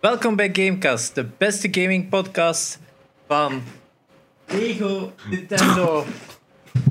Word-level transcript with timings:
Welkom 0.00 0.36
bij 0.36 0.50
Gamecast, 0.52 1.14
de 1.14 1.26
beste 1.38 1.68
gaming 1.70 2.08
podcast 2.08 2.78
van 3.26 3.62
Lego 4.46 5.12
Nintendo 5.30 6.06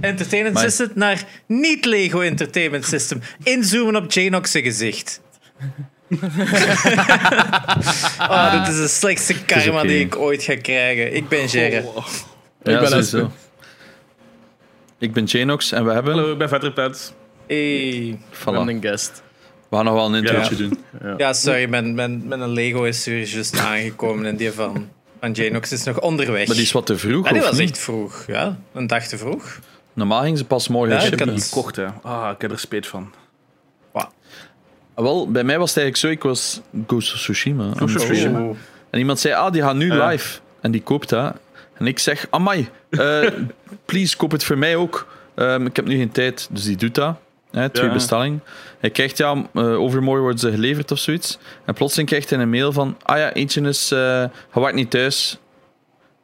Entertainment 0.02 0.60
System 0.60 0.92
naar 0.96 1.26
niet-Lego 1.46 2.22
Entertainment 2.22 2.86
System. 2.86 3.22
Inzoomen 3.44 3.96
op 3.96 4.12
Janox 4.12 4.52
gezicht. 4.52 5.22
oh, 8.20 8.52
dit 8.52 8.68
is 8.74 8.80
de 8.82 8.88
slechtste 8.88 9.46
karma 9.46 9.82
die 9.82 10.00
ik 10.00 10.16
ooit 10.16 10.44
ga 10.44 10.56
krijgen. 10.56 11.16
Ik 11.16 11.28
ben 11.28 11.50
Gerre. 11.50 11.76
Ja, 12.64 12.80
ben 12.80 12.88
sowieso. 12.88 13.18
Espen. 13.18 13.32
Ik 14.98 15.14
ben 15.14 15.24
Janox 15.24 15.72
en 15.72 15.86
we 15.86 15.92
hebben... 15.92 16.14
Hallo, 16.14 16.32
ik 16.32 16.38
ben 16.38 16.50
Vetterpet. 16.50 17.14
Hey. 17.48 18.20
Voilà. 18.32 18.44
Random 18.44 18.82
guest. 18.82 19.24
We 19.70 19.76
gaan 19.76 19.86
nog 19.86 19.94
wel 19.94 20.06
een 20.06 20.16
introotje 20.16 20.56
Ja. 20.64 20.70
doen. 21.02 21.18
Ja, 21.18 21.34
sorry, 21.34 21.70
mijn, 21.70 21.94
mijn, 21.96 22.28
mijn 22.28 22.48
Lego 22.50 22.84
is 22.84 23.08
er 23.08 23.18
juist 23.24 23.60
aangekomen 23.60 24.26
en 24.26 24.36
die 24.36 24.52
van, 24.52 24.88
van 25.20 25.32
Janox 25.32 25.72
is 25.72 25.84
nog 25.84 26.00
onderweg. 26.00 26.48
Maar 26.48 26.56
die 26.56 26.66
is 26.66 26.72
wat 26.72 26.86
te 26.86 26.98
vroeg, 26.98 27.26
Ja, 27.26 27.32
die 27.32 27.42
of 27.42 27.48
was 27.50 27.58
niet? 27.58 27.70
echt 27.70 27.80
vroeg. 27.80 28.24
Ja, 28.28 28.58
een 28.74 28.88
dag 28.88 29.04
te 29.08 29.18
vroeg. 29.18 29.60
Normaal 29.94 30.22
ging 30.22 30.38
ze 30.38 30.46
pas 30.46 30.68
morgen 30.68 30.96
Ja, 30.96 31.02
ik 31.02 31.08
shippen. 31.08 31.30
had- 31.30 31.44
Gekocht, 31.44 31.76
hè. 31.76 31.86
Ah, 32.02 32.32
ik 32.36 32.42
heb 32.42 32.52
er 32.52 32.60
spijt 32.60 32.88
van. 32.88 33.12
Ah, 33.92 34.06
Wel, 34.96 35.32
bij 35.32 35.44
mij 35.44 35.60
was 35.60 35.70
het 35.74 35.84
eigenlijk 35.84 36.22
zo, 36.22 36.28
ik 36.28 36.32
was 36.32 36.62
Ghost 36.88 37.14
of 37.14 37.20
Tsushima. 37.20 37.72
Oh. 37.82 38.56
En 38.90 39.00
iemand 39.00 39.20
zei, 39.20 39.34
ah, 39.34 39.52
die 39.52 39.62
gaat 39.62 39.76
nu 39.76 39.94
Ja. 39.94 40.08
live. 40.08 40.40
En 40.62 40.72
die 40.72 40.82
koopt 40.82 41.10
dat. 41.10 41.36
En 41.78 41.88
ik 41.88 42.00
zeg, 42.00 42.28
amai, 42.30 42.70
eh, 42.90 43.28
please, 43.86 44.18
koop 44.18 44.32
het 44.32 44.44
voor 44.44 44.58
mij 44.58 44.76
ook. 44.76 45.08
Ehm, 45.36 45.66
ik 45.66 45.76
heb 45.76 45.86
nu 45.88 45.98
geen 45.98 46.12
tijd, 46.12 46.48
dus 46.52 46.64
die 46.64 46.76
doet 46.76 46.96
dat. 46.96 47.16
Hè, 47.52 47.70
twee 47.70 47.88
Ja. 47.88 47.94
bestellingen. 47.94 48.44
Hij 48.80 48.90
krijgt, 48.90 49.18
ja, 49.18 49.44
eh, 49.54 49.80
overmorgen 49.80 50.22
worden 50.24 50.40
ze 50.40 50.52
geleverd 50.52 50.92
of 50.92 51.00
zoiets. 51.00 51.38
En 51.66 51.74
plotseling 51.74 52.10
krijgt 52.10 52.30
hij 52.30 52.40
een 52.40 52.50
mail 52.50 52.72
van, 52.72 52.98
ah 53.04 53.18
ja, 53.18 53.34
eentje 53.34 53.62
is, 53.62 53.90
hij 53.90 54.30
wacht 54.52 54.74
niet 54.74 54.90
thuis. 54.92 55.38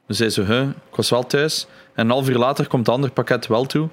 Dus 0.07 0.19
hij 0.19 0.29
zo, 0.29 0.43
huh, 0.43 0.61
ik 0.89 0.95
was 0.95 1.09
wel 1.09 1.25
thuis. 1.25 1.67
En 1.93 2.05
een 2.05 2.11
half 2.11 2.29
uur 2.29 2.37
later 2.37 2.67
komt 2.67 2.85
het 2.85 2.95
andere 2.95 3.13
pakket 3.13 3.47
wel 3.47 3.65
toe. 3.65 3.89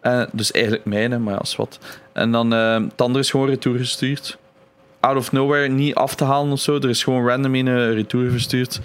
Eh, 0.00 0.22
dus 0.32 0.50
eigenlijk 0.50 0.84
mijne, 0.84 1.18
maar 1.18 1.34
ja, 1.34 1.40
is 1.40 1.56
wat. 1.56 1.78
En 2.12 2.32
dan, 2.32 2.52
eh 2.54 2.74
het 2.74 3.00
andere 3.00 3.20
is 3.24 3.30
gewoon 3.30 3.48
retour 3.48 3.78
gestuurd 3.78 4.38
out 5.04 5.16
of 5.16 5.32
nowhere 5.32 5.68
niet 5.68 5.94
af 5.94 6.14
te 6.14 6.24
halen 6.24 6.52
of 6.52 6.60
zo. 6.60 6.76
Er 6.76 6.88
is 6.88 7.02
gewoon 7.04 7.26
random 7.26 7.54
een 7.54 7.94
retour 7.94 8.30
verstuurd. 8.30 8.80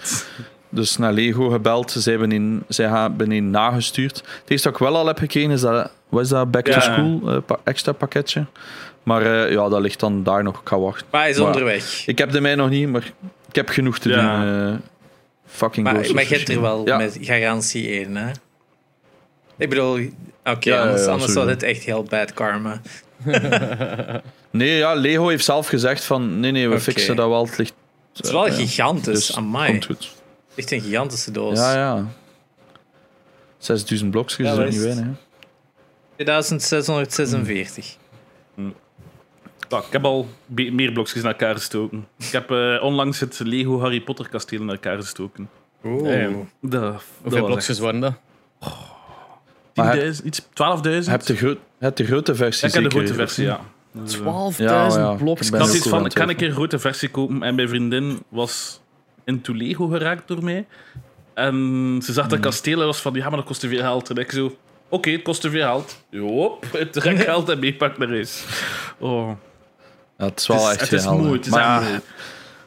Dus 0.70 0.98
naar 0.98 1.14
Lego 1.14 1.50
gebeld. 1.50 1.92
Zij 1.92 2.12
hebben 2.12 2.32
in, 2.32 2.64
zij 2.68 2.88
hebben 2.88 3.32
in 3.32 3.50
nagestuurd. 3.50 4.16
Het 4.18 4.44
eerste 4.52 4.70
wat 4.72 4.80
ik 4.80 4.88
wel 4.88 4.98
al 4.98 5.06
heb 5.08 5.18
gekregen 5.18 5.52
is 5.52 5.62
dat, 5.62 5.92
wat 6.10 6.22
is 6.24 6.30
dat 6.30 6.52
back 6.52 6.66
to 6.66 6.80
school 6.80 7.22
eh, 7.26 7.38
pa- 7.46 7.60
extra 7.64 7.92
pakketje. 7.92 8.46
Maar 9.04 9.22
eh, 9.46 9.52
ja, 9.52 9.70
dat 9.70 9.82
ligt 9.82 10.00
dan 10.00 10.24
daar 10.24 10.44
nog. 10.44 10.62
Ik 10.62 10.68
ga 10.68 10.80
wachten. 10.80 11.06
Maar 11.10 11.22
hij 11.22 11.30
is 11.30 11.38
Maar- 11.38 11.46
onderweg. 11.46 12.04
Ik 12.08 12.18
heb 12.18 12.32
de 12.32 12.42
mij 12.42 12.56
nog 12.56 12.70
niet, 12.70 12.90
maar 12.90 13.12
ik 13.50 13.56
heb 13.56 13.70
genoeg 13.70 14.00
te 14.00 14.10
Ja. 14.10 14.42
doen. 14.42 14.68
eh, 14.74 14.76
fucking 15.48 15.86
Maar, 15.86 15.94
maar 16.14 16.24
je 16.28 16.36
hebt 16.36 16.50
er 16.50 16.62
wel 16.62 16.86
Ja. 16.86 16.98
met 16.98 17.18
garantie 17.22 17.92
in, 18.00 18.16
hè? 18.16 18.32
Ik 19.58 19.70
bedoel, 19.70 20.00
oké, 20.46 20.80
anders, 20.80 21.06
anders 21.06 21.34
was 21.34 21.46
het 21.50 21.64
echt 21.64 21.84
heel 21.84 22.04
bad 22.04 22.34
karma. 22.34 22.82
Nee, 24.52 24.78
ja, 24.78 24.94
Lego 24.94 25.28
heeft 25.28 25.46
zelf 25.46 25.68
gezegd 25.68 26.04
van 26.04 26.40
nee, 26.40 26.52
nee, 26.52 26.70
we 26.70 26.80
fixen 26.80 27.16
dat 27.16 27.28
wel. 27.30 27.46
Het 27.46 27.58
ligt 27.58 27.74
Het 28.14 28.26
is 28.26 28.32
wel 28.32 28.44
gigantisch, 28.52 29.06
dus 29.28 29.36
amai. 29.36 29.72
komt 29.72 29.86
goed. 29.86 30.12
Echt 30.60 30.72
een 30.72 30.82
gigantische 30.82 31.32
doos. 31.32 31.58
Ja, 31.60 31.74
ja. 31.74 32.06
6000 33.58 34.12
blokjes, 34.12 34.38
Ja, 34.38 34.52
is 34.52 34.58
dat 34.58 34.66
ook 34.66 34.72
niet 34.72 34.82
weinig. 34.82 35.06
hè. 35.06 35.12
2646. 36.16 37.98
Ja, 39.70 39.78
ik 39.78 39.92
heb 39.92 40.06
al 40.06 40.28
meer 40.54 40.92
blokjes 40.92 41.24
naar 41.24 41.32
elkaar 41.32 41.56
gestoken. 41.56 42.08
Ik 42.18 42.32
heb 42.32 42.52
eh, 42.52 42.84
onlangs 42.84 43.20
het 43.20 43.40
Lego 43.40 43.80
Harry 43.80 44.02
Potter 44.02 44.30
kasteel 44.30 44.64
naar 44.64 44.76
elkaar 44.76 44.98
gestoken. 44.98 45.50
Dat 46.62 47.04
Hoeveel 47.22 47.46
blokjes 47.46 47.80
waren 47.80 48.00
dat? 48.00 48.14
Maar 49.74 49.98
echt 49.98 50.20
10.000, 50.22 50.26
iets 50.26 50.42
12.000. 50.42 50.48
Je 50.82 51.04
hebt 51.10 51.28
de, 51.28 51.58
de 51.94 52.06
grote 52.06 52.36
versie. 52.36 52.70
Ja, 52.70 52.76
ik 52.76 52.82
heb 52.82 52.92
de 52.92 52.98
grote 52.98 53.14
versie, 53.14 53.46
ja. 53.46 53.60
Dus, 53.92 54.20
eh, 54.20 54.48
12.000 54.52 54.58
Ja, 54.58 54.88
ja. 54.88 55.14
blokjes. 55.14 55.48
Ik 55.50 55.56
is 55.56 55.74
iets 55.76 55.88
van, 55.88 56.06
ik 56.06 56.14
kan 56.14 56.30
een 56.30 56.36
keer 56.36 56.48
een 56.48 56.54
grote 56.54 56.80
versie 56.80 57.10
kopen. 57.10 57.44
En 57.44 57.56
mijn 57.56 57.70
vriendin 57.70 58.24
was 58.30 58.82
into 59.30 59.54
Lego 59.54 59.88
geraakt 59.88 60.28
door 60.28 60.44
mij. 60.44 60.66
En 61.34 61.56
ze 62.04 62.14
zag 62.14 62.28
dat 62.28 62.40
kasteel 62.40 62.80
en 62.80 62.86
was 62.86 63.02
van, 63.02 63.14
ja, 63.14 63.28
maar 63.28 63.38
dat 63.38 63.46
kost 63.46 63.60
te 63.60 63.68
veel 63.68 63.80
geld. 63.80 64.10
En 64.10 64.16
ik 64.16 64.32
zo, 64.32 64.56
oké, 64.90 65.10
het 65.10 65.22
kost 65.22 65.42
te 65.42 65.50
veel 65.50 65.62
geld. 65.64 66.04
Joop, 66.10 66.66
het 66.72 66.94
trek 66.94 67.20
geld 67.20 67.50
en 67.50 67.60
meepak 67.60 67.98
naar 67.98 68.08
huis. 68.08 68.44
Oh, 68.98 69.32
Ja, 70.18 70.26
het 70.26 70.40
is 70.40 70.48
wel 70.48 70.58
het 70.58 70.66
is, 70.66 70.72
echt 70.82 70.92
het 70.92 71.00
is 71.00 71.06
mooi, 71.06 71.32
het 71.32 71.46
is 71.46 71.52
maar, 71.52 71.82
mooi. 71.82 72.00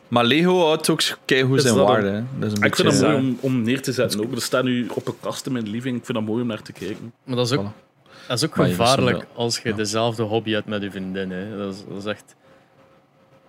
maar 0.09 0.25
Lego 0.25 0.59
houdt 0.67 0.91
ook 0.91 1.01
Is 1.01 1.17
zijn 1.27 1.75
dat 1.75 1.75
waarde. 1.87 2.25
Dat 2.39 2.53
is 2.53 2.59
een 2.59 2.63
Ik 2.65 2.77
vind 2.77 2.77
beetje, 2.77 2.83
dat 2.83 3.01
Ja. 3.01 3.07
mooi 3.07 3.17
om, 3.17 3.39
om 3.41 3.63
neer 3.63 3.83
te 3.83 3.93
zetten 3.93 4.21
ook. 4.25 4.33
Er 4.33 4.43
staat 4.43 4.65
nu 4.65 4.87
op 4.95 5.09
een 5.09 5.15
kast 5.21 5.47
in 5.47 5.53
mijn 5.53 5.69
living. 5.71 5.97
Ik 5.99 6.05
vind 6.05 6.19
dat 6.19 6.27
mooi 6.27 6.43
om 6.43 6.49
naar 6.49 6.63
te 6.63 6.73
kijken. 6.73 7.13
Maar 7.25 7.37
dat 7.37 7.47
is 7.47 7.53
ook, 7.59 7.67
dat 8.29 8.37
is 8.43 8.45
ook 8.45 8.55
gevaarlijk 8.55 9.27
als 9.35 9.59
je 9.59 9.75
dezelfde 9.75 10.23
hobby 10.23 10.51
hebt 10.53 10.67
met 10.67 10.83
je 10.83 10.91
vriendin. 10.91 11.31
Hè. 11.31 11.57
Dat, 11.57 11.75
is, 11.75 11.85
dat 11.89 11.99
is 11.99 12.05
echt... 12.05 12.35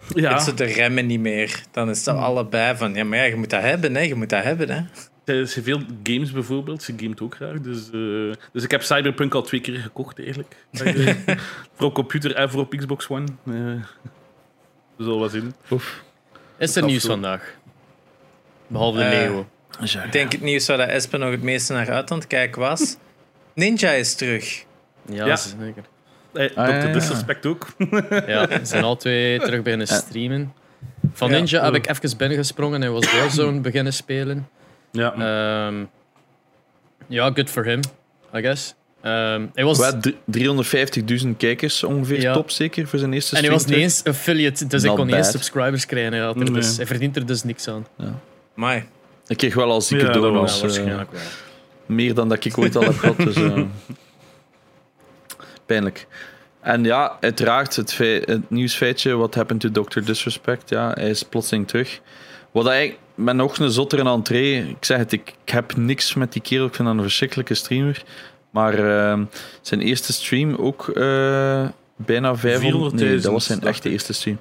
Ja, 0.07 0.33
Het 0.33 0.41
ze 0.41 0.53
de 0.53 0.63
remmen 0.63 1.05
niet 1.05 1.19
meer. 1.19 1.63
Dan 1.71 1.89
is 1.89 2.05
het 2.05 2.15
allebei 2.15 2.77
van, 2.77 2.93
ja, 2.93 3.03
maar 3.03 3.17
ja, 3.17 3.23
je 3.23 3.35
moet 3.35 3.49
dat 3.49 3.61
hebben, 3.61 3.95
hè. 3.95 4.01
Je 4.01 4.15
moet 4.15 4.29
dat 4.29 4.43
hebben, 4.43 4.69
hè. 4.69 5.43
veel 5.45 5.81
games 6.03 6.31
bijvoorbeeld. 6.31 6.83
Ze 6.83 6.93
gamet 6.97 7.21
ook 7.21 7.35
graag. 7.35 7.59
Dus, 7.59 7.85
eh, 7.85 8.33
dus 8.51 8.63
ik 8.63 8.71
heb 8.71 8.81
Cyberpunk 8.81 9.33
al 9.33 9.41
twee 9.41 9.61
keer 9.61 9.79
gekocht 9.79 10.19
eigenlijk. 10.19 10.55
Voor 11.75 11.87
op 11.87 11.93
computer 11.93 12.35
en 12.35 12.49
voor 12.49 12.61
op 12.61 12.75
Xbox 12.75 13.09
One. 13.09 13.25
Eh 13.45 13.53
we 14.95 15.03
zullen 15.03 15.19
wat 15.19 15.31
zien. 15.31 15.53
Oef. 15.71 16.03
Is 16.57 16.75
er 16.75 16.83
nieuws 16.83 17.05
vandaag? 17.05 17.53
Behalve 18.67 18.97
de 18.97 19.03
Eh, 19.03 19.09
Lego. 19.09 19.47
Ik 20.05 20.11
denk 20.11 20.31
het 20.31 20.41
nieuws 20.41 20.67
waar 20.67 20.77
dat 20.77 20.87
Espen 20.87 21.19
nog 21.19 21.31
het 21.31 21.41
meeste 21.41 21.73
naar 21.73 21.91
uit 21.91 22.11
aan 22.11 22.17
het 22.17 22.27
kijken 22.27 22.61
was. 22.61 22.97
Ninja 23.53 23.91
is 23.91 24.15
terug. 24.15 24.65
Ja, 25.05 25.25
ja. 25.25 25.35
zeker. 25.35 25.83
Eh, 26.33 26.49
Ah, 26.57 26.67
ja, 26.67 26.79
Dr. 26.79 26.87
ja. 26.87 26.93
Disrespect 26.93 27.45
ook. 27.45 27.67
Ja, 28.27 28.47
ze 28.47 28.59
zijn 28.63 28.83
al 28.83 28.95
twee 28.95 29.39
terug 29.39 29.61
beginnen 29.61 29.87
streamen. 29.87 30.53
Van 31.13 31.29
Ja. 31.29 31.35
Ninja 31.37 31.63
heb 31.63 31.75
ik 31.75 31.89
even 31.89 32.17
binnengesprongen 32.17 32.83
en 32.83 32.91
was 32.93 33.13
Warzone 33.19 33.59
beginnen 33.59 33.93
spelen. 33.93 34.47
Ja. 34.91 35.13
Ehm, 35.13 35.83
ja, 37.07 37.31
good 37.33 37.49
for 37.49 37.65
him, 37.65 37.79
I 38.35 38.41
guess. 38.41 38.73
Ehm, 39.01 39.45
hij 39.53 39.63
was, 39.63 39.77
Wel, 39.79 39.99
drie- 39.99 40.17
350.000 40.25 41.37
kijkers 41.37 41.83
ongeveer, 41.83 42.21
Ja. 42.21 42.33
top 42.33 42.51
zeker, 42.51 42.87
voor 42.87 42.99
zijn 42.99 43.13
eerste 43.13 43.35
en 43.35 43.41
hij 43.41 43.51
was 43.51 43.61
stream 43.61 43.79
niet 43.79 43.89
eens 43.89 44.03
affiliate, 44.03 44.67
dus 44.67 44.83
ik 44.83 44.95
kon 44.95 45.05
niet 45.05 45.15
eens 45.15 45.31
subscribers 45.31 45.85
krijgen. 45.85 46.13
Hij, 46.13 46.33
Nee. 46.33 46.51
dus, 46.51 46.77
hij 46.77 46.85
verdient 46.85 47.15
er 47.15 47.25
dus 47.25 47.43
niks 47.43 47.67
aan. 47.67 47.87
Mai. 48.53 48.83
Ik 49.27 49.37
kreeg 49.37 49.53
wel 49.53 49.71
al 49.71 49.81
zieke 49.81 50.03
Ja, 50.05 50.19
was 50.19 50.51
Ja, 50.51 50.55
eh, 50.55 50.61
waarschijnlijk 50.61 51.11
wel. 51.11 51.21
meer 51.85 52.13
dan 52.13 52.29
dat 52.29 52.45
ik 52.45 52.57
ooit 52.57 52.75
al 52.75 52.83
heb 52.83 52.97
gehad. 52.97 53.17
Dus, 53.17 53.35
eh, 53.35 53.61
pijnlijk. 55.65 56.07
En 56.61 56.83
ja, 56.83 57.17
uiteraard 57.19 57.75
het, 57.75 57.97
het 58.25 58.49
nieuwsfeitje, 58.49 59.15
what 59.15 59.35
happened 59.35 59.73
to 59.73 59.83
Dr. 59.83 59.99
Disrespect, 59.99 60.69
ja, 60.69 60.91
hij 60.93 61.09
is 61.09 61.23
plotseling 61.23 61.67
terug. 61.67 61.99
Wat 62.51 62.67
eigenlijk, 62.67 62.99
met 63.15 63.35
nog 63.35 63.57
een 63.57 63.71
zottere 63.71 64.09
entree, 64.09 64.69
ik 64.69 64.85
zeg 64.85 64.97
het, 64.97 65.11
ik, 65.11 65.33
ik 65.45 65.51
heb 65.51 65.75
niks 65.75 66.13
met 66.13 66.33
die 66.33 66.41
kerel, 66.41 66.65
ik 66.65 66.75
vind 66.75 66.87
dat 66.87 66.97
een 66.97 67.03
verschrikkelijke 67.03 67.53
streamer. 67.53 68.03
Maar 68.49 68.73
eh, 68.73 69.19
zijn 69.61 69.81
eerste 69.81 70.13
stream 70.13 70.55
ook 70.55 70.87
eh, 70.89 71.67
bijna 71.95 72.35
500, 72.35 72.93
nee, 72.93 73.19
dat 73.19 73.31
was 73.31 73.45
zijn 73.45 73.61
echte 73.61 73.89
eerste 73.89 74.13
stream. 74.13 74.39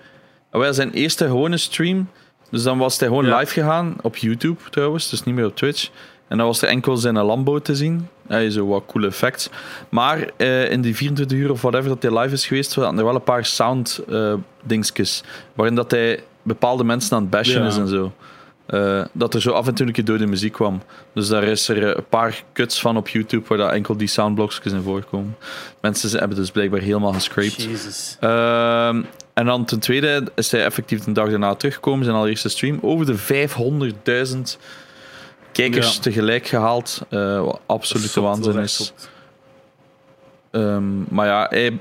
Ah, 0.50 0.60
wel, 0.60 0.74
zijn 0.74 0.92
eerste 0.92 1.26
gewone 1.26 1.56
stream, 1.56 2.08
dus 2.50 2.62
dan 2.62 2.78
was 2.78 2.98
hij 2.98 3.08
gewoon 3.08 3.26
Ja. 3.26 3.38
live 3.38 3.52
gegaan, 3.52 3.96
op 4.02 4.16
YouTube 4.16 4.60
trouwens, 4.70 5.10
dus 5.10 5.22
niet 5.22 5.34
meer 5.34 5.46
op 5.46 5.56
Twitch. 5.56 5.88
En 6.32 6.38
dan 6.38 6.46
was 6.46 6.62
er 6.62 6.68
enkel 6.68 6.96
zijn 6.96 7.14
Lambo 7.18 7.58
te 7.58 7.76
zien. 7.76 8.08
Hij 8.26 8.50
zo 8.50 8.66
wat 8.66 8.82
coole 8.86 9.06
effects. 9.06 9.48
Maar 9.88 10.30
eh, 10.36 10.70
in 10.70 10.80
die 10.80 10.96
24 10.96 11.38
uur 11.38 11.50
of 11.50 11.60
whatever 11.60 11.88
dat 11.88 12.02
hij 12.02 12.18
live 12.20 12.34
is 12.34 12.46
geweest, 12.46 12.74
waren 12.74 12.98
er 12.98 13.04
wel 13.04 13.14
een 13.14 13.22
paar 13.22 13.44
sound 13.44 14.00
eh 14.08 14.34
dingetjes. 14.62 15.22
Waarin 15.54 15.74
dat 15.74 15.90
hij 15.90 16.22
bepaalde 16.42 16.84
mensen 16.84 17.16
aan 17.16 17.22
het 17.22 17.30
bashen 17.30 17.60
Ja. 17.62 17.66
is 17.66 17.76
en 17.76 17.88
zo. 17.88 18.12
Eh, 18.66 19.04
dat 19.12 19.34
er 19.34 19.40
zo 19.40 19.50
af 19.50 19.66
en 19.66 19.74
toe 19.74 19.86
een 19.86 19.92
keer 19.92 20.04
door 20.04 20.18
de 20.18 20.26
muziek 20.26 20.52
kwam. 20.52 20.82
Dus 21.14 21.28
daar 21.28 21.44
is 21.44 21.68
er 21.68 21.96
een 21.96 22.04
paar 22.08 22.42
cuts 22.52 22.80
van 22.80 22.96
op 22.96 23.08
YouTube 23.08 23.48
waar 23.48 23.58
dat 23.58 23.70
enkel 23.72 23.96
die 23.96 24.08
soundblokjes 24.08 24.72
in 24.72 24.82
voorkomen. 24.82 25.36
Mensen 25.80 26.18
hebben 26.18 26.36
dus 26.36 26.50
blijkbaar 26.50 26.80
helemaal 26.80 27.12
gescraped. 27.12 27.62
Jezus. 27.62 28.16
Ehm, 28.20 29.02
en 29.34 29.46
dan 29.46 29.64
ten 29.64 29.78
tweede 29.78 30.24
is 30.34 30.50
hij 30.50 30.64
effectief 30.64 31.04
de 31.04 31.12
dag 31.12 31.28
daarna 31.30 31.54
teruggekomen, 31.54 32.04
zijn 32.04 32.16
allereerste 32.16 32.48
stream. 32.48 32.78
Over 32.82 33.06
de 33.06 33.16
500.000 33.16 34.58
kijkers 35.52 35.94
Ja. 35.94 36.00
tegelijk 36.00 36.46
gehaald. 36.46 37.02
eh, 37.08 37.40
wat 37.44 37.60
absolute 37.66 38.20
waanzin 38.20 38.58
is. 38.58 38.92
Ehm, 40.50 41.14
maar 41.14 41.26
ja, 41.26 41.46
hij 41.50 41.78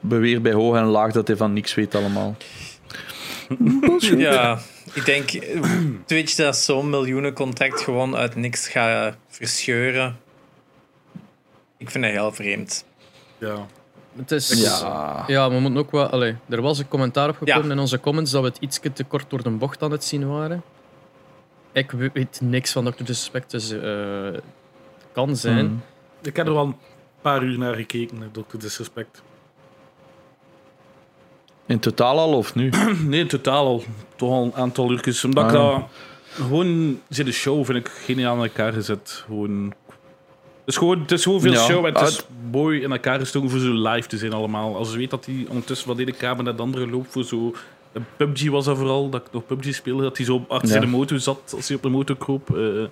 beweert 0.00 0.42
bij 0.42 0.52
hoog 0.52 0.76
en 0.76 0.84
laag 0.84 1.12
dat 1.12 1.26
hij 1.26 1.36
van 1.36 1.52
niks 1.52 1.74
weet 1.74 1.94
allemaal. 1.94 2.36
Ja, 3.98 4.58
ik 4.94 5.04
denk 5.04 5.30
eh, 5.30 5.60
Twitch 6.06 6.34
dat 6.34 6.56
zo'n 6.56 6.90
miljoenencontract 6.90 7.80
gewoon 7.80 8.16
uit 8.16 8.34
niks 8.36 8.68
gaat 8.68 9.14
verscheuren. 9.28 10.16
Ik 11.78 11.90
vind 11.90 12.04
dat 12.04 12.12
heel 12.12 12.32
vreemd. 12.32 12.84
Ja. 13.38 13.66
Het 14.16 14.30
is, 14.30 14.62
Ja. 14.62 15.24
ja, 15.26 15.50
we 15.50 15.58
moeten 15.60 15.80
ook 15.80 15.90
wel. 15.90 16.06
Allee, 16.06 16.36
er 16.48 16.62
was 16.62 16.78
een 16.78 16.88
commentaar 16.88 17.28
opgekomen 17.28 17.66
Ja. 17.66 17.72
in 17.72 17.78
onze 17.78 18.00
comments 18.00 18.30
dat 18.30 18.42
we 18.42 18.48
het 18.48 18.56
iets 18.60 18.80
te 18.94 19.04
kort 19.04 19.24
door 19.30 19.42
de 19.42 19.50
bocht 19.50 19.82
aan 19.82 19.90
het 19.90 20.04
zien 20.04 20.28
waren. 20.28 20.62
Ik 21.72 21.90
we- 21.90 22.10
weet 22.12 22.40
niks 22.42 22.72
van 22.72 22.84
Dr. 22.84 23.04
Disrespect, 23.04 23.50
dus 23.50 23.70
eh, 23.70 23.80
het 24.32 24.42
kan 25.12 25.36
zijn. 25.36 25.66
Mm. 25.66 25.82
Ik 26.22 26.36
heb 26.36 26.46
er 26.46 26.54
wel 26.54 26.64
een 26.64 26.76
paar 27.20 27.42
uur 27.42 27.58
naar 27.58 27.74
gekeken, 27.74 28.18
naar 28.18 28.30
Dr. 28.30 28.58
Disrespect. 28.58 29.22
In 31.66 31.78
totaal 31.78 32.18
al 32.18 32.32
of 32.36 32.54
nu? 32.54 32.70
Nee, 33.06 33.20
in 33.20 33.28
totaal 33.28 33.66
al 33.66 33.84
toch 34.16 34.30
al 34.30 34.44
een 34.44 34.54
aantal 34.54 34.90
uurtjes. 34.90 35.24
Omdat 35.24 35.44
ik 35.44 35.50
Ah, 35.50 35.56
ja. 35.72 35.78
dat... 35.78 35.88
Gewoon, 36.46 37.00
zie 37.08 37.24
de 37.24 37.32
show 37.32 37.64
vind 37.64 37.78
ik 37.78 37.88
geniaal 37.88 38.36
in 38.36 38.42
elkaar 38.42 38.72
gezet. 38.72 39.22
Gewoon... 39.26 39.64
Het 40.64 40.70
is 40.74 40.76
gewoon, 40.76 41.00
het 41.00 41.12
is 41.12 41.22
gewoon 41.22 41.40
veel 41.40 41.52
Ja, 41.52 41.58
show 41.64 41.84
en 41.86 41.92
het 41.94 42.08
is 42.08 42.16
uit- 42.16 42.26
mooi 42.50 42.80
in 42.82 42.92
elkaar 42.92 43.18
gestoken 43.18 43.50
voor 43.50 43.58
zo 43.58 43.72
live 43.88 44.08
te 44.08 44.16
zijn 44.18 44.32
allemaal. 44.32 44.76
Als 44.76 44.92
je 44.92 44.98
weet 44.98 45.10
dat 45.10 45.26
hij 45.26 45.44
ondertussen 45.48 45.86
van 45.86 45.96
de 45.96 46.02
ene 46.02 46.12
kamer 46.12 46.44
naar 46.44 46.56
de 46.56 46.62
andere 46.62 46.86
loopt 46.90 47.12
voor 47.12 47.24
zo... 47.24 47.54
PUBG 48.16 48.48
was 48.48 48.64
dat 48.64 48.76
vooral, 48.76 49.08
dat 49.10 49.20
ik 49.26 49.32
nog 49.32 49.46
PUBG 49.46 49.74
speelde, 49.74 50.02
dat 50.02 50.16
hij 50.16 50.26
zo 50.26 50.44
achter 50.48 50.74
Ja. 50.74 50.80
de 50.80 50.86
motor 50.86 51.18
zat 51.20 51.52
als 51.56 51.68
hij 51.68 51.76
op 51.76 51.82
de 51.82 51.88
motor 51.88 52.16
kroop. 52.16 52.48
Het 52.48 52.90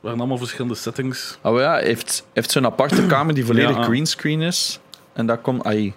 waren 0.00 0.18
allemaal 0.18 0.38
verschillende 0.38 0.74
settings. 0.74 1.38
Oh 1.42 1.58
ja, 1.58 1.72
hij 1.72 1.84
heeft, 1.84 2.26
heeft 2.32 2.50
zo'n 2.50 2.64
aparte 2.66 3.06
kamer 3.14 3.34
die 3.34 3.44
volledig 3.44 3.76
Ja. 3.76 3.82
greenscreen 3.82 4.40
is. 4.40 4.80
En 5.12 5.26
dat 5.26 5.40
komt... 5.40 5.64
Ai. 5.64 5.92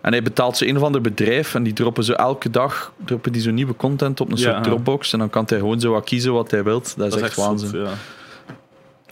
En 0.00 0.12
hij 0.12 0.22
betaalt 0.22 0.56
zo 0.56 0.64
een 0.64 0.76
of 0.76 0.82
ander 0.82 1.00
bedrijf 1.00 1.54
en 1.54 1.62
die 1.62 1.72
droppen 1.72 2.04
zo 2.04 2.12
elke 2.12 2.50
dag 2.50 2.92
droppen 3.04 3.32
die 3.32 3.42
zo 3.42 3.50
nieuwe 3.50 3.76
content 3.76 4.20
op 4.20 4.30
een 4.32 4.36
Ja. 4.36 4.42
soort 4.52 4.64
Dropbox. 4.64 5.12
En 5.12 5.18
dan 5.18 5.30
kan 5.30 5.44
hij 5.46 5.58
gewoon 5.58 5.80
zo 5.80 5.92
wat 5.92 6.04
kiezen 6.04 6.32
wat 6.32 6.50
hij 6.50 6.64
wilt. 6.64 6.94
Dat 6.96 7.16
is, 7.16 7.22
echt, 7.22 7.36
waanzin. 7.36 7.68
zot, 7.68 7.80
ja. 7.86 7.92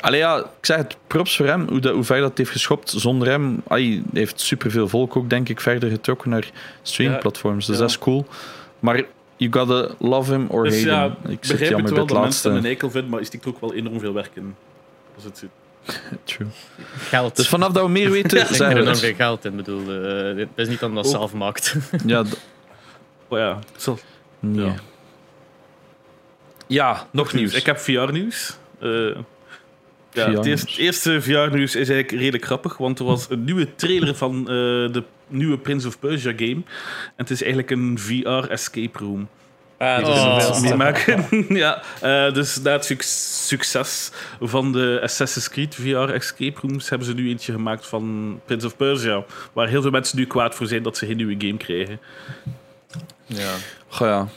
Allee 0.01 0.19
ja, 0.19 0.39
ik 0.39 0.45
zeg 0.61 0.77
het, 0.77 0.97
props 1.07 1.37
voor 1.37 1.47
hem, 1.47 1.69
hoe, 1.69 1.81
dat, 1.81 1.95
hoe 1.95 2.05
ver 2.05 2.21
dat 2.21 2.39
heeft 2.39 2.51
geschopt. 2.51 2.91
Zonder 2.97 3.29
hem, 3.29 3.63
hij 3.69 4.03
heeft 4.13 4.41
superveel 4.41 4.89
volk 4.89 5.17
ook, 5.17 5.31
denk 5.31 5.49
ik, 5.49 5.61
verder 5.61 5.91
getrokken 5.91 6.31
naar 6.31 6.51
streamingplatforms. 6.83 7.67
Dus 7.67 7.79
dat 7.79 7.89
is 7.91 7.99
cool. 7.99 8.27
Maar 8.83 9.03
you 9.37 9.53
gotta 9.53 9.95
love 9.99 10.33
him 10.33 10.47
or 10.51 10.65
Dus 10.65 10.75
hate 10.75 10.87
ja, 10.89 11.03
him. 11.03 11.31
Ik 11.33 11.41
begrijp 11.41 11.61
jammer 11.61 11.81
het 11.81 11.91
wel 11.91 11.99
het 12.01 12.09
dat 12.09 12.21
mensen 12.23 12.51
hem 12.51 12.59
een 12.59 12.67
eikel 12.67 12.91
vinden, 12.91 13.11
maar 13.11 13.21
is 13.21 13.27
stikt 13.27 13.45
er 13.45 13.51
ook 13.51 13.61
wel 13.61 13.75
enorm 13.75 14.01
veel 14.01 14.13
werk 14.13 14.31
in. 14.35 14.55
Als 15.15 15.25
het 15.25 15.39
zit. 15.39 15.49
True. 16.25 16.49
Geld. 16.97 17.37
Dus 17.37 17.49
vanaf 17.49 17.73
dat 17.73 17.85
we 17.85 17.91
meer 17.91 18.11
weten, 18.11 18.41
Ik 18.51 18.59
denk 18.59 18.77
er 18.77 18.97
veel 18.97 19.15
geld 19.15 19.45
in. 19.45 19.57
bedoel, 19.57 19.81
eh, 19.81 20.37
het 20.37 20.49
is 20.55 20.69
niet 20.69 20.81
hij 20.81 20.95
dat 20.95 21.05
Oh. 21.05 21.11
zelf 21.11 21.33
maakt. 21.35 21.77
Ja, 22.07 22.25
Oh 23.29 23.39
ja, 23.39 23.59
zo. 23.77 23.99
nee. 24.41 24.65
Ja. 24.65 24.75
Ja, 26.67 27.07
nog 27.11 27.33
nieuws. 27.33 27.55
Ik 27.55 27.67
heb 27.67 27.79
VR-nieuws. 27.79 28.57
Eh, 28.81 28.89
ja, 30.13 30.31
het, 30.31 30.47
eerste, 30.47 30.71
het 30.71 30.79
eerste 30.79 31.23
VR-nieuws 31.23 31.75
is 31.75 31.89
eigenlijk 31.89 32.11
redelijk 32.11 32.45
grappig, 32.45 32.77
want 32.77 32.99
er 32.99 33.05
was 33.05 33.27
een 33.31 33.45
nieuwe 33.45 33.75
trailer 33.75 34.15
van 34.15 34.39
eh, 34.41 34.47
de 34.93 35.03
nieuwe 35.33 35.59
Prince 35.59 35.87
of 35.89 35.99
Persia 35.99 36.33
game. 36.37 36.63
En 37.05 37.17
het 37.17 37.31
is 37.31 37.41
eigenlijk 37.43 37.71
een 37.71 37.99
VR-escape 37.99 38.99
room. 38.99 39.29
Ah, 39.79 40.05
dat 40.05 40.15
is 40.17 40.21
Oh. 40.23 40.35
een 40.35 40.41
stap. 40.41 40.61
meemaken. 40.61 41.25
ja, 41.65 41.83
eh, 42.01 42.33
dus 42.35 42.61
na 42.63 42.73
het 42.73 42.85
suc- 42.85 43.47
succes 43.47 44.11
van 44.41 44.73
de 44.73 44.99
Assassin's 45.03 45.49
Creed 45.51 45.75
VR 45.75 45.97
escape 46.13 46.61
rooms 46.63 46.89
hebben 46.89 47.07
ze 47.09 47.15
nu 47.15 47.29
eentje 47.29 47.53
gemaakt 47.53 47.87
van 47.87 48.41
Prince 48.45 48.67
of 48.67 48.77
Persia. 48.77 49.25
Waar 49.53 49.69
heel 49.69 49.83
veel 49.83 49.91
mensen 49.91 50.19
nu 50.19 50.27
kwaad 50.27 50.55
voor 50.55 50.67
zijn 50.67 50.83
dat 50.83 50.97
ze 50.97 51.07
geen 51.07 51.17
nieuwe 51.17 51.35
game 51.39 51.57
krijgen. 51.57 52.01
ja. 53.27 53.53
Goh, 53.89 54.09
ja. 54.09 54.29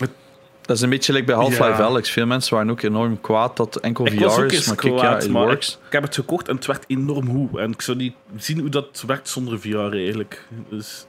Dat 0.65 0.75
is 0.75 0.81
een 0.81 0.89
beetje 0.89 1.13
like 1.13 1.25
bij 1.25 1.35
Half-Life 1.35 1.63
Ja. 1.63 1.81
Alex. 1.81 2.09
Veel 2.11 2.25
mensen 2.25 2.55
waren 2.55 2.69
ook 2.69 2.81
enorm 2.81 3.21
kwaad 3.21 3.57
dat 3.57 3.75
enkel 3.75 4.05
Ik 4.07 4.11
VR 4.13 4.41
is. 4.41 4.67
Maar 4.67 4.75
kijk, 4.75 4.93
ja, 4.93 4.99
kwaad, 4.99 5.27
maar 5.29 5.41
ik, 5.43 5.47
works. 5.47 5.79
ik 5.85 5.91
heb 5.91 6.03
het 6.03 6.15
gekocht 6.15 6.47
en 6.47 6.55
het 6.55 6.65
werkt 6.65 6.85
enorm 6.87 7.29
goed. 7.29 7.59
En 7.59 7.71
ik 7.71 7.81
zou 7.81 7.97
niet 7.97 8.13
zien 8.37 8.59
hoe 8.59 8.69
dat 8.69 9.03
werkt 9.07 9.29
zonder 9.29 9.59
VR 9.59 9.77
eigenlijk. 9.77 10.47
Dus 10.69 11.05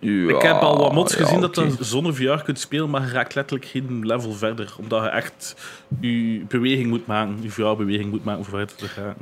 ik 0.00 0.42
heb 0.42 0.60
al 0.60 0.78
wat 0.78 0.92
mods 0.92 1.14
Ja, 1.14 1.24
gezien 1.24 1.40
dat 1.40 1.56
je 1.56 1.74
zonder 1.80 2.14
VR 2.14 2.42
kunt 2.44 2.58
spelen, 2.58 2.90
maar 2.90 3.02
je 3.06 3.12
raakt 3.12 3.34
letterlijk 3.34 3.68
geen 3.70 4.06
level 4.06 4.32
verder. 4.32 4.74
Omdat 4.78 5.02
je 5.02 5.08
echt 5.08 5.54
je 6.00 6.42
beweging 6.48 6.86
moet 6.88 7.06
maken, 7.06 7.38
je 7.40 7.50
VR-beweging 7.50 8.10
moet 8.10 8.24
maken 8.24 8.40
om 8.40 8.46
verder 8.50 8.74
te 8.74 8.88
gaan. 8.88 9.16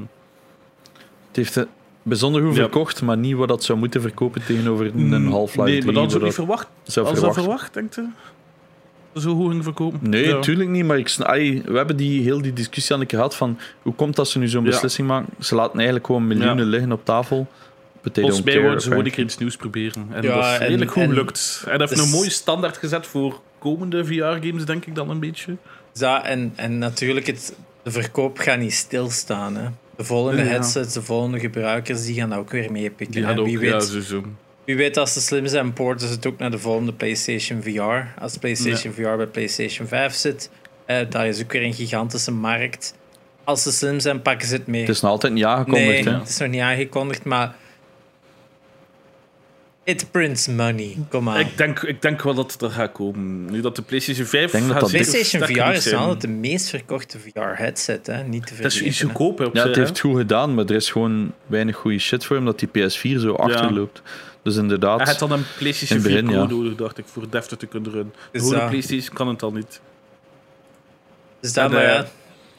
Het 1.26 1.36
heeft 1.36 1.54
het 1.54 1.68
bijzonder 2.02 2.42
goed 2.42 2.54
Ja. 2.54 2.60
verkocht, 2.60 3.02
maar 3.02 3.16
niet 3.16 3.36
wat 3.36 3.48
dat 3.48 3.64
zou 3.64 3.78
moeten 3.78 4.00
verkopen 4.00 4.44
tegenover 4.44 4.86
een 4.86 5.26
Half-Life 5.26 5.62
3. 5.62 5.74
Nee, 5.74 5.84
maar 5.84 5.94
dat 6.02 6.10
zou 6.10 6.24
niet 6.24 6.34
verwacht. 6.34 6.66
zou 6.82 7.06
Als 7.06 7.14
dat 7.14 7.24
verwachten. 7.34 7.42
verwacht, 7.42 7.74
denkt 7.74 7.94
je? 7.94 8.04
Zo 9.14 9.34
goed 9.34 9.50
ging 9.50 9.64
verkopen? 9.64 9.98
Nee, 10.10 10.26
Ja. 10.26 10.34
natuurlijk 10.34 10.68
niet. 10.68 10.84
Maar 10.84 10.98
ik, 10.98 11.16
ai, 11.20 11.62
we 11.66 11.76
hebben 11.76 11.96
die, 11.96 12.22
heel 12.22 12.42
die 12.42 12.52
discussie 12.52 12.94
aan 12.94 13.00
een 13.00 13.06
keer 13.06 13.18
gehad 13.18 13.36
van 13.36 13.58
hoe 13.82 13.94
komt 13.94 14.16
dat 14.16 14.28
ze 14.28 14.38
nu 14.38 14.48
zo'n 14.48 14.64
Ja. 14.64 14.70
beslissing 14.70 15.08
maken? 15.08 15.28
Ze 15.40 15.54
laten 15.54 15.74
eigenlijk 15.76 16.06
gewoon 16.06 16.26
miljoenen 16.26 16.64
Ja. 16.64 16.70
liggen 16.70 16.92
op 16.92 17.04
tafel. 17.04 17.46
Volgens 18.12 18.42
mij 18.42 18.60
wilden 18.60 18.80
ze 18.80 18.88
gewoon 18.88 19.04
een 19.04 19.10
keer 19.10 19.24
iets 19.24 19.38
nieuws 19.38 19.56
proberen. 19.56 20.06
En 20.12 20.22
Ja, 20.22 20.34
dat 20.34 20.44
is 20.52 20.58
redelijk 20.58 20.90
goed 20.90 21.02
gelukt. 21.02 21.62
En 21.66 21.78
dat 21.78 21.88
heeft 21.88 22.00
dus- 22.02 22.10
een 22.12 22.16
mooie 22.18 22.30
standaard 22.30 22.76
gezet 22.76 23.06
voor 23.06 23.40
komende 23.58 24.04
VR-games, 24.04 24.64
denk 24.64 24.86
ik 24.86 24.94
dan 24.94 25.10
een 25.10 25.20
beetje. 25.20 25.56
Ja, 25.92 26.24
en, 26.24 26.52
en 26.56 26.78
natuurlijk, 26.78 27.26
het, 27.26 27.56
de 27.82 27.90
verkoop 27.90 28.38
gaat 28.38 28.58
niet 28.58 28.72
stilstaan. 28.72 29.56
Hè. 29.56 29.68
De 29.96 30.04
volgende 30.04 30.42
Ja. 30.42 30.48
headsets, 30.48 30.92
de 30.94 31.02
volgende 31.02 31.38
gebruikers, 31.40 32.04
die 32.04 32.14
gaan 32.14 32.28
dat 32.30 32.38
ook 32.38 32.50
weer 32.50 32.72
meepikken. 32.72 33.14
Die 33.16 33.24
had 33.24 33.38
ook, 33.38 33.46
wie, 33.46 33.58
ja, 33.60 33.72
weet, 33.72 33.82
sowieso. 33.84 34.22
Wie 34.68 34.76
weet, 34.76 34.96
als 34.96 35.12
ze 35.12 35.20
slim 35.20 35.46
zijn, 35.46 35.72
porten 35.72 36.08
ze 36.08 36.14
het 36.14 36.26
ook 36.26 36.38
naar 36.38 36.50
de 36.50 36.58
volgende 36.58 36.92
PlayStation 36.92 37.62
VR. 37.62 38.20
Als 38.20 38.36
PlayStation 38.36 38.92
VR 38.92 39.16
bij 39.16 39.26
PlayStation 39.26 39.86
5 39.86 40.14
zit, 40.14 40.50
eh, 40.86 41.10
daar 41.10 41.26
is 41.26 41.42
ook 41.42 41.52
weer 41.52 41.62
een 41.62 41.74
gigantische 41.74 42.32
markt. 42.32 42.94
Als 43.44 43.62
ze 43.62 43.72
slim 43.72 44.00
zijn, 44.00 44.22
pakken 44.22 44.48
ze 44.48 44.54
het 44.54 44.66
mee. 44.66 44.80
Het 44.80 44.88
is 44.88 45.00
nog 45.00 45.10
altijd 45.10 45.32
niet 45.32 45.44
aangekondigd. 45.44 46.04
nee, 46.04 46.14
hè. 46.14 46.18
het 46.18 46.28
is 46.28 46.38
nog 46.38 46.48
niet 46.48 46.60
aangekondigd, 46.60 47.24
maar... 47.24 47.54
It 49.88 50.10
prints 50.10 50.46
money. 50.46 50.96
Kom 51.08 51.28
aan. 51.28 51.40
Ik 51.40 51.56
denk, 51.56 51.82
ik 51.82 52.02
denk 52.02 52.22
wel 52.22 52.34
dat 52.34 52.52
het 52.52 52.62
er 52.62 52.70
gaat 52.70 52.92
komen. 52.92 53.44
Nu 53.50 53.60
dat 53.60 53.76
de 53.76 53.82
PlayStation 53.82 54.26
5 54.26 54.50
denk 54.50 54.68
dat 54.68 54.80
dat 54.80 54.90
PlayStation 54.90 55.42
VR 55.42 55.60
is 55.60 55.92
altijd 55.92 56.20
de 56.20 56.28
meest 56.28 56.68
verkochte 56.68 57.18
VR-headset, 57.18 58.06
hè? 58.06 58.22
Niet 58.22 58.46
te 58.46 58.54
Dat 58.62 58.72
is 58.72 58.82
iets 58.82 59.00
goedkoper 59.00 59.46
op 59.46 59.54
Ja, 59.54 59.66
het 59.66 59.76
heeft 59.76 60.00
goed 60.00 60.16
gedaan, 60.16 60.54
maar 60.54 60.64
er 60.64 60.74
is 60.74 60.90
gewoon 60.90 61.32
weinig 61.46 61.76
goede 61.76 61.98
shit 61.98 62.24
voor, 62.24 62.36
omdat 62.36 62.58
die 62.58 62.68
PS4 62.68 63.20
zo 63.20 63.28
Ja. 63.28 63.32
achterloopt. 63.44 64.02
Dus 64.42 64.56
inderdaad, 64.56 64.98
Hij 64.98 65.06
had 65.08 65.18
dan 65.18 65.32
een 65.32 65.44
PlayStation 65.58 65.98
In 65.98 66.04
het 66.04 66.12
4 66.12 66.22
begin, 66.22 66.36
Pro 66.48 66.56
ja. 66.56 66.62
nodig, 66.62 66.74
dacht 66.78 66.98
ik, 66.98 67.04
voor 67.06 67.30
deftig 67.30 67.58
te 67.58 67.66
kunnen 67.66 67.92
runnen. 67.92 68.12
De 68.32 68.38
Dus 68.38 68.48
gewone. 68.48 68.68
PlayStation 68.68 69.14
kan 69.14 69.28
het 69.28 69.42
al 69.42 69.52
niet. 69.52 69.80
Dus 71.40 71.52
dat, 71.52 71.64
En, 71.64 71.70
maar 71.72 71.82
eh, 71.84 71.94
ja, 71.94 72.06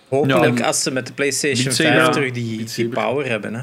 hopelijk 0.10 0.58
ja, 0.60 0.66
als 0.66 0.84
ze 0.84 0.92
met 0.92 1.08
de 1.08 1.14
PlayStation 1.14 1.64
Beat 1.66 1.76
5 1.76 1.90
Saber. 1.96 2.12
terug 2.12 2.32
die, 2.32 2.64
die 2.76 2.90
power 2.90 3.26
hebben. 3.30 3.54
Hè. 3.54 3.62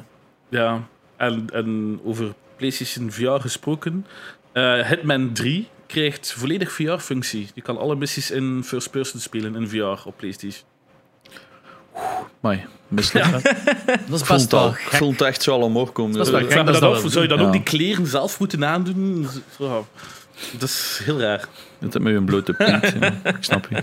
Ja, 0.49 0.87
en, 1.17 1.47
en 1.53 2.01
over 2.05 2.35
PlayStation 2.57 3.11
VR 3.13 3.41
gesproken. 3.41 4.07
eh, 4.53 4.89
Hitman 4.89 5.33
3 5.33 5.69
krijgt 5.87 6.33
volledig 6.37 6.73
VR-functie. 6.73 7.49
Je 7.55 7.63
kan 7.63 7.79
alle 7.79 7.97
missies 7.97 8.31
in 8.31 8.63
first 8.65 8.91
person 8.91 9.21
spelen 9.21 9.55
in 9.57 9.69
VR 9.69 10.07
op 10.09 10.15
PlayStation. 10.17 10.65
Amai, 12.43 12.65
misselijk. 12.89 13.33
Dat 14.09 14.21
is 14.21 14.29
best 14.29 14.51
wel 14.51 14.73
gek. 14.73 15.21
echt 15.21 15.43
zo 15.43 15.53
al 15.53 15.61
omhoog 15.61 15.93
komen. 15.93 16.17
Dat 16.17 16.27
is 16.27 16.33
wel 16.33 16.41
eh, 16.49 16.65
dat 16.67 16.83
af, 16.83 17.03
zou 17.07 17.23
je 17.23 17.29
dan 17.29 17.39
Ja. 17.39 17.47
ook 17.47 17.53
die 17.53 17.63
kleren 17.63 18.07
zelf 18.07 18.39
moeten 18.39 18.65
aandoen? 18.65 19.29
Zo, 19.59 19.87
Dat 20.59 20.69
is 20.69 21.01
heel 21.05 21.21
raar. 21.21 21.39
Is 21.81 21.99
met 21.99 22.05
een 22.15 22.25
blote 22.25 22.53
pint. 22.53 22.95
ja. 23.01 23.13
Ik 23.25 23.37
snap 23.41 23.67
je. 23.71 23.83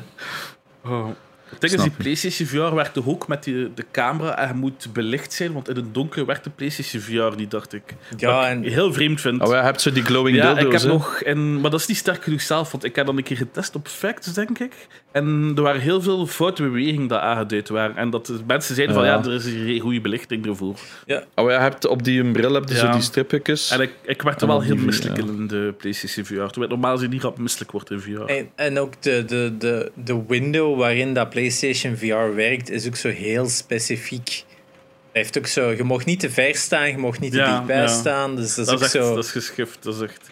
Oh. 0.86 1.08
Het 1.53 1.62
ding 1.62 1.74
is, 1.74 1.79
Snap 1.79 1.93
die. 1.95 2.03
PlayStation 2.03 2.48
VR 2.48 2.75
werkt 2.75 3.05
ook 3.05 3.27
met 3.27 3.43
die, 3.43 3.74
de 3.74 3.86
camera 3.91 4.38
en 4.38 4.57
moet 4.57 4.88
belicht 4.93 5.33
zijn, 5.33 5.53
want 5.53 5.69
in 5.69 5.75
het 5.75 5.93
donker 5.93 6.25
werkt 6.25 6.43
de 6.43 6.50
PlayStation 6.50 7.01
VR 7.01 7.36
niet, 7.38 7.51
dacht 7.51 7.74
ik. 7.74 7.83
Ja, 8.17 8.36
Wat 8.36 8.45
en 8.45 8.63
ik 8.63 8.72
heel 8.72 8.93
vreemd 8.93 9.22
vind. 9.22 9.41
Oh, 9.41 9.51
ja, 9.51 9.57
je 9.57 9.63
hebt 9.63 9.81
zo 9.81 9.91
die 9.91 10.03
glowing 10.03 10.38
Ja, 10.38 10.57
ik 10.57 10.72
heb 10.72 10.83
nog... 10.83 11.22
En, 11.22 11.62
maar 11.62 11.72
dat 11.72 11.79
is 11.79 11.88
niet 11.88 11.98
sterk 11.98 12.24
genoeg 12.24 12.41
zelf, 12.41 12.72
want 12.72 12.83
ik 12.83 12.95
heb 12.95 13.05
dan 13.05 13.17
een 13.17 13.24
keer 13.24 13.38
getest 13.38 13.75
op 13.75 13.88
Facts, 13.88 14.33
denk 14.33 14.60
ik. 14.60 14.88
En 15.12 15.51
er 15.55 15.62
waren 15.62 15.81
heel 15.81 16.01
veel 16.01 16.27
foute 16.27 16.63
bewegingen 16.63 17.07
die 17.07 17.17
aangeduid 17.17 17.69
waren. 17.69 17.95
En 17.95 18.10
dat 18.10 18.31
mensen 18.48 18.75
zeiden 18.75 18.95
van, 18.95 19.05
Ja. 19.05 19.13
ja, 19.13 19.24
er 19.24 19.33
is 19.33 19.43
geen 19.43 19.79
goede 19.79 20.01
belichting 20.01 20.45
ervoor. 20.45 20.69
Oh, 20.69 20.79
ja, 21.05 21.24
je 21.36 21.50
hebt 21.50 21.88
op 21.88 22.03
die 22.03 22.31
bril 22.31 22.53
heb 22.53 22.69
je 22.69 22.75
zo 22.75 22.91
die 22.91 23.01
stripjes. 23.01 23.72
En 23.72 23.81
ik, 23.81 23.91
ik 24.01 24.22
werd 24.22 24.41
er 24.41 24.48
wel 24.48 24.62
heel 24.62 24.75
misselijk 24.75 25.17
ja. 25.17 25.24
in 25.24 25.48
de 25.48 25.74
PlayStation 25.77 26.25
VR. 26.25 26.51
Terwijl 26.51 26.72
normaal 26.72 26.93
gezien 26.95 27.10
niet 27.10 27.38
misselijk 27.38 27.72
wordt 27.72 27.91
in 27.91 28.00
VR. 28.00 28.22
En, 28.22 28.50
en 28.55 28.79
ook 28.79 29.01
de, 29.01 29.25
de, 29.25 29.55
de, 29.57 29.91
de 29.95 30.24
window 30.27 30.77
waarin 30.77 31.13
dat 31.13 31.29
PlayStation 31.29 31.42
VR 31.51 32.35
werkt, 32.35 32.69
is 32.69 32.88
ook 32.88 32.95
zo 32.95 33.09
heel 33.09 33.50
specifiek. 33.50 34.27
Het 34.27 35.21
heeft 35.21 35.38
ook 35.38 35.47
zo, 35.47 35.71
je 35.71 35.83
mag 35.83 36.05
niet 36.05 36.19
te 36.19 36.29
ver 36.29 36.55
staan, 36.55 36.88
je 36.89 36.97
mag 36.97 37.19
niet 37.19 37.31
te 37.31 37.38
Ja, 37.38 37.51
dichtbij 37.53 37.81
ja. 37.81 37.88
staan. 37.88 38.35
Dus 38.35 38.55
dat 38.55 38.57
is 38.57 38.65
dat, 38.65 38.73
ook 38.75 38.79
is 38.79 38.93
echt, 38.95 39.05
zo 39.05 39.15
dat 39.15 39.23
is 39.23 39.31
geschift. 39.31 39.83
Dat 39.83 39.95
is 39.95 40.01
echt... 40.01 40.29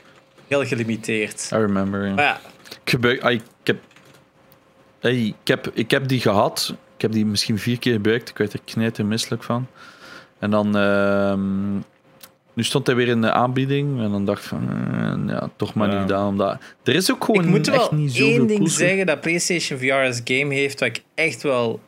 heel 0.47 0.65
gelimiteerd. 0.65 1.49
I 1.53 1.55
remember. 1.55 2.05
ja. 2.05 2.13
Maar 2.13 2.23
ja, 2.23 2.39
Ik, 2.83 2.89
gebruik, 2.89 3.23
ik, 3.23 3.41
heb, 3.63 3.79
hey, 4.99 5.15
ik, 5.17 5.47
heb, 5.47 5.71
ik 5.73 5.91
heb 5.91 6.07
die 6.07 6.19
gehad. 6.19 6.75
Ik 6.95 7.01
heb 7.01 7.11
die 7.11 7.25
misschien 7.25 7.59
vier 7.59 7.79
keer 7.79 7.93
gebruikt. 7.93 8.29
Ik 8.29 8.37
werd 8.37 8.53
er 8.53 8.59
knijter 8.65 9.05
misselijk 9.05 9.43
van. 9.43 9.67
En 10.39 10.51
dan... 10.51 10.77
ehm, 10.77 11.77
nu 12.53 12.63
stond 12.63 12.87
hij 12.87 12.95
weer 12.95 13.07
in 13.07 13.21
de 13.21 13.31
aanbieding. 13.31 13.99
En 14.01 14.11
dan 14.11 14.25
dacht 14.25 14.41
ik 14.43 14.47
van... 14.49 14.67
eh, 14.69 15.33
ja, 15.35 15.49
toch 15.55 15.73
maar 15.73 15.87
Ja. 15.87 15.93
niet 15.93 16.01
gedaan. 16.01 16.27
Omdat, 16.27 16.57
er 16.83 16.95
is 16.95 17.11
ook 17.11 17.23
gewoon 17.23 17.43
ik 17.43 17.49
moet 17.49 17.67
echt 17.67 17.89
wel 17.89 17.99
niet 17.99 18.11
zoveel 18.11 18.27
één 18.37 18.47
ding 18.47 18.59
cools 18.59 18.75
voor. 18.77 18.85
zeggen 18.87 19.05
dat 19.05 19.21
PlayStation 19.21 19.79
VR 19.79 19.91
als 19.93 20.21
game 20.23 20.53
heeft, 20.53 20.79
wat 20.79 20.89
ik 20.89 21.03
echt 21.15 21.41
wel 21.43 21.79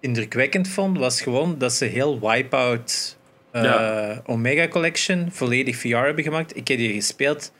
indrukwekkend 0.00 0.68
vond, 0.68 0.98
was 0.98 1.20
gewoon 1.20 1.54
dat 1.58 1.72
ze 1.72 1.84
heel 1.84 2.20
Wipeout 2.20 3.16
eh, 3.50 3.62
Ja. 3.62 4.22
Omega 4.26 4.68
Collection 4.68 5.28
volledig 5.32 5.76
VR 5.76 5.96
hebben 5.96 6.24
gemaakt. 6.24 6.56
Ik 6.56 6.68
heb 6.68 6.78
die 6.78 6.92
gespeeld, 6.92 7.52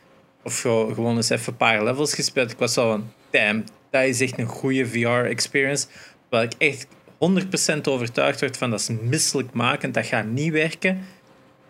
of 0.44 0.60
gewoon 0.60 1.16
eens 1.16 1.30
even 1.30 1.52
een 1.52 1.56
paar 1.58 1.84
levels 1.84 2.14
gespeeld. 2.14 2.50
Ik 2.50 2.58
was 2.58 2.72
zo 2.72 2.90
van, 2.90 3.10
damn, 3.30 3.64
dat 3.90 4.02
is 4.02 4.20
echt 4.20 4.38
een 4.38 4.46
goede 4.46 4.86
VR-experience. 4.86 5.86
Waar 6.28 6.42
ik 6.42 6.52
echt 6.58 6.86
100% 6.86 7.80
overtuigd 7.88 8.40
word 8.40 8.56
van, 8.56 8.70
dat 8.70 8.80
is 8.80 8.88
misselijkmakend, 9.02 9.94
dat 9.94 10.06
gaat 10.06 10.26
niet 10.26 10.52
werken. 10.52 11.04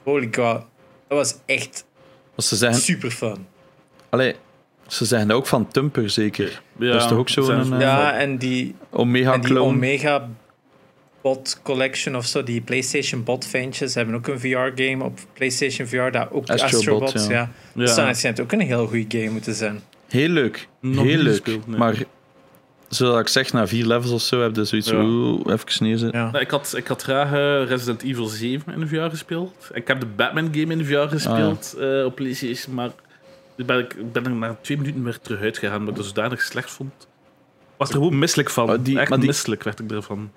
Holy 0.03 0.29
god, 0.33 0.63
dat 1.09 1.19
was 1.19 1.35
echt 1.47 1.85
ze 2.37 2.57
zeggen, 2.57 2.81
super 2.83 3.11
fun. 3.11 3.47
allee, 4.09 4.35
ze 4.87 5.05
zeggen 5.05 5.31
ook 5.31 5.47
van 5.47 5.69
Tumper 5.69 6.11
zeker. 6.11 6.63
Ja, 6.79 6.93
Dat 6.93 7.03
is 7.03 7.09
toch 7.09 7.19
ook 7.19 7.29
zo'n, 7.29 7.73
eh, 7.73 7.81
Ja, 7.81 8.19
en 8.19 8.39
die, 8.39 8.75
Omega 8.91 9.33
en 9.33 9.41
die 9.41 9.51
Clone. 9.51 9.75
Omega 9.75 10.29
Bot 11.23 11.61
Collection 11.63 12.17
of 12.17 12.27
zo, 12.27 12.43
die 12.43 12.61
PlayStation 12.61 13.25
Bot 13.25 13.47
ventjes, 13.47 13.95
hebben 13.95 14.15
ook 14.15 14.27
een 14.27 14.41
VR-game 14.41 15.05
op 15.05 15.19
PlayStation 15.33 15.87
VR, 15.89 16.11
dat 16.11 16.31
ook 16.31 16.49
Astrobot, 16.49 17.03
Astrobots, 17.03 17.27
ja. 17.27 17.31
ja. 17.31 17.37
ja. 17.39 17.51
Ja. 17.73 17.85
Dus 17.85 17.95
dan 17.95 18.15
schijnt 18.15 18.41
ook 18.41 18.53
een 18.53 18.61
heel 18.61 18.87
goede 18.87 19.19
game 19.19 19.31
moeten 19.31 19.55
zijn. 19.55 19.81
Heel 20.09 20.29
leuk. 20.29 20.69
Nog 20.81 21.05
heel 21.05 21.17
leuk. 21.19 21.33
gespeeld, 21.33 21.67
nee. 21.67 21.79
Maar 21.79 22.05
zoals 22.89 23.21
ik 23.21 23.29
zeg, 23.29 23.53
na 23.53 23.67
vier 23.67 23.87
levels 23.87 24.11
of 24.13 24.21
zo 24.21 24.41
heb 24.43 24.57
je 24.57 24.65
zoiets 24.65 24.91
Ja. 24.91 25.03
oeh, 25.05 25.41
even 25.53 25.85
neerzetten. 25.85 26.21
Ja. 26.21 26.31
Nou, 26.31 26.45
ik, 26.45 26.51
had, 26.51 26.75
ik 26.77 26.87
had 26.87 27.03
graag 27.03 27.33
eh, 27.33 27.69
Resident 27.69 28.03
Evil 28.03 28.27
7 28.27 28.73
in 28.73 28.81
de 28.81 28.87
VR 28.87 29.11
gespeeld. 29.11 29.71
Ik 29.73 29.89
heb 29.89 30.01
de 30.01 30.07
Batman 30.07 30.45
game 30.53 30.73
in 30.73 30.79
de 30.79 30.85
VR 30.85 31.09
gespeeld 31.09 31.75
eh, 31.81 32.05
op 32.05 32.15
PlayStation, 32.15 32.75
maar 32.75 32.91
dus 33.57 33.67
ben 33.67 33.79
ik 33.79 34.13
ben 34.13 34.25
er 34.25 34.31
na 34.31 34.57
twee 34.61 34.77
minuten 34.79 35.05
weer 35.05 35.19
terug 35.21 35.41
uitgegaan, 35.41 35.79
omdat 35.79 35.91
ik 35.91 35.97
dat 35.97 36.07
zodanig 36.07 36.43
slecht 36.43 36.71
vond. 36.71 36.93
Ik 37.01 37.83
was 37.83 37.89
er 37.89 37.95
gewoon 37.95 38.19
misselijk 38.19 38.51
van. 38.51 38.83
Die- 38.83 38.99
Echt 38.99 39.09
maar 39.09 39.19
die- 39.19 39.27
misselijk 39.27 39.63
werd 39.63 39.81
ik 39.81 39.91
ervan. 39.91 40.31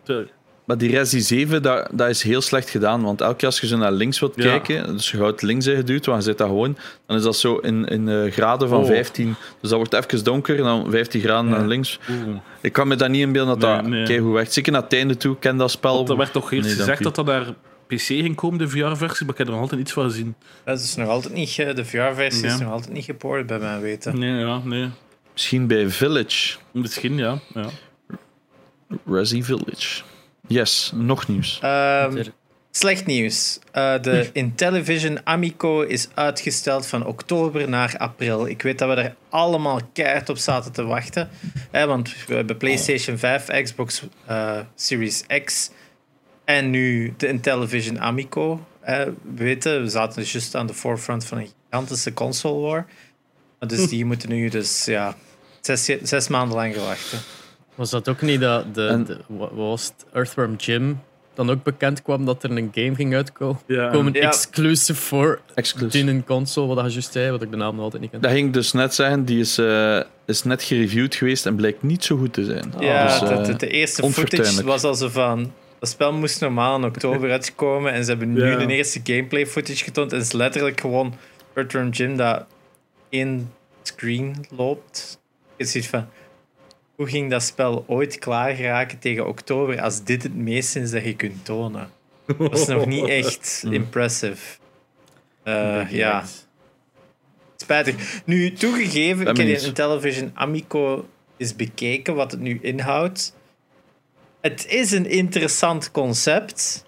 Maar 0.70 0.78
die 0.78 0.90
Resi 0.92 1.20
7, 1.22 1.62
dat, 1.62 1.88
dat 1.92 2.10
is 2.10 2.24
heel 2.24 2.42
slecht 2.42 2.70
gedaan. 2.70 3.02
Want 3.02 3.22
elke 3.22 3.36
keer 3.36 3.48
als 3.48 3.60
je 3.60 3.68
zo 3.68 3.78
naar 3.78 3.92
links 3.92 4.20
wilt 4.20 4.34
Ja. 4.36 4.44
kijken, 4.44 4.96
dus 4.96 5.12
je 5.12 5.18
houdt 5.18 5.42
links 5.42 5.66
ingeduwd, 5.68 6.06
want 6.06 6.24
je 6.24 6.30
zit 6.30 6.38
daar 6.38 6.48
gewoon, 6.48 6.78
dan 7.06 7.18
is 7.18 7.24
dat 7.24 7.36
zo 7.38 7.56
in, 7.58 7.86
in 7.86 8.08
eh, 8.10 8.32
graden 8.32 8.70
van 8.70 8.80
Oh. 8.82 8.86
15. 8.86 9.36
Dus 9.62 9.70
dat 9.70 9.80
wordt 9.80 9.94
even 9.94 10.24
donker 10.24 10.58
en 10.58 10.64
dan 10.64 10.92
15 10.92 11.22
graden 11.22 11.52
Ja. 11.52 11.58
naar 11.58 11.68
links. 11.68 12.00
Oeh. 12.10 12.36
Ik 12.62 12.74
kan 12.74 12.88
me 12.88 12.96
dat 12.96 13.10
niet 13.10 13.22
inbeelden 13.22 13.60
dat 13.60 13.70
Nee, 13.72 13.82
dat 13.82 13.92
nee. 13.92 14.06
keigoed 14.06 14.34
werkt. 14.34 14.54
Zeker 14.54 14.72
naar 14.72 14.82
het 14.82 14.94
einde 14.94 15.18
toe, 15.18 15.38
ken 15.40 15.58
dat 15.58 15.72
spel. 15.72 15.96
Want 15.96 16.10
er 16.10 16.18
werd 16.18 16.32
toch 16.32 16.52
eerst 16.52 16.68
Nee, 16.68 16.76
gezegd 16.76 17.04
dat 17.04 17.16
dat 17.16 17.26
naar 17.26 17.54
PC 17.88 18.00
ging 18.02 18.36
komen, 18.36 18.60
de 18.60 18.68
VR-versie, 18.70 19.26
maar 19.26 19.34
ik 19.34 19.38
heb 19.38 19.48
er 19.48 19.54
nog 19.54 19.62
altijd 19.62 19.80
niets 19.80 19.92
van 19.94 20.04
gezien. 20.04 20.36
Dat 20.66 20.80
is 20.80 20.96
nog 20.96 21.08
altijd 21.08 21.34
niet, 21.34 21.56
de 21.56 21.86
VR-versie 21.86 22.46
is 22.46 22.60
nog 22.60 22.72
altijd 22.72 22.94
niet 22.94 23.06
gepoord 23.06 23.46
bij 23.48 23.60
mijn 23.60 23.82
weten. 23.82 24.20
Nee, 24.20 24.34
ja, 24.46 24.62
nee. 24.64 24.90
Misschien 25.34 25.68
bij 25.68 25.90
Village. 25.90 26.58
Misschien, 26.72 27.18
ja. 27.18 27.40
ja. 27.54 27.66
Resi 29.06 29.44
Village. 29.44 30.02
Yes, 30.50 30.92
nog 30.96 31.28
nieuws. 31.28 31.60
Ehm, 31.62 32.24
slecht 32.72 33.06
nieuws. 33.06 33.60
Eh, 33.72 34.02
de 34.02 34.30
Intellivision 34.34 35.26
Amico 35.26 35.82
is 35.82 36.08
uitgesteld 36.14 36.86
van 36.86 37.06
oktober 37.06 37.70
naar 37.70 37.96
april. 37.98 38.48
Ik 38.48 38.62
weet 38.62 38.80
dat 38.80 38.96
we 38.96 39.02
er 39.02 39.16
allemaal 39.30 39.80
keihard 39.94 40.30
op 40.30 40.38
zaten 40.38 40.72
te 40.72 40.84
wachten. 40.84 41.30
Hè, 41.72 41.86
want 41.88 42.26
we 42.28 42.36
hebben 42.36 42.58
PlayStation 42.58 43.18
5, 43.18 43.46
Xbox 43.64 44.04
eh, 44.26 44.60
Series 44.76 45.24
X 45.46 45.70
en 46.46 46.70
nu 46.70 47.14
de 47.18 47.28
Intellivision 47.28 48.00
Amico. 48.00 48.66
hè. 48.82 49.06
we 49.06 49.14
weten, 49.44 49.82
we 49.82 49.90
zaten 49.90 50.20
dus 50.22 50.32
juist 50.32 50.56
aan 50.56 50.68
de 50.68 50.74
forefront 50.74 51.26
van 51.26 51.38
een 51.38 51.52
gigantische 51.70 52.14
console 52.14 52.60
war. 52.60 52.86
Dus 53.60 53.88
die 53.90 54.06
moeten 54.06 54.30
nu 54.30 54.50
dus 54.50 54.86
ja, 54.86 55.16
zes, 55.62 55.92
zes 56.04 56.28
maanden 56.28 56.56
lang 56.56 56.76
wachten. 56.76 57.20
Was 57.80 57.90
dat 57.90 58.10
ook 58.10 58.22
niet 58.22 58.40
dat 58.42 58.76
de, 58.76 58.88
En- 58.88 59.06
de 59.06 59.18
wat 59.28 59.52
was 59.54 59.86
het, 59.86 60.06
Earthworm 60.14 60.56
Jim 60.56 61.00
dan 61.34 61.50
ook 61.50 61.64
bekend 61.64 62.02
kwam 62.02 62.26
dat 62.26 62.44
er 62.44 62.52
een 62.52 62.70
game 62.74 62.96
ging 62.96 63.16
uitkomen? 63.16 63.60
Ja. 63.68 63.90
Komen 63.90 64.14
Ja. 64.14 64.20
exclusive 64.22 65.00
voor 65.02 65.40
Exclusive. 65.56 66.04
die 66.06 66.14
een 66.14 66.24
console, 66.26 66.76
wat 66.76 66.86
je 66.86 66.92
juist 66.92 67.12
zei, 67.12 67.32
wat 67.32 67.42
ik 67.42 67.52
de 67.52 67.58
naam 67.58 67.76
nog 67.76 67.84
altijd 67.84 68.02
niet 68.02 68.12
ken. 68.12 68.22
Dat 68.22 68.32
ging 68.32 68.48
ik 68.48 68.54
dus 68.54 68.72
net 68.72 68.94
zeggen, 68.94 69.26
die 69.26 69.40
is, 69.40 69.58
eh, 69.58 70.00
is 70.26 70.44
net 70.44 70.64
gereviewd 70.64 71.16
geweest 71.16 71.46
en 71.46 71.56
blijkt 71.56 71.84
niet 71.84 72.04
zo 72.04 72.18
goed 72.18 72.34
te 72.34 72.46
zijn. 72.46 72.74
Ja, 72.80 73.04
Dus, 73.20 73.30
eh, 73.30 73.38
de, 73.38 73.44
de, 73.52 73.56
de 73.56 73.68
eerste 73.70 74.12
footage 74.12 74.64
was 74.64 74.84
al 74.84 74.96
zo 74.96 75.10
van. 75.10 75.52
Dat 75.80 75.90
spel 75.90 76.14
moest 76.14 76.42
normaal 76.42 76.78
in 76.78 76.84
oktober 76.84 77.32
uitkomen 77.40 77.92
en 77.94 78.04
ze 78.04 78.10
hebben 78.10 78.34
nu 78.34 78.46
Ja. 78.46 78.58
de 78.58 78.74
eerste 78.74 79.00
gameplay 79.04 79.48
footage 79.48 79.84
getoond. 79.84 80.12
En 80.12 80.18
het 80.18 80.28
is 80.28 80.34
letterlijk 80.34 80.80
gewoon 80.82 81.14
Earthworm 81.54 81.90
Jim 81.90 82.18
dat 82.18 82.46
één 83.10 83.52
screen 83.84 84.46
loopt. 84.58 85.20
Je 85.58 85.66
ziet 85.66 85.88
van. 85.88 86.08
Hoe 87.00 87.08
ging 87.08 87.30
dat 87.30 87.44
spel 87.44 87.84
ooit 87.88 88.20
klaar 88.20 88.56
geraken 88.56 89.00
tegen 89.00 89.28
oktober 89.28 89.82
als 89.82 90.04
dit 90.04 90.24
het 90.24 90.36
meeste 90.36 90.80
is 90.80 90.92
dat 90.92 91.04
je 91.04 91.16
kunt 91.16 91.46
tonen? 91.46 91.90
Dat 92.38 92.60
is 92.60 92.66
nog 92.66 92.86
niet 92.86 93.08
echt 93.08 93.64
impressive. 93.70 94.58
Eh, 95.44 95.92
ja, 95.92 96.24
spijtig. 97.56 98.22
Nu, 98.26 98.54
toegegeven, 98.54 99.22
ik 99.28 99.28
heb 99.28 99.36
die 99.36 99.62
Intellivision 99.62 100.32
Amico 100.34 101.10
eens 101.38 101.56
bekeken 101.56 102.16
wat 102.16 102.32
het 102.32 102.40
nu 102.40 102.60
inhoudt. 102.62 103.36
Het 104.42 104.66
is 104.68 104.92
een 104.92 105.06
interessant 105.10 105.92
concept, 105.92 106.86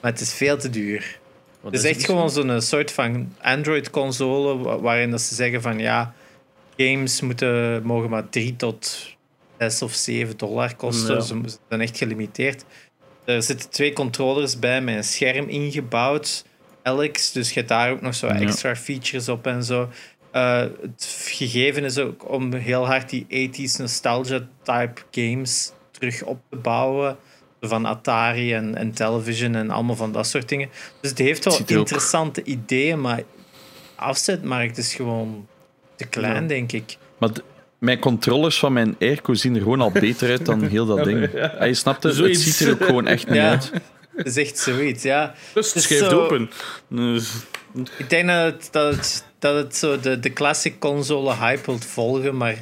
maar 0.00 0.10
het 0.10 0.20
is 0.20 0.34
veel 0.34 0.58
te 0.58 0.70
duur. 0.70 1.18
Wat 1.60 1.72
Het 1.72 1.84
is 1.84 1.90
echt 1.90 2.04
gewoon 2.04 2.30
zo'n 2.30 2.60
soort 2.60 2.92
van 2.92 3.34
Android-console 3.40 4.56
wa- 4.58 4.78
waarin 4.78 5.10
dat 5.10 5.20
ze 5.20 5.34
zeggen 5.34 5.62
van 5.62 5.78
ja, 5.78 6.14
games 6.76 7.20
moeten, 7.20 7.82
mogen 7.82 8.10
maar 8.10 8.28
3 8.28 8.56
tot 8.56 9.16
6 9.58 9.82
of 9.82 9.92
7 9.92 10.36
dollar 10.36 10.76
kosten. 10.76 11.14
Ja. 11.14 11.20
Ze 11.20 11.40
zijn 11.68 11.80
echt 11.80 11.98
gelimiteerd. 11.98 12.64
Er 13.24 13.42
zitten 13.42 13.70
twee 13.70 13.92
controllers 13.92 14.58
bij 14.58 14.80
met 14.80 14.96
een 14.96 15.04
scherm 15.04 15.48
ingebouwd. 15.48 16.44
Alex, 16.82 17.32
dus 17.32 17.48
je 17.48 17.54
hebt 17.54 17.68
daar 17.68 17.90
ook 17.90 18.00
nog 18.00 18.14
zo 18.14 18.26
Ja. 18.26 18.40
extra 18.40 18.76
features 18.76 19.28
op 19.28 19.46
en 19.46 19.64
zo. 19.64 19.88
Eh, 20.30 20.60
het 20.80 21.24
gegeven 21.28 21.84
is 21.84 21.98
ook 21.98 22.30
om 22.30 22.52
heel 22.54 22.86
hard 22.86 23.10
die 23.10 23.26
80s 23.28 23.76
nostalgia-type 23.78 25.00
games 25.10 25.72
terug 25.90 26.22
op 26.22 26.40
te 26.50 26.56
bouwen. 26.56 27.16
Van 27.60 27.86
Atari 27.86 28.52
en, 28.54 28.74
en 28.74 28.92
Television 28.92 29.54
en 29.54 29.70
allemaal 29.70 29.96
van 29.96 30.12
dat 30.12 30.26
soort 30.26 30.48
dingen. 30.48 30.68
Dus 31.00 31.10
het 31.10 31.18
heeft 31.18 31.44
wel 31.44 31.54
er 31.54 31.60
ook- 31.62 31.68
interessante 31.70 32.42
ideeën, 32.42 33.00
maar 33.00 33.22
afzetmarkt 33.94 34.78
is 34.78 34.94
gewoon 34.94 35.46
te 35.96 36.04
klein, 36.06 36.42
Ja. 36.42 36.48
denk 36.48 36.72
ik. 36.72 36.96
Maar 37.18 37.30
mijn 37.78 37.98
controllers 37.98 38.58
van 38.58 38.72
mijn 38.72 38.96
Airco 39.00 39.34
zien 39.34 39.54
er 39.54 39.60
gewoon 39.62 39.80
al 39.80 39.90
beter 39.90 40.30
uit 40.30 40.46
dan 40.46 40.62
heel 40.62 40.86
dat 40.86 41.04
ding. 41.04 41.30
Ja, 41.32 41.64
je 41.64 41.74
snapt 41.74 42.02
het, 42.02 42.12
het 42.12 42.22
Zoiets. 42.22 42.56
ziet 42.58 42.66
er 42.68 42.72
ook 42.72 42.84
gewoon 42.84 43.06
echt 43.06 43.26
niet 43.26 43.36
Ja. 43.36 43.48
uit. 43.50 43.72
Het 44.16 44.26
is 44.26 44.36
echt 44.36 44.58
zoiets, 44.58 45.02
ja. 45.02 45.34
Dus 45.54 45.66
Het 45.66 45.74
het 45.74 45.74
is 45.74 45.82
schijft 45.82 46.04
zo- 46.10 46.20
open. 46.24 46.50
Dus, 46.88 47.32
Ik 47.98 48.10
denk 48.10 48.28
dat 48.28 48.44
het, 48.44 48.68
dat 48.70 48.94
het, 48.94 49.24
dat 49.38 49.54
het 49.56 49.76
zo 49.76 50.00
de, 50.00 50.20
de 50.20 50.32
classic 50.32 50.78
console 50.78 51.34
hype 51.34 51.62
wilt 51.66 51.84
volgen, 51.84 52.36
maar 52.36 52.54
de 52.54 52.60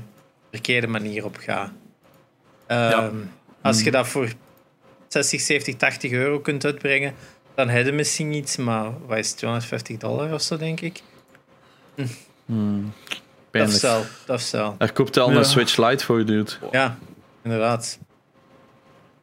verkeerde 0.51 0.87
manier 0.87 1.25
op 1.25 1.37
gaat. 1.41 1.71
Ehm, 2.67 3.15
Als 3.63 3.83
je 3.83 3.91
dat 3.91 4.09
voor 4.09 4.29
60, 5.09 5.41
70, 5.41 5.75
80 5.77 6.11
euro 6.13 6.41
kunt 6.41 6.65
uitbrengen, 6.65 7.15
dan 7.55 7.69
heb 7.69 7.87
je 7.87 7.93
misschien 7.93 8.33
iets, 8.33 8.57
maar 8.57 8.91
wat 9.07 9.19
is 9.19 9.29
het, 9.29 9.37
250 9.37 9.97
dollar 9.97 10.33
of 10.35 10.43
zo, 10.43 10.57
denk 10.57 10.81
ik? 10.81 11.03
Dat 11.95 12.07
Pijnlijk. 13.57 13.77
is 13.77 13.83
wel, 13.83 14.05
dat 14.27 14.39
is 14.41 14.51
wel. 14.51 14.75
Daar 14.79 14.93
koopt 14.93 15.15
hij 15.15 15.25
al 15.25 15.31
Ja. 15.31 15.37
een 15.37 15.45
Switch 15.45 15.77
Lite 15.77 16.05
voor, 16.05 16.25
dude. 16.25 16.51
Ja, 16.71 16.99
inderdaad. 17.43 17.99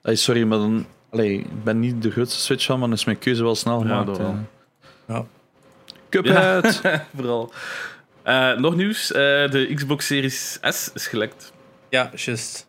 Ay, 0.03 0.15
sorry, 0.15 0.43
maar 0.43 0.57
dan... 0.57 0.85
Allee, 1.11 1.37
ik 1.39 1.63
ben 1.63 1.79
niet 1.79 2.01
de 2.01 2.11
grootste 2.11 2.39
Switch 2.41 2.63
fan, 2.63 2.79
maar 2.79 2.87
dan 2.87 2.97
is 2.97 3.05
mijn 3.05 3.19
keuze 3.19 3.43
wel 3.43 3.55
snel 3.55 3.85
Ja, 3.87 4.01
gemaakt. 4.01 4.19
eh. 4.19 4.29
Ja. 5.07 5.25
Cuphead! 6.09 6.81
vooral. 7.15 7.51
Eh, 8.23 8.51
nog 8.57 8.75
nieuws. 8.75 9.11
eh, 9.11 9.21
de 9.51 9.71
Xbox 9.75 10.05
Series 10.05 10.57
S 10.61 10.91
is 10.93 11.07
gelekt. 11.07 11.53
Ja, 11.89 12.11
juist. 12.15 12.67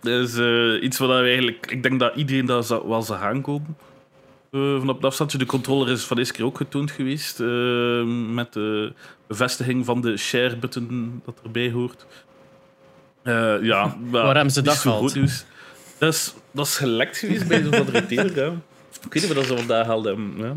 Dat 0.00 0.28
is 0.28 0.36
eh, 0.36 0.82
iets 0.82 0.98
wat 0.98 1.08
we 1.08 1.14
eigenlijk... 1.14 1.70
Ik 1.70 1.82
denk 1.82 2.00
dat 2.00 2.14
iedereen 2.14 2.46
dat 2.46 2.68
wel 2.68 3.02
zou 3.02 3.20
aankomen. 3.20 3.76
Eh 4.50 4.78
van 4.78 4.88
op 4.88 4.96
het 4.96 5.04
afstandje. 5.04 5.38
De 5.38 5.46
controller 5.46 5.88
is 5.88 6.02
van 6.04 6.16
deze 6.16 6.32
keer 6.32 6.44
ook 6.44 6.56
getoond 6.56 6.90
geweest. 6.90 7.40
eh, 7.40 8.02
met 8.34 8.52
de 8.52 8.92
bevestiging 9.26 9.84
van 9.84 10.00
de 10.00 10.16
share-button 10.16 11.20
dat 11.24 11.40
erbij 11.44 11.70
hoort. 11.70 12.06
Eh, 13.22 13.62
ja, 13.62 13.96
Waar 14.10 14.34
hebben 14.34 14.52
ze 14.52 14.62
dat 14.62 14.74
zo 14.74 14.80
gehaald? 14.80 15.00
goed 15.00 15.14
nieuws. 15.14 15.44
Dat 15.98 16.12
is, 16.14 16.34
dat 16.50 16.66
is 16.66 16.76
gelekt 16.76 17.18
geweest 17.18 17.48
bij 17.48 17.62
zo'n 17.62 17.74
van 17.74 17.86
de 17.86 17.90
retailer. 17.92 18.36
Ja. 18.36 18.52
Ik 19.04 19.12
weet 19.12 19.22
niet 19.22 19.32
wat 19.34 19.44
ze 19.46 19.56
vandaag 19.56 19.86
hadden. 19.86 20.32
Ja. 20.36 20.54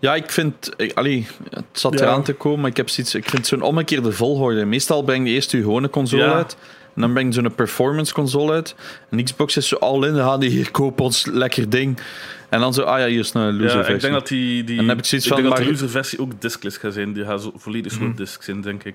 Ja, 0.00 0.14
ik 0.14 0.30
vind... 0.30 0.70
Ik, 0.76 0.92
allee, 0.94 1.26
het 1.50 1.64
zat 1.72 1.98
Ja. 1.98 2.04
eraan 2.04 2.22
te 2.22 2.32
komen, 2.32 2.60
maar 2.60 2.70
ik 2.70 2.76
heb 2.76 2.88
zoiets... 2.88 3.14
Ik 3.14 3.28
vind 3.28 3.46
zo'n 3.46 3.62
omgekeerde 3.62 4.12
volgorde. 4.12 4.64
Meestal 4.64 5.02
breng 5.02 5.26
je 5.26 5.32
eerst 5.32 5.50
je 5.50 5.58
gewone 5.60 5.90
console 5.90 6.22
Ja. 6.22 6.32
uit. 6.32 6.56
En 6.94 7.00
dan 7.00 7.12
breng 7.12 7.34
je 7.34 7.40
zo'n 7.40 7.54
performance 7.54 8.12
console 8.14 8.52
uit. 8.52 8.74
En 9.10 9.24
Xbox 9.24 9.56
is 9.56 9.68
zo 9.68 9.76
al 9.76 10.04
in. 10.04 10.14
Dan 10.14 10.28
gaan 10.28 10.40
die 10.40 10.50
hier 10.50 10.70
kopen 10.70 11.04
ons 11.04 11.26
lekker 11.26 11.70
ding. 11.70 11.98
En 12.48 12.60
dan 12.60 12.74
zo, 12.74 12.82
ah 12.82 12.98
ja, 12.98 13.06
hier 13.06 13.18
is 13.18 13.34
een 13.34 13.56
loser 13.56 13.64
Ja, 13.64 13.72
versie. 13.84 13.94
ik 13.94 14.00
denk 14.00 14.12
dat 14.14 14.28
die, 14.28 14.64
die, 14.64 14.70
En 14.78 14.80
dan 14.80 14.88
heb 14.88 14.98
ik 14.98 15.04
zoiets 15.04 15.26
van, 15.26 15.36
denk 15.36 15.48
dat 15.48 15.56
de 15.58 15.62
maar- 15.64 15.72
loser 15.72 15.90
versie 15.90 16.18
ook 16.20 16.40
diskless 16.40 16.76
gaat 16.76 16.92
zijn. 16.92 17.12
Die 17.12 17.24
gaat 17.24 17.42
zo 17.42 17.52
volledig 17.56 17.92
Mhm. 17.92 18.02
zo'n 18.02 18.14
disc 18.14 18.42
zijn, 18.42 18.60
denk 18.60 18.84
ik. 18.84 18.94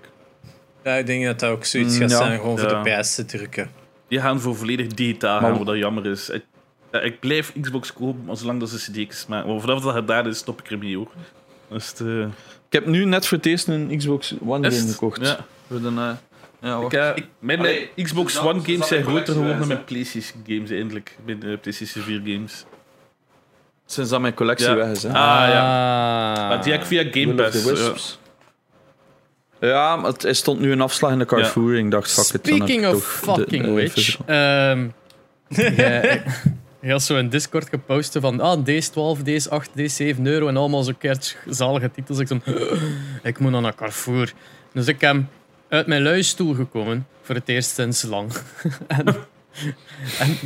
Ja, 0.83 0.93
ik 0.93 1.05
denk 1.05 1.25
dat 1.25 1.39
dat 1.39 1.49
ook 1.51 1.65
zoiets 1.65 1.93
Mm, 1.93 1.99
gaat 2.01 2.09
ja. 2.11 2.17
zijn, 2.17 2.39
gewoon 2.39 2.57
voor 2.59 2.69
Ja. 2.69 2.83
de 2.83 2.99
PS 3.01 3.15
te 3.15 3.25
drukken. 3.25 3.69
Die 4.07 4.19
gaan 4.21 4.39
voor 4.41 4.55
volledig 4.55 4.87
digitaal 4.87 5.39
gaan, 5.39 5.57
wat 5.57 5.65
dat 5.67 5.77
jammer 5.77 6.05
is. 6.05 6.29
Ik- 6.29 6.45
Ja, 6.91 6.99
ik 6.99 7.19
blijf 7.19 7.53
Xbox 7.61 7.93
kopen, 7.93 8.23
maar 8.25 8.37
zolang 8.37 8.59
dat 8.59 8.69
ze 8.69 8.91
CD's 8.91 9.25
maken. 9.27 9.49
Maar 9.51 9.59
vanaf 9.61 9.81
dat 9.81 9.93
gedaan 9.93 10.27
is, 10.27 10.37
stop 10.37 10.59
ik 10.59 10.71
ermee 10.71 10.95
hoor. 10.95 11.07
Dus 11.69 11.89
het, 11.89 11.99
eh, 12.01 12.19
Ik 12.21 12.73
heb 12.73 12.85
nu 12.85 13.05
net 13.05 13.27
voor 13.27 13.37
het 13.37 13.45
eerst 13.45 13.67
een 13.67 13.93
Xbox 13.97 14.33
One 14.45 14.69
game 14.69 14.81
het? 14.81 14.91
gekocht. 14.91 15.21
Ja. 15.21 15.45
Voor 15.67 15.81
de, 15.81 15.91
eh, 16.61 16.85
ja. 16.89 17.13
Ik, 17.13 17.21
eh, 17.23 17.23
mijn 17.39 17.59
Allee, 17.59 17.89
Xbox 17.95 18.33
dat- 18.33 18.43
One 18.43 18.61
games 18.63 18.87
zijn 18.87 19.03
groter 19.03 19.33
geworden 19.33 19.57
dan 19.59 19.67
mijn 19.67 19.83
PlayStation 19.83 20.43
games 20.47 20.69
eindelijk. 20.69 21.17
Mijn 21.25 21.43
eh, 21.43 21.57
PlayStation 21.61 22.03
4 22.03 22.21
games. 22.23 22.65
Sinds 23.85 24.09
dat 24.09 24.21
mijn 24.21 24.33
collectie 24.33 24.67
Ja. 24.69 24.75
weg 24.75 24.89
is. 24.89 25.03
Hè. 25.03 25.09
Ah, 25.09 25.13
ja. 25.49 26.47
Maar 26.47 26.63
die 26.63 26.71
heb 26.71 26.81
ik 26.81 26.87
via 26.87 27.03
Game 27.11 27.33
Pass. 27.33 28.19
ja. 29.59 29.95
Maar 29.95 30.11
het, 30.11 30.23
er 30.23 30.35
stond 30.35 30.59
nu 30.59 30.71
een 30.71 30.81
afslag 30.81 31.11
in 31.11 31.19
de 31.19 31.25
Carrefour. 31.25 31.77
en 31.77 31.85
Ik 31.85 31.91
dacht, 31.91 32.11
fuck 32.11 32.33
it, 32.41 32.47
Speaking 32.47 32.87
of 32.87 32.93
de- 32.93 32.99
fucking 33.01 33.77
eh, 34.25 34.69
ehm 34.71 34.87
jij- 35.75 36.23
Je 36.81 36.91
had 36.91 37.03
zo 37.03 37.17
in 37.17 37.29
Discord 37.29 37.69
gepost 37.69 38.17
van 38.19 38.39
ah, 38.39 38.63
deze 38.65 38.89
12, 38.91 39.23
deze 39.23 39.49
8, 39.49 39.69
deze 39.73 39.95
7 39.95 40.25
euro 40.27 40.47
en 40.47 40.57
allemaal 40.57 40.83
zo 40.83 40.91
keert 40.97 41.37
zalige 41.45 41.91
titels. 41.91 42.19
Ik, 42.19 42.27
zo, 42.27 42.39
ik 43.23 43.39
moet 43.39 43.51
naar 43.51 43.75
Carrefour. 43.75 44.33
Dus 44.73 44.87
ik 44.87 45.01
heb 45.01 45.15
uit 45.69 45.87
mijn 45.87 46.03
luistoel 46.03 46.53
gekomen, 46.53 47.07
voor 47.21 47.35
het 47.35 47.49
eerst 47.49 47.75
sinds 47.75 48.03
lang. 48.03 48.31
en 48.87 49.15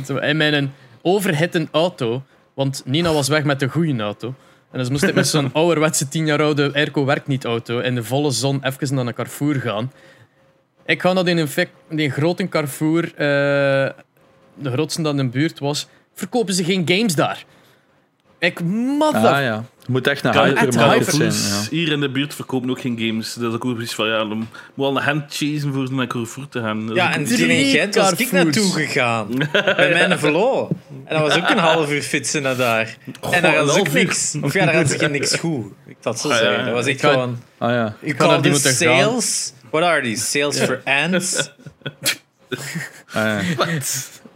en 0.06 0.22
in 0.22 0.36
mijn 0.36 0.74
overhitte 1.02 1.68
auto, 1.70 2.22
want 2.54 2.82
Nina 2.84 3.12
was 3.12 3.28
weg 3.28 3.44
met 3.44 3.60
de 3.60 3.68
goede 3.68 4.02
auto. 4.02 4.34
En 4.70 4.78
dus 4.78 4.88
moest 4.88 5.02
ik 5.02 5.14
met 5.14 5.28
zo'n 5.28 5.52
ouderwetse 5.52 6.08
10 6.08 6.26
jaar 6.26 6.42
oude 6.42 6.72
airco 6.74 7.04
werkt 7.04 7.26
niet 7.26 7.44
auto 7.44 7.78
in 7.78 7.94
de 7.94 8.04
volle 8.04 8.30
zon 8.30 8.64
even 8.64 8.94
naar 8.94 9.06
een 9.06 9.14
Carrefour 9.14 9.54
gaan. 9.54 9.92
Ik 10.86 11.00
ga 11.00 11.12
naar 11.12 11.24
die, 11.24 11.46
die 11.88 12.10
grote 12.10 12.48
Carrefour, 12.48 13.04
eh, 13.04 13.18
de 14.54 14.70
grootste 14.70 15.02
dat 15.02 15.18
in 15.18 15.24
de 15.24 15.38
buurt 15.38 15.58
was, 15.58 15.88
verkopen 16.14 16.54
ze 16.54 16.64
geen 16.64 16.88
games 16.88 17.14
daar. 17.14 17.44
Ik 18.42 18.60
mother... 18.64 19.20
Ah 19.30 19.42
ja, 19.42 19.64
het 19.78 19.88
moet 19.88 20.06
echt 20.06 20.20
Kan- 20.20 20.46
hypermarket 20.46 21.10
hyper- 21.12 21.32
zijn. 21.32 21.62
Ja. 21.62 21.68
Hier 21.70 21.92
in 21.92 22.00
de 22.00 22.10
buurt 22.10 22.34
verkopen 22.34 22.70
ook 22.70 22.80
geen 22.80 22.98
games. 22.98 23.34
Dat 23.34 23.48
is 23.52 23.60
ook 23.60 23.74
precies 23.74 23.94
van 23.94 24.06
ja, 24.08 24.18
dan 24.18 24.36
moet 24.38 24.46
je 24.74 24.82
al 24.82 24.96
een 24.96 25.02
hand 25.02 25.22
chasen 25.28 25.72
voor 25.72 25.92
naar 25.92 26.06
Carrefour 26.06 26.48
te 26.48 26.60
gaan. 26.60 26.86
Dat 26.86 26.96
Ja, 26.96 27.12
en 27.14 27.24
die 27.24 27.46
in 27.46 27.70
Gent 27.70 27.94
was 27.94 28.12
ik 28.12 28.32
naartoe 28.32 28.72
gegaan. 28.72 29.26
Bij 29.52 29.90
mijn 29.92 30.18
velo. 30.24 30.68
En 31.04 31.18
dat 31.18 31.28
was 31.28 31.36
ook 31.42 31.48
een 31.50 31.58
half 31.58 31.90
uur 31.90 32.02
fietsen 32.02 32.42
naar 32.42 32.56
daar. 32.56 32.96
En 33.30 33.42
daar 33.42 33.56
hadden 33.56 33.74
ze 33.74 33.80
ook 33.80 33.92
niks. 33.92 34.36
Of 34.40 34.52
ja, 34.52 34.64
daar 34.64 34.74
hadden 34.74 34.92
ze 34.92 34.98
geen 34.98 35.10
niks 35.10 35.34
goed. 35.34 35.66
Ik 35.86 35.96
dat 36.00 36.20
zo 36.20 36.28
Ah, 36.28 36.36
zeggen. 36.36 36.58
ja. 36.58 36.64
Dat 36.64 36.74
was 36.74 36.86
echt 36.86 37.02
Ik 37.02 37.10
gewoon... 37.10 37.38
Ah 37.58 37.70
ja. 37.70 37.94
Naar 38.00 38.14
call 38.16 38.40
die 38.40 38.52
this 38.52 38.62
moeten 38.64 38.88
gaan. 38.88 38.98
sales? 39.02 39.52
What 39.70 39.82
are 39.84 40.02
these? 40.02 40.24
Sales 40.24 40.58
for 40.58 40.80
ants? 40.84 41.50
Ah, 43.14 43.22
ja. 43.24 43.42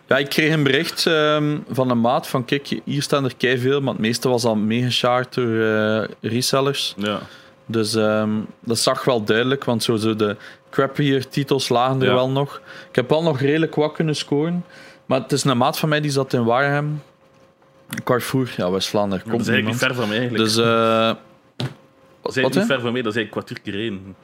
Ja, 0.06 0.16
ik 0.16 0.28
kreeg 0.28 0.52
een 0.52 0.62
bericht 0.62 1.06
ehm, 1.06 1.58
van 1.68 1.90
een 1.90 2.00
maat 2.00 2.26
van 2.28 2.44
kijk, 2.44 2.80
hier 2.84 3.02
staan 3.02 3.24
er 3.24 3.58
veel, 3.58 3.80
maar 3.80 3.92
het 3.92 4.02
meeste 4.02 4.28
was 4.28 4.44
al 4.44 4.56
meegeshaard 4.56 5.34
door 5.34 5.60
eh, 5.60 6.08
resellers. 6.20 6.94
Ja. 6.96 7.20
Dus 7.66 7.94
ehm, 7.94 8.30
dat 8.60 8.78
zag 8.78 9.04
wel 9.04 9.24
duidelijk, 9.24 9.64
want 9.64 9.82
zo, 9.82 9.96
zo 9.96 10.16
de 10.16 10.36
crappier 10.70 11.28
titels 11.28 11.68
lagen 11.68 12.00
er 12.00 12.06
Ja. 12.06 12.14
wel 12.14 12.30
nog. 12.30 12.60
Ik 12.88 12.96
heb 12.96 13.08
wel 13.08 13.22
nog 13.22 13.40
redelijk 13.40 13.74
wat 13.74 13.92
kunnen 13.92 14.16
scoren. 14.16 14.64
Maar 15.06 15.20
het 15.20 15.32
is 15.32 15.44
een 15.44 15.56
maat 15.56 15.78
van 15.78 15.88
mij 15.88 16.00
die 16.00 16.10
zat 16.10 16.32
in 16.32 16.44
Wareham. 16.44 17.02
Carrefour, 18.04 18.54
ja, 18.56 18.70
West-Vlaanderen. 18.70 19.24
Dat 19.24 19.32
Komt 19.34 19.46
is 19.46 19.52
eigenlijk 19.52 19.80
niet 19.80 19.88
ver 19.90 19.96
van 20.00 20.08
mij 20.08 20.18
eigenlijk. 20.18 20.44
Dus, 20.44 20.56
eh 20.56 21.14
dat 22.22 22.36
is 22.36 22.42
wat, 22.42 22.44
eigenlijk 22.44 22.54
niet 22.54 22.66
ver 22.66 22.80
van 22.80 22.92
mij, 22.92 23.02
dat 23.02 23.14
is 23.14 23.18
eigenlijk 23.18 23.30
kwartier 23.30 23.58
gereden. 23.74 24.16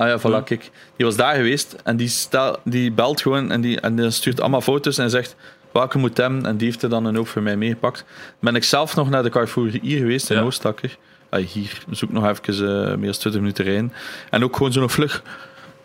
Ah 0.00 0.08
ja, 0.08 0.18
voilà, 0.18 0.44
kijk. 0.44 0.70
Die 0.96 1.06
was 1.06 1.16
daar 1.16 1.34
geweest 1.34 1.76
en 1.84 1.96
die, 1.96 2.08
stel, 2.08 2.56
die 2.64 2.92
belt 2.92 3.20
gewoon 3.20 3.50
en 3.50 3.60
die, 3.60 3.80
en 3.80 3.96
die 3.96 4.10
stuurt 4.10 4.40
allemaal 4.40 4.60
foto's 4.60 4.98
en 4.98 5.10
zegt 5.10 5.36
welke 5.72 5.98
moet 5.98 6.16
hem 6.16 6.44
en 6.44 6.56
die 6.56 6.66
heeft 6.66 6.82
er 6.82 6.88
dan 6.88 7.04
een 7.04 7.16
hoop 7.16 7.28
voor 7.28 7.42
mij 7.42 7.56
meegepakt. 7.56 8.04
Ben 8.40 8.54
ik 8.54 8.64
zelf 8.64 8.96
nog 8.96 9.10
naar 9.10 9.22
de 9.22 9.28
Carrefour 9.28 9.78
hier 9.82 9.98
geweest 9.98 10.30
in 10.30 10.36
Ja. 10.36 10.42
Oostakker. 10.42 10.96
Ah, 11.30 11.46
hier, 11.46 11.82
zoek 11.90 12.12
nog 12.12 12.26
even 12.28 12.54
eh, 12.54 12.96
meer 12.96 13.10
dan 13.10 13.18
20 13.18 13.40
minuten 13.40 13.64
rijden. 13.64 13.92
En 14.30 14.44
ook 14.44 14.56
gewoon 14.56 14.72
zo 14.72 14.80
nog 14.80 14.92
vlug. 14.92 15.22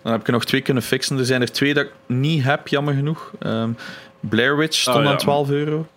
Dan 0.02 0.12
heb 0.12 0.22
ik 0.22 0.28
er 0.28 0.34
nog 0.34 0.46
twee 0.46 0.62
kunnen 0.62 0.84
fixen. 0.84 1.18
Er 1.18 1.26
zijn 1.26 1.42
er 1.42 1.52
twee 1.52 1.74
dat 1.74 1.86
ik 1.86 1.92
niet 2.06 2.44
heb, 2.44 2.68
jammer 2.68 2.94
genoeg. 2.94 3.32
Ehm, 3.40 3.70
Blair 4.20 4.58
Witch 4.58 4.78
stond 4.78 4.98
Ah, 4.98 5.04
ja. 5.04 5.10
aan 5.10 5.18
12 5.18 5.50
euro. 5.50 5.88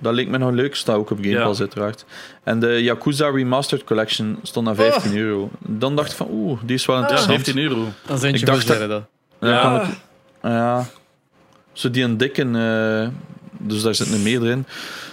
Dat 0.00 0.14
leek 0.14 0.28
me 0.28 0.38
nog 0.38 0.50
leuk, 0.50 0.74
staat 0.76 0.96
ook 0.96 1.10
op 1.10 1.16
Game 1.20 1.28
Ja. 1.30 1.44
Pass 1.44 1.60
uiteraard. 1.60 2.04
En 2.42 2.60
de 2.60 2.82
Yakuza 2.82 3.28
Remastered 3.30 3.84
Collection 3.84 4.38
stond 4.42 4.68
aan 4.68 4.74
15 4.74 5.16
euro. 5.16 5.50
Dan 5.58 5.96
dacht 5.96 6.10
ik 6.10 6.16
van, 6.16 6.28
oeh, 6.30 6.60
die 6.64 6.74
is 6.76 6.86
wel 6.86 6.96
Ja, 6.96 7.02
interessant. 7.02 7.34
15 7.34 7.62
euro. 7.62 7.84
Eentje 8.08 8.28
Ik 8.28 8.46
dacht 8.46 8.66
dat- 8.66 8.88
dat. 8.88 9.02
Ja, 9.40 9.48
Ja. 9.48 9.60
kan 9.60 9.80
ik- 9.88 9.96
ja. 10.42 10.84
Zo 11.72 11.90
die 11.90 12.04
een 12.04 12.16
dikke, 12.16 12.42
eh, 12.42 13.08
dus 13.58 13.82
daar 13.82 13.94
zit 13.94 14.12
een 14.12 14.22
meer 14.22 14.46
in. 14.46 14.66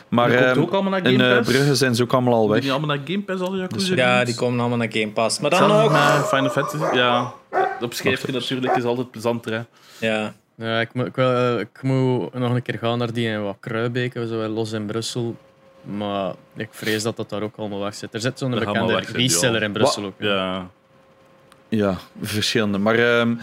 Maar 0.10 0.28
Die 0.30 0.38
komt 0.38 0.50
ehm, 0.50 0.60
ook 0.62 0.72
allemaal 0.72 0.92
naar 0.92 1.06
in 1.12 1.20
Game 1.20 1.36
eh. 1.38 1.44
Brugge 1.46 1.76
zijn 1.76 1.96
ze 1.96 2.04
ook 2.04 2.14
allemaal 2.14 2.34
al 2.34 2.40
Zijn 2.40 2.52
weg. 2.52 2.62
die 2.62 2.72
allemaal 2.72 2.96
naar 2.96 3.06
Game 3.06 3.22
Pass 3.22 3.42
al, 3.42 3.56
Yakuza 3.56 3.96
Ja, 3.96 4.24
die 4.24 4.36
komen 4.36 4.60
allemaal 4.60 4.78
naar 4.78 4.92
Game 4.92 5.12
Pass. 5.12 5.40
Maar 5.40 5.50
dan 5.50 5.68
nog... 5.68 6.28
Final 6.30 6.50
Fantasy. 6.50 6.96
Ja, 6.96 7.34
op 7.82 7.94
schijfje 7.94 8.32
natuurlijk 8.32 8.76
is 8.78 8.84
altijd 8.84 9.12
plezanter. 9.12 9.52
Hè. 9.54 9.62
Ja. 10.08 10.34
Ja, 10.58 10.80
ik, 10.80 10.94
moet, 10.94 11.06
ik, 11.06 11.16
wil, 11.16 11.32
eh, 11.36 11.60
ik 11.60 11.82
moet 11.82 12.34
nog 12.34 12.54
een 12.54 12.62
keer 12.62 12.78
gaan 12.78 12.98
naar 12.98 13.14
die 13.14 13.28
in 13.28 13.44
wat 13.44 13.58
Kruibeke, 13.60 14.28
zo 14.28 14.48
Los 14.48 14.72
in 14.72 14.86
Brussel. 14.86 15.36
Maar 15.82 16.34
ik 16.56 16.68
vrees 16.72 17.04
dat 17.04 17.18
dat 17.18 17.30
daar 17.30 17.42
ook 17.42 17.56
allemaal 17.58 17.80
weg 17.80 17.96
zit. 17.96 18.14
Er 18.14 18.20
zit 18.22 18.40
zo'n 18.40 18.52
bekende 18.52 18.94
weg 18.94 19.12
reseller 19.12 19.60
ja. 19.60 19.66
in 19.66 19.72
Brussel 19.74 20.04
ook. 20.04 20.14
Ja. 20.18 20.68
Ja, 21.70 21.98
verschillende. 22.22 22.78
Maar 22.78 22.96
ehm, 22.96 23.36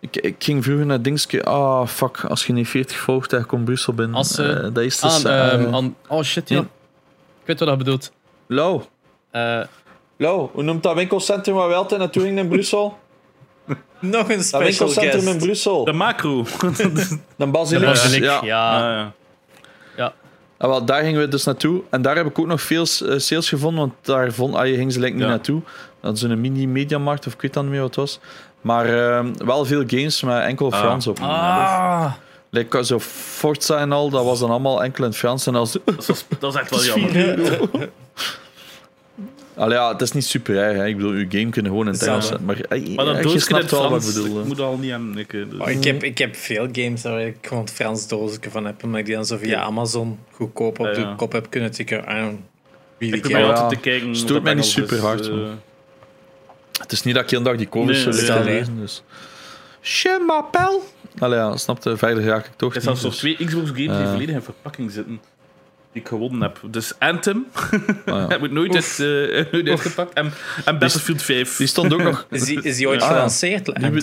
ik, 0.00 0.16
ik 0.16 0.34
ging 0.38 0.64
vroeger 0.64 0.86
naar 0.86 1.02
Dingske. 1.02 1.44
Ah, 1.44 1.86
fuck. 1.86 2.24
Als 2.24 2.46
je 2.46 2.52
niet 2.52 2.68
40 2.68 2.96
volgt, 2.96 3.30
dan 3.30 3.46
komt 3.46 3.64
Brussel 3.64 3.92
binnen. 3.92 4.16
Als 4.16 4.34
ze- 4.34 4.52
Eh, 4.52 4.62
dat 4.62 4.84
is 4.84 5.02
Aan, 5.02 5.10
dus... 5.10 5.24
eh, 5.24 5.52
ehm, 5.52 5.74
aan, 5.74 5.96
oh 6.08 6.22
shit, 6.22 6.48
ja. 6.48 6.60
Ik 6.60 6.66
weet 7.44 7.58
wat 7.58 7.68
dat 7.68 7.78
bedoelt. 7.78 8.12
Eh, 9.30 9.60
Lau, 10.16 10.48
hoe 10.52 10.62
noemt 10.62 10.82
dat 10.82 10.94
winkelcentrum 10.94 11.54
waar 11.54 11.68
we 11.68 11.74
altijd 11.74 12.00
naartoe 12.00 12.22
gingen 12.22 12.38
in 12.38 12.48
Brussel? 12.48 12.98
Nog 14.02 14.28
een 14.28 14.36
Dat 14.36 14.44
special 14.46 14.60
winkelcentrum 14.88 15.26
in. 15.28 15.38
Brussel. 15.38 15.84
De 15.84 15.92
macro. 15.92 16.44
Dan 16.60 16.74
de 17.36 17.46
Basilisk. 17.46 17.86
Basiliek, 17.86 18.22
Ja. 18.22 18.40
ja. 18.42 19.12
Ja. 19.96 20.12
Ah, 20.58 20.68
wel, 20.68 20.84
daar 20.84 21.02
gingen 21.02 21.20
we 21.20 21.28
dus 21.28 21.44
naartoe. 21.44 21.82
En 21.90 22.02
daar 22.02 22.16
heb 22.16 22.26
ik 22.26 22.38
ook 22.38 22.46
nog 22.46 22.60
veel 22.62 22.82
eh, 22.82 23.18
sales 23.18 23.48
gevonden, 23.48 23.80
want 23.80 23.92
daar 24.02 24.32
vond, 24.32 24.54
ah, 24.54 24.66
je 24.66 24.74
ging 24.74 24.92
ze 24.92 25.00
like, 25.00 25.12
niet 25.12 25.22
Ja. 25.22 25.28
naartoe. 25.28 25.60
Dat 26.00 26.16
is 26.16 26.22
een 26.22 26.40
mini-mediamarkt, 26.40 27.26
of 27.26 27.32
ik 27.32 27.40
weet 27.40 27.52
dan 27.52 27.62
niet 27.62 27.72
meer 27.72 27.80
wat 27.80 27.88
het 27.88 27.98
was. 27.98 28.20
Maar 28.60 28.86
ehm, 28.86 29.32
wel 29.36 29.64
veel 29.64 29.82
games 29.86 30.22
met 30.22 30.42
enkel 30.42 30.72
Ah. 30.72 30.78
Frans 30.80 31.06
op. 31.06 31.18
Ah, 31.20 32.12
Like, 32.50 32.84
zo 32.84 32.98
Forza 33.00 33.78
en 33.78 33.92
al, 33.92 34.10
dat 34.10 34.24
was 34.24 34.40
dan 34.40 34.50
allemaal 34.50 34.82
enkel 34.82 35.04
in 35.04 35.10
het 35.10 35.18
Frans. 35.18 35.46
En 35.46 35.54
als... 35.54 35.72
Dat, 35.84 36.08
is, 36.08 36.24
dat 36.38 36.54
is 36.54 36.60
echt 36.60 36.70
wel 36.70 36.84
jammer. 37.02 37.58
Allee, 39.56 39.76
ja, 39.78 39.92
het 39.92 40.00
is 40.00 40.12
niet 40.12 40.24
super 40.24 40.56
erg. 40.56 40.76
Hè. 40.76 40.86
Ik 40.86 40.96
bedoel, 40.96 41.10
uw 41.12 41.26
game 41.28 41.48
kunnen 41.50 41.70
gewoon 41.70 41.86
in 41.86 41.92
het 41.92 42.02
Engels 42.02 42.26
zetten. 42.26 42.46
Maar, 42.46 42.60
eh, 42.60 42.96
Maar 42.96 43.04
dat 43.04 43.16
je 43.16 43.22
doosje 43.22 43.34
in 43.36 43.40
snapt 43.40 43.62
het 43.62 43.70
wel 43.70 43.90
wat 43.90 44.02
ik 44.02 44.08
Frans, 44.08 44.22
bedoel. 44.22 44.40
ik 44.40 44.46
moet 44.46 44.60
al 44.60 44.76
niet 44.78 44.92
aan 44.92 45.10
nikken. 45.14 45.50
Dus. 45.50 45.58
Oh, 45.60 45.70
ik, 45.70 45.84
heb, 45.84 46.02
ik 46.02 46.18
heb 46.18 46.36
veel 46.36 46.68
games 46.72 47.02
waar 47.02 47.20
ik 47.26 47.36
gewoon 47.40 47.62
het 47.64 47.72
Frans 47.72 48.08
doosje 48.08 48.38
van 48.50 48.64
heb, 48.64 48.82
omdat 48.84 49.00
ik 49.00 49.06
die 49.06 49.14
dan 49.14 49.26
zo 49.26 49.36
via 49.36 49.60
Amazon 49.60 50.18
goedkoop 50.30 50.78
op 50.78 50.86
Ja, 50.86 50.92
ja. 50.98 51.10
de 51.10 51.16
kop 51.16 51.32
heb 51.32 51.50
kunnen 51.50 51.70
tikken. 51.70 51.98
Ik 52.98 53.20
probeer 53.20 53.44
altijd 53.44 53.68
te 53.68 53.76
kijken. 53.76 54.16
Stoort 54.16 54.28
wat 54.28 54.38
op 54.38 54.44
mij 54.44 54.54
niet 54.54 54.64
super 54.64 54.96
is, 54.96 55.02
hard, 55.02 55.28
eh. 55.28 55.34
man. 55.34 55.60
Het 56.80 56.92
is 56.92 57.02
niet 57.02 57.14
dat 57.14 57.24
ik 57.24 57.30
heel 57.30 57.42
dag 57.42 57.56
die 57.56 57.68
covers 57.68 58.04
Nee, 58.04 58.12
zo 58.14 58.20
nee, 58.20 58.20
ligt 58.20 58.26
te 58.38 58.44
nee. 58.44 58.58
lezen. 58.58 58.76
Dus. 58.80 59.02
Je 59.82 60.24
m'appelle. 60.26 60.80
Allee, 61.18 61.38
ja, 61.38 61.56
snapte. 61.56 61.96
Verder 61.96 62.24
raak 62.24 62.46
ik 62.46 62.52
toch 62.56 62.68
Er 62.68 62.74
niet. 62.74 62.84
zijn 62.84 62.96
zelfs 62.96 63.20
dus- 63.20 63.34
twee 63.36 63.46
Xbox 63.46 63.66
games 63.68 63.76
die 63.76 63.88
Eh. 64.06 64.10
volledig 64.10 64.34
in 64.34 64.42
verpakking 64.42 64.90
zitten. 64.90 65.20
Die 65.92 66.02
ik 66.02 66.08
gewonnen 66.08 66.40
heb. 66.42 66.60
Dus 66.70 66.92
Anthem, 66.98 67.46
ja. 68.06 68.28
heb 68.28 68.44
ik 68.44 68.50
nooit, 68.50 68.74
uit, 68.74 68.98
eh, 69.00 69.52
nooit 69.52 69.68
uitgepakt. 69.68 70.12
En, 70.12 70.32
en 70.64 70.78
Battlefield 70.78 71.22
5. 71.22 71.56
Die 71.56 71.66
stond 71.66 71.92
ook 71.92 72.02
nog... 72.02 72.26
Is 72.30 72.44
die, 72.44 72.62
is 72.62 72.76
die 72.76 72.88
ooit 72.88 73.00
Ah, 73.02 73.08
ja. 73.08 73.14
gelanceerd, 73.14 73.74
Anthem? 73.74 73.96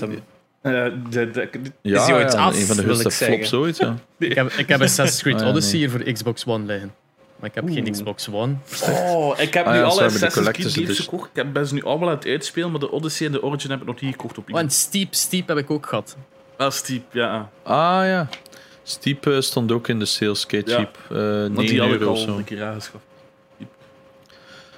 Eh, 0.62 0.72
de, 0.72 0.92
de, 1.10 1.32
de- 1.32 1.50
Ja, 1.82 2.00
Is 2.00 2.06
die 2.06 2.16
ooit 2.16 2.34
ja, 2.34 2.40
af, 2.40 2.56
een 2.56 2.66
van 2.66 2.76
de 2.76 2.84
grootste 2.84 3.12
flops 3.12 3.54
ooit, 3.54 3.78
ja. 3.78 3.96
ik, 4.18 4.34
heb, 4.36 4.52
ik 4.52 4.68
heb 4.68 4.82
Assassin's 4.82 5.22
Creed 5.22 5.36
Ah, 5.36 5.42
ja, 5.42 5.48
Odyssey 5.50 5.72
nee. 5.80 5.88
hier 5.90 5.90
voor 5.90 6.14
Xbox 6.14 6.46
One 6.46 6.66
liggen. 6.66 6.94
Maar 7.40 7.50
ik 7.50 7.56
heb 7.56 7.70
geen. 7.70 7.92
Xbox 7.92 8.30
One. 8.32 8.54
Oh, 8.90 9.40
ik 9.40 9.54
heb 9.54 9.66
Ah 9.66 9.72
nu 9.72 9.78
ja, 9.78 9.84
alle 9.84 10.04
Assassin's 10.04 10.34
Creed 10.34 10.56
games 10.56 10.76
edition. 10.78 10.96
gekocht. 10.96 11.30
Ik 11.34 11.44
heb 11.54 11.66
ze 11.68 11.74
nu 11.74 11.84
allemaal 11.84 12.10
aan 12.10 12.16
het 12.16 12.26
uitspelen, 12.26 12.72
maar 12.72 12.80
de 12.80 12.92
Odyssey 12.92 13.26
en 13.26 13.32
de 13.32 13.44
Origin 13.44 13.70
heb 13.72 13.80
ik 13.82 13.86
nog 13.86 14.02
niet 14.02 14.12
gekocht 14.12 14.38
op 14.38 14.54
Oh, 14.54 14.60
en 14.60 14.70
Steep, 14.70 15.14
Steep 15.14 15.48
heb 15.48 15.58
ik 15.58 15.72
ook 15.72 15.86
gehad. 15.86 16.16
Ah, 16.58 16.72
Steep, 16.72 17.04
ja. 17.12 17.50
Ah 17.64 18.06
ja. 18.06 18.28
Steep 18.90 19.28
stond 19.40 19.72
ook 19.72 19.88
in 19.88 20.00
de 20.00 20.06
sales, 20.06 20.46
kate 20.46 20.72
Ja. 20.72 20.76
cheap. 20.78 20.98
eh 21.12 21.18
Want 21.18 21.56
9 21.56 21.66
die 21.66 21.80
had 21.82 21.90
ik 21.90 21.94
euro 22.00 22.06
al 22.06 22.12
of 22.12 22.20
zo. 22.20 22.38
een 22.38 22.44
keer 22.44 22.64
aangeschaft. 22.64 23.04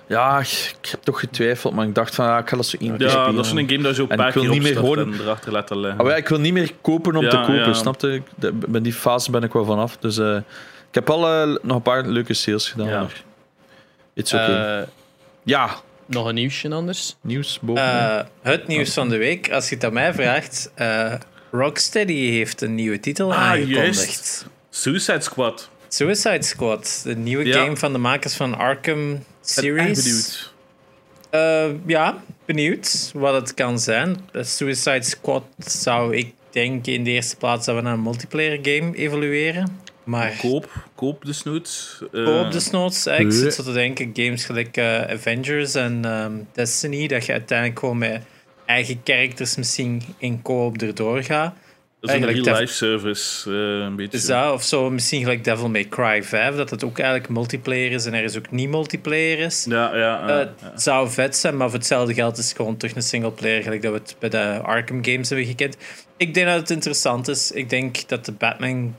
Ja, 0.07 0.39
ik 0.39 0.87
heb 0.91 1.01
toch 1.03 1.19
getwijfeld, 1.19 1.73
maar 1.73 1.85
ik 1.87 1.95
dacht 1.95 2.15
van, 2.15 2.25
ah, 2.25 2.39
ik 2.39 2.49
ga 2.49 2.55
dat 2.55 2.65
zo 2.65 2.77
één 2.79 2.97
keer 2.97 3.05
Ja, 3.07 3.11
spelen. 3.11 3.35
dat 3.35 3.45
is 3.45 3.51
zo'n 3.51 3.69
game 3.69 3.81
dat 3.81 3.89
je 3.89 3.93
zo 3.95 4.01
een 4.09 4.17
paar 4.17 4.27
ik 4.27 4.33
wil 4.33 4.43
keer 4.43 4.51
niet 4.51 4.61
meer 4.61 4.77
opstart 4.77 4.99
gewoon- 4.99 5.13
en 5.13 5.21
erachter 5.21 5.51
laten 5.51 5.77
liggen. 5.79 5.97
Ah, 5.99 6.03
maar 6.05 6.11
ja, 6.13 6.17
ik 6.19 6.27
wil 6.27 6.39
niet 6.39 6.53
meer 6.53 6.71
kopen 6.81 7.15
om 7.15 7.23
Ja, 7.23 7.29
te 7.29 7.35
kopen, 7.37 7.55
ja. 7.55 7.73
snapte 7.73 8.13
ik? 8.13 8.23
De- 8.35 8.51
Bij 8.53 8.81
die 8.81 8.93
fase 8.93 9.31
ben 9.31 9.43
ik 9.43 9.53
wel 9.53 9.65
vanaf. 9.65 9.97
Dus 9.97 10.17
eh, 10.17 10.35
ik 10.89 10.95
heb 10.95 11.09
al 11.09 11.27
eh, 11.27 11.55
nog 11.61 11.75
een 11.75 11.81
paar 11.81 12.05
leuke 12.07 12.33
sales 12.33 12.69
gedaan. 12.69 12.87
Ja. 12.87 12.99
Maar 12.99 13.23
it's 14.13 14.33
okay. 14.33 14.79
Eh, 14.81 14.87
ja, 15.43 15.69
nog 16.05 16.25
een 16.27 16.35
nieuwsje 16.35 16.73
anders. 16.73 17.15
nieuws 17.21 17.59
boven. 17.61 17.83
Eh, 17.83 18.19
het 18.41 18.67
nieuws 18.67 18.93
van 18.93 19.09
de 19.09 19.17
week, 19.17 19.51
als 19.51 19.69
je 19.69 19.75
het 19.75 19.83
aan 19.85 19.93
mij 19.93 20.13
vraagt. 20.13 20.71
Eh, 21.51 21.59
Rocksteady 21.59 22.29
heeft 22.31 22.61
een 22.61 22.75
nieuwe 22.75 22.99
titel 22.99 23.31
Ah, 23.33 23.37
aangekondigd. 23.39 23.75
juist. 23.75 24.45
Suicide 24.69 25.21
Squad. 25.21 25.69
Suicide 25.87 26.43
Squad, 26.43 27.01
de 27.03 27.15
nieuwe 27.15 27.45
Ja. 27.45 27.63
game 27.63 27.77
van 27.77 27.91
de 27.91 27.97
makers 27.97 28.33
van 28.35 28.57
Arkham 28.57 29.11
Ik 29.11 29.19
Series. 29.41 29.73
ben 29.75 29.87
echt 29.87 30.03
benieuwd. 30.03 30.53
Eh, 31.29 31.69
ja, 31.85 32.23
benieuwd 32.45 33.11
wat 33.13 33.33
het 33.33 33.53
kan 33.53 33.79
zijn. 33.79 34.17
De 34.31 34.43
Suicide 34.43 35.03
Squad 35.03 35.43
zou 35.57 36.15
ik 36.15 36.33
denk 36.49 36.87
in 36.87 37.03
de 37.03 37.09
eerste 37.09 37.35
plaats 37.35 37.65
dat 37.65 37.75
we 37.75 37.81
naar 37.81 37.93
een 37.93 38.01
multiplayer 38.03 38.59
game 38.61 38.95
evolueren. 38.95 39.79
Maar 40.03 40.33
Koop, 40.41 40.69
koop 40.95 41.25
de 41.25 41.33
snoot. 41.33 41.99
Eh, 42.13 42.25
koop 42.25 42.51
desnoods. 42.51 43.05
hè. 43.05 43.17
Ik 43.17 43.31
zit 43.31 43.53
zo 43.53 43.63
te 43.63 43.73
denken, 43.73 44.09
games 44.13 44.45
gelijk 44.45 44.77
eh, 44.77 45.01
Avengers 45.01 45.75
en 45.75 46.05
ehm, 46.05 46.31
Destiny, 46.53 47.07
dat 47.07 47.25
je 47.25 47.31
uiteindelijk 47.31 47.79
gewoon 47.79 47.97
met 47.97 48.21
eigen 48.65 49.01
characters 49.03 49.55
misschien 49.55 50.01
in 50.17 50.41
co-op 50.41 50.81
erdoor 50.81 51.23
gaat. 51.23 51.53
Dat 52.01 52.09
is 52.09 52.15
een 52.15 52.23
eigenlijk 52.23 52.55
real-life 52.57 52.73
service, 52.73 53.49
eh, 53.49 53.85
een 53.85 53.95
beetje. 53.95 54.11
Dus 54.11 54.25
dat, 54.25 54.53
of 54.53 54.63
zo 54.63 54.89
misschien 54.89 55.21
gelijk 55.21 55.43
Devil 55.43 55.69
May 55.69 55.87
Cry 55.87 56.23
5, 56.23 56.55
dat 56.55 56.69
het 56.69 56.83
ook 56.83 56.99
eigenlijk 56.99 57.29
multiplayer 57.29 57.91
is 57.91 58.05
en 58.05 58.13
er 58.13 58.23
is 58.23 58.37
ook 58.37 58.51
niet 58.51 58.69
multiplayer 58.69 59.39
is. 59.39 59.65
Ja, 59.69 59.95
ja. 59.95 60.27
Eh, 60.27 60.47
het 60.59 60.81
zou 60.81 61.09
vet 61.09 61.35
zijn, 61.35 61.57
maar 61.57 61.69
voor 61.69 61.77
hetzelfde 61.77 62.13
geld 62.13 62.37
is 62.37 62.47
het 62.47 62.55
gewoon 62.55 62.77
terug 62.77 62.95
een 62.95 63.01
singleplayer, 63.01 63.63
gelijk 63.63 63.81
dat 63.81 63.91
we 63.91 63.97
het 63.97 64.15
bij 64.19 64.29
de 64.29 64.59
Arkham 64.63 65.05
games 65.05 65.29
hebben 65.29 65.47
gekend. 65.47 65.77
Ik 66.17 66.33
denk 66.33 66.47
dat 66.47 66.59
het 66.59 66.69
interessant 66.69 67.27
is. 67.27 67.51
Ik 67.51 67.69
denk 67.69 68.07
dat 68.07 68.25
de 68.25 68.31
Batman 68.31 68.95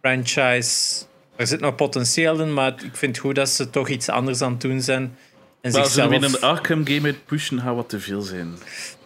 franchise. 0.00 1.04
Er 1.36 1.46
zit 1.46 1.60
nog 1.60 1.74
potentieel 1.74 2.40
in, 2.40 2.52
maar 2.52 2.68
ik 2.68 2.96
vind 2.96 3.16
het 3.16 3.24
goed 3.24 3.34
dat 3.34 3.48
ze 3.48 3.70
toch 3.70 3.88
iets 3.88 4.08
anders 4.08 4.42
aan 4.42 4.52
het 4.52 4.60
doen 4.60 4.80
zijn. 4.80 5.16
En 5.64 5.72
Maar 5.72 5.80
als 5.80 5.94
weer 5.94 6.22
een 6.24 6.40
Arkham 6.40 6.86
game 6.86 7.06
uit 7.06 7.24
pushen, 7.26 7.60
gaat 7.60 7.74
wat 7.74 7.88
te 7.88 8.00
veel 8.00 8.20
zijn. 8.20 8.54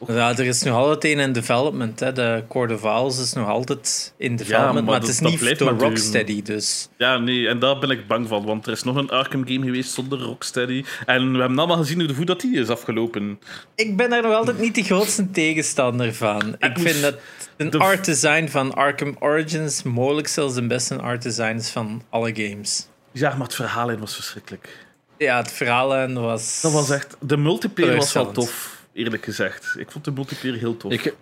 Ja, 0.06 0.30
er 0.30 0.44
is 0.46 0.62
nog 0.62 0.74
altijd 0.76 1.14
een 1.14 1.20
in 1.20 1.32
development. 1.32 2.00
Hè. 2.00 2.12
De 2.12 2.42
of 2.48 2.84
Owls 2.84 3.18
is 3.20 3.32
nog 3.32 3.48
altijd 3.48 4.12
in 4.16 4.36
development, 4.36 4.74
maar 4.74 4.84
maar, 4.84 5.00
het 5.00 5.08
is 5.08 5.18
dat 5.18 5.30
niet 5.30 5.58
door. 5.58 5.78
Rocksteady. 5.78 6.42
Dus 6.42 6.88
Ja, 6.96 7.18
nee, 7.18 7.48
en 7.48 7.58
daar 7.58 7.78
ben 7.78 7.90
ik 7.90 8.06
bang 8.06 8.28
van, 8.28 8.44
want 8.44 8.66
er 8.66 8.72
is 8.72 8.82
nog 8.82 8.96
een 8.96 9.10
Arkham 9.10 9.46
game 9.46 9.64
geweest 9.66 9.90
zonder 9.92 10.18
Rocksteady. 10.18 10.84
En 11.06 11.32
we 11.32 11.38
hebben 11.38 11.58
allemaal 11.58 11.76
gezien 11.76 11.98
hoe 11.98 12.06
de- 12.08 12.14
hoe 12.14 12.24
dat 12.24 12.40
die 12.40 12.56
is 12.58 12.68
afgelopen. 12.68 13.38
ik 13.74 13.96
ben 13.96 14.10
daar 14.10 14.22
nog 14.22 14.32
altijd 14.34 14.58
niet 14.58 14.74
de 14.74 14.82
grootste 14.82 15.30
tegenstander 15.30 16.14
van. 16.14 16.56
Ik 16.58 16.78
vind 16.78 17.02
dat 17.02 17.14
een 17.56 17.70
de- 17.70 17.78
art 17.78 18.04
design 18.04 18.46
van 18.48 18.74
Arkham 18.74 19.16
Origins 19.18 19.82
mogelijk 19.82 20.28
zelfs 20.28 20.54
de 20.54 20.66
beste 20.66 20.96
art 20.96 21.22
design 21.22 21.56
is 21.56 21.70
van 21.70 22.02
alle 22.10 22.34
games. 22.34 22.88
Ja, 23.12 23.30
maar 23.34 23.46
het 23.46 23.54
verhaal 23.54 23.96
was 23.98 24.14
verschrikkelijk. 24.14 24.86
Ja, 25.18 25.36
het 25.36 25.52
verhaal 25.52 25.94
en 25.94 26.20
was... 26.22 26.60
Dat 26.60 26.72
was 26.72 26.90
echt... 26.90 27.16
De 27.20 27.36
multiplayer 27.36 27.96
was 27.96 28.12
wel 28.12 28.30
tof, 28.32 28.82
eerlijk 28.92 29.24
gezegd. 29.24 29.74
Ik 29.78 29.90
vond 29.90 30.04
de 30.04 30.10
multiplayer 30.10 30.58
heel 30.58 30.76
tof. 30.76 30.92
Ik, 30.92 31.14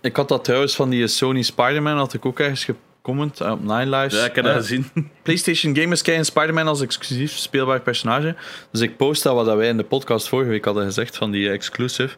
ik 0.00 0.16
had 0.16 0.28
dat 0.28 0.44
trouwens 0.44 0.74
van 0.74 0.90
die 0.90 1.06
Sony 1.06 1.42
Spider-Man, 1.42 1.96
had 1.96 2.14
ik 2.14 2.26
ook 2.26 2.40
ergens 2.40 2.64
gecomment 2.64 3.40
eh, 3.40 3.50
op 3.50 3.60
Nine 3.60 3.96
Lives. 3.96 4.18
ja, 4.20 4.24
ik 4.24 4.34
heb 4.34 4.44
dat 4.44 4.54
Eh, 4.54 4.60
gezien. 4.60 4.90
PlayStation 5.22 5.76
gamers 5.76 6.02
krijgen 6.02 6.24
Spider-Man 6.24 6.66
als 6.68 6.80
exclusief 6.80 7.32
speelbaar 7.36 7.80
personage. 7.80 8.34
Dus 8.70 8.80
ik 8.80 8.96
post 8.96 9.22
dat 9.22 9.34
wat 9.34 9.46
dat 9.46 9.56
wij 9.56 9.68
in 9.68 9.76
de 9.76 9.84
podcast 9.84 10.28
vorige 10.28 10.50
week 10.50 10.64
hadden 10.64 10.84
gezegd 10.84 11.16
van 11.16 11.30
die 11.30 11.50
exclusive. 11.50 12.16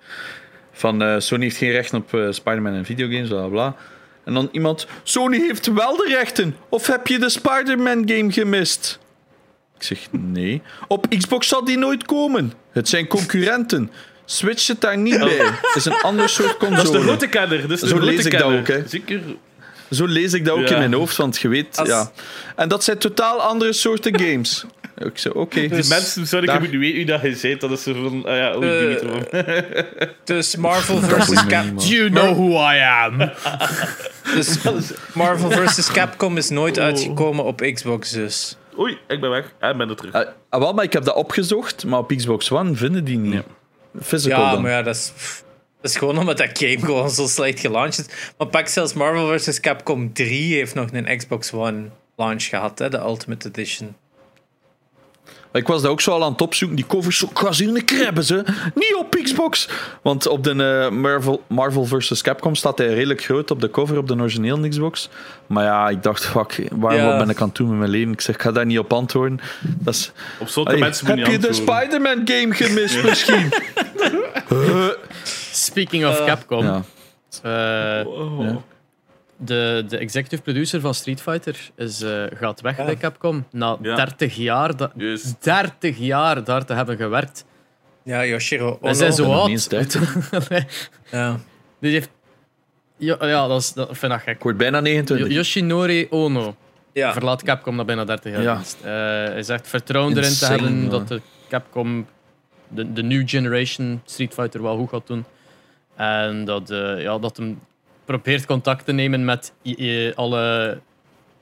Van 0.72 1.02
eh, 1.02 1.18
Sony 1.18 1.42
heeft 1.42 1.56
geen 1.56 1.70
rechten 1.70 1.98
op 1.98 2.14
eh, 2.14 2.26
Spider-Man 2.30 2.74
en 2.74 2.84
videogames, 2.84 3.28
bla 3.28 3.38
bla 3.38 3.48
bla. 3.48 3.76
En 4.24 4.34
dan 4.34 4.48
iemand, 4.52 4.86
Sony 5.02 5.38
heeft 5.38 5.72
wel 5.72 5.96
de 5.96 6.06
rechten. 6.08 6.56
Of 6.68 6.86
heb 6.86 7.06
je 7.06 7.18
de 7.18 7.28
Spider-Man 7.28 8.02
game 8.08 8.32
gemist? 8.32 8.98
Ik 9.90 9.96
zeg 9.98 10.20
nee. 10.20 10.62
Op 10.88 11.06
Xbox 11.18 11.48
zal 11.48 11.64
die 11.64 11.78
nooit 11.78 12.04
komen. 12.04 12.52
Het 12.72 12.88
zijn 12.88 13.06
concurrenten. 13.06 13.90
Switch 14.24 14.60
zit 14.60 14.80
daar 14.80 14.98
niet 14.98 15.18
bij. 15.18 15.36
Het 15.36 15.76
is 15.76 15.84
een 15.84 16.00
ander 16.02 16.28
soort 16.28 16.56
console. 16.56 16.76
Dat 16.76 16.84
is 16.84 16.90
de 16.90 17.00
grote 17.00 17.26
kenner. 17.26 17.60
Dat 17.60 17.70
is 17.70 17.80
de 17.80 17.86
Zo 17.88 17.98
lees 17.98 18.24
ik 18.24 18.32
dat 18.32 18.42
ook, 18.42 18.66
hè. 18.68 18.82
Zeker. 18.88 19.20
Zo 19.90 20.06
lees 20.06 20.32
ik 20.32 20.44
dat 20.44 20.56
ook 20.56 20.66
Ja. 20.68 20.72
in 20.72 20.78
mijn 20.78 20.92
hoofd, 20.92 21.16
want 21.16 21.40
je 21.40 21.48
weet, 21.48 21.78
Als- 21.78 21.88
ja. 21.88 22.10
En 22.56 22.68
dat 22.68 22.84
zijn 22.84 22.98
totaal 22.98 23.40
andere 23.42 23.72
soorten 23.72 24.18
games. 24.20 24.64
ik 24.98 25.18
zei, 25.18 25.34
oké. 25.34 25.60
Die 25.60 25.68
Dus- 25.68 25.88
mensen, 25.88 26.26
sorry, 26.26 26.46
daar- 26.46 26.54
ik 26.54 26.60
moet 26.62 26.70
nu 26.70 26.78
weten 26.78 26.96
wie 26.96 27.06
dat 27.06 27.20
je 27.22 27.34
zei. 27.36 27.56
Dat 27.56 27.70
is 27.70 27.82
zo 27.82 27.92
van... 27.92 28.24
ah 28.26 28.36
ja, 28.36 28.54
oh, 28.54 28.60
man. 28.60 29.26
Dus 30.24 30.56
Marvel 30.56 31.00
Dat 31.00 31.10
versus, 31.10 31.26
boeit 31.34 31.44
me 31.44 31.50
Cap 31.50 31.64
niet, 31.64 31.74
man. 31.74 31.86
You 31.86 32.10
know 32.10 32.32
who 32.36 32.72
I 32.72 32.78
am. 32.80 33.30
dus 34.34 34.58
Marvel 35.14 35.50
versus 35.50 35.90
Capcom 35.92 36.36
is 36.36 36.48
nooit 36.48 36.78
uitgekomen 36.78 37.44
op 37.44 37.60
Xbox 37.74 38.10
dus. 38.10 38.56
Oei, 38.78 38.98
ik 39.08 39.20
ben 39.20 39.30
weg. 39.30 39.44
Ik 39.44 39.76
ben 39.76 39.88
er 39.88 39.96
terug. 39.96 40.12
Ah, 40.14 40.26
ah, 40.48 40.60
wel, 40.60 40.72
maar 40.72 40.84
ik 40.84 40.92
heb 40.92 41.04
dat 41.04 41.14
opgezocht, 41.14 41.84
maar 41.84 41.98
op 41.98 42.08
Xbox 42.16 42.50
One 42.50 42.74
vinden 42.74 43.04
die 43.04 43.18
niet. 43.18 43.32
Ja. 43.32 43.42
Physical 44.02 44.40
Ja, 44.40 44.50
dan. 44.52 44.62
maar 44.62 44.70
ja, 44.70 44.82
dat 44.82 44.94
is, 44.94 45.12
pff, 45.16 45.44
dat 45.80 45.90
is 45.90 45.96
gewoon 45.96 46.18
omdat 46.18 46.36
dat 46.38 46.58
game 46.58 46.78
gewoon 46.78 47.10
zo 47.10 47.26
slecht 47.26 47.60
gelaunched 47.60 47.98
is. 48.08 48.32
Maar 48.38 48.46
pak 48.46 48.66
zelfs 48.68 48.92
Marvel 48.92 49.38
vs. 49.38 49.60
Capcom 49.60 50.12
3 50.12 50.54
heeft 50.54 50.74
nog 50.74 50.88
een 50.92 51.16
Xbox 51.16 51.52
One 51.52 51.88
launch 52.16 52.42
gehad, 52.44 52.78
hè, 52.78 52.88
de 52.88 52.98
Ultimate 52.98 53.48
Edition. 53.48 53.96
Ik 55.54 55.66
was 55.66 55.82
daar 55.82 55.90
ook 55.90 56.00
zo 56.00 56.10
al 56.10 56.24
aan 56.24 56.32
het 56.32 56.40
opzoeken. 56.40 56.76
Die 56.76 56.86
covers, 56.86 57.18
zo, 57.18 57.26
ik 57.32 57.58
in 57.58 57.74
de 57.74 57.82
krabben, 57.82 58.24
ze. 58.24 58.44
Niet 58.74 58.94
op 58.98 59.18
Xbox. 59.22 59.68
Want 60.02 60.26
op 60.26 60.44
de 60.44 60.50
eh, 60.84 60.90
Marvel, 60.90 61.42
Marvel 61.46 61.84
vs. 61.84 62.22
Capcom 62.22 62.54
staat 62.54 62.78
hij 62.78 62.86
redelijk 62.94 63.22
groot 63.24 63.50
op 63.50 63.60
de 63.60 63.70
cover 63.70 63.98
op 63.98 64.08
de 64.08 64.14
originele 64.14 64.68
Xbox. 64.68 65.08
Maar 65.46 65.64
ja, 65.64 65.88
ik 65.88 66.02
dacht, 66.02 66.26
fuck, 66.26 66.68
waar, 66.72 66.94
Ja. 66.96 67.06
wat 67.06 67.18
ben 67.18 67.28
ik 67.28 67.40
aan 67.40 67.46
het 67.48 67.56
doen 67.56 67.68
met 67.68 67.78
mijn 67.78 67.90
leven? 67.90 68.12
Ik 68.12 68.20
zeg, 68.20 68.34
ik 68.34 68.40
ga 68.42 68.52
daar 68.52 68.66
niet 68.66 68.78
op 68.78 68.92
antwoorden. 68.92 69.40
Dat 69.60 69.94
is, 69.94 70.12
Op 70.38 70.48
zulke 70.48 70.70
Hey, 70.70 70.78
mensen 70.78 71.06
moet 71.06 71.18
heb 71.18 71.26
je 71.26 71.38
de. 71.38 71.52
Spider-Man 71.52 72.20
game 72.24 72.54
gemist 72.54 73.02
misschien? 73.04 73.52
Speaking 75.52 76.06
of 76.06 76.18
Eh, 76.18 76.26
Capcom. 76.26 76.64
ja. 76.64 76.82
eh, 77.42 78.06
Oh. 78.06 78.56
De, 79.36 79.84
de 79.88 79.98
executive 79.98 80.42
producer 80.42 80.80
van 80.80 80.94
Street 80.94 81.20
Fighter 81.22 81.70
is, 81.76 82.02
eh, 82.02 82.24
gaat 82.34 82.60
weg 82.60 82.76
Ja. 82.76 82.84
bij 82.84 82.96
Capcom. 82.96 83.46
Na 83.50 83.78
Ja. 83.82 83.94
30 83.96 84.36
jaar, 84.36 84.76
da- 84.76 84.92
Juist. 84.96 85.44
30 85.44 85.98
jaar 85.98 86.44
daar 86.44 86.64
te 86.64 86.72
hebben 86.74 86.96
gewerkt. 86.96 87.44
Ja, 88.02 88.24
Yoshiro 88.24 88.66
Ono. 88.66 88.78
Wij 88.80 88.94
zijn 88.94 89.12
zo 89.12 89.32
oud. 89.32 89.42
niet 89.42 89.50
eens 89.50 89.68
30. 89.68 90.30
Ja. 91.10 91.38
Die 91.80 91.92
heeft... 91.92 92.10
Ja, 92.96 93.16
ja 93.20 93.46
dat, 93.46 93.60
is, 93.60 93.72
dat 93.72 93.88
vind 93.98 94.12
ik 94.12 94.20
gek. 94.20 94.36
Ik 94.36 94.42
word 94.42 94.56
bijna 94.56 94.80
29. 94.80 95.28
Yo- 95.28 95.34
Yoshinori 95.34 96.06
Ono 96.10 96.56
Ja. 96.92 97.12
verlaat 97.12 97.42
Capcom 97.42 97.76
na 97.76 97.84
bijna 97.84 98.04
30 98.04 98.32
jaar 98.32 98.42
Ja. 98.42 98.60
Eh, 98.82 99.32
hij 99.32 99.42
zegt 99.42 99.68
vertrouwen 99.68 100.16
erin 100.16 100.32
te 100.34 100.46
hebben 100.46 100.88
dat 100.88 101.08
de 101.08 101.20
Capcom 101.48 102.06
de, 102.68 102.92
de 102.92 103.02
new 103.02 103.28
generation 103.28 104.00
Street 104.04 104.34
Fighter 104.34 104.62
wel 104.62 104.76
goed 104.76 104.88
gaat 104.88 105.06
doen. 105.06 105.24
En 105.96 106.44
dat, 106.44 106.70
eh, 106.70 107.02
ja, 107.02 107.18
dat 107.18 107.36
hem 107.36 107.60
probeert 108.04 108.46
contact 108.46 108.84
te 108.84 108.92
nemen 108.92 109.24
met 109.24 109.52
alle 110.14 110.78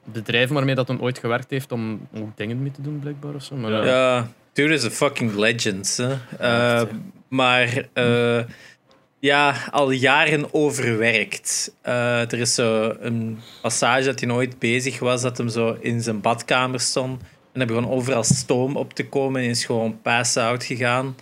bedrijven 0.05 0.55
waarmee 0.55 0.75
dat 0.75 0.89
hem 0.89 1.01
ooit 1.01 1.19
gewerkt 1.19 1.51
heeft 1.51 1.73
om 1.73 2.09
ook 2.15 2.37
dingen 2.37 2.63
mee 2.63 2.71
te 2.71 2.83
doen, 2.83 2.99
blijkbaar. 2.99 3.35
Of 3.35 3.43
zo. 3.43 3.57
Maar, 3.57 3.71
Ja. 3.71 3.85
ja. 3.85 4.17
Ja, 4.17 4.29
dude 4.53 4.75
is 4.75 4.85
a 4.85 4.91
fucking 4.91 5.35
legend. 5.35 5.97
Hè. 5.97 6.17
Eh, 6.39 6.89
maar 7.29 7.89
eh, 7.93 8.45
ja, 9.19 9.55
al 9.71 9.91
jaren 9.91 10.55
overwerkt. 10.55 11.75
Eh, 11.83 12.33
er 12.33 12.39
is 12.39 12.55
zo 12.55 12.97
een 13.01 13.39
passage 13.63 14.05
dat 14.05 14.19
hij 14.21 14.29
nooit 14.29 14.59
bezig 14.59 14.99
was, 14.99 15.23
dat 15.23 15.39
hem 15.39 15.49
zo 15.49 15.77
in 15.81 16.03
zijn 16.03 16.21
badkamer 16.21 16.81
stond. 16.81 17.23
En 17.53 17.61
er 17.61 17.67
begon 17.67 17.91
overal 17.91 18.25
stoom 18.25 18.77
op 18.77 18.93
te 18.93 19.09
komen 19.09 19.43
en 19.43 19.49
is 19.49 19.65
gewoon 19.65 20.01
pass-out 20.03 20.65
gegaan. 20.65 21.17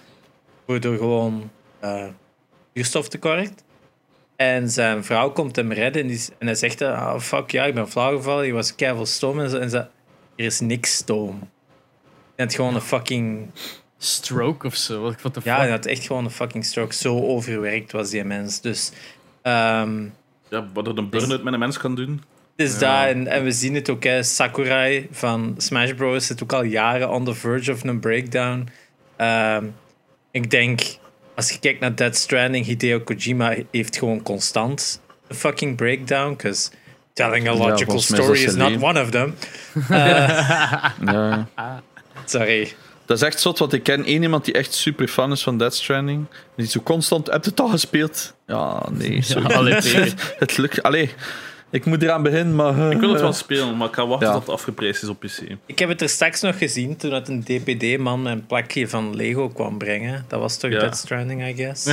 Door 0.66 0.96
gewoon 0.96 1.50
eh 1.80 2.06
zuurstoftekort. 2.74 3.62
En 4.40 4.70
zijn 4.70 5.04
vrouw 5.04 5.30
komt 5.30 5.56
hem 5.56 5.72
redden 5.72 6.02
en, 6.02 6.08
die, 6.08 6.20
en 6.38 6.46
hij 6.46 6.54
zegt, 6.54 6.82
ah, 6.82 7.20
fuck 7.20 7.50
ja, 7.50 7.64
ik 7.64 7.74
ben 7.74 7.88
flauwgevallen, 7.88 8.46
je 8.46 8.52
was 8.52 8.74
keihard 8.74 9.08
stoom. 9.08 9.40
En, 9.40 9.50
zo, 9.50 9.58
en 9.58 9.70
ze, 9.70 9.76
er 9.76 9.88
is 10.34 10.60
niks 10.60 10.94
stoom. 10.94 11.38
En 12.34 12.46
het 12.46 12.54
gewoon 12.54 12.74
een 12.74 12.80
fucking... 12.80 13.50
Stroke 13.98 14.66
of 14.66 14.74
zo. 14.74 15.00
Wat 15.22 15.34
the 15.34 15.40
Ja, 15.44 15.56
hij 15.56 15.70
had 15.70 15.86
echt 15.86 16.06
gewoon 16.06 16.24
een 16.24 16.30
fucking 16.30 16.64
stroke. 16.64 16.94
Zo 16.94 17.20
overwerkt 17.20 17.92
was 17.92 18.10
die 18.10 18.24
mens. 18.24 18.60
Dus... 18.60 18.92
ehm 19.42 20.04
Ja, 20.48 20.68
wat 20.72 20.86
er 20.86 20.98
een 20.98 21.10
burn-out 21.10 21.42
met 21.42 21.52
een 21.52 21.58
mens 21.58 21.78
kan 21.78 21.94
doen. 21.94 22.22
dus 22.56 22.78
daar, 22.78 23.08
en, 23.08 23.26
en 23.26 23.44
we 23.44 23.52
zien 23.52 23.74
het 23.74 23.90
ook, 23.90 24.04
hè, 24.04 24.22
Sakurai 24.22 25.08
van 25.10 25.54
Smash 25.56 25.92
Bros. 25.92 26.26
zit 26.26 26.42
ook 26.42 26.52
al 26.52 26.62
jaren 26.62 27.10
on 27.10 27.24
the 27.24 27.34
verge 27.34 27.72
of 27.72 27.84
een 27.84 28.00
breakdown. 28.00 28.68
Ehm, 29.16 29.64
ik 30.30 30.50
denk, 30.50 30.80
als 31.40 31.50
je 31.50 31.58
kijkt 31.58 31.80
naar 31.80 31.94
Dead 31.94 32.16
Stranding, 32.16 32.66
Hideo 32.66 33.00
Kojima 33.00 33.54
heeft 33.70 33.96
gewoon 33.96 34.22
constant 34.22 35.00
een 35.28 35.36
fucking 35.36 35.76
breakdown. 35.76 36.30
Because 36.30 36.70
telling 37.12 37.48
a 37.48 37.54
logical 37.54 38.00
story 38.00 38.42
is 38.42 38.54
not 38.54 38.82
one 38.82 39.00
of 39.00 39.10
them. 39.10 39.34
Ja. 39.88 40.94
Sorry. 42.24 42.72
Dat 43.06 43.16
is 43.16 43.22
echt 43.22 43.40
zot, 43.40 43.58
want 43.58 43.72
ik 43.72 43.82
ken 43.82 44.04
één 44.04 44.22
iemand 44.22 44.44
die 44.44 44.54
echt 44.54 44.74
super 44.74 45.08
fan 45.08 45.32
is 45.32 45.42
van 45.42 45.58
Death 45.58 45.74
Stranding. 45.74 46.26
Die 46.56 46.66
zo 46.66 46.80
constant, 46.80 47.26
heb 47.26 47.44
je 47.44 47.50
het 47.50 47.60
al 47.60 47.68
gespeeld? 47.68 48.34
Ja, 48.46 48.82
nee, 48.90 49.22
sorry. 49.22 49.48
Ja, 49.48 49.54
allee, 49.54 49.80
tegen. 49.82 50.18
het 50.38 50.56
lukt, 50.56 50.82
allee, 50.82 51.10
ik 51.70 51.84
moet 51.84 52.02
eraan 52.02 52.22
beginnen, 52.22 52.54
maar... 52.54 52.78
eh, 52.78 52.90
Ik 52.90 53.00
wil 53.00 53.10
het 53.12 53.20
wel 53.20 53.32
spelen, 53.32 53.76
maar 53.76 53.88
ik 53.88 53.94
ga 53.94 54.06
wachten 54.06 54.26
Ja. 54.28 54.32
tot 54.34 54.42
het 54.42 54.50
afgeprijsd 54.50 55.02
is 55.02 55.08
op 55.08 55.20
PC. 55.20 55.40
Ik 55.66 55.78
heb 55.78 55.88
het 55.88 56.00
er 56.02 56.08
straks 56.08 56.40
nog 56.40 56.58
gezien 56.58 56.96
toen 56.96 57.12
het 57.12 57.28
een 57.28 57.42
DPD-man 57.44 58.22
mijn 58.22 58.46
plakje 58.46 58.88
van 58.88 59.16
Lego 59.16 59.48
kwam 59.48 59.78
brengen. 59.78 60.24
Dat 60.28 60.40
was 60.40 60.56
toch 60.58 60.70
Ja. 60.70 60.78
Dead 60.80 60.96
Stranding, 60.96 61.46
I 61.48 61.54
guess? 61.54 61.86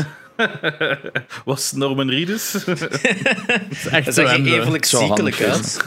Was 1.46 1.72
Norman 1.72 2.10
Reedus? 2.10 2.52
Dat 2.66 2.66
Dat 2.80 2.88
zag 3.82 4.06
er 4.06 4.14
zo. 4.14 4.26
evenlijk 4.28 4.86
ziekelijk 4.86 5.42
uit. 5.42 5.78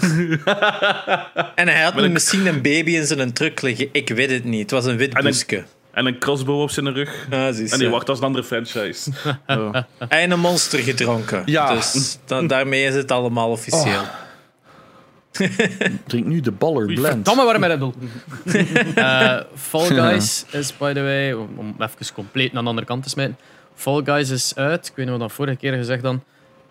en 1.55 1.69
hij 1.69 1.83
had 1.83 2.09
misschien 2.09 2.47
een 2.47 2.63
baby 2.63 2.91
in 2.91 3.07
zijn 3.07 3.33
truck 3.33 3.61
liggen. 3.63 3.89
Ik 3.93 4.09
weet 4.09 4.31
het 4.31 4.45
niet. 4.45 4.61
Het 4.61 4.71
was 4.71 4.85
een 4.85 4.97
wit 4.97 5.11
En 5.13 5.17
een- 5.19 5.25
busje. 5.25 5.65
En 5.93 6.07
een 6.07 6.19
crossbow 6.19 6.61
op 6.61 6.71
zijn 6.71 6.93
rug. 6.95 7.27
Ah, 7.31 7.47
En 7.47 7.55
die 7.55 7.79
je. 7.79 7.89
wacht 7.89 8.09
als 8.09 8.19
een 8.19 8.25
andere 8.25 8.45
franchise. 8.45 9.11
Oh. 9.47 9.75
En 10.09 10.31
een 10.31 10.41
monster 10.41 10.79
gedronken. 10.79 11.43
Ja. 11.47 11.75
Dus 11.75 12.19
da- 12.25 12.43
daarmee 12.43 12.85
is 12.85 12.95
het 12.95 13.11
allemaal 13.11 13.51
officieel. 13.51 14.03
Drink 16.07 16.27
nu 16.27 16.41
de 16.41 16.51
Baller 16.51 16.87
Blend. 16.95 17.25
Domme 17.25 17.45
waar 17.45 17.59
met 17.61 17.71
Red 17.71 17.79
Bull. 17.79 17.93
Eh, 18.95 19.41
Fall 19.55 19.87
Guys 19.87 20.45
is, 20.51 20.77
by 20.77 20.93
the 20.93 21.03
way, 21.03 21.33
om, 21.33 21.75
even 21.79 22.15
compleet 22.15 22.53
naar 22.53 22.63
de 22.63 22.69
andere 22.69 22.87
kant 22.87 23.03
te 23.03 23.09
smijten. 23.09 23.37
Fall 23.75 24.03
Guys 24.05 24.31
is 24.31 24.53
uit. 24.57 24.87
Ik 24.87 24.93
weet 24.97 24.97
niet 24.97 25.15
wat 25.15 25.15
ik 25.15 25.21
dat 25.29 25.33
vorige 25.33 25.57
keer 25.57 25.73
gezegd 25.73 26.03
dan. 26.03 26.23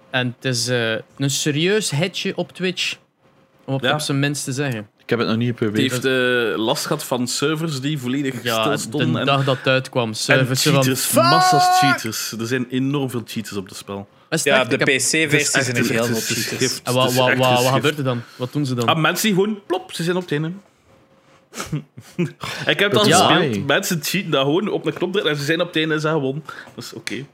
En 0.10 0.36
het 0.36 0.46
is 0.46 0.68
eh, 0.68 0.92
een 1.18 1.30
serieus 1.30 1.92
hitje 1.92 2.38
op 2.38 2.52
Twitch. 2.52 2.96
Om 3.66 3.74
het 3.74 3.84
Ja. 3.84 3.94
op 3.94 4.00
zijn 4.00 4.20
minst 4.20 4.44
te 4.44 4.52
zeggen. 4.52 4.88
Ik 5.10 5.18
heb 5.18 5.28
het 5.28 5.38
nog 5.38 5.46
niet 5.46 5.58
Die 5.58 5.68
geprobeerd. 5.68 5.92
heeft 5.92 6.06
eh, 6.56 6.66
last 6.66 6.86
gehad 6.86 7.04
van 7.04 7.28
servers 7.28 7.82
die 7.82 8.00
volledig 8.00 8.44
Ja, 8.44 8.60
stil 8.62 8.72
de 8.72 8.78
stonden. 8.78 9.20
En, 9.20 9.26
dag 9.26 9.44
dat 9.44 9.58
het 9.58 9.68
uitkwam. 9.68 10.08
en 10.08 10.16
Servers 10.16 10.62
van, 10.64 10.74
cheaters, 10.74 11.14
massa's 11.14 11.80
cheaters. 11.80 12.32
Er 12.40 12.48
zijn 12.48 12.68
enorm 12.70 13.10
veel 13.10 13.22
cheaters 13.26 13.58
op 13.58 13.68
het 13.70 13.78
spel. 13.78 14.08
Ja, 14.30 14.64
de 14.64 14.78
PC-versie 14.78 15.64
zijn 15.64 15.76
er 15.76 15.90
heel 15.90 16.06
veel 16.06 16.36
cheaters. 16.36 16.82
En 16.84 16.94
wat, 16.94 17.14
wat, 17.14 17.36
wat, 17.36 17.66
gebeurt 17.66 17.98
er 17.98 18.04
dan? 18.04 18.22
Wat 18.36 18.54
doen 18.54 18.66
ze 18.66 18.74
dan? 18.76 18.88
Ah, 18.88 18.98
mensen 18.98 19.28
die 19.28 19.36
gewoon, 19.38 19.60
plop, 19.68 19.94
ze 19.94 20.04
zijn 20.04 20.16
op 20.16 20.22
het 20.22 20.32
einde. 20.32 20.52
ik 22.74 22.80
heb 22.80 22.92
het 22.92 23.00
al 23.00 23.08
Ja. 23.08 23.36
gespeeld. 23.36 23.68
Mensen 23.68 24.00
cheaten 24.04 24.32
daar 24.32 24.44
gewoon 24.44 24.68
op 24.68 24.86
een 24.86 24.94
knop 24.94 25.12
drukken 25.12 25.32
en 25.32 25.38
ze 25.38 25.44
zijn 25.46 25.62
op 25.62 25.68
het 25.68 25.76
einde 25.76 25.94
en 25.94 26.02
ze 26.02 26.08
gewonnen. 26.08 26.44
Dat 26.76 26.84
is 26.84 26.94
oké. 26.94 27.26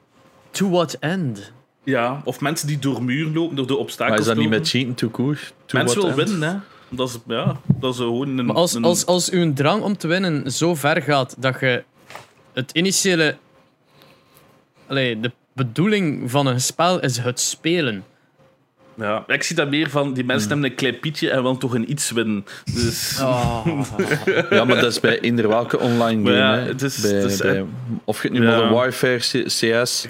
To 0.52 0.70
what 0.70 0.98
end? 1.00 1.52
Ja, 1.84 2.22
of 2.24 2.40
mensen 2.42 2.68
die 2.68 2.80
door 2.80 3.04
muur 3.04 3.28
lopen, 3.34 3.56
door 3.56 3.68
de 3.68 3.76
obstakels 3.78 4.10
Maar 4.10 4.20
is 4.20 4.26
dat 4.26 4.38
niet 4.38 4.50
met 4.50 4.70
cheaten 4.70 4.94
to 4.96 5.10
court? 5.10 5.54
To 5.66 5.78
Mensen 5.78 6.02
willen 6.02 6.16
winnen, 6.16 6.50
hè. 6.50 6.56
Dat 6.96 7.10
is, 7.10 7.18
ja, 7.28 7.60
dat 7.66 7.94
is 7.94 8.00
gewoon 8.00 8.38
een... 8.38 8.46
Maar 8.46 8.56
als, 8.56 8.74
een- 8.74 8.84
als, 8.84 9.06
als 9.06 9.30
uw 9.30 9.54
drang 9.54 9.84
om 9.84 9.98
te 9.98 10.08
winnen 10.08 10.52
zo 10.52 10.76
ver 10.76 11.02
gaat 11.02 11.36
dat 11.38 11.60
je 11.60 11.84
het 12.54 12.72
initiële. 12.74 13.36
Allee, 14.88 15.20
de 15.20 15.32
bedoeling 15.54 16.32
van 16.32 16.48
een 16.48 16.62
spel 16.62 17.00
is 17.00 17.18
het 17.18 17.40
spelen. 17.40 18.04
Ja, 18.98 19.24
ik 19.28 19.44
zie 19.44 19.56
dat 19.56 19.70
meer 19.70 19.90
van, 19.90 20.14
die 20.14 20.24
mensen 20.24 20.50
hebben 20.50 20.70
een 20.70 20.76
klein 20.76 21.00
pietje 21.00 21.30
en 21.30 21.42
willen 21.44 21.58
toch 21.58 21.74
een 21.74 21.92
iets 21.92 22.12
winnen. 22.12 22.46
Dus... 22.74 23.18
Ja, 24.50 24.64
maar 24.66 24.76
dat 24.80 24.92
is 24.92 25.00
bij 25.00 25.20
eender 25.20 25.48
welke 25.48 25.80
online 25.80 26.24
game. 26.24 26.36
ja, 26.38 26.56
het 26.58 26.82
is- 26.82 27.02
bij, 27.02 27.12
het 27.12 27.32
is 27.32 27.38
bij- 27.38 27.56
echt- 27.58 27.66
of 28.04 28.22
je 28.22 28.28
het 28.30 28.38
nu 28.40 28.46
Ja. 28.46 28.52
Modern 28.52 28.74
Warfare, 28.74 29.18
CS... 29.48 30.08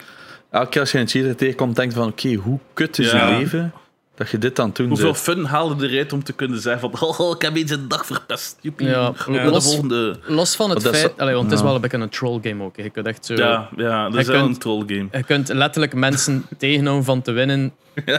Elke 0.51 0.69
keer 0.69 0.81
als 0.81 0.91
je 0.91 0.99
een 0.99 1.07
cheater 1.07 1.35
tegenkomt, 1.35 1.75
denk 1.75 1.91
je 1.91 1.97
van... 1.97 2.07
Oké, 2.07 2.33
hoe 2.33 2.59
kut 2.73 2.99
is 2.99 3.11
Ja. 3.11 3.29
je 3.29 3.37
leven 3.37 3.73
dat 4.15 4.29
je 4.29 4.37
dit 4.37 4.59
aan 4.59 4.67
het 4.67 4.75
doen 4.75 4.87
Hoeveel 4.87 5.05
bent? 5.05 5.17
fun 5.17 5.45
haalde 5.45 5.89
eruit 5.89 6.13
om 6.13 6.23
te 6.23 6.33
kunnen 6.33 6.59
zeggen 6.61 6.91
van 6.91 7.09
oh, 7.17 7.35
ik 7.35 7.41
heb 7.41 7.55
eens 7.55 7.71
een 7.71 7.87
dag 7.87 8.05
verpest. 8.05 8.57
Joepie. 8.61 8.87
Ja, 8.87 9.11
de 9.25 9.31
los- 9.43 9.65
volgende. 9.65 10.15
Los 10.25 10.55
van 10.55 10.69
het 10.69 10.83
is- 10.85 10.99
feit. 10.99 11.13
Allee, 11.17 11.33
want 11.33 11.45
het 11.49 11.59
is 11.59 11.65
wel 11.65 11.75
een 11.75 11.81
beetje 11.81 11.97
een 11.97 12.09
troll 12.09 12.39
game 12.41 12.63
ook. 12.63 12.75
Je 12.75 12.89
kunt 12.89 13.05
echt 13.07 13.25
zo. 13.25 13.33
Ja, 13.33 13.69
ja, 13.77 14.03
dat 14.03 14.13
Je 14.13 14.19
is 14.19 14.27
wel 14.27 14.35
kunt- 14.39 14.49
een 14.55 14.59
troll 14.59 14.83
game. 14.87 15.07
Je 15.11 15.23
kunt 15.23 15.47
letterlijk 15.53 15.93
mensen 15.93 16.45
tegenhouden 16.57 17.05
van 17.05 17.21
te 17.21 17.31
winnen. 17.31 17.73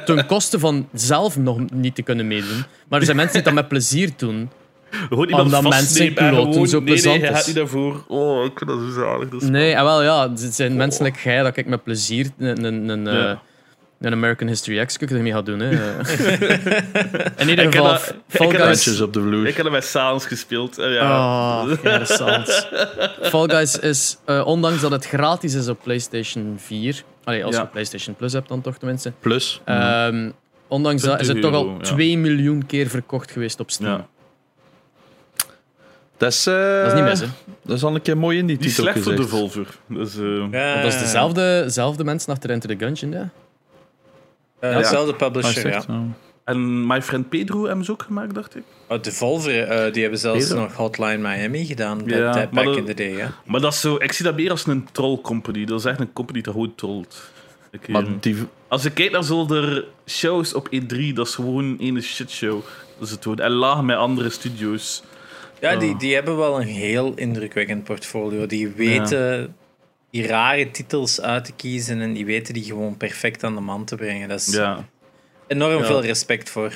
Ten 0.04 0.26
koste 0.26 0.58
van 0.58 0.88
zelf 0.92 1.36
nog 1.38 1.58
niet 1.72 1.94
te 1.94 2.02
kunnen 2.02 2.26
meedoen. 2.26 2.64
Maar 2.88 2.98
er 2.98 3.04
zijn 3.04 3.16
mensen 3.16 3.34
die 3.34 3.44
dat 3.44 3.54
met 3.54 3.68
plezier 3.68 4.10
doen. 4.16 4.50
Gewoon 4.90 5.24
iemand 5.28 5.44
Omdat 5.44 5.62
mensen 5.62 6.14
piloten 6.14 6.52
zo 6.52 6.60
nee, 6.60 6.70
nee, 6.70 6.82
plezant 6.82 7.20
je 7.20 7.26
gaat 7.26 7.46
niet 7.46 7.56
daarvoor. 7.56 8.04
Oh, 8.08 8.44
ik 8.44 8.52
vind 8.58 8.70
dat 8.70 8.78
zo 8.80 9.00
zalig. 9.00 9.28
Dat 9.28 9.42
Nee, 9.42 9.72
en 9.74 9.84
wel 9.84 10.02
ja, 10.02 10.30
het 10.30 10.54
zijn 10.54 10.76
mensen 10.76 11.04
like 11.04 11.18
jij 11.24 11.42
dat 11.42 11.56
ik 11.56 11.66
met 11.66 11.82
plezier 11.84 12.30
een, 12.38 12.64
een, 12.64 12.88
een, 12.88 13.04
Ja. 13.04 13.42
Eh, 14.00 14.06
een 14.06 14.12
American 14.12 14.48
History 14.48 14.84
X 14.84 14.96
ermee 14.96 15.32
ga 15.32 15.42
doen. 15.42 15.60
Hè. 15.60 15.70
In 17.42 17.48
ieder 17.48 17.64
geval, 17.72 17.84
dat- 17.84 18.08
ik 18.08 18.14
Fall 18.36 18.52
dat- 18.52 18.60
Guys. 18.82 19.00
Op 19.00 19.12
de 19.12 19.20
vloer. 19.20 19.46
Ik 19.46 19.54
heb 19.56 19.64
hem 19.64 19.72
bij 19.72 19.80
Saans 19.80 20.26
gespeeld. 20.26 20.78
en 20.78 20.90
ja. 20.90 21.62
Oh, 21.62 21.70
interessant. 21.82 22.68
Fall 23.22 23.48
Guys 23.48 23.78
is, 23.78 24.16
eh, 24.24 24.46
ondanks 24.46 24.80
dat 24.80 24.90
het 24.90 25.06
gratis 25.06 25.54
is 25.54 25.68
op 25.68 25.78
PlayStation 25.82 26.54
4, 26.58 27.02
allee, 27.24 27.44
als 27.44 27.54
Ja. 27.54 27.60
je 27.62 27.66
PlayStation 27.68 28.14
Plus 28.16 28.32
hebt 28.32 28.48
dan 28.48 28.60
toch 28.60 28.78
tenminste, 28.78 29.12
Plus. 29.20 29.60
ehm, 29.64 30.30
ondanks 30.68 31.02
dat 31.02 31.20
is 31.20 31.28
het 31.28 31.40
toch 31.40 31.52
al 31.54 31.62
20 31.62 31.88
euro, 31.88 31.90
ja. 31.90 31.94
2 31.94 32.18
miljoen 32.18 32.66
keer 32.66 32.88
verkocht 32.88 33.30
geweest 33.30 33.60
op 33.60 33.70
Steam. 33.70 33.90
ja. 33.92 34.06
dat, 36.16 36.32
is, 36.32 36.46
eh, 36.46 36.54
Dat 36.82 36.86
is 36.86 36.92
niet 36.92 37.02
mis, 37.04 37.20
hè. 37.20 37.26
Dat 37.64 37.76
is 37.76 37.82
al 37.84 37.94
een 37.94 38.02
keer 38.02 38.18
mooi 38.18 38.38
in 38.38 38.46
die 38.46 38.56
Die 38.56 38.66
is 38.66 38.74
titel 38.74 38.92
slecht 38.92 39.06
voor 39.06 39.16
de. 39.16 39.22
Volver. 39.28 39.66
Eh, 39.90 39.96
Ja, 40.50 40.70
Want 40.70 40.82
dat 40.82 40.92
is 40.92 40.98
dezelfde, 40.98 41.60
dezelfde 41.64 42.04
mensen 42.04 42.32
achter 42.32 42.50
Enter 42.50 42.68
the 42.76 42.84
Gungeon, 42.84 43.12
ja? 43.12 43.28
Eh, 44.58 44.76
dezelfde 44.76 45.12
Ah, 45.12 45.18
publisher, 45.18 45.68
ja. 45.70 45.82
ja. 45.88 46.02
En 46.44 46.86
My 46.86 47.02
Friend 47.02 47.28
Pedro 47.28 47.64
hebben 47.66 47.84
ze 47.84 47.92
ook 47.92 48.02
gemaakt, 48.02 48.34
dacht 48.34 48.56
ik. 48.56 48.62
Oh, 48.88 49.02
Devolver, 49.02 49.62
eh, 49.62 49.92
die 49.92 50.02
hebben 50.02 50.20
zelfs 50.20 50.46
Pedro? 50.46 50.60
nog 50.62 50.74
Hotline 50.74 51.16
Miami 51.18 51.64
gedaan. 51.64 52.02
Ja, 52.06 52.16
Ja, 52.16 52.48
back 52.52 52.64
dat- 52.64 52.76
in 52.76 52.84
the 52.84 52.94
day, 52.94 53.16
ja. 53.16 53.32
Maar 53.44 53.60
dat 53.60 53.72
is 53.72 53.80
zo, 53.80 53.94
ik 53.98 54.12
zie 54.12 54.24
dat 54.24 54.36
meer 54.36 54.50
als 54.50 54.66
een 54.66 54.88
troll 54.92 55.18
company. 55.20 55.64
Dat 55.64 55.78
is 55.78 55.84
echt 55.84 56.00
een 56.00 56.12
company 56.12 56.40
dat 56.40 56.52
gewoon 56.52 56.74
trollt. 56.74 57.30
Ik, 57.70 57.88
Maar 57.88 58.02
eh, 58.02 58.08
die, 58.20 58.36
Als 58.68 58.82
je 58.82 58.90
kijkt 58.90 59.12
naar 59.12 59.24
zo 59.24 59.46
de 59.46 59.84
shows 60.06 60.54
op 60.54 60.68
E3, 60.74 61.12
dat 61.14 61.26
is 61.26 61.34
gewoon 61.34 61.76
een 61.80 62.02
shitshow. 62.02 62.60
Dat 62.98 63.08
is 63.08 63.10
het 63.10 63.24
woord. 63.24 63.40
En 63.40 63.50
laag 63.50 63.82
met 63.82 63.96
andere 63.96 64.30
studio's. 64.30 65.02
Ja, 65.60 65.76
die, 65.76 65.96
die 65.96 66.14
hebben 66.14 66.36
wel 66.36 66.60
een 66.60 66.66
heel 66.66 67.12
indrukwekkend 67.14 67.84
portfolio. 67.84 68.46
Die 68.46 68.68
weten 68.68 69.54
die 70.10 70.26
rare 70.26 70.70
titels 70.70 71.20
uit 71.20 71.44
te 71.44 71.52
kiezen 71.52 72.00
en 72.00 72.12
die 72.12 72.24
weten 72.26 72.54
die 72.54 72.64
gewoon 72.64 72.96
perfect 72.96 73.44
aan 73.44 73.54
de 73.54 73.60
man 73.60 73.84
te 73.84 73.96
brengen. 73.96 74.28
Dat 74.28 74.40
is 74.40 74.54
Ja. 74.54 74.84
enorm 75.46 75.78
Ja. 75.80 75.84
veel 75.86 76.02
respect 76.02 76.50
voor. 76.50 76.72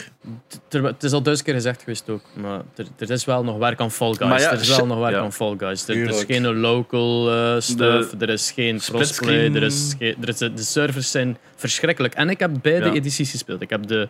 Het 0.69 1.03
is 1.03 1.13
al 1.13 1.23
duizend 1.23 1.47
keer 1.49 1.57
gezegd 1.57 1.81
geweest 1.81 2.09
ook, 2.09 2.23
maar 2.35 2.63
er, 2.77 2.87
er 2.99 3.11
is 3.11 3.25
wel 3.25 3.45
nog 3.45 3.59
werk 3.59 3.81
aan 3.81 3.91
Fall 3.91 4.15
Guys. 4.15 4.43
Ja, 4.43 4.51
er 4.53 4.61
is 4.61 4.77
wel 4.77 4.87
nog 4.87 4.99
werk 4.99 5.15
aan 5.17 5.33
Fall 5.33 5.55
Guys. 5.59 5.89
Er, 5.89 6.03
er 6.03 6.09
is 6.09 6.25
geen 6.25 6.47
local 6.57 7.31
eh, 7.31 7.61
stuff, 7.61 8.15
er 8.21 8.29
is 8.29 8.51
geen 8.51 8.79
crossplay, 8.79 9.55
er 9.55 9.63
is 9.63 9.95
geen, 9.99 10.17
er 10.21 10.29
is, 10.29 10.39
de 10.39 10.53
servers 10.57 11.11
zijn 11.11 11.37
verschrikkelijk. 11.57 12.15
En 12.15 12.31
ik 12.31 12.39
heb 12.39 12.51
beide 12.63 12.87
Ja. 12.87 12.93
edities 12.93 13.31
gespeeld. 13.31 13.61
Ik 13.61 13.71
heb 13.71 13.87
de, 13.87 14.09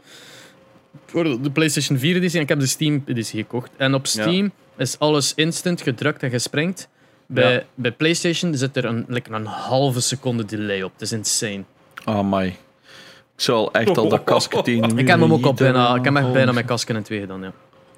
voor 1.07 1.43
de 1.43 1.51
PlayStation 1.51 1.99
4 1.99 2.17
editie 2.17 2.37
en 2.37 2.43
ik 2.43 2.49
heb 2.49 2.61
de 2.61 2.67
Steam 2.67 3.03
editie 3.07 3.41
gekocht. 3.41 3.71
En 3.77 3.95
op 3.95 4.07
Steam 4.07 4.53
is 4.77 4.99
alles 4.99 5.33
instant 5.35 5.83
gedrukt 5.83 6.23
en 6.23 6.31
gesprengt. 6.31 6.89
Bij, 7.33 7.53
Ja. 7.53 7.63
bij 7.75 7.93
PlayStation 7.93 8.55
zit 8.57 8.77
er 8.77 8.85
een, 8.85 9.05
like 9.09 9.31
een 9.33 9.47
halve 9.47 10.01
seconde 10.01 10.45
delay 10.45 10.83
op. 10.83 10.93
Het 10.93 11.03
is 11.03 11.13
insane. 11.13 11.63
oh 12.05 12.31
my. 12.31 12.47
Ik 12.47 13.47
zal 13.47 13.73
echt 13.73 13.99
al 13.99 14.09
dat 14.09 14.25
kasken 14.25 14.63
tegen 14.65 14.89
de 14.89 15.03
Ik 15.03 15.09
heb 15.09 15.21
hem 15.21 15.33
ook 15.33 15.39
op 15.47 15.57
gieten. 15.59 15.73
bijna, 15.73 15.95
ik 15.95 16.05
heb 16.05 16.17
echt 16.17 16.33
bijna 16.33 16.53
mijn 16.53 16.67
kasken 16.67 16.97
in 16.97 17.03
twee 17.03 17.21
gedaan, 17.21 17.43
ja. 17.43 17.53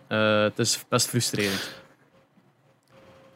Eh, 0.08 0.42
het 0.42 0.58
is 0.58 0.84
best 0.88 1.08
frustrerend. 1.08 1.70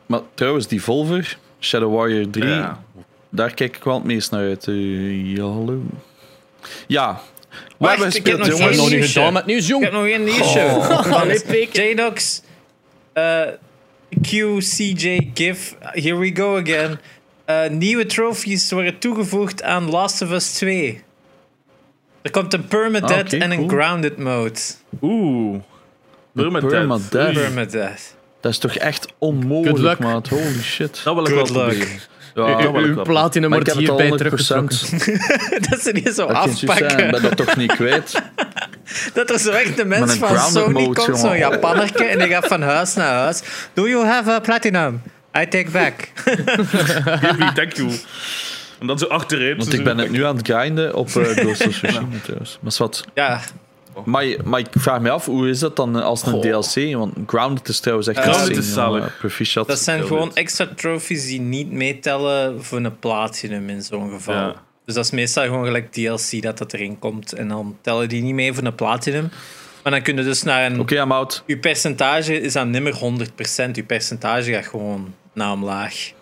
Maar 0.07 0.21
trouwens, 0.35 0.67
die 0.67 0.83
Volver, 0.83 1.39
Shadow 1.61 1.95
Warrior 1.95 2.31
3, 2.31 2.45
Ja. 2.49 2.83
daar 3.29 3.55
kijk 3.55 3.77
ik 3.77 3.85
wel 3.85 3.95
het 3.95 4.05
meest 4.05 4.31
naar 4.31 4.41
uit. 4.41 4.67
Eh, 4.69 5.35
ja, 5.37 5.43
hallo. 5.43 5.83
Ja. 6.87 7.21
We 7.79 7.89
hebben 7.89 8.07
ik 8.07 8.13
gespeeld, 8.13 8.39
heb 8.39 8.49
nog 8.49 8.59
jongens. 8.59 8.77
geen 8.77 8.91
nog 8.91 9.01
niet 9.01 9.05
gedaan 9.13 9.33
met 9.33 9.47
nieuws, 9.47 9.63
Ik 9.63 9.69
jong. 9.69 9.83
heb 9.85 9.93
nog 9.93 10.07
één 10.07 10.25
nieuwsje. 10.25 10.61
Oh. 10.61 11.73
J-Docs. 11.91 12.43
eh, 13.13 13.41
QCJ 14.23 15.31
GIF. 15.35 15.75
Here 15.81 16.17
we 16.19 16.37
go 16.37 16.57
again. 16.57 16.99
Eh, 17.45 17.69
nieuwe 17.71 18.07
trophies 18.07 18.71
worden 18.73 18.99
toegevoegd 18.99 19.63
aan 19.63 19.91
Last 19.91 20.23
of 20.23 20.31
Us 20.31 20.53
2. 20.53 21.03
Er 22.23 22.31
komt 22.31 22.53
een 22.55 22.67
Permadeath 22.67 23.35
Ah, 23.35 23.43
en 23.43 23.51
een 23.51 23.57
cool. 23.57 23.69
Grounded 23.69 24.17
mode. 24.19 24.59
Oeh. 25.03 25.61
Permadeath. 26.35 27.09
Permadeath. 27.35 28.15
Dat 28.41 28.53
is 28.53 28.59
toch 28.59 28.75
echt 28.77 29.07
onmogelijk, 29.19 29.99
maat. 29.99 30.29
Holy 30.29 30.63
shit. 30.63 31.01
Dat 31.05 31.15
wil 31.15 31.27
ik 31.27 31.33
Good 31.35 31.51
wel 31.51 31.67
luck. 31.67 31.77
proberen. 31.79 32.01
Ja, 32.35 32.63
dat 32.63 32.73
wil 32.73 32.81
ik 32.81 32.87
Uw 32.87 32.95
wel. 32.95 33.05
platinum 33.05 33.51
wordt 33.51 33.67
heb 33.67 33.77
het 33.77 33.89
al 33.91 34.01
hierbij 34.01 34.19
100%. 34.19 34.21
teruggetrokken. 34.21 35.61
dat 35.71 35.81
ze 35.81 35.93
die 35.93 36.13
zo 36.13 36.27
afpakken. 36.27 36.99
Ik 37.05 37.11
ben 37.11 37.23
dat 37.23 37.37
toch 37.37 37.57
niet 37.57 37.73
kwijt. 37.81 38.23
Dat 39.15 39.31
er 39.31 39.39
zo 39.39 39.51
echt 39.51 39.77
de 39.77 39.85
mens 39.85 40.13
een 40.13 40.19
van 40.19 40.39
Sony 40.39 40.73
mode, 40.73 41.05
komt, 41.05 41.19
zo'n. 41.19 41.37
Japannerke, 41.37 42.05
en 42.05 42.19
die 42.19 42.29
gaat 42.29 42.47
van 42.47 42.63
huis 42.63 42.95
naar 42.95 43.13
huis. 43.15 43.43
Do 43.73 43.89
you 43.89 44.07
have 44.07 44.31
a 44.31 44.41
platinum? 44.41 45.03
I 45.39 45.49
take 45.49 45.71
back. 45.71 45.95
Give 47.21 47.53
thank 47.55 47.73
you. 47.73 47.91
En 48.79 48.87
dan 48.87 48.99
zo 48.99 49.07
achterin. 49.07 49.57
Want 49.57 49.73
ik 49.73 49.85
ben 49.85 49.99
het 49.99 50.11
nu 50.11 50.25
aan 50.25 50.37
het 50.37 50.49
grinden 50.49 50.95
op 50.95 51.09
eh 51.09 51.23
Ghost 51.37 51.47
of 51.47 51.57
Tsushima 51.57 52.03
trouwens. 52.23 52.59
Maar 52.61 52.71
is 52.73 52.79
wat. 52.79 53.05
Ja, 53.15 53.41
Maar, 54.05 54.25
maar 54.45 54.61
ik 54.61 54.67
vraag 54.71 55.01
me 55.01 55.11
af, 55.11 55.25
hoe 55.25 55.49
is 55.49 55.59
dat 55.59 55.77
dan 55.77 56.03
als 56.03 56.27
een 56.27 56.33
Goh. 56.33 56.41
DLC? 56.41 56.97
Want 56.97 57.15
Grounded 57.27 57.69
is 57.69 57.81
trouwens 57.81 58.09
echt 58.09 58.75
jongen. 58.75 59.13
Proficiat. 59.19 59.67
dat 59.67 59.79
zijn 59.79 60.05
gewoon 60.05 60.35
extra 60.35 60.69
trophies 60.77 61.27
die 61.27 61.41
niet 61.41 61.71
meetellen 61.71 62.65
voor 62.65 62.79
een 62.79 62.99
platinum 62.99 63.69
in 63.69 63.83
zo'n 63.83 64.11
geval. 64.11 64.35
Ja. 64.35 64.55
Dus 64.87 64.95
dat 64.95 65.05
is 65.05 65.11
meestal 65.11 65.45
gewoon 65.45 65.65
gelijk 65.65 65.93
DLC 65.93 66.43
dat 66.43 66.59
dat 66.59 66.73
erin 66.73 66.99
komt. 66.99 67.33
En 67.33 67.49
dan 67.49 67.79
tellen 67.81 68.09
die 68.09 68.23
niet 68.23 68.35
mee 68.35 68.53
voor 68.53 68.65
een 68.65 68.75
platinum. 68.75 69.29
Maar 69.83 69.93
dan 69.93 70.03
kun 70.03 70.17
je 70.17 70.23
dus 70.23 70.43
naar 70.43 70.71
een... 70.71 70.81
Oké, 70.81 71.01
I'm 71.01 71.13
out. 71.13 71.43
Je 71.47 71.59
percentage 71.59 72.41
is 72.41 72.53
dan 72.53 72.71
nimmer 72.71 72.95
100%. 72.95 73.71
Je 73.73 73.83
percentage 73.87 74.53
gaat 74.53 74.67
gewoon 74.67 75.15
naar 75.33 75.53
omlaag. 75.53 76.13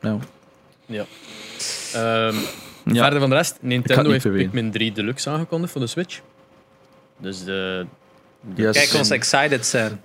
Nou, 0.00 0.20
Ja. 0.86 1.04
Ehm, 1.94 2.36
Ja. 2.84 3.02
Verder 3.02 3.20
van 3.20 3.28
de 3.30 3.36
rest, 3.36 3.56
Nintendo 3.60 4.10
heeft. 4.10 4.30
Pikmin 4.32 4.70
3 4.70 4.92
Deluxe 4.92 5.30
aangekondigd 5.30 5.72
voor 5.72 5.80
de 5.80 5.86
Switch. 5.86 6.20
Dus 7.18 7.44
de... 7.44 7.86
Yes. 8.54 8.76
Kijk 8.76 8.94
ons 8.94 9.10
excited 9.10 9.66
zijn. 9.66 10.00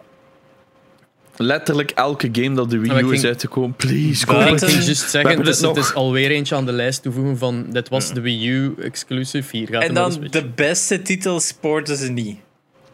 Letterlijk 1.37 1.91
elke 1.91 2.29
game 2.31 2.55
dat 2.55 2.69
de 2.69 2.77
Wii 2.79 2.91
U 2.91 2.95
is 2.95 3.09
ging- 3.09 3.23
uitgekomen. 3.25 3.73
Please, 3.75 4.25
Maar 4.25 4.35
kom. 4.45 4.53
Ik 4.53 4.59
ging 4.59 4.83
juist 4.83 5.09
zeggen, 5.09 5.43
dus 5.43 5.57
dit 5.59 5.67
het 5.67 5.77
is 5.77 5.93
alweer 5.93 6.31
eentje 6.31 6.55
aan 6.55 6.65
de 6.65 6.71
lijst 6.71 7.01
toevoegen 7.01 7.37
van 7.37 7.65
dit 7.69 7.89
was 7.89 8.13
de 8.13 8.21
Wii 8.21 8.47
U 8.47 8.73
exclusive, 8.81 9.57
hier 9.57 9.67
gaat 9.67 9.83
En 9.83 9.93
dan 9.93 10.27
de 10.29 10.45
beste 10.55 11.01
titels 11.01 11.47
sporten 11.47 11.97
ze 11.97 12.09
niet. 12.11 12.37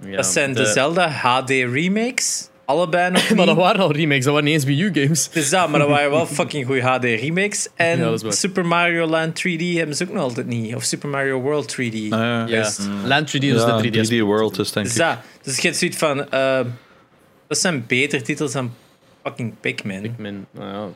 Ja, 0.05 0.15
Dat 0.15 0.25
zijn 0.25 0.53
de, 0.53 0.65
Zelda 0.65 1.09
HD 1.09 1.49
remakes. 1.49 2.47
Allebei 2.65 3.11
nog 3.11 3.29
Maar 3.35 3.45
dat 3.45 3.55
niet. 3.55 3.63
waren 3.63 3.81
al 3.81 3.91
remakes, 3.93 4.23
dat 4.23 4.33
waren 4.33 4.43
niet 4.49 4.53
eens 4.53 4.63
Wii 4.63 4.81
U 4.81 4.91
games. 4.93 5.25
Het 5.25 5.35
is 5.35 5.49
dat, 5.49 5.69
maar 5.69 5.79
dat 5.79 5.89
waren 5.89 6.09
wel 6.11 6.25
fucking 6.39 6.65
goede 6.65 6.81
HD 6.81 7.03
remakes. 7.03 7.67
En 7.75 7.99
Ja. 7.99 8.17
Super 8.31 8.65
Mario 8.65 9.05
Land 9.07 9.39
3D 9.47 9.61
hebben 9.77 9.95
ze 9.95 10.03
ook 10.03 10.13
nog 10.13 10.21
altijd 10.23 10.47
niet. 10.47 10.75
Of 10.75 10.83
Super 10.83 11.09
Mario 11.09 11.39
World 11.41 11.71
3D. 11.75 11.95
Ah, 12.09 12.43
Ja. 12.47 12.69
Land 13.05 13.29
3D 13.29 13.39
is 13.39 13.61
ja, 13.61 13.77
de 13.81 13.89
3DS. 13.91 14.09
3D 14.11 14.19
World 14.19 14.59
is 14.59 14.71
denk 14.71 14.85
Dus 14.85 14.95
ik. 14.95 15.01
dat. 15.01 15.17
Dus 15.43 15.55
je 15.55 15.61
hebt 15.61 15.77
zoiets 15.77 15.97
van... 15.97 16.29
eh, 16.31 16.59
dat 17.53 17.61
zijn 17.61 17.85
betere 17.87 18.21
titels 18.21 18.51
dan 18.51 18.73
fucking 19.23 19.53
Pikmin. 19.59 20.01
Pikmin, 20.01 20.45
nou 20.51 20.71
ja, 20.73 20.87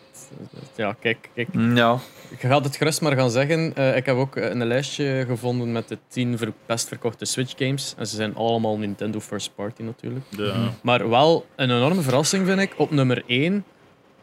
ja, 0.76 0.96
kijk, 1.00 1.30
kijk. 1.36 1.54
Mm, 1.54 1.76
Ja, 1.78 2.00
Je 2.39 2.48
gaat 2.48 2.63
het 2.63 2.76
gerust 2.76 3.02
maar 3.02 3.15
gaan 3.15 3.32
zeggen. 3.32 3.76
Eh, 3.76 3.96
ik 3.96 4.06
heb 4.06 4.15
ook 4.15 4.36
eh, 4.36 4.50
een 4.50 4.65
lijstje 4.67 5.24
gevonden 5.28 5.72
met 5.72 5.88
de 5.88 5.98
10 6.08 6.38
ver- 6.38 6.54
best 6.65 6.88
verkochte 6.88 7.26
Switch 7.26 7.54
games. 7.58 7.93
En 7.98 8.08
ze 8.08 8.15
zijn 8.15 8.36
allemaal 8.36 8.78
Nintendo 8.78 9.20
First 9.20 9.56
Party 9.56 9.82
natuurlijk. 9.82 10.26
Ja. 10.30 10.70
Maar 10.82 11.10
wel 11.10 11.46
een 11.56 11.70
enorme 11.72 12.02
verrassing 12.02 12.46
vind 12.48 12.60
ik. 12.60 12.74
Op 12.78 12.91
nummer 12.91 13.24
1 13.28 13.63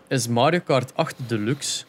is 0.08 0.28
Mario 0.28 0.60
Kart 0.64 0.92
8 0.96 1.14
Deluxe. 1.26 1.84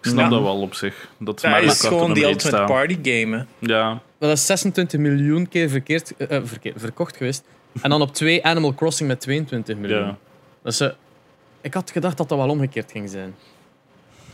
Ik 0.00 0.10
snap 0.10 0.24
Ja. 0.24 0.28
dat 0.30 0.42
wel 0.42 0.60
op 0.60 0.74
zich. 0.74 1.08
Dat 1.18 1.42
Mario 1.42 1.66
is 1.70 1.80
Kart 1.80 1.92
gewoon 1.94 2.12
die 2.14 2.24
Ultimate. 2.24 2.64
Party 2.64 2.98
game. 3.02 3.36
hè. 3.36 3.66
Ja, 3.74 4.00
Dat 4.18 4.30
is 4.30 4.46
26 4.46 5.00
miljoen 5.00 5.48
keer 5.48 5.68
verkeerd, 5.70 6.16
eh, 6.16 6.40
verkocht 6.76 7.16
geweest. 7.16 7.44
En 7.82 7.90
dan 7.90 8.02
op 8.02 8.14
2 8.14 8.44
Animal 8.44 8.74
Crossing 8.74 9.08
met 9.08 9.20
22 9.20 9.76
miljoen. 9.76 9.98
ja. 10.00 10.16
Dus, 10.62 10.80
eh, 10.80 10.88
ik 11.60 11.74
had 11.74 11.90
gedacht 11.90 12.16
dat 12.16 12.28
dat 12.28 12.38
wel 12.38 12.48
omgekeerd 12.48 12.90
ging 12.90 13.10
zijn. 13.10 13.34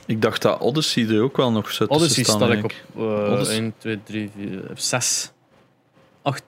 ik 0.07 0.23
dacht 0.23 0.43
dat 0.43 0.61
Odyssey 0.61 1.09
er 1.09 1.23
ook 1.23 1.37
wel 1.37 1.51
nog 1.53 1.71
zou 1.73 1.89
tussen 1.89 2.05
Odyssey 2.05 2.25
staan. 2.25 2.37
sta 2.37 2.53
ik 2.53 2.65
op 2.65 2.73
eh, 2.97 3.33
Odyssey. 3.33 3.55
1, 3.57 3.75
2, 3.79 4.01
3, 4.05 4.31
4, 4.37 4.61
6. 4.75 5.31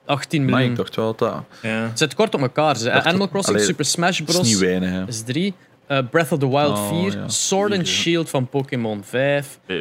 18 0.05 0.41
Maar 0.41 0.49
miljoen. 0.51 0.69
ik 0.71 0.75
dacht 0.77 0.95
wel 0.95 1.15
dat... 1.15 1.35
Ja. 1.61 1.87
Het 1.87 1.97
zit 1.99 2.13
kort 2.15 2.33
op 2.33 2.41
elkaar. 2.41 2.75
Ze. 2.77 2.91
Animal 3.03 3.29
Crossing, 3.29 3.55
Allee, 3.55 3.67
Super 3.69 3.85
Smash 3.85 4.19
Dat 4.19 4.27
is 4.29 4.35
Bros. 4.35 4.47
niet 4.47 4.57
weinig, 4.57 4.89
hè. 4.89 5.07
is 5.07 5.21
3. 5.23 5.53
Breath 5.87 6.31
of 6.31 6.39
the 6.39 6.49
Wild 6.49 6.77
Oh, 6.77 7.01
4. 7.09 7.17
ja. 7.19 7.27
Sword 7.27 7.71
and. 7.73 7.87
Shield 7.87 8.29
van 8.29 8.47
Pokémon 8.47 9.03
5. 9.03 9.59
Eh, 9.65 9.77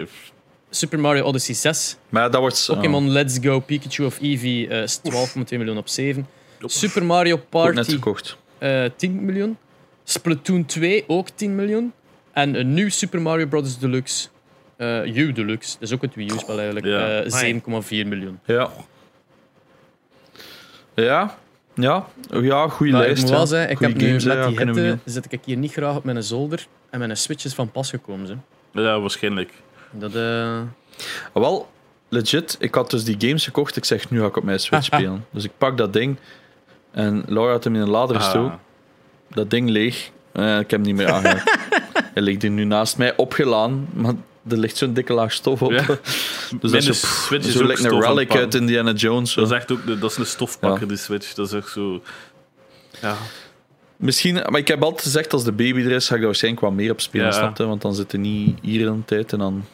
Super 0.71 0.99
Mario 1.01 1.25
Odyssey 1.25 1.55
6. 1.55 1.97
Maar 2.09 2.31
dat 2.31 2.41
wordt... 2.41 2.67
oh, 2.71 2.77
Pokémon 2.77 3.11
Let's 3.11 3.39
Go 3.43 3.61
Pikachu 3.61 4.05
of 4.05 4.21
Eevee 4.21 4.69
eh, 4.69 4.83
is 4.83 4.99
12,2 4.99 5.03
miljoen 5.49 5.77
op 5.79 5.89
7. 5.89 6.27
Super 6.71 7.05
Mario 7.05 7.33
ook 7.35 7.41
net 7.41 7.49
Party 7.75 7.91
gekocht. 7.91 8.37
eh 8.59 8.85
10 8.97 9.25
miljoen. 9.25 9.57
Splatoon 10.05 10.65
2 10.65 11.05
ook 11.07 11.29
10 11.29 11.55
miljoen. 11.55 11.93
En 12.33 12.55
een 12.61 12.75
nieuw 12.75 12.89
Super 12.89 13.23
Mario 13.23 13.47
Bros. 13.47 13.79
Deluxe. 13.79 14.29
eh 14.77 15.17
U 15.17 15.33
Deluxe, 15.33 15.73
dat 15.79 15.89
is 15.89 15.95
ook 15.95 16.03
het 16.03 16.15
Wii 16.15 16.31
U-spel 16.33 16.55
eigenlijk. 16.57 16.87
Ja. 16.87 17.21
eh, 17.23 17.31
7,4 17.33 18.07
miljoen. 18.07 18.39
Ja. 18.45 18.71
Ja. 20.95 21.37
Ja. 21.75 22.07
Ja, 22.41 22.69
goede 22.69 22.93
ik 22.93 22.99
lijst. 22.99 23.21
moet 23.21 23.31
ja. 23.31 23.37
wel 23.37 23.47
zeggen, 23.47 23.71
ik 23.71 23.79
heb 23.79 23.95
nu 23.95 24.07
games, 24.07 24.25
met 24.25 24.35
ja, 24.37 24.47
die 24.47 24.59
hitte 24.59 24.99
zit 25.05 25.33
ik 25.33 25.41
hier 25.45 25.57
niet 25.57 25.73
graag 25.73 25.97
op 25.97 26.05
mijn 26.05 26.23
zolder. 26.23 26.67
En 26.91 26.99
mijn 26.99 27.17
Switch 27.17 27.45
is 27.45 27.55
van 27.55 27.71
pas 27.71 27.91
gekomen. 27.91 28.43
Hè. 28.73 28.81
ja, 28.81 29.01
waarschijnlijk. 29.01 29.53
Dat, 29.91 30.15
eh, 30.15 30.57
doen. 30.57 31.43
Wel, 31.43 31.69
legit, 32.09 32.57
ik 32.61 32.75
had 32.75 32.91
dus 32.91 33.05
die 33.05 33.17
games 33.19 33.45
gekocht. 33.45 33.77
Ik 33.77 33.85
zeg, 33.85 34.11
nu 34.11 34.21
ga 34.21 34.27
ik 34.27 34.37
op 34.37 34.45
mijn 34.45 34.61
Switch 34.61 34.85
spelen. 34.95 35.27
Dus 35.31 35.45
ik 35.45 35.51
pak 35.59 35.77
dat 35.79 35.93
ding. 35.93 36.17
En 36.93 37.25
Laura 37.27 37.53
had 37.53 37.65
hem 37.65 37.75
in 37.75 37.81
een 37.81 37.91
lader 37.91 38.17
gestoken. 38.17 38.53
Ah, 38.53 39.37
Dat 39.37 39.51
ding 39.51 39.69
leeg. 39.71 40.11
Eh, 40.33 40.59
ik 40.59 40.71
heb 40.71 40.71
hem 40.71 40.83
niet 40.83 40.95
meer 40.95 41.13
aangeraakt. 41.13 41.59
Hij 42.15 42.23
ligt 42.23 42.43
hier 42.43 42.51
nu 42.51 42.65
naast 42.65 42.99
mij 42.99 43.17
opgelaan. 43.17 43.89
Maar 43.93 44.15
er 44.49 44.57
ligt 44.59 44.77
zo'n 44.77 44.93
dikke 44.93 45.13
laag 45.13 45.33
stof 45.33 45.63
op. 45.63 45.71
Ja. 45.71 45.85
Dus 46.61 46.71
dat 46.71 46.75
is 46.75 47.01
zo, 47.01 47.07
Switch 47.07 47.47
is 47.47 47.53
zo 47.53 47.61
ook 47.61 47.67
lijkt 47.67 47.85
een 47.85 48.01
relic 48.01 48.35
uit 48.37 48.55
Indiana 48.55 48.93
Jones. 48.93 49.33
Zo. 49.33 49.41
Dat 49.41 49.51
is 49.51 49.57
echt 49.57 49.73
ook 49.73 50.01
dat 50.01 50.11
is 50.11 50.17
een 50.17 50.27
stofpakker, 50.27 50.89
die 50.89 50.97
Switch. 50.97 51.35
Dat 51.35 51.47
is 51.47 51.53
echt 51.53 51.69
zo... 51.69 52.03
Ja. 53.01 53.17
Misschien, 53.97 54.35
maar 54.35 54.59
ik 54.61 54.69
heb 54.69 54.83
altijd 54.83 55.03
gezegd, 55.03 55.33
als 55.33 55.45
de 55.45 55.53
baby 55.53 55.81
er 55.81 55.91
is, 55.91 56.07
ga 56.07 56.13
ik 56.13 56.19
daar 56.19 56.27
waarschijnlijk 56.27 56.65
wat 56.65 56.73
meer 56.73 56.91
op 56.91 57.01
spelen, 57.01 57.27
Ja. 57.35 57.53
Want 57.57 57.83
dan 57.83 57.95
zit 57.95 58.13
hij 58.13 58.21
niet 58.21 58.59
hier 58.63 58.87
in 58.87 58.97
de 58.97 59.05
tijd 59.05 59.33
en 59.33 59.39
dan... 59.39 59.65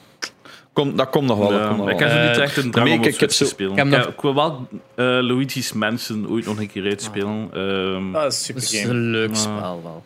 Komt, 0.78 0.96
dat 0.98 1.10
komt 1.10 1.26
nog 1.26 1.38
wel, 1.38 1.52
Ja, 1.52 1.68
komt 1.68 1.88
ik 1.90 1.98
heb 1.98 2.10
zo 2.10 2.28
niet 2.28 2.38
echt 2.38 2.56
een 2.56 2.70
drang 2.70 2.88
maar 2.88 2.98
om 2.98 3.04
op 3.04 3.12
Switch 3.12 3.36
te 3.36 3.44
spelen. 3.44 3.76
ik 3.76 3.84
nog- 3.84 4.06
ik 4.06 4.20
wil 4.20 4.34
wel 4.34 4.68
eh, 4.94 5.04
Luigi's 5.04 5.72
Mansion 5.72 6.28
ooit 6.28 6.44
nog 6.44 6.58
een 6.58 6.70
keer 6.70 6.84
uitspelen. 6.84 7.48
Ehm, 7.52 8.12
Dat 8.12 8.32
is 8.32 8.44
super 8.44 8.62
dat 8.62 8.70
is 8.72 8.80
game. 8.80 8.90
een 8.92 9.10
leuk 9.10 9.30
Ah. 9.30 9.36
spel 9.36 9.80
wel. 9.82 10.04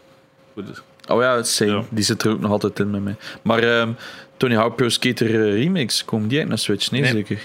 goed, 0.54 0.66
dus- 0.66 0.82
Oh 1.08 1.20
ja, 1.22 1.36
het 1.36 1.48
same. 1.48 1.70
Ja. 1.70 1.82
Die 1.90 2.04
zit 2.04 2.22
er 2.22 2.30
ook 2.30 2.40
nog 2.40 2.50
altijd 2.50 2.78
in 2.78 2.90
met 2.90 3.02
mij. 3.04 3.16
Maar 3.42 3.62
ehm, 3.62 3.92
Tony 4.36 4.54
Hawk 4.54 4.76
Pro 4.76 4.88
Skater 4.88 5.26
eh, 5.26 5.62
remakes, 5.62 6.04
komen 6.04 6.28
die 6.28 6.38
uit 6.38 6.48
naar 6.48 6.58
Switch? 6.58 6.90
Nee, 6.90 7.00
Nee. 7.00 7.10
zeker. 7.10 7.38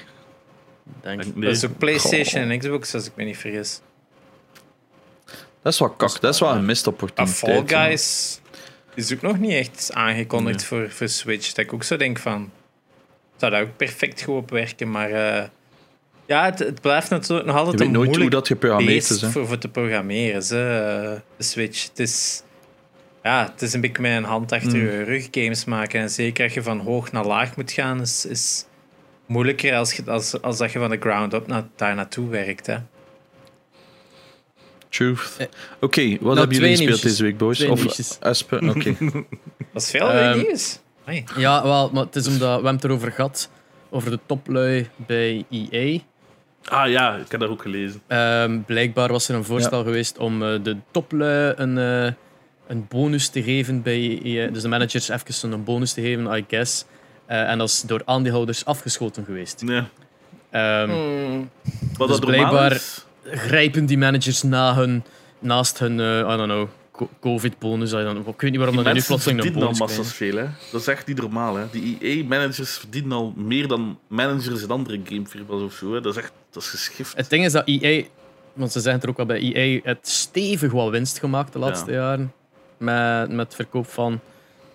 Denk. 1.02 1.24
ik. 1.24 1.36
nee. 1.36 1.46
Dat 1.46 1.56
is 1.56 1.66
ook 1.66 1.78
PlayStation 1.78 2.50
en 2.50 2.60
Xbox, 2.60 2.94
als 2.94 3.06
ik 3.06 3.12
me 3.16 3.24
niet 3.24 3.38
vergis. 3.38 3.82
Dat 5.62 5.74
is 5.74 5.80
wel 5.80 5.90
kak. 5.90 6.22
Dat 6.22 6.34
is 6.34 6.40
wel 6.40 6.52
een 6.56 6.66
mist 6.66 6.88
opportuniteit. 6.88 7.66
Fall. 7.68 7.88
Guys 7.88 8.40
is 8.96 9.14
ook 9.14 9.22
nog 9.22 9.40
niet 9.40 9.52
echt 9.54 9.90
aangekondigd 9.94 10.64
voor, 10.64 10.90
voor 10.92 11.08
Switch. 11.08 11.48
Dat 11.54 11.66
ik 11.66 11.74
ook 11.74 11.84
zo 11.84 11.98
denk 11.98 12.18
van... 12.20 12.52
Zou 13.38 13.52
daar 13.52 13.62
ook 13.62 13.78
perfect 13.78 14.22
goed 14.22 14.36
op 14.36 14.50
werken, 14.50 14.92
maar... 14.92 15.12
eh, 15.12 15.44
ja, 16.26 16.46
het, 16.46 16.60
het 16.60 16.82
blijft 16.82 17.10
natuurlijk 17.10 17.46
nog 17.46 17.56
Je 17.56 17.62
altijd 17.62 17.80
weet 17.80 17.88
een 17.88 17.94
nooit 17.94 18.08
hoe 18.08 18.18
moeilijk 18.18 18.32
dat 18.36 18.48
geprogrammeerd 18.48 19.04
is. 19.04 19.08
beest 19.10 19.22
Hè. 19.22 19.30
voor, 19.30 19.48
voor 19.48 19.58
te 19.58 19.68
programmeren, 19.70 20.44
ze, 20.44 20.56
eh, 20.58 21.20
de 21.38 21.44
Switch. 21.44 21.88
Het 21.88 22.00
is... 22.00 22.42
Ja, 23.24 23.50
het 23.52 23.62
is 23.62 23.74
een 23.74 23.82
beetje 23.82 24.02
met 24.02 24.12
een 24.12 24.24
hand 24.24 24.52
achter 24.52 24.70
Mm. 24.78 24.86
je 24.86 25.04
rug 25.04 25.28
games 25.32 25.66
maken. 25.66 26.00
En 26.02 26.10
zeker 26.10 26.44
als 26.44 26.54
je 26.54 26.64
van 26.64 26.80
hoog 26.80 27.12
naar 27.12 27.26
laag 27.26 27.56
moet 27.56 27.72
gaan, 27.72 28.02
is, 28.02 28.26
is 28.26 28.66
moeilijker 29.26 29.76
als, 29.76 29.94
je, 29.94 30.04
als, 30.06 30.42
als 30.42 30.58
dat 30.58 30.72
je 30.72 30.80
van 30.80 30.90
de 30.90 30.98
ground 31.00 31.34
up 31.34 31.48
naar, 31.48 31.64
daar 31.76 31.96
naartoe 31.96 32.30
werkt. 32.30 32.66
Hè. 32.68 32.78
Truth. 34.90 35.36
Eh, 35.38 35.46
Oké, 35.80 36.10
wat 36.10 36.22
nou, 36.22 36.38
hebben 36.38 36.56
jullie 36.58 36.70
gespeeld 36.70 36.78
nieuwtjes. 36.90 37.02
deze 37.02 37.24
week, 37.24 37.38
boys? 37.38 37.58
Twee 37.58 37.72
Of. 37.72 38.18
Aspen? 38.22 38.70
Oké. 38.70 38.96
Dat 39.74 39.82
is 39.82 39.90
veel 39.90 40.12
Ehm, 40.12 40.38
nieuws. 40.38 40.80
Hey. 41.08 41.24
Ja, 41.38 41.64
wel, 41.64 41.90
maar 41.94 42.04
het 42.04 42.16
is 42.16 42.28
omdat 42.28 42.40
we 42.48 42.54
hebben 42.54 42.74
het 42.74 42.84
erover 42.84 43.12
gehad. 43.12 43.50
Over 43.90 44.12
de 44.12 44.20
toplui 44.26 44.90
bij 44.96 45.46
EA. 45.50 46.00
Ah 46.66 46.90
ja, 46.90 47.16
ik 47.16 47.32
heb 47.32 47.40
dat 47.40 47.50
ook 47.50 47.62
gelezen. 47.62 48.02
Ehm, 48.08 48.60
blijkbaar 48.62 49.12
was 49.12 49.30
er 49.30 49.36
een 49.36 49.44
voorstel 49.44 49.84
geweest 49.84 50.18
om 50.18 50.44
eh, 50.44 50.64
de 50.64 50.78
toplui 50.92 51.54
een, 51.56 51.78
eh, 51.78 52.12
een 52.68 52.86
bonus 52.90 53.28
te 53.30 53.44
geven 53.44 53.82
bij 53.82 54.20
EA. 54.24 54.48
Dus 54.48 54.62
de 54.62 54.68
managers 54.68 55.10
even 55.10 55.52
een 55.52 55.64
bonus 55.64 55.94
te 55.94 56.02
geven, 56.02 56.38
I 56.38 56.46
guess. 56.48 56.86
Eh, 57.26 57.50
en 57.50 57.58
dat 57.58 57.68
is 57.68 57.82
door 57.82 58.02
aandeelhouders 58.06 58.66
afgeschoten 58.66 59.26
geweest. 59.26 59.62
Nee. 59.62 59.84
Ehm, 60.50 60.90
Hmm. 60.90 61.50
Wat 61.98 62.08
Dus 62.08 62.18
dat 62.18 62.26
blijkbaar- 62.26 62.72
is, 62.72 63.06
Grijpen 63.32 63.86
die 63.86 63.98
managers 63.98 64.44
na 64.44 64.76
hun, 64.76 65.04
naast 65.40 65.80
hun, 65.80 65.94
I 66.00 66.24
don't 66.38 66.44
know, 66.44 66.68
covid-bonus. 67.22 67.92
Ik 67.92 67.98
weet 68.26 68.42
niet 68.42 68.56
waarom 68.56 68.76
die 68.76 68.84
dat 68.84 68.94
nu 68.94 69.02
plotseling 69.02 69.40
een 69.40 69.46
verdienen 69.46 69.70
al 69.70 69.78
bonus 69.78 69.96
massas 69.96 70.14
veel. 70.16 70.36
Hè. 70.36 70.46
Dat 70.72 70.82
is 70.82 70.88
echt 70.88 71.08
niet 71.08 71.18
normaal. 71.22 71.56
Hè. 71.56 71.64
Die 71.72 71.98
EA-managers 72.02 72.78
verdienen 72.78 73.12
al 73.12 73.34
meer 73.36 73.68
dan 73.68 74.00
managers 74.08 74.62
in 74.62 74.70
andere 74.70 75.00
gamefirma's 75.04 75.62
of 75.62 75.74
zo. 75.74 75.94
Hè. 75.94 76.02
Dat 76.02 76.16
is 76.16 76.22
echt 76.24 76.32
dat 76.52 76.64
is 76.64 76.70
geschift. 76.70 77.16
Het 77.18 77.30
ding 77.30 77.46
is 77.46 77.52
dat 77.52 77.64
EA, 77.68 78.04
want 78.54 78.72
ze 78.72 78.80
zeggen 78.80 79.02
er 79.02 79.10
ook 79.10 79.18
wel 79.18 79.26
bij 79.26 79.40
EA, 79.54 79.80
het 79.84 80.08
stevig 80.08 80.72
wat 80.72 80.90
winst 80.90 81.20
gemaakt 81.20 81.54
de 81.54 81.60
laatste 81.60 81.92
jaren. 81.92 82.34
Met, 82.78 83.32
met 83.32 83.56
verkoop 83.56 83.88
van 83.88 84.20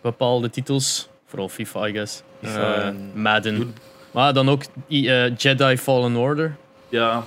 bepaalde 0.00 0.50
titels. 0.50 1.08
Vooral 1.26 1.48
FIFA, 1.48 1.86
I 1.86 1.92
guess. 1.92 2.22
FIFA 2.42 2.74
Eh, 2.74 2.86
en- 2.86 3.10
Madden. 3.14 3.74
Maar 4.10 4.32
dan 4.32 4.48
ook 4.48 4.62
eh, 4.88 5.36
Jedi 5.36 5.76
Fallen 5.78 6.16
Order. 6.16 6.56
Ja. 6.88 7.24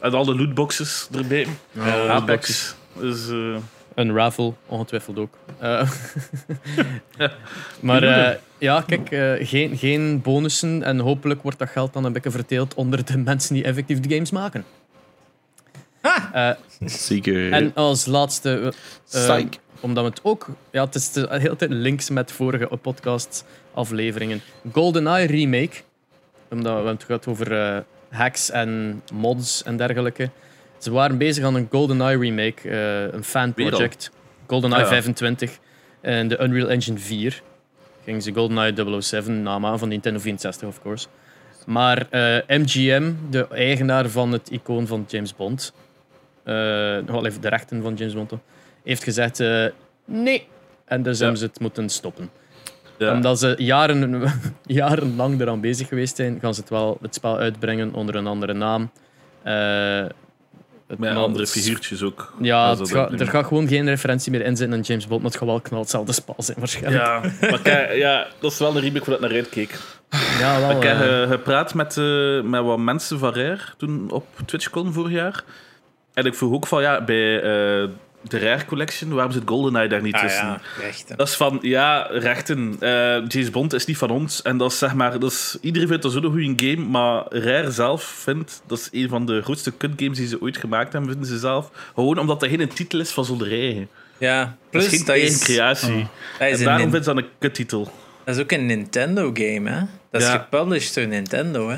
En 0.00 0.12
al 0.14 0.24
de 0.24 0.34
lootboxes 0.36 1.08
erbij. 1.12 1.46
Ja, 1.72 2.06
Apex. 2.08 2.74
Dus, 3.00 3.28
eh, 3.28 3.56
Een 3.94 4.14
raffle, 4.14 4.52
ongetwijfeld 4.66 5.18
ook. 5.18 5.38
Eh, 5.58 5.90
maar 7.80 8.02
eh, 8.02 8.36
ja, 8.58 8.84
kijk, 8.86 9.10
eh, 9.10 9.48
geen, 9.48 9.76
geen 9.76 10.22
bonussen 10.22 10.82
en 10.82 10.98
hopelijk 10.98 11.42
wordt 11.42 11.58
dat 11.58 11.68
geld 11.68 11.92
dan 11.92 12.04
een 12.04 12.12
beetje 12.12 12.30
verdeeld 12.30 12.74
onder 12.74 13.04
de 13.04 13.18
mensen 13.18 13.54
die 13.54 13.64
effectief 13.64 14.00
de 14.00 14.14
games 14.14 14.30
maken. 14.30 14.64
Eh, 16.32 16.50
Zeker. 16.84 17.52
en 17.52 17.74
als 17.74 18.06
laatste, 18.06 18.60
eh, 18.60 18.68
Psych. 19.04 19.58
omdat 19.80 20.04
we 20.04 20.10
het 20.10 20.20
ook, 20.22 20.46
ja, 20.70 20.84
het 20.84 20.94
is 20.94 21.12
de 21.12 21.26
hele 21.30 21.56
tijd 21.56 21.70
links 21.70 22.10
met 22.10 22.32
vorige 22.32 22.66
podcast 22.82 23.44
afleveringen. 23.74 24.40
GoldenEye 24.72 25.26
remake, 25.26 25.76
omdat 26.50 26.64
we 26.64 26.74
hebben 26.76 26.92
het 26.94 27.04
gehad 27.04 27.26
over 27.26 27.60
eh, 27.60 27.78
hacks 28.08 28.50
en 28.50 29.02
mods 29.12 29.62
en 29.62 29.76
dergelijke. 29.76 30.30
Ze 30.84 30.90
waren 30.90 31.18
bezig 31.18 31.44
aan 31.44 31.54
een 31.54 31.68
GoldenEye 31.70 32.18
remake, 32.18 32.68
eh, 32.68 33.12
een 33.12 33.24
fan 33.24 33.52
Weer 33.54 33.66
al? 33.66 33.70
project. 33.72 34.10
GoldenEye 34.46 34.82
Ah, 34.82 34.88
ja. 34.88 34.92
25 34.94 35.58
en 36.00 36.28
de 36.28 36.38
Unreal 36.42 36.70
Engine 36.70 36.98
4. 36.98 37.42
Gingen 38.04 38.22
ze 38.22 38.32
GoldenEye 38.32 39.00
007 39.00 39.42
namen 39.42 39.78
van 39.78 39.88
Nintendo 39.88 40.18
64, 40.20 40.68
of 40.68 40.82
course. 40.82 41.06
Maar 41.66 42.06
eh, 42.10 42.36
MGM, 42.58 43.12
de 43.30 43.48
eigenaar 43.48 44.08
van 44.08 44.32
het 44.32 44.50
icoon 44.50 44.86
van 44.86 45.04
James 45.08 45.36
Bond, 45.36 45.72
eh 46.44 46.54
wel 47.06 47.26
even 47.26 47.40
de 47.40 47.48
rechten 47.48 47.82
van 47.82 47.94
James 47.94 48.14
Bond, 48.14 48.32
heeft 48.84 49.04
gezegd: 49.04 49.40
eh, 49.40 49.66
nee. 50.04 50.46
En 50.84 51.02
dus 51.02 51.18
hebben 51.18 51.38
ze 51.38 51.44
het 51.44 51.60
moeten 51.60 51.88
stoppen. 51.88 52.30
Ja. 52.98 53.12
Omdat 53.12 53.38
ze 53.38 53.54
jaren, 53.58 54.22
jarenlang 54.66 55.40
eraan 55.40 55.60
bezig 55.60 55.88
geweest 55.88 56.16
zijn, 56.16 56.38
gaan 56.40 56.54
ze 56.54 56.60
het 56.60 56.70
wel 56.70 56.98
het 57.02 57.14
spel 57.14 57.38
uitbrengen 57.38 57.94
onder 57.94 58.14
een 58.14 58.26
andere 58.26 58.52
naam. 58.52 58.90
Het 60.98 61.08
Met 61.14 61.16
andere 61.16 61.46
figuurtjes 61.46 62.02
ook. 62.02 62.32
Ja, 62.40 62.76
er 63.18 63.28
gaat 63.28 63.46
gewoon 63.46 63.68
geen 63.68 63.86
referentie 63.86 64.32
meer 64.32 64.40
in 64.40 64.56
zitten 64.56 64.76
aan 64.76 64.82
James 64.82 65.06
Bond, 65.06 65.22
maar 65.22 65.30
het 65.30 65.40
gaat 65.40 65.48
wel 65.48 65.60
knal 65.60 65.80
hetzelfde 65.80 66.12
spel 66.12 66.34
zijn 66.38 66.56
waarschijnlijk. 66.58 67.04
Ja, 67.04 67.20
maar 67.50 67.60
kijk, 67.60 67.94
ja, 67.94 68.26
dat 68.38 68.52
is 68.52 68.58
wel 68.58 68.76
een 68.76 68.82
remake 68.82 69.04
waar 69.04 69.14
ik 69.14 69.20
naar 69.20 69.32
uitkeek. 69.32 69.78
Ja, 70.38 70.60
wel. 70.60 70.70
ik 70.70 70.82
heb 70.82 71.00
eh, 71.00 71.30
gepraat 71.30 71.74
met, 71.74 71.96
eh, 71.96 72.40
met 72.42 72.62
wat 72.62 72.78
mensen 72.78 73.18
van 73.18 73.34
Rare 73.34 73.62
toen 73.76 74.10
op 74.10 74.26
TwitchCon 74.44 74.92
vorig 74.92 75.12
jaar. 75.12 75.44
En 76.12 76.24
ik 76.24 76.34
vroeg 76.34 76.52
ook 76.52 76.66
van, 76.66 76.82
ja, 76.82 77.04
bij 77.04 77.42
eh, 77.42 77.88
de 78.28 78.38
Rare 78.38 78.64
Collection, 78.64 79.12
waarom 79.14 79.32
zit 79.32 79.42
GoldenEye 79.46 79.88
daar 79.88 80.02
niet 80.02 80.14
Ah 80.14 80.20
tussen? 80.22 80.46
ja, 80.46 80.60
rechten. 80.80 81.16
Dat 81.16 81.28
is 81.28 81.34
van, 81.36 81.58
ja, 81.62 82.02
rechten. 82.10 82.76
Eh, 82.80 82.90
James 83.28 83.50
Bond 83.50 83.72
is 83.72 83.84
niet 83.86 83.96
van 83.98 84.10
ons. 84.10 84.42
En 84.42 84.56
dat 84.56 84.72
is 84.72 84.78
zeg 84.78 84.94
maar, 84.94 85.18
dat 85.18 85.30
is, 85.32 85.56
iedereen 85.60 85.88
vindt 85.88 86.02
dat 86.02 86.12
zo'n 86.12 86.24
goede 86.24 86.52
game, 86.56 86.86
maar 86.88 87.24
Rare 87.28 87.70
zelf 87.70 88.02
vindt, 88.02 88.62
dat 88.66 88.78
is 88.78 88.88
een 89.02 89.08
van 89.08 89.26
de 89.26 89.42
grootste 89.42 89.70
kutgames 89.72 90.18
die 90.18 90.26
ze 90.26 90.40
ooit 90.40 90.56
gemaakt 90.56 90.92
hebben, 90.92 91.10
vinden 91.10 91.28
ze 91.28 91.38
zelf. 91.38 91.70
Gewoon 91.94 92.18
omdat 92.18 92.40
dat 92.40 92.48
geen 92.48 92.68
titel 92.68 93.00
is 93.00 93.10
van 93.10 93.24
zo'n 93.24 93.44
eigen. 93.44 93.88
Ja, 94.18 94.40
Dat 94.44 94.54
plus 94.70 94.84
is 94.84 94.90
geen 94.90 95.04
dat 95.04 95.16
is, 95.16 95.38
creatie. 95.44 96.06
dat, 96.38 96.48
is 96.48 96.54
en 96.54 96.58
een 96.58 96.64
daarom 96.64 96.90
vindt 96.90 97.04
ze 97.06 97.14
dat 97.14 97.22
een 97.22 97.28
kuttitel. 97.38 97.92
dat 98.24 98.36
is 98.36 98.42
ook 98.42 98.50
een 98.52 98.66
Nintendo-game, 98.66 99.70
hè? 99.70 99.80
Dat 100.10 100.20
is 100.20 100.26
Ja. 100.26 100.32
gepublished 100.32 100.94
door 100.94 101.06
Nintendo, 101.06 101.68
hè? 101.68 101.76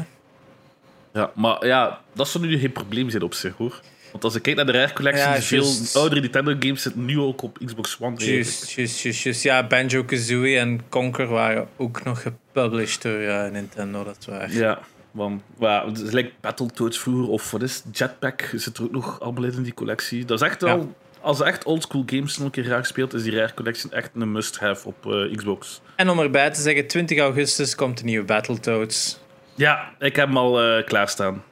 Ja, 1.12 1.30
maar 1.34 1.66
ja, 1.66 2.00
dat 2.14 2.28
zou 2.28 2.46
nu 2.46 2.58
geen 2.58 2.72
probleem 2.72 3.10
zijn 3.10 3.22
op 3.22 3.34
zich, 3.34 3.56
hoor. 3.56 3.80
Want 4.12 4.24
als 4.24 4.34
ik 4.34 4.42
kijk 4.42 4.56
naar 4.56 4.66
de 4.66 4.72
Rare 4.72 4.92
Collection, 4.92 5.32
Ja, 5.32 5.40
veel 5.40 5.72
oudere 5.94 6.20
Nintendo-games 6.20 6.82
zitten 6.82 7.04
nu 7.04 7.18
ook 7.18 7.42
op 7.42 7.58
Xbox 7.64 7.96
One. 8.00 8.16
Juist, 8.16 8.70
juist, 8.70 9.00
juist, 9.00 9.22
juist. 9.22 9.42
Ja, 9.42 9.66
Banjo-Kazooie 9.66 10.58
en 10.58 10.80
Conker 10.88 11.26
waren 11.26 11.68
ook 11.76 12.04
nog 12.04 12.22
gepublished 12.22 13.02
door 13.02 13.18
eh, 13.20 13.50
Nintendo, 13.50 14.04
dat 14.04 14.24
waar. 14.28 14.52
Ja, 14.52 14.78
want 15.10 15.42
ja, 15.58 15.86
het 15.86 16.00
is 16.00 16.10
like 16.10 16.30
Battletoads 16.40 16.98
vroeger, 16.98 17.28
of 17.28 17.50
wat 17.50 17.62
is? 17.62 17.82
Jetpack 17.92 18.52
zit 18.54 18.76
er 18.78 18.84
ook 18.84 18.92
nog 18.92 19.20
allemaal 19.20 19.44
in 19.44 19.62
die 19.62 19.74
collectie. 19.74 20.24
Dat 20.24 20.40
is 20.42 20.46
echt 20.48 20.60
Ja. 20.60 20.66
wel... 20.66 20.94
Als 21.20 21.38
je 21.38 21.44
echt 21.44 21.64
oldschool 21.64 22.02
games 22.06 22.36
nog 22.36 22.46
een 22.46 22.52
keer 22.52 22.64
graag 22.64 22.86
speelt, 22.86 23.14
is 23.14 23.22
die 23.22 23.34
Rare 23.36 23.54
Collection 23.54 23.92
echt 23.92 24.10
een 24.14 24.32
must-have 24.32 24.86
op 24.88 25.06
eh, 25.12 25.36
Xbox. 25.36 25.80
En 25.96 26.08
om 26.08 26.18
erbij 26.18 26.50
te 26.50 26.60
zeggen, 26.60 26.86
20 26.86 27.18
augustus 27.18 27.74
komt 27.74 27.98
de 27.98 28.04
nieuwe 28.04 28.24
Battletoads. 28.24 29.18
Ja, 29.54 29.92
ik 29.98 30.16
heb 30.16 30.26
hem 30.26 30.36
al 30.36 30.62
eh, 30.62 30.84
klaarstaan. 30.84 31.42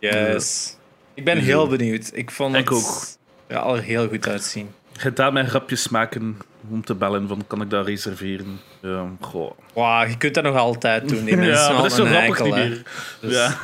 Yes. 0.00 0.75
Ik 1.16 1.24
ben 1.24 1.38
heel 1.38 1.68
benieuwd. 1.68 2.10
Ik 2.14 2.30
vond 2.30 2.54
Ik 2.54 2.68
het 2.68 2.78
ook. 2.78 3.04
Ja, 3.48 3.58
al 3.58 3.76
er 3.76 3.82
heel 3.82 4.08
goed 4.08 4.28
uitzien. 4.28 4.70
Gedaan 4.92 5.32
met 5.32 5.46
grapjes 5.48 5.88
maken 5.88 6.36
om 6.70 6.84
te 6.84 6.94
bellen, 6.94 7.28
van 7.28 7.44
kan 7.46 7.62
ik 7.62 7.70
dat 7.70 7.86
reserveren? 7.86 8.60
Ja, 8.82 9.06
goh. 9.20 9.50
Wauw, 9.74 10.06
je 10.08 10.16
kunt 10.16 10.34
dat 10.34 10.44
nog 10.44 10.56
altijd 10.56 11.08
doen. 11.08 11.24
Die 11.24 11.36
mensen 11.46 11.72
Ja, 11.74 11.76
dat 11.76 11.84
is 11.86 11.94
zo 11.94 12.04
grappig 12.04 12.42
niet 12.42 12.54
meer. 12.54 12.82
Dus 13.20 13.32
Ja. 13.34 13.50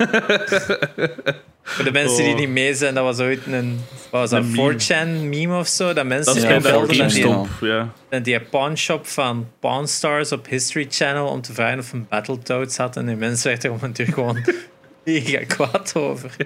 Voor 1.62 1.84
de 1.84 1.92
mensen 1.92 2.24
die 2.24 2.32
Oh. 2.32 2.38
niet 2.38 2.48
mee 2.48 2.74
zijn, 2.74 2.94
dat 2.94 3.04
was 3.04 3.18
ooit 3.18 3.46
een, 3.46 3.80
wat 4.10 4.20
was 4.20 4.30
dat, 4.30 4.42
Een 4.42 4.50
meme. 4.50 4.72
4chan 4.74 5.28
meme 5.28 5.58
of 5.58 5.66
zo. 5.68 5.92
Dat 5.92 6.06
mensen 6.06 6.34
Ja, 6.34 6.48
ja, 6.48 6.52
dat 6.58 6.62
belden 6.62 6.96
naar 6.96 7.08
die. 7.08 7.68
Ja. 8.10 8.18
die 8.20 8.40
pawnshop 8.40 9.06
van 9.06 9.48
Pawn 9.60 9.86
Stars 9.86 10.32
op 10.32 10.46
History 10.46 10.86
Channel 10.90 11.26
om 11.26 11.40
te 11.40 11.52
vragen 11.52 11.78
of 11.78 11.92
een 11.92 12.06
Battletoads 12.08 12.76
had. 12.76 12.96
En 12.96 13.06
die 13.06 13.16
mensen 13.16 13.48
werden 13.50 13.70
er 13.72 13.78
natuurlijk 13.88 14.18
gewoon 14.18 14.44
mega 15.04 15.44
kwaad 15.46 15.94
over. 15.96 16.36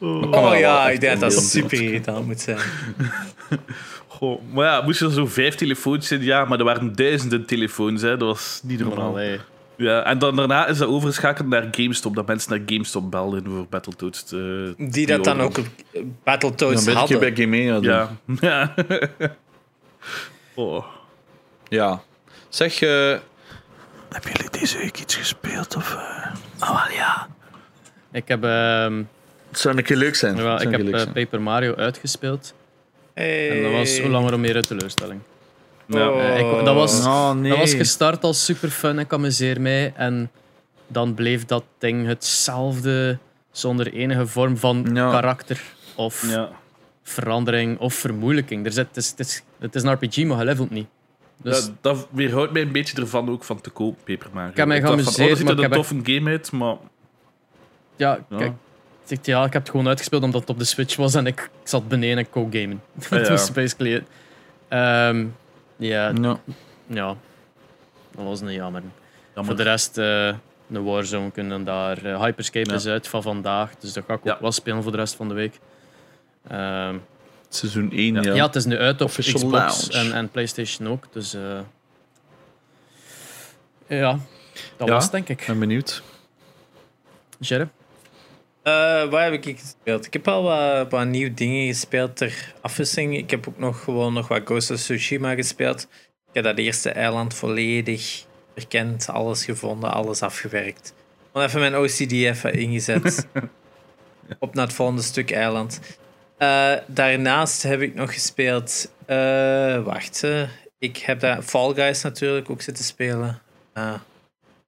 Oh 0.00 0.58
ja, 0.58 0.90
ik 0.90 1.00
denk 1.00 1.20
dat 1.20 1.30
dat 1.32 1.42
super 1.42 1.82
irritant 1.82 2.26
moet 2.26 2.40
zijn. 2.40 2.58
Goh. 4.08 4.40
Maar 4.52 4.64
ja, 4.66 4.80
moest 4.82 5.00
er 5.00 5.10
zo 5.12 5.26
vijf 5.26 5.54
telefoons 5.54 6.06
zijn? 6.06 6.22
Ja, 6.22 6.44
maar 6.44 6.58
er 6.58 6.64
waren 6.64 6.94
duizenden 6.96 7.46
telefoons. 7.46 8.02
Hè. 8.02 8.16
Dat 8.16 8.28
was 8.28 8.60
niet 8.64 8.80
normaal. 8.80 9.18
Ja, 9.76 10.02
en 10.02 10.18
dan 10.18 10.36
daarna 10.36 10.66
is 10.66 10.78
dat 10.78 10.88
overgeschakeld 10.88 11.48
naar 11.48 11.68
GameStop. 11.70 12.14
Dat 12.14 12.26
mensen 12.26 12.50
naar 12.50 12.62
GameStop 12.66 13.10
belden 13.10 13.44
voor 13.44 13.66
Battletoads. 13.70 14.24
te- 14.24 14.74
Die 14.78 15.06
dat 15.06 15.24
dan 15.24 15.40
ook 15.40 15.58
op 15.58 15.66
Dan 15.92 16.16
Battletoads 16.24 16.84
ben 16.84 16.92
ik 16.92 16.98
hadden. 16.98 17.18
bij 17.20 17.36
Gamea 17.36 17.74
doen. 17.80 17.82
Ja. 17.92 18.10
Ja. 18.40 18.74
ja. 19.18 19.34
oh. 20.54 20.84
Zeg, 22.48 22.80
eh 22.82 23.16
hebben 24.10 24.30
jullie 24.32 24.50
deze 24.60 24.78
week 24.78 25.00
iets 25.00 25.14
gespeeld? 25.14 25.76
Of, 25.76 25.94
eh? 25.94 27.22
Ik 28.12 28.28
heb, 28.28 28.44
ehm, 28.44 29.02
Het 29.56 29.64
zou 29.64 29.76
een 29.76 29.82
keer 29.82 29.96
leuk 29.96 30.14
zijn. 30.14 30.36
Het 30.36 30.62
ik 30.62 30.70
heb 30.70 30.80
eh, 30.92 30.98
zijn. 30.98 31.12
Paper 31.12 31.42
Mario 31.42 31.74
uitgespeeld. 31.74 32.54
Hey. 33.14 33.50
En 33.50 33.62
dat 33.62 33.72
was 33.72 33.98
hoe 34.00 34.10
langer 34.10 34.30
hoe 34.30 34.38
meer 34.38 34.56
een 34.56 34.62
teleurstelling. 34.62 35.20
Ja. 35.86 36.10
Oh. 36.10 36.20
Eh, 36.24 36.38
ik- 36.58 36.64
dat 36.64 36.74
was- 36.74 37.04
Oh, 37.06 37.32
nee. 37.32 37.50
Dat 37.50 37.58
was 37.58 37.74
gestart 37.74 38.22
als 38.24 38.44
super 38.44 38.68
fun, 38.70 38.98
ik 38.98 39.12
amuseer 39.12 39.60
mij. 39.60 39.92
En 39.96 40.30
dan 40.86 41.14
bleef 41.14 41.44
dat 41.44 41.64
ding 41.78 42.06
hetzelfde, 42.06 43.18
zonder 43.50 43.92
enige 43.92 44.26
vorm 44.26 44.56
van 44.56 44.90
Ja. 44.94 45.10
karakter 45.10 45.62
of 45.94 46.30
Ja. 46.30 46.50
verandering 47.02 47.78
of 47.78 47.94
vermoeilijking. 47.94 48.66
Er 48.66 48.72
zit, 48.72 48.86
het, 48.86 48.96
is, 48.96 49.10
het, 49.10 49.18
is, 49.20 49.42
het 49.58 49.74
is 49.74 49.82
een 49.82 49.92
RPG, 49.92 50.24
maar 50.24 50.38
je 50.38 50.44
levelt 50.44 50.70
niet. 50.70 50.86
Dus 51.42 51.66
Ja, 51.66 51.72
dat 51.80 52.06
weerhoudt 52.10 52.52
mij 52.52 52.62
een 52.62 52.72
beetje 52.72 53.00
ervan 53.00 53.30
ook 53.30 53.44
van 53.44 53.60
te 53.60 53.70
koop, 53.70 53.96
Paper 54.04 54.28
Mario. 54.32 54.50
Ik 54.50 54.56
heb 54.56 54.66
mij 54.66 54.80
dacht 54.80 54.88
van, 54.92 54.98
geamuseerd, 55.02 55.28
oh, 55.30 55.36
dat 55.36 55.38
ziet 55.38 55.48
er 55.48 55.56
een 55.56 55.62
heb 55.62 55.72
toffe 55.72 56.00
game 56.02 56.30
uit, 56.30 56.52
maar... 56.52 56.76
ja, 57.96 58.18
Ja. 58.30 58.36
kijk. 58.38 58.52
Ja, 59.22 59.44
ik 59.44 59.52
heb 59.52 59.62
het 59.62 59.70
gewoon 59.70 59.88
uitgespeeld 59.88 60.22
omdat 60.22 60.40
het 60.40 60.50
op 60.50 60.58
de 60.58 60.64
Switch 60.64 60.96
was 60.96 61.14
en 61.14 61.26
ik, 61.26 61.40
ik 61.40 61.68
zat 61.68 61.88
beneden 61.88 62.18
en 62.18 62.30
co-gamen. 62.30 62.82
Dat 63.10 63.26
ja. 63.26 63.28
was 63.30 63.52
basically 63.52 63.94
it. 63.94 64.02
Ehm, 64.68 65.26
ja, 65.76 66.12
Ja. 66.20 66.38
ja, 66.86 67.16
dat 68.14 68.24
was 68.24 68.40
een 68.40 68.52
jammer. 68.52 68.82
Jammer. 69.34 69.44
Voor 69.54 69.56
de 69.56 69.62
rest, 69.70 69.98
eh 69.98 70.34
een 70.72 70.84
Warzone 70.84 71.30
kunnen 71.30 71.64
daar. 71.64 72.04
eh, 72.04 72.20
Hyperscape 72.22 72.70
Ja. 72.70 72.74
is 72.76 72.86
uit 72.86 73.08
van 73.08 73.22
vandaag, 73.22 73.70
dus 73.78 73.92
dat 73.92 74.04
ga 74.06 74.14
ik 74.14 74.26
ook 74.26 74.40
wel 74.40 74.52
spelen 74.52 74.82
voor 74.82 74.92
de 74.92 74.98
rest 74.98 75.14
van 75.14 75.28
de 75.28 75.34
week. 75.34 75.58
Ehm, 76.48 76.96
Seizoen 77.48 77.90
1, 77.92 78.22
ja. 78.22 78.34
ja. 78.34 78.46
het 78.46 78.54
is 78.54 78.64
nu 78.64 78.78
uit 78.78 79.00
op 79.00 79.06
Official 79.08 79.40
Xbox 79.50 79.88
en, 79.88 80.12
en 80.12 80.28
PlayStation 80.30 80.88
ook, 80.88 81.04
dus 81.12 81.34
eh, 81.34 81.58
ja, 83.86 84.18
dat 84.76 84.88
Ja. 84.88 84.94
was 84.94 85.02
het, 85.02 85.12
denk 85.12 85.28
ik. 85.28 85.40
Ik 85.40 85.46
ben 85.46 85.58
benieuwd. 85.58 86.02
Jerry? 87.38 87.68
Eh, 88.66 88.72
waar 89.08 89.24
heb 89.24 89.32
ik 89.44 89.58
gespeeld? 89.58 90.06
Ik 90.06 90.12
heb 90.12 90.28
al 90.28 90.42
wat, 90.42 90.90
wat 90.90 91.06
nieuwe 91.06 91.34
dingen 91.34 91.66
gespeeld 91.66 92.16
ter 92.16 92.54
afwisseling. 92.60 93.16
Ik 93.16 93.30
heb 93.30 93.48
ook 93.48 93.58
nog 93.58 93.82
gewoon 93.84 94.12
nog 94.12 94.28
wat 94.28 94.42
Ghost 94.44 94.70
of 94.70 94.76
Tsushima 94.76 95.34
gespeeld. 95.34 95.82
Ik 96.28 96.32
heb 96.32 96.44
dat 96.44 96.58
eerste 96.58 96.90
eiland 96.90 97.34
volledig 97.34 98.24
verkend, 98.54 99.08
alles 99.08 99.44
gevonden, 99.44 99.92
alles 99.92 100.22
afgewerkt. 100.22 100.94
Gewoon 101.32 101.46
even 101.46 101.60
mijn 101.60 101.76
OCD 101.76 102.12
even 102.12 102.52
ingezet. 102.52 103.26
Op 104.38 104.54
naar 104.54 104.66
het 104.66 104.74
volgende 104.74 105.02
stuk 105.02 105.30
eiland. 105.30 105.80
Eh, 106.38 106.72
daarnaast 106.86 107.62
heb 107.62 107.80
ik 107.80 107.94
nog 107.94 108.12
gespeeld. 108.12 108.92
eh, 109.06 109.82
wacht, 109.82 110.24
ik 110.78 110.96
heb 110.96 111.20
daar 111.20 111.42
Fall 111.42 111.74
Guys 111.74 112.02
natuurlijk 112.02 112.50
ook 112.50 112.62
zitten 112.62 112.84
spelen. 112.84 113.40
Uh, 113.74 113.94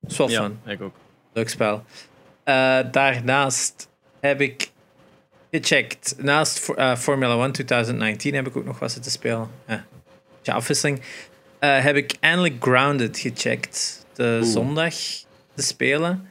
is 0.08 0.16
wel 0.16 0.30
Ja, 0.30 0.42
fun. 0.42 0.60
ik 0.72 0.82
ook. 0.82 0.94
Leuk 1.32 1.48
spel. 1.48 1.84
Eh, 2.48 2.78
daarnaast 2.90 3.88
heb 4.20 4.40
ik 4.40 4.70
gecheckt. 5.50 6.14
Naast 6.18 6.68
eh, 6.68 6.96
Formula 6.96 7.42
1 7.44 7.52
2019 7.52 8.34
heb 8.34 8.46
ik 8.46 8.56
ook 8.56 8.64
nog 8.64 8.78
wat 8.78 8.92
zitten 8.92 9.10
spelen. 9.10 9.50
Ja, 10.42 10.54
afwisseling. 10.54 11.00
Eh, 11.58 11.82
heb 11.82 11.96
ik 11.96 12.14
eindelijk 12.20 12.54
Grounded 12.60 13.18
gecheckt. 13.18 14.06
De 14.14 14.38
Oeh. 14.42 14.52
zondag 14.52 14.94
te 15.54 15.62
spelen. 15.62 16.28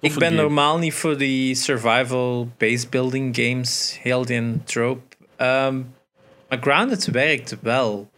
Ik 0.00 0.14
ben 0.14 0.28
game. 0.28 0.42
normaal 0.42 0.78
niet 0.78 0.94
voor 0.94 1.18
die 1.18 1.54
survival 1.54 2.48
base 2.58 2.88
building 2.88 3.36
games. 3.36 3.98
Heel 4.02 4.24
die 4.24 4.64
trope. 4.64 5.16
Ehm, 5.36 5.82
maar 6.48 6.58
Grounded 6.60 7.04
werkt 7.04 7.56
wel. 7.60 8.10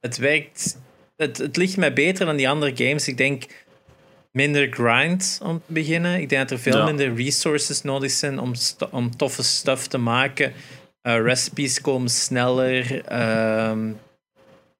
Het 0.00 0.16
werkt... 0.16 0.78
Het, 1.16 1.38
het 1.38 1.56
ligt 1.56 1.76
mij 1.76 1.92
beter 1.92 2.26
dan 2.26 2.36
die 2.36 2.48
andere 2.48 2.86
games. 2.86 3.08
Ik 3.08 3.16
denk 3.16 3.44
minder 4.32 4.68
grind 4.72 5.40
om 5.42 5.56
te 5.66 5.72
beginnen. 5.72 6.20
Ik 6.20 6.28
denk 6.28 6.42
dat 6.48 6.50
er 6.58 6.62
veel 6.64 6.78
Ja. 6.78 6.84
minder 6.84 7.14
resources 7.14 7.82
nodig 7.82 8.10
zijn 8.10 8.38
om, 8.38 8.52
om 8.90 9.16
toffe 9.16 9.42
stuff 9.42 9.86
te 9.86 9.98
maken. 9.98 10.52
Eh, 11.02 11.20
recipes 11.22 11.80
komen 11.80 12.08
sneller. 12.10 12.84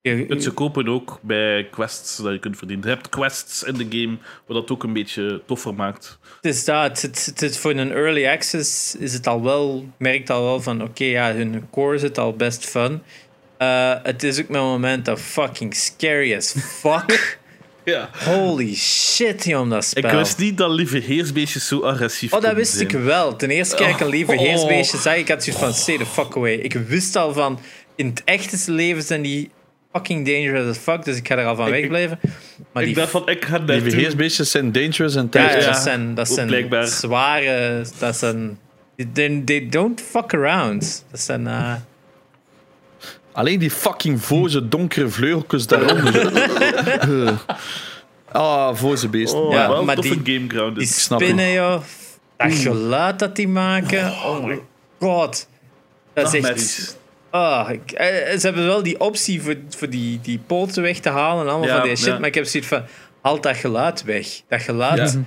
je- 0.03 0.27
kunt 0.27 0.43
ze 0.43 0.51
kopen 0.51 0.89
ook 0.89 1.19
bij 1.23 1.69
quests 1.71 2.17
dat 2.17 2.33
je 2.33 2.39
kunt 2.39 2.57
verdienen. 2.59 2.87
Je 2.89 2.95
hebt 2.95 3.09
quests 3.09 3.63
in 3.63 3.75
de 3.75 3.87
game, 3.91 4.17
wat 4.47 4.57
dat 4.57 4.71
ook 4.71 4.83
een 4.83 4.93
beetje 4.93 5.43
toffer 5.47 5.75
maakt. 5.75 6.19
Het 6.37 6.45
is 6.55 6.65
dat. 6.65 6.83
Het, 6.87 7.03
het, 7.03 7.27
het- 7.27 7.41
het- 7.41 7.57
voor 7.59 7.71
een 7.71 7.93
early 7.93 8.27
access 8.29 8.95
is 8.97 9.13
het 9.13 9.27
al 9.27 9.43
wel, 9.43 9.89
merkt 9.99 10.31
al 10.31 10.43
wel 10.43 10.61
van 10.61 10.83
oké, 10.83 11.05
ja, 11.05 11.33
hun 11.35 11.69
core 11.71 11.99
zit 11.99 12.19
al 12.19 12.33
best 12.37 12.65
fun. 12.65 13.03
Eh, 13.57 13.95
het 14.03 14.23
is 14.23 14.41
ook 14.41 14.49
mijn 14.49 14.65
moment 14.65 15.05
dat 15.05 15.21
fucking 15.21 15.75
scary 15.75 16.35
as 16.37 16.55
fuck. 16.59 17.39
Ja. 17.91 18.09
Holy 18.25 18.75
shit, 18.75 19.45
joh, 19.45 19.71
dat 19.71 19.85
spel. 19.85 20.11
Ik 20.11 20.17
wist 20.17 20.39
niet 20.39 20.59
dat 20.59 20.71
lieve 20.71 20.99
heersbeestjes 20.99 21.67
zo 21.69 21.81
agressief 21.81 22.33
Oh, 22.33 22.41
dat 22.41 22.55
wist 22.55 22.81
ik 22.81 22.91
wel. 22.91 23.37
Ten 23.37 23.51
eerste 23.51 23.77
keer 23.77 23.89
ik 23.89 24.01
een 24.01 24.09
lieve 24.09 24.33
Oh. 24.33 24.39
heersbeestje 24.39 24.99
zag, 24.99 25.17
ik 25.17 25.29
had 25.29 25.45
zoiets 25.45 25.63
van, 25.63 25.75
stay 25.75 25.99
the 25.99 26.07
fuck 26.07 26.37
away. 26.37 26.53
Ik 26.55 26.73
wist 26.73 27.17
al 27.17 27.33
van, 27.33 27.59
in 27.97 28.07
het 28.07 28.23
echte 28.25 28.73
leven 28.73 29.03
zijn 29.03 29.23
die 29.23 29.51
fucking 29.93 30.27
dangerous 30.27 30.69
as 30.69 30.77
fuck, 30.79 31.05
dus 31.05 31.17
ik 31.17 31.29
ga 31.29 31.37
er 31.37 31.47
al 31.47 31.57
van 31.57 31.67
Ik- 31.67 31.73
wegblijven. 31.73 32.19
Maar 32.73 32.83
Ik 32.83 32.89
die 32.89 32.97
dacht 32.99 33.11
van, 33.11 33.29
ik 33.29 33.45
ga 33.45 33.59
Die 33.59 33.67
daar 33.67 33.81
beheersbeestjes 33.83 34.51
zijn 34.51 34.73
dangerous 34.73 35.15
en 35.15 35.23
Ja, 35.23 35.29
tijd. 35.29 35.53
ja, 35.53 35.59
Ja, 35.59 35.67
dat 35.67 35.77
zijn, 35.83 36.15
dat 36.15 36.29
zijn 36.29 36.47
blijkbaar. 36.47 36.87
zware. 36.87 37.85
Dat 37.99 38.17
zijn. 38.17 38.59
They, 39.13 39.43
they 39.45 39.69
don't 39.69 40.01
fuck 40.01 40.35
around. 40.35 41.05
Dat 41.11 41.21
zijn. 41.21 41.47
eh, 41.47 41.73
Alleen 43.33 43.59
die 43.59 43.71
fucking 43.71 44.23
voze 44.25 44.69
donkere 44.69 45.09
vleugeltjes 45.09 45.67
daaronder. 45.67 46.33
Eh. 47.27 47.33
Ah, 48.33 48.75
voze 48.77 49.09
beest. 49.09 49.35
Oh, 49.35 49.53
Ja, 49.53 49.69
wel 49.69 49.85
maar 49.85 49.97
die- 50.01 50.23
die 50.23 50.87
spinnen, 50.87 51.53
joh. 51.53 51.81
Dat 52.37 52.53
geluid 52.53 53.19
dat 53.19 53.37
die 53.37 53.49
maken. 53.49 54.11
Oh 54.11 54.45
my 54.45 54.61
god. 55.01 55.49
Dat 56.15 56.35
is 56.35 56.45
echt. 56.45 56.99
Ah, 57.31 57.71
ik- 57.71 57.91
eh, 57.93 58.07
ze 58.39 58.47
hebben 58.47 58.65
wel 58.67 58.83
die 58.83 59.01
optie 59.01 59.43
voor, 59.43 59.55
voor 59.77 59.89
die, 59.91 60.21
die 60.23 60.39
poten 60.47 60.83
weg 60.83 60.99
te 60.99 61.09
halen 61.09 61.45
en 61.45 61.51
allemaal 61.51 61.69
Ja, 61.69 61.77
van 61.79 61.87
die 61.87 61.97
shit. 61.97 62.07
ja. 62.07 62.19
Maar 62.19 62.29
ik 62.29 62.35
heb 62.35 62.45
zoiets 62.45 62.69
van. 62.69 62.83
Haal 63.23 63.41
dat 63.41 63.57
geluid 63.57 64.05
weg. 64.05 64.27
Dat 64.49 64.63
geluid 64.63 65.13
Ja. 65.13 65.21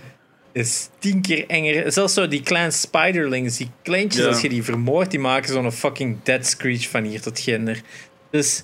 Is 0.54 0.90
tien 1.00 1.22
keer 1.22 1.48
enger. 1.48 1.92
Zelfs 1.92 2.14
zo 2.14 2.28
die 2.28 2.42
kleine 2.44 2.72
spiderlings, 2.72 3.58
die 3.58 3.72
kleintjes, 3.82 4.22
Ja. 4.24 4.28
als 4.28 4.42
je 4.42 4.50
die 4.50 4.64
vermoordt, 4.64 5.12
die 5.12 5.20
maken 5.20 5.50
zo'n 5.54 5.72
fucking 5.72 6.18
dead 6.24 6.46
screech 6.48 6.90
van 6.90 7.04
hier 7.04 7.22
tot 7.22 7.40
ginder. 7.40 7.82
Dus 8.30 8.64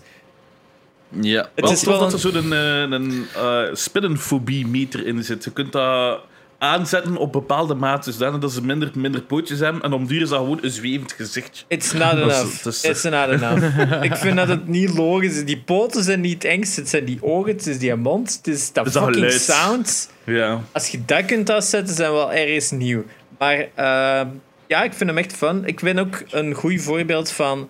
Ja. 1.22 1.42
het 1.56 1.64
Wel 1.66 1.72
is 1.72 1.84
wel 1.84 2.00
dat 2.00 2.08
een- 2.08 2.14
er 2.14 2.42
zo'n 2.42 2.52
een, 2.52 2.92
een 2.92 3.26
eh, 3.36 3.64
spinnenfobie-meter 3.74 5.06
in 5.08 5.24
zit. 5.24 5.44
Je 5.44 5.52
kunt 5.52 5.72
dat 5.72 6.22
aanzetten 6.60 7.18
op 7.18 7.32
bepaalde 7.32 7.74
mate, 7.74 8.12
zodanig 8.12 8.40
dat 8.40 8.52
ze 8.52 8.66
minder, 8.66 8.92
minder 8.94 9.22
pootjes 9.22 9.60
hebben. 9.60 9.82
En 9.82 9.94
om 9.94 10.08
duur 10.08 10.22
is 10.22 10.30
dat 10.30 10.40
gewoon 10.40 10.60
een 10.62 10.70
zwevend 10.72 11.12
gezichtje. 11.12 11.64
It's 11.68 11.92
not 11.94 12.14
is- 12.14 12.20
enough. 12.20 12.66
is- 12.66 12.84
It's 12.84 13.04
not 13.04 13.28
enough. 13.30 14.04
ik 14.12 14.16
vind 14.16 14.36
dat 14.38 14.48
het 14.48 14.68
niet 14.68 14.98
logisch 14.98 15.36
is. 15.36 15.46
Die 15.46 15.62
poten 15.62 16.04
zijn 16.04 16.22
niet 16.22 16.34
het 16.44 16.52
engste. 16.52 16.80
Het 16.80 16.90
zijn 16.90 17.06
die 17.06 17.18
ogen, 17.24 17.52
het 17.52 17.68
is 17.68 17.80
die 17.80 17.96
mond, 17.96 18.36
het 18.38 18.48
is 18.48 18.74
dat 18.74 18.86
is 18.86 18.94
dat 18.94 19.04
fucking 19.04 19.24
geluid. 19.26 19.42
sound. 19.42 20.10
Ja. 20.24 20.62
Als 20.72 20.88
je 20.88 21.06
dat 21.06 21.26
kunt 21.26 21.50
afzetten, 21.50 21.96
zijn 21.96 22.10
we 22.12 22.16
wel 22.18 22.34
ergens 22.34 22.72
nieuw. 22.72 23.04
Maar 23.38 23.58
eh, 23.58 24.28
ja, 24.68 24.84
ik 24.84 24.94
vind 24.94 25.10
hem 25.10 25.18
echt 25.18 25.34
fun. 25.34 25.66
Ik 25.66 25.80
vind 25.80 26.00
ook 26.00 26.24
een 26.30 26.54
goed 26.54 26.82
voorbeeld 26.82 27.32
van 27.32 27.70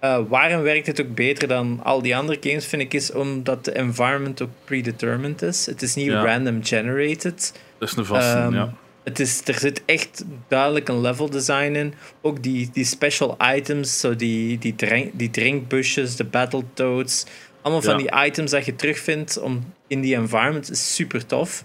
eh, 0.00 0.18
waarom 0.28 0.62
werkt 0.62 0.86
het 0.86 1.00
ook 1.00 1.14
beter 1.14 1.48
dan 1.48 1.80
al 1.82 2.02
die 2.02 2.16
andere 2.16 2.38
games, 2.40 2.66
vind 2.66 2.82
ik, 2.82 2.94
is 2.94 3.12
omdat 3.12 3.64
de 3.64 3.72
environment 3.72 4.42
ook 4.42 4.50
predetermined 4.64 5.42
is. 5.42 5.66
Het 5.66 5.82
is 5.82 5.94
niet 5.94 6.06
Ja. 6.06 6.24
random 6.24 6.64
generated. 6.64 7.52
Dat 7.78 7.88
is 7.90 7.96
een 7.96 8.04
vaste, 8.04 8.36
Ehm, 8.38 8.54
ja. 8.54 8.74
Het 9.04 9.20
is, 9.20 9.40
er 9.44 9.54
zit 9.58 9.82
echt 9.84 10.24
duidelijk 10.48 10.88
een 10.88 11.00
level 11.00 11.30
design 11.30 11.74
in. 11.74 11.94
Ook 12.22 12.42
die, 12.42 12.70
die 12.72 12.84
special 12.84 13.36
items, 13.54 14.00
zo 14.00 14.16
die, 14.16 14.58
die, 14.58 14.74
drink, 14.74 15.10
die 15.14 15.30
drinkbushes, 15.30 16.16
de 16.16 16.24
battletoads. 16.24 17.26
Allemaal 17.62 17.82
van 17.82 17.96
die 17.96 18.12
items 18.26 18.50
dat 18.50 18.64
je 18.64 18.76
terugvindt 18.76 19.38
om, 19.38 19.72
in 19.86 20.00
die 20.00 20.14
environment 20.14 20.70
is 20.70 20.94
super 20.94 21.26
tof. 21.26 21.64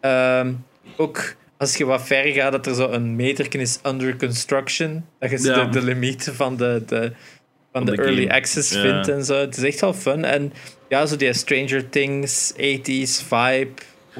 Ehm, 0.00 0.52
ook 0.96 1.34
als 1.56 1.76
je 1.76 1.84
wat 1.84 2.06
ver 2.06 2.24
gaat, 2.32 2.52
dat 2.52 2.66
er 2.66 2.74
zo 2.74 2.88
een 2.90 3.16
meterken 3.16 3.60
is 3.60 3.78
under 3.86 4.16
construction. 4.16 5.04
Dat 5.18 5.30
je 5.30 5.42
Ja. 5.42 5.64
de, 5.64 5.70
de 5.70 5.82
limieten 5.84 6.34
van 6.34 6.56
de, 6.56 6.82
de, 6.86 7.12
van 7.72 7.84
de, 7.84 7.90
de 7.96 8.02
early 8.02 8.22
game. 8.22 8.34
access 8.34 8.72
Ja. 8.72 8.80
vindt 8.80 9.08
en 9.08 9.24
zo. 9.24 9.34
Het 9.34 9.56
is 9.56 9.62
echt 9.62 9.80
wel 9.80 9.94
fun. 9.94 10.24
En 10.24 10.52
ja, 10.88 11.06
zo 11.06 11.16
die 11.16 11.32
Stranger 11.32 11.88
Things, 11.88 12.52
80s 12.52 13.22
vibe. 13.28 13.70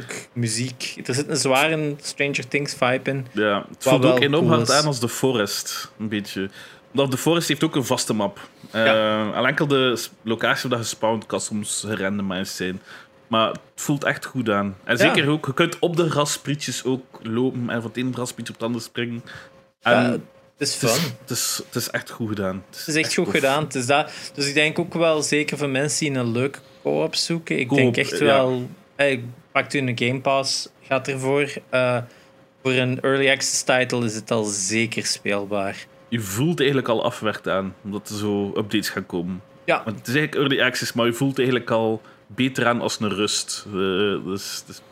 Ook 0.03 0.15
muziek. 0.33 1.01
Er 1.07 1.15
zit 1.15 1.29
een 1.29 1.37
zware 1.37 1.95
Stranger 2.01 2.49
Things 2.49 2.75
vibe 2.75 3.11
in. 3.11 3.27
ja. 3.33 3.65
Het 3.69 3.83
voelt 3.85 4.05
ook 4.05 4.21
enorm 4.21 4.45
cool 4.47 4.57
hard 4.57 4.69
is. 4.69 4.75
aan 4.75 4.87
als 4.87 4.99
The 4.99 5.09
Forest. 5.09 5.91
Een 5.99 6.09
beetje. 6.09 6.51
Omdat 6.93 7.11
The 7.11 7.17
Forest 7.17 7.49
heeft 7.49 7.65
ook 7.65 7.77
een 7.77 7.85
vaste 7.85 8.13
map. 8.15 8.49
Eh 8.71 8.85
Ja. 8.85 9.33
En 9.35 9.45
enkel 9.45 9.67
de 9.67 10.05
locatie 10.23 10.69
waar 10.71 10.79
gespawned 10.79 11.27
kan 11.27 11.41
soms 11.41 11.85
gerandomized 11.87 12.49
zijn. 12.57 12.81
Maar 13.27 13.49
het 13.49 13.61
voelt 13.75 14.05
echt 14.05 14.25
goed 14.25 14.51
aan. 14.51 14.77
En 14.85 14.97
Ja. 14.97 15.03
zeker 15.03 15.29
ook, 15.29 15.47
je 15.47 15.55
kunt 15.55 15.79
op 15.79 15.97
de 15.97 16.11
grasprietjes 16.11 16.85
ook 16.85 17.05
lopen 17.23 17.71
en 17.71 17.81
van 17.83 17.91
het 17.91 17.97
ene 17.99 18.13
grasprietje 18.13 18.53
op 18.53 18.59
het 18.59 18.69
andere 18.69 18.85
springen. 18.85 19.23
En 19.81 19.93
Ja, 20.03 20.11
het 20.11 20.21
is 20.59 20.75
het, 20.81 20.83
is, 20.91 20.91
fun. 20.97 21.11
het, 21.21 21.31
is, 21.31 21.61
het 21.67 21.75
is 21.77 21.91
echt 21.91 22.11
goed 22.11 22.29
gedaan. 22.29 22.65
Het 22.71 22.87
is 22.87 22.95
echt 22.95 23.15
goed 23.15 23.25
tof. 23.25 23.35
gedaan. 23.35 23.63
Het 23.65 23.75
is 23.75 23.87
dat. 23.87 24.13
Dus 24.35 24.47
ik 24.49 24.55
denk 24.55 24.79
ook 24.79 24.95
wel, 24.95 25.23
zeker 25.23 25.59
voor 25.59 25.69
mensen 25.69 26.07
die 26.11 26.19
een 26.19 26.33
leuke 26.33 26.59
co-op 26.83 27.15
zoeken. 27.15 27.59
Ik 27.59 27.69
denk 27.71 27.97
echt 27.97 28.19
ja. 28.19 28.25
wel. 28.25 28.69
Hey, 28.97 29.25
pakt 29.53 29.75
u 29.75 29.79
een 29.79 29.99
Game 29.99 30.21
Pass, 30.21 30.69
gaat 30.83 31.09
ervoor. 31.09 31.53
Eh, 31.69 31.99
voor 32.63 32.73
een 32.73 33.01
early 33.01 33.31
access 33.31 33.63
title 33.63 34.05
is 34.05 34.15
het 34.15 34.31
al 34.31 34.45
zeker 34.45 35.07
speelbaar. 35.07 35.87
Je 36.09 36.21
voelt 36.21 36.59
eigenlijk 36.59 36.89
al 36.89 37.05
afwerkt 37.05 37.49
aan, 37.49 37.75
omdat 37.85 38.09
er 38.09 38.17
zo 38.17 38.47
updates 38.47 38.89
gaan 38.89 39.07
komen. 39.07 39.43
Ja, 39.65 39.83
Want 39.85 39.99
het 39.99 40.09
is 40.09 40.15
eigenlijk 40.15 40.51
early 40.51 40.67
access, 40.67 40.93
maar 40.93 41.07
je 41.07 41.13
voelt 41.13 41.39
eigenlijk 41.39 41.71
al 41.71 42.03
beter 42.27 42.67
aan 42.67 42.81
als 42.81 43.01
een 43.01 43.09
rust. 43.15 43.65
Eh, 43.67 43.73
dus 44.25 44.65
is 44.69 44.83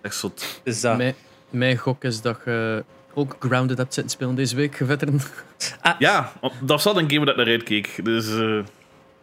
echt 0.00 0.14
zot. 0.14 0.60
dus 0.64 0.80
dat. 0.80 0.96
Mijn, 0.96 1.14
mijn 1.50 1.76
gok 1.76 2.04
is 2.04 2.20
dat 2.20 2.38
je 2.44 2.84
ook 3.14 3.36
Grounded 3.38 3.78
hebt 3.78 3.94
zitten 3.94 4.12
spelen 4.12 4.34
deze 4.34 4.56
week, 4.56 4.80
veteran. 4.84 5.20
Ja, 5.98 6.32
want 6.40 6.52
dat 6.60 6.68
was 6.68 6.86
al 6.86 6.98
een 6.98 7.10
game 7.10 7.24
dat 7.24 7.28
ik 7.28 7.36
naar 7.36 7.54
uitkeek. 7.54 8.04
Dus 8.04 8.28
eh, 8.28 8.58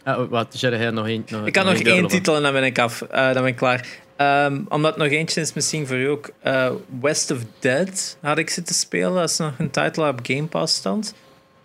Ah, 0.04 0.30
wat, 0.30 0.56
hij 0.60 0.90
nog 0.92 1.08
één. 1.08 1.26
Nog, 1.28 1.46
Ik 1.46 1.54
kan 1.54 1.66
nog 1.66 1.74
één 1.76 2.08
titel 2.08 2.36
en 2.36 2.42
dan 2.42 2.54
ben 2.54 2.64
ik 2.64 2.80
af. 2.80 3.02
Eh, 3.02 3.24
dan 3.26 3.34
ben 3.34 3.46
ik 3.46 3.56
klaar. 3.56 3.88
Ehm, 4.20 4.62
omdat 4.70 4.98
nog 4.98 5.08
eentje 5.08 5.42
is 5.42 5.54
misschien 5.54 5.88
voor 5.88 5.98
u 5.98 6.06
ook. 6.10 6.30
eh, 6.42 6.72
West 7.02 7.32
of 7.32 7.38
Dead 7.60 8.18
had 8.22 8.38
ik 8.38 8.50
zitten 8.50 8.76
spelen. 8.76 9.14
Dat 9.14 9.30
is 9.30 9.38
nog 9.38 9.54
een 9.58 9.70
titel 9.70 10.04
dat 10.04 10.14
op 10.14 10.20
Game 10.24 10.48
Pass 10.48 10.76
stond. 10.76 11.14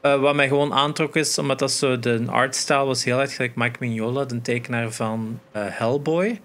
Eh, 0.00 0.20
wat 0.20 0.34
mij 0.34 0.48
gewoon 0.48 0.72
aantrok 0.72 1.16
is, 1.16 1.38
omdat 1.38 1.58
dat 1.58 1.72
zo 1.72 1.98
de 1.98 2.24
artstyle 2.26 2.84
was 2.84 3.04
heel 3.04 3.20
erg 3.20 3.34
gelijk 3.34 3.54
Mike 3.54 3.76
Mignola, 3.80 4.24
de 4.24 4.40
tekenaar 4.40 4.90
van 4.90 5.40
eh, 5.52 5.62
Hellboy. 5.66 6.40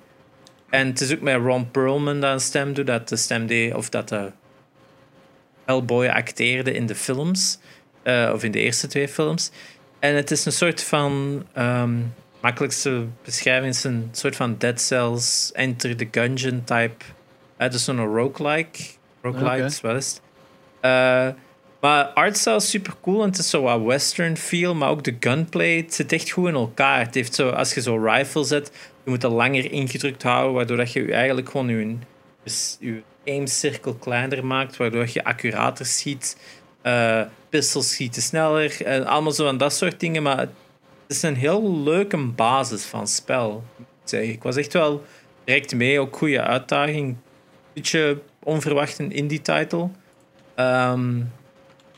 En 0.69 0.87
het 0.87 1.01
is 1.01 1.13
ook 1.13 1.21
met 1.21 1.35
Ron 1.35 1.71
Perlman 1.71 2.19
dat 2.19 2.33
een 2.33 2.39
stem 2.39 2.73
doet, 2.73 2.87
dat 2.87 3.09
de 3.09 3.15
stem 3.15 3.47
deed, 3.47 3.73
of 3.73 3.89
dat 3.89 4.09
de 4.09 4.31
Hellboy 5.65 6.07
acteerde 6.07 6.73
in 6.73 6.85
de 6.85 6.95
films, 6.95 7.59
of 8.33 8.43
in 8.43 8.51
de 8.51 8.59
eerste 8.59 8.87
twee 8.87 9.07
films. 9.07 9.51
En 9.99 10.15
het 10.15 10.31
is 10.31 10.45
een 10.45 10.51
soort 10.51 10.83
van, 10.83 11.45
ehm, 11.53 11.97
makkelijkste 12.41 13.05
beschrijving 13.23 13.73
is 13.73 13.83
een 13.83 14.09
soort 14.11 14.35
van 14.35 14.55
Dead 14.57 14.81
Cells, 14.81 15.51
Enter 15.53 15.95
the 15.95 16.07
Gungeon 16.11 16.63
type. 16.63 17.05
Het 17.57 17.73
is 17.73 17.83
zo'n 17.83 18.05
roguelike. 18.05 18.83
Roguelike, 19.21 19.63
Oké. 19.63 19.81
wel 19.81 19.95
het. 19.95 20.21
Eh, 20.79 21.27
maar 21.79 22.03
artstyle 22.05 22.55
is 22.55 22.69
super 22.69 22.93
cool 23.01 23.21
en 23.21 23.29
het 23.29 23.37
is 23.37 23.49
zo 23.49 23.61
wat 23.61 23.81
western 23.81 24.37
feel, 24.37 24.75
maar 24.75 24.89
ook 24.89 25.03
de 25.03 25.15
gunplay, 25.19 25.77
het 25.77 25.93
zit 25.93 26.11
echt 26.11 26.29
goed 26.29 26.47
in 26.47 26.53
elkaar. 26.53 26.99
Het 26.99 27.15
heeft 27.15 27.35
zo, 27.35 27.49
als 27.49 27.73
je 27.73 27.81
zo 27.81 27.95
rifle 27.95 28.43
zet, 28.43 28.71
je 29.03 29.09
moet 29.09 29.21
dat 29.21 29.31
langer 29.31 29.71
ingedrukt 29.71 30.23
houden, 30.23 30.53
waardoor 30.53 30.77
dat 30.77 30.91
je 30.91 31.13
eigenlijk 31.13 31.49
gewoon 31.49 31.67
je, 31.67 31.97
dus 32.43 32.77
je 32.79 33.01
aimcirkel 33.25 33.93
kleiner 33.93 34.45
maakt, 34.45 34.77
waardoor 34.77 35.07
je 35.13 35.23
accurater 35.23 35.85
schiet. 35.85 36.37
Eh 36.81 37.21
pistols 37.49 37.89
schieten 37.89 38.21
sneller 38.21 38.85
en 38.85 39.05
allemaal 39.05 39.31
zo 39.31 39.45
van 39.45 39.57
dat 39.57 39.73
soort 39.73 39.99
dingen, 39.99 40.23
maar 40.23 40.47
het 41.09 41.17
is 41.17 41.23
een 41.23 41.35
heel 41.35 41.77
leuke 41.79 42.17
basis 42.17 42.85
van 42.85 43.07
spel. 43.07 43.63
moet 43.77 43.87
ik 43.87 44.09
zeggen. 44.09 44.29
Ik 44.29 44.43
was 44.43 44.55
echt 44.55 44.73
wel 44.73 45.05
direct 45.43 45.75
mee, 45.75 45.99
ook 45.99 46.15
goede 46.17 46.41
uitdaging. 46.41 47.17
Beetje 47.73 48.21
onverwacht 48.43 48.99
een 48.99 49.11
indie 49.11 49.41
title. 49.41 49.89
Ehm, 50.55 51.21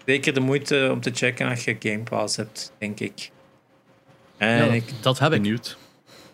zeker 0.06 0.34
de 0.34 0.40
moeite 0.40 0.90
om 0.92 1.02
te 1.02 1.12
checken 1.14 1.50
als 1.50 1.64
je 1.64 1.76
Game 1.80 2.04
Pass 2.04 2.36
hebt, 2.36 2.74
denk 2.78 3.00
ik. 3.00 3.32
En 4.38 4.66
Ja, 4.66 4.74
ik 4.74 4.92
dat 5.02 5.20
heb 5.20 5.32
ik. 5.34 5.42
Benieuwd. 5.42 5.78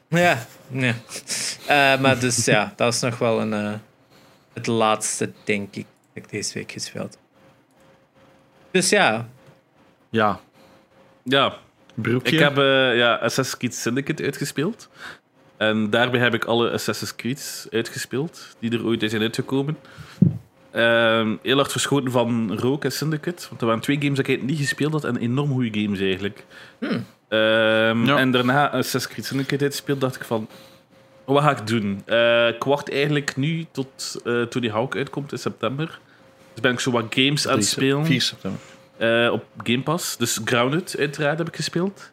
ja, 0.09 0.45
ja. 0.71 0.95
Eh, 1.67 2.01
maar 2.01 2.19
dus 2.19 2.45
ja, 2.45 2.73
dat 2.75 2.93
is 2.93 2.99
nog 2.99 3.17
wel 3.17 3.41
een, 3.41 3.53
eh, 3.53 3.73
het 4.53 4.67
laatste, 4.67 5.31
denk 5.43 5.75
ik, 5.75 5.85
dat 6.13 6.23
ik 6.23 6.29
deze 6.29 6.53
week 6.53 6.71
gespeeld 6.71 7.11
heb. 7.11 7.21
Dus 8.71 8.89
ja, 8.89 9.29
Ja, 10.09 10.39
ja, 11.23 11.57
broekje. 12.01 12.31
ik 12.35 12.39
heb 12.39 12.57
eh, 12.57 12.97
ja, 12.97 13.13
Assassin's 13.13 13.57
Creed 13.57 13.75
Syndicate 13.75 14.23
uitgespeeld. 14.23 14.89
En 15.57 15.89
daarbij 15.89 16.19
heb 16.19 16.33
ik 16.33 16.45
alle 16.45 16.71
Assassin's 16.71 17.15
Creeds 17.15 17.67
uitgespeeld 17.71 18.55
die 18.59 18.71
er 18.71 18.85
ooit 18.85 19.03
zijn 19.09 19.21
uitgekomen. 19.21 19.77
Ehm, 20.71 21.35
heel 21.41 21.55
hard 21.55 21.71
verschoten 21.71 22.11
van 22.11 22.57
Rogue 22.57 22.79
en 22.79 22.91
Syndicate. 22.91 23.45
Want 23.49 23.61
er 23.61 23.67
waren 23.67 23.81
twee 23.81 23.97
games 23.99 24.17
dat 24.17 24.27
ik 24.27 24.43
niet 24.43 24.57
gespeeld 24.57 24.91
had 24.91 25.03
en 25.03 25.17
enorm 25.17 25.51
goede 25.51 25.81
games 25.81 25.99
eigenlijk. 25.99 26.45
Ehm, 26.79 28.05
Ja. 28.05 28.17
En 28.17 28.31
daarna 28.31 28.69
Assassin's 28.69 29.07
Creed 29.07 29.25
Syndicate 29.25 29.63
uitgespeeld, 29.63 30.01
dacht 30.01 30.15
ik 30.15 30.23
van... 30.23 30.47
Wat 31.25 31.43
ga 31.43 31.51
ik 31.59 31.67
doen? 31.67 32.01
Eh, 32.05 32.47
ik 32.47 32.63
wacht 32.63 32.91
eigenlijk 32.91 33.35
nu 33.35 33.65
tot 33.71 34.21
eh 34.23 34.41
Tony 34.41 34.69
Hawk 34.69 34.95
uitkomt 34.95 35.31
in 35.31 35.37
september. 35.37 35.99
Dus 36.53 36.61
ben 36.61 36.71
ik 36.71 36.79
zo 36.79 36.91
wat 36.91 37.05
games 37.09 37.47
aan 37.47 37.57
het 37.57 37.65
spelen. 37.65 38.05
4 38.05 38.21
september. 38.21 38.59
Eh, 38.97 39.29
op 39.31 39.45
Game 39.63 39.81
Pass. 39.81 40.17
Dus 40.17 40.39
Grounded, 40.45 40.95
uiteraard, 40.99 41.37
heb 41.37 41.47
ik 41.47 41.55
gespeeld. 41.55 42.11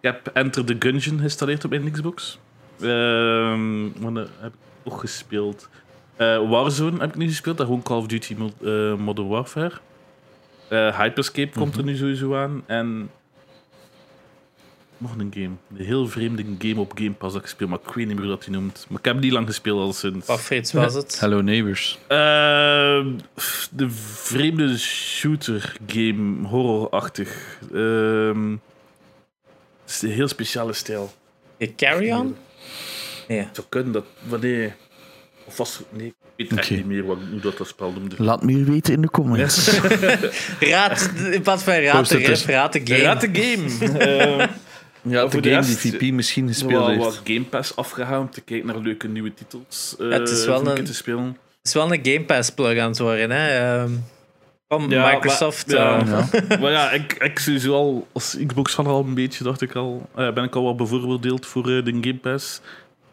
Ik 0.00 0.10
heb 0.10 0.30
Enter 0.32 0.64
the 0.64 0.76
Gungeon 0.78 1.18
geïnstalleerd 1.18 1.64
op 1.64 1.70
mijn 1.70 1.90
Xbox. 1.90 2.38
Wanneer 2.76 4.28
heb 4.38 4.52
ik 4.52 4.92
ook 4.92 5.00
gespeeld. 5.00 5.68
Eh, 6.16 6.48
Warzone 6.48 7.00
heb 7.00 7.08
ik 7.08 7.16
nu 7.16 7.26
gespeeld, 7.26 7.56
daar 7.56 7.66
gewoon 7.66 7.82
Call 7.82 7.96
of 7.96 8.06
Duty 8.06 8.36
eh, 8.64 8.94
Modern 8.94 9.28
Warfare. 9.28 9.72
Hyperscape 10.68 11.58
komt 11.58 11.76
er 11.76 11.84
nu 11.84 11.96
sowieso 11.96 12.36
aan. 12.36 12.62
En 12.66 13.10
nog 15.00 15.14
een 15.18 15.32
game. 15.34 15.50
Een 15.76 15.84
heel 15.84 16.08
vreemde 16.08 16.44
game 16.58 16.80
op 16.80 16.92
Game 16.94 17.12
Pass 17.12 17.34
dat 17.34 17.42
ik 17.42 17.48
speel, 17.48 17.68
maar 17.68 17.78
ik 17.86 17.94
weet 17.94 18.06
niet 18.06 18.16
meer 18.16 18.24
hoe 18.24 18.34
dat 18.34 18.44
die 18.44 18.52
noemt. 18.52 18.86
Maar 18.88 18.98
ik 18.98 19.04
heb 19.04 19.20
die 19.20 19.32
lang 19.32 19.46
gespeeld 19.46 19.80
al 19.80 19.92
sinds. 19.92 20.26
Wat 20.26 20.40
Frits 20.40 20.72
was 20.72 20.94
het? 20.94 21.20
Hello 21.20 21.40
Neighbors. 21.40 21.98
Ehm, 22.06 23.12
de 23.70 23.90
vreemde 23.90 24.78
shooter 24.78 25.76
game, 25.86 26.46
horrorachtig. 26.46 27.58
Ehm 27.74 28.56
het 29.90 30.02
is 30.02 30.08
een 30.08 30.16
heel 30.16 30.28
speciale 30.28 30.72
stijl. 30.72 31.12
Je 31.56 31.74
Carry 31.74 32.10
On? 32.10 32.36
Nee. 33.28 33.38
Het 33.38 33.48
zou 33.52 33.66
kunnen 33.68 33.92
dat 33.92 34.04
wanneer. 34.28 34.76
Of 35.44 35.56
was 35.56 35.80
nee, 35.90 36.14
ik 36.36 36.50
weet 36.50 36.58
echt 36.58 36.70
niet 36.70 36.86
meer 36.86 37.06
wat, 37.06 37.18
hoe 37.30 37.40
dat, 37.40 37.58
dat 37.58 37.66
spel 37.66 37.92
noemde. 37.92 38.14
Laat 38.18 38.42
meer 38.42 38.64
weten 38.64 38.94
in 38.94 39.00
de 39.00 39.10
comments. 39.10 39.78
Raad, 40.60 41.10
in 41.32 41.42
plaats 41.42 41.62
van 41.62 41.74
raad 41.74 42.08
de 42.08 42.16
ref, 42.16 42.46
raad 42.46 42.72
de 42.72 42.80
game. 42.84 43.02
Raad 43.02 43.20
de 43.20 43.28
game. 43.32 43.98
Ehm, 43.98 44.48
Ja, 45.02 45.20
voor 45.20 45.30
de 45.30 45.48
de 45.48 45.54
game 45.54 45.66
die 45.66 45.74
rest, 45.74 45.88
VP 45.96 46.12
misschien 46.12 46.46
gespeeld 46.48 46.70
wel 46.72 46.88
heeft. 46.88 47.02
wat 47.04 47.20
Game 47.24 47.42
Pass 47.44 47.76
afgehaald 47.76 48.24
om 48.26 48.30
te 48.30 48.40
kijken 48.40 48.66
naar 48.66 48.76
leuke 48.78 49.08
nieuwe 49.08 49.34
titels. 49.34 49.96
eh, 49.98 50.08
het 50.10 50.28
is 50.28 50.44
wel 50.46 50.66
een 50.76 50.84
te 50.84 50.94
spelen. 50.94 51.24
Het 51.26 51.36
is 51.68 51.72
wel 51.74 51.92
een 51.92 52.00
Game 52.02 52.24
Pass 52.24 52.50
plug 52.50 52.78
aan 52.78 52.88
het 52.88 52.98
worden, 52.98 53.30
hè? 53.30 53.48
Ehm, 53.78 53.90
van 54.68 54.88
Ja, 54.88 55.10
Microsoft. 55.12 55.66
maar- 55.66 55.76
ja. 56.08 56.26
eh, 56.32 56.48
Ja. 56.48 56.56
Maar 56.60 56.70
ja, 56.70 56.90
ik, 56.90 57.12
ik 57.12 57.38
sowieso 57.38 57.74
al 57.74 58.06
als 58.12 58.36
Xbox 58.46 58.74
van 58.74 58.86
al 58.86 59.04
een 59.04 59.14
beetje, 59.14 59.44
dacht 59.44 59.60
ik 59.60 59.74
al, 59.74 60.08
eh, 60.14 60.32
ben 60.32 60.44
ik 60.44 60.54
al 60.54 60.62
wel 60.62 60.74
bevooroordeeld 60.74 61.46
voor 61.46 61.62
de 61.62 61.82
Game 62.00 62.16
Pass. 62.18 62.60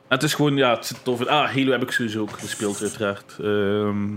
En 0.07 0.15
het 0.15 0.23
is 0.23 0.33
gewoon, 0.33 0.55
ja, 0.57 0.75
het 0.75 0.85
zit 0.85 0.97
over. 1.07 1.29
Ah, 1.29 1.53
Halo 1.53 1.71
heb 1.71 1.81
ik 1.81 1.91
sowieso 1.91 2.21
ook 2.21 2.39
gespeeld, 2.39 2.81
uiteraard. 2.81 3.35
Ehm, 3.41 4.07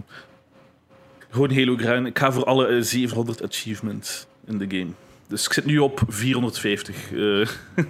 gewoon 1.31 1.55
Halo 1.55 1.77
grind. 1.77 2.07
Ik 2.07 2.19
ga 2.19 2.33
voor 2.33 2.45
alle 2.45 2.67
eh, 2.67 2.83
700 2.83 3.43
achievements 3.43 4.27
in 4.47 4.59
de 4.59 4.65
game. 4.69 4.91
Dus 5.31 5.45
ik 5.47 5.53
zit 5.53 5.65
nu 5.65 5.79
op 5.79 6.01
450. 6.09 6.97
eh 7.13 7.19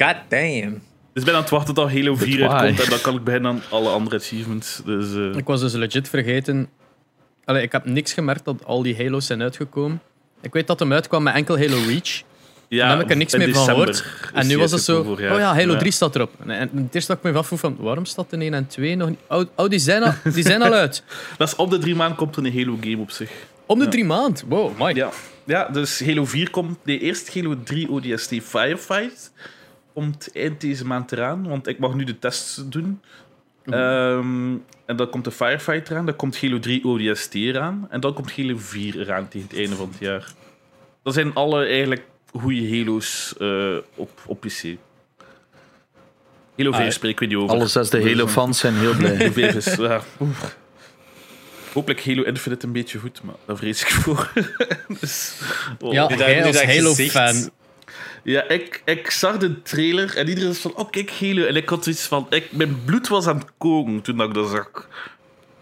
God 0.00 0.16
damn. 0.28 0.72
dus 1.12 1.22
ik 1.22 1.24
ben 1.24 1.34
aan 1.34 1.40
het 1.40 1.50
wachten 1.50 1.74
tot 1.74 1.90
Halo 1.92 2.14
4 2.16 2.38
why. 2.38 2.46
uitkomt 2.54 2.82
en 2.84 2.90
dan 2.90 3.00
kan 3.00 3.14
ik 3.16 3.24
beginnen 3.24 3.50
aan 3.50 3.62
alle 3.70 3.88
andere 3.88 4.16
achievements. 4.16 4.80
Dus, 4.84 5.14
eh, 5.14 5.36
Ik 5.38 5.44
was 5.46 5.60
dus 5.60 5.72
legit 5.72 6.08
vergeten. 6.08 6.68
Allee, 7.44 7.62
ik 7.62 7.72
heb 7.72 7.84
niks 7.84 8.12
gemerkt 8.12 8.44
dat 8.44 8.64
al 8.64 8.82
die 8.82 8.96
Halo's 8.96 9.26
zijn 9.26 9.42
uitgekomen. 9.42 10.00
Ik 10.40 10.52
weet 10.52 10.66
dat 10.66 10.78
hem 10.78 10.92
uitkwam 10.92 11.22
met 11.22 11.34
enkel 11.34 11.58
Halo 11.58 11.76
Reach. 11.86 12.22
ja, 12.68 12.86
daar 12.88 12.96
heb 12.96 13.04
ik 13.04 13.10
er 13.10 13.16
niks 13.16 13.36
meer 13.36 13.54
van 13.54 13.64
gehoord. 13.64 14.04
En 14.34 14.46
nu 14.46 14.58
was 14.58 14.70
het 14.70 14.82
zo, 14.82 15.00
oh 15.02 15.18
ja. 15.20 15.54
Halo 15.54 15.76
3 15.76 15.90
staat 15.92 16.14
erop. 16.14 16.30
En, 16.40 16.50
en 16.50 16.70
het 16.74 16.94
eerste 16.94 17.14
dat 17.14 17.24
ik 17.24 17.32
me 17.32 17.38
afvroeg 17.38 17.60
van, 17.60 17.76
waarom 17.80 18.04
staat 18.04 18.30
de 18.30 18.36
1 18.36 18.54
en 18.54 18.66
2 18.66 18.96
nog 18.96 19.08
niet? 19.08 19.18
Oh, 19.28 19.44
oh 19.56 19.68
die, 19.68 19.78
zijn 19.78 20.02
al, 20.02 20.12
die 20.32 20.42
zijn 20.42 20.62
al 20.62 20.72
uit. 20.82 21.02
Dat 21.38 21.48
is 21.48 21.56
op 21.56 21.70
de 21.70 21.78
drie 21.78 21.94
maanden 21.94 22.16
komt 22.16 22.36
er 22.36 22.44
een 22.46 22.52
Halo 22.58 22.76
game 22.80 22.98
op 22.98 23.10
zich. 23.10 23.30
Om 23.66 23.78
de 23.78 23.84
Ja. 23.84 23.90
drie 23.90 24.04
maand. 24.04 24.44
Wow, 24.48 24.78
my. 24.80 24.92
Ja. 24.94 25.10
Ja, 25.46 25.68
dus 25.68 26.04
Halo 26.04 26.24
4 26.24 26.50
komt... 26.50 26.84
Nee, 26.84 26.98
eerst 26.98 27.34
Halo 27.34 27.62
3 27.62 27.90
ODST 27.90 28.34
Firefight 28.42 29.32
komt 29.94 30.30
eind 30.32 30.60
deze 30.60 30.86
maand 30.86 31.12
eraan, 31.12 31.48
want 31.48 31.66
ik 31.66 31.78
mag 31.78 31.94
nu 31.94 32.04
de 32.04 32.18
tests 32.18 32.62
doen. 32.68 33.00
Ehm, 33.64 34.54
en 34.86 34.96
dan 34.96 35.10
komt 35.10 35.24
de 35.24 35.30
Firefight 35.30 35.90
eraan, 35.90 36.06
dan 36.06 36.16
komt 36.16 36.40
Halo 36.40 36.58
3 36.58 36.84
ODST 36.84 37.34
eraan, 37.34 37.86
en 37.90 38.00
dan 38.00 38.14
komt 38.14 38.36
Halo 38.36 38.54
4 38.56 39.00
eraan 39.00 39.28
tegen 39.28 39.48
het 39.48 39.58
einde 39.58 39.76
van 39.76 39.88
het 39.88 39.98
jaar. 39.98 40.32
Dat 41.02 41.14
zijn 41.14 41.34
alle 41.34 41.66
eigenlijk 41.66 42.04
goede 42.32 42.78
Halo's 42.78 43.34
eh, 43.38 43.76
op, 43.94 44.10
op 44.26 44.40
PC. 44.40 44.76
Halo 46.56 46.72
5 46.72 46.86
Ah, 46.86 46.90
spreken 46.90 47.28
we 47.28 47.34
niet 47.34 47.42
over. 47.42 47.56
Alle 47.56 47.66
zes 47.66 47.90
de 47.90 48.02
Halo-fans 48.02 48.58
zijn 48.58 48.74
heel 48.74 48.94
blij. 48.98 49.16
Halo 49.16 49.32
5 49.32 49.54
is... 49.54 49.74
ja. 49.74 50.02
Hopelijk 51.76 52.04
Halo 52.04 52.22
Infinite 52.22 52.66
een 52.66 52.72
beetje 52.72 52.98
goed, 52.98 53.22
maar 53.22 53.34
daar 53.44 53.56
vrees 53.56 53.80
ik 53.80 53.88
voor. 53.88 54.32
dus, 55.00 55.38
oh. 55.80 55.92
Ja, 55.92 56.08
Nu 56.08 56.44
als 56.44 56.64
Halo-fan. 56.64 57.50
Ja, 58.22 58.48
ik, 58.48 58.82
ik 58.84 59.10
zag 59.10 59.36
de 59.36 59.62
trailer 59.62 60.16
en 60.16 60.28
iedereen 60.28 60.48
was 60.48 60.58
van, 60.58 60.76
oh 60.76 60.90
kijk 60.90 61.10
Halo. 61.10 61.44
En 61.44 61.56
ik 61.56 61.68
had 61.68 61.84
zoiets 61.84 62.06
van, 62.06 62.26
ik, 62.30 62.52
mijn 62.52 62.84
bloed 62.84 63.08
was 63.08 63.26
aan 63.26 63.38
het 63.38 63.50
koken 63.58 64.02
toen 64.02 64.20
ik 64.20 64.34
dat 64.34 64.50
zag. 64.50 64.88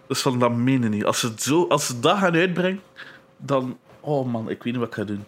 Dus 0.09 0.21
van, 0.21 0.39
dat 0.39 0.53
meen 0.53 0.83
je 0.83 0.89
niet. 0.89 1.05
Als 1.05 1.21
ze, 1.21 1.27
het 1.27 1.43
zo, 1.43 1.67
als 1.69 1.87
ze 1.87 2.01
dat 2.01 2.19
gaan 2.19 2.35
uitbrengen, 2.35 2.81
dan, 3.37 3.79
oh 4.01 4.33
man, 4.33 4.51
ik 4.51 4.63
weet 4.63 4.73
niet 4.73 4.83
wat 4.83 4.89
ik 4.89 4.95
ga 4.95 5.05
doen. 5.05 5.25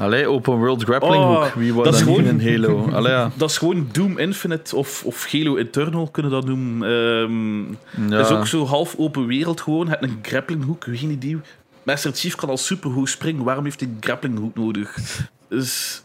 Allee, 0.00 0.26
open 0.28 0.56
world 0.58 0.82
grappling 0.82 1.22
Oh, 1.24 1.42
hook. 1.42 1.54
Wie 1.54 1.72
wordt 1.72 1.90
dat 1.90 1.98
dat 1.98 2.08
gewoon- 2.08 2.40
in 2.40 2.52
Halo? 2.52 2.90
Allee, 2.92 3.12
ja. 3.12 3.30
Dat 3.34 3.50
is 3.50 3.58
gewoon 3.58 3.88
Doom 3.92 4.18
Infinite 4.18 4.76
of, 4.76 5.02
of 5.04 5.32
Halo 5.32 5.56
Eternal, 5.56 6.08
kunnen 6.08 6.32
dat 6.32 6.44
noemen. 6.46 6.88
Ehm, 6.88 7.60
ja. 8.10 8.16
Het 8.16 8.26
is 8.30 8.36
ook 8.36 8.46
zo 8.46 8.66
half 8.66 8.94
open 8.98 9.26
wereld 9.26 9.60
gewoon. 9.60 9.88
Het 9.88 10.02
een 10.02 10.18
grapplinghoek, 10.22 10.84
geen 10.90 11.10
idee. 11.10 11.38
Master 11.82 12.12
Chief 12.14 12.34
kan 12.34 12.48
al 12.48 12.56
superhoog 12.56 13.08
springen. 13.08 13.44
Waarom 13.44 13.64
heeft 13.64 13.80
hij 13.80 13.88
een 13.88 13.96
grapplinghoek 14.00 14.54
nodig? 14.56 14.96
Dus... 15.48 16.02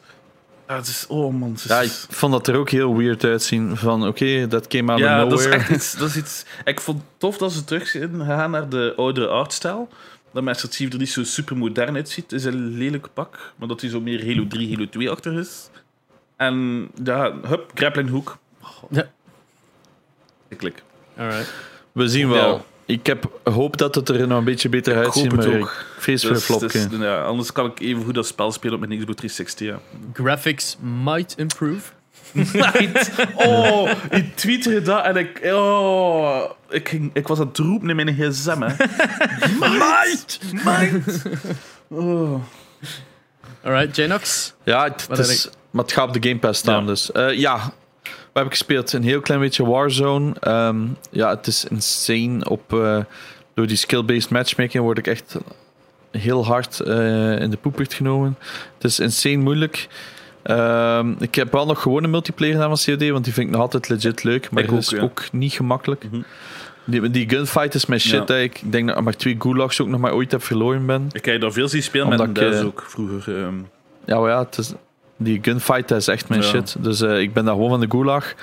Ja, 0.67 0.75
het 0.75 0.87
is... 0.87 1.05
Oh 1.07 1.33
man. 1.33 1.51
Is, 1.53 1.63
Ja, 1.63 1.81
ik 1.81 1.91
vond 2.09 2.31
dat 2.31 2.47
er 2.47 2.55
ook 2.55 2.69
heel 2.69 2.97
weird 2.97 3.23
uitzien. 3.23 3.77
Van, 3.77 4.07
oké, 4.07 4.47
dat 4.47 4.67
came 4.67 4.91
out 4.91 4.99
Ja, 5.01 5.23
of 5.23 5.29
dat 5.29 5.39
is 5.39 5.45
nowhere. 5.45 5.63
echt 5.63 5.75
iets, 5.75 5.93
dat 5.97 6.07
is 6.09 6.15
iets... 6.17 6.45
Ik 6.63 6.81
vond 6.81 6.97
het 6.97 7.07
tof 7.17 7.37
dat 7.37 7.51
ze 7.51 7.63
terug 7.63 7.87
zijn 7.87 8.09
gegaan 8.19 8.51
naar 8.51 8.69
de 8.69 8.93
oudere 8.97 9.27
artstijl. 9.27 9.87
Dat 10.35 10.43
Master 10.43 10.69
Chief 10.69 10.93
er 10.93 10.99
niet 10.99 11.09
zo 11.09 11.23
super 11.23 11.57
modern 11.57 11.95
uitziet. 11.95 12.23
Het 12.31 12.39
is 12.39 12.45
een 12.45 12.77
lelijk 12.77 13.07
pak. 13.13 13.53
Maar 13.55 13.67
dat 13.67 13.81
hij 13.81 13.89
zo 13.89 14.01
meer 14.01 14.25
Halo 14.27 14.47
3, 14.47 14.71
Halo 14.73 14.89
2 14.89 15.09
achter 15.09 15.33
is. 15.39 15.69
En 16.35 16.87
ja, 17.03 17.33
hup, 17.47 17.71
grapplinghoek. 17.73 18.37
Ja. 18.89 19.09
Klik. 20.57 20.83
Alright. 21.17 21.53
We 21.91 22.07
zien 22.07 22.29
wel. 22.29 22.53
Ja. 22.55 22.61
Ik 22.85 23.05
heb 23.05 23.29
hoop 23.43 23.77
dat 23.77 23.95
het 23.95 24.09
er 24.09 24.27
nog 24.27 24.37
een 24.37 24.43
beetje 24.43 24.69
beter 24.69 24.95
uitziet, 24.95 25.21
hoop 25.31 25.31
het 25.31 25.47
maar 25.47 25.59
ook. 25.59 25.85
ik 25.97 26.07
een 26.07 26.13
Dus, 26.59 26.73
is- 26.75 26.87
ja, 26.99 27.23
anders 27.23 27.51
kan 27.51 27.65
ik 27.65 27.79
even 27.79 28.03
goed 28.03 28.13
dat 28.13 28.27
spel 28.27 28.51
spelen 28.51 28.73
op 28.81 28.87
mijn 28.87 28.99
Xbox 28.99 29.15
360. 29.15 29.67
Ja. 29.67 29.79
Graphics 30.13 30.77
might 31.03 31.37
improve. 31.37 31.91
Night. 32.35 33.11
Oh, 33.35 33.89
je 34.11 34.33
tweette 34.33 34.81
dat 34.81 35.03
en 35.05 35.15
ik... 35.15 35.41
Oh, 35.43 36.49
ik, 36.69 36.89
ging, 36.89 37.09
ik 37.13 37.27
was 37.27 37.39
aan 37.39 37.47
het 37.47 37.57
roepen 37.57 37.89
in 37.89 37.95
mijn 37.95 38.15
gsm, 38.15 38.61
hè. 38.61 38.73
Might! 39.79 40.39
Might! 40.63 41.23
Oh. 41.87 42.43
Alright, 43.63 43.95
Janox. 43.95 44.53
Ja, 44.63 44.83
het, 44.83 45.07
heb 45.09 45.17
is, 45.17 45.49
maar 45.71 45.83
het 45.83 45.93
gaat 45.93 46.07
op 46.07 46.21
de 46.21 46.29
Game 46.29 46.39
Pass 46.39 46.59
staan, 46.59 46.81
Ja. 46.81 46.87
dus. 46.87 47.11
Eh, 47.11 47.33
ja, 47.33 47.73
we 48.03 48.11
hebben 48.33 48.51
gespeeld 48.51 48.93
een 48.93 49.03
heel 49.03 49.21
klein 49.21 49.39
beetje 49.39 49.65
Warzone. 49.65 50.33
Ehm, 50.39 50.77
ja, 51.11 51.29
het 51.29 51.47
is 51.47 51.65
insane. 51.65 52.49
Op, 52.49 52.73
eh, 52.73 52.97
door 53.53 53.67
die 53.67 53.77
skill-based 53.77 54.29
matchmaking 54.29 54.83
word 54.83 54.97
ik 54.97 55.07
echt 55.07 55.35
heel 56.11 56.45
hard 56.45 56.79
eh, 56.79 57.39
in 57.39 57.49
de 57.49 57.57
poepert 57.57 57.93
genomen. 57.93 58.37
Het 58.75 58.83
is 58.83 58.99
insane 58.99 59.37
moeilijk. 59.37 59.87
Ehm, 60.45 61.13
ik 61.19 61.35
heb 61.35 61.51
wel 61.51 61.65
nog 61.65 61.81
gewone 61.81 62.07
multiplayer 62.07 62.53
gedaan 62.55 62.77
van 62.77 62.95
COD, 62.95 63.09
want 63.09 63.23
die 63.23 63.33
vind 63.33 63.45
ik 63.47 63.51
nog 63.53 63.61
altijd 63.61 63.89
legit 63.89 64.23
leuk. 64.23 64.49
Maar 64.51 64.63
Ik 64.63 64.71
ook, 64.71 64.77
is 64.77 64.89
ja. 64.89 65.01
ook 65.01 65.23
niet 65.31 65.53
gemakkelijk. 65.53 66.03
Mhm. 66.11 66.21
Die, 66.85 67.09
die 67.09 67.29
gunfight 67.29 67.73
is 67.75 67.85
mijn 67.85 67.99
shit. 68.01 68.27
Ja. 68.27 68.35
Ik 68.35 68.61
denk 68.63 68.87
dat 68.87 68.97
ik 68.97 69.03
maar 69.03 69.15
twee 69.15 69.35
gulags 69.39 69.81
ook 69.81 69.87
nog 69.87 69.99
maar 69.99 70.13
ooit 70.13 70.31
heb 70.31 70.43
verloren 70.43 70.85
ben. 70.85 71.07
Ik 71.11 71.25
heb 71.25 71.33
je 71.33 71.39
daar 71.39 71.51
veel 71.51 71.67
zien 71.67 71.83
spelen 71.83 72.07
Omdat 72.07 72.27
met 72.27 72.37
een 72.37 72.53
eh, 72.53 72.65
ook 72.65 72.83
vroeger. 72.87 73.37
ehm. 73.37 73.53
Ja, 74.05 74.19
maar 74.19 74.29
ja, 74.29 74.39
het 74.39 74.57
is, 74.57 74.73
die 75.17 75.39
gunfight 75.41 75.91
is 75.91 76.07
echt 76.07 76.29
mijn 76.29 76.41
Ja. 76.41 76.47
shit. 76.47 76.75
Dus 76.79 77.01
eh, 77.01 77.19
ik 77.19 77.33
ben 77.33 77.45
daar 77.45 77.53
gewoon 77.53 77.69
van 77.69 77.79
de 77.79 77.87
gulag. 77.89 78.33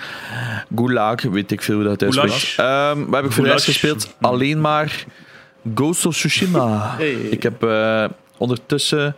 Gulag, 0.77 1.23
weet 1.23 1.51
ik 1.51 1.63
veel 1.63 1.75
hoe 1.75 1.85
dat 1.85 2.03
Gulag. 2.03 2.19
uitspreekt. 2.31 2.59
Ehm 2.59 3.05
Waar 3.11 3.21
heb 3.21 3.25
ik 3.31 3.33
voor 3.37 3.45
de 3.45 3.51
rest 3.51 3.65
gespeeld? 3.65 4.15
Alleen 4.21 4.61
maar 4.61 5.05
Ghost 5.75 6.07
of 6.07 6.15
Tsushima. 6.15 6.95
Hey. 6.97 7.13
Ik 7.13 7.43
heb 7.43 7.63
eh, 7.63 8.05
ondertussen 8.37 9.15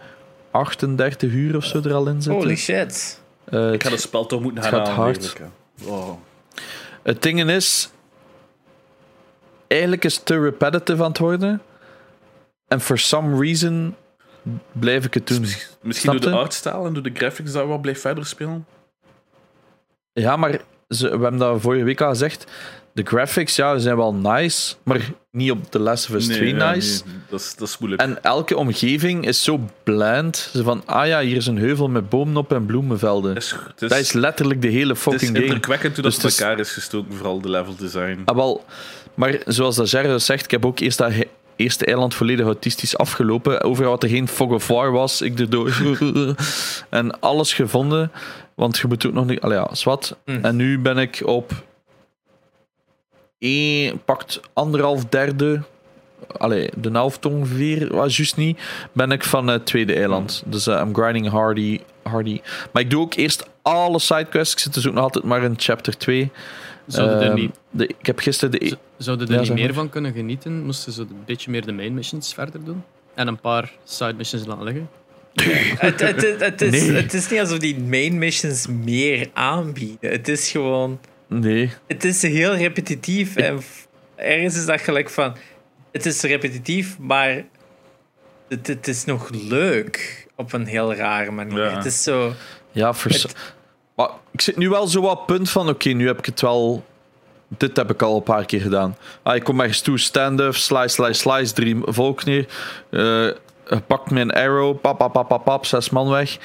38 0.54 1.32
uur 1.32 1.56
of 1.56 1.64
zo 1.64 1.80
er 1.84 1.94
al 1.94 2.06
in 2.08 2.22
zitten. 2.22 2.42
Holy 2.42 2.56
shit. 2.56 3.20
Eh, 3.44 3.72
Ik 3.72 3.82
ga 3.82 3.90
dat 3.90 4.00
spel 4.00 4.26
toch 4.26 4.40
moeten 4.40 4.62
het 4.62 4.72
gaan 4.72 4.86
gaat 4.86 4.96
halen, 4.96 5.14
hard. 5.14 5.36
Oh. 5.84 6.10
Het 7.02 7.22
ding 7.22 7.50
is, 7.50 7.90
eigenlijk 9.66 10.04
is 10.04 10.14
het 10.16 10.26
te 10.26 10.40
repetitive 10.40 11.02
aan 11.02 11.08
het 11.08 11.18
worden. 11.18 11.62
En 12.68 12.80
for 12.80 12.98
some 12.98 13.40
reason 13.40 13.94
blijf 14.72 15.04
ik 15.04 15.14
het 15.14 15.26
doen. 15.26 15.46
Misschien 15.82 16.10
door 16.10 16.20
de 16.20 16.28
je? 16.28 16.36
artstyle 16.36 16.86
en 16.86 16.92
door 16.92 17.02
de 17.02 17.14
graphics 17.14 17.52
dat 17.52 17.62
we 17.62 17.68
wel 17.68 17.78
blijven 17.78 18.02
verder 18.02 18.26
spelen. 18.26 18.66
Ja, 20.12 20.36
maar 20.36 20.60
ze, 20.88 21.04
we 21.04 21.22
hebben 21.22 21.36
dat 21.36 21.60
vorige 21.60 21.84
week 21.84 22.00
al 22.00 22.08
gezegd. 22.08 22.46
De 22.94 23.02
graphics, 23.04 23.56
ja, 23.56 23.78
zijn 23.78 23.96
wel 23.96 24.14
nice, 24.14 24.74
maar 24.82 25.10
niet 25.30 25.50
op 25.50 25.70
The 25.70 25.78
Last 25.78 26.08
of 26.08 26.14
Us 26.14 26.26
2 26.26 26.54
ja, 26.54 26.72
nice. 26.72 27.02
nee, 27.04 27.14
dat, 27.30 27.40
is, 27.40 27.54
dat 27.56 27.68
is 27.68 27.78
moeilijk. 27.78 28.02
En 28.02 28.22
elke 28.22 28.56
omgeving 28.56 29.26
is 29.26 29.44
zo 29.44 29.60
bland. 29.82 30.50
Zo 30.54 30.62
van, 30.62 30.82
ah 30.86 31.06
ja, 31.06 31.20
hier 31.20 31.36
is 31.36 31.46
een 31.46 31.58
heuvel 31.58 31.88
met 31.88 32.08
bomen 32.08 32.36
op 32.36 32.52
en 32.52 32.66
bloemenvelden. 32.66 33.34
Het 33.34 33.42
is, 33.42 33.50
het 33.50 33.82
is, 33.82 33.88
Dat 33.88 33.98
is 33.98 34.12
letterlijk 34.12 34.62
de 34.62 34.68
hele 34.68 34.88
het 34.88 34.96
is 34.96 35.02
fucking 35.02 35.30
game. 35.30 35.44
indrukwekkend 35.44 35.94
hoe 35.94 36.04
Dus 36.04 36.14
dat 36.14 36.22
het 36.22 36.32
is- 36.32 36.40
elkaar 36.40 36.58
is 36.58 36.70
gestoken, 36.72 37.14
vooral 37.14 37.40
de 37.40 37.50
level 37.50 37.76
design. 37.76 38.22
Ah, 38.24 38.36
wel, 38.36 38.64
maar 39.14 39.38
zoals 39.46 39.76
dat 39.76 39.88
Gerard 39.88 40.22
zegt, 40.22 40.44
ik 40.44 40.50
heb 40.50 40.66
ook 40.66 40.78
eerst 40.78 40.98
dat 40.98 41.12
eerste 41.56 41.84
eiland 41.84 42.14
volledig 42.14 42.44
autistisch 42.46 42.96
afgelopen. 42.96 43.62
Overal 43.62 43.90
wat 43.90 44.02
er 44.02 44.08
geen 44.08 44.28
fog 44.28 44.50
of 44.50 44.66
war 44.66 44.90
was, 44.92 45.20
ik 45.22 45.38
erdoor. 45.40 45.72
en 46.90 47.20
alles 47.20 47.52
gevonden. 47.52 48.10
Want 48.54 48.78
je 48.78 48.86
moet 48.86 49.06
ook 49.06 49.12
nog 49.12 49.26
niet... 49.26 49.40
Allee, 49.40 49.58
ja, 49.58 49.68
zwart. 49.74 50.16
Hm. 50.24 50.38
En 50.42 50.56
nu 50.56 50.78
ben 50.78 50.98
ik 50.98 51.22
op 51.24 51.52
één, 53.38 54.02
pakt 54.04 54.40
anderhalf 54.52 55.04
derde, 55.04 55.62
allee, 56.36 56.70
de 56.76 56.90
helft 56.90 57.26
ongeveer, 57.26 57.94
was 57.94 58.16
juist 58.16 58.36
niet, 58.36 58.60
ben 58.92 59.10
ik 59.10 59.24
van 59.24 59.46
het 59.46 59.66
tweede 59.66 59.94
eiland. 59.94 60.42
Dus 60.46 60.66
eh, 60.66 60.80
I'm 60.86 60.94
grinding 60.94 61.28
hardy, 61.28 61.80
hardy. 62.02 62.40
Maar 62.72 62.82
ik 62.82 62.90
doe 62.90 63.00
ook 63.02 63.14
eerst 63.14 63.46
alle 63.62 63.98
sidequests. 63.98 64.52
Ik 64.52 64.58
zit 64.58 64.74
dus 64.74 64.86
ook 64.88 64.94
nog 64.94 65.02
altijd 65.02 65.24
maar 65.24 65.42
in 65.42 65.54
chapter 65.56 65.96
2. 65.98 66.30
Zouden 66.86 67.20
er 67.20 67.26
Ehm, 67.26 67.34
niet, 67.34 67.58
de, 67.70 67.86
ik 67.86 68.06
heb 68.06 68.18
gisteren 68.18 68.50
de... 68.60 68.66
e- 68.66 68.72
zouden 68.96 69.26
er 69.28 69.34
Ja, 69.34 69.40
niet 69.40 69.52
meer 69.52 69.64
maar. 69.64 69.74
van 69.74 69.88
kunnen 69.88 70.12
genieten? 70.12 70.64
Moesten 70.64 70.92
ze 70.92 71.00
een 71.00 71.22
beetje 71.26 71.50
meer 71.50 71.66
de 71.66 71.72
main 71.72 71.94
missions 71.94 72.34
verder 72.34 72.64
doen? 72.64 72.82
En 73.14 73.26
een 73.28 73.40
paar 73.40 73.72
side 73.84 74.14
missions 74.14 74.46
laten 74.46 74.64
liggen? 74.64 74.88
Het, 75.78 76.00
het, 76.00 76.22
het, 76.22 76.40
het 76.40 76.60
is, 76.62 76.70
Nee. 76.86 76.92
het 77.02 77.14
is 77.14 77.28
niet 77.30 77.40
alsof 77.40 77.58
die 77.58 77.80
main 77.80 78.18
missions 78.18 78.66
meer 78.66 79.30
aanbieden. 79.32 80.10
Het 80.10 80.28
is 80.28 80.50
gewoon... 80.50 80.98
Nee. 81.26 81.72
Het 81.86 82.04
is 82.04 82.22
heel 82.22 82.54
repetitief. 82.54 83.36
En 83.36 83.62
ergens 84.16 84.56
is 84.56 84.66
dat 84.66 84.80
gelijk 84.80 85.10
van... 85.10 85.36
Het 85.92 86.06
is 86.06 86.22
repetitief, 86.22 86.98
maar... 86.98 87.44
Het, 88.48 88.66
het 88.66 88.88
is 88.88 89.04
nog 89.04 89.30
leuk. 89.30 90.26
Op 90.36 90.52
een 90.52 90.66
heel 90.66 90.94
rare 90.94 91.30
manier. 91.30 91.64
Ja. 91.64 91.76
Het 91.76 91.84
is 91.84 92.02
zo... 92.02 92.32
Ja, 92.72 92.94
vers... 92.94 93.26
Maar 93.96 94.10
ik 94.32 94.40
zit 94.40 94.56
nu 94.56 94.68
wel 94.68 94.86
zo 94.86 95.00
wat 95.00 95.26
punt 95.26 95.50
van, 95.50 95.68
oké, 95.68 95.88
nu 95.88 96.06
heb 96.06 96.18
ik 96.18 96.26
het 96.26 96.40
wel... 96.40 96.84
Dit 97.48 97.76
heb 97.76 97.90
ik 97.90 98.02
al 98.02 98.16
een 98.16 98.22
paar 98.22 98.44
keer 98.44 98.60
gedaan. 98.60 98.96
Ah, 99.22 99.36
ik 99.36 99.44
kom 99.44 99.60
ergens 99.60 99.80
toe, 99.80 99.98
stand-up, 99.98 100.54
slice, 100.54 100.88
slice, 100.88 101.20
slice, 101.20 101.52
drie 101.52 101.76
volk 101.84 102.24
neer. 102.24 102.46
Eh 102.90 103.28
pakt 103.86 104.10
mijn 104.10 104.30
arrow, 104.30 104.80
pap, 104.80 104.98
pap, 104.98 105.12
pap, 105.12 105.28
pap, 105.28 105.44
pap, 105.44 105.66
zes 105.66 105.90
man 105.90 106.08
weg. 106.08 106.38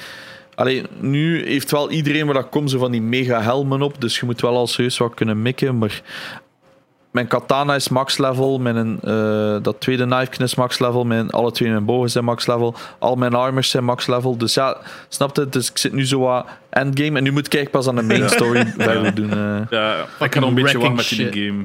Alleen 0.60 0.86
nu 0.98 1.44
heeft 1.46 1.70
wel 1.70 1.90
iedereen 1.90 2.24
waar 2.24 2.34
dat 2.34 2.48
komt 2.48 2.70
zo 2.70 2.78
van 2.78 2.90
die 2.90 3.02
mega 3.02 3.42
helmen 3.42 3.82
op, 3.82 4.00
dus 4.00 4.20
je 4.20 4.26
moet 4.26 4.40
wel 4.40 4.56
al 4.56 4.66
serieus 4.66 4.98
wat 4.98 5.14
kunnen 5.14 5.42
mikken, 5.42 5.78
maar... 5.78 6.02
Mijn 7.10 7.26
katana 7.26 7.74
is 7.74 7.88
max 7.88 8.18
level, 8.18 8.58
mijn, 8.58 9.00
eh, 9.02 9.56
dat 9.62 9.80
tweede 9.80 10.06
knife 10.06 10.42
is 10.42 10.54
max 10.54 10.78
level, 10.78 11.04
mijn, 11.04 11.30
alle 11.30 11.52
twee 11.52 11.70
mijn 11.70 11.84
bogen 11.84 12.10
zijn 12.10 12.24
max 12.24 12.46
level, 12.46 12.74
al 12.98 13.16
mijn 13.16 13.34
armors 13.34 13.70
zijn 13.70 13.84
max 13.84 14.06
level. 14.06 14.36
Dus 14.36 14.54
ja, 14.54 14.76
snap 15.08 15.36
je? 15.36 15.48
Dus 15.48 15.70
ik 15.70 15.78
zit 15.78 15.92
nu 15.92 16.06
zo 16.06 16.20
wat 16.20 16.46
endgame 16.70 17.16
en 17.18 17.22
nu 17.22 17.32
moet 17.32 17.46
ik 17.46 17.54
eigenlijk 17.54 17.70
pas 17.70 17.88
aan 17.88 17.96
de 17.96 18.14
main 18.14 18.28
story 18.30 18.66
verder 18.78 19.14
doen. 19.14 19.30
eh. 19.30 19.60
Ja, 19.70 20.06
ik 20.20 20.30
kan 20.30 20.40
nog 20.40 20.50
een 20.50 20.62
beetje 20.62 20.78
wacht 20.78 20.94
met 20.94 21.08
die 21.08 21.26
game. 21.32 21.64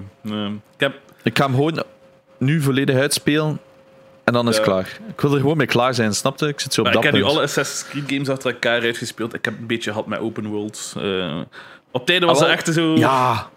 Ik 0.53 0.59
heb 0.77 0.93
Ik 1.23 1.37
ga 1.37 1.45
hem 1.45 1.55
gewoon 1.55 1.83
nu 2.37 2.61
volledig 2.61 2.95
uitspelen 2.95 3.59
en 4.25 4.33
dan 4.33 4.47
is 4.49 4.55
het 4.55 4.65
klaar. 4.65 4.99
Ik 5.09 5.21
wil 5.21 5.33
er 5.33 5.39
gewoon 5.39 5.57
mee 5.57 5.67
klaar 5.67 5.93
zijn, 5.93 6.13
snap 6.15 6.39
je? 6.39 6.47
Ik 6.47 6.59
zit 6.59 6.73
zo 6.73 6.81
op 6.81 6.87
Maar 6.87 6.95
ik 6.95 7.01
dat 7.01 7.11
heb 7.11 7.21
nu 7.21 7.27
alle 7.29 7.41
Assassin's 7.41 7.89
Creed 7.89 8.03
games 8.07 8.29
achter 8.29 8.51
elkaar 8.51 8.81
uitgespeeld. 8.81 9.33
Ik 9.33 9.45
heb 9.45 9.59
een 9.59 9.67
beetje 9.67 9.91
gehad 9.91 10.07
met 10.07 10.19
open 10.19 10.45
worlds. 10.47 10.93
Eh, 10.97 11.39
op 11.91 12.05
tijden 12.05 12.27
was 12.27 12.37
Ah, 12.37 12.43
er 12.43 12.47
wel. 12.49 12.57
echt 12.57 12.73
zo... 12.73 12.95
Ja, 12.95 13.49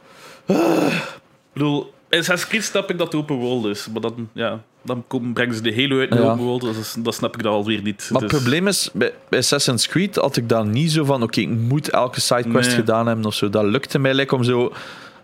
Ik 0.46 1.52
bedoel, 1.52 1.92
bij 2.08 2.18
Assassin's 2.18 2.50
Creed 2.50 2.64
snap 2.64 2.90
ik 2.90 2.98
dat 2.98 3.06
het 3.12 3.16
open 3.22 3.36
world 3.36 3.64
is. 3.66 3.86
Maar 3.92 4.00
dan, 4.00 4.28
ja, 4.32 4.60
dan 4.82 5.04
brengen 5.32 5.54
ze 5.54 5.62
de 5.62 5.74
Halo 5.74 5.98
uit 5.98 6.10
in 6.10 6.16
Ja. 6.22 6.22
open 6.30 6.44
world. 6.44 6.60
Dus 6.60 6.94
dat 6.98 7.14
snap 7.14 7.34
ik 7.36 7.42
dan 7.42 7.52
alweer 7.52 7.82
niet. 7.82 8.08
maar 8.12 8.20
het 8.22 8.30
Dus- 8.30 8.40
probleem 8.40 8.66
is, 8.68 8.90
bij, 8.92 9.12
Assassin's 9.30 9.86
Creed 9.88 10.16
had 10.16 10.36
ik 10.36 10.48
dan 10.48 10.70
niet 10.70 10.92
zo 10.92 11.04
van, 11.04 11.22
oké, 11.22 11.40
ik 11.40 11.48
moet 11.48 11.90
elke 11.90 12.20
sidequest 12.20 12.66
Nee. 12.68 12.76
gedaan 12.76 13.06
hebben 13.06 13.24
of 13.24 13.34
zo. 13.34 13.50
Dat 13.50 13.64
lukte 13.64 13.98
mij 13.98 14.14
lekker 14.14 14.36
om 14.36 14.44
zo... 14.44 14.72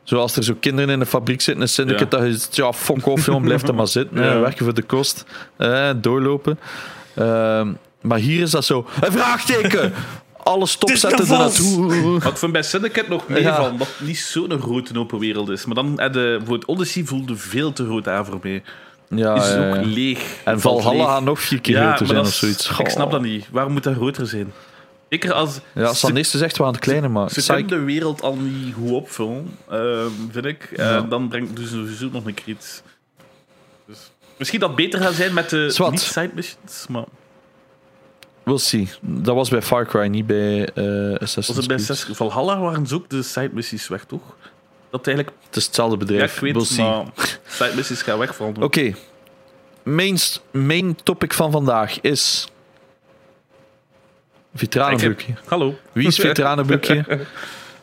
Zoals 0.05 0.37
er 0.37 0.45
zo 0.45 0.55
kinderen 0.61 0.91
in 0.91 0.99
de 0.99 1.07
fabriek 1.07 1.41
zitten, 1.41 1.63
een 1.63 1.69
syndicate, 1.69 2.09
dat 2.17 2.23
je 2.27 2.33
zegt, 2.37 2.57
ja, 2.57 2.73
fuck 2.73 3.07
off, 3.07 3.27
jongen, 3.27 3.43
blijf 3.43 3.63
er 3.69 3.75
maar 3.75 3.89
zitten. 3.89 4.23
Ja. 4.23 4.41
werken 4.41 4.65
voor 4.65 4.75
de 4.75 4.83
kost. 4.83 5.25
eh, 5.57 5.91
doorlopen. 5.97 6.59
Ehm, 7.15 7.73
maar 8.01 8.19
hier 8.19 8.43
is 8.43 8.51
dat 8.51 8.65
zo, 8.65 8.87
een 9.01 9.13
vraagteken! 9.13 9.93
Alles 10.43 10.71
stopzetten 10.71 11.19
Het. 11.43 11.77
Maar 12.23 12.27
ik 12.33 12.37
vind 12.37 12.53
bij 12.53 12.63
Syndicate 12.63 13.09
nog 13.09 13.29
meer 13.29 13.41
Ja. 13.41 13.57
van 13.57 13.79
dat 13.79 13.87
het 13.99 14.07
niet 14.07 14.19
zo'n 14.19 14.61
grote 14.61 14.99
open 14.99 15.19
wereld 15.19 15.49
is. 15.49 15.65
Maar 15.65 15.75
dan 15.75 15.93
had 15.97 16.13
de, 16.13 16.35
bijvoorbeeld 16.39 16.65
Odyssey 16.65 17.05
voelde 17.05 17.37
veel 17.37 17.73
te 17.73 17.85
groot 17.85 18.09
aan 18.09 18.27
voor 18.27 18.39
mij. 18.43 18.63
Ja, 19.09 19.35
is 19.35 19.43
ook 19.55 19.75
ja. 19.75 19.81
leeg. 19.85 20.19
En 20.45 20.61
Valt 20.61 20.83
Valhalla 20.83 21.15
leeg. 21.15 21.25
nog 21.25 21.41
vier 21.41 21.61
keer 21.61 21.75
Ja, 21.75 21.87
groter 21.89 22.07
zijn 22.07 22.21
of 22.21 22.33
zoiets. 22.35 22.79
Ik 22.79 22.89
snap 22.89 23.11
dat 23.11 23.23
niet. 23.23 23.47
Waarom 23.51 23.73
moet 23.73 23.83
dat 23.83 23.95
groter 23.95 24.27
zijn? 24.27 24.53
Zeker 25.15 25.33
als 25.33 25.61
Ja, 25.75 25.93
San 25.93 26.17
is 26.17 26.35
echt 26.35 26.59
wel 26.59 26.67
aan 26.67 26.73
het 26.73 26.83
kleine, 26.83 27.09
maar... 27.09 27.31
ze 27.31 27.53
kunnen 27.53 27.67
de 27.67 27.79
wereld 27.79 28.23
al 28.23 28.37
niet 28.37 28.75
goed 28.75 28.91
opvullen, 28.91 29.57
ehm, 29.71 30.11
vind 30.31 30.45
ik. 30.45 30.63
En 30.77 30.85
Ja. 30.87 31.01
dan 31.01 31.29
brengt 31.29 31.57
dus 31.57 31.71
sowieso 31.71 32.09
nog 32.13 32.25
een 32.27 32.35
keer 32.35 32.49
iets. 32.55 32.83
Dus, 33.87 33.99
misschien 34.37 34.61
dat 34.61 34.77
beter 34.77 35.01
gaat 35.01 35.15
zijn 35.15 35.35
met 35.35 35.51
de 35.51 35.87
niet-side 35.91 36.31
missions, 36.35 36.87
maar 36.89 37.05
We'll 38.43 38.59
see. 38.59 38.89
Dat 39.01 39.35
was 39.35 39.49
bij 39.49 39.63
Far 39.63 39.87
Cry, 39.87 40.07
niet 40.07 40.27
bij 40.27 40.69
eh 40.75 40.85
Assassin's 41.21 41.47
was 41.47 41.57
het 41.57 41.67
bij 41.67 41.77
Creed. 41.77 42.17
Valhalla 42.17 42.59
waren 42.59 42.87
ze 42.87 42.95
ook 42.95 43.09
de 43.09 43.23
side 43.23 43.51
missies 43.53 43.89
weg, 43.89 44.05
toch? 44.05 44.37
Dat 44.91 45.07
eigenlijk, 45.07 45.37
Het 45.47 45.57
is 45.57 45.65
hetzelfde 45.67 45.97
ja, 45.99 46.05
bedrijf. 46.05 46.35
ik 46.35 46.41
weet, 46.41 46.53
we'll 46.53 46.65
see. 46.65 46.85
maar 46.85 47.05
side 47.47 47.73
missies 47.77 48.03
gaan 48.03 48.19
wegvallen. 48.19 48.63
Oké. 48.63 48.95
Main, 49.83 50.19
main 50.51 50.97
topic 51.03 51.33
van 51.33 51.51
vandaag 51.51 52.01
is... 52.01 52.49
Veteranenboekje. 54.55 55.33
Hallo. 55.47 55.79
Wie 55.93 56.07
is 56.07 56.19
veteranenboekje? 56.29 57.05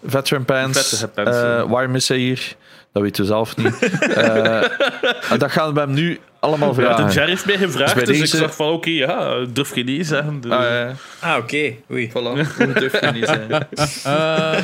Veteran 0.06 0.46
Pants. 0.46 0.90
Veteran 0.90 1.12
Pants, 1.14 1.38
Eh, 1.38 1.44
ja. 1.44 1.68
waar 1.68 1.90
mis 1.90 2.08
hij 2.08 2.18
hier? 2.18 2.56
Dat 2.94 3.04
weten 3.04 3.22
we 3.22 3.28
zelf 3.28 3.58
niet. 3.58 3.80
Eh, 4.12 5.38
dat 5.38 5.52
gaan 5.52 5.74
we 5.74 5.80
hem 5.80 5.94
nu 5.94 6.20
allemaal 6.40 6.70
Ja, 6.70 6.76
de 6.76 6.82
vragen. 6.96 7.12
Jerry 7.14 7.30
heeft 7.30 7.46
mij 7.46 7.58
gevraagd, 7.58 7.96
Dus 8.06 8.20
dus, 8.20 8.34
ik 8.34 8.40
zag 8.40 8.56
van 8.56 8.70
oké, 8.70 8.90
ja, 8.90 9.46
durf 9.50 9.72
geen 9.72 9.86
nee 9.86 10.04
zeggen. 10.04 10.42
Dus, 10.42 10.52
Ah, 10.52 10.62
ja. 10.62 10.94
Ah, 11.20 11.38
oké. 11.38 11.74
Oei. 11.92 12.10
Voilà. 12.10 12.14
Hoe 12.58 12.74
durf 12.74 13.00
je 13.02 13.12
niet 13.14 13.26
zijn? 13.26 13.52
Eh, 14.04 14.64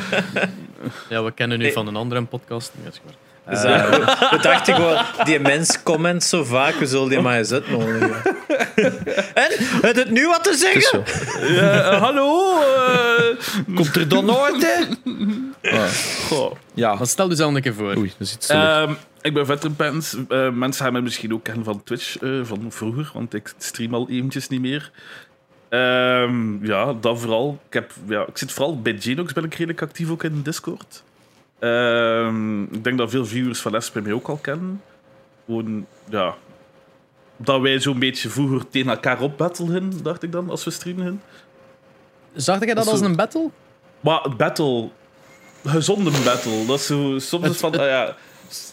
ja, 1.08 1.22
we 1.24 1.32
kennen 1.34 1.60
u 1.60 1.62
Nee. 1.62 1.72
van 1.72 1.86
een 1.86 1.96
andere 1.96 2.22
podcast. 2.22 2.72
Ja, 2.84 2.90
Dus, 3.50 3.62
eh, 3.64 3.90
we, 3.90 4.26
we 4.30 4.38
dachten 4.42 4.74
gewoon, 4.74 4.98
die 5.24 5.40
mens 5.40 5.82
comment 5.82 6.22
zo 6.24 6.44
vaak, 6.44 6.74
we 6.74 6.86
zullen 6.86 7.08
die 7.08 7.20
maar 7.20 7.36
eens 7.38 7.52
uitnodigen. 7.52 8.22
en? 9.34 9.50
Het 9.82 9.96
het 9.96 10.10
nu 10.10 10.26
wat 10.26 10.44
te 10.44 10.54
zeggen? 10.54 11.04
eh, 11.60 12.00
hallo. 12.02 12.58
eh, 12.62 13.74
Komt 13.74 13.96
er 13.96 14.08
dan 14.08 14.24
nooit, 14.24 14.62
hè? 14.66 14.84
Goh. 16.28 16.52
ja. 16.74 16.94
Maar 16.94 17.06
stel 17.06 17.30
u 17.30 17.34
zelf 17.34 17.54
een 17.54 17.62
keer 17.62 17.74
voor. 17.74 17.96
Oei, 17.96 18.12
dat 18.18 18.26
is 18.26 18.34
iets 18.34 18.46
te 18.46 18.54
licht. 18.56 18.66
Ehm, 18.66 18.92
ik 19.22 19.34
ben 19.34 19.46
Veteran 19.46 19.76
Pants. 19.76 20.16
Eh, 20.28 20.50
mensen 20.50 20.84
gaan 20.84 20.92
mij 20.92 21.02
misschien 21.02 21.32
ook 21.34 21.44
kennen 21.44 21.64
van 21.64 21.82
Twitch 21.84 22.18
eh, 22.18 22.30
van 22.42 22.66
vroeger, 22.68 23.10
want 23.12 23.34
ik 23.34 23.52
stream 23.58 23.94
al 23.94 24.08
eventjes 24.10 24.48
niet 24.48 24.60
meer. 24.60 24.90
Ehm, 25.68 26.64
ja, 26.66 26.92
dat 27.00 27.20
vooral. 27.20 27.58
Ik, 27.66 27.72
heb, 27.74 27.90
ja, 28.08 28.20
ik 28.26 28.38
zit 28.38 28.52
vooral 28.52 28.80
bij 28.82 28.96
Genox, 28.98 29.32
ben 29.32 29.44
ik 29.44 29.52
redelijk 29.54 29.82
actief 29.82 30.10
ook 30.10 30.22
in 30.22 30.42
Discord. 30.42 31.02
Ehm, 31.58 32.62
ik 32.62 32.84
denk 32.84 32.98
dat 32.98 33.10
veel 33.10 33.26
viewers 33.26 33.60
van 33.60 33.82
SP 33.86 33.94
mij 34.02 34.12
ook 34.12 34.28
al 34.28 34.36
kennen. 34.36 34.82
Gewoon, 35.46 35.86
ja... 36.08 36.34
Dat 37.40 37.60
wij 37.60 37.80
zo'n 37.80 37.98
beetje 37.98 38.28
vroeger 38.28 38.68
tegen 38.68 38.90
elkaar 38.90 39.20
opbattelden, 39.20 40.02
dacht 40.02 40.22
ik 40.22 40.32
dan, 40.32 40.50
als 40.50 40.64
we 40.64 40.70
streamen. 40.70 41.22
Zag 42.34 42.64
jij 42.64 42.74
dat 42.74 42.84
Zo. 42.84 42.90
als 42.90 43.00
een 43.00 43.16
battle? 43.16 43.50
Maar 44.00 44.36
battle, 44.36 44.88
gezonde 45.64 46.10
battle, 46.24 46.66
dat 46.66 46.78
is 46.78 46.86
zo, 46.86 47.18
soms 47.18 47.48
is 47.48 47.56
van, 47.56 47.78
ah 47.78 47.86
ja, 47.86 48.16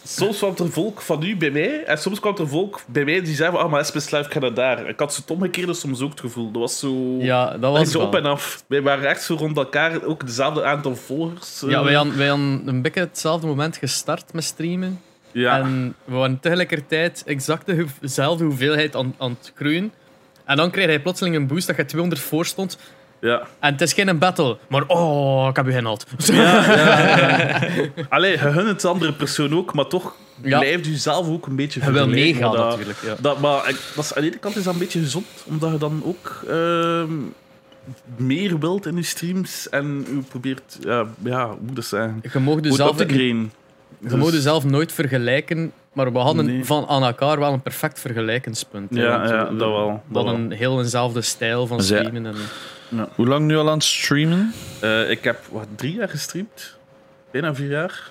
soms 0.04 0.36
kwam 0.38 0.54
er 0.58 0.70
volk 0.72 1.00
van 1.00 1.22
u 1.22 1.36
bij 1.36 1.50
mij 1.50 1.84
en 1.84 1.98
soms 1.98 2.20
kwam 2.20 2.36
er 2.38 2.48
volk 2.48 2.80
bij 2.86 3.04
mij 3.04 3.20
die 3.22 3.34
zei 3.34 3.50
van, 3.50 3.60
ah, 3.60 3.70
maar 3.70 3.84
SPS 3.84 4.10
Live 4.10 4.30
ga 4.30 4.38
naar 4.38 4.54
daar. 4.54 4.88
Ik 4.88 4.98
had 4.98 5.16
het 5.16 5.30
omgekeerde 5.30 5.74
soms 5.74 6.00
ook 6.00 6.10
het 6.10 6.20
gevoel. 6.20 6.50
Dat 6.50 6.60
was 6.62 6.78
zo, 6.78 7.16
Ja, 7.18 7.56
dat 7.58 7.72
was 7.72 7.90
zo 7.90 8.00
op 8.00 8.14
en 8.14 8.24
af. 8.24 8.64
Wij 8.68 8.82
waren 8.82 9.08
echt 9.08 9.22
zo 9.22 9.34
rond 9.34 9.56
elkaar, 9.56 10.04
ook 10.04 10.26
dezelfde 10.26 10.64
aantal 10.64 10.96
volgers. 10.96 11.62
eh, 11.62 11.70
Ja, 11.70 11.84
wij 11.84 11.94
hadden, 11.94 12.16
wij 12.16 12.28
hadden 12.28 12.62
een 12.66 12.82
beetje 12.82 13.00
hetzelfde 13.00 13.46
moment 13.46 13.76
gestart 13.76 14.32
met 14.32 14.44
streamen. 14.44 15.00
ja. 15.32 15.58
En 15.58 15.94
we 16.04 16.14
waren 16.14 16.40
tegelijkertijd 16.40 17.22
exact 17.26 17.66
de- 17.66 17.86
dezelfde 18.00 18.44
hoeveelheid 18.44 18.96
aan, 18.96 19.14
aan 19.18 19.36
het 19.40 19.52
groeien. 19.54 19.92
En 20.44 20.56
dan 20.56 20.70
kreeg 20.70 20.86
hij 20.86 21.00
plotseling 21.00 21.36
een 21.36 21.46
boost 21.46 21.66
dat 21.66 21.76
je 21.76 21.84
200 21.84 22.20
voor 22.22 22.46
stond. 22.46 22.78
Ja. 23.20 23.42
En 23.60 23.72
het 23.72 23.80
is 23.80 23.92
geen 23.92 24.18
battle, 24.18 24.56
maar 24.68 24.84
oh, 24.86 25.46
ik 25.50 25.56
heb 25.56 25.66
u 25.66 25.72
gehaald. 25.72 26.06
Allee, 28.08 28.30
je 28.30 28.38
gunt 28.38 28.68
het 28.68 28.80
de 28.80 28.88
andere 28.88 29.12
persoon 29.12 29.54
ook, 29.56 29.74
maar 29.74 29.86
toch 29.86 30.14
Ja. 30.42 30.58
blijft 30.58 30.86
u 30.86 30.94
zelf 30.94 31.28
ook 31.28 31.46
een 31.46 31.56
beetje 31.56 31.80
Je 31.80 31.86
wil 31.92 31.94
vergelijken, 31.94 32.24
meegaan 32.32 32.48
maar 32.50 32.58
dat- 32.58 32.68
natuurlijk. 32.70 32.98
Ja. 33.04 33.14
Dat, 33.20 33.40
maar 33.40 33.68
ik, 33.68 33.76
dat 33.94 34.04
is, 34.04 34.14
aan 34.14 34.22
de 34.22 34.28
ene 34.28 34.38
kant 34.38 34.56
is 34.56 34.62
dat 34.64 34.72
een 34.72 34.78
beetje 34.80 35.00
gezond, 35.00 35.26
omdat 35.44 35.72
je 35.72 35.78
dan 35.78 36.02
ook 36.04 36.42
ehm, 36.48 37.12
meer 38.16 38.58
wilt 38.58 38.86
in 38.86 38.96
je 38.96 39.02
streams 39.02 39.68
en 39.68 40.06
u 40.10 40.22
probeert, 40.28 40.78
ja, 40.80 41.04
ja 41.24 41.46
hoe 41.48 41.56
moet 41.60 41.76
dat 41.76 41.84
zeggen? 41.84 42.22
Je 42.32 42.38
mag 42.40 42.60
dus 42.60 42.76
zelf, 42.76 42.98
je 42.98 43.46
Dus- 43.98 44.12
mag 44.12 44.30
dus 44.30 44.42
zelf 44.42 44.64
nooit 44.64 44.92
vergelijken, 44.92 45.72
maar 45.92 46.12
we 46.12 46.18
hadden 46.18 46.44
Nee. 46.46 46.64
van 46.64 46.86
aan 46.86 47.02
elkaar 47.04 47.38
wel 47.38 47.52
een 47.52 47.62
perfect 47.62 48.00
vergelijkingspunt. 48.00 48.90
hè, 48.94 49.02
Ja, 49.02 49.18
want 49.18 49.28
ja, 49.30 49.48
we- 49.50 49.56
dat 49.56 49.68
wel, 49.70 50.02
We 50.06 50.12
dat 50.14 50.24
hadden 50.24 50.44
een 50.44 50.50
heel 50.56 50.80
eenzelfde 50.80 51.22
stijl 51.22 51.66
van 51.66 51.82
Zij- 51.82 51.98
streamen. 51.98 52.26
En, 52.26 52.34
Hoe 53.14 53.26
lang 53.26 53.46
nu 53.46 53.56
al 53.56 53.68
aan 53.68 53.74
het 53.74 53.84
streamen? 53.84 54.52
Eh, 54.80 55.10
ik 55.10 55.24
heb 55.24 55.44
wat, 55.50 55.66
drie 55.76 55.94
jaar 55.94 56.08
gestreamd. 56.08 56.76
Bijna 57.30 57.54
vier 57.54 57.70
jaar. 57.70 58.10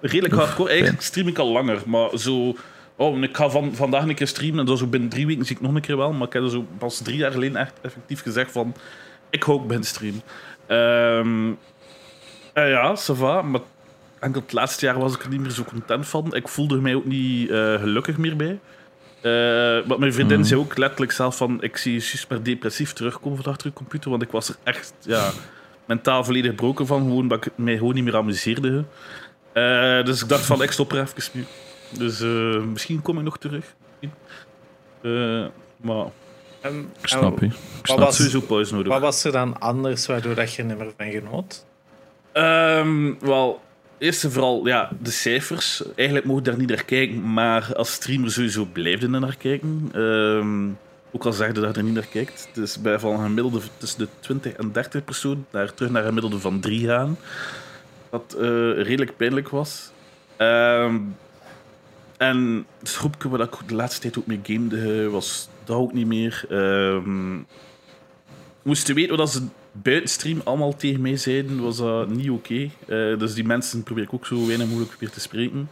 Redelijk 0.00 0.34
hardcore. 0.34 0.70
Eigenlijk 0.70 1.02
stream 1.02 1.28
ik 1.28 1.38
al 1.38 1.52
langer, 1.52 1.82
maar 1.86 2.18
zo... 2.18 2.56
Oh, 2.96 3.22
ik 3.22 3.36
ga 3.36 3.48
van, 3.48 3.74
vandaag 3.74 4.02
een 4.02 4.14
keer 4.14 4.26
streamen 4.26 4.58
en 4.58 4.66
dan 4.66 4.78
zo 4.78 4.86
binnen 4.86 5.08
drie 5.08 5.26
weken 5.26 5.44
zie 5.44 5.56
ik 5.56 5.62
nog 5.62 5.74
een 5.74 5.80
keer 5.80 5.96
wel. 5.96 6.12
Maar 6.12 6.26
ik 6.26 6.32
heb 6.32 6.48
zo 6.48 6.66
pas 6.78 6.98
drie 6.98 7.16
jaar 7.16 7.32
geleden 7.32 7.56
echt 7.56 7.74
effectief 7.80 8.22
gezegd 8.22 8.52
van... 8.52 8.74
Ik 9.30 9.44
ga 9.44 9.52
ook 9.52 9.66
binnen 9.66 9.86
streamen. 9.86 10.22
Ehm, 10.66 11.52
eh, 12.52 12.70
ja, 12.70 12.96
ça 12.96 13.14
va, 13.16 13.42
maar 13.42 13.60
enkel 14.18 14.40
het 14.40 14.52
laatste 14.52 14.86
jaar 14.86 14.98
was 14.98 15.14
ik 15.14 15.22
er 15.22 15.28
niet 15.28 15.40
meer 15.40 15.50
zo 15.50 15.64
content 15.64 16.06
van. 16.06 16.34
Ik 16.34 16.48
voelde 16.48 16.80
mij 16.80 16.94
ook 16.94 17.04
niet 17.04 17.50
eh, 17.50 17.74
gelukkig 17.74 18.16
meer 18.16 18.36
bij. 18.36 18.58
Eh 19.26 19.88
maar 19.88 19.98
mijn 19.98 20.12
vriendin 20.12 20.38
Mhm. 20.38 20.46
zei 20.48 20.60
ook 20.60 20.76
letterlijk 20.76 21.12
zelf 21.12 21.36
van... 21.36 21.62
Ik 21.62 21.76
zie 21.76 21.92
je 21.92 22.00
super 22.00 22.42
depressief 22.42 22.92
terugkomen 22.92 23.42
van 23.42 23.52
achter 23.52 23.66
je 23.66 23.72
computer. 23.72 24.10
Want 24.10 24.22
ik 24.22 24.30
was 24.30 24.48
er 24.48 24.56
echt 24.62 24.94
ja, 25.00 25.30
mentaal 25.84 26.24
volledig 26.24 26.54
broken 26.54 26.86
van. 26.86 27.00
Gewoon 27.02 27.28
dat 27.28 27.46
ik 27.46 27.52
mij 27.56 27.76
gewoon 27.76 27.94
niet 27.94 28.04
meer 28.04 28.16
amuseerde. 28.16 28.84
Eh, 29.52 30.04
dus 30.04 30.22
ik 30.22 30.28
dacht 30.28 30.44
van, 30.46 30.62
ik 30.62 30.70
stop 30.70 30.92
er 30.92 31.00
even 31.00 31.22
mee. 31.32 31.44
Dus 31.98 32.20
eh, 32.20 32.62
misschien 32.62 33.02
kom 33.02 33.18
ik 33.18 33.24
nog 33.24 33.38
terug. 33.38 33.74
Eh, 35.02 35.44
maar 35.76 36.04
En, 36.60 36.90
Ik 37.00 37.08
snap 37.08 37.38
je. 37.40 37.46
Ik 37.46 37.52
Wat 37.52 37.60
snap 37.82 37.96
dat 37.98 38.06
was- 38.06 38.18
is 38.18 38.24
sowieso 38.24 38.46
pauze 38.46 38.74
nodig. 38.74 38.92
Wat 38.92 39.00
was 39.00 39.24
er 39.24 39.32
dan 39.32 39.58
anders 39.60 40.06
waardoor 40.06 40.34
dat 40.34 40.52
je 40.54 40.62
er 40.62 40.68
niet 40.68 40.78
meer 40.78 40.92
van 40.96 41.10
genoot? 41.10 41.64
Ehm, 42.32 43.12
wel, 43.20 43.60
eerst 43.98 44.24
en 44.24 44.32
vooral 44.32 44.66
ja, 44.66 44.90
de 45.02 45.10
cijfers. 45.10 45.82
Eigenlijk 45.94 46.26
mogen 46.26 46.42
daar 46.42 46.58
niet 46.58 46.68
naar 46.68 46.84
kijken, 46.84 47.32
maar 47.32 47.74
als 47.74 47.92
streamer 47.92 48.30
sowieso 48.30 48.64
blijf 48.64 49.00
je 49.00 49.08
er 49.08 49.20
naar 49.20 49.36
kijken. 49.36 49.88
Ehm, 49.92 50.68
ook 51.10 51.24
al 51.24 51.32
zeg 51.32 51.46
je 51.46 51.52
dat 51.52 51.76
er 51.76 51.82
niet 51.82 51.94
naar 51.94 52.06
kijkt. 52.06 52.48
Dus 52.52 52.80
bij 52.80 52.98
van 52.98 53.12
een 53.12 53.22
gemiddelde 53.22 53.60
tussen 53.78 53.98
de 53.98 54.08
20 54.20 54.52
en 54.52 54.72
30 54.72 55.04
persoon 55.04 55.46
naar, 55.50 55.74
terug 55.74 55.90
naar 55.90 56.02
een 56.02 56.08
gemiddelde 56.08 56.38
van 56.38 56.60
3 56.60 56.86
gaan. 56.86 57.18
Wat 58.10 58.36
eh, 58.38 58.42
redelijk 58.82 59.16
pijnlijk 59.16 59.48
was. 59.48 59.90
Ehm, 60.36 60.98
en 62.16 62.66
het 62.78 62.92
groepje 62.92 63.28
waar 63.28 63.40
ik 63.40 63.56
de 63.66 63.74
laatste 63.74 64.00
tijd 64.00 64.18
ook 64.18 64.26
mee 64.26 64.40
gamede, 64.42 65.10
was 65.10 65.48
dat 65.64 65.76
ook 65.76 65.92
niet 65.92 66.06
meer. 66.06 66.44
Ehm 66.50 67.38
moesten 68.66 68.94
weten 68.94 69.16
wat 69.16 69.30
ze 69.30 69.46
buitenstream 69.82 70.40
allemaal 70.44 70.76
tegen 70.76 71.00
mij 71.00 71.16
zeiden, 71.16 71.62
was 71.62 71.76
dat 71.76 72.08
niet 72.08 72.30
oké. 72.30 72.70
Eh, 72.86 73.18
dus 73.18 73.34
die 73.34 73.44
mensen 73.44 73.82
probeer 73.82 74.04
ik 74.04 74.14
ook 74.14 74.26
zo 74.26 74.46
weinig 74.46 74.66
mogelijk 74.66 74.96
weer 74.98 75.10
te 75.10 75.20
spreken. 75.20 75.70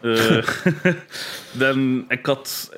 Eh, 0.00 0.46
dan, 1.62 2.04
ik 2.08 2.26
had... 2.26 2.72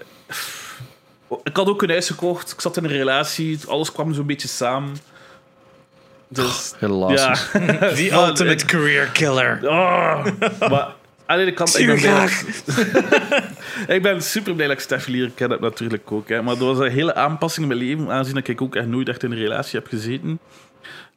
Ik 1.42 1.56
had 1.56 1.68
ook 1.68 1.82
een 1.82 1.90
huis 1.90 2.06
gekocht, 2.06 2.52
ik 2.52 2.60
zat 2.60 2.76
in 2.76 2.84
een 2.84 2.90
relatie, 2.90 3.58
alles 3.66 3.92
kwam 3.92 4.14
zo'n 4.14 4.26
beetje 4.26 4.48
samen. 4.48 4.96
Dus, 6.28 6.74
Helaas. 6.78 7.20
ja. 7.20 7.34
The 7.94 8.10
ultimate 8.26 8.64
career 8.64 9.06
killer. 9.06 9.60
Oh, 9.62 10.24
maar 10.68 10.94
aan 11.26 11.36
de 11.36 11.42
ene 11.42 11.52
kant, 11.52 11.78
ik 11.78 11.86
ben, 11.86 11.96
blij 12.00 12.28
dat- 12.66 13.44
ik 13.96 14.02
ben 14.02 14.22
super 14.22 14.54
blij 14.54 14.66
dat 14.66 14.76
ik 14.76 14.82
Steffi 14.82 15.10
leren 15.12 15.34
kennen 15.34 15.58
heb, 15.60 15.70
natuurlijk 15.70 16.12
ook. 16.12 16.28
Hè. 16.28 16.42
Maar 16.42 16.56
er 16.56 16.64
was 16.64 16.78
een 16.78 16.90
hele 16.90 17.14
aanpassing 17.14 17.70
in 17.70 17.76
mijn 17.76 17.88
leven, 17.88 18.10
aangezien 18.10 18.34
dat 18.34 18.48
ik 18.48 18.60
ook 18.62 18.74
echt 18.76 18.86
nooit 18.86 19.08
echt 19.08 19.22
in 19.22 19.30
een 19.32 19.38
relatie 19.38 19.78
heb 19.78 19.88
gezeten. 19.88 20.38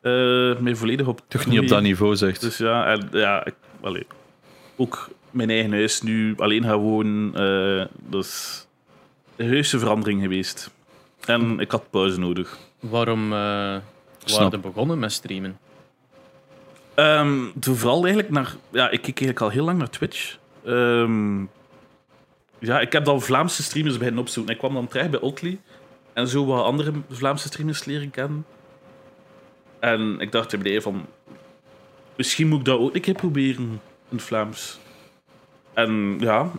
Eh 0.02 0.12
mij 0.60 0.76
volledig 0.76 1.08
op... 1.08 1.22
Toch 1.28 1.46
niet 1.46 1.60
op 1.60 1.68
dat 1.68 1.82
niveau, 1.82 2.16
zegt. 2.16 2.42
Dus 2.42 2.58
ja, 2.58 2.86
en, 2.86 3.08
ja 3.12 3.46
ik, 3.46 3.54
allee, 3.82 4.08
ook 4.76 5.10
mijn 5.32 5.50
eigen 5.50 5.72
huis 5.72 6.02
nu 6.02 6.34
alleen 6.38 6.64
gaan 6.64 6.78
wonen. 6.78 7.32
eh 7.36 7.86
dat 8.10 8.24
is 8.26 8.68
een 9.36 9.48
heuse 9.48 9.80
verandering 9.80 10.22
geweest. 10.22 10.70
En 11.26 11.60
ik 11.60 11.72
had 11.72 11.90
pauze 11.90 12.20
nodig. 12.20 12.58
Waarom 12.80 13.34
eh 13.34 13.76
Snap. 14.26 14.40
waren 14.40 14.52
je 14.62 14.68
begonnen 14.70 15.00
met 15.00 15.12
streamen? 15.12 15.58
Toen 17.60 17.76
vooral 17.76 18.04
eigenlijk 18.04 18.30
naar... 18.30 18.56
Ja, 18.72 18.90
ik 18.90 19.02
keek 19.02 19.20
eigenlijk 19.20 19.42
al 19.42 19.50
heel 19.50 19.64
lang 19.64 19.78
naar 19.78 19.90
Twitch. 19.90 20.38
Ehm, 20.66 21.40
ja, 22.60 22.80
ik 22.80 22.92
heb 22.92 23.06
dan 23.06 23.22
Vlaamse 23.22 23.64
streamers 23.64 23.98
beginnen 23.98 24.22
opzoeken. 24.22 24.54
Ik 24.54 24.60
kwam 24.60 24.74
dan 24.74 24.88
terecht 24.88 25.12
bij 25.12 25.20
Otley. 25.20 25.60
En 26.14 26.28
zo 26.28 26.46
wat 26.46 26.64
andere 26.64 26.94
Vlaamse 27.10 27.48
streamers 27.48 27.86
leren 27.86 28.12
kennen. 28.12 28.46
En 29.80 30.20
ik 30.20 30.32
dacht 30.32 30.60
bij 30.60 30.82
van... 30.82 31.06
Misschien 32.16 32.48
moet 32.48 32.60
ik 32.60 32.66
dat 32.66 32.80
ook 32.80 32.96
een 32.96 33.02
keer 33.02 33.14
proberen 33.14 33.82
in 34.10 34.18
het 34.18 34.22
Vlaams. 34.22 34.80
En 35.74 36.18
ja, 36.20 36.52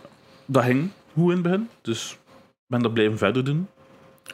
dat 0.45 0.63
ging 0.63 0.91
goed 1.13 1.29
in 1.29 1.33
het 1.33 1.41
begin. 1.41 1.69
Dus 1.81 2.11
ik 2.11 2.17
ben 2.67 2.81
dat 2.81 2.93
blijven 2.93 3.17
verder 3.17 3.43
doen. 3.43 3.67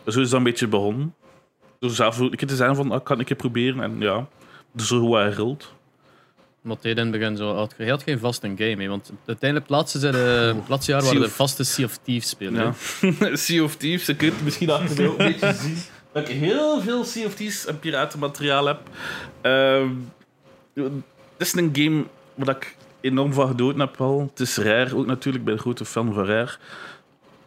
Zo 0.08 0.20
is 0.20 0.30
dat 0.30 0.38
een 0.38 0.44
beetje 0.44 0.68
begonnen. 0.68 1.16
Door 1.80 1.90
zelf 1.90 2.18
keer 2.18 2.48
te 2.48 2.56
zeggen 2.56 2.76
van, 2.76 2.92
ah, 2.92 2.98
ik 2.98 3.04
kan 3.04 3.20
een 3.20 3.26
keer 3.26 3.36
proberen. 3.36 3.82
En 3.82 3.96
ja, 4.00 4.28
dus 4.72 4.88
zo 4.88 5.08
wat 5.08 5.34
gerild. 5.34 5.75
Hij 6.68 6.92
in 6.92 6.98
het 6.98 7.12
begin 7.12 7.38
zo 7.38 7.56
had, 7.56 7.74
je 7.78 7.90
had 7.90 8.04
geen 8.04 8.20
vaste 8.20 8.48
game, 8.48 8.84
hè, 8.84 8.88
want 8.88 9.12
uiteindelijk 9.26 9.70
plaatsen 9.70 10.00
ze 10.00 10.10
de 10.10 10.54
het 10.56 10.70
laatste 10.70 10.92
jaar 10.92 11.04
waren 11.04 11.22
de 11.22 11.30
vaste 11.30 11.64
Sea 11.64 11.86
of 11.86 11.98
Thieves 12.04 12.30
spelen. 12.30 12.76
Ja. 13.02 13.36
sea 13.36 13.64
of 13.64 13.76
Thieves, 13.76 14.06
je 14.06 14.16
kunt 14.16 14.44
misschien 14.44 14.70
achter 14.70 14.98
mij 14.98 15.08
ook 15.08 15.20
een 15.20 15.26
beetje 15.26 15.54
zien 15.54 15.78
dat 16.12 16.30
ik 16.30 16.36
heel 16.36 16.82
veel 16.82 17.04
Sea 17.04 17.26
of 17.26 17.36
Thieves 17.36 17.66
en 17.66 17.80
piratenmateriaal 17.80 18.66
heb. 18.66 18.80
Ehm, 19.42 19.90
het 20.74 20.92
is 21.38 21.54
een 21.54 21.70
game 21.74 22.04
waar 22.36 22.56
ik 22.56 22.76
enorm 23.02 23.34
van 23.34 23.48
genoten 23.48 23.80
heb 23.80 24.02
al. 24.02 24.30
Het 24.30 24.40
is 24.40 24.58
rare, 24.58 24.96
ook 24.96 25.06
natuurlijk, 25.06 25.38
ik 25.38 25.44
ben 25.44 25.54
een 25.54 25.60
grote 25.60 25.86
fan 25.86 26.14
van 26.14 26.26
rare. 26.26 26.58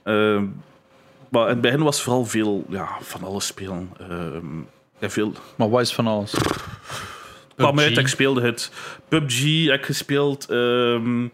Ehm, 0.02 0.46
maar 1.28 1.42
in 1.42 1.48
het 1.48 1.60
begin 1.60 1.82
was 1.82 2.02
vooral 2.02 2.24
veel 2.24 2.64
ja, 2.68 2.88
van 3.00 3.24
alles 3.24 3.46
spelen. 3.46 3.90
Ehm, 3.98 5.10
veel 5.10 5.32
Maar 5.56 5.70
wat 5.70 5.80
is 5.80 5.94
van 5.94 6.06
alles? 6.06 6.34
Kwam 7.58 7.74
PUBG. 7.74 7.88
uit, 7.88 7.98
ik 7.98 8.06
speelde 8.08 8.40
het. 8.40 8.70
PUBG 9.08 9.64
heb 9.66 9.78
ik 9.78 9.84
gespeeld. 9.84 10.46
ehm, 10.50 11.24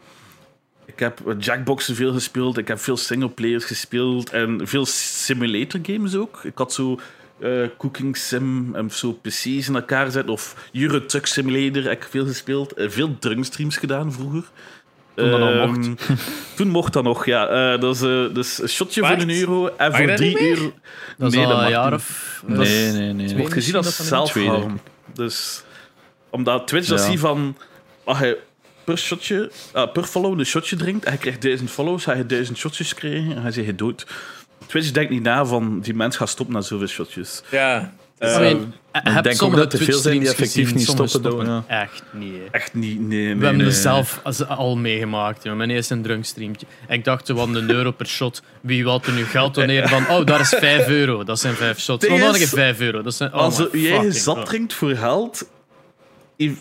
ik 0.87 0.99
heb 1.01 1.21
Jackboxen 1.39 1.95
veel 1.95 2.13
gespeeld. 2.13 2.59
Ik 2.59 2.69
heb 2.69 2.79
veel 2.79 2.97
singleplayers 2.97 3.65
gespeeld. 3.65 4.31
En 4.31 4.61
veel 4.65 4.87
simulator 4.87 5.81
games 5.83 6.15
ook. 6.17 6.41
Ik 6.45 6.59
had 6.59 6.73
zo 6.73 6.99
eh, 7.41 7.51
Cooking 7.79 8.17
Sim 8.17 8.75
en 8.75 8.91
zo 8.91 9.13
PC's 9.13 9.45
in 9.69 9.75
elkaar 9.75 10.11
zetten. 10.11 10.33
Of 10.33 10.69
Euro 10.73 11.07
Truck 11.07 11.27
Simulator 11.27 11.83
heb 11.83 11.93
ik 11.93 12.07
veel 12.11 12.27
gespeeld. 12.27 12.73
Eh, 12.73 12.91
veel 12.91 13.17
drunkstreams 13.19 13.77
gedaan 13.77 14.13
vroeger. 14.13 14.43
Toen 15.15 15.31
dat 15.31 15.39
nog 15.41 15.51
Ehm, 15.51 15.71
mocht. 15.81 15.91
Toen 16.57 16.69
mocht 16.69 16.93
dat 16.93 17.05
nog, 17.05 17.27
ja. 17.27 17.47
Eh, 17.75 17.81
dat 17.81 17.95
is, 17.95 18.01
dus 18.35 18.63
een 18.63 18.69
shotje 18.69 19.01
Wacht. 19.01 19.13
voor 19.15 19.23
een 19.23 19.31
euro. 19.39 19.67
En 19.77 19.91
Mag 19.91 20.01
voor 20.01 20.15
drie 20.17 20.49
euro... 20.51 20.73
Dat 21.19 21.29
is 21.33 21.37
Nee, 21.39 21.47
al 21.47 21.51
dat 21.53 21.63
een 21.63 21.71
jaar 21.71 21.93
of... 21.95 22.43
Nee, 22.47 22.87
is- 22.87 22.93
nee, 22.93 23.13
nee. 23.13 23.37
wordt 23.37 23.53
gezien 23.53 23.75
als 23.77 24.07
zelfharm. 24.07 24.81
Dus 25.15 25.63
omdat 26.35 26.67
Twitch 26.69 26.89
dat 26.89 26.99
Ja. 26.99 27.05
ziet 27.11 27.19
van 27.19 27.57
als 28.05 28.19
je 28.19 28.39
per 28.85 28.99
shotje, 28.99 29.51
ah, 29.73 29.93
per 29.93 30.05
follow 30.05 30.39
een 30.39 30.47
shotje 30.47 30.77
drinkt 30.77 31.05
en 31.05 31.13
je 31.13 31.19
krijgt 31.19 31.43
duizend 31.43 31.71
follows, 31.71 32.05
ga 32.05 32.13
je 32.15 32.27
duizend 32.27 32.59
shotjes 32.59 32.95
krijgen 32.95 33.37
en 33.37 33.43
hij 33.43 33.51
zeg 33.53 33.65
je 33.67 33.75
dood. 33.75 34.07
Twitch 34.67 34.91
denkt 34.91 35.11
niet 35.11 35.23
na 35.23 35.45
van 35.47 35.81
die 35.81 35.95
mens 35.95 36.17
gaat 36.17 36.29
stoppen 36.29 36.55
na 36.55 36.61
zoveel 36.61 36.87
shotjes. 36.87 37.43
Ja. 37.51 37.93
Eh, 38.19 38.35
I 38.35 38.39
mean, 38.39 38.75
Ik 39.17 39.23
denk 39.23 39.43
ook 39.43 39.57
dat 39.57 39.73
er 39.73 39.79
veel 39.79 39.99
zijn 39.99 40.19
die 40.19 40.29
effectief 40.29 40.75
niet 40.75 40.89
stoppen. 40.89 41.23
doen, 41.23 41.47
ja. 41.47 41.65
Echt 41.67 42.03
niet. 42.13 42.33
hè. 42.33 42.45
echt 42.51 42.75
niet. 42.75 43.01
Nee, 43.01 43.09
nee, 43.09 43.25
We 43.37 43.45
hebben 43.45 43.57
nee. 43.57 43.67
het 43.67 43.77
zelf 43.77 44.21
als- 44.23 44.47
al 44.47 44.77
meegemaakt. 44.77 45.43
joh. 45.45 45.57
Mijn 45.57 45.71
eerste 45.71 46.01
drunkstreamtje. 46.01 46.67
Ik 46.89 47.05
dacht 47.05 47.31
van 47.35 47.55
een 47.55 47.71
euro 47.71 47.91
per 47.91 48.07
shot. 48.07 48.43
Wie 48.61 48.83
wil 48.85 49.01
er 49.07 49.13
nu 49.13 49.25
geld 49.25 49.55
doneren 49.55 49.89
van... 49.89 50.09
Oh, 50.11 50.27
dat 50.27 50.41
is 50.41 50.49
5 50.49 50.89
euro. 50.89 51.25
Dat 51.25 51.41
zijn 51.41 51.55
5 51.55 51.79
shots. 51.81 52.07
Oh, 52.07 52.11
nog 52.19 52.21
een 52.29 52.33
is, 52.35 52.39
keer 52.39 52.49
5 52.49 52.81
euro. 52.81 53.03
Dat 53.03 53.15
zijn, 53.15 53.35
oh 53.35 53.41
Als 53.41 53.57
je 53.73 54.09
zat 54.13 54.47
drinkt 54.47 54.73
voor 54.75 54.95
geld, 54.97 55.49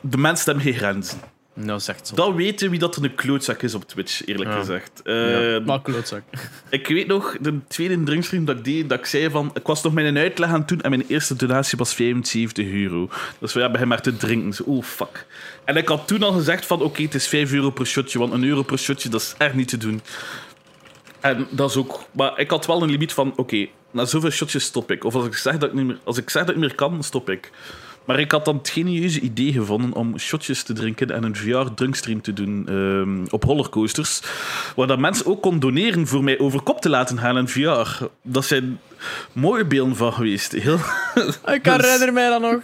de 0.01 0.17
mensen 0.17 0.45
hebben 0.45 0.63
geen 0.63 0.73
grenzen. 0.73 1.19
Nou, 1.55 1.81
echt 1.85 2.07
zo. 2.07 2.15
Dat 2.15 2.33
weten 2.35 2.69
wie 2.69 2.79
dat 2.79 2.95
er 2.95 3.03
een 3.03 3.15
klootzak 3.15 3.61
is 3.61 3.73
op 3.73 3.87
Twitch, 3.87 4.25
eerlijk 4.25 4.49
Ja. 4.49 4.57
gezegd. 4.57 5.01
Eh, 5.03 5.51
Ja, 5.53 5.59
maar 5.59 5.81
klootzak. 5.81 6.21
Ik 6.69 6.87
weet 6.87 7.07
nog, 7.07 7.37
de 7.41 7.59
tweede 7.67 8.03
drinkstream 8.03 8.45
dat 8.45 8.57
ik 8.57 8.63
deed, 8.63 8.89
dat 8.89 8.99
ik 8.99 9.05
zei 9.05 9.29
van... 9.29 9.51
Ik 9.53 9.67
was 9.67 9.83
nog 9.83 9.93
mijn 9.93 10.17
uitleg 10.17 10.49
aan 10.49 10.59
het 10.59 10.67
doen 10.67 10.81
en 10.81 10.89
mijn 10.89 11.05
eerste 11.07 11.35
donatie 11.35 11.77
was 11.77 11.93
75 11.93 12.67
euro. 12.71 13.09
Dus 13.39 13.53
we 13.53 13.61
hebben 13.61 13.79
hem 13.79 13.87
maar 13.87 14.01
te 14.01 14.17
drinken. 14.17 14.53
Zo, 14.53 14.63
oh, 14.63 14.83
fuck. 14.83 15.25
En 15.65 15.75
ik 15.77 15.87
had 15.87 16.07
toen 16.07 16.23
al 16.23 16.31
gezegd 16.33 16.65
van, 16.65 16.81
oké, 16.81 17.01
het 17.01 17.15
is 17.15 17.27
5 17.27 17.51
euro 17.53 17.69
per 17.69 17.85
shotje, 17.85 18.19
want 18.19 18.33
een 18.33 18.43
euro 18.43 18.63
per 18.63 18.77
shotje, 18.79 19.09
dat 19.09 19.21
is 19.21 19.35
echt 19.37 19.53
niet 19.53 19.67
te 19.67 19.77
doen. 19.77 20.01
En 21.19 21.47
dat 21.49 21.69
is 21.69 21.75
ook... 21.75 22.03
Maar 22.11 22.39
ik 22.39 22.49
had 22.49 22.65
wel 22.65 22.81
een 22.83 22.89
limiet 22.91 23.13
van, 23.13 23.33
oké, 23.35 23.67
na 23.91 24.05
zoveel 24.05 24.29
shotjes 24.29 24.63
stop 24.63 24.91
ik. 24.91 25.03
Of 25.03 25.15
als 25.15 25.25
ik 25.25 25.33
zeg 25.35 25.57
dat 25.57 25.69
ik 25.69 25.75
niet 25.75 25.85
meer, 25.85 25.99
als 26.03 26.17
ik 26.17 26.29
zeg 26.29 26.41
dat 26.45 26.55
ik 26.55 26.57
niet 26.61 26.67
meer 26.69 26.75
kan, 26.77 26.91
dan 26.91 27.03
stop 27.03 27.29
ik. 27.29 27.51
Maar 28.05 28.19
ik 28.19 28.31
had 28.31 28.45
dan 28.45 28.57
het 28.57 28.69
genieuze 28.69 29.19
idee 29.19 29.51
gevonden 29.51 29.93
om 29.93 30.19
shotjes 30.19 30.63
te 30.63 30.73
drinken 30.73 31.11
en 31.11 31.23
een 31.23 31.35
VR-drunkstream 31.35 32.21
te 32.21 32.33
doen 32.33 32.67
ehm, 32.67 33.25
op 33.29 33.43
rollercoasters. 33.43 34.21
Waar 34.75 34.87
dat 34.87 34.99
mensen 34.99 35.25
ook 35.25 35.41
kon 35.41 35.59
doneren 35.59 36.07
voor 36.07 36.23
mij 36.23 36.39
over 36.39 36.61
kop 36.61 36.81
te 36.81 36.89
laten 36.89 37.17
gaan 37.17 37.37
in 37.37 37.47
VR. 37.47 38.05
Dat 38.21 38.45
zijn 38.45 38.79
mooie 39.31 39.65
beelden 39.65 39.95
van 39.95 40.13
geweest. 40.13 40.51
Heel... 40.51 40.79
Ik 41.45 41.65
herinner 41.65 42.13
mij 42.13 42.29
dat 42.29 42.41
nog. 42.41 42.61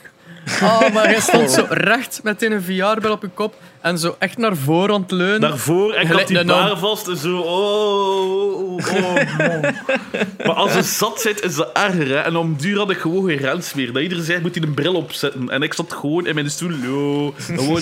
Oh, 0.62 0.94
maar 0.94 1.12
je 1.12 1.22
stond 1.22 1.52
zo 1.52 1.66
recht 1.70 2.20
met 2.24 2.42
een 2.42 2.62
VR-bel 2.62 3.12
op 3.12 3.22
je 3.22 3.30
kop 3.34 3.56
en 3.82 3.98
zo 3.98 4.16
echt 4.20 4.38
naar 4.38 4.56
voren 4.56 4.96
aan 4.96 5.02
het 5.02 5.12
leunen. 5.12 5.42
Daarvoor, 5.42 5.96
ik 5.96 6.08
had 6.08 6.28
die 6.28 6.46
baren 6.46 6.78
vast 6.78 7.08
en 7.08 7.18
zo... 7.18 7.38
Oh, 7.40 8.72
oh, 8.72 8.72
oh, 8.74 9.38
man. 9.38 9.62
maar 10.46 10.56
als 10.56 10.74
je 10.74 10.82
zat 10.84 11.22
zit, 11.22 11.44
is 11.44 11.56
dat 11.56 11.70
erger. 11.74 12.08
Hè? 12.08 12.16
En 12.16 12.36
om 12.36 12.56
duur 12.58 12.78
had 12.78 12.90
ik 12.90 12.98
gewoon 12.98 13.28
geen 13.28 13.38
rens 13.38 13.74
meer. 13.74 13.94
Dat 13.94 14.02
iedereen 14.02 14.24
zei, 14.24 14.42
moet 14.42 14.56
hij 14.56 14.64
een 14.64 14.74
bril 14.74 14.96
opzetten. 14.96 15.50
En 15.50 15.62
ik 15.62 15.74
zat 15.74 15.94
gewoon 15.94 16.28
in 16.28 16.36
mijn 16.36 16.52
stoel. 16.52 16.72
Yo, 16.72 17.34
gewoon 17.38 17.82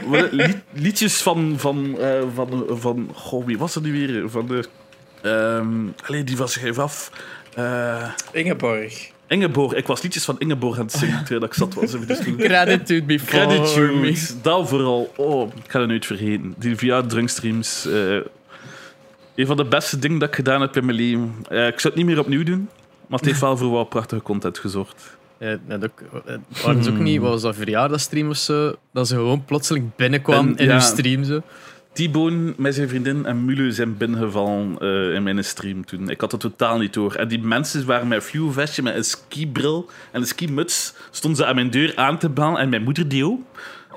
lied- 0.30 0.62
liedjes 0.72 1.22
van... 1.22 1.54
Van, 1.56 1.98
eh, 2.00 2.20
van, 2.34 2.64
van... 2.68 3.10
Goh, 3.14 3.46
wie 3.46 3.58
was 3.58 3.74
er 3.74 3.80
nu 3.82 3.92
weer? 3.92 4.30
Van 4.30 4.46
de... 4.46 4.64
ehm 5.22 5.68
allee, 6.06 6.24
die 6.24 6.36
van 6.36 6.48
Schijf 6.48 6.78
af. 6.78 7.10
Eh, 7.54 8.08
Ingeborg. 8.32 9.10
Ingeborg. 9.30 9.72
Ik 9.72 9.86
was 9.86 10.02
liedjes 10.02 10.24
van 10.24 10.38
Ingeborg 10.38 10.78
aan 10.78 10.84
het 10.84 10.92
zingen 10.92 11.18
terwijl 11.24 11.44
ik 11.44 11.54
zat 11.54 11.74
was. 11.74 11.90
Dus 12.06 12.18
Gratitude 12.38 13.02
before 13.02 13.46
me. 13.46 13.52
Gratitude. 13.62 14.40
Dat 14.42 14.68
vooral. 14.68 15.12
Oh, 15.16 15.54
ik 15.64 15.70
ga 15.70 15.78
het 15.80 15.88
nooit 15.88 16.06
vergeten. 16.06 16.54
Die 16.58 16.76
via 16.76 17.02
drunkstreams. 17.02 17.86
eh 17.86 18.16
een 19.34 19.46
van 19.46 19.56
de 19.56 19.64
beste 19.64 19.98
dingen 19.98 20.18
dat 20.18 20.28
ik 20.28 20.34
gedaan 20.34 20.60
heb 20.60 20.76
in 20.76 20.84
mijn 20.84 20.96
leven. 20.96 21.34
Eh, 21.48 21.66
ik 21.66 21.80
zou 21.80 21.94
het 21.94 21.94
niet 21.94 22.06
meer 22.06 22.18
opnieuw 22.18 22.44
doen. 22.44 22.68
Maar 23.06 23.18
het 23.18 23.28
heeft 23.28 23.40
wel 23.40 23.56
voor 23.56 23.70
wat 23.70 23.88
prachtige 23.88 24.22
content 24.22 24.58
gezorgd. 24.58 25.16
Ja, 25.38 25.58
dat 25.66 25.84
ook, 25.84 26.02
waren 26.62 26.88
ook 26.92 26.98
niet, 26.98 27.20
wat 27.20 27.30
was 27.30 27.42
dat, 27.42 27.56
verjaardagstream 27.56 28.28
of 28.28 28.36
zo? 28.36 28.74
Dat 28.92 29.08
ze 29.08 29.14
gewoon 29.14 29.44
plotseling 29.44 29.90
binnenkwam 29.96 30.48
En, 30.48 30.56
in 30.56 30.64
ja. 30.64 30.70
hun 30.70 30.80
stream. 30.80 31.24
Zo. 31.24 31.42
T-Bone 31.92 32.54
met 32.56 32.74
zijn 32.74 32.88
vriendin 32.88 33.26
en 33.26 33.44
Mule 33.44 33.72
zijn 33.72 33.96
binnengevallen 33.96 34.76
eh, 34.78 35.14
in 35.14 35.22
mijn 35.22 35.44
stream 35.44 35.84
toen. 35.84 36.08
Ik 36.08 36.20
had 36.20 36.32
het 36.32 36.40
totaal 36.40 36.78
niet 36.78 36.92
door. 36.92 37.14
En 37.14 37.28
die 37.28 37.38
mensen 37.38 37.86
waren 37.86 38.08
met 38.08 38.18
een 38.18 38.24
fluovestje, 38.28 38.82
met 38.82 38.94
een 38.94 39.04
skibril 39.04 39.90
en 40.12 40.20
een 40.20 40.26
skimuts. 40.26 40.94
Stonden 41.10 41.38
ze 41.40 41.46
aan 41.46 41.54
mijn 41.54 41.70
deur 41.70 41.92
aan 41.96 42.18
te 42.18 42.28
bellen 42.28 42.56
en 42.58 42.68
mijn 42.68 42.82
moeder 42.82 43.08
die 43.08 43.24
ook. 43.26 43.40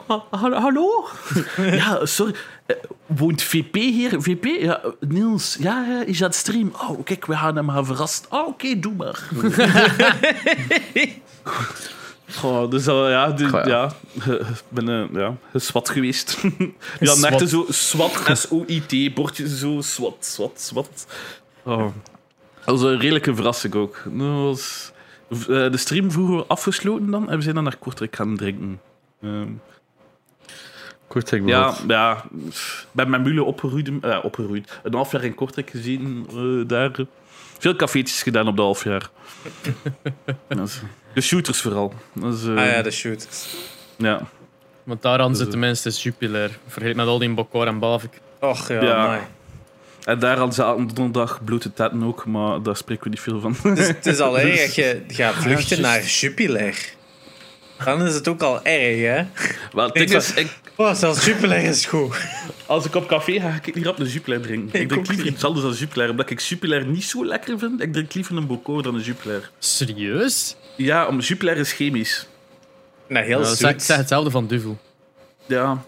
Ha- 0.08 0.24
ha- 0.32 0.60
Hallo? 0.60 1.08
ja, 1.58 2.06
sorry. 2.06 2.34
Eh, 2.66 2.76
woont 3.06 3.41
VP 3.41 3.74
hier? 3.76 4.22
VP? 4.22 4.46
Ja, 4.46 4.82
Niels. 5.00 5.58
Ja, 5.60 5.86
ja, 5.89 6.04
is 6.06 6.20
het 6.20 6.36
stream. 6.36 6.72
Oh, 6.89 7.04
kijk, 7.04 7.26
we 7.26 7.36
gaan 7.36 7.56
hem 7.56 7.70
gaan 7.70 7.86
verrassen. 7.86 8.26
Oh, 8.30 8.48
oké, 8.48 8.80
doe 8.80 8.94
maar. 8.94 9.20
Oh, 12.44 12.70
dus 12.70 12.84
dat, 12.84 13.10
ja, 13.10 13.32
die, 13.32 13.48
Goh, 13.48 13.66
ja. 13.66 13.92
ben 14.70 14.90
eh, 14.90 15.06
ja, 15.14 15.36
SWAT 15.54 15.90
geweest. 15.90 16.42
Die 17.00 17.10
hadden 17.10 17.32
echt 17.32 17.50
zo 17.50 17.66
SWAT, 17.70 18.38
S-O-I-T, 18.38 19.14
bordjes 19.14 19.60
zo, 19.60 19.82
SWAT, 19.82 20.26
SWAT, 20.26 20.62
SWAT. 20.62 21.08
Oh. 21.64 21.88
Dat 22.66 22.80
was 22.80 22.82
een 22.82 23.00
redelijke 23.00 23.36
verrassing 23.36 23.76
ook. 23.76 24.04
Dat 24.06 24.28
was, 24.28 24.92
eh, 25.30 25.48
de 25.48 25.78
stream 25.78 26.12
vroeger 26.12 26.46
afgesloten 26.46 27.12
dan 27.12 27.30
en 27.30 27.38
we 27.38 27.44
zijn 27.44 27.56
dan 27.56 27.64
naar 27.64 27.78
Kortrijk 27.78 28.16
gaan 28.16 28.38
drinken. 28.38 28.82
Ehm, 29.22 29.52
Kortrijk 31.08 31.48
ja, 31.48 31.76
ja, 31.88 32.26
ben 32.92 33.10
met 33.10 33.24
Mule 33.24 33.44
opgeroeid, 33.44 33.90
opgeroeid. 34.24 34.80
Een 34.84 34.94
half 34.94 35.12
jaar 35.12 35.24
in 35.24 35.36
Kortrijk 35.36 35.70
gezien. 35.70 36.28
daar 36.68 36.92
veel 37.60 37.76
cafeetjes 37.76 38.24
gedaan 38.24 38.48
op 38.48 38.56
de 38.56 38.62
half 38.62 38.84
jaar. 38.84 39.10
de 41.14 41.22
shooters 41.22 41.61
vooral. 41.61 41.93
Dat 42.14 42.34
is, 42.34 42.43
eh, 42.45 42.55
Ah 42.55 42.66
ja, 42.66 42.82
de 42.82 42.91
shooters. 42.91 43.47
ja. 43.97 44.22
Want 44.84 45.01
daaraan 45.01 45.28
Dus, 45.30 45.38
zit 45.38 45.45
eh, 45.45 45.51
tenminste 45.51 45.89
Jupiler. 45.89 46.57
Vergeet 46.68 46.95
met 46.95 47.07
al 47.07 47.18
die 47.20 47.30
Bokor 47.34 47.68
en 47.68 47.80
Bavik. 47.80 48.20
Och 48.39 48.68
ja, 48.68 48.82
Ja. 48.84 48.95
amai. 48.95 49.22
En 50.03 50.20
daar 50.20 50.36
hadden 50.38 50.53
ze 50.55 50.64
aan 50.64 50.88
donderdag 50.93 51.43
blote 51.43 51.74
tetten 51.74 52.03
ook, 52.03 52.26
maar 52.26 52.61
daar 52.61 52.76
spreken 52.78 53.03
we 53.03 53.09
niet 53.09 53.20
veel 53.20 53.39
van. 53.39 53.55
Dus 53.76 53.88
het 53.88 54.05
is 54.05 54.20
al 54.20 54.39
erg 54.39 54.59
dat 54.66 54.76
je 54.76 55.01
gaat 55.07 55.34
vluchten 55.36 55.76
Ja, 55.78 55.82
naar 55.82 56.03
Jupiler. 56.03 56.93
Dan 57.86 58.05
is 58.07 58.14
het 58.14 58.28
ook 58.28 58.41
al 58.41 58.64
erg, 58.64 58.99
hè? 59.16 59.26
Wel, 59.74 59.97
Ik 59.97 60.09
is, 60.09 60.34
ik, 60.34 60.47
Oh, 60.76 60.93
zelfs 60.93 61.26
Jupiler 61.26 61.57
is 61.64 61.86
goed. 61.86 62.16
als 62.66 62.86
ik 62.86 62.95
op 62.95 63.07
café 63.07 63.39
ga, 63.39 63.51
ga 63.51 63.59
ik 63.66 63.76
niet 63.76 63.86
rap 63.86 63.99
een 63.99 64.05
Jupiler 64.05 64.41
drinken. 64.41 64.76
Ik, 64.76 64.82
Ik 64.82 64.88
drink 64.89 65.07
liever 65.07 65.26
iets 65.26 65.43
anders 65.43 65.66
dan 65.66 65.74
Jupiler, 65.74 66.09
omdat 66.09 66.30
ik 66.30 66.39
Jupiler 66.39 66.86
niet 66.86 67.03
zo 67.03 67.26
lekker 67.26 67.59
vind. 67.59 67.82
Ik 67.82 67.93
drink 67.93 68.14
liever 68.14 68.38
een 68.38 68.47
Bocor 68.47 68.84
dan 68.84 68.95
een 68.95 69.01
Jupiler. 69.01 69.51
Serieus? 69.59 70.55
Ja, 70.76 71.08
om 71.08 71.20
Jupiler 71.20 71.58
is 71.58 71.72
chemisch. 71.74 72.28
Nee, 73.08 73.24
heel 73.24 73.42
Ja, 73.42 73.70
ik 73.70 73.80
zeg 73.82 73.98
hetzelfde 73.98 74.32
van 74.32 74.48
Duvel. 74.48 74.78
Ja. 75.46 75.84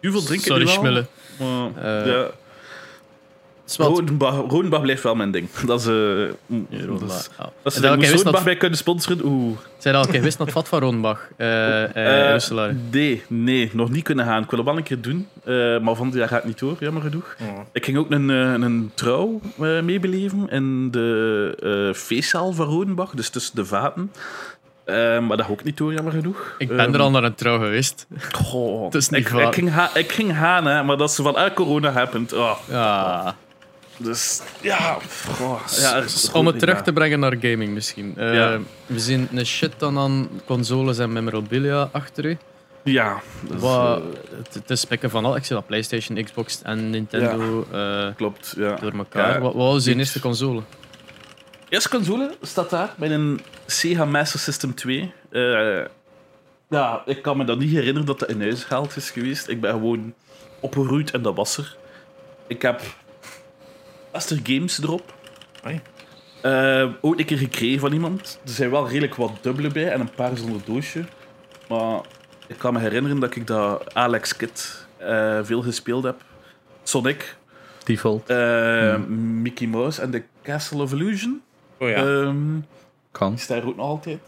Hoeveel 0.00 0.22
drink 0.22 0.40
ik 0.40 0.46
Sorry, 0.46 0.64
wel? 0.64 0.74
Schmille. 0.74 1.06
Maar, 1.38 2.00
Eh, 2.00 2.06
ja. 2.06 2.30
Rodenbach, 3.76 4.34
Rodenbach 4.48 4.80
blijft 4.80 5.02
wel 5.02 5.14
mijn 5.14 5.30
ding. 5.30 5.50
Dat 5.66 5.80
is... 5.80 5.86
eh, 5.86 5.92
mm, 6.46 6.66
Ja, 6.68 6.78
dat 6.78 6.86
Rodenbach. 6.88 7.16
is- 7.18 7.28
Ja. 7.38 7.52
Als 7.62 7.74
ze 7.74 7.80
Rodenbach 7.88 8.22
dat- 8.32 8.44
bij 8.44 8.56
kunnen 8.56 8.78
sponsoren, 8.78 9.24
oeh. 9.24 9.58
Zijn 9.78 9.94
al 9.94 10.06
keer 10.06 10.22
wist 10.22 10.38
dat 10.38 10.46
het 10.46 10.56
vat 10.56 10.68
van 10.68 10.80
Rodenbach? 10.80 11.28
Eh 11.36 12.34
eh 12.34 12.40
nee, 12.90 13.22
nee, 13.28 13.70
nog 13.72 13.90
niet 13.90 14.04
kunnen 14.04 14.24
gaan. 14.24 14.42
Ik 14.42 14.50
wil 14.50 14.58
het 14.58 14.68
wel 14.68 14.76
een 14.76 14.82
keer 14.82 15.00
doen, 15.00 15.28
eh, 15.44 15.78
maar 15.78 15.94
van 15.94 16.06
dit 16.10 16.18
jaar 16.18 16.28
gaat 16.28 16.38
het 16.38 16.46
niet 16.46 16.58
door, 16.58 16.76
jammer 16.80 17.02
genoeg. 17.02 17.36
Oh. 17.40 17.58
Ik 17.72 17.84
ging 17.84 17.98
ook 17.98 18.10
een, 18.10 18.28
een 18.28 18.90
trouw 18.94 19.40
eh, 19.60 19.80
meebeleven 19.80 20.48
in 20.50 20.90
de 20.90 21.88
eh, 21.90 21.98
feestzaal 22.00 22.52
van 22.52 22.66
Rodenbach, 22.66 23.10
dus 23.14 23.28
tussen 23.28 23.54
de 23.56 23.64
vaten. 23.64 24.12
Maar 25.26 25.36
dat 25.36 25.48
ook 25.50 25.64
niet 25.64 25.76
door, 25.76 25.92
jammer 25.92 26.12
genoeg. 26.12 26.54
Ik 26.58 26.68
ben 26.68 26.78
Ehm, 26.78 26.94
er 26.94 27.00
al 27.00 27.10
naar 27.10 27.24
een 27.24 27.34
trouw 27.34 27.58
geweest. 27.58 28.06
goh, 28.32 28.84
Het 28.84 28.94
is 28.94 29.08
niet 29.08 29.20
ik, 29.20 29.32
ik, 29.32 29.54
ging 29.54 29.70
ha- 29.70 29.90
ik 29.94 30.12
ging 30.12 30.36
gaan, 30.36 30.66
hè, 30.66 30.82
maar 30.82 30.96
dat 30.96 31.10
is 31.10 31.16
van 31.16 31.36
corona 31.54 31.90
happened. 31.90 32.32
Oh, 32.32 32.56
Ja. 32.68 33.36
Dus 34.02 34.42
ja, 34.60 34.98
goh, 35.28 35.60
ja 35.80 35.96
is 35.96 36.32
Om 36.32 36.46
het 36.46 36.58
terug 36.58 36.82
te 36.82 36.92
brengen 36.92 37.20
naar 37.20 37.36
gaming 37.40 37.72
misschien. 37.72 38.14
Eh, 38.16 38.34
Ja. 38.34 38.58
We 38.86 38.98
zien 38.98 39.28
een 39.32 39.46
shit 39.46 39.72
dan 39.78 39.98
aan 39.98 40.28
consoles 40.46 40.98
en 40.98 41.12
memorabilia 41.12 41.88
achter 41.92 42.24
u. 42.24 42.38
Ja, 42.84 43.20
dus, 43.40 43.60
Wat, 43.60 43.98
eh, 43.98 44.04
het, 44.36 44.54
het 44.54 44.70
is 44.70 44.80
spikken 44.80 45.10
van 45.10 45.24
al. 45.24 45.36
Ik 45.36 45.44
zie 45.44 45.56
dat 45.56 45.66
PlayStation, 45.66 46.24
Xbox 46.24 46.62
en 46.62 46.90
Nintendo 46.90 47.66
eh, 47.72 48.06
klopt, 48.16 48.54
ja. 48.56 48.74
door 48.76 48.92
elkaar. 48.92 49.32
Ja, 49.34 49.40
wat, 49.40 49.54
was 49.54 49.84
je 49.84 49.94
eerste 49.94 50.20
console? 50.20 50.62
Eerste 51.68 51.88
console 51.88 52.36
staat 52.42 52.70
daar 52.70 52.94
met 52.96 53.10
een 53.10 53.40
Sega 53.66 54.04
Master 54.04 54.40
System 54.40 54.74
2. 54.74 55.12
Eh, 55.30 55.84
ja, 56.68 57.02
ik 57.06 57.22
kan 57.22 57.36
me 57.36 57.44
dan 57.44 57.58
niet 57.58 57.70
herinneren 57.70 58.06
dat 58.06 58.18
dat 58.18 58.28
in 58.28 58.40
huis 58.40 58.64
gehaald 58.64 58.96
is 58.96 59.10
geweest. 59.10 59.48
Ik 59.48 59.60
ben 59.60 59.70
gewoon 59.70 60.14
opgeroeid 60.60 61.10
en 61.10 61.22
dat 61.22 61.36
was 61.36 61.56
er. 61.56 61.76
Ik 62.46 62.62
heb 62.62 62.80
Master 64.12 64.38
Games 64.42 64.82
erop. 64.82 65.14
Eh, 66.42 66.88
ook 67.00 67.18
een 67.18 67.24
keer 67.24 67.38
gekregen 67.38 67.80
van 67.80 67.92
iemand. 67.92 68.40
Er 68.44 68.50
zijn 68.50 68.70
wel 68.70 68.88
redelijk 68.88 69.14
wat 69.14 69.32
dubbele 69.40 69.68
bij 69.68 69.92
en 69.92 70.00
een 70.00 70.10
paar 70.14 70.36
zonder 70.36 70.60
doosje. 70.64 71.04
Maar 71.68 72.00
ik 72.46 72.58
kan 72.58 72.72
me 72.72 72.78
herinneren 72.80 73.20
dat 73.20 73.36
ik 73.36 73.46
dat 73.46 73.94
Alex 73.94 74.36
Kid 74.36 74.86
eh, 74.96 75.38
veel 75.42 75.62
gespeeld 75.62 76.04
heb. 76.04 76.22
Sonic, 76.82 77.36
Default. 77.84 78.28
eh, 78.30 78.96
Mickey 79.16 79.66
Mouse 79.66 80.02
en 80.02 80.10
The 80.10 80.22
Castle 80.42 80.82
of 80.82 80.92
Illusion. 80.92 81.42
Oh 81.78 81.88
ja. 81.88 81.94
Ehm, 81.96 82.58
Kan. 83.10 83.30
die 83.30 83.38
staan 83.40 83.56
er 83.58 83.66
ook 83.66 83.76
nog 83.76 83.86
altijd. 83.86 84.18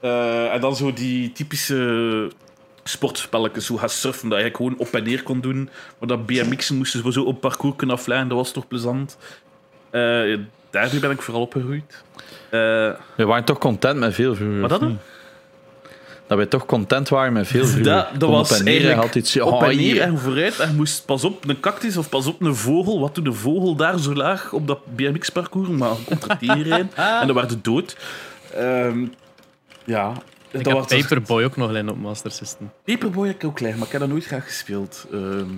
Eh, 0.00 0.52
en 0.54 0.60
dan 0.60 0.76
zo 0.76 0.92
die 0.92 1.32
typische 1.32 2.30
sportspelletjes, 2.88 3.66
zo 3.66 3.76
gaan 3.76 3.88
surfen, 3.88 4.28
dat 4.28 4.40
je 4.40 4.50
gewoon 4.54 4.74
op 4.78 4.88
en 4.94 5.02
neer 5.04 5.22
kon 5.22 5.40
doen. 5.40 5.68
Maar 5.98 6.08
dat 6.08 6.26
BMX'en 6.26 6.76
moesten 6.76 7.04
we 7.04 7.12
zo 7.12 7.22
op 7.22 7.40
parcours 7.40 7.76
kunnen 7.76 7.96
afleiden, 7.96 8.28
dat 8.28 8.38
was 8.38 8.52
toch 8.52 8.68
plezant. 8.68 9.18
Eh 9.90 10.00
daarmee 10.70 11.00
ben 11.00 11.10
ik 11.10 11.22
vooral 11.22 11.42
opgegroeid. 11.42 12.02
Eh, 12.50 12.60
We 13.14 13.24
waren 13.24 13.44
toch 13.44 13.58
content 13.58 13.98
met 13.98 14.14
veel 14.14 14.34
vroeger. 14.34 14.60
Wat 14.60 14.70
dat 14.70 14.80
dan? 14.80 14.98
Dat 16.26 16.36
wij 16.36 16.46
toch 16.46 16.66
content 16.66 17.08
waren 17.08 17.32
met 17.32 17.46
veel 17.46 17.64
vroeger. 17.66 17.82
Dat- 17.92 18.08
dat 18.20 18.30
was 18.30 18.50
op 18.50 18.56
en 18.58 18.64
neer, 18.64 18.72
eigenlijk 18.74 19.02
had 19.06 19.14
iets, 19.14 19.40
op 19.40 19.62
en 19.62 19.68
neer 19.68 19.76
hier. 19.78 20.00
en 20.00 20.18
vooruit. 20.18 20.58
En 20.58 20.68
je 20.70 20.76
moest 20.76 21.04
pas 21.06 21.24
op 21.24 21.48
een 21.48 21.60
cactus 21.60 21.96
of 21.96 22.08
pas 22.08 22.26
op 22.26 22.40
een 22.40 22.54
vogel. 22.56 23.00
Wat 23.00 23.14
doet 23.14 23.26
een 23.26 23.34
vogel 23.34 23.74
daar 23.74 23.98
zo 23.98 24.14
laag 24.14 24.52
op 24.52 24.66
dat 24.66 24.78
BMX-parcours? 24.96 25.68
Maar 25.68 25.90
komt 26.04 26.22
er 26.30 26.38
tegenrijden 26.38 26.90
en 27.20 27.26
dan 27.26 27.36
werd 27.36 27.50
het 27.50 27.64
dood. 27.64 27.96
Ehm, 28.54 29.04
ja, 29.84 30.12
Ik 30.50 30.64
dat 30.64 30.88
Paperboy 30.88 31.44
ook 31.44 31.56
nog 31.56 31.68
alleen 31.68 31.88
op 31.88 31.98
Master 31.98 32.30
System. 32.30 32.70
Paperboy 32.84 33.26
heb 33.26 33.36
ik 33.36 33.44
ook 33.44 33.56
klein, 33.56 33.74
maar 33.78 33.86
ik 33.86 33.92
heb 33.92 34.00
dat 34.00 34.10
nooit 34.10 34.24
graag 34.24 34.44
gespeeld. 34.44 35.06
Ehm, 35.12 35.52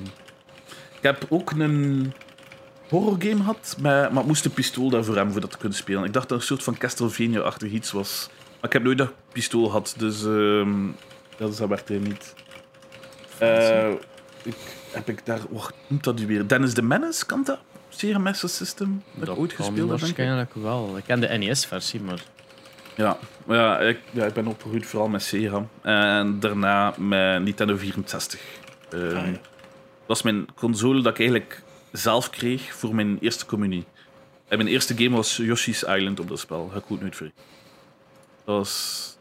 ik 0.97 1.03
heb 1.03 1.27
ook 1.29 1.51
een 1.51 2.13
horrorgame 2.89 3.37
gehad, 3.37 3.77
maar, 3.81 4.13
maar 4.13 4.25
moest 4.25 4.45
een 4.45 4.51
pistool 4.51 4.91
daarvoor 4.91 5.15
hebben 5.15 5.33
voor 5.33 5.41
dat 5.41 5.51
te 5.51 5.59
kunnen 5.59 5.79
spelen. 5.79 6.05
Ik 6.05 6.13
dacht 6.13 6.29
dat 6.29 6.41
het 6.41 6.51
een 6.51 6.57
soort 6.57 6.63
van 6.63 6.77
Castlevania-achtig 6.79 7.71
iets 7.71 7.93
was. 7.93 8.29
Maar 8.29 8.71
ik 8.71 8.73
heb 8.73 8.83
nooit 8.83 8.99
dat 8.99 9.13
pistool 9.33 9.67
gehad, 9.67 9.95
dus 9.97 10.25
ehm, 10.25 10.87
dat, 11.37 11.57
dat 11.57 11.69
werkte 11.69 11.93
niet. 11.93 12.35
Eh, 13.39 13.91
ik, 14.43 14.57
heb 14.91 15.09
ik 15.09 15.27
daar... 15.27 15.41
Wacht, 15.51 15.75
hoe 15.75 15.87
noemt 15.87 16.05
dat 16.05 16.19
nu 16.19 16.27
weer? 16.27 16.49
Dennis 16.49 16.75
the 16.75 16.83
Menace, 16.83 17.27
kan 17.27 17.43
dat? 17.45 17.59
Sega 17.89 18.19
Master 18.19 18.49
System? 18.49 19.03
Dat, 19.13 19.27
heb 19.27 19.37
ik 19.37 19.43
ooit 19.43 19.53
gespeeld, 19.53 19.89
waarschijnlijk 19.89 20.55
wel. 20.55 20.97
Ik 20.97 21.05
ken 21.05 21.21
de 21.21 21.29
NES-versie, 21.29 22.01
maar... 22.01 22.23
Ja, 23.01 23.17
ja, 23.49 23.79
ik, 23.79 23.99
ja, 24.11 24.25
ik 24.25 24.33
ben 24.33 24.47
opgegroeid 24.47 24.87
vooral 24.87 25.09
met 25.09 25.23
Sega. 25.23 25.67
En 25.83 26.41
daarna 26.41 26.95
met 26.97 27.43
Nintendo 27.43 27.77
64. 27.77 28.41
Ehm, 28.91 29.17
Ah, 29.17 29.27
ja. 29.27 29.39
Dat 30.07 30.17
is 30.17 30.23
mijn 30.23 30.47
console 30.55 31.03
dat 31.03 31.13
ik 31.13 31.19
eigenlijk 31.19 31.63
zelf 31.93 32.31
kreeg 32.31 32.75
voor 32.75 32.95
mijn 32.95 33.19
eerste 33.21 33.47
communie. 33.47 33.85
En 34.49 34.57
mijn 34.57 34.69
eerste 34.71 34.95
game 34.97 35.17
was 35.17 35.37
Yoshi's 35.37 35.83
Island 35.83 36.21
op 36.21 36.29
dat 36.29 36.39
spel. 36.39 36.69
Ga 36.73 36.79
ik 36.79 36.85
goed 36.87 37.01
nooit 37.01 37.17
vergeten. 37.17 37.43
Dat 38.45 38.57
was... 38.57 39.17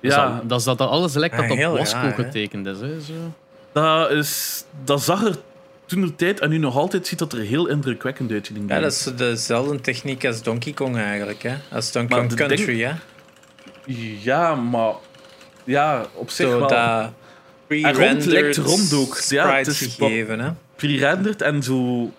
Ja. 0.00 0.40
Dat, 0.44 0.58
is 0.58 0.64
dat 0.64 0.78
dat 0.78 0.88
alles 0.88 1.14
lijkt 1.14 1.36
dat 1.36 1.44
Ah, 1.58 1.70
op 1.70 1.78
Wasco 1.78 1.98
hè? 1.98 2.12
getekend 2.12 2.66
is. 2.66 2.80
Hè, 2.80 3.00
zo. 3.00 3.12
dat, 3.72 4.10
is, 4.10 4.64
dat 4.84 5.02
zag 5.02 5.24
er 5.24 5.36
toen 5.90 6.00
de 6.00 6.14
tijd 6.16 6.40
en 6.40 6.50
nu 6.50 6.58
nog 6.58 6.76
altijd 6.76 7.06
ziet 7.06 7.18
dat 7.18 7.32
er 7.32 7.38
heel 7.40 7.66
indrukwekkend 7.66 8.32
uit 8.32 8.48
in 8.48 8.54
die 8.54 8.64
Ja, 8.68 8.80
dat 8.80 8.92
is 8.92 9.08
dezelfde 9.16 9.80
techniek 9.80 10.24
als 10.26 10.42
Donkey 10.42 10.72
Kong 10.72 10.96
eigenlijk, 10.96 11.42
hè? 11.42 11.54
Als 11.70 11.92
Donkey 11.92 12.18
Kong 12.18 12.34
Country, 12.34 12.64
ding- 12.66 12.82
hè? 12.82 12.92
Ja, 14.22 14.54
maar... 14.54 14.92
Ja, 15.64 16.06
op 16.14 16.30
zich 16.30 16.48
Zo 16.48 16.58
wel. 16.58 16.68
dat 16.68 16.78
rond 16.78 17.12
lijkt 17.68 17.92
pre-rendered 17.92 18.56
rond 18.56 18.92
ook. 18.92 19.18
Ja, 19.28 19.56
het 19.56 19.66
is 19.66 19.78
gegeven, 19.78 20.40
hè? 20.40 20.50
pre-rendered 20.76 21.42
en 21.42 21.62
zo 21.62 22.10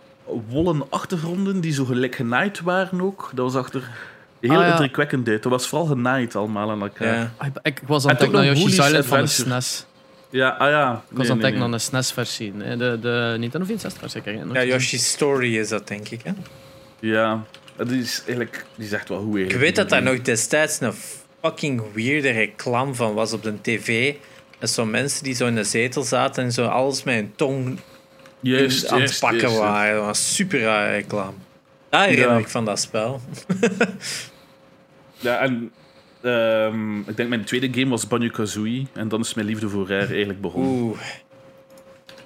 wollen 0.50 0.86
achtergronden 0.90 1.62
die 1.62 1.74
zo 1.74 1.86
gelijk 1.86 2.16
genaaid 2.16 2.62
waren 2.62 3.02
ook. 3.02 3.32
Dat 3.34 3.46
was 3.54 3.64
achter... 3.64 3.90
heel 4.40 4.52
Ah, 4.52 4.58
ja. 4.66 4.72
indrukwekkend 4.72 5.28
uit. 5.28 5.44
Dat 5.44 5.52
was 5.52 5.68
vooral 5.68 5.88
genaaid 5.88 6.36
allemaal 6.36 6.72
aan 6.72 6.82
elkaar. 6.82 7.16
Ja. 7.16 7.32
Ah, 7.38 7.48
Ik, 7.48 7.54
ik 7.64 7.82
was 7.88 8.04
aan 8.04 8.10
het 8.10 8.20
denken 8.20 8.38
naar 8.38 8.48
nog 8.48 8.58
Yoshi's 8.58 8.86
Island 8.86 9.06
van 9.06 9.22
de. 9.22 9.28
SNES. 9.28 9.86
Ja, 10.32 10.50
ah 10.50 10.70
ja. 10.70 11.04
Ik 11.12 11.18
was 11.18 11.26
aan 11.30 11.34
het 11.34 11.42
denken 11.42 11.62
aan 11.62 11.72
de 11.72 11.80
SNES-versie. 11.80 12.54
hè. 12.58 12.78
De, 12.78 12.98
de 13.02 13.36
Nintendo 13.40 13.66
64-versie. 13.76 14.22
kijk, 14.22 14.38
hè, 14.38 14.46
nooit 14.46 14.58
Ja. 14.58 14.64
Yoshi's 14.64 15.08
Story 15.12 15.58
is 15.58 15.70
dat, 15.70 15.88
denk 15.88 16.10
ik. 16.10 16.22
Hè? 16.24 16.32
Ja, 17.00 17.44
die 17.88 18.02
is 18.02 18.18
eigenlijk 18.26 18.66
die 18.76 18.86
is 18.86 18.92
echt 18.92 19.10
wel 19.10 19.22
goed 19.22 19.38
Ik 19.40 19.52
weet 19.52 19.76
dat 19.76 19.90
daar 19.90 20.02
nog 20.04 20.22
destijds 20.22 20.80
een 20.80 20.94
fucking 21.42 21.82
weirde 21.94 22.30
reclame 22.30 22.94
van 22.94 23.14
was 23.14 23.34
op 23.34 23.44
de 23.44 23.62
tv. 23.62 24.14
En 24.60 24.68
zo 24.68 24.86
mensen 24.86 25.24
die 25.24 25.34
zo 25.34 25.48
in 25.48 25.56
de 25.56 25.64
zetel 25.64 26.04
zaten 26.04 26.44
en 26.44 26.52
zo 26.52 26.66
alles 26.66 27.04
met 27.04 27.16
hun 27.16 27.34
tong 27.36 27.80
juist, 28.40 28.88
aan 28.88 29.02
het 29.02 29.18
pakken 29.20 29.40
juist, 29.40 29.56
juist. 29.58 29.72
waren. 29.72 29.96
Dat 29.96 30.06
was 30.06 30.36
super 30.36 30.62
rare 30.62 30.92
reclame. 30.92 31.34
Daar 31.90 32.08
herinner 32.08 32.34
Ja. 32.34 32.38
ik 32.40 32.48
van 32.48 32.66
dat 32.66 32.80
spel. 32.80 33.22
Ja, 35.20 35.40
en 35.40 35.72
ehm, 36.22 37.00
ik 37.00 37.18
denk 37.18 37.30
mijn 37.30 37.44
tweede 37.44 37.80
game 37.80 37.90
was 37.90 38.08
Banjo-Kazooie. 38.08 38.88
En 38.94 39.08
dan 39.08 39.20
is 39.20 39.34
mijn 39.34 39.48
liefde 39.48 39.70
voor 39.70 39.88
Rare 39.88 40.08
eigenlijk 40.08 40.42
begonnen. 40.42 40.72
Oeh, 40.72 41.00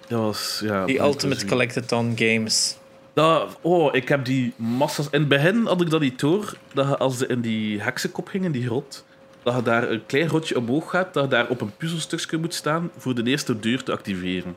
Dat 0.07 0.19
was, 0.19 0.61
ja... 0.63 0.85
die 0.85 0.99
Ultimate. 0.99 1.45
Collectathon 1.45 2.13
games. 2.15 2.77
Dat, 3.13 3.57
oh, 3.61 3.95
ik 3.95 4.07
heb 4.07 4.25
die 4.25 4.53
massas... 4.55 5.09
In 5.09 5.19
het 5.19 5.29
begin 5.29 5.65
had 5.65 5.81
ik 5.81 5.89
dat 5.89 6.01
niet 6.01 6.19
door, 6.19 6.53
dat 6.73 6.87
je 6.87 6.97
als 6.97 7.17
ze 7.17 7.27
in 7.27 7.41
die 7.41 7.81
heksenkop 7.81 8.27
ging, 8.27 8.45
in 8.45 8.51
die 8.51 8.65
grot, 8.65 9.05
dat 9.43 9.55
je 9.55 9.61
daar 9.61 9.91
een 9.91 10.05
klein 10.05 10.27
rotje 10.27 10.57
omhoog 10.57 10.89
gaat, 10.89 11.13
dat 11.13 11.23
je 11.23 11.29
daar 11.29 11.47
op 11.47 11.61
een 11.61 11.75
puzzelstukje 11.77 12.37
moet 12.37 12.53
staan 12.53 12.91
voor 12.97 13.15
de 13.15 13.23
eerste 13.23 13.59
deur 13.59 13.83
te 13.83 13.91
activeren. 13.91 14.55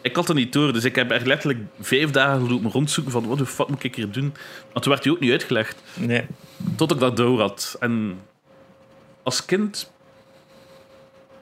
Ik 0.00 0.16
had 0.16 0.26
dat 0.26 0.36
niet 0.36 0.52
door, 0.52 0.72
dus 0.72 0.84
ik 0.84 0.94
heb 0.94 1.10
er 1.10 1.26
letterlijk 1.26 1.60
vijf 1.80 2.10
dagen 2.10 2.50
lopen 2.50 2.70
rondzoeken 2.70 3.12
van 3.12 3.26
wat 3.26 3.38
de 3.38 3.46
fuck 3.46 3.68
moet 3.68 3.84
ik 3.84 3.94
hier 3.94 4.10
doen? 4.10 4.34
Want 4.72 4.84
toen 4.84 4.92
werd 4.92 5.02
die 5.02 5.12
ook 5.12 5.20
niet 5.20 5.30
uitgelegd. 5.30 5.82
Nee. 5.94 6.26
Tot 6.76 6.92
ik 6.92 6.98
dat 6.98 7.16
door 7.16 7.40
had. 7.40 7.76
En 7.80 8.18
als 9.26 9.44
kind 9.44 9.90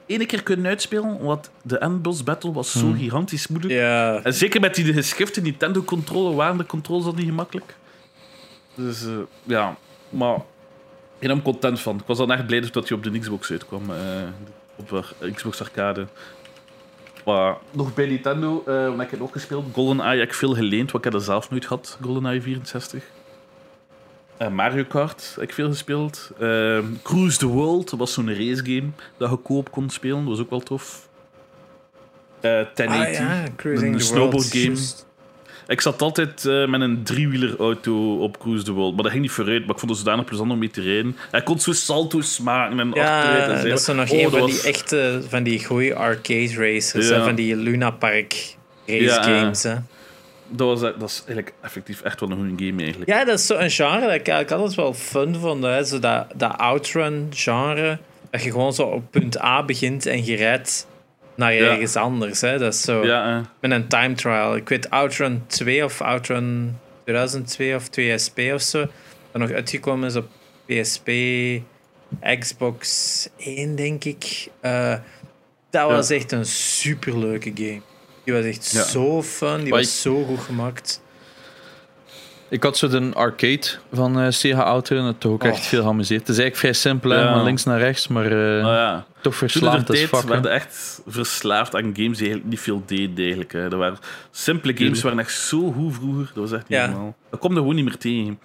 één 0.05 0.25
keer 0.25 0.43
kunnen 0.43 0.65
uitspelen, 0.65 1.23
want 1.23 1.49
de 1.61 1.77
Endboss 1.77 2.23
Battle 2.23 2.51
was 2.51 2.71
zo 2.71 2.91
gigantisch 2.91 3.47
moeilijk. 3.47 3.73
Ja. 3.73 4.21
En 4.23 4.33
zeker 4.33 4.59
met 4.61 4.75
die 4.75 4.93
geschifte 4.93 5.41
Nintendo-controle 5.41 6.35
waren 6.35 6.57
de 6.57 6.65
controles 6.65 7.05
al 7.05 7.13
niet 7.13 7.25
gemakkelijk. 7.25 7.75
Dus 8.75 9.05
eh, 9.05 9.11
ja, 9.43 9.75
maar 10.09 10.35
ik 10.35 11.27
ben 11.27 11.29
er 11.29 11.41
content 11.41 11.79
van. 11.79 11.95
Ik 11.95 12.05
was 12.05 12.17
dan 12.17 12.31
echt 12.31 12.45
blij 12.45 12.59
dat 12.71 12.89
hij 12.89 12.97
op 12.97 13.03
de 13.03 13.19
Xbox 13.19 13.51
uitkwam. 13.51 13.89
eh, 13.89 13.97
op 14.75 14.89
de 15.19 15.31
Xbox 15.31 15.61
Arcade. 15.61 16.07
Maar 17.25 17.57
nog 17.71 17.93
bij 17.93 18.05
Nintendo, 18.07 18.63
eh 18.65 18.89
wat 18.89 19.01
ik 19.01 19.11
heb 19.11 19.21
ook 19.21 19.31
gespeeld. 19.31 19.65
GoldenEye 19.73 20.19
heb 20.19 20.27
ik 20.27 20.33
veel 20.33 20.53
geleend, 20.53 20.91
want 20.91 20.97
ik 20.97 21.03
heb 21.03 21.13
dat 21.13 21.23
zelf 21.23 21.49
nooit 21.49 21.65
gehad. 21.65 21.97
GoldenEye 22.01 22.41
64. 22.41 23.03
Eh, 24.37 24.47
Mario 24.49 24.83
Kart 24.83 25.31
heb 25.35 25.43
ik 25.43 25.53
veel 25.53 25.69
gespeeld. 25.69 26.31
Eh, 26.39 26.77
Cruise 27.03 27.37
the 27.37 27.47
World, 27.47 27.89
was 27.97 28.13
zo'n 28.13 28.29
racegame 28.35 28.89
dat 29.17 29.29
je 29.29 29.35
koop 29.37 29.71
kon 29.71 29.89
spelen. 29.89 30.17
Dat 30.19 30.27
was 30.27 30.39
ook 30.39 30.49
wel 30.49 30.59
tof. 30.59 31.07
Eh 32.41 32.51
1080. 32.73 33.19
Ah 33.19 33.25
ja, 33.27 33.43
Cruising 33.55 33.93
Een 33.93 33.99
the 33.99 34.05
snowboard 34.05 34.53
World. 34.53 34.65
game. 34.65 35.03
Ik 35.67 35.81
zat 35.81 36.01
altijd 36.01 36.45
eh, 36.45 36.67
met 36.67 36.81
een 36.81 37.03
driewieler 37.03 37.59
auto 37.59 38.17
op 38.17 38.39
Cruise 38.39 38.63
the 38.63 38.71
World. 38.71 38.93
Maar 38.93 39.03
dat 39.03 39.11
ging 39.11 39.23
niet 39.23 39.31
vooruit. 39.33 39.59
Maar 39.65 39.73
ik 39.73 39.79
vond 39.79 39.91
het 39.91 39.99
zodanig 39.99 40.25
plezant 40.25 40.51
om 40.51 40.57
mee 40.59 40.69
te 40.69 40.81
rijden. 40.81 41.15
Hij 41.31 41.43
kon 41.43 41.59
zo 41.59 41.71
salto's 41.71 42.39
maken 42.39 42.79
en 42.79 42.87
achteruit 42.93 43.43
en 43.43 43.51
Ja, 43.55 43.61
zo. 43.61 43.67
dat 43.69 43.79
is 43.79 43.85
zo 43.85 43.93
nog 43.93 44.09
Oh, 44.11 44.19
een 44.21 44.29
van 44.29 44.39
was- 44.39 44.51
die 44.61 44.71
echte, 44.73 45.21
van 45.29 45.43
die 45.43 45.65
goede 45.65 45.95
arcade 45.95 46.49
Ja. 46.93 47.01
hè, 47.01 47.23
van 47.23 47.35
die 47.35 47.55
Luna 47.55 47.89
Park 47.91 48.55
race 48.85 49.03
Ja, 49.03 49.23
games. 49.23 49.63
Hè. 49.63 49.75
Dat, 50.55 50.67
was, 50.67 50.81
dat 50.81 51.09
is 51.09 51.17
eigenlijk 51.25 51.53
effectief 51.61 52.01
echt 52.01 52.19
wel 52.19 52.29
een 52.31 52.37
goede 52.47 52.65
game 52.65 52.81
eigenlijk. 52.81 53.11
Ja, 53.11 53.25
dat 53.25 53.39
is 53.39 53.45
zo'n 53.45 53.69
genre 53.69 54.01
dat 54.01 54.13
ik 54.13 54.27
eigenlijk 54.27 54.51
altijd 54.51 54.75
wel 54.75 54.93
fun 54.93 55.35
vond. 55.35 55.63
Hè. 55.63 55.83
Zo 55.83 55.99
dat, 55.99 56.25
dat 56.35 56.57
outrun 56.57 57.27
genre, 57.33 57.97
dat 58.29 58.43
je 58.43 58.51
gewoon 58.51 58.73
zo 58.73 58.83
op 58.83 59.11
punt 59.11 59.41
A 59.41 59.63
begint 59.63 60.05
en 60.05 60.25
je 60.25 60.35
rijdt 60.35 60.87
naar 61.35 61.53
Ja. 61.53 61.69
ergens 61.71 61.95
anders. 61.95 62.41
Hè. 62.41 62.57
Dat 62.57 62.73
is 62.73 62.81
zo 62.81 63.05
Ja, 63.05 63.37
eh, 63.37 63.45
met 63.59 63.71
een 63.71 63.87
time 63.87 64.13
trial. 64.13 64.55
Ik 64.55 64.69
weet 64.69 64.89
Outrun 64.89 65.43
2 65.47 65.83
of 65.83 66.01
Outrun 66.01 66.77
2002 67.03 67.75
of 67.75 67.87
2SP 67.89 68.39
of 68.53 68.61
zo, 68.61 68.79
dat 69.31 69.41
nog 69.41 69.51
uitgekomen 69.51 70.07
is 70.07 70.15
op 70.15 70.27
PSP, 70.65 71.09
Xbox 72.39 73.29
1, 73.37 73.75
denk 73.75 74.03
ik. 74.03 74.47
Eh, 74.61 74.95
dat 75.69 75.89
was 75.89 76.09
echt 76.09 76.31
een 76.31 76.45
superleuke 76.45 77.51
game. 77.55 77.81
Die 78.25 78.33
was 78.33 78.43
echt 78.45 78.71
Ja. 78.71 78.83
zo 78.83 79.21
fun, 79.23 79.57
die 79.59 79.69
Maar 79.69 79.79
was 79.79 80.01
zo 80.01 80.23
goed 80.23 80.39
gemaakt. 80.39 81.03
Ik 82.49 82.63
had 82.63 82.77
zo 82.77 82.87
de 82.87 83.11
arcade 83.13 83.67
van 83.91 84.19
eh 84.19 84.29
Sega 84.31 84.63
Auto 84.63 84.97
en 84.97 85.03
dat 85.03 85.19
toch 85.19 85.31
ook 85.31 85.43
echt 85.43 85.57
Oh. 85.57 85.63
veel 85.63 85.81
geamuseerd. 85.81 86.19
Het 86.19 86.29
is 86.29 86.37
eigenlijk 86.37 86.57
vrij 86.59 86.91
simpel, 86.91 87.09
hè, 87.09 87.21
Ja. 87.21 87.33
van 87.33 87.43
links 87.43 87.63
naar 87.63 87.79
rechts, 87.79 88.07
maar 88.07 88.25
eh, 88.25 88.59
ja. 88.59 89.05
toch 89.21 89.35
verslaafd 89.35 89.89
als 89.89 89.99
fuck. 89.99 90.21
werden 90.23 90.51
echt 90.51 91.01
verslaafd 91.07 91.75
aan 91.75 91.81
games 91.83 91.95
die 92.17 92.27
eigenlijk 92.27 92.45
niet 92.45 92.59
veel 92.59 92.83
deden 92.85 93.17
eigenlijk. 93.17 93.51
Hè. 93.51 93.69
Dat 93.69 93.79
waren, 93.79 93.97
simpele 94.31 94.77
games 94.77 95.01
waren 95.01 95.19
echt 95.19 95.31
zo 95.33 95.71
goed 95.71 95.93
vroeger. 95.93 96.25
Dat 96.33 96.49
was 96.49 96.51
echt 96.51 96.67
niet 96.69 96.79
Ja. 96.79 96.87
normaal. 96.87 97.15
Dat 97.29 97.39
komt 97.39 97.53
er 97.53 97.59
gewoon 97.59 97.75
niet 97.75 97.85
meer 97.85 97.97
tegen. 97.97 98.39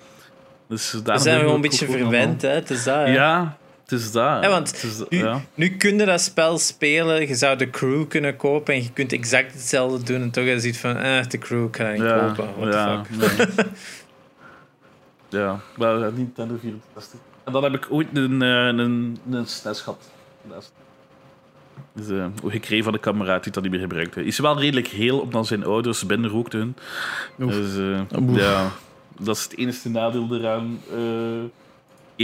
Dus 0.68 0.92
We 0.92 1.02
daarom 1.02 1.22
zijn 1.24 1.38
gewoon 1.38 1.54
een 1.54 1.60
beetje 1.60 1.86
verwend, 1.86 2.42
hè. 2.42 2.48
Het 2.48 2.70
is 2.70 2.84
dat, 2.84 2.94
hè. 2.94 3.00
allemaal- 3.02 3.14
Ja, 3.20 3.56
het 3.90 4.00
is 4.00 4.12
dat. 4.12 4.42
Ja, 4.42 4.48
want 4.48 4.70
Het 4.70 4.82
is 4.82 4.98
dat, 4.98 5.10
Nu, 5.10 5.18
ja. 5.18 5.40
nu 5.54 5.76
kun 5.76 5.98
je 5.98 6.04
dat 6.04 6.20
spel 6.20 6.58
spelen, 6.58 7.28
je 7.28 7.34
zou 7.34 7.56
de 7.56 7.70
crew 7.70 8.08
kunnen 8.08 8.36
kopen 8.36 8.74
en 8.74 8.82
je 8.82 8.92
kunt 8.92 9.12
exact 9.12 9.52
hetzelfde 9.52 10.04
doen 10.12 10.22
en 10.22 10.30
toch 10.30 10.44
is 10.44 10.64
het 10.64 10.76
van, 10.76 10.96
eh, 10.96 11.26
de 11.26 11.38
crew 11.38 11.70
kan 11.70 11.86
ik 11.86 11.92
niet 11.92 12.02
Ja, 12.02 12.32
kopen. 12.36 12.54
What 12.60 12.72
ja, 12.74 13.02
the 13.02 13.14
fuck. 13.14 13.66
nee. 15.30 15.40
ja, 15.40 15.60
maar 15.76 15.98
ja, 15.98 16.08
Nintendo 16.10 16.56
64. 16.60 17.18
En 17.44 17.52
dan 17.52 17.62
heb 17.62 17.74
ik 17.74 17.86
ooit 17.90 18.08
een, 18.12 18.42
eh, 18.42 18.48
een, 18.66 19.18
een 19.30 19.46
SNES 19.46 19.80
gehad. 19.80 20.10
Dat 20.48 20.72
is 22.04 22.08
eh, 22.08 22.26
gekregen 22.46 22.84
van 22.84 22.92
de 22.92 22.98
kameraad 22.98 23.42
die 23.42 23.52
dat 23.52 23.62
niet 23.62 23.72
meer 23.72 23.80
gebruikte. 23.80 24.24
Is 24.24 24.38
wel 24.38 24.58
redelijk 24.60 24.86
heel, 24.86 25.18
omdat 25.20 25.46
zijn 25.46 25.64
ouders 25.64 26.06
binnenrookten 26.06 26.58
hun. 26.58 26.76
Oef. 27.48 27.54
Dus 27.54 27.76
eh, 28.10 28.18
Oef. 28.20 28.36
ja, 28.38 28.70
dat 29.18 29.36
is 29.36 29.42
het 29.42 29.56
enige 29.56 29.88
nadeel 29.88 30.28
eraan. 30.30 30.80
eh 30.90 31.44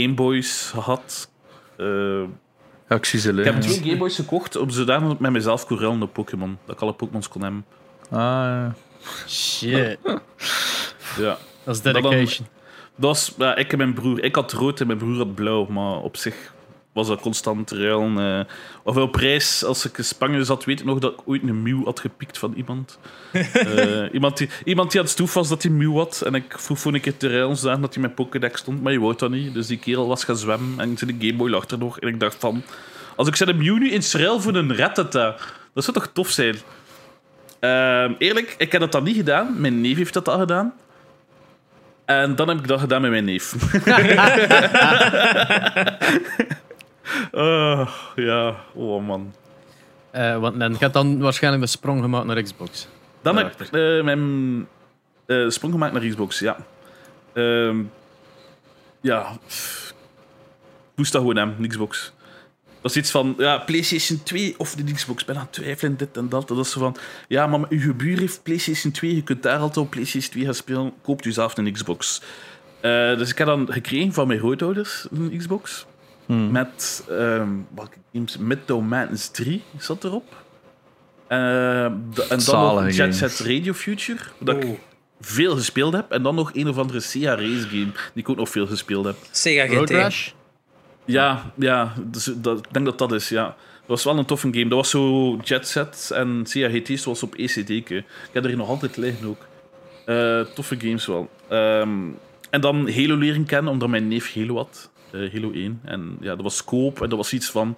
Gameboys 0.03 0.69
gehad. 0.73 1.29
Eh, 1.77 2.23
Ja, 2.89 2.95
ik 2.95 3.05
zie 3.05 3.19
ze 3.19 3.29
ik 3.29 3.35
liggen. 3.35 3.53
heb 3.53 3.63
twee 3.63 3.83
Gameboys 3.83 4.15
gekocht 4.15 4.55
om 4.55 4.69
zodanig 4.69 5.19
met 5.19 5.31
mezelf 5.31 5.65
kon 5.65 5.79
ruilen 5.79 6.01
op 6.01 6.13
Pokémon. 6.13 6.57
Dat 6.65 6.75
ik 6.75 6.81
alle 6.81 6.93
Pokémons 6.93 7.27
kon 7.27 7.41
hebben. 7.41 7.65
Ah, 8.09 8.19
ja. 8.19 8.73
Shit. 9.27 9.97
Ja. 11.17 11.37
Dat 11.63 11.75
is 11.75 11.81
dan- 11.81 11.93
dedication. 11.93 12.47
Dat 12.95 13.09
was, 13.09 13.33
ja, 13.37 13.55
ik 13.55 13.71
en 13.71 13.77
mijn 13.77 13.93
broer. 13.93 14.23
Ik 14.23 14.35
had 14.35 14.51
rood 14.53 14.79
en 14.79 14.87
mijn 14.87 14.99
broer 14.99 15.17
had 15.17 15.35
blauw. 15.35 15.65
Maar 15.65 15.97
op 15.97 16.17
zich 16.17 16.53
was 16.97 17.07
dat 17.07 17.21
constant 17.21 17.71
ruilen. 17.71 18.39
eh 18.39 18.45
of 18.83 18.95
op 18.95 19.15
reis, 19.15 19.63
als 19.63 19.85
ik 19.85 19.97
in 19.97 20.03
Spanje 20.03 20.43
zat, 20.43 20.65
weet 20.65 20.79
ik 20.79 20.85
nog 20.85 20.99
dat 20.99 21.13
ik 21.13 21.19
ooit 21.25 21.43
een 21.43 21.61
Mew 21.61 21.85
had 21.85 21.99
gepikt 21.99 22.37
van 22.37 22.53
iemand. 22.55 22.99
Eh, 23.53 24.13
iemand, 24.13 24.37
die, 24.37 24.49
iemand 24.63 24.91
die 24.91 24.99
aan 24.99 25.05
het 25.05 25.15
stoef 25.15 25.33
was 25.33 25.49
dat 25.49 25.63
hij 25.63 25.71
Mew 25.71 25.97
had. 25.97 26.21
En 26.25 26.35
ik 26.35 26.53
vroeg 26.57 26.79
voor 26.79 26.93
een 26.93 27.01
keer 27.01 27.17
te 27.17 27.29
ruilen, 27.29 27.57
zagen 27.57 27.81
dat 27.81 27.93
hij 27.93 28.03
met 28.03 28.15
Pokédex 28.15 28.59
stond. 28.59 28.81
Maar 28.81 28.91
je 28.91 28.99
wou 28.99 29.13
dat 29.17 29.29
niet. 29.29 29.53
Dus 29.53 29.67
die 29.67 29.77
kerel 29.77 30.07
was 30.07 30.23
gaan 30.23 30.37
zwemmen 30.37 30.79
en 30.79 30.97
zijn 30.97 31.17
Gameboy 31.19 31.49
lag 31.49 31.67
er 31.67 31.77
nog. 31.77 31.99
En 31.99 32.07
ik 32.07 32.19
dacht 32.19 32.35
van... 32.39 32.63
Als 33.15 33.27
ik 33.27 33.35
zijn 33.35 33.57
Mew 33.57 33.77
nu 33.77 33.91
eens 33.91 34.13
ruil 34.13 34.39
voor 34.39 34.55
een 34.55 34.75
Rattata, 34.75 35.35
dat 35.73 35.83
zou 35.83 35.97
toch 35.97 36.09
tof 36.13 36.29
zijn? 36.29 36.55
Ehm, 37.59 38.13
eerlijk, 38.17 38.55
ik 38.57 38.71
heb 38.71 38.81
dat 38.81 38.91
dan 38.91 39.03
niet 39.03 39.15
gedaan. 39.15 39.61
Mijn 39.61 39.81
neef 39.81 39.97
heeft 39.97 40.13
dat 40.13 40.29
al 40.29 40.39
gedaan. 40.39 40.73
En 42.05 42.35
dan 42.35 42.47
heb 42.47 42.57
ik 42.57 42.67
dat 42.67 42.79
gedaan 42.79 43.01
met 43.01 43.11
mijn 43.11 43.25
neef. 43.25 43.53
Ah, 47.31 47.89
ja, 48.15 48.55
oh 48.73 49.05
man. 49.05 49.33
Eh, 50.11 50.39
want 50.39 50.55
men 50.55 50.75
gaat 50.75 50.93
dan 50.93 51.19
waarschijnlijk 51.19 51.63
de 51.63 51.69
sprong 51.69 52.01
gemaakt 52.01 52.25
naar 52.25 52.41
Xbox. 52.41 52.87
Dan 53.21 53.37
heb 53.37 53.61
ik 53.61 53.71
eh, 53.71 54.03
mijn 54.03 54.67
eh, 55.25 55.49
sprong 55.49 55.73
gemaakt 55.73 55.93
naar 55.93 56.05
Xbox, 56.05 56.39
ja. 56.39 56.57
Ehm, 57.33 57.83
ja, 59.01 59.37
moest 60.95 61.11
dat 61.11 61.21
gewoon 61.21 61.37
hebben, 61.37 61.67
Xbox. 61.67 62.13
Dat 62.81 62.91
is 62.91 62.97
iets 62.97 63.11
van, 63.11 63.35
ja, 63.37 63.57
PlayStation 63.57 64.23
2 64.23 64.55
of 64.57 64.75
de 64.75 64.93
Xbox. 64.93 65.21
Ik 65.21 65.27
ben 65.27 65.35
aan 65.35 65.41
het 65.41 65.53
twijfelen, 65.53 65.97
dit 65.97 66.17
en 66.17 66.29
dat. 66.29 66.47
Dat 66.47 66.57
is 66.57 66.71
zo 66.71 66.79
van, 66.79 66.95
ja, 67.27 67.47
maar 67.47 67.65
uw 67.69 67.95
buur 67.95 68.19
heeft 68.19 68.43
PlayStation 68.43 68.91
2. 68.91 69.15
Je 69.15 69.23
kunt 69.23 69.43
daar 69.43 69.59
altijd 69.59 69.85
op 69.85 69.89
PlayStation 69.89 70.31
2 70.31 70.45
gaan 70.45 70.53
spelen. 70.53 70.93
Koopt 71.01 71.25
u 71.25 71.31
zelf 71.31 71.57
een 71.57 71.73
Xbox. 71.73 72.21
Eh, 72.81 73.17
dus 73.17 73.29
ik 73.29 73.37
heb 73.37 73.47
dan 73.47 73.67
gekregen 73.71 74.13
van 74.13 74.27
mijn 74.27 74.39
grootouders 74.39 75.07
een 75.11 75.37
Xbox. 75.37 75.85
Hmm. 76.27 76.51
Met, 76.51 77.05
ehm 77.09 77.49
welke 77.75 77.97
games? 78.13 78.37
Midtown 78.37 78.85
Madness 78.85 79.29
3 79.29 79.63
zat 79.77 80.03
erop. 80.03 80.43
Eh, 81.27 81.37
d- 82.13 82.19
en 82.19 82.27
dan 82.27 82.41
Zalige 82.41 82.85
nog 82.87 82.95
Jet. 82.95 83.15
Set 83.15 83.39
Radio 83.39 83.73
Future, 83.73 84.19
dat 84.39 84.55
ik 84.57 84.63
Oeh. 84.63 84.77
veel 85.21 85.55
gespeeld 85.55 85.93
heb. 85.93 86.11
En 86.11 86.23
dan 86.23 86.35
nog 86.35 86.51
een 86.53 86.67
of 86.69 86.77
andere 86.77 86.99
Sega 86.99 87.35
Race 87.35 87.67
game, 87.67 87.85
die 88.13 88.23
ik 88.23 88.29
ook 88.29 88.37
nog 88.37 88.49
veel 88.49 88.67
gespeeld 88.67 89.05
heb. 89.05 89.15
Sega 89.31 89.73
Road 89.73 89.89
GT. 89.89 89.95
Rash? 89.95 90.29
Ja, 91.05 91.51
ja 91.55 91.93
dus, 92.05 92.31
dat, 92.35 92.57
ik 92.57 92.73
denk 92.73 92.85
dat 92.85 92.97
dat 92.97 93.11
is, 93.11 93.29
ja. 93.29 93.43
Dat 93.45 93.55
was 93.95 94.03
wel 94.03 94.17
een 94.17 94.25
toffe 94.25 94.47
game. 94.51 94.67
Dat 94.67 94.77
was 94.77 94.89
zo 94.89 95.35
Jet 95.43 95.67
Set 95.67 96.11
en 96.13 96.41
Sega 96.43 96.69
GT 96.69 96.99
zoals 96.99 97.23
op 97.23 97.35
ECD. 97.35 97.83
-ke. 97.83 97.95
Ik 97.97 98.05
heb 98.31 98.45
er 98.45 98.57
nog 98.57 98.69
altijd 98.69 98.97
liggen 98.97 99.27
ook. 99.27 99.45
Eh, 100.05 100.41
toffe 100.41 100.75
games 100.79 101.05
wel. 101.05 101.29
Ehm, 101.49 101.89
en 102.49 102.61
dan 102.61 102.89
Halo 102.91 103.15
leren 103.15 103.45
kennen, 103.45 103.71
omdat 103.71 103.89
mijn 103.89 104.07
neef 104.07 104.33
Halo 104.33 104.55
had. 104.55 104.89
Eh, 105.11 105.33
Halo 105.33 105.51
1. 105.51 105.79
En 105.83 106.17
ja, 106.19 106.35
dat 106.35 106.43
was 106.43 106.57
Scope 106.57 107.03
en 107.03 107.09
dat 107.09 107.17
was 107.17 107.33
iets 107.33 107.49
van... 107.49 107.75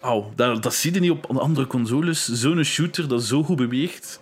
Auw, 0.00 0.32
dat, 0.36 0.62
dat 0.62 0.74
zie 0.74 0.94
je 0.94 1.00
niet 1.00 1.10
op 1.10 1.26
andere 1.26 1.66
consoles. 1.66 2.24
Zo'n 2.24 2.64
shooter 2.64 3.08
dat 3.08 3.22
zo 3.22 3.42
goed 3.42 3.56
beweegt. 3.56 4.20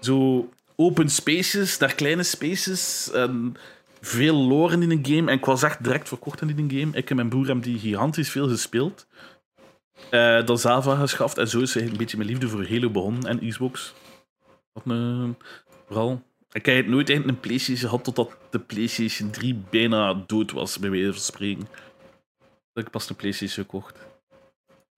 Zo 0.00 0.48
open 0.76 1.08
spaces, 1.08 1.78
daar 1.78 1.94
kleine 1.94 2.22
spaces. 2.22 3.10
En 3.12 3.56
veel 4.00 4.34
lore 4.34 4.80
in 4.80 4.90
een 4.90 5.06
game. 5.06 5.30
En 5.30 5.36
ik 5.36 5.44
was 5.44 5.62
echt 5.62 5.84
direct 5.84 6.08
verkocht 6.08 6.40
in 6.40 6.66
die 6.66 6.80
game. 6.80 6.96
Ik 6.96 7.10
en 7.10 7.16
mijn 7.16 7.28
broer 7.28 7.46
hebben 7.46 7.64
die 7.64 7.78
gigantisch 7.78 8.30
veel 8.30 8.48
gespeeld. 8.48 9.06
Eh 10.10 10.44
dan 10.44 10.58
Zava 10.58 10.96
geschaft. 10.96 11.38
En 11.38 11.48
zo 11.48 11.60
is 11.60 11.74
een 11.74 11.96
beetje 11.96 12.16
mijn 12.16 12.28
liefde 12.28 12.48
voor 12.48 12.68
Halo 12.68 12.90
begonnen. 12.90 13.26
En 13.26 13.48
Xbox. 13.48 13.94
Dat 14.72 14.82
een, 14.86 15.36
vooral. 15.86 16.22
Ik 16.54 16.66
heb 16.66 16.86
nooit 16.86 17.08
eigenlijk 17.08 17.38
een 17.38 17.48
PlayStation 17.48 17.88
gehad 17.90 18.04
totdat 18.04 18.36
de 18.50 18.58
PlayStation 18.58 19.30
3 19.30 19.62
bijna 19.70 20.22
dood 20.26 20.50
was, 20.52 20.78
bij 20.78 20.90
wijze 20.90 21.12
van 21.12 21.20
spreken. 21.20 21.68
Dat 22.72 22.84
ik 22.84 22.90
pas 22.90 23.10
een 23.10 23.16
PlayStation 23.16 23.64
gekocht. 23.64 23.96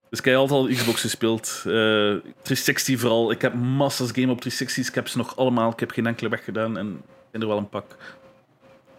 Dus 0.09 0.19
ik 0.19 0.25
heb 0.25 0.35
altijd 0.35 0.59
al 0.59 0.67
Xbox 0.67 1.01
gespeeld. 1.01 1.47
Eh 1.57 1.63
360 1.63 2.99
vooral. 2.99 3.31
Ik 3.31 3.41
heb 3.41 3.53
massas 3.53 4.11
game 4.11 4.31
op 4.31 4.43
360's. 4.43 4.87
Ik 4.87 4.95
heb 4.95 5.07
ze 5.07 5.17
nog 5.17 5.37
allemaal. 5.37 5.71
Ik 5.71 5.79
heb 5.79 5.91
geen 5.91 6.07
enkele 6.07 6.29
weggedaan. 6.29 6.77
En 6.77 6.87
ik 6.87 7.31
ben 7.31 7.41
er 7.41 7.47
wel 7.47 7.57
een 7.57 7.69
pak. 7.69 7.95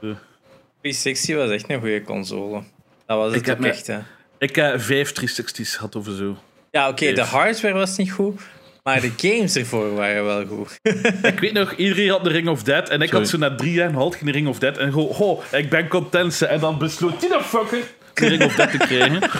360 0.00 1.36
was 1.36 1.50
echt 1.50 1.70
een 1.70 1.80
goede 1.80 2.02
console. 2.02 2.62
Dat 3.06 3.18
was 3.18 3.34
het 3.34 3.46
Ik 3.46 3.54
ook 3.58 3.64
echt, 3.64 3.86
hè. 3.86 3.98
Ik 4.38 4.56
heb 4.56 4.80
vijf 4.80 5.12
360's 5.20 5.76
gehad 5.76 5.96
of 5.96 6.04
zo. 6.04 6.36
Ja, 6.70 6.88
oké, 6.88 7.12
de 7.12 7.22
hardware 7.22 7.74
was 7.74 7.96
niet 7.96 8.12
goed, 8.12 8.40
maar 8.88 9.00
de 9.00 9.12
games 9.16 9.56
ervoor 9.56 9.94
waren 9.94 10.24
wel 10.24 10.46
goed. 10.46 10.78
Ik 11.32 11.40
weet 11.40 11.52
nog, 11.52 11.72
iedereen 11.76 12.08
had 12.08 12.24
de 12.24 12.30
Ring 12.30 12.48
of 12.48 12.62
Dead. 12.62 12.88
En 12.88 13.00
ik 13.00 13.08
Sorry. 13.08 13.20
had 13.22 13.30
zo 13.30 13.38
na 13.38 13.54
drie 13.54 13.72
jaar 13.72 13.94
een 13.94 14.12
geen 14.12 14.30
Ring 14.30 14.48
of 14.48 14.58
Dead. 14.58 14.76
En 14.76 14.92
gewoon, 14.92 15.08
oh, 15.08 15.42
ik 15.52 15.70
ben 15.70 15.88
content. 15.88 16.42
En 16.42 16.60
dan 16.60 16.78
besloot 16.78 17.20
die 17.20 17.30
fucker 17.42 17.78
de 18.14 18.26
Ring 18.26 18.44
of 18.44 18.54
Dead 18.54 18.70
te 18.70 18.76
krijgen. 18.76 19.20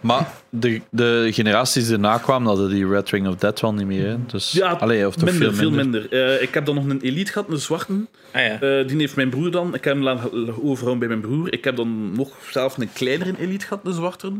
Maar 0.00 0.28
de, 0.50 0.80
de 0.90 1.28
generaties 1.32 1.84
die 1.84 1.92
erna 1.92 2.18
kwamen, 2.18 2.48
hadden 2.48 2.70
die 2.70 2.88
Red 2.88 3.10
Ring 3.10 3.28
of 3.28 3.34
Dead 3.36 3.60
wel 3.60 3.74
niet 3.74 3.86
meer. 3.86 4.06
Hè? 4.06 4.16
Dus, 4.26 4.52
Ja, 4.52 4.70
allee, 4.70 5.06
of 5.06 5.14
toch 5.14 5.30
minder, 5.30 5.54
veel 5.54 5.70
minder. 5.70 6.00
veel 6.00 6.10
minder. 6.10 6.36
Eh, 6.36 6.42
ik 6.42 6.54
heb 6.54 6.66
dan 6.66 6.74
nog 6.74 6.84
een 6.88 7.00
Elite 7.00 7.32
gehad, 7.32 7.48
een 7.50 7.58
zwarte. 7.58 7.92
Ah 8.32 8.42
ja. 8.46 8.60
Eh, 8.60 8.86
die 8.88 8.96
heeft 8.98 9.16
mijn 9.16 9.30
broer 9.30 9.50
dan. 9.50 9.74
Ik 9.74 9.84
heb 9.84 9.94
hem 9.94 10.02
laten 10.02 10.62
overhouden 10.64 10.98
bij 10.98 11.08
mijn 11.08 11.20
broer. 11.20 11.52
Ik 11.52 11.64
heb 11.64 11.76
dan 11.76 12.12
nog 12.12 12.30
zelf 12.50 12.78
een 12.78 12.92
kleinere 12.92 13.34
Elite 13.38 13.66
gehad, 13.66 13.86
een 13.86 13.92
zwarte. 13.92 14.32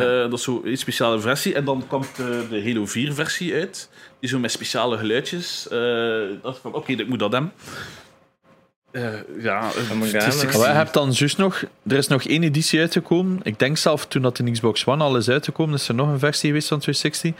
Ja. 0.00 0.22
Eh, 0.24 0.30
dat 0.30 0.32
is 0.32 0.42
zo 0.42 0.60
een 0.64 0.76
speciale 0.78 1.20
versie. 1.20 1.54
En 1.54 1.64
dan 1.64 1.84
komt 1.88 2.08
eh, 2.10 2.26
de 2.50 2.62
Halo 2.64 2.86
4 2.86 3.14
versie 3.14 3.54
uit. 3.54 3.88
Die 4.20 4.28
zo 4.30 4.38
met 4.38 4.50
speciale 4.50 4.96
geluidjes. 4.98 5.68
Eh 5.68 5.78
dacht 6.42 6.56
ik 6.56 6.62
van, 6.62 6.72
oké, 6.74 6.92
ik 6.92 7.08
moet 7.08 7.18
dat 7.18 7.32
hebben. 7.32 7.52
Eh, 8.90 9.02
ja, 9.42 9.60
Dat 9.60 9.94
moet 9.96 10.10
je 10.10 10.16
het 10.16 10.34
is 10.34 10.42
hebben. 10.42 10.74
Hebt 10.76 10.94
dan 10.94 11.10
juist 11.10 11.38
nog... 11.38 11.64
Er 11.86 11.96
is 11.96 12.06
nog 12.08 12.22
één 12.24 12.42
editie 12.42 12.80
uitgekomen. 12.80 13.40
Ik 13.42 13.58
denk 13.58 13.76
zelf 13.76 14.06
toen 14.06 14.22
dat 14.22 14.36
de 14.36 14.50
Xbox 14.50 14.86
One 14.86 15.04
al 15.04 15.16
is 15.16 15.28
uitgekomen, 15.28 15.74
is 15.74 15.88
er 15.88 15.94
nog 15.94 16.08
een 16.08 16.18
versie 16.18 16.48
geweest 16.48 16.68
van 16.68 16.78
260. 16.78 17.32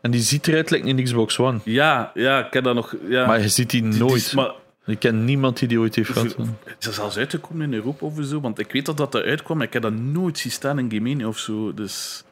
En 0.00 0.10
die 0.10 0.20
ziet 0.20 0.48
eruit 0.48 0.70
like 0.70 0.88
een 0.88 1.02
Xbox 1.04 1.38
One. 1.38 1.58
Ja, 1.64 2.10
ja, 2.14 2.46
ik 2.46 2.52
heb 2.52 2.64
dat 2.64 2.74
nog. 2.74 2.94
Ja. 3.08 3.26
Maar 3.26 3.40
je 3.40 3.48
ziet 3.48 3.70
die 3.70 3.82
Die- 3.82 3.90
die- 3.90 4.00
nooit. 4.00 4.32
maar 4.34 4.50
Ik 4.86 4.98
ken 4.98 5.24
niemand 5.24 5.58
die 5.58 5.68
die 5.68 5.80
ooit 5.80 5.94
heeft 5.94 6.10
gehad. 6.10 6.36
is 6.78 6.94
zelfs 6.94 7.16
uitgekomen 7.16 7.62
in 7.66 7.74
Europa 7.74 8.06
of 8.06 8.14
zo. 8.22 8.40
Want 8.40 8.58
ik 8.58 8.72
weet 8.72 8.86
dat 8.86 8.96
dat 8.96 9.14
eruit 9.14 9.42
kwam. 9.42 9.56
maar 9.56 9.66
Ik 9.66 9.72
heb 9.72 9.82
dat 9.82 9.92
nooit 9.92 10.38
zien 10.38 10.52
staan 10.52 10.78
in 10.78 10.90
Gemini 10.90 11.24
of 11.24 11.38
zo. 11.38 11.74
Dus 11.74 12.24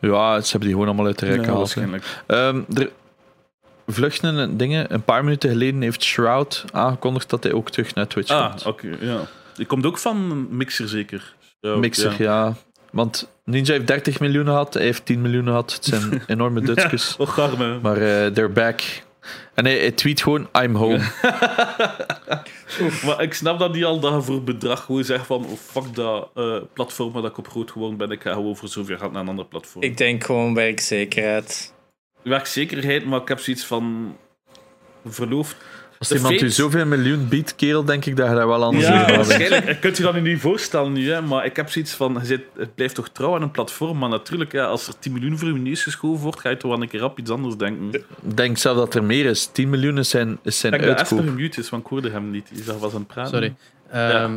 Ja, 0.00 0.40
ze 0.40 0.50
hebben 0.50 0.60
die 0.60 0.70
gewoon 0.70 0.86
allemaal 0.86 1.06
uit 1.06 1.18
de 1.18 1.26
rek 1.26 1.36
ja, 1.36 1.42
gehaald. 1.44 1.74
hè. 1.74 1.80
waarschijnlijk. 1.90 2.22
Ehm, 2.26 2.78
er 2.80 2.90
vluchten 3.86 4.38
en 4.38 4.56
dingen. 4.56 4.94
Een 4.94 5.02
paar 5.04 5.24
minuten 5.24 5.50
geleden 5.50 5.82
heeft 5.82 6.02
Shroud 6.02 6.64
aangekondigd 6.72 7.30
dat 7.30 7.42
hij 7.42 7.52
ook 7.52 7.70
terug 7.70 7.94
naar 7.94 8.06
Twitch 8.06 8.30
Ah, 8.30 8.48
komt. 8.50 8.66
oké. 8.66 8.96
ja. 9.00 9.20
Die 9.54 9.66
komt 9.66 9.86
ook 9.86 9.98
van 9.98 10.46
Mixer 10.56 10.88
zeker. 10.88 11.34
Mixer, 11.60 12.22
ja. 12.22 12.54
Want 12.90 13.28
Ninja 13.44 13.72
heeft 13.72 13.86
30 13.86 14.20
miljoen 14.20 14.44
gehad, 14.44 14.74
hij 14.74 14.82
heeft 14.82 15.04
10 15.06 15.20
miljoen 15.20 15.44
gehad. 15.44 15.72
Het 15.74 15.84
zijn 15.84 16.22
enorme. 16.26 16.74
Oh, 17.18 17.28
garme. 17.28 17.78
Maar 17.82 17.96
eh 17.96 18.26
they're 18.26 18.48
back. 18.52 18.80
En 19.54 19.64
hij, 19.64 19.78
hij 19.78 19.90
tweet 19.90 20.22
gewoon, 20.22 20.48
I'm 20.62 20.74
home. 20.74 20.98
Maar 23.04 23.22
ik 23.22 23.34
snap 23.34 23.58
dat 23.58 23.72
die 23.72 23.84
al 23.84 24.00
dat 24.00 24.24
voor 24.24 24.42
bedrag 24.42 24.84
gewoon 24.84 25.04
zegt 25.04 25.26
van 25.26 25.44
oh, 25.44 25.58
fuck 25.58 25.94
dat 25.94 26.30
eh, 26.34 26.56
platform 26.72 27.12
waar 27.12 27.22
dat 27.22 27.30
ik 27.30 27.38
op 27.38 27.48
groot 27.48 27.70
gewoon 27.70 27.96
ben. 27.96 28.10
Ik 28.10 28.22
ga 28.22 28.32
gewoon 28.32 28.56
voor 28.56 28.68
zoveel 28.68 28.98
gaan 28.98 29.12
naar 29.12 29.22
een 29.22 29.28
ander 29.28 29.46
platform. 29.46 29.84
Ik 29.84 29.96
denk 29.96 30.24
gewoon 30.24 30.54
werkzekerheid. 30.54 31.74
Werkzekerheid, 32.22 33.04
maar 33.04 33.20
ik 33.20 33.28
heb 33.28 33.38
zoiets 33.38 33.64
van 33.64 34.16
verloofd. 35.04 35.56
Als 35.98 36.08
De 36.08 36.14
iemand 36.14 36.40
u 36.42 36.50
zoveel 36.50 36.86
miljoen 36.86 37.28
biedt, 37.28 37.54
kerel, 37.56 37.84
denk 37.84 38.04
ik 38.04 38.16
dat 38.16 38.28
je 38.28 38.34
daar 38.34 38.46
wel 38.46 38.64
anders 38.64 38.86
Ja, 38.86 39.06
waarschijnlijk. 39.16 39.66
Je 39.66 39.78
kunt 39.78 39.96
je 39.96 40.02
dat 40.02 40.14
nu 40.14 40.20
niet 40.20 40.40
voorstellen 40.40 40.92
nu, 40.92 41.10
hè, 41.10 41.22
maar 41.22 41.44
ik 41.44 41.56
heb 41.56 41.70
zoiets 41.70 41.92
van, 41.92 42.16
je 42.20 42.26
zit, 42.26 42.40
het 42.56 42.74
blijft 42.74 42.94
toch 42.94 43.08
trouw 43.08 43.34
aan 43.34 43.42
een 43.42 43.50
platform, 43.50 43.98
maar 43.98 44.08
natuurlijk, 44.08 44.52
ja, 44.52 44.64
als 44.64 44.86
er 44.88 44.98
10 44.98 45.12
miljoen 45.12 45.38
voor 45.38 45.48
je 45.48 45.54
neus 45.54 45.82
geschoven 45.82 46.22
wordt, 46.22 46.40
ga 46.40 46.48
je 46.48 46.56
toch 46.56 46.70
wel 46.70 46.82
een 46.82 46.88
keer 46.88 47.04
op 47.04 47.18
iets 47.18 47.30
anders 47.30 47.56
denken. 47.56 47.86
Ik 47.88 48.04
Ik 48.22 48.36
denk 48.36 48.58
zelf 48.58 48.76
dat 48.76 48.94
er 48.94 49.04
meer 49.04 49.24
is. 49.24 49.46
10 49.52 49.70
miljoen 49.70 49.98
is 49.98 50.08
zijn, 50.08 50.38
is 50.42 50.58
zijn 50.58 50.72
dat 50.72 50.80
Espen 50.80 50.98
uitkoop. 50.98 51.18
gemute 51.34 51.60
is, 51.60 51.68
want 51.70 51.82
ik 51.82 51.88
hoorde 51.88 52.10
hem 52.10 52.30
niet. 52.30 52.50
Hij 52.64 52.78
was 52.78 52.92
aan 52.92 52.98
het 52.98 53.06
praten. 53.06 53.32
Sorry. 53.32 53.54
Ehm, 53.90 54.36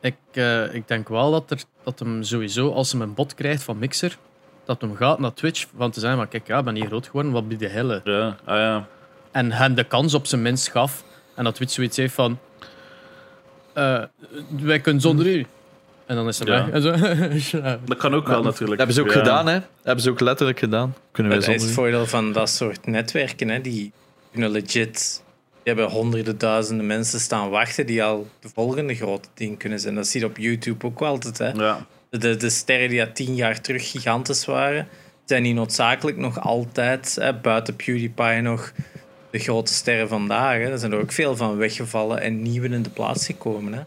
ik, 0.00 0.14
eh, 0.32 0.74
ik 0.74 0.88
denk 0.88 1.08
wel 1.08 1.30
dat, 1.30 1.50
er, 1.50 1.58
dat 1.84 1.98
hem 1.98 2.22
sowieso, 2.22 2.72
als 2.72 2.92
hij 2.92 3.00
een 3.00 3.14
bot 3.14 3.34
krijgt 3.34 3.62
van 3.62 3.78
Mixer, 3.78 4.16
dat 4.64 4.80
hem 4.80 4.96
gaat 4.96 5.18
naar 5.18 5.34
Twitch 5.34 5.66
van 5.76 5.90
te 5.90 6.00
zijn, 6.00 6.16
maar 6.16 6.26
kijk, 6.26 6.46
ja, 6.46 6.58
ik 6.58 6.64
ben 6.64 6.74
hier 6.74 6.86
groot 6.86 7.06
geworden, 7.06 7.32
wat 7.32 7.48
bied 7.48 7.58
de 7.58 7.68
helle? 7.68 8.00
Ja, 8.04 8.36
ah 8.44 8.56
ja. 8.56 8.86
En 9.36 9.52
hen 9.52 9.74
de 9.74 9.84
kans 9.84 10.14
op 10.14 10.26
zijn 10.26 10.42
minst 10.42 10.68
gaf. 10.70 11.04
En 11.34 11.44
dat 11.44 11.54
Twitch 11.54 11.72
zoiets 11.72 11.96
heeft 11.96 12.14
van... 12.14 12.38
eh, 13.72 14.02
wij 14.60 14.80
kunnen 14.80 15.02
zonder 15.02 15.26
u. 15.26 15.46
En 16.06 16.16
dan 16.16 16.28
is 16.28 16.38
hij 16.38 16.48
Ja. 16.48 16.64
weg. 16.64 16.74
En 16.74 16.82
zo. 16.82 17.58
Ja. 17.58 17.78
Dat 17.84 17.96
kan 17.96 18.14
ook 18.14 18.26
wel 18.26 18.42
natuurlijk. 18.42 18.68
Dat 18.68 18.78
hebben 18.78 18.94
ze 18.94 19.00
ook 19.02 19.12
Ja. 19.12 19.18
gedaan, 19.18 19.46
hè? 19.46 19.52
Dat 19.54 19.68
hebben 19.82 20.04
ze 20.04 20.10
ook 20.10 20.20
letterlijk 20.20 20.58
gedaan. 20.58 20.94
Kunnen 21.12 21.32
wij 21.32 21.40
Dat 21.40 21.50
is 21.50 21.60
zonder 21.62 21.76
het 21.76 21.78
u. 21.78 21.82
voordeel 21.82 22.06
van 22.06 22.32
dat 22.32 22.50
soort 22.50 22.86
netwerken. 22.86 23.48
Hè. 23.48 23.60
Die 23.60 23.92
kunnen 24.32 24.50
legit... 24.50 25.22
Die 25.62 25.74
hebben 25.74 25.90
honderden 25.94 26.38
duizenden 26.38 26.86
mensen 26.86 27.20
staan 27.20 27.50
wachten 27.50 27.86
die 27.86 28.04
al 28.04 28.26
de 28.40 28.48
volgende 28.54 28.94
grote 28.94 29.28
ding 29.34 29.58
kunnen 29.58 29.80
zijn. 29.80 29.94
Dat 29.94 30.06
zie 30.06 30.20
je 30.20 30.26
op 30.26 30.36
YouTube 30.36 30.86
ook 30.86 30.98
wel 31.00 31.08
altijd. 31.08 31.38
Hè. 31.38 31.50
Ja. 31.50 31.86
De, 32.10 32.36
de 32.36 32.50
sterren 32.50 32.88
die 32.88 33.00
al 33.02 33.12
tien 33.12 33.34
jaar 33.34 33.60
terug 33.60 33.90
gigantisch 33.90 34.44
waren, 34.44 34.88
zijn 35.24 35.42
die 35.42 35.54
noodzakelijk 35.54 36.16
nog 36.16 36.40
altijd, 36.40 37.16
hè, 37.20 37.34
buiten 37.34 37.76
PewDiePie 37.76 38.40
nog, 38.40 38.72
de 39.38 39.42
grote 39.44 39.72
sterren 39.74 40.08
vandaag. 40.08 40.52
Hè. 40.58 40.70
Er 40.70 40.78
zijn 40.78 40.92
er 40.92 41.00
ook 41.00 41.12
veel 41.12 41.36
van 41.36 41.56
weggevallen 41.56 42.20
en 42.20 42.42
nieuwe 42.42 42.68
in 42.68 42.82
de 42.82 42.90
plaats 42.90 43.26
gekomen. 43.26 43.72
Hè. 43.72 43.80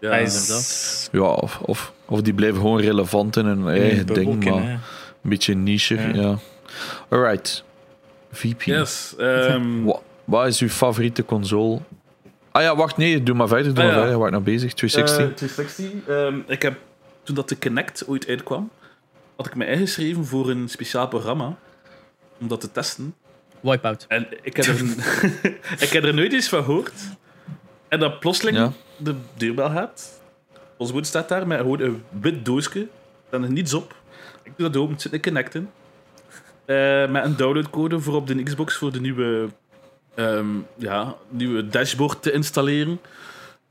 Ja, 0.00 0.16
is 0.16 1.08
Ja, 1.12 1.20
of, 1.22 1.58
of, 1.60 1.92
of 2.04 2.20
die 2.22 2.34
blijven 2.34 2.60
gewoon 2.60 2.80
relevant 2.80 3.36
in 3.36 3.44
hun 3.46 3.68
eigen 3.68 4.06
ding, 4.06 4.44
maar 4.44 4.62
hè. 4.62 4.72
een 4.72 4.78
beetje 5.22 5.54
niche. 5.54 5.94
Ja. 5.94 6.08
Ja. 6.14 6.38
Alright. 7.08 7.64
VP. 8.32 8.62
Yes. 8.62 9.14
ehm, 9.18 9.82
Wa- 9.84 10.00
Wat 10.24 10.46
is 10.46 10.60
uw 10.60 10.68
favoriete 10.68 11.24
console? 11.24 11.78
Ah 12.52 12.62
ja, 12.62 12.76
wacht, 12.76 12.96
nee, 12.96 13.22
doe 13.22 13.34
maar 13.34 13.48
verder. 13.48 13.74
Doe 13.74 13.84
Ah, 13.84 13.88
maar 13.88 13.94
ja. 13.96 14.02
verder. 14.02 14.18
Waar 14.18 14.30
nou 14.30 14.42
bezig? 14.42 14.72
260. 14.74 15.28
Eh, 15.28 15.34
260. 15.34 16.06
Ehm, 16.08 16.52
ik 16.52 16.62
heb, 16.62 16.76
toen 17.22 17.34
dat 17.34 17.48
de 17.48 17.56
Kinect 17.56 18.08
ooit 18.08 18.26
uitkwam, 18.28 18.70
had 19.36 19.46
ik 19.46 19.54
me 19.54 19.66
ingeschreven 19.66 20.24
voor 20.26 20.50
een 20.50 20.68
speciaal 20.68 21.08
programma 21.08 21.56
om 22.40 22.48
dat 22.48 22.60
te 22.60 22.72
testen. 22.72 23.14
Wipeout. 23.60 24.04
En 24.08 24.26
ik 24.42 24.56
heb 24.56 24.64
er, 24.66 24.80
ik 25.86 25.88
heb 25.88 26.04
er 26.04 26.14
nooit 26.14 26.32
eens 26.32 26.48
van 26.48 26.64
gehoord. 26.64 26.92
En 27.88 28.00
dan 28.00 28.18
plotseling 28.18 28.56
Ja. 28.56 28.72
de 28.96 29.14
deurbel 29.36 29.70
gaat. 29.70 30.20
Ons 30.76 30.90
woord 30.90 31.06
staat 31.06 31.28
daar 31.28 31.46
met 31.46 31.58
gewoon 31.60 31.80
een 31.80 32.02
wit 32.20 32.44
doosje. 32.44 32.86
Er 33.30 33.42
is 33.42 33.48
niets 33.48 33.74
op. 33.74 33.94
Ik 34.42 34.52
doe 34.56 34.70
dat 34.70 34.82
open, 34.82 34.92
het 34.92 35.02
zit 35.02 35.12
een 35.12 35.20
Kinect 35.20 35.54
in. 35.54 35.68
Eh, 36.64 37.08
met 37.08 37.24
een 37.24 37.36
downloadcode 37.36 38.00
voor 38.00 38.14
op 38.14 38.26
de 38.26 38.42
Xbox 38.42 38.76
voor 38.76 38.92
de 38.92 39.00
nieuwe, 39.00 39.48
ehm, 40.14 40.46
ja, 40.76 41.14
nieuwe 41.28 41.66
dashboard 41.68 42.22
te 42.22 42.32
installeren. 42.32 43.00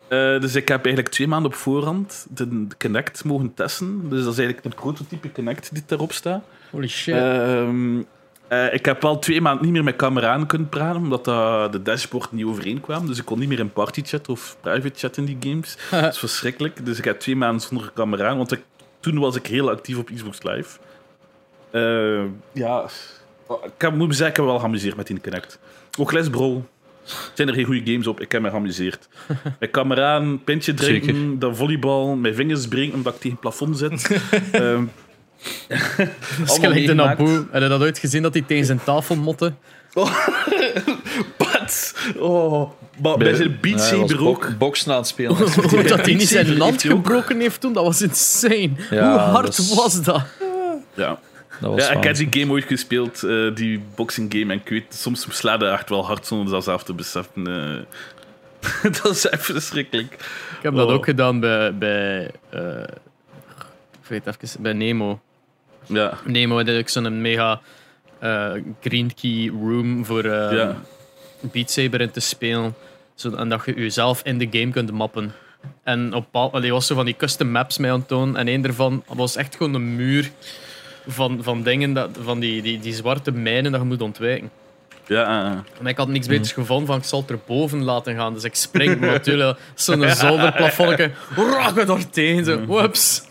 Eh, 0.07 0.39
dus 0.39 0.55
ik 0.55 0.67
heb 0.67 0.85
eigenlijk 0.85 1.13
twee 1.15 1.27
maanden 1.27 1.51
op 1.51 1.57
voorhand 1.57 2.27
de 2.29 2.67
Kinect 2.77 3.23
mogen 3.23 3.53
testen. 3.53 4.09
Dus 4.09 4.23
dat 4.23 4.33
is 4.33 4.39
eigenlijk 4.39 4.65
een 4.65 4.81
prototype 4.81 5.29
Kinect 5.29 5.73
die 5.73 5.83
daarop 5.85 6.11
staat. 6.11 6.43
Holy 6.71 6.87
shit. 6.87 7.15
Ehm, 7.15 8.01
eh, 8.47 8.73
ik 8.73 8.85
heb 8.85 9.05
al 9.05 9.19
twee 9.19 9.41
maanden 9.41 9.63
niet 9.63 9.73
meer 9.73 9.83
met 9.83 9.95
camera 9.95 10.43
kunnen 10.45 10.69
praten, 10.69 11.01
omdat 11.01 11.25
dat 11.25 11.71
de 11.71 11.81
dashboard 11.81 12.31
niet 12.31 12.45
overeenkwam. 12.45 13.07
Dus 13.07 13.17
ik 13.17 13.25
kon 13.25 13.39
niet 13.39 13.49
meer 13.49 13.59
in 13.59 13.71
partychat 13.71 14.29
of 14.29 14.57
private 14.61 14.99
chat 14.99 15.17
in 15.17 15.25
die 15.25 15.37
games. 15.39 15.77
dat 15.91 16.13
is 16.13 16.19
verschrikkelijk. 16.19 16.85
Dus 16.85 16.97
ik 16.97 17.03
heb 17.03 17.19
twee 17.19 17.35
maanden 17.35 17.61
zonder 17.61 17.91
camera, 17.93 18.35
want 18.35 18.51
ik, 18.51 18.61
toen 18.99 19.19
was 19.19 19.35
ik 19.35 19.47
heel 19.47 19.69
actief 19.69 19.97
op 19.97 20.09
Xbox 20.15 20.43
Live. 20.43 20.77
Eh, 21.71 22.23
ja, 22.51 22.85
ik 23.63 23.81
heb, 23.81 23.93
moet 23.93 24.09
zeggen, 24.09 24.27
ik 24.27 24.35
heb 24.35 24.45
me 24.45 24.51
wel 24.51 24.59
geamuseerd 24.59 24.95
met 24.95 25.07
die 25.07 25.21
Connect. 25.21 25.59
Ook 25.99 26.11
Les 26.11 26.29
Brawl. 26.29 26.61
Zijn 27.33 27.47
er 27.47 27.53
geen 27.53 27.65
goede 27.65 27.91
games 27.91 28.07
op? 28.07 28.19
Ik 28.19 28.31
heb 28.31 28.41
me 28.41 28.49
geamuseerd. 28.49 29.07
Met 29.59 29.71
camera, 29.71 30.15
een 30.15 30.43
pintje 30.43 30.73
drinken, 30.73 31.39
dan 31.39 31.55
volleybal, 31.55 32.15
mijn 32.15 32.35
vingers 32.35 32.67
breken 32.67 32.93
omdat 32.93 33.13
ik 33.13 33.19
tegen 33.19 33.31
het 33.31 33.39
plafond 33.39 33.77
zit. 33.77 34.21
Dat 35.67 35.77
is 35.77 35.87
allemaal 36.37 36.55
gelijk 36.55 36.85
de. 36.85 36.93
Naboe. 36.93 37.45
Heb 37.51 37.61
je 37.61 37.67
dat 37.67 37.81
ooit 37.81 37.99
gezien 37.99 38.21
dat 38.21 38.33
hij 38.33 38.41
tegen 38.47 38.65
zijn 38.65 38.83
tafel 38.83 39.15
motte? 39.15 39.53
Inderdaad. 39.93 41.93
Oh, 42.17 42.71
maar 43.01 43.17
bij 43.17 43.35
zijn 43.35 43.57
Beat 43.61 43.81
Saber 43.81 44.17
bo- 44.17 44.27
ook. 44.27 44.57
Boksen 44.57 44.91
aan 44.91 44.97
het 44.97 45.07
spelen. 45.07 45.35
Hoe 45.35 45.83
dat 45.93 46.05
hij 46.05 46.13
niet 46.13 46.27
zijn 46.27 46.57
land 46.57 46.81
gebroken 46.81 47.39
heeft 47.39 47.61
toen, 47.61 47.73
dat 47.73 47.83
was 47.83 48.01
insane. 48.01 48.69
Ja, 48.89 49.09
Hoe 49.11 49.19
hard 49.19 49.75
was 49.75 50.01
dat? 50.03 50.21
Ja. 50.93 51.19
Dat 51.59 51.71
was 51.71 51.87
Ja, 51.87 51.91
ik 51.93 52.03
heb 52.03 52.15
die 52.15 52.27
game 52.29 52.51
ooit 52.51 52.63
gespeeld, 52.65 53.23
eh, 53.23 53.55
die 53.55 53.83
boxing 53.95 54.33
game. 54.33 54.53
En 54.53 54.59
ik 54.59 54.69
weet, 54.69 54.93
soms 54.95 55.27
slaat 55.29 55.61
hij 55.61 55.71
echt 55.71 55.89
wel 55.89 56.05
hard 56.05 56.27
zonder 56.27 56.53
dat 56.53 56.63
zelf 56.63 56.83
te 56.83 56.93
beseffen. 56.93 57.47
eh. 57.47 58.81
dat 59.03 59.11
is 59.15 59.27
echt 59.27 59.45
verschrikkelijk. 59.45 60.13
Ik 60.57 60.63
heb 60.63 60.75
dat 60.75 60.87
Oh. 60.87 60.93
ook 60.93 61.05
gedaan 61.05 61.39
bij, 61.39 61.77
bij 61.77 62.31
uh, 62.53 62.61
ik 64.01 64.07
weet 64.07 64.27
even, 64.27 64.61
bij 64.61 64.73
Nemo. 64.73 65.19
Ja, 65.87 66.17
Nemo 66.25 66.57
had 66.57 66.67
ik 66.67 66.89
zo'n 66.89 67.21
mega 67.21 67.61
uh, 68.23 68.51
green 68.81 69.13
key 69.21 69.51
room 69.61 70.05
voor 70.05 70.25
uh, 70.25 70.51
ja. 70.51 70.75
Beat 71.39 71.71
Saber 71.71 72.01
in 72.01 72.11
te 72.11 72.19
spelen. 72.19 72.75
Zo, 73.15 73.31
en 73.31 73.49
dat 73.49 73.65
je 73.65 73.73
jezelf 73.73 74.21
in 74.23 74.37
de 74.37 74.47
game 74.51 74.71
kunt 74.71 74.91
mappen. 74.91 75.33
En 75.83 76.13
op 76.13 76.35
allee, 76.35 76.71
was 76.71 76.87
zo 76.87 76.95
van 76.95 77.05
die 77.05 77.15
custom 77.17 77.51
maps 77.51 77.77
mee 77.77 77.91
aan 77.91 77.99
het 77.99 78.07
tonen. 78.07 78.35
En 78.35 78.47
een 78.47 78.61
daarvan 78.61 79.03
was 79.07 79.35
echt 79.35 79.55
gewoon 79.55 79.73
een 79.73 79.95
muur 79.95 80.31
van, 81.07 81.39
van 81.41 81.63
dingen, 81.63 81.93
dat, 81.93 82.09
van 82.21 82.39
die, 82.39 82.61
die, 82.61 82.79
die 82.79 82.93
zwarte 82.93 83.31
mijnen 83.31 83.71
dat 83.71 83.81
je 83.81 83.87
moet 83.87 84.01
ontwijken. 84.01 84.49
Ja, 85.07 85.45
eh, 85.45 85.81
Maar 85.81 85.91
ik 85.91 85.97
had 85.97 86.07
niks 86.07 86.27
beters 86.27 86.51
gevonden 86.51 86.87
van 86.87 86.97
ik 86.97 87.03
zal 87.03 87.21
het 87.21 87.29
erboven 87.29 87.83
laten 87.83 88.15
gaan. 88.15 88.33
Dus 88.33 88.43
ik 88.43 88.55
spring 88.55 88.99
natuurlijk 88.99 89.59
zo'n 89.75 90.09
zolderplafonnetje. 90.15 91.11
Raak 91.35 91.75
het 91.75 91.87
door 91.87 92.09
tegen. 92.09 92.45
Zo. 92.45 92.65
Whoops. 92.65 93.26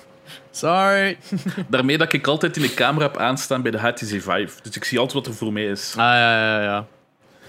Sorry. 0.56 1.18
daarmee 1.68 1.98
dat 1.98 2.12
ik 2.12 2.26
altijd 2.26 2.56
in 2.56 2.62
de 2.62 2.74
camera 2.74 3.06
heb 3.06 3.16
aanstaan 3.16 3.62
bij 3.62 3.70
de 3.70 3.78
HTC 3.78 3.98
Vive. 4.04 4.48
Dus 4.62 4.76
ik 4.76 4.84
zie 4.84 4.98
altijd 4.98 5.14
wat 5.24 5.26
er 5.26 5.38
voor 5.38 5.52
mij 5.52 5.64
is. 5.64 5.90
Ah 5.96 5.96
ja, 6.04 6.36
ja, 6.56 6.62
ja. 6.62 6.86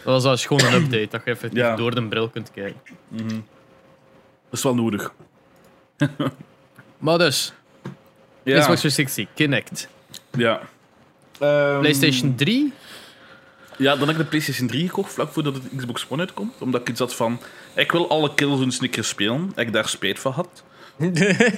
Dat 0.04 0.14
was 0.14 0.24
als 0.26 0.46
gewoon 0.46 0.74
een 0.74 0.84
update, 0.84 1.08
dat 1.10 1.22
je 1.26 1.32
even 1.32 1.50
Ja. 1.54 1.76
door 1.76 1.96
de 1.96 2.04
bril 2.08 2.30
kunt 2.30 2.52
kijken. 2.52 2.82
Dat 4.50 4.60
is 4.60 4.64
wel 4.64 4.76
nodig. 4.76 5.12
Maar 6.98 7.18
dus, 7.18 7.54
Ja. 8.44 8.60
Xbox 8.60 8.80
360, 8.80 9.28
Kinect. 9.34 9.88
ja. 10.32 10.60
Ehm, 11.40 11.80
PlayStation 11.80 12.36
3? 12.36 12.74
Ja, 13.78 13.96
dan 13.96 14.08
heb 14.08 14.16
ik 14.18 14.22
de 14.24 14.28
PlayStation 14.30 14.68
3 14.68 14.88
gekocht 14.88 15.14
vlak 15.14 15.32
voordat 15.32 15.56
de 15.56 15.62
Xbox 15.76 16.06
One 16.10 16.22
uitkomt. 16.22 16.54
Omdat 16.60 16.82
ik 16.82 16.90
iets 16.90 17.00
had 17.00 17.16
van, 17.16 17.40
ik 17.76 17.92
wil 17.92 18.10
alle 18.10 18.34
Killzones 18.34 18.82
een 18.82 18.90
keer 18.90 19.04
spelen. 19.04 19.52
Ik 19.56 19.74
daar 19.74 19.88
spijt 19.88 20.20
van 20.20 20.32
had. 20.32 20.64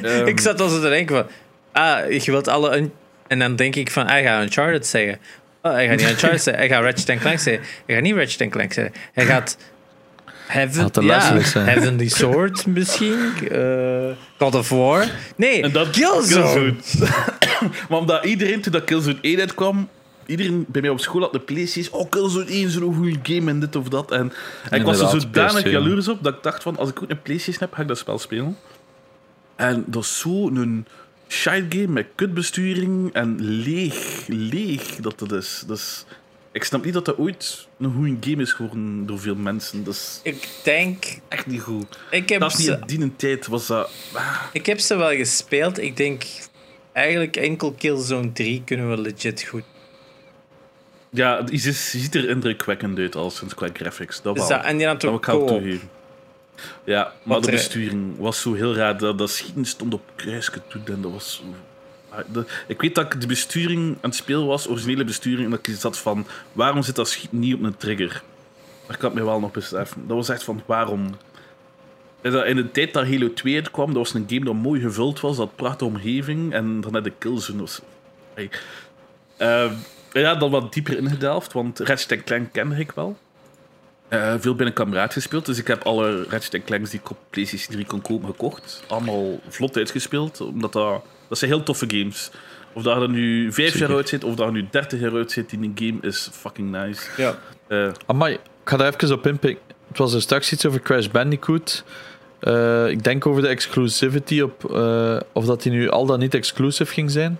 Ehm, 0.01 0.27
ik 0.27 0.39
zat 0.39 0.61
al 0.61 0.69
zo 0.69 0.81
te 0.81 0.89
denken 0.89 1.15
van... 1.15 1.25
Ah, 1.71 2.11
je 2.11 2.31
wilt 2.31 2.47
alle... 2.47 2.77
Un- 2.77 2.93
en 3.27 3.39
dan 3.39 3.55
denk 3.55 3.75
ik 3.75 3.91
van, 3.91 4.07
hij 4.07 4.23
gaat 4.23 4.43
Uncharted 4.43 4.87
zeggen. 4.87 5.19
Oh, 5.61 5.71
hij 5.71 5.87
gaat 5.87 5.97
niet 5.97 6.09
Uncharted 6.09 6.41
zeggen. 6.41 6.67
Hij 6.67 6.67
gaat 6.67 6.83
Ratchet 6.83 7.19
Clank 7.19 7.39
zeggen. 7.39 7.63
Hij 7.85 7.95
gaat 7.95 8.03
niet 8.03 8.15
Ratchet 8.15 8.49
Clank 8.49 8.73
zeggen. 8.73 8.93
Hij 9.13 9.25
gaat... 9.25 9.57
Heaven, 10.49 11.03
ja. 11.03 11.37
Heavenly 11.53 12.07
Sword 12.07 12.65
misschien. 12.65 13.17
Eh, 13.51 14.09
God 14.37 14.55
of 14.55 14.69
War. 14.69 15.05
Nee, 15.35 15.61
En 15.61 15.71
dat 15.71 15.89
Killzone. 15.89 16.73
maar 17.89 17.99
omdat 17.99 18.25
iedereen, 18.25 18.61
toen 18.61 18.71
dat 18.71 18.83
Killzone 18.83 19.17
1 19.21 19.39
uitkwam, 19.39 19.89
iedereen 20.25 20.65
bij 20.67 20.81
mij 20.81 20.89
op 20.89 20.99
school 20.99 21.21
had 21.21 21.31
de 21.31 21.39
PlayStation. 21.39 22.01
Oh, 22.01 22.09
Killzone 22.09 22.45
1 22.45 22.69
zo'n 22.69 22.95
goede 22.95 23.17
game 23.23 23.51
en 23.51 23.59
dit 23.59 23.75
of 23.75 23.87
dat. 23.87 24.11
En, 24.11 24.33
en 24.69 24.79
ik 24.79 24.85
was 24.85 24.99
er 24.99 25.21
zodanig 25.21 25.65
PS2. 25.65 25.69
jaloers 25.69 26.07
op 26.07 26.23
dat 26.23 26.33
ik 26.33 26.43
dacht 26.43 26.63
van, 26.63 26.77
als 26.77 26.89
ik 26.89 27.01
ook 27.03 27.09
een 27.09 27.21
PlayStation 27.21 27.63
heb, 27.63 27.73
ga 27.73 27.81
ik 27.81 27.87
dat 27.87 27.97
spel 27.97 28.19
spelen. 28.19 28.57
En 29.59 29.83
dat 29.87 30.03
is 30.03 30.19
zo'n 30.19 30.85
shite 31.27 31.65
game 31.69 31.87
met 31.87 32.07
kutbesturing 32.15 33.13
en 33.13 33.35
leeg, 33.41 34.23
leeg 34.27 34.95
dat 34.95 35.19
het 35.19 35.31
is. 35.31 35.63
Dus 35.67 36.05
ik 36.51 36.63
snap 36.63 36.83
niet 36.85 36.93
dat 36.93 37.05
dat 37.05 37.17
ooit 37.17 37.67
een 37.79 37.93
goede 37.93 38.29
game 38.29 38.41
is 38.41 38.53
geworden 38.53 39.05
door 39.05 39.19
veel 39.19 39.35
mensen. 39.35 39.85
Is 39.87 40.19
Ik 40.23 40.47
denk... 40.63 41.05
echt 41.27 41.45
niet 41.45 41.61
goed. 41.61 41.99
Ik 42.11 42.29
heb, 42.29 42.39
Dat 42.39 42.57
is 42.57 42.65
ze, 42.65 42.79
die 42.85 43.15
tijd 43.15 43.47
was 43.47 43.67
dat... 43.67 43.89
ik 44.53 44.65
heb 44.65 44.79
ze 44.79 44.95
wel 44.95 45.15
gespeeld. 45.15 45.79
Ik 45.79 45.97
denk... 45.97 46.23
Eigenlijk 46.91 47.35
enkel 47.35 47.71
Killzone 47.73 48.31
3 48.31 48.61
kunnen 48.65 48.89
we 48.89 48.97
legit 49.01 49.43
goed. 49.43 49.63
Ja, 51.09 51.43
het 51.43 51.61
ziet 51.75 52.15
er 52.15 52.29
indrukwekkend 52.29 52.97
uit 52.97 53.15
als 53.15 53.35
sinds 53.37 53.53
qua 53.53 53.67
graphics. 53.73 54.21
Dat 54.21 54.35
Dus 54.35 54.47
wel. 54.47 54.57
dat, 54.57 54.65
en 54.67 54.77
die 54.77 54.85
Dat 54.85 55.03
ik 55.03 55.09
wel 55.09 55.19
co-op. 55.19 55.47
toegeven. 55.47 55.89
Ja, 56.83 57.13
maar 57.23 57.41
de 57.41 57.45
er- 57.47 57.51
besturing 57.53 58.17
was 58.17 58.41
zo 58.41 58.53
heel 58.53 58.75
raar. 58.75 58.97
Dat, 58.97 59.17
dat 59.17 59.29
schieten 59.29 59.65
stond 59.65 59.93
op 59.93 60.01
kruisje 60.15 60.51
toe 60.67 60.81
en 60.85 61.01
dat 61.01 61.11
was 61.11 61.35
zo... 61.35 61.43
Ah, 62.09 62.43
ik 62.67 62.81
weet 62.81 62.95
dat 62.95 63.13
ik 63.13 63.21
de 63.21 63.27
besturing 63.27 63.89
aan 64.01 64.09
het 64.09 64.15
spelen 64.15 64.45
was, 64.45 64.67
originele 64.69 65.03
besturing, 65.03 65.43
en 65.43 65.49
dat 65.49 65.67
ik 65.67 65.75
zat 65.75 65.97
van, 65.97 66.25
waarom 66.51 66.81
zit 66.83 66.95
dat 66.95 67.09
schieten 67.09 67.39
niet 67.39 67.53
op 67.53 67.63
een 67.63 67.77
trigger? 67.77 68.23
Kan 68.97 69.09
ik 69.09 69.15
me 69.17 69.23
wel 69.23 69.39
nog 69.39 69.51
beseffen. 69.51 70.07
Dat 70.07 70.15
was 70.17 70.29
echt 70.29 70.43
van, 70.43 70.61
waarom? 70.65 71.15
In 72.21 72.55
de 72.55 72.71
tijd 72.71 72.93
dat 72.93 73.07
Halo 73.07 73.33
2 73.33 73.55
uitkwam, 73.55 73.87
dat 73.87 73.95
was 73.95 74.13
een 74.13 74.25
game 74.29 74.45
dat 74.45 74.53
mooi 74.53 74.81
gevuld 74.81 75.19
was, 75.19 75.37
dat 75.37 75.55
prachtige 75.55 75.85
omgeving, 75.85 76.53
en 76.53 76.81
dan 76.81 76.93
had 76.93 77.03
de 77.03 77.11
Killzone. 77.17 77.59
Was, 77.59 77.81
Hey. 78.33 78.49
Ehm, 79.37 79.73
ja, 80.11 80.35
dan 80.35 80.51
wat 80.51 80.73
dieper 80.73 80.97
ingedelft, 80.97 81.53
want 81.53 81.79
Ratchet 81.79 82.23
Clank 82.23 82.51
kende 82.53 82.75
ik 82.75 82.91
wel. 82.91 83.17
Eh, 84.09 84.33
veel 84.39 84.55
bij 84.55 84.65
een 84.65 84.73
kameraad 84.73 85.13
gespeeld, 85.13 85.45
dus 85.45 85.57
ik 85.57 85.67
heb 85.67 85.83
alle 85.83 86.23
Ratchet 86.29 86.63
Clanks 86.63 86.89
die 86.89 86.99
ik 86.99 87.09
op 87.09 87.17
PlayStation 87.29 87.73
3 87.73 87.85
kon 87.85 88.01
kopen 88.01 88.27
gekocht. 88.27 88.83
Allemaal 88.87 89.39
vlot 89.49 89.77
uitgespeeld, 89.77 90.41
omdat 90.41 90.73
dat, 90.73 91.01
dat 91.27 91.37
zijn 91.37 91.51
heel 91.51 91.63
toffe 91.63 91.85
games. 91.87 92.31
Of 92.73 92.83
dat 92.83 93.01
er 93.01 93.09
nu 93.09 93.53
5 93.53 93.77
jaar 93.77 93.95
uit 93.95 94.09
zit, 94.09 94.23
of 94.23 94.35
dat 94.35 94.45
er 94.45 94.51
nu 94.51 94.67
30 94.71 94.99
jaar 94.99 95.13
uit 95.13 95.31
zit, 95.31 95.49
die 95.49 95.59
een 95.59 95.71
game 95.75 95.97
is 96.01 96.29
fucking 96.31 96.71
nice. 96.71 97.01
Ja. 97.17 97.37
Eh, 97.67 97.91
Amai, 98.05 98.33
ik 98.33 98.39
ga 98.63 98.77
daar 98.77 98.93
even 98.93 99.15
op 99.15 99.27
inpikken. 99.27 99.63
Het 99.87 99.97
was 99.97 100.13
er 100.13 100.21
straks 100.21 100.51
iets 100.51 100.65
over 100.65 100.81
Crash 100.81 101.07
Bandicoot. 101.07 101.83
Eh, 102.39 102.87
ik 102.89 103.03
denk 103.03 103.25
over 103.25 103.41
de 103.41 103.47
exclusivity 103.47 104.41
op, 104.41 104.65
of 105.33 105.45
dat 105.45 105.61
die 105.61 105.71
nu 105.71 105.89
al 105.89 106.05
dan 106.05 106.19
niet 106.19 106.33
exclusive 106.33 106.93
ging 106.93 107.11
zijn. 107.11 107.39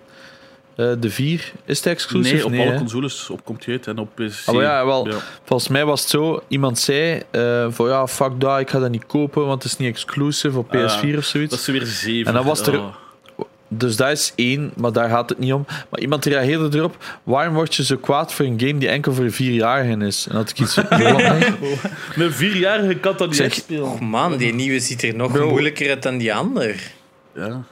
Eh, 0.79 0.91
de 0.99 1.09
4, 1.09 1.51
is 1.65 1.77
het 1.77 1.85
exclusive? 1.87 2.35
nee, 2.35 2.45
op 2.45 2.51
alle 2.51 2.71
hè? 2.71 2.77
consoles 2.77 3.29
op 3.29 3.45
komt 3.45 3.65
hij 3.65 3.73
uit 3.73 3.87
en 3.87 3.97
op 3.97 4.15
PC. 4.15 4.31
Ah, 4.45 4.55
maar 4.55 4.63
ja, 4.63 4.85
wel. 4.85 5.07
Ja. 5.07 5.15
Volgens 5.43 5.69
mij 5.69 5.85
was 5.85 6.01
het 6.01 6.09
zo, 6.09 6.41
iemand 6.47 6.79
zei 6.79 7.21
eh 7.31 7.65
van 7.69 7.87
ja, 7.89 8.07
fuck 8.07 8.31
dat, 8.39 8.59
ik 8.59 8.69
ga 8.69 8.79
dat 8.79 8.89
niet 8.91 9.05
kopen, 9.05 9.45
want 9.45 9.63
het 9.63 9.71
is 9.71 9.77
niet 9.77 9.89
exclusive 9.89 10.57
op 10.57 10.75
Ah, 10.75 10.81
PS4 11.01 11.17
of 11.17 11.23
zoiets. 11.23 11.49
Dat 11.51 11.59
is 11.59 11.65
weer 11.67 11.85
7. 11.85 12.25
En 12.27 12.33
dan 12.33 12.45
was 12.45 12.61
er- 12.67 12.79
Oh. 12.79 12.93
Dus 13.71 13.95
dat 13.95 14.09
is 14.11 14.33
één, 14.35 14.71
maar 14.75 14.91
daar 14.91 15.09
gaat 15.09 15.29
het 15.29 15.39
niet 15.39 15.53
om. 15.53 15.65
Maar 15.89 15.99
iemand 15.99 16.25
reageerde 16.25 16.77
erop, 16.77 17.19
waarom 17.23 17.53
word 17.53 17.75
je 17.75 17.83
zo 17.83 17.95
kwaad 17.97 18.33
voor 18.33 18.45
een 18.45 18.59
game 18.59 18.77
die 18.77 18.89
enkel 18.89 19.13
voor 19.13 19.31
vierjarigen 19.31 20.01
is? 20.01 20.27
En 20.29 20.35
had 20.35 20.49
ik 20.49 20.59
iets... 20.59 20.75
Een 22.15 22.31
vierjarige 22.31 22.95
kan 22.95 23.13
dat 23.17 23.27
niet 23.27 23.35
Zeg- 23.35 23.45
uitspelen. 23.45 23.83
Oh 23.83 23.99
man, 23.99 24.37
die 24.37 24.53
nieuwe 24.53 24.79
ziet 24.79 25.03
er 25.03 25.15
nog 25.15 25.31
Bro. 25.31 25.49
moeilijker 25.49 25.89
uit 25.89 26.03
dan 26.03 26.17
die 26.17 26.33
ander. 26.33 26.75
Ja. 27.35 27.63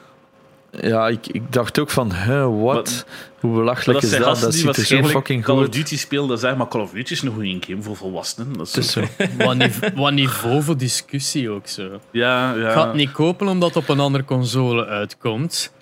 Ja, 0.70 1.08
ik, 1.08 1.26
ik 1.26 1.52
dacht 1.52 1.78
ook 1.78 1.90
van, 1.90 2.12
huh, 2.14 2.62
wat? 2.62 3.04
Hoe 3.40 3.54
belachelijk 3.54 4.00
dat 4.00 4.10
is 4.10 4.18
dat? 4.18 4.40
Dat 4.40 4.54
ziet 4.54 4.76
er 4.76 4.84
zo 4.84 5.02
fucking 5.04 5.44
Call 5.44 5.56
of. 5.58 5.68
Duty 5.68 5.96
spelen, 5.98 6.28
dat 6.28 6.40
zeggen 6.40 6.58
maar 6.58 6.68
Call 6.68 6.80
of 6.82 6.90
Duty 6.90 7.12
is 7.12 7.22
een 7.22 7.32
goede 7.34 7.56
game 7.66 7.82
voor 7.82 7.96
volwassenen. 7.96 8.52
Dat 8.52 8.76
is 8.76 8.92
zo. 8.92 9.02
Wat, 9.38 9.56
nive- 9.56 9.92
wat 9.94 10.12
niveau 10.12 10.62
voor 10.62 10.76
discussie 10.76 11.50
ook 11.50 11.66
zo. 11.66 12.00
Ja, 12.10 12.54
ja. 12.54 12.66
Ik 12.66 12.72
ga 12.72 12.86
het 12.86 12.94
niet 12.94 13.12
kopen 13.12 13.48
omdat 13.48 13.68
het 13.74 13.82
op 13.82 13.88
een 13.88 14.00
andere 14.00 14.24
console 14.24 14.86
uitkomt. 14.86 15.72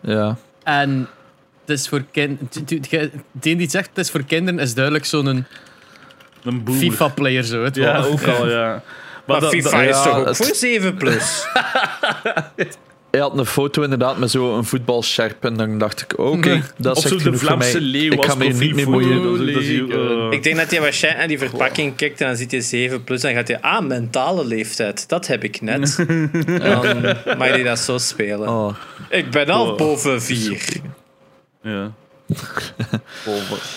Ja. 0.00 0.36
En 0.62 1.08
het 1.60 1.78
is 1.78 1.88
voor 1.88 2.04
kinderen... 2.10 2.48
Die 3.32 3.56
die 3.56 3.70
zegt 3.70 3.88
het 3.88 3.98
is 3.98 4.10
voor 4.10 4.24
kinderen 4.24 4.60
is 4.60 4.74
duidelijk 4.74 5.04
zo'n 5.04 5.26
een. 5.26 5.44
FIFA-player 6.70 7.42
zo. 7.44 7.64
Het 7.64 7.76
Ja, 7.76 8.02
ook 8.02 8.22
al, 8.26 8.48
ja. 8.50 8.68
Maar, 8.68 8.82
Maar 9.26 9.40
dat- 9.40 9.50
FIFA 9.50 9.70
dat- 9.70 9.80
is 9.80 9.86
ja, 9.88 10.02
toch 10.04 10.16
ook 10.28 10.36
voor 10.36 10.54
7 10.54 10.94
plus. 10.96 11.46
Hij 13.14 13.22
had 13.22 13.38
een 13.38 13.46
foto 13.46 13.82
inderdaad 13.82 14.18
met 14.18 14.30
zo'n 14.30 14.64
voetbalscherp 14.64 15.44
en 15.44 15.54
dan 15.56 15.78
dacht 15.78 16.00
ik, 16.00 16.18
oké, 16.18 16.62
dat 16.76 16.96
is 16.96 17.02
de 17.02 17.08
genoeg 17.08 17.22
voor 17.22 17.32
mij. 17.58 17.70
Vlaamse 17.70 17.80
leeuw 17.80 18.12
Ik 18.12 18.24
ga 18.24 18.34
me 18.34 18.44
hier 18.44 18.74
niet 18.74 18.86
mee 18.86 19.56
is 19.56 19.66
hier, 19.66 19.90
eh, 19.90 20.30
Ik 20.30 20.42
denk 20.42 20.56
dat 20.56 20.70
hij 20.70 20.80
waarschijnlijk 20.80 21.28
naar 21.28 21.38
die 21.38 21.48
verpakking 21.48 21.96
kijkt 21.96 22.20
en 22.20 22.26
dan 22.26 22.36
ziet 22.36 22.50
hij 22.50 22.60
7 22.60 23.04
plus 23.04 23.22
en 23.22 23.28
dan 23.28 23.36
gaat 23.36 23.48
hij, 23.48 23.60
ah, 23.60 23.86
mentale 23.86 24.44
leeftijd, 24.44 25.08
dat 25.08 25.26
heb 25.26 25.44
ik 25.44 25.60
net. 25.60 25.96
dan 26.46 27.02
mag 27.38 27.48
hij 27.48 27.62
dat 27.62 27.78
zo 27.78 27.98
spelen. 27.98 28.48
Oh, 28.48 28.74
Ik 29.08 29.30
ben 29.30 29.46
al 29.46 29.70
Oh. 29.70 29.76
boven 29.78 30.22
4. 30.22 30.62
Ja. 31.62 31.92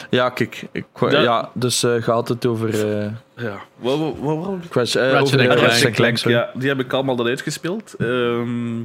Ja, 0.10 0.30
kijk. 0.30 0.64
Ik, 0.72 0.86
Ja. 1.00 1.22
ja. 1.22 1.50
dus 1.54 1.84
eh 1.84 2.02
gaat 2.02 2.28
het 2.28 2.46
over... 2.46 2.70
eh 3.00 3.12
ja. 3.36 3.62
Wat, 3.78 3.98
wat, 3.98 4.16
wat, 4.20 4.56
Crash, 4.70 4.96
eh, 4.96 5.12
Ratchet 5.12 5.40
over 5.40 5.64
eh, 5.64 5.80
Clank. 5.80 5.96
Clank. 5.96 6.18
Ja, 6.18 6.50
die 6.54 6.68
heb 6.70 6.80
ik 6.80 6.94
allemaal 6.94 7.16
dan 7.16 7.28
uitgespeeld. 7.28 7.94
Ehm, 7.98 8.80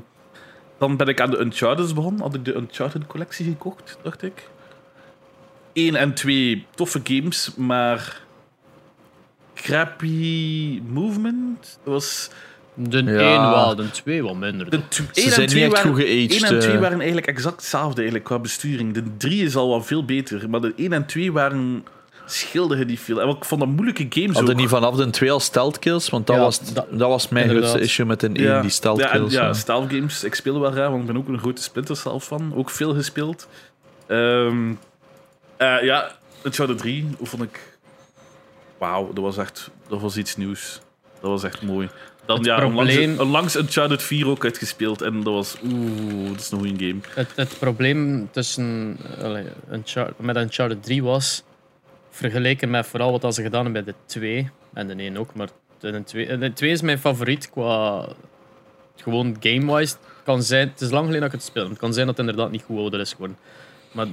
dan 0.82 0.96
ben 0.96 1.06
ik 1.06 1.20
aan 1.20 1.30
de 1.30 1.40
Uncharted 1.40 1.94
begonnen. 1.94 2.22
Had 2.22 2.34
ik 2.34 2.44
de 2.44 2.54
Uncharted 2.54 3.06
collectie 3.06 3.46
gekocht, 3.46 3.98
dacht 4.02 4.22
ik. 4.22 4.48
1 5.72 5.94
en 5.94 6.14
2 6.14 6.66
toffe 6.74 7.00
games, 7.04 7.54
maar 7.56 8.20
crappy 9.54 10.80
movement. 10.86 11.78
Dat 11.84 11.92
was 11.92 12.30
De 12.74 12.98
1 12.98 13.06
Ja. 13.06 13.50
wel, 13.50 13.76
de 13.76 13.90
2 13.90 14.22
wat 14.22 14.36
minder. 14.36 14.70
de 14.70 14.76
en 14.76 15.30
zijn 15.30 15.48
twee 15.48 15.62
niet 15.64 15.72
echt 15.72 15.82
waren, 15.82 15.98
goed 15.98 16.09
geaged. 16.09 16.42
1 16.42 16.44
en 16.44 16.60
2 16.60 16.72
eh. 16.72 16.80
waren 16.80 16.98
eigenlijk 16.98 17.26
exact 17.26 17.56
hetzelfde 17.56 17.96
eigenlijk, 17.96 18.24
qua 18.24 18.38
besturing. 18.38 18.94
De 18.94 19.16
3 19.16 19.44
is 19.44 19.56
al 19.56 19.68
wel 19.68 19.82
veel 19.82 20.04
beter, 20.04 20.50
maar 20.50 20.60
de 20.60 20.72
1 20.76 20.92
en 20.92 21.06
2 21.06 21.32
waren 21.32 21.84
scheelde 22.32 22.76
je 22.76 22.84
niet 22.84 23.00
veel. 23.00 23.20
En 23.20 23.28
ik 23.28 23.44
vond 23.44 23.60
dat 23.60 23.70
moeilijke 23.70 24.06
games 24.09 24.36
Hadden 24.36 24.54
ook. 24.54 24.60
niet 24.60 24.68
vanaf 24.68 24.94
de 24.96 25.10
2 25.10 25.32
al 25.32 25.40
stealth 25.40 25.78
kills? 25.78 26.09
Want 26.09 26.26
dat, 26.26 26.36
Ja, 26.36 26.42
was, 26.42 26.72
dat- 26.72 26.86
dat, 26.90 27.09
was 27.09 27.28
mijn 27.28 27.44
inderdaad. 27.46 27.68
grootste 27.70 27.88
issue 27.88 28.06
met 28.06 28.22
een 28.22 28.36
1, 28.36 28.60
die 28.62 28.70
stealth 28.70 28.98
ja, 28.98 29.10
en 29.12 29.18
kills. 29.18 29.32
ja, 29.32 29.42
ja. 29.44 29.52
stealth 29.52 29.92
games. 29.92 30.24
Ik 30.24 30.34
speel 30.34 30.60
wel 30.60 30.70
graag, 30.70 30.88
want 30.88 31.00
ik 31.00 31.06
ben 31.06 31.16
ook 31.16 31.28
een 31.28 31.38
grote 31.38 31.62
Splinter 31.62 31.96
Cell 31.96 32.18
fan. 32.18 32.52
Ook 32.54 32.70
veel 32.70 32.94
gespeeld. 32.94 33.48
Ehm 34.06 34.70
eh, 35.56 35.82
ja, 35.82 36.16
Uncharted 36.44 36.78
3 36.78 37.06
vond 37.22 37.42
ik... 37.42 37.60
Wauw, 38.78 39.12
dat 39.12 39.24
was 39.24 39.36
echt... 39.36 39.70
Dat 39.88 40.00
was 40.00 40.16
iets 40.16 40.36
nieuws. 40.36 40.80
Dat 41.20 41.30
was 41.30 41.42
echt 41.44 41.62
mooi. 41.62 41.88
Dan 42.26 42.36
Het 42.36 42.46
ja, 42.46 42.56
probleem- 42.59 43.20
onlangs 43.20 43.56
Uncharted 43.56 44.02
4 44.02 44.26
ook 44.28 44.44
uitgespeeld. 44.44 45.02
En 45.02 45.22
dat 45.22 45.32
was... 45.34 45.56
Oeh, 45.64 46.28
dat 46.30 46.40
is 46.40 46.50
een 46.50 46.59
goede 46.59 46.86
game. 46.86 47.00
Het, 47.14 47.28
het 47.34 47.59
probleem 47.59 48.28
tussen, 48.32 48.98
Unchar- 49.72 50.12
met 50.16 50.36
Uncharted 50.36 50.82
3 50.82 51.02
was, 51.02 51.42
vergeleken 52.16 52.70
met 52.70 52.86
vooral 52.86 53.20
wat 53.20 53.34
ze 53.34 53.43
gedaan 53.43 53.64
hebben 53.64 53.84
bij 53.84 53.93
de 53.93 53.98
2, 54.06 54.51
en 54.74 54.86
de 54.86 54.94
1 55.02 55.16
ook, 55.16 55.34
maar 55.34 55.48
de 55.80 56.02
2, 56.05 56.39
de 56.39 56.52
2 56.52 56.70
is 56.70 56.82
mijn 56.82 56.98
favoriet 56.98 57.51
qua 57.51 58.06
gewoon 58.97 59.36
game-wise. 59.40 59.94
Het 59.94 60.24
kan 60.24 60.43
zijn, 60.43 60.68
het 60.68 60.80
is 60.80 60.90
lang 60.90 61.05
geleden 61.06 61.20
dat 61.20 61.32
ik 61.32 61.39
het 61.39 61.48
speel. 61.48 61.68
Het 61.68 61.78
kan 61.78 61.93
zijn 61.93 62.06
dat 62.06 62.16
het 62.16 62.26
inderdaad 62.26 62.52
niet 62.52 62.62
goed 62.62 62.78
ouder 62.78 63.01
is 63.01 63.12
geworden. 63.12 63.36
Maar 63.93 64.06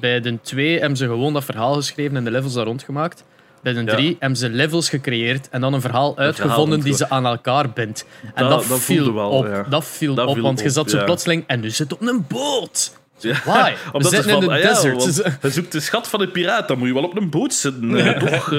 bij 0.00 0.20
de 0.20 0.40
2 0.40 0.78
hebben 0.78 0.96
ze 0.98 1.04
gewoon 1.04 1.32
dat 1.32 1.44
verhaal 1.44 1.74
geschreven 1.74 2.16
en 2.16 2.24
de 2.24 2.30
levels 2.30 2.52
daar 2.54 2.64
rondgemaakt. 2.64 3.24
Bij 3.62 3.72
de 3.72 3.80
Ja. 3.84 3.94
3 3.94 4.16
hebben 4.18 4.38
ze 4.38 4.48
levels 4.50 4.88
gecreëerd 4.88 5.48
en 5.48 5.60
dan 5.60 5.72
een 5.74 5.80
verhaal 5.80 6.16
uitgevonden 6.18 6.80
die 6.80 6.94
ze 6.94 7.10
aan 7.10 7.26
elkaar 7.26 7.70
bindt. 7.70 8.06
En 8.34 8.48
Dat- 8.48 8.60
dat, 8.60 8.68
dat 8.68 8.80
viel 8.80 9.14
wel, 9.14 9.30
op. 9.30 9.46
ja. 9.46 9.62
Dat 9.62 9.84
viel 9.84 10.14
Dat 10.14 10.26
op, 10.28 10.34
viel 10.34 10.42
want 10.42 10.60
je 10.60 10.70
zat 10.70 10.90
zo 10.90 11.04
plotseling 11.04 11.44
en 11.46 11.60
nu 11.60 11.70
zit 11.70 11.92
op 11.92 12.00
een 12.00 12.24
boot. 12.28 12.98
Ja. 13.22 13.34
Why? 13.44 13.72
We 13.84 13.92
Omdat 13.92 14.12
zitten 14.12 14.30
het 14.30 14.42
in 14.42 14.48
van, 14.48 14.54
de 14.60 14.68
ah 14.68 14.82
ja, 14.82 14.90
want 14.90 15.22
je 15.42 15.50
zoekt 15.50 15.72
de 15.72 15.80
schat 15.80 16.08
van 16.08 16.20
een 16.20 16.30
piraat, 16.30 16.68
dan 16.68 16.78
moet 16.78 16.88
je 16.88 16.94
wel 16.94 17.02
op 17.04 17.16
een 17.16 17.30
boot 17.30 17.54
zitten. 17.54 17.96
eh, 17.96 18.18
toch? 18.32 18.52
eh, 18.52 18.58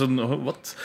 een, 0.00 0.42
wat? 0.44 0.76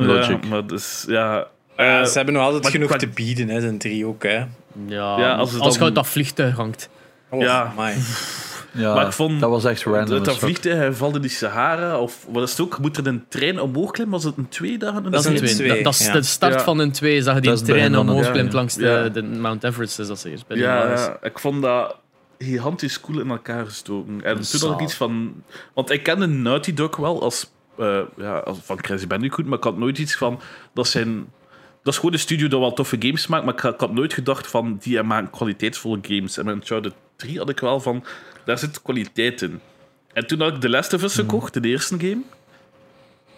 Logic. 0.00 0.42
Ja, 0.42 0.48
maar 0.48 0.66
dus, 0.66 1.04
ja... 1.08 1.46
Ja, 1.76 2.00
eh, 2.00 2.04
ze 2.06 2.16
hebben 2.16 2.34
nog 2.34 2.42
altijd 2.42 2.62
maar 2.62 2.72
genoeg 2.72 2.96
te 2.96 3.08
bieden, 3.08 3.48
hè, 3.48 3.60
zijn 3.60 3.78
drie 3.78 4.06
ook. 4.06 4.22
Hè. 4.22 4.36
Ja, 4.36 4.46
Ja, 4.86 5.34
als, 5.34 5.38
als 5.38 5.52
het 5.52 5.62
je 5.72 5.78
dan- 5.78 5.82
uit 5.86 5.94
dat 5.94 6.06
vliegtuig 6.06 6.56
hangt. 6.56 6.88
Oh, 7.30 7.40
Ja. 7.40 7.72
my. 7.76 7.94
Ja, 8.72 8.94
Maar 8.94 9.06
ik 9.06 9.12
vond 9.12 9.40
dat 9.40 9.50
was 9.50 9.64
echt 9.64 9.82
random. 9.84 10.22
Dat, 10.22 10.38
vliegtuig, 10.38 10.76
hij 10.76 10.92
valt 10.92 11.14
in 11.14 11.20
die 11.20 11.30
Sahara, 11.30 11.98
of 11.98 12.26
wat 12.30 12.42
is 12.42 12.50
het 12.50 12.60
ook? 12.60 12.78
Moet 12.78 12.96
er 12.96 13.06
een 13.06 13.24
trein 13.28 13.60
omhoog 13.60 13.90
klimmen? 13.90 14.14
Was 14.14 14.24
het 14.24 14.36
een 14.36 14.48
twee 14.48 14.78
dagen? 14.78 15.02
Dat 15.10 15.20
is 15.20 15.24
een 15.26 15.36
twee. 15.36 15.54
twee, 15.54 15.68
Dat, 15.68 15.82
dat 15.84 15.94
is 15.94 16.06
ja. 16.06 16.12
de 16.12 16.22
start 16.22 16.54
Ja. 16.54 16.60
van 16.60 16.78
een 16.78 16.92
2. 16.92 17.22
Zag 17.22 17.34
je 17.34 17.40
die 17.40 17.62
trein 17.62 17.98
omhoog 17.98 18.30
klimt 18.30 18.52
ja. 18.52 18.58
langs 18.58 18.74
de, 18.74 18.82
Ja. 18.86 19.08
de 19.08 19.22
Mount 19.22 19.64
Everest, 19.64 19.98
is 19.98 20.06
dat 20.06 20.18
zeker. 20.18 20.40
Bij 20.46 20.56
de 20.56 20.62
Ja, 20.62 20.72
Himalayas. 20.74 21.04
ja, 21.06 21.16
ik 21.22 21.38
vond 21.38 21.62
dat 21.62 21.96
gigantisch 22.38 23.00
cool 23.00 23.20
in 23.20 23.30
elkaar 23.30 23.64
gestoken. 23.64 24.24
En 24.24 24.40
toen 24.40 24.60
had 24.60 24.80
ik 24.80 24.86
iets 24.86 24.94
van... 24.94 25.42
Want 25.74 25.90
ik 25.90 26.02
kende 26.02 26.26
Naughty 26.26 26.74
Dog 26.74 26.96
wel 26.96 27.22
als, 27.22 27.50
eh, 27.78 28.00
ja, 28.16 28.38
als 28.38 28.58
van 28.62 28.76
Crash 28.76 29.04
Bandicoot, 29.04 29.46
maar 29.46 29.58
ik 29.58 29.64
had 29.64 29.78
nooit 29.78 29.98
iets 29.98 30.16
van... 30.16 30.40
Dat 30.74 30.88
zijn... 30.88 31.32
Dat 31.82 31.92
is 31.92 31.98
gewoon 31.98 32.14
een 32.14 32.20
studio 32.20 32.48
dat 32.48 32.60
wel 32.60 32.72
toffe 32.72 32.96
games 32.98 33.26
maakt, 33.26 33.44
maar 33.44 33.54
ik, 33.54 33.60
had- 33.60 33.74
ik 33.74 33.80
had 33.80 33.92
nooit 33.92 34.12
gedacht 34.12 34.46
van, 34.46 34.78
die 34.80 35.02
maken 35.02 35.30
kwaliteitsvolle 35.30 35.98
games. 36.02 36.38
En 36.38 36.44
met 36.44 36.54
Uncharted 36.54 36.92
3 37.16 37.38
had 37.38 37.48
ik 37.48 37.60
wel 37.60 37.80
van, 37.80 38.04
daar 38.44 38.58
zit 38.58 38.82
kwaliteit 38.82 39.42
in. 39.42 39.60
En 40.12 40.26
toen 40.26 40.40
had 40.40 40.54
ik 40.54 40.60
The 40.60 40.68
Last 40.68 40.92
of 40.92 41.02
Us 41.02 41.14
gekocht, 41.14 41.62
de 41.62 41.68
eerste 41.68 41.98
game. 41.98 42.20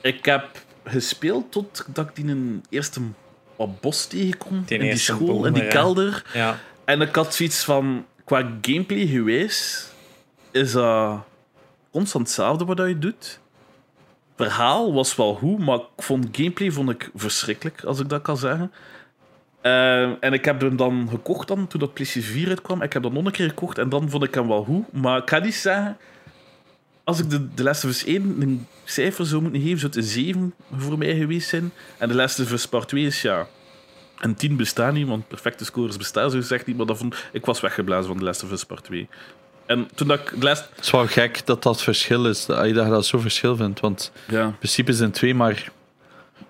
Ik 0.02 0.24
heb 0.24 0.64
gespeeld 0.84 1.52
tot 1.52 1.84
dat 1.86 2.08
ik 2.08 2.14
die 2.14 2.24
in 2.24 2.30
een 2.30 2.64
eerste 2.68 3.00
wat 3.56 3.80
bos 3.80 4.06
tegenkom. 4.06 4.62
Die 4.66 4.78
in 4.78 4.84
die 4.84 4.96
school, 4.98 5.44
in 5.44 5.52
die 5.52 5.62
ja. 5.62 5.68
kelder. 5.68 6.24
Ja. 6.32 6.58
En 6.84 7.00
ik 7.00 7.14
had 7.14 7.34
zoiets 7.34 7.64
van, 7.64 8.06
qua 8.30 8.58
gameplay 8.60 9.06
geweest, 9.06 9.94
is 10.50 10.72
dat 10.72 11.18
constant 11.90 12.26
hetzelfde 12.26 12.64
wat 12.64 12.78
je 12.78 12.98
doet. 12.98 13.40
Verhaal 14.36 14.92
was 14.92 15.16
wel 15.16 15.34
goed, 15.34 15.58
maar 15.58 15.76
ik 15.76 16.02
vond 16.02 16.28
gameplay 16.32 16.70
vond 16.70 16.90
ik 16.90 17.10
verschrikkelijk, 17.14 17.84
als 17.84 18.00
ik 18.00 18.08
dat 18.08 18.22
kan 18.22 18.36
zeggen. 18.36 18.72
Eh, 19.60 20.24
en 20.24 20.32
ik 20.32 20.44
heb 20.44 20.60
hem 20.60 20.76
dan 20.76 21.08
gekocht 21.10 21.48
dan, 21.48 21.66
toen 21.66 21.80
dat 21.80 21.94
PlayStation 21.94 22.32
4 22.32 22.48
uitkwam. 22.48 22.82
Ik 22.82 22.92
heb 22.92 23.02
dat 23.02 23.12
nog 23.12 23.24
een 23.24 23.32
keer 23.32 23.48
gekocht 23.48 23.78
en 23.78 23.88
dan 23.88 24.10
vond 24.10 24.24
ik 24.24 24.34
hem 24.34 24.48
wel 24.48 24.64
goed. 24.64 24.92
Maar 24.92 25.18
ik 25.18 25.30
ga 25.30 25.38
niet 25.38 25.54
zeggen, 25.54 25.96
als 27.04 27.18
ik 27.18 27.30
de, 27.30 27.54
de 27.54 27.62
Last 27.62 27.84
of 27.84 27.90
Us 27.90 28.04
1 28.04 28.36
een 28.40 28.66
cijfer 28.84 29.26
zou 29.26 29.42
moeten 29.42 29.60
geven, 29.60 29.78
zou 29.78 29.92
het 29.92 30.00
een 30.00 30.10
7 30.10 30.54
voor 30.76 30.98
mij 30.98 31.16
geweest 31.16 31.48
zijn. 31.48 31.72
En 31.98 32.08
de 32.08 32.14
Last 32.14 32.40
of 32.40 32.68
Part 32.68 32.88
2 32.88 33.04
is 33.04 33.22
ja, 33.22 33.46
een 34.20 34.34
10 34.34 34.56
bestaat 34.56 34.92
niet, 34.92 35.06
want 35.08 35.28
perfecte 35.28 35.64
scores 35.64 35.96
bestaan 35.96 36.30
zo 36.30 36.36
gezegd 36.36 36.66
niet. 36.66 36.76
Maar 36.76 36.86
dat 36.86 36.98
vond, 36.98 37.16
ik 37.32 37.44
was 37.46 37.60
weggeblazen 37.60 38.06
van 38.06 38.18
de 38.18 38.24
Last 38.24 38.42
of 38.44 38.50
Us 38.52 38.64
Part 38.64 38.84
2. 38.84 39.08
En 39.66 39.88
toen 39.94 40.08
dat 40.08 40.18
ik 40.20 40.32
de 40.40 40.46
Last... 40.46 40.68
Het 40.74 40.84
is 40.84 40.90
wel 40.90 41.06
gek 41.06 41.46
dat 41.46 41.62
dat 41.62 41.82
verschil 41.82 42.26
is. 42.26 42.46
Dat 42.46 42.66
je 42.66 42.72
dat, 42.72 42.88
dat 42.88 43.06
zo 43.06 43.18
verschil 43.18 43.56
vindt. 43.56 43.80
Want 43.80 44.12
Ja. 44.28 44.44
in 44.44 44.56
principe 44.58 44.92
een 45.02 45.10
2, 45.10 45.34
maar 45.34 45.70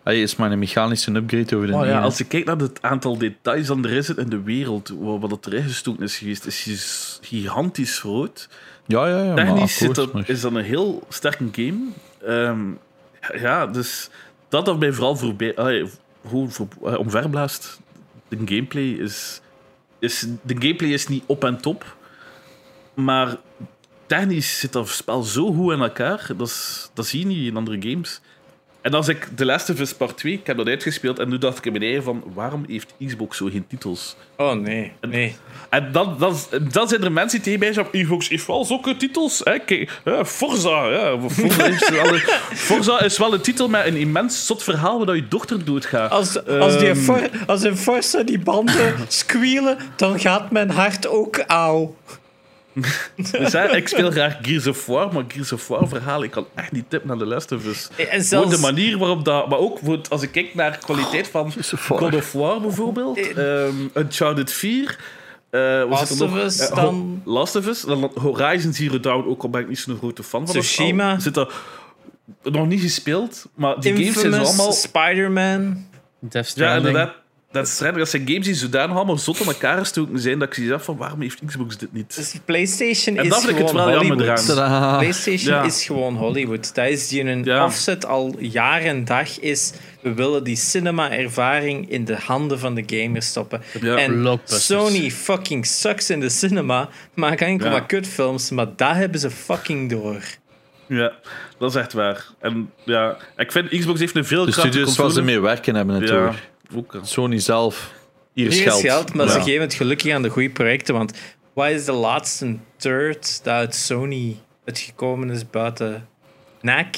hij 0.02 0.22
is 0.22 0.36
maar 0.36 0.52
een 0.52 0.58
mechanische 0.58 1.10
upgrade 1.14 1.56
over 1.56 1.66
de 1.68 1.74
Oh, 1.74 1.86
ja, 1.86 2.00
als 2.00 2.18
je 2.18 2.24
kijkt 2.24 2.46
naar 2.46 2.56
het 2.56 2.82
aantal 2.82 3.18
details 3.18 3.66
dat 3.66 3.84
er 3.84 3.90
is 3.92 4.08
in 4.14 4.28
de 4.28 4.42
wereld, 4.42 4.92
wat 4.98 5.30
het 5.30 5.46
erin 5.46 5.62
gestoken 5.62 6.02
is 6.02 6.16
geweest, 6.18 6.46
is 6.46 7.18
gigantisch 7.22 7.98
groot. 7.98 8.48
ja, 8.86 9.06
ja, 9.08 9.22
ja. 9.22 9.34
maar 9.34 9.44
Technisch 9.46 9.76
zit 9.76 9.88
akkoord, 9.88 10.06
dat, 10.06 10.12
maar- 10.14 10.30
is 10.30 10.40
dat 10.40 10.54
een 10.54 10.64
heel 10.64 11.02
sterke 11.08 11.44
game. 11.52 11.78
Ehm, 12.26 12.60
ja, 13.42 13.66
dus 13.66 14.10
dat 14.48 14.64
dat 14.64 14.78
mij 14.78 14.92
vooral 14.92 15.16
voorbij, 15.16 15.56
allee, 15.56 15.86
voor, 16.24 16.68
eh, 16.84 16.98
omverblaast. 16.98 17.80
De 18.28 18.36
gameplay 18.36 18.90
is, 18.90 19.40
is... 19.98 20.26
De 20.42 20.54
gameplay 20.58 20.90
is 20.90 21.08
niet 21.08 21.24
op 21.26 21.44
en 21.44 21.60
top, 21.60 21.96
maar 22.94 23.36
technisch 24.06 24.58
zit 24.58 24.72
dat 24.72 24.88
spel 24.88 25.22
zo 25.22 25.52
goed 25.52 25.72
in 25.72 25.80
elkaar. 25.80 26.30
Dat, 26.36 26.48
is, 26.48 26.90
dat 26.94 27.06
zie 27.06 27.20
je 27.20 27.26
niet 27.26 27.46
in 27.46 27.56
andere 27.56 27.90
games. 27.90 28.20
En 28.82 28.94
als 28.94 29.08
ik 29.08 29.28
The 29.34 29.44
Last 29.44 29.70
of 29.70 29.80
Us 29.80 29.94
Part 29.94 30.16
2, 30.16 30.32
ik 30.32 30.46
heb 30.46 30.56
dat 30.56 30.66
uitgespeeld 30.66 31.18
en 31.18 31.28
nu 31.28 31.38
dacht 31.38 31.58
ik 31.58 31.64
in 31.66 31.72
mijn 31.72 31.84
eigen 31.84 32.02
van, 32.02 32.22
waarom 32.34 32.64
heeft 32.68 32.94
Xbox 33.06 33.36
zo 33.36 33.46
geen 33.46 33.66
titels? 33.66 34.16
Oh 34.36 34.52
nee, 34.52 34.92
nee. 35.00 35.36
En 35.68 35.92
dan, 35.92 36.16
dan, 36.18 36.36
dan 36.72 36.88
zijn 36.88 37.04
er 37.04 37.12
mensen 37.12 37.42
die 37.42 37.44
tegen 37.44 37.58
mij 37.58 37.72
zeggen: 37.72 38.02
Xbox 38.02 38.28
heeft 38.28 38.46
wel 38.46 38.64
zulke 38.64 38.96
titels. 38.96 39.40
Hè? 39.44 39.58
Kijk, 39.58 40.00
Forza. 40.24 40.88
Ja. 40.88 41.18
Forza, 41.28 41.64
is 41.66 41.88
wel 41.88 42.14
een, 42.14 42.20
Forza 42.68 43.00
is 43.00 43.18
wel 43.18 43.34
een 43.34 43.40
titel 43.40 43.68
met 43.68 43.86
een 43.86 43.96
immens 43.96 44.46
zot 44.46 44.62
verhaal 44.62 44.96
waar 44.96 45.06
dat 45.06 45.16
je 45.16 45.28
dochter 45.28 45.64
doodgaat. 45.64 46.10
Als, 46.10 46.46
als, 46.46 46.78
die 46.78 46.88
Ehm. 46.88 47.26
Als 47.46 47.62
in 47.62 47.76
Forza 47.76 48.22
die 48.22 48.38
banden 48.38 48.94
squealen, 49.08 49.78
dan 49.96 50.20
gaat 50.20 50.50
mijn 50.50 50.70
hart 50.70 51.06
ook 51.06 51.38
auw. 51.38 51.94
Dus, 53.30 53.52
hè, 53.52 53.76
ik 53.76 53.88
speel 53.88 54.10
graag 54.10 54.36
Gears 54.42 54.66
of 54.66 54.86
War, 54.86 55.12
maar 55.12 55.24
Gears 55.28 55.52
of 55.52 55.68
War 55.68 55.88
verhaal, 55.88 56.22
ik 56.22 56.30
kan 56.30 56.46
echt 56.54 56.72
niet 56.72 56.84
tippen 56.90 57.08
naar 57.08 57.18
de 57.18 57.26
Last 57.26 57.52
of 57.52 57.66
Us. 57.66 57.88
En 58.10 58.22
zelfs, 58.22 58.50
de 58.54 58.60
manier 58.60 58.98
waarop 58.98 59.24
dat... 59.24 59.48
Maar 59.48 59.58
ook 59.58 59.78
als 60.08 60.22
ik 60.22 60.30
kijk 60.32 60.54
naar 60.54 60.72
de 60.72 60.78
kwaliteit 60.78 61.28
van 61.28 61.46
of 61.46 61.88
War. 61.88 61.98
God 61.98 62.14
of 62.14 62.32
War 62.32 62.60
bijvoorbeeld, 62.60 63.18
ehm 63.18 63.74
Uncharted 63.94 64.52
4... 64.52 64.98
eh, 65.50 65.78
wat 65.78 65.88
Last 65.88 66.06
zit 66.06 66.20
er 66.20 66.24
of 66.26 66.32
nog? 66.34 66.44
Us 66.44 66.58
Eh, 66.68 66.74
dan? 66.76 67.22
Last 67.24 67.56
of 67.56 67.66
Us, 67.66 67.80
dan 67.80 68.10
Horizon 68.14 68.72
Zero 68.72 69.00
Dawn, 69.00 69.28
ook 69.28 69.42
al 69.42 69.50
ben 69.50 69.60
ik 69.60 69.68
niet 69.68 69.78
zo'n 69.78 69.96
grote 69.96 70.22
fan 70.22 70.46
van. 70.46 70.54
dat 70.54 70.64
spel. 70.64 70.84
Tsushima. 70.84 71.18
Zit 71.18 71.36
er 71.36 71.48
nog 72.42 72.66
niet 72.66 72.80
gespeeld, 72.80 73.46
maar 73.54 73.80
die 73.80 73.96
games 73.96 74.20
zijn 74.20 74.34
allemaal... 74.34 74.72
Spider-Man. 74.72 75.86
Death 76.18 76.32
Ja, 76.34 76.42
Stranding. 76.42 76.86
inderdaad. 76.86 77.14
Dat, 77.52 77.66
is 77.66 77.72
streng. 77.74 77.96
dat 77.96 78.08
zijn 78.08 78.28
games 78.28 78.44
die 78.46 78.54
zodanig 78.54 78.96
allemaal 78.96 79.18
zot 79.18 79.40
aan 79.40 79.46
elkaar 79.46 79.78
gestoken 79.78 80.18
zijn 80.18 80.38
dat 80.38 80.48
ik 80.48 80.54
zie 80.54 80.74
af 80.74 80.84
van 80.84 80.96
waarom 80.96 81.20
heeft 81.20 81.40
Xbox 81.46 81.76
dit 81.78 81.92
niet? 81.92 82.16
Dus 82.16 82.34
PlayStation 82.44 83.16
En 83.16 83.24
is 83.24 83.30
dat 83.30 83.48
ik 83.48 83.56
het 83.56 83.70
gewoon 83.70 83.74
wel 83.86 84.04
jammer 84.04 84.16
Hollywood. 84.16 84.98
PlayStation 84.98 85.54
Ja. 85.54 85.62
is 85.62 85.84
gewoon 85.84 86.16
Hollywood. 86.16 86.74
Dat 86.74 86.86
is 86.88 87.08
die 87.08 87.24
een 87.24 87.44
Ja. 87.44 87.64
offset 87.64 88.06
al 88.06 88.36
jaar 88.38 88.80
en 88.80 89.04
dag 89.04 89.40
is. 89.40 89.72
We 90.02 90.14
willen 90.14 90.44
die 90.44 90.56
cinema-ervaring 90.56 91.90
in 91.90 92.04
de 92.04 92.16
handen 92.16 92.58
van 92.58 92.74
de 92.74 92.82
gamers 92.86 93.26
stoppen. 93.26 93.62
Ja. 93.80 93.96
en. 93.96 94.40
Sony 94.44 95.10
fucking 95.10 95.66
sucks 95.66 96.10
in 96.10 96.20
de 96.20 96.28
cinema. 96.28 96.88
Maken 97.14 97.46
enkel 97.46 97.66
Ja. 97.66 97.72
maar 97.72 97.86
kutfilms, 97.86 98.50
maar 98.50 98.66
dat 98.76 98.94
hebben 98.94 99.20
ze 99.20 99.30
fucking 99.30 99.90
door. 99.90 100.22
Ja, 100.86 101.12
dat 101.58 101.70
is 101.70 101.76
echt 101.80 101.92
waar. 101.92 102.26
En 102.40 102.70
ja, 102.84 103.16
ik 103.36 103.52
vind 103.52 103.68
Xbox 103.68 104.00
heeft 104.00 104.16
een 104.16 104.24
veel 104.24 104.44
De 104.44 104.52
studios 104.52 104.96
waar 104.96 105.10
ze 105.10 105.22
mee 105.22 105.40
werken 105.40 105.74
hebben 105.74 106.02
over. 106.02 106.48
Ook. 106.76 106.98
Sony 107.02 107.38
zelf. 107.38 107.92
Hier 108.32 108.46
is 108.46 108.54
Hier 108.58 108.66
is 108.66 108.70
geld. 108.72 108.80
geld, 108.82 109.14
maar 109.14 109.28
ze 109.28 109.40
geven 109.40 109.60
het 109.60 109.74
gelukkig 109.74 110.12
aan 110.14 110.22
de 110.22 110.28
goede 110.28 110.50
projecten. 110.50 110.94
Want 110.94 111.12
wat 111.52 111.68
is 111.70 111.84
de 111.84 111.92
laatste 111.92 112.56
third 112.76 113.40
dat 113.44 113.52
uit 113.54 113.74
Sony 113.74 114.36
uitgekomen 114.64 115.30
is 115.30 115.50
buiten 115.50 116.08
NAC, 116.60 116.96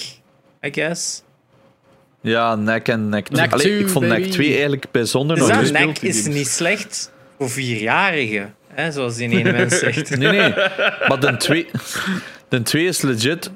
I 0.67 0.73
guess? 0.73 1.23
Ja, 2.21 2.55
nek 2.55 2.89
en 2.89 3.13
Allee, 3.13 3.49
2, 3.49 3.79
ik 3.79 3.89
vond 3.89 4.09
baby. 4.09 4.21
nek 4.21 4.31
2 4.31 4.51
eigenlijk 4.53 4.87
bijzonder 4.91 5.37
Dus 5.37 5.49
nog 5.49 5.63
dat. 5.63 5.73
NAC 5.73 5.99
is 5.99 6.21
games. 6.23 6.37
niet 6.37 6.49
slecht 6.49 7.13
voor 7.39 7.51
vierjarigen, 7.51 8.55
hè, 8.69 8.93
zoals 8.93 9.17
die 9.17 9.29
ene 9.31 9.53
mens 9.53 9.79
zegt. 9.85 10.17
Nee, 10.17 10.29
nee. 10.39 10.55
Maar 11.09 11.21
de 11.21 11.37
2 11.37 11.67
de 12.49 12.63
2 12.63 12.85
is 12.87 13.01
legit 13.01 13.51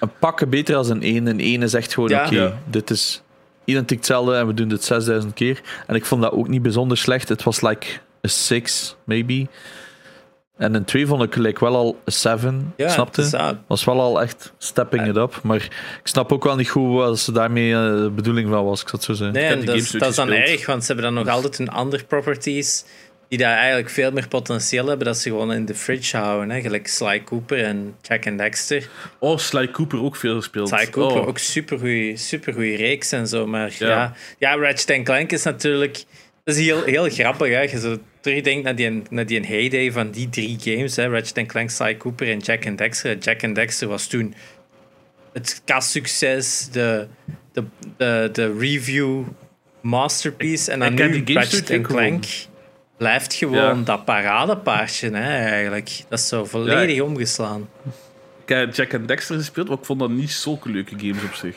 een 0.00 0.10
pakken 0.18 0.48
beter 0.50 0.76
als 0.76 0.88
een 0.88 1.02
1. 1.02 1.26
Een 1.26 1.40
1 1.40 1.62
is 1.62 1.74
echt 1.74 1.94
gewoon 1.94 2.08
Ja. 2.08 2.24
oké. 2.26 2.34
Ja. 2.34 2.58
Dit 2.70 2.90
is 2.90 3.22
identiek 3.64 3.96
hetzelfde 3.98 4.34
en 4.34 4.46
we 4.46 4.54
doen 4.54 4.68
dit 4.68 4.84
6000 4.84 5.34
keer. 5.34 5.60
En 5.86 5.94
ik 5.94 6.04
vond 6.04 6.22
dat 6.22 6.32
ook 6.32 6.48
niet 6.48 6.62
bijzonder 6.62 6.96
slecht. 6.98 7.28
Het 7.28 7.42
was 7.42 7.60
like 7.60 7.86
a 8.26 8.28
6, 8.28 8.96
maybe. 9.04 9.46
En 10.56 10.74
een 10.74 10.84
2 10.84 11.06
vond 11.06 11.22
ik 11.22 11.32
gelijk 11.34 11.58
wel 11.58 11.76
al 11.76 12.00
een 12.04 12.12
7, 12.12 12.72
Ja, 12.76 12.88
snapte? 12.88 13.22
het 13.22 13.56
was 13.66 13.84
wel 13.84 14.00
al 14.00 14.20
echt 14.22 14.52
stepping 14.58 15.06
it 15.06 15.16
up. 15.16 15.40
Maar 15.42 15.56
ik 15.56 15.70
snap 16.02 16.32
ook 16.32 16.44
wel 16.44 16.56
niet 16.56 16.68
goed 16.70 16.92
wat 16.94 17.18
ze 17.18 17.32
daarmee 17.32 17.72
eh, 17.74 17.80
de 17.80 18.10
bedoeling 18.14 18.48
van 18.48 18.64
was. 18.64 18.80
Ik 18.82 18.88
zou 18.88 18.96
het 18.96 19.04
zo 19.06 19.12
zeggen. 19.24 19.34
Nee, 19.36 19.44
heb 19.44 19.52
en 19.52 19.58
die 19.58 19.66
dat, 19.68 19.76
is- 19.76 19.90
nooit 19.90 20.02
dat 20.02 20.10
is 20.10 20.16
dan 20.16 20.30
erg, 20.30 20.66
want 20.66 20.84
ze 20.84 20.92
hebben 20.92 21.14
dan 21.14 21.24
nog 21.24 21.34
altijd 21.34 21.58
hun 21.58 21.68
andere 21.68 22.04
properties 22.04 22.84
die 23.32 23.40
daar 23.40 23.56
eigenlijk 23.56 23.90
veel 23.90 24.10
meer 24.10 24.28
potentieel 24.28 24.86
hebben, 24.86 25.06
dat 25.06 25.18
ze 25.18 25.28
gewoon 25.28 25.52
in 25.52 25.64
de 25.64 25.74
fridge 25.74 26.16
houden. 26.16 26.50
Hè? 26.50 26.60
Gelijk 26.60 26.88
Sly 26.88 27.22
Cooper 27.24 27.64
en 27.64 27.94
Jack 28.02 28.26
and 28.26 28.38
Dexter. 28.38 28.88
Oh, 29.18 29.38
Sly 29.38 29.68
Cooper 29.70 30.02
ook 30.02 30.16
veel 30.16 30.36
gespeeld. 30.36 30.68
Sly 30.68 30.88
Cooper, 30.90 31.20
Oh. 31.20 31.26
ook 31.28 31.38
supergoeie, 31.38 32.16
supergoeie 32.16 32.76
reeks 32.76 33.12
en 33.12 33.26
zo. 33.28 33.46
Maar 33.46 33.72
ja, 33.78 33.86
Ja. 33.88 34.14
ja, 34.38 34.56
Ratchet 34.56 35.02
Clank 35.02 35.32
is 35.32 35.42
natuurlijk... 35.42 36.04
Dat 36.44 36.54
is 36.56 36.64
heel, 36.64 36.82
heel 36.84 37.08
grappig, 37.08 37.48
hè. 37.48 37.60
Je 37.60 37.78
zo 37.80 37.98
terugdenkt 38.20 38.64
naar 38.64 38.76
die, 38.76 39.02
naar 39.10 39.26
die 39.26 39.46
heyday 39.46 39.92
van 39.92 40.10
die 40.10 40.28
drie 40.28 40.56
games, 40.60 40.96
hè. 40.96 41.08
Ratchet 41.08 41.46
Clank, 41.46 41.70
Sly 41.70 41.96
Cooper 41.96 42.30
en 42.30 42.38
Jack 42.38 42.66
and 42.66 42.78
Dexter. 42.78 43.18
Jack 43.18 43.44
and 43.44 43.54
Dexter 43.54 43.88
was 43.88 44.06
toen 44.06 44.34
het 45.32 45.62
kastsucces, 45.64 46.68
de, 46.72 47.06
de, 47.52 47.64
de, 47.96 48.28
de 48.32 48.56
review 48.58 49.22
masterpiece. 49.80 50.70
En 50.70 50.78
dan 50.78 50.94
nu 50.94 51.22
Ratchet 51.24 51.80
Clank 51.80 52.24
blijft 53.02 53.34
gewoon 53.34 53.78
Ja. 53.78 53.84
dat 53.84 54.04
paradepaardje, 54.04 55.10
hè, 55.10 55.38
eigenlijk. 55.50 56.02
Dat 56.08 56.18
is 56.18 56.28
zo 56.28 56.44
volledig 56.44 57.00
omgeslaan. 57.00 57.68
Ik 58.42 58.48
heb 58.48 58.74
Jack 58.74 58.94
and 58.94 59.08
Dexter 59.08 59.36
gespeeld, 59.36 59.68
maar 59.68 59.78
ik 59.78 59.84
vond 59.84 60.00
dat 60.00 60.10
niet 60.10 60.30
zulke 60.30 60.70
leuke 60.70 60.94
games 60.96 61.22
op 61.24 61.34
zich. 61.34 61.56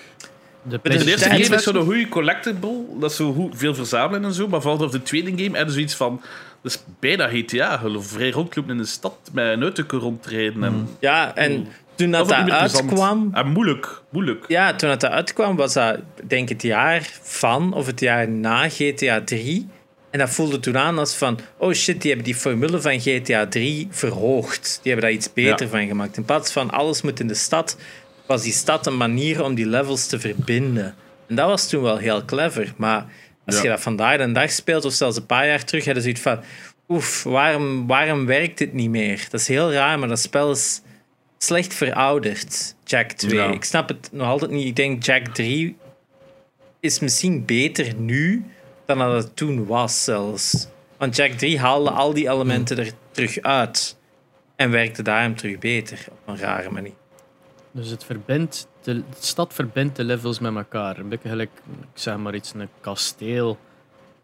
De 0.61 0.79
de 0.83 1.05
eerste 1.05 1.29
game 1.29 1.55
is 1.55 1.63
zo'n 1.63 1.83
goede 1.83 2.09
collectible, 2.09 2.83
dat 2.99 3.09
is 3.11 3.15
zo 3.15 3.33
goed, 3.33 3.53
veel 3.57 3.75
verzamelen 3.75 4.23
en 4.23 4.33
zo, 4.33 4.47
maar 4.47 4.61
vanaf 4.61 4.91
de 4.91 5.03
tweede 5.03 5.43
game 5.43 5.57
heb 5.57 5.67
je 5.67 5.73
zoiets 5.73 5.95
van, 5.95 6.21
dat 6.61 6.71
is 6.71 6.83
bijna 6.99 7.27
GTA, 7.27 7.81
vrij 7.99 8.29
rondlopen 8.29 8.71
in 8.71 8.77
de 8.77 8.85
stad 8.85 9.17
met 9.31 9.45
een 9.45 9.61
auto 9.61 9.97
rondrijden. 9.97 10.63
En, 10.63 10.89
Ja, 10.99 11.35
en 11.35 11.67
toen 11.95 12.11
dat 12.11 12.29
dat, 12.29 12.47
dat 12.47 12.57
uitkwam... 12.57 13.29
En 13.33 13.47
moeilijk, 13.47 14.01
moeilijk. 14.09 14.45
Ja, 14.47 14.73
toen 14.75 14.89
het 14.89 15.05
uitkwam 15.05 15.55
was 15.55 15.73
dat 15.73 15.99
denk 16.23 16.43
ik 16.43 16.49
het 16.49 16.61
jaar 16.61 17.09
van 17.21 17.73
of 17.73 17.85
het 17.85 17.99
jaar 17.99 18.29
na 18.29 18.69
GTA 18.69 19.21
3. 19.21 19.67
En 20.15 20.21
dat 20.21 20.29
voelde 20.29 20.59
toen 20.59 20.77
aan 20.77 20.97
als 20.99 21.15
van, 21.15 21.39
oh 21.57 21.73
shit, 21.73 22.01
die 22.01 22.11
hebben 22.11 22.25
die 22.31 22.35
formule 22.39 22.81
van 22.81 22.99
GTA 22.99 23.47
3 23.47 23.87
verhoogd. 23.91 24.79
Die 24.81 24.91
hebben 24.91 25.09
daar 25.09 25.17
iets 25.19 25.33
beter 25.33 25.65
Ja. 25.65 25.71
van 25.71 25.87
gemaakt. 25.87 26.17
In 26.17 26.25
plaats 26.25 26.51
van 26.51 26.69
alles 26.71 27.01
moet 27.01 27.19
in 27.19 27.27
de 27.27 27.33
stad, 27.33 27.77
was 28.27 28.41
die 28.43 28.53
stad 28.53 28.85
een 28.87 28.97
manier 28.97 29.43
om 29.43 29.55
die 29.55 29.65
levels 29.65 30.07
te 30.07 30.19
verbinden. 30.19 30.95
En 31.27 31.35
dat 31.35 31.47
was 31.47 31.69
toen 31.69 31.81
wel 31.81 31.97
heel 31.97 32.25
clever. 32.25 32.73
Maar 32.77 33.05
als 33.45 33.55
Ja. 33.55 33.61
je 33.61 33.67
dat 33.69 33.81
vandaag 33.81 34.17
de 34.17 34.31
dag 34.31 34.51
speelt, 34.51 34.85
of 34.85 34.93
zelfs 34.93 35.17
een 35.17 35.25
paar 35.25 35.47
jaar 35.47 35.63
terug, 35.63 35.85
hadden 35.85 36.03
ze 36.03 36.09
zoiets 36.09 36.29
van, 36.29 36.39
oef, 36.89 37.23
waarom, 37.23 37.87
waarom 37.87 38.25
werkt 38.25 38.57
dit 38.57 38.73
niet 38.73 38.89
meer? 38.89 39.27
Dat 39.29 39.39
is 39.39 39.47
heel 39.47 39.71
raar, 39.73 39.99
maar 39.99 40.07
dat 40.07 40.19
spel 40.19 40.51
is 40.51 40.81
slecht 41.37 41.73
verouderd. 41.73 42.75
Jack 42.85 43.11
2. 43.11 43.35
Ja. 43.35 43.51
Ik 43.51 43.63
snap 43.63 43.87
het 43.87 44.09
nog 44.11 44.27
altijd 44.27 44.51
niet. 44.51 44.67
Ik 44.67 44.75
denk 44.75 45.03
Jack 45.03 45.27
3 45.27 45.75
is 46.79 46.99
misschien 46.99 47.45
beter 47.45 47.93
nu 47.97 48.45
dan 48.85 48.97
dat 48.97 49.23
het 49.23 49.35
toen 49.35 49.65
was 49.65 50.03
zelfs. 50.03 50.67
Want 50.97 51.15
Jack 51.15 51.31
3 51.31 51.59
haalde 51.59 51.89
al 51.89 52.13
die 52.13 52.29
elementen 52.29 52.77
er 52.77 52.91
terug 53.11 53.41
uit. 53.41 53.97
En 54.55 54.71
werkte 54.71 55.03
daarom 55.03 55.35
terug 55.35 55.57
beter, 55.59 56.05
op 56.11 56.17
een 56.25 56.37
rare 56.37 56.69
manier. 56.69 56.93
Dus 57.71 57.89
het 57.89 58.03
verbindt, 58.03 58.67
de, 58.81 58.93
de 58.93 59.03
stad 59.19 59.53
verbindt 59.53 59.95
de 59.95 60.03
levels 60.03 60.39
met 60.39 60.55
elkaar. 60.55 60.97
Een 60.97 61.09
beetje 61.09 61.29
gelijk, 61.29 61.49
ik 61.81 61.87
zeg 61.93 62.17
maar 62.17 62.35
iets, 62.35 62.53
een 62.53 62.69
kasteel. 62.81 63.57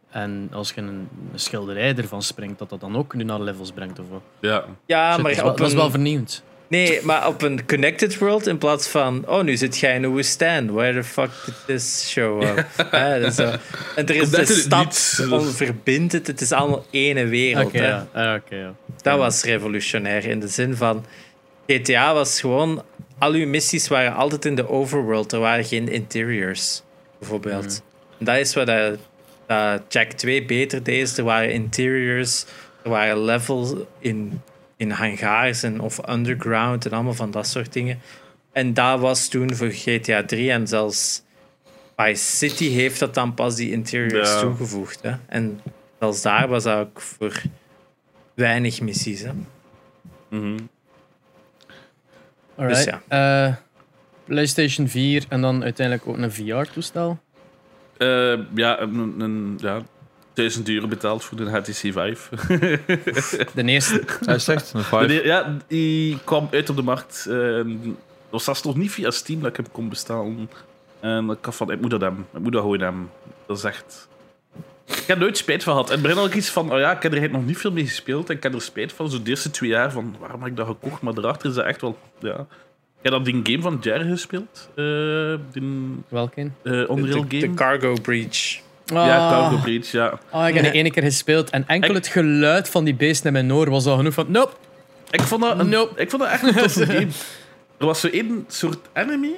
En 0.10 0.50
als 0.52 0.72
je 0.72 0.82
een, 0.82 1.10
een 1.34 1.40
schilderij 1.40 1.96
ervan 1.96 2.22
springt, 2.22 2.60
dat 2.60 2.70
dat 2.70 2.80
dan 2.80 2.98
ook 2.98 3.14
nu 3.14 3.24
naar 3.24 3.42
levels 3.42 3.72
brengt. 3.72 4.00
Of 4.00 4.10
wat. 4.10 4.22
Ja. 4.40 4.66
Ja, 4.86 5.16
Dus 5.16 5.24
maar 5.24 5.52
op 5.52 5.58
dat 5.58 5.68
is 5.68 5.74
wel 5.74 5.86
een, 5.86 5.92
vernieuwend. 5.92 6.44
Nee, 6.72 7.00
maar 7.04 7.28
op 7.28 7.42
een 7.42 7.66
connected 7.66 8.18
world 8.18 8.48
in 8.48 8.58
plaats 8.58 8.88
van... 8.88 9.24
Oh, 9.28 9.44
nu 9.44 9.58
zit 9.58 9.78
jij 9.78 9.96
in 9.96 10.04
een 10.04 10.10
woestijn. 10.10 10.72
Where 10.74 11.02
the 11.02 11.04
fuck 11.08 11.30
did 11.46 11.56
this 11.66 12.10
show 12.10 12.42
up? 12.44 12.66
Ja, 12.92 13.20
dat 13.20 13.30
is 13.30 13.36
zo. 13.36 13.44
En 13.96 14.06
er 14.08 14.16
is 14.16 14.30
de 14.30 14.38
het 14.38 14.50
stad 14.50 15.16
niet- 15.20 15.32
on- 15.32 15.46
verbindt 15.52 16.14
het. 16.14 16.28
Het 16.28 16.42
is 16.42 16.52
allemaal 16.52 16.86
ene 16.92 17.26
wereld. 17.26 17.72
Ja. 17.72 18.08
Ah, 18.14 18.36
oké, 18.36 18.56
ja. 18.56 18.74
Dat 19.02 19.18
was 19.18 19.44
revolutionair 19.44 20.26
in 20.26 20.40
de 20.40 20.48
zin 20.48 20.76
van 20.76 21.06
GTA 21.68 22.14
was 22.14 22.40
gewoon 22.40 22.84
al 23.18 23.32
uw 23.32 23.48
missies 23.48 23.88
waren 23.88 24.14
altijd 24.16 24.46
in 24.46 24.56
de 24.56 24.70
overworld. 24.70 25.32
Er 25.34 25.40
waren 25.40 25.66
geen 25.66 25.90
interiors, 25.90 26.82
bijvoorbeeld. 27.20 27.82
En 28.20 28.26
dat 28.26 28.36
is 28.38 28.54
wat 28.54 28.68
dat, 28.68 28.98
dat 29.48 29.82
Jack 29.90 30.12
2 30.12 30.46
beter 30.46 30.84
deed. 30.84 31.18
Er 31.18 31.24
waren 31.24 31.52
interiors, 31.52 32.46
er 32.84 32.90
waren 32.90 33.24
levels 33.24 33.74
in, 34.00 34.42
in 34.82 34.92
hangars 34.92 35.64
en, 35.64 35.80
of 35.80 36.10
underground 36.10 36.86
en 36.86 36.92
allemaal 36.92 37.14
van 37.14 37.32
dat 37.32 37.48
soort 37.48 37.74
dingen. 37.74 38.00
En 38.52 38.74
dat 38.74 39.00
was 39.00 39.28
toen 39.28 39.56
voor 39.56 39.70
GTA 39.72 40.24
3 40.26 40.52
en 40.52 40.68
zelfs 40.68 41.24
Vice 41.96 42.36
City 42.38 42.70
heeft 42.70 43.00
dat 43.00 43.14
dan 43.14 43.34
pas 43.34 43.56
die 43.56 43.72
interiors 43.72 44.30
Ja. 44.34 44.40
toegevoegd. 44.40 45.02
Hè? 45.02 45.12
En 45.28 45.60
zelfs 46.00 46.22
daar 46.22 46.48
was 46.48 46.64
dat 46.64 46.78
ook 46.80 47.02
voor 47.02 47.42
weinig 48.34 48.82
missies. 48.82 49.22
Hè? 49.22 49.32
Mhm. 50.30 50.58
Alright. 52.56 52.86
Dus 52.86 52.94
Eh, 53.08 53.54
PlayStation 54.26 54.88
4 54.88 55.26
en 55.30 55.42
dan 55.42 55.64
uiteindelijk 55.64 56.08
ook 56.08 56.18
een 56.18 56.32
VR-toestel. 56.32 57.20
Eh, 57.98 58.40
ja, 58.56 58.80
een, 58.80 59.16
een, 59.20 59.58
ja, 59.62 59.82
1000 60.34 60.70
euro 60.70 60.88
betaald 60.88 61.24
voor 61.24 61.38
de 61.38 61.50
HTC 61.50 61.74
Vive. 61.74 62.18
De 63.54 63.64
eerste. 63.64 64.04
Hij 64.26 64.36
echt 64.36 64.74
een. 64.92 65.08
Nee, 65.08 65.26
ja, 65.26 65.58
die 65.68 66.18
kwam 66.24 66.48
uit 66.52 66.70
op 66.70 66.76
de 66.76 66.82
markt. 66.82 67.26
eh, 67.30 67.36
Dat 67.56 67.66
was 68.30 68.44
zelfs 68.44 68.64
nog 68.64 68.76
niet 68.76 68.92
via 68.92 69.12
Steam 69.12 69.40
dat 69.42 69.50
ik 69.50 69.56
hem 69.58 69.72
kon 69.72 69.90
bestellen. 69.90 70.50
En 71.00 71.30
ik 71.30 71.46
had 71.46 71.56
van, 71.56 71.72
ik 71.72 71.82
moet 71.82 71.90
dat 71.92 72.02
hebben. 72.02 72.26
Ik 72.34 72.40
moet 72.40 72.52
dat 72.52 72.62
gewoon 72.62 72.80
hebben. 72.80 73.10
Dat 73.48 73.58
is 73.58 73.64
echt... 73.64 74.08
Ik 74.86 74.96
heb 75.08 75.18
er 75.18 75.18
nooit 75.24 75.38
spijt 75.38 75.64
van 75.64 75.74
gehad. 75.74 75.88
En 75.90 75.94
het 75.94 76.02
begin 76.04 76.18
had 76.18 76.28
ik 76.28 76.36
iets 76.36 76.50
van, 76.50 76.74
oh 76.74 76.80
ja, 76.80 76.96
ik 76.96 77.04
heb 77.04 77.14
er 77.14 77.30
nog 77.30 77.46
niet 77.46 77.58
veel 77.58 77.72
mee 77.72 77.86
gespeeld. 77.88 78.30
En 78.30 78.36
ik 78.36 78.44
heb 78.44 78.54
er 78.54 78.62
spijt 78.62 78.94
van, 78.94 79.10
zo 79.10 79.22
de 79.22 79.30
eerste 79.30 79.52
twee 79.52 79.70
jaar, 79.70 79.92
van 79.92 80.16
waarom 80.20 80.42
heb 80.42 80.50
ik 80.52 80.58
dat 80.58 80.68
gekocht? 80.68 81.02
Maar 81.02 81.14
daarachter 81.14 81.50
is 81.50 81.56
dat 81.56 81.66
echt 81.66 81.82
wel, 81.82 81.98
ja... 82.20 82.46
Ik 83.04 83.12
heb 83.12 83.12
dat 83.14 83.26
die 83.26 83.40
game 83.44 83.62
van 83.62 83.78
Jerry 83.82 84.10
gespeeld. 84.10 84.70
eh 84.76 85.36
die 85.52 85.96
Welke? 86.08 86.42
eh, 86.42 86.50
De, 86.64 86.88
Unreal 86.90 87.26
de 87.28 87.40
game. 87.40 87.54
Cargo 87.54 87.94
Breach. 88.02 88.60
Ja, 88.94 89.30
Cargo 89.30 89.58
Breach, 89.58 89.92
ja. 89.92 90.20
Oh, 90.32 90.48
ik 90.48 90.54
heb 90.54 90.64
die 90.64 90.72
ene 90.72 90.92
keer 90.92 91.04
gespeeld 91.04 91.50
en 91.50 91.64
enkel 91.68 91.90
Ik- 91.90 91.96
het 91.96 92.08
geluid 92.08 92.70
van 92.70 92.84
die 92.84 92.96
beesten 92.96 93.26
in 93.28 93.34
mijn 93.34 93.54
oor 93.54 93.70
was 93.70 93.86
al 93.86 93.98
genoeg 93.98 94.14
van. 94.14 94.26
Nope. 94.32 94.52
Ik 95.10 95.22
vond 95.22 95.42
dat, 95.42 95.60
een, 95.60 95.70
Nope. 95.70 96.02
ik 96.02 96.10
vond 96.10 96.22
dat 96.22 96.32
echt 96.32 96.44
een 96.44 96.54
toffe 96.56 96.86
game. 96.96 97.08
Er 97.78 97.86
was 97.86 98.00
zo 98.00 98.08
één 98.08 98.46
soort 98.48 98.78
enemy 98.94 99.32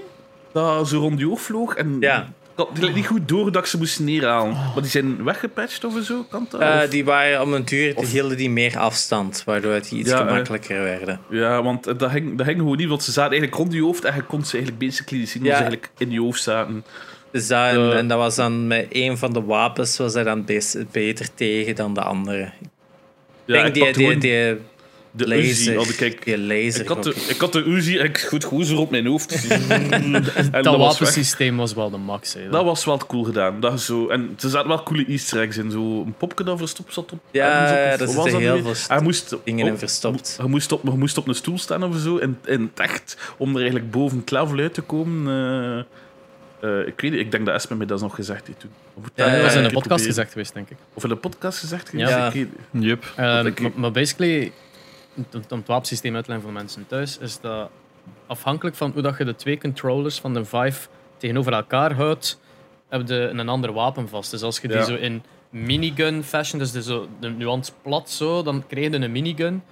dat 0.54 0.88
zo 0.88 1.00
rond 1.00 1.20
je 1.20 1.30
oog 1.30 1.42
vloog 1.42 1.76
en 1.76 1.98
Ja. 2.00 2.28
ik 2.56 2.82
had 2.82 2.94
niet 2.94 3.08
goed 3.08 3.28
door 3.28 3.52
dat 3.52 3.62
ik 3.62 3.68
ze 3.68 3.78
moest 3.78 4.00
neerhalen. 4.00 4.52
Maar 4.52 4.82
die 4.82 4.86
zijn 4.92 5.24
weggepatcht 5.24 5.84
of 5.86 5.94
zo, 6.04 6.26
kan 6.30 6.48
dat? 6.50 6.62
Eh, 6.62 6.80
die 6.90 7.06
waren 7.06 7.42
om 7.42 7.54
een 7.54 7.66
duur, 7.66 7.96
Of- 7.96 8.12
hielden 8.12 8.38
die 8.38 8.50
meer 8.50 8.78
afstand, 8.78 9.42
waardoor 9.46 9.74
het 9.74 9.92
iets 9.92 10.10
Ja, 10.10 10.20
eh. 10.22 10.28
gemakkelijker 10.28 10.84
werden. 10.84 11.20
Ja, 11.30 11.64
want 11.64 11.84
dat 12.00 12.12
ging, 12.12 12.38
dat 12.38 12.46
ging 12.46 12.58
gewoon 12.60 12.78
niet, 12.78 12.88
want 12.90 13.04
ze 13.04 13.12
zaten 13.12 13.32
eigenlijk 13.32 13.62
rond 13.62 13.74
je 13.74 13.82
hoofd 13.82 14.04
en 14.04 14.16
je 14.16 14.22
kon 14.24 14.46
ze 14.46 14.56
eigenlijk 14.58 14.86
basically 14.86 15.26
zien 15.26 15.44
Ja. 15.44 15.50
ze 15.50 15.54
eigenlijk 15.56 15.90
in 15.98 16.12
je 16.12 16.20
hoofd 16.20 16.42
zaten. 16.44 16.84
Dus 17.34 17.48
dat, 17.48 17.70
en, 17.74 17.98
en 17.98 18.08
dat 18.08 18.18
was 18.18 18.36
dan 18.36 18.68
met 18.68 18.86
een 18.90 19.18
van 19.18 19.34
de 19.34 19.42
wapens 19.44 19.98
was 19.98 20.14
hij 20.14 20.24
dan 20.24 20.46
beter 20.92 21.28
tegen 21.36 21.76
dan 21.76 21.94
de 21.94 22.02
andere. 22.02 22.52
Ja, 23.46 23.54
denk 23.54 23.68
ik 23.68 23.74
die, 23.74 23.84
had 23.84 23.94
die, 23.94 24.04
gewoon 24.06 24.20
die 24.20 24.58
de 25.16 25.26
Uzi. 25.38 25.48
laser. 25.48 25.76
Had 25.76 25.90
ik, 25.90 25.96
kijk, 25.96 26.26
die 26.26 26.40
laser 26.40 26.82
ik, 26.82 26.88
had 26.88 27.04
de, 27.04 27.26
ik 27.30 27.40
had 27.42 27.54
de 27.54 27.64
Uzi 27.64 27.98
en 27.98 28.06
ik 28.06 28.18
goed 28.20 28.66
zo 28.66 28.76
op 28.78 28.90
mijn 28.92 29.06
hoofd. 29.06 29.48
en 29.50 30.64
Dat, 30.64 30.78
wapensysteem 30.78 31.58
was 31.58 31.74
wel 31.74 31.90
de 31.90 31.98
max. 31.98 32.34
Hè. 32.34 32.50
Dat 32.50 32.64
was 32.64 32.86
wel 32.86 32.98
cool 32.98 33.24
gedaan. 33.24 33.60
Dat 33.60 33.82
zo, 33.82 34.08
en 34.08 34.36
er 34.44 34.50
zaten 34.50 34.68
wel 34.68 34.84
coole 34.84 35.06
easter 35.06 35.42
eggs 35.42 35.58
in. 35.58 35.72
Zo 35.72 36.02
een 36.02 36.16
popje 36.18 36.44
dat 36.46 36.58
verstopt 36.58 36.94
zat 36.94 37.12
op. 37.12 37.20
Ja, 37.32 37.98
dat 37.98 38.14
heel 38.16 38.56
nu? 38.56 38.62
veel 38.62 38.74
Hij 38.88 39.02
moest 39.02 39.36
dingen 39.44 39.66
in 39.66 39.72
op- 39.74 39.80
verstopt. 39.80 40.38
Je 40.42 40.48
moest, 40.48 40.72
op, 40.72 40.84
je 40.84 40.90
moest 40.98 41.18
op 41.18 41.28
een 41.28 41.36
stoel 41.36 41.58
staan 41.58 41.84
of 41.84 41.98
zo, 41.98 42.18
in, 42.18 42.38
in 42.46 42.62
het 42.76 42.80
echt, 42.90 43.18
om 43.38 43.50
er 43.50 43.56
eigenlijk 43.62 43.92
boven 43.92 44.18
het 44.18 44.32
level 44.32 44.58
uit 44.58 44.74
te 44.74 44.82
komen. 44.82 45.34
eh, 45.78 45.84
eh, 46.64 46.88
ik 46.88 47.02
weet 47.02 47.11
niet, 47.11 47.19
ik 47.19 47.31
denk 47.31 47.45
dat 47.45 47.56
Esme 47.56 47.76
mij 47.76 47.85
dat 47.85 48.02
nog 48.02 48.15
gezegd 48.15 48.48
heeft 48.48 48.60
toen. 48.60 48.69
Of, 48.94 49.03
Ja, 49.15 49.30
dat 49.31 49.41
was 49.41 49.56
in 49.56 49.64
ik 49.65 49.72
podcast 49.72 50.06
gezegd 50.06 50.31
geweest, 50.31 50.53
denk 50.53 50.69
ik. 50.69 50.77
Of 50.94 51.03
in 51.03 51.10
een 51.11 51.19
podcast 51.19 51.60
gezegd 51.60 51.91
Ja. 51.91 52.07
geweest? 52.07 52.10
Ja. 52.18 52.27
Ik 52.27 52.34
weet- 52.72 52.84
Yep. 52.84 53.14
Ehm, 53.15 53.45
ik- 53.45 53.60
maar, 53.61 53.72
maar 53.76 53.91
basically, 53.91 54.52
om 55.15 55.26
om 55.49 55.57
het 55.57 55.68
wapensysteem 55.68 56.15
uit 56.15 56.23
te 56.26 56.30
leggen 56.31 56.49
voor 56.49 56.57
mensen 56.60 56.88
thuis, 56.88 57.18
is 57.18 57.40
dat 57.40 57.69
afhankelijk 58.27 58.76
van 58.76 58.91
hoe 58.94 59.02
dat 59.02 59.18
je 59.18 59.23
de 59.26 59.35
twee 59.35 59.57
controllers 59.60 60.19
van 60.19 60.34
de 60.34 60.45
Vive 60.45 60.88
tegenover 61.18 61.53
elkaar 61.53 61.94
houdt, 61.94 62.40
heb 62.90 63.07
je 63.07 63.15
een 63.15 63.49
ander 63.49 63.73
wapen 63.73 64.10
vast. 64.10 64.31
Dus 64.31 64.41
als 64.41 64.60
je 64.60 64.68
die 64.68 64.77
Ja. 64.77 64.84
zo 64.84 64.95
in 64.95 65.23
minigun 65.49 66.23
fashion, 66.23 66.60
dus 66.60 66.72
de, 66.72 66.84
zo, 66.84 67.07
de 67.19 67.30
nuance 67.30 67.72
plat 67.81 68.10
zo, 68.10 68.44
dan 68.44 68.64
krijg 68.68 68.91
je 68.91 68.95
een 68.98 69.11
minigun. 69.11 69.64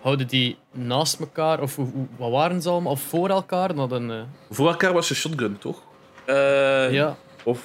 Houden 0.00 0.26
die 0.26 0.56
naast 0.72 1.20
elkaar, 1.20 1.60
of 1.60 1.76
hoe- 1.76 1.90
hoe- 1.92 2.06
wat 2.16 2.30
waren 2.30 2.62
ze 2.62 2.68
allemaal? 2.68 2.92
Of 2.92 3.00
voor 3.00 3.28
elkaar? 3.28 3.74
Dan 3.74 3.92
een, 3.92 4.10
eh, 4.10 4.22
Voor 4.50 4.68
elkaar 4.68 4.92
was 4.92 5.08
je 5.08 5.14
shotgun, 5.14 5.58
toch? 5.58 5.82
Eh, 6.26 6.92
ja. 6.92 7.16
Of... 7.44 7.58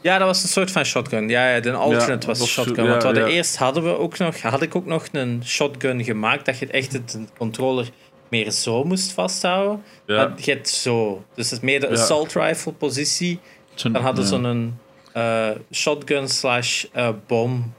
Ja, 0.00 0.18
dat 0.18 0.26
was 0.26 0.42
een 0.42 0.48
soort 0.48 0.70
van 0.70 0.84
shotgun. 0.84 1.28
Ja, 1.28 1.48
ja 1.54 1.60
de 1.60 1.72
alternate 1.72 2.20
Ja, 2.20 2.26
was 2.26 2.40
een 2.40 2.46
shotgun. 2.46 2.88
Want 2.88 3.02
we 3.02 3.14
ja. 3.14 3.26
eerst 3.26 3.56
hadden 3.56 3.82
we 3.82 3.98
ook 3.98 4.18
nog, 4.18 4.40
had 4.40 4.62
ik 4.62 4.74
ook 4.74 4.86
nog 4.86 5.06
een 5.12 5.42
shotgun 5.44 6.04
gemaakt 6.04 6.46
dat 6.46 6.58
je 6.58 6.66
echt 6.66 6.92
het 6.92 7.14
een 7.14 7.28
controller 7.38 7.88
meer 8.28 8.50
zo 8.50 8.84
moest 8.84 9.12
vasthouden. 9.12 9.82
Ja. 10.06 10.16
Maar 10.16 10.32
je 10.36 10.50
hebt 10.50 10.68
zo. 10.68 11.24
Dus 11.34 11.50
het 11.50 11.58
is 11.58 11.64
meer 11.64 11.80
de 11.80 11.86
Ja. 11.86 11.92
assault 11.92 12.32
rifle 12.32 12.72
positie. 12.72 13.40
Dan 13.82 13.94
hadden 13.94 14.24
ja. 14.24 14.30
ze 14.30 14.36
zo'n 14.36 14.78
eh, 15.12 15.50
shotgun 15.72 16.28
slash 16.28 16.84
eh, 16.92 17.08
bom, 17.26 17.74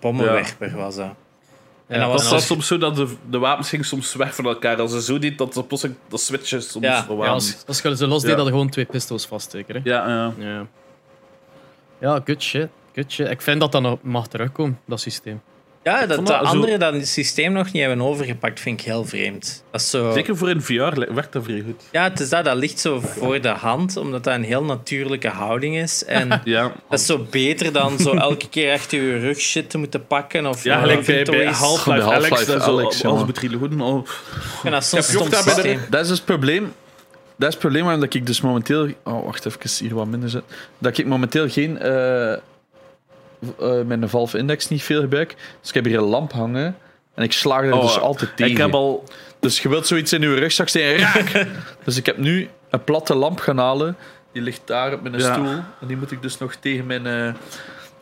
bommenwerper 0.00 0.76
was 0.76 0.96
dat. 0.96 1.14
En 1.88 2.00
Ja, 2.00 2.04
dat 2.06 2.12
Het 2.12 2.22
was 2.22 2.30
was 2.32 2.46
soms 2.46 2.66
zo 2.66 2.78
dat 2.78 2.96
de, 2.96 3.14
de 3.30 3.38
wapens 3.38 3.68
gingen 3.68 3.84
soms 3.84 4.14
weg 4.14 4.34
van 4.34 4.44
elkaar. 4.44 4.80
Als 4.80 4.90
ze 4.92 5.02
zo 5.02 5.18
deed, 5.18 5.38
dat 5.38 5.54
ze 5.54 5.62
plotseling 5.64 5.98
dat 6.08 6.20
switchen 6.20 6.62
soms 6.62 6.84
Ja. 6.84 7.06
Ja, 7.08 7.26
als, 7.26 7.56
ze 7.66 8.06
los 8.06 8.20
deed, 8.22 8.30
Ja. 8.30 8.36
dat 8.36 8.46
je 8.46 8.52
gewoon 8.52 8.68
twee 8.68 8.84
pistols 8.84 9.26
vaststeken. 9.26 9.74
Hè? 9.74 9.80
Ja, 9.84 10.08
ja. 10.08 10.32
Ja. 10.38 10.66
ja, 12.00 12.20
good 12.24 12.42
shit. 12.42 12.68
Good 12.94 13.12
shit. 13.12 13.30
Ik 13.30 13.42
vind 13.42 13.60
dat 13.60 13.72
dat 13.72 13.82
nog 13.82 13.98
mag 14.02 14.26
terugkomen, 14.28 14.78
dat 14.86 15.00
systeem. 15.00 15.40
Ja, 15.82 16.06
dat 16.06 16.18
de 16.18 16.24
dat 16.24 16.26
zo- 16.28 16.32
anderen 16.54 16.78
dat 16.78 16.92
het 16.94 17.08
systeem 17.08 17.52
nog 17.52 17.72
niet 17.72 17.82
hebben 17.82 18.02
overgepakt, 18.02 18.60
vind 18.60 18.80
ik 18.80 18.86
heel 18.86 19.04
vreemd. 19.04 19.64
Dat 19.70 19.80
is 19.80 19.90
zo... 19.90 20.12
Zeker 20.12 20.36
voor 20.36 20.50
in 20.50 20.62
VR 20.62 21.12
werkt 21.12 21.32
dat 21.32 21.44
vrij 21.44 21.62
goed. 21.66 21.82
Ja, 21.92 22.02
het 22.02 22.20
is 22.20 22.28
dat, 22.28 22.44
dat 22.44 22.56
ligt 22.56 22.80
zo 22.80 23.00
voor 23.00 23.40
de 23.40 23.48
hand, 23.48 23.96
omdat 23.96 24.24
dat 24.24 24.34
een 24.34 24.42
heel 24.44 24.64
natuurlijke 24.64 25.28
houding 25.28 25.76
is. 25.76 26.04
En 26.04 26.40
Ja, 26.44 26.72
dat 26.88 26.98
is 27.00 27.06
zo 27.06 27.26
beter 27.30 27.72
dan 27.72 27.98
zo 27.98 28.10
elke 28.14 28.48
keer 28.48 28.72
achter 28.74 29.02
je 29.02 29.18
rug 29.18 29.38
shit 29.40 29.70
te 29.70 29.78
moeten 29.78 30.06
pakken. 30.06 30.46
Of 30.46 30.64
ja 30.64 30.80
gelijk 30.80 30.96
bij, 30.98 31.06
bij 31.06 31.18
inventories. 31.18 31.58
Half-Life 31.58 32.06
Bij 32.06 32.14
Alex. 32.14 32.46
Dat 32.46 32.60
als 32.62 33.00
jongen. 33.00 33.24
moet. 33.26 33.80
Oh. 33.80 33.98
Ik 33.98 34.08
vind 34.60 34.72
dat 34.74 34.84
zo'n 34.84 35.02
stom 35.02 35.14
gehoord 35.14 35.30
dat 35.30 35.42
systeem. 35.54 35.78
Is 35.80 35.88
dus 35.90 36.08
het 36.08 36.24
probleem. 36.24 36.72
Dat 37.36 37.48
is 37.48 37.54
het 37.54 37.58
probleem 37.58 37.82
waarom 37.82 38.00
dat 38.00 38.14
ik 38.14 38.26
dus 38.26 38.40
momenteel... 38.40 38.88
Oh, 39.04 39.24
wacht 39.24 39.46
even, 39.46 39.70
hier 39.86 39.94
wat 39.94 40.06
minder 40.06 40.28
zet. 40.30 40.42
Dat 40.78 40.98
ik 40.98 41.06
momenteel 41.06 41.48
geen... 41.48 41.78
eh 41.78 42.36
eh, 43.60 43.80
mijn 43.86 44.08
Valve 44.08 44.38
Index 44.38 44.68
niet 44.68 44.82
veel 44.82 45.00
gebruik. 45.00 45.36
Dus 45.60 45.68
ik 45.68 45.74
heb 45.74 45.84
hier 45.84 45.98
een 45.98 46.04
lamp 46.04 46.32
hangen. 46.32 46.76
En 47.14 47.24
ik 47.24 47.32
slaag 47.32 47.62
er 47.64 47.72
Oh, 47.72 47.80
dus 47.82 47.98
altijd 47.98 48.36
tegen. 48.36 48.52
Ik 48.52 48.58
heb 48.58 48.74
al... 48.74 49.04
Dus 49.40 49.60
je 49.60 49.68
wilt 49.68 49.86
zoiets 49.86 50.12
in 50.12 50.20
je 50.20 50.34
rugzak. 50.34 50.68
Raak! 50.70 51.46
dus 51.84 51.96
ik 51.96 52.06
heb 52.06 52.16
nu 52.18 52.48
een 52.70 52.84
platte 52.84 53.14
lamp 53.14 53.40
gaan 53.40 53.58
halen. 53.58 53.96
Die 54.32 54.42
ligt 54.42 54.60
daar 54.64 54.92
op 54.92 55.02
mijn 55.02 55.18
Ja. 55.18 55.32
stoel. 55.32 55.46
En 55.80 55.86
die 55.86 55.96
moet 55.96 56.10
ik 56.10 56.22
dus 56.22 56.38
nog 56.38 56.54
tegen 56.54 56.86
mijn, 56.86 57.06
eh, 57.06 57.32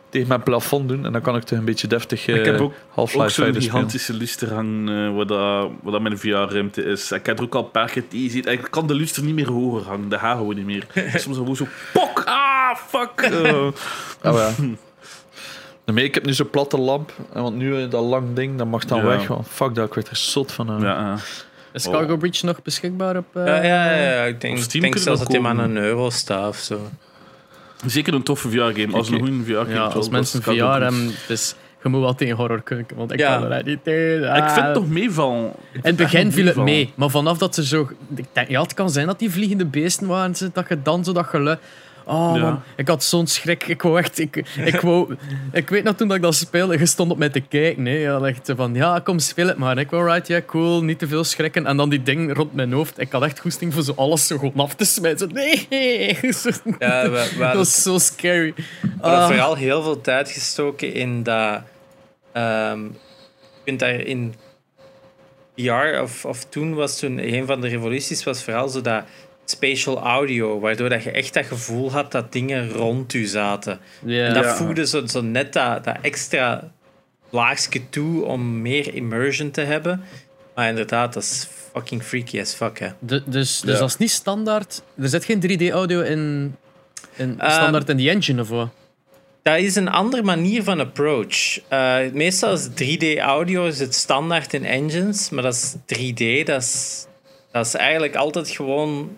tegen 0.09 0.29
mijn 0.29 0.43
plafond 0.43 0.89
doen. 0.89 1.05
En 1.05 1.13
dan 1.13 1.21
kan 1.21 1.37
ik 1.37 1.43
toch 1.43 1.59
een 1.59 1.65
beetje 1.65 1.87
deftig 1.87 2.27
eh 2.27 2.35
Ik 2.37 2.45
heb 2.45 2.61
ook, 2.61 2.75
Half-Life 2.89 3.25
ook 3.25 3.31
zo'n 3.31 3.55
gigantische 3.63 4.13
luster 4.15 4.53
hangen 4.55 5.15
waar, 5.15 5.27
dat, 5.27 6.01
mijn 6.01 6.19
VR-ruimte 6.19 6.83
is. 6.85 7.13
Ik 7.13 7.27
heb 7.27 7.39
er 7.39 7.45
ook 7.45 7.55
al 7.55 7.65
een 7.65 7.71
paar 7.71 7.91
keer 7.91 8.09
tegen 8.09 8.27
gezien. 8.27 8.45
Ik 8.53 8.67
kan 8.71 8.87
de 8.87 8.95
luster 8.95 9.23
niet 9.25 9.35
meer 9.35 9.49
hoger 9.51 9.83
hangen. 9.83 10.09
Dat 10.09 10.21
gaat 10.21 10.37
gewoon 10.37 10.55
niet 10.55 10.67
meer. 10.67 10.87
Soms 11.15 11.37
gewoon 11.37 11.57
zo... 11.57 11.67
Pok! 11.93 12.23
Ah, 12.25 12.77
fuck! 12.89 13.21
Eh, 13.21 13.67
Oh, 14.23 14.35
ja. 14.35 14.51
Nee, 15.95 16.05
ik 16.05 16.15
heb 16.15 16.27
nu 16.27 16.33
zo'n 16.33 16.51
platte 16.51 16.79
lamp. 16.79 17.13
En 17.33 17.43
want 17.43 17.57
nu 17.57 17.83
eh, 17.83 17.91
dat 17.91 18.05
lang 18.05 18.35
ding, 18.35 18.59
dat 18.59 18.67
mag 18.67 18.85
dan 18.85 18.99
Ja. 18.99 19.05
weg. 19.07 19.27
Want 19.27 19.49
fuck 19.49 19.75
dat, 19.75 19.87
ik 19.87 19.95
werd 19.95 20.09
er 20.09 20.17
zot 20.17 20.53
van. 20.53 20.77
eh. 20.77 20.83
ja, 20.83 21.13
eh. 21.13 21.21
Is 21.73 21.87
Oh. 21.87 21.93
Cargo 21.93 22.17
Breach 22.17 22.43
nog 22.43 22.63
beschikbaar 22.63 23.17
op... 23.17 23.25
eh, 23.37 23.47
Ja, 23.47 23.55
ja, 23.63 23.91
ja, 23.91 24.13
ja, 24.13 24.23
ik 24.25 24.41
denk, 24.41 24.59
Steam 24.59 24.83
denk 24.83 24.97
zelfs 24.97 25.21
dat 25.21 25.33
hij 25.33 25.41
maar 25.41 25.59
een 25.59 25.77
euro 25.77 26.11
staat 26.11 26.49
of 26.49 26.57
zo. 26.59 26.81
Zeker 27.87 28.15
een 28.15 28.23
toffe 28.23 28.49
VR-game. 28.51 28.93
Als 28.93 29.09
een 29.11 29.19
goede 29.19 29.43
VR-game. 29.45 29.75
Ja, 29.75 29.85
als 29.85 30.09
mensen 30.09 30.43
VR 30.43 30.51
hebben, 30.51 31.11
dus 31.29 31.55
je 31.83 31.89
moet 31.89 32.01
wel 32.01 32.15
tegen 32.15 32.37
horror 32.37 32.63
kunnen, 32.63 32.87
want 32.95 33.13
ik 33.13 33.19
Ja. 33.19 33.39
kan 33.39 33.53
er 33.53 33.65
niet 33.65 33.85
tegen. 33.85 34.37
Ik 34.37 34.49
vind 34.51 34.65
het 34.67 34.75
toch 34.75 34.89
meevallen. 34.89 35.53
In 35.73 35.81
het 35.83 35.97
begin 35.97 36.33
viel 36.33 36.47
het 36.47 36.57
mee, 36.57 36.93
maar 36.95 37.11
vanaf 37.11 37.39
dat 37.39 37.55
ze 37.55 37.65
zo... 37.65 37.89
Ik 38.17 38.25
denk, 38.33 38.49
ja, 38.49 38.63
het 38.63 38.75
kan 38.75 38.91
zijn 38.91 39.07
dat 39.07 39.19
die 39.19 39.31
vliegende 39.31 39.65
beesten 39.65 40.07
waren, 40.07 40.35
ze- 40.35 40.51
dat 40.53 40.69
je 40.69 40.83
dan 40.83 41.05
zo 41.05 41.13
dat 41.13 41.27
geluid... 41.27 41.59
Oh 42.09 42.33
Ja. 42.37 42.43
man, 42.43 42.63
ik 42.77 42.89
had 42.89 43.05
zo'n 43.05 43.27
schrik. 43.27 43.67
Ik 43.67 43.83
wou 43.83 43.99
echt... 43.99 44.19
Ik, 44.19 44.37
ik, 44.65 44.81
wou, 44.81 45.17
ik 45.53 45.69
weet 45.69 45.85
nog 45.85 45.95
toen 45.97 46.09
dat 46.09 46.17
ik 46.17 46.23
dat 46.23 46.35
speelde, 46.35 46.79
je 46.79 46.87
stond 46.87 47.11
op 47.11 47.19
mij 47.19 47.29
te 47.29 47.41
kijken. 47.41 47.85
Hè. 47.87 47.93
Je 47.93 48.21
echt 48.27 48.53
van, 48.57 48.75
ja, 48.75 48.99
kom, 48.99 49.19
speel 49.19 49.47
het 49.47 49.57
maar. 49.57 49.79
Ik 49.79 49.91
wou, 49.91 50.05
right, 50.05 50.27
ja, 50.27 50.41
cool, 50.47 50.83
niet 50.85 50.99
te 50.99 51.09
veel 51.09 51.25
schrikken. 51.25 51.67
En 51.67 51.77
dan 51.77 51.89
die 51.89 52.03
ding 52.03 52.35
rond 52.37 52.55
mijn 52.55 52.73
hoofd. 52.73 52.99
Ik 53.01 53.13
had 53.13 53.23
echt 53.23 53.41
goesting 53.41 53.75
voor 53.75 53.83
zo 53.83 53.93
alles 53.97 54.27
zo 54.27 54.39
gewoon 54.39 54.55
af 54.57 54.75
te 54.75 54.85
smijten. 54.85 55.31
Nee! 55.33 56.19
Zo- 56.33 56.51
Ja, 56.79 57.03
we, 57.11 57.31
we 57.35 57.39
dat 57.39 57.55
was 57.55 57.83
zo 57.83 57.99
scary. 57.99 58.55
we 58.57 58.63
hadden 59.01 59.21
Ah. 59.21 59.27
vooral 59.27 59.55
heel 59.55 59.83
veel 59.83 60.01
tijd 60.01 60.31
gestoken 60.31 60.93
in 60.95 61.23
dat... 61.23 61.61
ehm 62.33 62.81
je 62.85 63.73
kunt 63.73 63.81
daar 63.81 64.01
in 64.01 64.35
VR, 65.57 66.01
of, 66.03 66.25
of 66.25 66.45
toen 66.45 66.75
was 66.75 66.99
toen 66.99 67.35
een 67.35 67.47
van 67.47 67.61
de 67.61 67.69
revoluties, 67.69 68.25
was 68.25 68.43
vooral 68.43 68.69
zo 68.69 68.81
dat 68.81 69.05
spatial 69.51 69.99
audio, 70.03 70.61
waardoor 70.61 70.89
dat 70.89 71.03
je 71.03 71.11
echt 71.11 71.35
dat 71.35 71.47
gevoel 71.47 71.91
had 71.93 72.13
dat 72.13 72.33
dingen 72.33 72.71
rond 72.71 73.15
u 73.15 73.25
zaten. 73.25 73.79
Ja. 74.05 74.27
En 74.27 74.35
dat 74.35 74.47
voegde 74.57 74.87
zo, 74.87 75.07
zo 75.07 75.21
net 75.23 75.53
dat, 75.53 75.85
dat 75.85 75.97
extra 76.03 76.71
laagje 77.31 77.89
toe 77.89 78.25
om 78.25 78.63
meer 78.63 78.95
immersion 78.95 79.51
te 79.51 79.61
hebben. 79.61 80.03
Maar 80.55 80.69
inderdaad, 80.69 81.13
dat 81.13 81.23
is 81.23 81.49
fucking 81.73 82.03
freaky 82.03 82.41
as 82.41 82.55
fuck, 82.55 82.79
hè. 82.79 82.89
De- 82.99 83.23
dus, 83.27 83.61
dus 83.61 83.73
Ja. 83.75 83.79
dat 83.79 83.89
is 83.89 83.97
niet 83.97 84.11
standaard. 84.11 84.83
Er 85.01 85.09
zit 85.09 85.25
geen 85.25 85.41
3D-audio 85.41 86.01
in, 86.01 86.55
in 87.17 87.41
Ehm, 87.41 87.51
standaard 87.51 87.89
in 87.89 87.97
die 87.97 88.11
engine 88.11 88.41
of 88.43 88.49
wat? 88.49 88.69
Dat 89.43 89.59
is 89.59 89.77
een 89.77 89.89
andere 89.89 90.23
manier 90.23 90.63
van 90.63 90.81
approach. 90.81 91.61
Eh, 91.69 91.97
meestal 92.13 92.53
is 92.53 92.69
3D-audio 92.75 93.67
is 93.67 93.79
het 93.79 93.95
standaard 93.95 94.55
in 94.55 94.65
engines, 94.65 95.31
maar 95.31 95.43
dat 95.43 95.55
is 95.55 95.75
3D. 95.87 96.47
Dat 96.47 96.63
is, 96.63 97.07
dat 97.53 97.67
is 97.67 97.75
eigenlijk 97.75 98.15
altijd 98.15 98.49
gewoon 98.51 99.17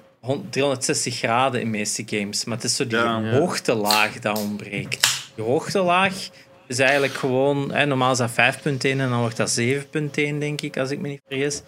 360 0.51 1.16
graden 1.16 1.61
in 1.61 1.70
meeste 1.70 2.03
games. 2.07 2.45
Maar 2.45 2.57
het 2.57 2.65
is 2.65 2.77
zo 2.77 2.86
die 2.86 2.99
Ja. 2.99 3.19
Ja. 3.19 3.39
hoogtelaag 3.39 4.19
dat 4.19 4.39
ontbreekt. 4.39 5.31
Die 5.35 5.45
hoogtelaag 5.45 6.15
is 6.66 6.78
eigenlijk 6.78 7.12
gewoon... 7.15 7.73
Hè, 7.73 7.86
normaal 7.86 8.12
is 8.12 8.19
dat 8.19 8.31
5.1 8.31 8.66
en 8.81 8.99
dan 8.99 9.19
wordt 9.19 9.36
dat 9.36 9.61
7.1, 9.61 10.11
denk 10.15 10.61
ik, 10.61 10.77
als 10.78 10.90
ik 10.90 10.99
me 10.99 11.09
niet 11.09 11.23
vergis. 11.28 11.62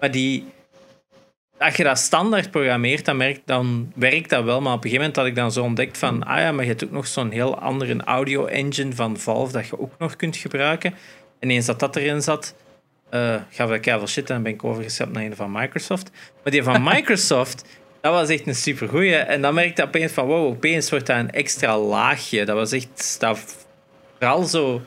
Maar 0.00 0.10
die... 0.10 0.52
Als 1.58 1.76
je 1.76 1.82
dat 1.82 1.98
standaard 1.98 2.50
programmeert, 2.50 3.04
dan, 3.04 3.16
merkt, 3.16 3.40
dan 3.44 3.92
werkt 3.94 4.30
dat 4.30 4.44
wel. 4.44 4.60
Maar 4.60 4.72
op 4.72 4.84
een 4.84 4.90
gegeven 4.90 5.00
moment 5.00 5.16
had 5.16 5.26
ik 5.26 5.34
dan 5.34 5.52
zo 5.52 5.62
ontdekt 5.62 5.98
van... 5.98 6.22
Ah 6.22 6.38
ja, 6.38 6.52
maar 6.52 6.64
je 6.64 6.70
hebt 6.70 6.84
ook 6.84 6.90
nog 6.90 7.06
zo'n 7.06 7.30
heel 7.30 7.58
andere 7.58 7.96
audio-engine 8.02 8.92
van 8.94 9.16
Valve 9.16 9.52
dat 9.52 9.66
je 9.66 9.80
ook 9.80 9.92
nog 9.98 10.16
kunt 10.16 10.36
gebruiken. 10.36 10.94
En 11.38 11.50
eens 11.50 11.66
dat 11.66 11.78
dat 11.78 11.96
erin 11.96 12.22
zat, 12.22 12.54
eh 13.10 13.36
gaf 13.50 13.70
ik 13.70 13.80
keihard 13.80 14.10
shit 14.10 14.30
en 14.30 14.42
ben 14.42 14.52
ik 14.52 14.64
overgestapt 14.64 15.12
naar 15.12 15.22
een 15.22 15.36
van 15.36 15.52
Microsoft. 15.52 16.10
Maar 16.42 16.52
die 16.52 16.62
van 16.62 16.82
Microsoft, 16.92 17.64
dat 18.04 18.12
was 18.12 18.28
echt 18.28 18.46
een 18.46 18.54
supergoeie. 18.54 19.16
En 19.16 19.42
dan 19.42 19.54
merkte 19.54 19.82
ik 19.82 19.88
opeens 19.88 20.12
van, 20.12 20.26
wow, 20.26 20.46
opeens 20.46 20.90
wordt 20.90 21.06
dat 21.06 21.16
een 21.16 21.30
extra 21.30 21.78
laagje. 21.78 22.44
Dat 22.44 22.56
was 22.56 22.72
echt... 22.72 23.16
Dat, 23.20 23.38
vooral 24.18 24.42
zo... 24.44 24.82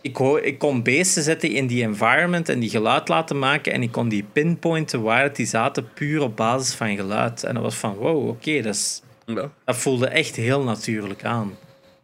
Ik, 0.00 0.16
hoor, 0.16 0.40
ik 0.40 0.58
kon 0.58 0.82
beesten 0.82 1.22
zetten 1.22 1.50
in 1.50 1.66
die 1.66 1.82
environment 1.82 2.48
en 2.48 2.58
die 2.58 2.70
geluid 2.70 3.08
laten 3.08 3.38
maken. 3.38 3.72
En 3.72 3.82
ik 3.82 3.92
kon 3.92 4.08
die 4.08 4.24
pinpointen 4.32 5.02
waar 5.02 5.22
het 5.22 5.36
die 5.36 5.46
zaten, 5.46 5.88
puur 5.94 6.22
op 6.22 6.36
basis 6.36 6.74
van 6.74 6.96
geluid. 6.96 7.44
En 7.44 7.54
dat 7.54 7.62
was 7.62 7.74
van, 7.74 7.94
wow, 7.94 8.28
oké, 8.28 8.60
dat, 8.62 8.74
is- 8.74 9.02
Ja. 9.26 9.50
dat 9.64 9.76
voelde 9.76 10.06
echt 10.06 10.36
heel 10.36 10.62
natuurlijk 10.62 11.24
aan. 11.24 11.56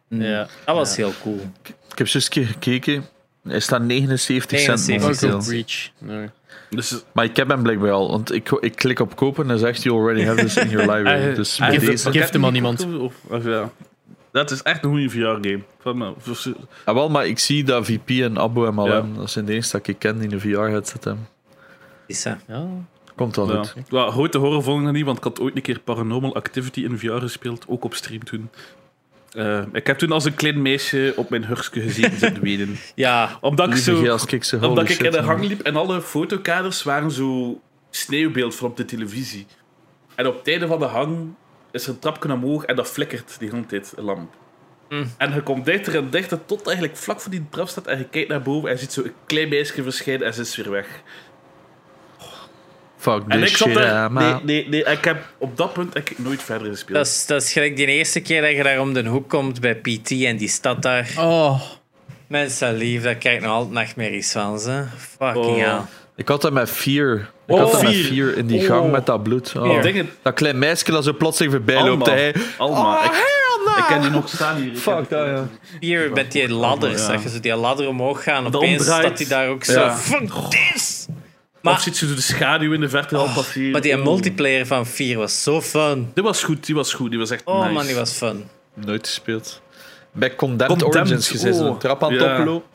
Ja. 0.09 0.48
Dat 0.65 0.74
was 0.77 0.97
Ja. 0.97 1.05
heel 1.05 1.12
cool. 1.23 1.40
Ik 1.93 1.98
heb 1.98 2.07
keer 2.28 2.47
gekeken. 2.47 3.05
Hij 3.43 3.61
staat 3.61 3.82
79 3.82 4.59
cent 4.61 4.86
79 4.86 5.01
momenteel. 5.01 5.28
Cargo 5.31 5.48
Breach. 5.48 5.90
Nee. 6.19 6.28
Dus 6.70 7.05
Maar 7.12 7.24
ik 7.24 7.36
heb 7.36 7.48
hem 7.48 7.62
blijkbaar 7.62 7.90
al. 7.90 8.10
Want 8.10 8.32
ik, 8.32 8.51
ik 8.51 8.74
klik 8.76 9.01
op 9.01 9.16
kopen 9.16 9.42
en 9.42 9.48
dan 9.48 9.59
zegt 9.59 9.82
you 9.82 9.97
already 10.01 10.24
have 10.24 10.40
this 10.40 10.56
in 10.56 10.68
your 10.68 10.86
library. 10.97 11.34
Dus 11.34 11.59
give 11.59 12.28
hem 12.32 12.44
aan 12.44 12.55
iemand. 12.55 12.86
Of, 12.98 13.14
of, 13.28 13.44
ja. 13.44 13.70
Dat 14.32 14.51
is 14.51 14.62
echt 14.62 14.84
een 14.84 14.90
goede 14.90 15.10
VR-game. 15.10 15.60
Voor- 15.78 16.14
Ah, 16.84 16.94
wel, 16.94 17.09
maar 17.09 17.26
ik 17.26 17.38
zie 17.38 17.64
dat 17.64 17.86
VP 17.86 18.09
en 18.10 18.38
Abo 18.38 18.72
MLM, 18.72 18.86
Ja. 18.88 19.05
dat 19.16 19.30
zijn 19.30 19.44
de 19.44 19.52
enige 19.52 19.70
dat 19.72 19.86
ik 19.86 19.98
ken 19.98 20.18
die 20.18 20.32
een 20.32 20.40
VR-headset 20.40 21.05
hebben. 21.05 21.28
Is 22.06 22.22
dat? 22.22 22.36
Ja. 22.47 22.66
Komt 23.16 23.36
wel 23.36 23.52
Ja. 23.52 23.62
goed. 23.64 23.82
Ja, 23.88 24.10
horror 24.10 24.62
vond 24.62 24.78
ik 24.78 24.84
dat 24.84 24.94
niet, 24.94 25.05
want 25.05 25.18
ik 25.18 25.24
had 25.24 25.40
ooit 25.40 25.56
een 25.56 25.62
keer 25.62 25.80
Paranormal 25.80 26.34
Activity 26.34 26.80
in 26.80 26.98
VR 26.98 27.12
gespeeld, 27.12 27.64
ook 27.68 27.84
op 27.84 27.94
stream 27.94 28.24
toen. 28.24 28.51
Eh, 29.31 29.62
ik 29.73 29.86
heb 29.86 29.98
toen 29.98 30.12
als 30.12 30.24
een 30.24 30.35
klein 30.35 30.62
meisje 30.62 31.12
op 31.16 31.31
mijn 31.31 31.44
hurkje 31.44 31.81
gezeten 31.81 32.19
zitten 32.19 32.43
wenen. 32.43 32.77
Ja, 32.94 33.39
Omdat 33.40 33.69
ik, 33.69 33.77
zo, 33.77 34.09
als 34.09 34.24
ik 34.24 34.44
ze 34.44 34.66
omdat 34.69 34.90
ik 34.90 34.98
in 34.98 35.11
de 35.11 35.20
hang 35.20 35.44
liep 35.44 35.61
en 35.61 35.77
alle 35.77 36.01
fotokaders 36.01 36.82
waren 36.82 37.11
zo 37.11 37.61
sneeuwbeeld 37.90 38.55
van 38.55 38.70
op 38.70 38.77
de 38.77 38.85
televisie. 38.85 39.47
En 40.15 40.27
op 40.27 40.39
het 40.39 40.48
einde 40.48 40.66
van 40.66 40.78
de 40.78 40.85
hang 40.85 41.35
is 41.73 41.85
er 41.85 41.90
een 41.90 41.98
trapje 41.98 42.32
omhoog 42.32 42.65
en 42.65 42.77
dat 42.77 42.89
flikkert 42.89 43.36
die 43.39 43.51
hele 43.51 43.66
tijd, 43.66 43.93
een 43.97 44.05
lamp. 44.05 44.35
Mm. 44.89 45.11
En 45.16 45.35
je 45.35 45.43
komt 45.43 45.65
dichter 45.65 45.97
en 45.97 46.11
dichter 46.11 46.44
tot 46.44 46.66
eigenlijk 46.66 46.97
vlak 46.97 47.20
voor 47.20 47.31
die 47.31 47.47
trap 47.51 47.69
staat 47.69 47.86
en 47.86 47.98
je 47.98 48.05
kijkt 48.05 48.28
naar 48.28 48.43
boven 48.43 48.69
en 48.69 48.74
je 48.74 48.81
ziet 48.81 48.93
zo 48.93 49.02
een 49.02 49.12
klein 49.27 49.48
meisje 49.48 49.82
verschijnen 49.82 50.27
en 50.27 50.35
ze 50.35 50.40
is 50.40 50.57
weer 50.57 50.70
weg. 50.70 50.86
Fuck 53.01 53.22
En 53.28 53.43
ik 53.43 53.56
zat 53.56 53.68
shit, 53.68 53.77
er... 53.77 54.12
Nee, 54.12 54.35
nee, 54.43 54.68
nee. 54.68 54.85
Ik 54.85 55.05
heb, 55.05 55.16
op 55.39 55.56
dat 55.56 55.72
punt 55.72 55.97
ik 55.97 56.12
nooit 56.18 56.43
verder 56.43 56.68
gespeeld. 56.68 56.97
dat 56.98 57.06
is, 57.06 57.27
dat 57.27 57.43
is 57.43 57.52
gelijk 57.52 57.77
die 57.77 57.86
eerste 57.86 58.20
keer 58.20 58.43
dat 58.43 58.51
je 58.51 58.62
daar 58.62 58.81
om 58.81 58.93
de 58.93 59.05
hoek 59.05 59.28
komt 59.28 59.60
bij 59.60 59.74
PT 59.74 60.10
en 60.10 60.36
die 60.36 60.48
stad 60.48 60.82
daar. 60.82 61.10
Oh, 61.18 61.60
Mensen 62.27 62.77
lief, 62.77 63.02
daar 63.02 63.14
krijg 63.14 63.36
ik 63.36 63.43
nog 63.43 63.51
altijd 63.52 63.72
nachtmerries 63.72 64.32
van, 64.32 64.60
ze. 64.60 64.85
Fucking 65.18 65.44
Oh. 65.47 65.56
hell. 65.56 65.81
Ik 66.16 66.28
had 66.28 66.43
dat 66.43 66.52
met 66.52 66.70
vier. 66.70 67.31
Ik 67.47 67.55
Oh, 67.55 67.60
had 67.60 67.72
dat 67.72 67.82
met 67.82 67.94
vier. 67.94 68.36
in 68.36 68.47
die 68.47 68.60
Oh. 68.60 68.66
gang 68.66 68.90
met 68.90 69.06
dat 69.06 69.22
bloed. 69.22 69.52
Oh. 69.56 69.74
Ik 69.77 69.82
denk 69.82 69.97
het 69.97 70.06
Dat 70.22 70.35
klein 70.35 70.59
meisje 70.59 70.90
dat 70.90 71.05
zo 71.05 71.12
plotseling 71.12 71.52
voorbij 71.55 71.82
loopt. 71.85 72.06
Hij, 72.06 72.35
allemaal. 72.59 72.97
oh, 72.98 73.05
Ik-! 73.05 73.39
Ik 73.78 73.85
ken 73.89 74.01
die 74.01 74.10
nog 74.10 74.28
staan 74.28 74.56
hier. 74.56 74.77
Fuck 74.77 75.09
dat, 75.09 75.27
ja. 75.27 75.48
Hier 75.81 76.10
met 76.12 76.32
die 76.32 76.48
ladders, 76.48 77.06
Ja. 77.06 77.12
dat 77.12 77.22
je 77.22 77.28
zo 77.28 77.40
die 77.40 77.55
ladder 77.56 77.89
omhoog 77.89 78.22
gaan. 78.22 78.47
Opeens 78.55 78.82
staat 78.85 79.18
hij 79.18 79.28
daar 79.28 79.48
ook 79.48 79.64
zo. 79.64 79.89
Fuck 79.90 80.31
this! 80.51 80.99
Of 81.62 81.81
ziet 81.81 81.97
ze 81.97 82.07
door 82.07 82.16
de 82.16 82.23
schaduw 82.23 82.73
in 82.73 82.81
de 82.81 82.89
verte 82.89 83.16
al 83.16 83.28
passeren. 83.35 83.70
maar 83.70 83.81
die 83.81 83.97
Oh. 83.99 84.05
multiplayer 84.05 84.66
van 84.66 84.87
4 84.87 85.19
was 85.19 85.43
zo 85.43 85.61
fun. 85.61 86.11
Die 86.15 86.23
was 86.23 86.43
goed, 86.45 86.66
die 86.66 86.74
was 86.74 86.93
goed. 86.95 87.11
Die 87.11 87.19
was 87.19 87.31
echt 87.31 87.43
Oh 87.45 87.61
nice. 87.61 87.73
man, 87.73 87.87
die 87.87 87.95
was 87.95 88.12
fun. 88.12 88.45
Nooit 88.74 89.07
gespeeld. 89.07 89.61
Bij 90.12 90.35
Condemned, 90.35 90.66
Condemned, 90.82 90.97
Origins 91.09 91.28
gezet, 91.28 91.61
oh. 91.61 91.66
een 91.66 91.78
trap 91.78 92.03
aan 92.05 92.12
het 92.12 92.20
Ja. 92.20 92.39
oplopen. 92.41 92.69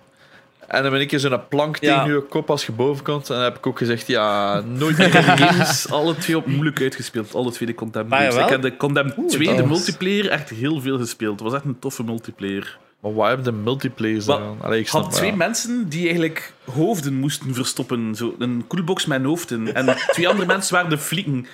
En 0.68 0.82
dan 0.82 0.92
ben 0.92 1.02
ik 1.02 1.12
in 1.12 1.20
zo'n 1.20 1.48
plank 1.50 1.78
Ja. 1.82 1.98
tegen 2.04 2.16
je 2.16 2.22
kop 2.22 2.50
als 2.50 2.66
je 2.66 2.72
boven 2.72 3.04
komt. 3.04 3.30
En 3.30 3.36
dan 3.36 3.44
heb 3.44 3.58
ik 3.58 3.68
ook 3.68 3.78
gezegd, 3.78 4.08
ja, 4.08 4.60
nooit 4.62 5.00
Ik 5.00 5.14
meer. 5.14 5.26
heb 5.26 5.38
de 5.38 5.44
games 5.44 5.90
alle 5.90 6.16
twee 6.16 6.38
op 6.38 6.46
moeilijk 6.46 6.82
uitgespeeld. 6.82 7.36
Alle 7.36 7.52
twee 7.52 7.68
de 7.68 7.76
Condemned? 7.76 8.34
Ik 8.34 8.50
heb 8.50 8.62
de 8.62 8.78
Condemned 8.78 9.30
2, 9.30 9.56
de 9.56 9.66
multiplayer, 9.66 10.30
echt 10.30 10.50
heel 10.50 10.82
veel 10.82 10.98
gespeeld. 10.98 11.34
Het 11.40 11.42
was 11.50 11.54
echt 11.54 11.64
een 11.66 11.80
toffe 11.80 12.04
multiplayer. 12.04 12.78
Maar 13.14 13.28
hebben 13.28 13.46
de 13.46 13.52
multiplayers 13.52 14.26
Wat- 14.26 14.40
aan? 14.40 14.58
Allee, 14.62 14.78
ik 14.78 14.84
Ik 14.84 14.90
snap 14.90 15.04
had 15.04 15.12
twee 15.12 15.30
ja. 15.30 15.36
mensen 15.36 15.90
die 15.90 16.04
eigenlijk 16.04 16.54
hoofden 16.72 17.14
moesten 17.14 17.54
verstoppen. 17.54 18.16
Zo, 18.16 18.36
een 18.40 18.64
koelbox 18.68 19.06
met 19.06 19.20
een 19.20 19.26
hoofd 19.26 19.52
in. 19.52 19.74
En 19.74 19.96
twee 20.08 20.28
andere 20.28 20.48
mensen 20.48 20.74
waren 20.74 20.90
de 20.90 20.98
flieken. 20.98 21.46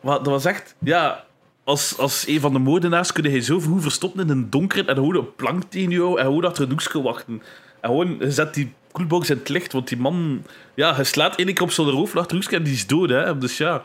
Wat, 0.00 0.24
dat 0.24 0.32
was 0.32 0.44
echt... 0.44 0.74
Ja, 0.78 1.24
als, 1.64 1.98
als 1.98 2.26
een 2.26 2.40
van 2.40 2.52
de 2.52 2.58
moordenaars 2.58 3.12
kun 3.12 3.30
je 3.30 3.40
zo 3.40 3.60
goed 3.60 3.82
verstoppen 3.82 4.20
in 4.20 4.28
een 4.28 4.50
donker 4.50 4.78
en 4.78 4.94
dan 4.94 5.04
gewoon 5.04 5.16
een 5.16 5.34
plank 5.34 5.62
tegen 5.68 5.90
jou 5.90 6.18
en 6.18 6.24
gewoon 6.24 6.44
achter 6.44 6.62
een 6.64 6.70
hoekje 6.70 7.02
wachten. 7.02 7.42
En 7.80 7.88
gewoon, 7.88 8.16
je 8.18 8.30
zet 8.30 8.54
die 8.54 8.72
koelbox 8.92 9.30
in 9.30 9.38
het 9.38 9.48
licht, 9.48 9.72
want 9.72 9.88
die 9.88 9.98
man... 9.98 10.42
Ja, 10.74 10.94
hij 10.94 11.04
slaat 11.04 11.36
één 11.36 11.54
keer 11.54 11.62
op 11.62 11.70
zijn 11.70 11.88
hoofd 11.88 12.16
achter 12.16 12.36
een 12.36 12.48
en 12.48 12.62
die 12.62 12.72
is 12.72 12.86
dood, 12.86 13.08
hè. 13.08 13.38
Dus 13.38 13.56
ja... 13.56 13.82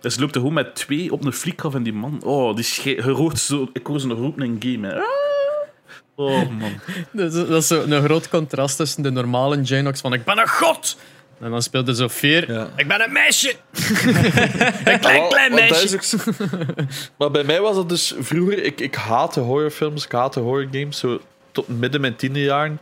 Dus 0.00 0.18
loopt 0.18 0.34
er 0.34 0.40
gewoon 0.40 0.54
met 0.56 0.74
twee 0.74 1.12
op 1.12 1.24
een 1.24 1.32
fliek 1.32 1.64
af 1.64 1.74
en 1.74 1.82
die 1.82 1.92
man... 1.92 2.20
Oh, 2.24 2.56
die 2.56 2.94
je 2.94 3.10
hoort 3.10 3.38
zo... 3.38 3.68
Ik 3.72 3.86
hoor 3.86 4.00
zo'n 4.00 4.12
roep 4.12 4.40
in 4.40 4.42
een 4.42 4.72
game, 4.72 4.86
hè. 4.88 5.00
Oh, 6.16 6.48
man. 6.60 6.72
Dat 7.12 7.32
is, 7.34 7.48
dat 7.48 7.62
is 7.62 7.66
zo 7.66 7.82
een 7.82 8.04
groot 8.04 8.28
contrast 8.28 8.76
tussen 8.76 9.02
de 9.02 9.10
normale 9.10 9.60
Janox 9.60 10.00
van 10.00 10.12
ik 10.12 10.24
ben 10.24 10.38
een 10.38 10.48
god. 10.48 10.96
En 11.40 11.50
dan 11.50 11.62
speelde 11.62 11.94
zo 11.94 12.08
Veer, 12.08 12.52
Ja. 12.52 12.68
ik 12.76 12.88
ben 12.88 13.02
een 13.02 13.12
meisje. 13.12 13.54
een 14.84 15.00
klein, 15.00 15.28
klein 15.28 15.54
meisje. 15.54 15.98
maar 17.18 17.30
bij 17.30 17.44
mij 17.44 17.60
was 17.60 17.74
dat 17.76 17.88
dus 17.88 18.14
vroeger... 18.18 18.64
Ik, 18.64 18.80
ik 18.80 18.94
haatte 18.94 19.40
horrorfilms, 19.40 20.04
ik 20.04 20.12
haatte 20.12 20.40
horrorgames. 20.40 20.98
Zo 20.98 21.20
tot 21.52 21.68
midden 21.68 22.00
mijn 22.00 22.16
tiende 22.16 22.40
jaren. 22.42 22.80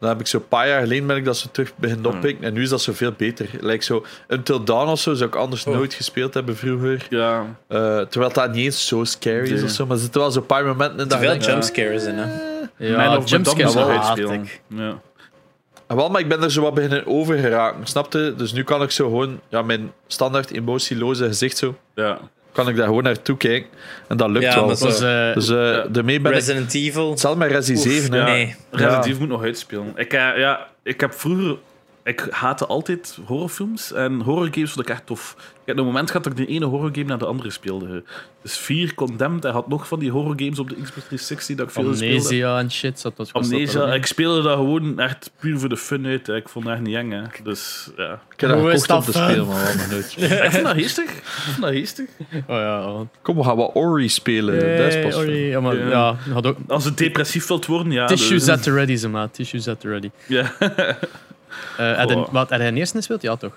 Dan 0.00 0.08
heb 0.08 0.20
ik 0.20 0.26
zo 0.26 0.36
een 0.36 0.48
paar 0.48 0.68
jaar 0.68 0.80
geleden 0.80 1.06
ben 1.06 1.16
ik 1.16 1.24
dat 1.24 1.36
zo 1.36 1.46
terug 1.52 1.72
beginnen 1.76 2.06
oppikken. 2.14 2.44
En 2.44 2.52
nu 2.52 2.62
is 2.62 2.68
dat 2.68 2.82
zo 2.82 2.92
veel 2.92 3.12
beter. 3.16 3.48
Lijkt 3.60 3.84
zo 3.84 4.04
Until 4.28 4.64
Dawn 4.64 4.88
of 4.90 5.00
zo 5.00 5.14
zou 5.14 5.28
ik 5.28 5.36
anders 5.36 5.64
nooit 5.64 5.94
gespeeld 5.94 6.34
hebben 6.34 6.56
vroeger. 6.56 7.06
Ja, 7.10 7.56
Eh, 7.68 8.00
terwijl 8.00 8.32
dat 8.32 8.52
niet 8.52 8.64
eens 8.64 8.86
zo 8.86 9.04
scary 9.04 9.52
is 9.52 9.62
of 9.62 9.70
zo. 9.70 9.86
Maar 9.86 9.96
er 9.96 10.02
zitten 10.02 10.20
wel 10.20 10.30
zo'n 10.30 10.46
paar 10.46 10.64
momenten 10.64 10.98
in 11.00 11.08
dat 11.08 11.20
je 11.20 11.26
veel 11.26 11.36
jumpscares 11.36 12.04
in, 12.04 12.14
hè. 12.14 12.56
Man 12.78 12.88
Ja, 12.90 13.16
of 13.16 13.28
jumpscares 13.30 13.74
Madame 13.74 13.92
haat 13.92 14.06
uitspelen. 14.08 14.42
ik. 14.42 14.60
Ja. 14.68 14.98
Ah, 15.86 15.96
Wel, 15.96 16.10
maar 16.10 16.20
ik 16.20 16.28
ben 16.28 16.42
er 16.42 16.50
zo 16.50 16.62
wat 16.62 16.74
beginnen 16.74 17.06
over 17.06 17.38
geraken, 17.38 17.86
snapte? 17.86 18.34
Dus 18.36 18.52
nu 18.52 18.64
kan 18.64 18.82
ik 18.82 18.90
zo 18.90 19.04
gewoon, 19.08 19.40
ja, 19.48 19.62
mijn 19.62 19.92
standaard 20.06 20.50
emotieloze 20.50 21.26
gezicht 21.26 21.56
zo, 21.56 21.74
ja. 21.94 22.18
kan 22.52 22.68
ik 22.68 22.76
daar 22.76 22.86
gewoon 22.86 23.02
naartoe 23.02 23.36
kijken. 23.36 23.68
En 24.08 24.16
dat 24.16 24.30
lukt 24.30 24.44
Ja, 24.44 24.54
wel. 24.54 24.66
maar 24.66 24.76
zo- 24.76 24.84
Was, 24.86 25.00
eh, 25.00 25.34
Dus 25.34 25.48
eh 25.48 25.84
daarmee 25.92 26.20
ben 26.20 26.30
ik... 26.32 26.38
Resident 26.38 26.74
Evil. 26.74 27.10
Hetzelfde 27.10 27.38
met 27.38 27.50
Resi 27.50 27.76
7, 27.76 28.12
hè. 28.12 28.18
Ja. 28.18 28.24
Nee. 28.24 28.54
Resident 28.70 29.04
Ja. 29.04 29.10
Evil 29.10 29.18
moet 29.20 29.28
nog 29.28 29.42
uitspelen. 29.42 29.92
Ik, 29.96 30.12
eh, 30.12 30.38
ja, 30.38 30.66
ik 30.82 31.00
heb 31.00 31.12
vroeger... 31.14 31.56
Ik 32.08 32.26
haatte 32.30 32.66
altijd 32.66 33.18
horrorfilms 33.26 33.92
en 33.92 34.20
horrorgames 34.20 34.70
vond 34.72 34.88
ik 34.88 34.92
echt 34.94 35.06
tof. 35.06 35.34
Ik 35.38 35.74
heb 35.74 35.78
een 35.78 35.84
moment 35.84 36.06
gehad 36.10 36.24
dat 36.24 36.38
ik 36.38 36.46
de 36.46 36.52
ene 36.52 36.64
horrorgame 36.64 37.06
naar 37.06 37.18
de 37.18 37.26
andere 37.26 37.50
speelde. 37.50 38.02
Dus 38.42 38.56
4 38.58 38.94
Condemned, 38.94 39.42
hij 39.42 39.52
had 39.52 39.68
nog 39.68 39.88
van 39.88 39.98
die 39.98 40.10
horrorgames 40.10 40.58
op 40.58 40.68
de 40.68 40.74
Xbox 40.74 41.06
360 41.06 41.56
dat 41.56 41.66
ik 41.66 41.72
veel 41.72 41.94
speelde. 41.94 42.14
Amnesia 42.16 42.58
en 42.58 42.70
shit. 42.70 43.00
Zat 43.00 43.16
dat, 43.16 43.30
was 43.30 43.42
dat 43.48 43.52
Amnesia, 43.52 43.92
ik 43.94 44.06
speelde 44.06 44.42
dat 44.42 44.56
gewoon 44.56 44.98
echt 44.98 45.30
puur 45.40 45.58
voor 45.58 45.68
de 45.68 45.76
fun 45.76 46.06
uit. 46.06 46.26
hè. 46.26 46.36
Ik 46.36 46.48
vond 46.48 46.64
het 46.64 46.74
echt 46.74 46.82
niet 46.82 46.94
eng. 46.94 47.10
Hè. 47.10 47.22
Dus 47.42 47.90
ja. 47.96 48.12
Ik 48.34 48.40
heb 48.40 48.50
dat 48.50 48.58
gekocht 48.60 48.88
dat 48.88 49.04
te 49.04 49.12
fun? 49.12 49.22
spelen, 49.22 49.46
maar 49.46 49.74
nog 49.76 49.90
nooit. 49.90 50.14
ik 50.44 50.50
vond 50.50 50.64
dat 50.64 50.74
geestig. 50.74 51.04
Ik 51.10 51.22
vond 51.24 51.60
dat 51.60 51.70
geestig. 51.70 52.06
Oh 52.32 52.56
ja. 52.56 53.06
Kom, 53.22 53.36
we 53.36 53.44
gaan 53.44 53.56
wat 53.56 53.70
Ori 53.74 54.08
spelen. 54.08 54.54
dat 54.54 54.86
is 54.86 54.94
Hey, 54.94 55.02
pas 55.02 55.14
sorry. 55.14 55.48
Ja, 55.48 55.60
maar, 55.60 55.76
Ja. 55.76 55.88
ja. 55.88 56.32
had 56.32 56.46
ook... 56.46 56.56
Als 56.66 56.84
het 56.84 56.98
depressief 56.98 57.46
wilt 57.46 57.66
worden, 57.66 57.92
ja. 57.92 58.06
Tissues 58.06 58.44
dus- 58.44 58.54
at 58.54 58.62
the 58.62 58.72
ready, 58.72 58.96
ze 58.96 59.08
maat. 59.08 59.34
Tissues 59.34 59.68
at 59.68 59.80
the 59.80 59.88
ready. 59.88 60.10
Ja. 60.26 60.52
Eh 61.76 61.98
en 62.00 62.10
Goh. 62.10 62.28
wat, 62.32 62.50
had 62.50 62.58
hij 62.58 62.68
een 62.68 62.76
eerste 62.76 62.96
gespeeld? 62.96 63.22
Ja, 63.22 63.36
toch? 63.36 63.52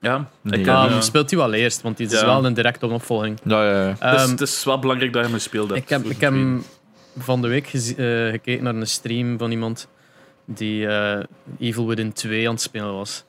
ja. 0.00 0.28
Nee. 0.40 0.60
Ik 0.60 0.66
maar 0.66 0.90
ja. 0.90 1.00
speelt 1.00 1.30
hij 1.30 1.38
wel 1.38 1.52
eerst, 1.52 1.82
want 1.82 1.96
die 1.96 2.06
is 2.06 2.12
Ja. 2.20 2.26
wel 2.26 2.44
een 2.44 2.54
directe 2.54 2.86
opvolging. 2.86 3.38
Ja, 3.44 3.64
ja, 3.64 3.96
ja. 4.00 4.12
Dus 4.12 4.30
het 4.30 4.40
is 4.40 4.64
wel 4.64 4.78
belangrijk 4.78 5.12
dat 5.12 5.26
je 5.26 5.32
me 5.32 5.38
speelde. 5.38 5.74
ik 5.76 5.88
heb, 5.88 6.04
ik 6.04 6.20
heb 6.20 6.34
van 7.18 7.42
de 7.42 7.48
week 7.48 7.66
eh, 7.66 7.72
gekeken 8.30 8.64
naar 8.64 8.74
een 8.74 8.86
stream 8.86 9.38
van 9.38 9.50
iemand 9.50 9.88
die 10.44 10.86
eh, 10.86 11.22
Evil 11.58 11.86
Within 11.86 12.12
2 12.12 12.46
aan 12.48 12.52
het 12.54 12.62
spelen 12.62 12.92
was. 12.94 13.24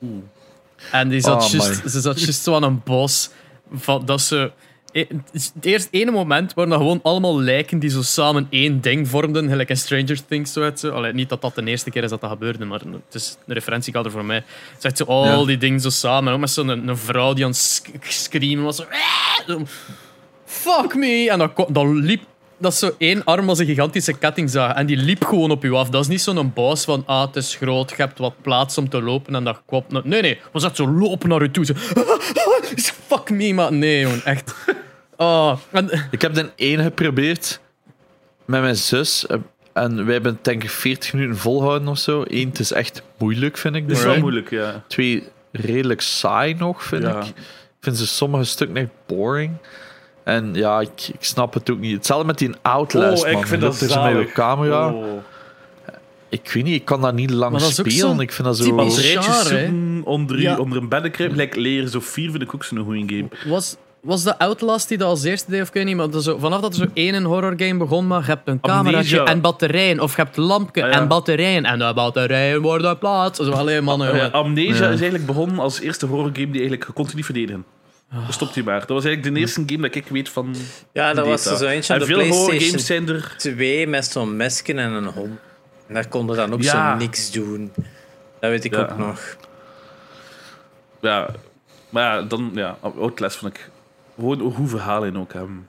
En 0.92 1.08
die 1.08 1.20
zat 1.20 1.42
Oh, 1.44 1.48
juist- 1.50 1.82
my. 1.84 1.90
ze 1.90 2.00
zat 2.00 2.20
juist 2.20 2.42
zo 2.42 2.54
aan 2.54 2.62
een 2.62 2.80
bos. 2.84 3.30
Van, 3.74 4.04
dat 4.06 4.20
ze... 4.20 4.50
e- 4.92 5.06
Het 5.32 5.52
eerst 5.60 5.88
ene 5.90 6.10
moment 6.10 6.54
waren 6.54 6.70
dat 6.70 6.80
gewoon 6.80 7.00
allemaal 7.02 7.40
lijken 7.40 7.78
die 7.78 7.90
zo 7.90 8.02
samen 8.02 8.46
één 8.50 8.80
ding 8.80 9.08
vormden, 9.08 9.48
gelijk 9.48 9.68
in 9.68 9.76
Stranger 9.76 10.26
Things. 10.26 10.52
Zo, 10.52 10.62
uit, 10.62 10.80
zo. 10.80 10.90
Allee, 10.90 11.12
niet 11.12 11.28
dat 11.28 11.40
dat 11.40 11.54
de 11.54 11.64
eerste 11.64 11.90
keer 11.90 12.02
is 12.02 12.10
dat 12.10 12.20
dat 12.20 12.30
gebeurde, 12.30 12.64
maar 12.64 12.80
het 12.80 13.14
is 13.14 13.36
een 13.46 13.54
referentiekader 13.54 14.10
voor 14.10 14.24
mij. 14.24 14.44
Zegt 14.78 14.96
ze 14.96 15.04
al 15.04 15.24
Ja. 15.24 15.44
die 15.44 15.58
dingen 15.58 15.80
zo 15.80 15.90
samen. 15.90 16.28
En 16.28 16.34
ook 16.34 16.40
met 16.40 16.50
zo'n 16.50 16.68
een, 16.68 16.88
een 16.88 16.96
vrouw 16.96 17.32
die 17.32 17.44
aan 17.44 17.50
het 17.50 17.82
screamen 18.08 18.64
was. 18.64 18.76
Zo, 18.76 18.84
zo, 19.46 19.62
Fuck 20.44 20.94
me! 20.94 21.30
En 21.30 21.50
dan, 21.68 21.94
liep 21.96 22.22
dat 22.58 22.74
zo 22.74 22.90
één 22.98 23.24
arm 23.24 23.48
als 23.48 23.58
een 23.58 23.66
gigantische 23.66 24.12
kettingzaag. 24.18 24.74
En 24.74 24.86
die 24.86 24.96
liep 24.96 25.24
gewoon 25.24 25.50
op 25.50 25.64
u 25.64 25.72
af. 25.72 25.88
Dat 25.88 26.00
is 26.02 26.08
niet 26.08 26.20
zo'n 26.20 26.52
baas 26.54 26.84
van, 26.84 27.02
ah, 27.06 27.26
het 27.26 27.36
is 27.36 27.54
groot, 27.54 27.90
je 27.90 27.96
hebt 27.96 28.18
wat 28.18 28.34
plaats 28.42 28.78
om 28.78 28.88
te 28.88 29.02
lopen 29.02 29.34
en 29.34 29.44
dat 29.44 29.62
kwam... 29.66 29.84
Nee, 30.04 30.22
nee. 30.22 30.40
Was 30.52 30.62
dat 30.62 30.76
zo 30.76 30.88
lopen 30.88 31.28
naar 31.28 31.42
u 31.42 31.50
toe. 31.50 31.64
Zo, 31.64 31.74
fuck 33.08 33.30
me, 33.30 33.54
maar 33.54 33.72
nee, 33.72 34.22
echt. 34.22 34.54
Oh, 35.22 35.52
en, 35.70 36.08
Ik 36.10 36.22
heb 36.22 36.34
de 36.34 36.50
één 36.56 36.82
geprobeerd 36.82 37.60
met 38.44 38.60
mijn 38.60 38.76
zus. 38.76 39.26
eh, 39.26 39.36
En 39.72 40.04
wij 40.04 40.12
hebben 40.14 40.32
het 40.34 40.44
denk 40.44 40.62
ik 40.62 40.70
40 40.70 41.12
minuten 41.12 41.36
volhouden 41.36 41.88
of 41.88 41.98
zo. 41.98 42.24
Eén, 42.26 42.48
het 42.48 42.58
is 42.58 42.72
echt 42.72 43.02
moeilijk, 43.18 43.56
vind 43.56 43.74
ik. 43.74 43.82
Het 43.88 43.96
is 43.98 44.04
wel 44.04 44.18
moeilijk, 44.18 44.50
ja. 44.50 44.82
Twee, 44.86 45.28
redelijk 45.52 46.00
saai 46.00 46.54
nog, 46.54 46.82
vind 46.84 47.02
Ja. 47.02 47.20
ik. 47.20 47.26
Ik 47.26 47.88
vind 47.88 47.96
ze 47.98 48.06
sommige 48.06 48.44
stukken 48.44 48.76
echt 48.76 48.88
boring. 49.06 49.50
En 50.24 50.54
ja, 50.54 50.80
ik, 50.80 51.08
ik 51.12 51.24
snap 51.24 51.54
het 51.54 51.70
ook 51.70 51.78
niet. 51.78 51.92
Hetzelfde 51.96 52.26
met 52.26 52.38
die 52.38 52.50
Outlast, 52.62 53.22
Oh, 53.22 53.28
ik 53.28 53.34
man. 53.34 53.46
vind 53.46 53.60
dat 53.60 53.80
er 53.80 53.88
zo 53.88 54.02
met 54.02 54.26
je 54.28 54.32
camera. 54.32 54.88
Oh. 54.92 55.22
Ik 56.28 56.50
weet 56.52 56.64
niet, 56.64 56.74
ik 56.74 56.84
kan 56.84 57.00
dat 57.00 57.14
niet 57.14 57.30
lang 57.30 57.52
Maar 57.52 57.60
dat 57.60 57.70
is 57.70 57.80
ook 57.80 57.90
spelen. 57.90 58.20
Ik 58.20 58.32
vind 58.32 58.46
dat 58.48 58.56
zo... 58.56 58.76
hè? 58.76 59.22
zoeken 59.22 60.00
onder, 60.04 60.40
Ja. 60.40 60.56
onder 60.58 60.78
een 60.78 60.88
beddenkruip, 60.88 61.34
lijkt 61.34 61.56
leren. 61.56 61.88
Zo 61.88 62.00
vier 62.00 62.30
vind 62.30 62.42
ik 62.42 62.54
ook 62.54 62.64
zo'n 62.64 62.78
goede 62.84 63.14
game. 63.16 63.28
was, 63.44 63.76
was 64.02 64.22
de 64.22 64.38
Outlast 64.38 64.88
die 64.88 64.98
dat 64.98 65.08
als 65.08 65.22
eerste 65.24 65.50
deed, 65.50 65.60
of 65.62 65.68
ik 65.68 65.74
weet 65.74 65.84
niet, 65.84 65.96
maar 65.96 66.10
dat 66.10 66.22
zo, 66.24 66.38
vanaf 66.38 66.60
dat 66.60 66.72
er 66.72 66.78
zo 66.78 66.86
één 66.94 67.22
horror 67.24 67.54
game 67.56 67.76
begon, 67.76 68.06
maar 68.06 68.20
je 68.20 68.26
hebt 68.26 68.48
een 68.48 68.60
cameraatje 68.60 69.22
en 69.22 69.40
batterijen, 69.40 70.00
of 70.00 70.16
je 70.16 70.22
hebt 70.22 70.36
lampje 70.36 70.82
Ah, 70.84 70.90
ja. 70.92 70.98
en 71.00 71.08
batterijen, 71.08 71.64
en 71.64 71.78
de 71.78 71.92
batterijen 71.94 72.62
worden 72.62 72.98
plaats. 72.98 73.38
Zo, 73.38 73.50
alleen 73.50 73.84
mannen, 73.84 74.08
Ja, 74.08 74.14
jongen. 74.16 74.32
Amnesia 74.32 74.74
Ja. 74.74 74.82
is 74.84 74.88
eigenlijk 75.00 75.26
begonnen 75.26 75.58
als 75.58 75.80
eerste 75.80 76.06
horrorgame 76.06 76.46
die 76.50 76.60
eigenlijk 76.60 76.86
je 76.86 76.92
kon 76.92 77.08
niet 77.14 77.24
verdedigen. 77.24 77.64
Dat 78.26 78.34
stopt 78.34 78.54
hij 78.54 78.62
maar. 78.64 78.78
Dat 78.78 78.88
was 78.88 79.04
eigenlijk 79.04 79.34
de 79.34 79.40
eerste 79.40 79.62
game 79.66 79.82
dat 79.82 79.94
ik 79.94 80.06
weet 80.06 80.28
van. 80.28 80.54
Ja, 80.92 81.14
dat 81.14 81.26
was 81.26 81.42
zo 81.42 81.66
eentje 81.66 81.92
En 81.92 81.98
de 81.98 82.06
veel 82.06 82.16
horrorgames 82.18 82.46
PlayStation 82.46 82.78
zijn 82.78 83.08
er. 83.08 83.34
2 83.36 83.86
met 83.86 84.06
zo'n 84.06 84.36
mesken 84.36 84.78
en 84.78 84.92
een 84.92 85.04
hond. 85.06 85.38
En 85.88 85.94
daar 85.94 86.08
konden 86.08 86.36
dan 86.36 86.52
ook 86.52 86.62
Ja. 86.62 86.92
zo 86.92 86.98
niks 87.04 87.30
doen. 87.30 87.72
Dat 88.40 88.50
weet 88.50 88.64
ik 88.64 88.74
Ja. 88.74 88.80
ook 88.80 88.96
nog. 88.98 89.36
Ja, 91.00 91.28
maar 91.88 92.02
ja, 92.16 92.22
dan. 92.22 92.50
Ja, 92.54 92.76
Outlast 92.98 93.36
vond 93.36 93.54
ik. 93.54 93.70
Gewoon 94.14 94.40
een 94.40 94.52
goed 94.54 94.70
verhaal 94.70 95.04
in 95.04 95.18
ook 95.18 95.32
hebben. 95.32 95.68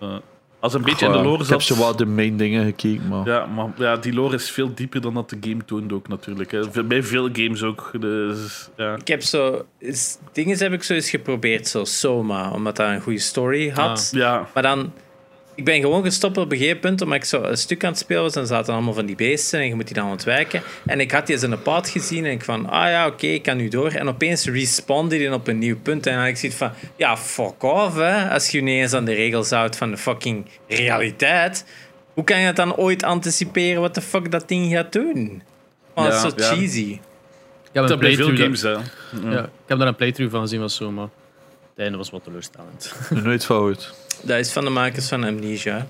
Eh, 0.00 0.16
als 0.60 0.74
een 0.74 0.82
beetje 0.82 1.06
in 1.06 1.12
de 1.12 1.18
lore 1.18 1.42
ik 1.42 1.48
heb 1.48 1.60
zat. 1.62 1.76
zo 1.76 1.84
wat 1.84 1.98
de 1.98 2.06
main 2.06 2.36
dingen 2.36 2.64
gekeken, 2.64 3.08
maar... 3.08 3.26
Ja, 3.26 3.46
maar 3.46 3.66
ja, 3.76 3.96
die 3.96 4.12
lore 4.12 4.34
is 4.34 4.50
veel 4.50 4.74
dieper 4.74 5.00
dan 5.00 5.14
dat 5.14 5.30
de 5.30 5.36
game 5.40 5.64
toont 5.64 5.92
ook 5.92 6.08
natuurlijk. 6.08 6.50
Hè. 6.52 6.84
Bij 6.84 7.02
veel 7.02 7.28
games 7.32 7.62
ook. 7.62 7.90
Dus, 8.00 8.68
ja. 8.76 8.94
Ik 8.96 9.08
heb 9.08 9.22
zo... 9.22 9.64
is- 9.78 10.18
Dingen 10.32 10.58
heb 10.58 10.72
ik 10.72 10.82
zo 10.82 10.94
eens 10.94 11.10
geprobeerd, 11.10 11.68
zo 11.68 11.84
Soma, 11.84 12.50
omdat 12.50 12.76
dat 12.76 12.88
een 12.88 13.00
goede 13.00 13.18
story 13.18 13.70
had. 13.70 14.10
ja, 14.14 14.48
Maar 14.54 14.62
dan... 14.62 14.92
Ik 15.54 15.64
ben 15.64 15.80
gewoon 15.80 16.02
gestopt 16.02 16.36
op 16.36 16.52
een 16.52 16.58
gegeven 16.58 16.80
punt, 16.80 17.02
omdat 17.02 17.18
ik 17.18 17.24
zo 17.24 17.42
een 17.42 17.56
stuk 17.56 17.84
aan 17.84 17.90
het 17.90 17.98
spelen 17.98 18.22
was. 18.22 18.36
En 18.36 18.46
zaten 18.46 18.74
allemaal 18.74 18.92
van 18.92 19.06
die 19.06 19.16
beesten 19.16 19.60
en 19.60 19.66
je 19.66 19.74
moet 19.74 19.86
die 19.86 19.94
dan 19.94 20.10
ontwijken. 20.10 20.62
En 20.86 21.00
ik 21.00 21.10
had 21.10 21.26
die 21.26 21.34
eens 21.34 21.44
in 21.44 21.52
een 21.52 21.62
pad 21.62 21.88
gezien 21.88 22.24
en 22.24 22.30
ik 22.30 22.44
van, 22.44 22.68
ah 22.68 22.88
ja, 22.88 23.06
oké, 23.06 23.26
ik 23.26 23.42
kan 23.42 23.56
nu 23.56 23.68
door. 23.68 23.90
En 23.90 24.08
opeens 24.08 24.46
respawnde 24.46 25.18
die 25.18 25.32
op 25.32 25.46
een 25.46 25.58
nieuw 25.58 25.78
punt. 25.82 26.06
En 26.06 26.12
dan 26.12 26.20
had 26.20 26.30
ik 26.30 26.36
zoiets 26.36 26.58
van, 26.58 26.70
ja, 26.96 27.16
fuck 27.16 27.62
off, 27.62 27.96
hè. 27.96 28.30
Als 28.30 28.50
je 28.50 28.62
niet 28.62 28.80
eens 28.80 28.92
aan 28.92 29.04
de 29.04 29.14
regels 29.14 29.50
houdt 29.50 29.76
van 29.76 29.90
de 29.90 29.96
fucking 29.96 30.46
realiteit. 30.68 31.64
Hoe 32.14 32.24
kan 32.24 32.40
je 32.40 32.46
het 32.46 32.56
dan 32.56 32.76
ooit 32.76 33.02
anticiperen 33.02 33.80
wat 33.80 33.94
de 33.94 34.02
fuck 34.02 34.30
dat 34.30 34.48
ding 34.48 34.72
gaat 34.72 34.92
doen? 34.92 35.42
Want 35.94 36.12
Ja, 36.12 36.22
dat 36.22 36.38
is 36.38 36.44
zo 36.44 36.50
ja. 36.50 36.56
cheesy. 36.56 36.90
Ik 36.90 37.80
heb, 37.80 37.88
dat 37.88 37.88
veel 37.88 37.98
playthrough 37.98 38.42
games, 38.42 38.62
hè. 38.62 38.70
ja, 39.30 39.42
ik 39.42 39.50
heb 39.66 39.78
daar 39.78 39.88
een 39.88 39.94
playthrough 39.94 40.32
van 40.32 40.42
gezien, 40.42 40.60
was 40.60 40.74
zo, 40.74 40.90
maar 40.90 41.08
het 41.74 41.84
einde 41.84 41.96
was 41.96 42.10
wat 42.10 42.24
teleurstellend. 42.24 42.94
Nooit 43.24 43.44
fout. 43.44 43.94
Dat 44.22 44.38
is 44.38 44.52
van 44.52 44.64
de 44.64 44.70
makers 44.70 45.08
van 45.08 45.24
Amnesia. 45.24 45.86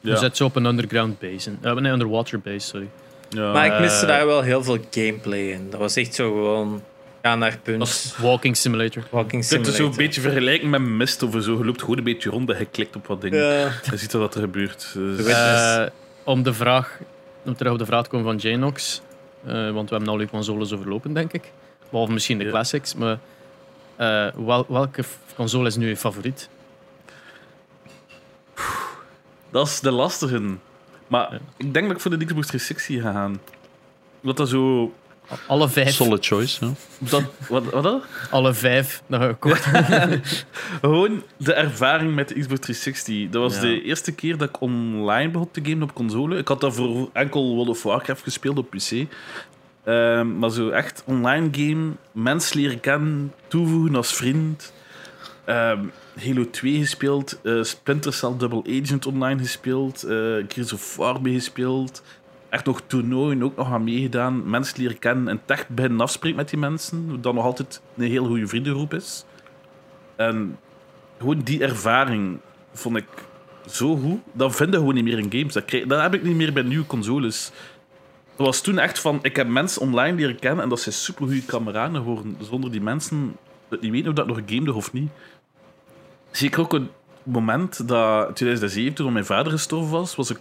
Je 0.00 0.10
Ja. 0.10 0.16
zit 0.16 0.36
zo 0.36 0.44
op 0.44 0.56
een 0.56 0.64
underground 0.64 1.18
base. 1.18 1.50
in. 1.50 1.58
Eh, 1.62 1.74
nee, 1.74 1.92
underwater 1.92 2.40
base, 2.40 2.58
sorry. 2.66 2.88
Ja. 3.28 3.52
Maar 3.52 3.66
ik 3.74 3.80
miste 3.80 4.00
Eh. 4.02 4.08
daar 4.08 4.26
wel 4.26 4.42
heel 4.42 4.62
veel 4.64 4.78
gameplay 4.90 5.40
in. 5.50 5.70
Dat 5.70 5.80
was 5.80 5.96
echt 5.96 6.14
zo 6.14 6.32
gewoon 6.32 6.82
gaan 7.22 7.38
naar 7.38 7.58
punt. 7.62 7.80
Als- 7.80 8.14
Walking 8.18 8.56
simulator. 8.56 9.02
Walking 9.10 9.42
Je 9.44 9.48
kunt 9.48 9.66
het 9.66 9.74
zo 9.74 9.82
simulator. 9.82 10.00
een 10.00 10.06
beetje 10.06 10.20
vergelijken 10.20 10.70
met 10.70 10.80
Mist 10.80 11.22
of 11.22 11.42
zo. 11.42 11.58
Je 11.58 11.64
loopt 11.64 11.80
gewoon 11.80 11.98
een 11.98 12.04
beetje 12.04 12.30
rond 12.30 12.50
en 12.50 12.58
je 12.58 12.64
klikt 12.64 12.96
op 12.96 13.06
wat 13.06 13.20
dingen. 13.20 13.38
Ja. 13.44 13.70
Je 13.90 13.96
ziet 13.96 14.12
wat 14.12 14.34
er 14.34 14.40
gebeurt. 14.40 14.90
Dus-. 14.94 15.26
Eh, 15.26 15.82
om, 16.24 16.42
de 16.42 16.52
vraag, 16.54 16.98
om 17.44 17.56
terug 17.56 17.72
op 17.72 17.78
de 17.78 17.86
vraag 17.86 18.02
te 18.02 18.08
komen 18.08 18.26
van 18.26 18.36
Janox. 18.50 19.00
eh 19.46 19.70
want 19.70 19.88
we 19.90 19.94
hebben 19.96 20.12
al 20.14 20.18
uw 20.20 20.26
consoles 20.26 20.72
overlopen, 20.72 21.12
denk 21.12 21.32
ik. 21.32 21.52
Behalve 21.90 22.12
misschien 22.12 22.38
de 22.38 22.44
Ja. 22.44 22.50
classics. 22.50 22.94
Maar 22.94 23.18
eh, 23.96 24.26
wel, 24.36 24.64
welke 24.68 25.02
console 25.36 25.66
is 25.66 25.76
nu 25.76 25.88
je 25.88 25.96
favoriet? 25.96 26.48
Dat 29.50 29.66
is 29.66 29.80
de 29.80 29.90
lastige. 29.90 30.40
Maar 31.06 31.32
Ja. 31.32 31.38
ik 31.56 31.72
denk 31.74 31.86
dat 31.86 31.96
ik 31.96 32.02
voor 32.02 32.18
de 32.18 32.24
Xbox 32.24 32.46
360 32.46 33.02
ga 33.02 33.12
gaan. 33.12 33.40
Omdat 34.20 34.36
dat 34.36 34.48
zo... 34.48 34.92
Alle 35.46 35.68
vijf. 35.68 35.90
Solid 35.94 36.26
choice. 36.26 36.64
hè. 36.64 36.70
Dat, 36.98 37.22
wat, 37.48 37.64
wat 37.64 37.82
dat? 37.82 38.02
Alle 38.30 38.54
vijf. 38.54 39.02
Ik 39.08 39.36
kort. 39.38 39.60
Gewoon 40.80 41.22
de 41.36 41.52
ervaring 41.52 42.14
met 42.14 42.28
de 42.28 42.34
Xbox 42.40 42.60
360. 42.60 43.30
Dat 43.30 43.42
was 43.42 43.54
Ja. 43.54 43.60
de 43.60 43.82
eerste 43.82 44.12
keer 44.12 44.36
dat 44.36 44.48
ik 44.48 44.60
online 44.60 45.30
begon 45.30 45.50
te 45.50 45.60
gamen 45.64 45.82
op 45.82 45.94
console. 45.94 46.36
Ik 46.38 46.48
had 46.48 46.60
daarvoor 46.60 47.10
enkel 47.12 47.54
World 47.54 47.68
of 47.68 47.82
Warcraft 47.82 48.22
gespeeld 48.22 48.58
op 48.58 48.70
PC. 48.70 49.06
Ehm, 49.84 50.38
maar 50.38 50.50
zo 50.50 50.68
echt 50.68 51.02
online 51.06 51.48
game, 51.52 51.90
mensen 52.12 52.60
leren 52.60 52.80
kennen, 52.80 53.32
toevoegen 53.48 53.96
als 53.96 54.14
vriend. 54.14 54.72
Ehm, 55.44 55.78
Halo 56.20 56.50
2 56.50 56.78
gespeeld, 56.78 57.40
eh, 57.42 57.62
Splinter 57.62 58.12
Cell 58.12 58.36
Double 58.38 58.80
Agent 58.82 59.06
online 59.06 59.40
gespeeld, 59.40 60.04
Gears 60.48 60.72
of 60.72 60.96
War 60.96 61.18
gespeeld. 61.22 62.02
Echt 62.48 62.64
nog 62.64 62.80
toernooien 62.86 63.42
ook 63.42 63.56
nog 63.56 63.72
aan 63.72 63.84
meegedaan. 63.84 64.50
Mensen 64.50 64.80
leren 64.80 64.98
kennen 64.98 65.28
en 65.28 65.40
echt 65.46 65.68
beginnen 65.68 66.00
afspreken 66.00 66.36
met 66.36 66.48
die 66.48 66.58
mensen. 66.58 67.20
Dat 67.20 67.34
nog 67.34 67.44
altijd 67.44 67.80
een 67.96 68.08
heel 68.08 68.26
goede 68.26 68.46
vriendengroep 68.46 68.94
is. 68.94 69.24
En 70.16 70.58
gewoon 71.18 71.38
die 71.40 71.62
ervaring 71.62 72.38
vond 72.72 72.96
ik 72.96 73.06
zo 73.66 73.96
goed. 73.96 74.20
Dat 74.32 74.56
vind 74.56 74.70
je 74.72 74.76
gewoon 74.78 74.94
niet 74.94 75.04
meer 75.04 75.18
in 75.18 75.32
games. 75.32 75.52
Dat, 75.52 75.64
krijg- 75.64 75.84
heb 76.02 76.14
ik 76.14 76.22
niet 76.22 76.36
meer 76.36 76.52
bij 76.52 76.62
nieuwe 76.62 76.86
consoles. 76.86 77.50
Dat 78.36 78.46
was 78.46 78.60
toen 78.60 78.78
echt 78.78 78.98
van, 79.00 79.18
ik 79.22 79.36
heb 79.36 79.48
mensen 79.48 79.82
online 79.82 80.16
leren 80.16 80.38
kennen 80.38 80.62
en 80.62 80.68
dat 80.68 80.80
zijn 80.80 80.94
supergoeie 80.94 81.44
kameraden 81.44 81.96
geworden. 81.96 82.36
Zonder 82.40 82.70
die 82.70 82.80
mensen 82.80 83.36
niet 83.80 83.90
weten 83.90 84.08
of 84.08 84.14
dat 84.14 84.26
nog 84.26 84.40
gamede 84.46 84.72
of 84.74 84.92
niet. 84.92 85.10
Zeker 86.36 86.60
ook 86.60 86.72
het 86.72 86.88
moment 87.22 87.88
dat 87.88 88.36
2007, 88.36 88.94
toen 88.94 89.12
mijn 89.12 89.24
vader 89.24 89.52
gestorven 89.52 89.90
was, 89.90 90.16
was 90.16 90.30
ik 90.30 90.38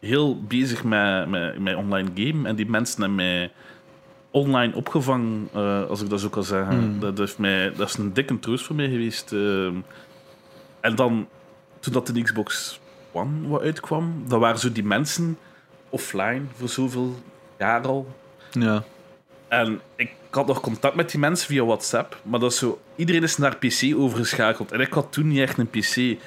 heel 0.00 0.42
bezig 0.42 0.84
met, 0.84 1.28
met, 1.28 1.58
met 1.58 1.76
online 1.76 2.08
game. 2.14 2.48
En 2.48 2.56
die 2.56 2.66
mensen 2.66 3.00
hebben 3.00 3.16
mij 3.16 3.52
online 4.30 4.74
opgevangen, 4.74 5.48
eh, 5.52 5.88
als 5.88 6.02
ik 6.02 6.10
dat 6.10 6.20
zo 6.20 6.28
kan 6.28 6.44
zeggen. 6.44 6.78
Hmm. 6.78 7.00
Dat, 7.00 7.18
heeft 7.18 7.38
mij, 7.38 7.72
dat 7.76 7.88
is 7.88 7.96
een 7.96 8.12
dikke 8.12 8.38
troost 8.38 8.64
voor 8.64 8.76
mij 8.76 8.88
geweest. 8.88 9.32
ehm. 9.32 9.74
en 10.80 10.94
dan, 10.94 11.28
toen 11.80 11.92
dat 11.92 12.06
de 12.06 12.22
Xbox 12.22 12.80
One 13.12 13.48
wat 13.48 13.62
uitkwam, 13.62 14.24
dan 14.28 14.40
waren 14.40 14.58
zo 14.58 14.72
die 14.72 14.84
mensen 14.84 15.38
offline 15.88 16.42
voor 16.54 16.68
zoveel 16.68 17.14
jaar 17.58 17.86
al. 17.86 18.14
Ja. 18.50 18.82
En 19.48 19.80
ik 19.96 20.10
had 20.34 20.46
nog 20.46 20.60
contact 20.60 20.94
met 20.94 21.10
die 21.10 21.20
mensen 21.20 21.46
via 21.46 21.64
WhatsApp, 21.64 22.20
maar 22.22 22.40
dat 22.40 22.52
is 22.52 22.58
zo, 22.58 22.80
iedereen 22.96 23.22
is 23.22 23.36
naar 23.36 23.56
PC 23.56 23.94
overgeschakeld. 23.96 24.72
En 24.72 24.80
ik 24.80 24.92
had 24.92 25.12
toen 25.12 25.28
niet 25.28 25.38
echt 25.38 25.58
een 25.58 25.70
PC. 25.70 26.22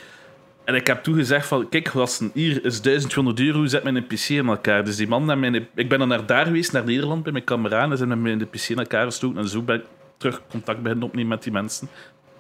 En 0.64 0.76
ik 0.76 0.88
heb 0.88 1.04
toen 1.04 1.16
gezegd 1.16 1.48
van, 1.48 1.70
kijk 1.70 1.88
gasten, 1.88 2.32
hier 2.34 2.66
is 2.66 2.82
1200 2.82 3.40
euro, 3.40 3.66
zet 3.66 3.84
mijn 3.84 4.08
PC 4.08 4.30
in 4.30 4.48
elkaar. 4.48 4.84
Dus 4.86 4.96
die 4.96 5.08
man, 5.08 5.28
heeft 5.28 5.40
mijn, 5.40 5.68
ik 5.76 5.90
ben 5.90 6.00
dan 6.00 6.08
naar 6.08 6.26
daar 6.26 6.46
geweest, 6.46 6.72
naar 6.72 6.84
Nederland, 6.84 7.24
bij 7.24 7.32
mijn 7.32 7.44
kameraden, 7.44 7.92
en 7.92 7.98
ze 7.98 8.06
hebben 8.06 8.22
mijn 8.22 8.50
PC 8.50 8.70
in 8.70 8.78
elkaar 8.78 9.06
gestoken. 9.06 9.38
En 9.38 9.48
zo 9.48 9.62
ben 9.62 9.76
ik 9.76 9.86
terug 10.18 10.42
contact 10.50 10.82
beginnen 10.82 11.08
opnemen 11.08 11.30
met 11.30 11.44
die 11.44 11.52
mensen. 11.52 11.90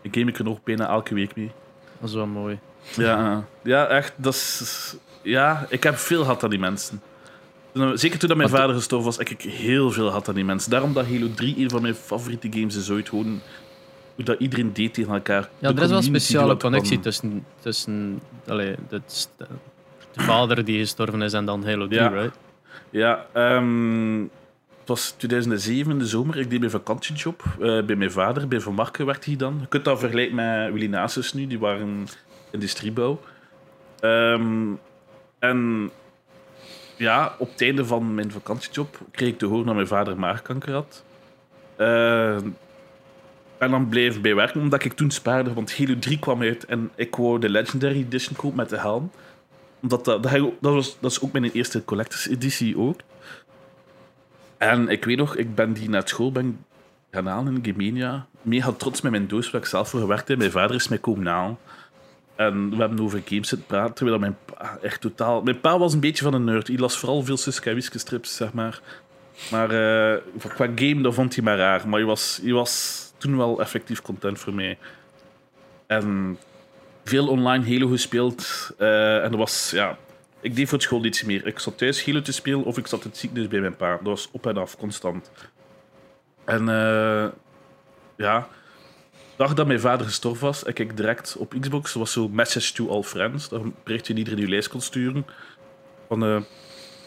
Ik 0.01 0.15
game 0.15 0.29
ik 0.29 0.37
er 0.37 0.43
nog 0.43 0.63
bijna 0.63 0.87
elke 0.89 1.13
week 1.13 1.35
mee. 1.35 1.51
Dat 1.99 2.09
is 2.09 2.15
wel 2.15 2.25
mooi. 2.25 2.59
Ja, 2.95 3.45
ja 3.63 3.87
echt, 3.87 4.13
dat 4.15 4.33
is... 4.33 4.95
Ja, 5.21 5.65
ik 5.69 5.83
heb 5.83 5.97
veel 5.97 6.21
gehad 6.21 6.43
aan 6.43 6.49
die 6.49 6.59
mensen. 6.59 7.01
Toen- 7.73 7.97
Zeker 7.97 8.19
toen 8.19 8.27
dat 8.29 8.37
mijn 8.37 8.49
Maar 8.49 8.59
vader 8.59 8.75
gestorven 8.75 9.05
was, 9.07 9.17
heb 9.17 9.29
ik 9.29 9.41
heel 9.41 9.91
veel 9.91 10.07
gehad 10.07 10.27
aan 10.27 10.35
die 10.35 10.45
mensen. 10.45 10.71
Daarom 10.71 10.93
dat 10.93 11.05
Halo 11.05 11.27
3 11.35 11.57
een 11.57 11.69
van 11.69 11.81
mijn 11.81 11.95
favoriete 11.95 12.47
games 12.51 12.75
is 12.75 12.89
ooit. 12.89 13.09
Gewoon 13.09 13.41
hoe 14.15 14.25
dat 14.25 14.39
iedereen 14.39 14.73
deed 14.73 14.93
tegen 14.93 15.13
elkaar. 15.13 15.49
Ja, 15.59 15.67
De 15.71 15.77
er 15.77 15.83
is 15.83 15.89
wel 15.89 15.97
een 15.97 16.03
speciale 16.03 16.57
connectie 16.57 16.89
kwam. 16.91 17.01
tussen, 17.01 17.45
tussen 17.59 18.21
allee, 18.47 18.75
de, 18.89 19.01
de 19.37 20.23
vader 20.23 20.65
die 20.65 20.79
gestorven 20.79 21.21
is 21.21 21.33
en 21.33 21.45
dan 21.45 21.65
Halo 21.65 21.87
3, 21.87 21.99
Ja. 21.99 22.07
right? 22.07 22.35
Ja, 22.89 23.25
ehm, 23.33 24.19
het 24.79 24.87
was 24.91 25.11
2007 25.17 25.91
in 25.91 25.99
de 25.99 26.07
zomer. 26.07 26.37
Ik 26.39 26.49
deed 26.49 26.59
mijn 26.59 26.71
vakantiejob 26.71 27.43
eh, 27.61 27.81
bij 27.83 27.95
mijn 27.95 28.11
vader. 28.11 28.47
Bij 28.47 28.59
Van 28.59 28.73
Marken 28.73 29.05
werkte 29.05 29.29
hij 29.29 29.37
dan. 29.37 29.57
Je 29.61 29.67
kunt 29.67 29.85
dat 29.85 29.99
vergelijken 29.99 30.35
met 30.35 30.71
Willy 30.73 30.87
Nasus 30.87 31.33
nu. 31.33 31.47
Die 31.47 31.59
waren 31.59 32.07
industriebouw. 32.51 33.19
Ehm, 33.99 34.67
en 35.39 35.89
ja, 36.95 37.35
op 37.37 37.51
het 37.51 37.61
einde 37.61 37.85
van 37.85 38.15
mijn 38.15 38.31
vakantiejob 38.31 38.99
kreeg 39.11 39.29
ik 39.29 39.37
te 39.37 39.45
horen 39.45 39.65
dat 39.65 39.75
mijn 39.75 39.87
vader 39.87 40.19
maagkanker 40.19 40.73
had. 40.73 41.03
Eh, 41.75 42.35
en 43.57 43.71
dan 43.71 43.89
bleef 43.89 44.15
ik 44.15 44.21
bij 44.21 44.35
werken, 44.35 44.61
omdat 44.61 44.83
ik 44.83 44.93
toen 44.93 45.11
spaarde. 45.11 45.53
Want 45.53 45.77
Halo 45.77 45.99
3 45.99 46.19
kwam 46.19 46.41
uit 46.41 46.65
en 46.65 46.91
ik 46.95 47.15
wou 47.15 47.39
de 47.39 47.49
Legendary 47.49 47.97
Edition 47.97 48.35
kopen 48.35 48.57
met 48.57 48.69
de 48.69 48.77
helm. 48.77 49.11
Omdat 49.81 50.05
dat, 50.05 50.23
dat, 50.23 50.49
was, 50.59 50.97
dat 50.99 51.11
is 51.11 51.21
ook 51.21 51.31
mijn 51.31 51.51
eerste 51.51 51.85
collectors 51.85 52.27
editie 52.27 52.77
ook. 52.77 52.99
En 54.57 54.87
ik 54.87 55.05
weet 55.05 55.17
nog, 55.17 55.35
ik 55.35 55.55
ben 55.55 55.73
die 55.73 55.89
naar 55.89 56.07
school 56.07 56.31
ben 56.31 56.65
gaan 57.11 57.25
halen 57.25 57.55
in 57.55 57.63
Gemenia. 57.63 58.25
Mega 58.41 58.71
trots 58.71 59.01
met 59.01 59.11
mijn 59.11 59.27
doos 59.27 59.51
waar 59.51 59.61
ik 59.61 59.67
zelf 59.67 59.89
voor 59.89 59.99
gewerkt 59.99 60.27
heb. 60.27 60.37
Mijn 60.37 60.51
vader 60.51 60.75
is 60.75 60.87
mij 60.87 60.97
komen. 60.97 61.57
En 62.35 62.69
we 62.69 62.75
hebben 62.75 62.99
over 62.99 63.21
games 63.25 63.47
zitten 63.47 63.67
praten, 63.67 63.93
terwijl 63.93 64.19
mijn 64.19 64.37
pa 64.45 64.77
echt 64.81 65.01
totaal... 65.01 65.41
Mijn 65.41 65.59
pa 65.59 65.79
was 65.79 65.93
een 65.93 65.99
beetje 65.99 66.23
van 66.23 66.33
een 66.33 66.43
nerd. 66.43 66.67
Hij 66.67 66.77
las 66.77 66.97
vooral 66.97 67.23
veel 67.23 67.37
Suske 67.37 67.69
en 67.69 67.75
Wiske 67.75 67.97
strips, 67.97 68.35
zeg 68.35 68.53
maar. 68.53 68.81
Maar 69.51 69.69
eh, 69.69 70.21
qua 70.53 70.67
game, 70.75 71.01
dat 71.01 71.13
vond 71.13 71.35
hij 71.35 71.43
maar 71.43 71.57
raar. 71.57 71.87
Maar 71.87 71.99
hij 71.99 72.07
was, 72.07 72.39
hij 72.43 72.51
was 72.51 73.01
toen 73.17 73.37
wel 73.37 73.59
effectief 73.59 74.01
content 74.01 74.39
voor 74.39 74.53
mij. 74.53 74.77
En 75.87 76.37
veel 77.03 77.27
online 77.27 77.65
Halo 77.65 77.87
gespeeld. 77.87 78.71
eh, 78.77 79.23
en 79.23 79.29
dat 79.29 79.39
was, 79.39 79.71
ja... 79.71 79.97
Ik 80.39 80.55
deed 80.55 80.65
voor 80.65 80.77
het 80.77 80.87
school 80.87 80.99
niets 80.99 81.23
meer. 81.23 81.47
Ik 81.47 81.59
zat 81.59 81.77
thuis 81.77 82.05
Halo 82.05 82.21
te 82.21 82.31
spelen 82.31 82.63
of 82.63 82.77
ik 82.77 82.87
zat 82.87 83.03
in 83.03 83.09
het 83.09 83.17
ziekenhuis 83.17 83.49
bij 83.49 83.59
mijn 83.59 83.75
pa. 83.75 83.89
Dat 83.89 84.01
was 84.03 84.29
op 84.31 84.47
en 84.47 84.57
af, 84.57 84.77
constant. 84.77 85.31
En 86.45 86.69
eh, 86.69 87.25
ja, 88.15 88.47
dag 89.35 89.53
dat 89.53 89.67
mijn 89.67 89.79
vader 89.79 90.05
gestorven 90.05 90.45
was, 90.45 90.63
ik 90.63 90.79
ik 90.79 90.97
direct 90.97 91.35
op 91.37 91.55
Xbox, 91.59 91.93
dat 91.93 92.01
was 92.01 92.11
zo 92.11 92.29
message 92.29 92.73
to 92.73 92.89
all 92.89 93.03
friends, 93.03 93.49
dat 93.49 93.61
een 93.61 93.75
berichtje 93.83 94.13
die 94.13 94.23
iedereen 94.23 94.45
je 94.45 94.51
lijst 94.51 94.69
kon 94.69 94.81
sturen. 94.81 95.25
Van, 96.07 96.23
eh, 96.23 96.41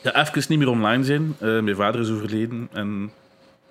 ja, 0.02 0.14
even 0.14 0.44
niet 0.48 0.58
meer 0.58 0.68
online 0.68 1.04
zijn. 1.04 1.36
Eh, 1.38 1.60
mijn 1.60 1.76
vader 1.76 2.00
is 2.00 2.10
overleden 2.10 2.68
en 2.72 3.12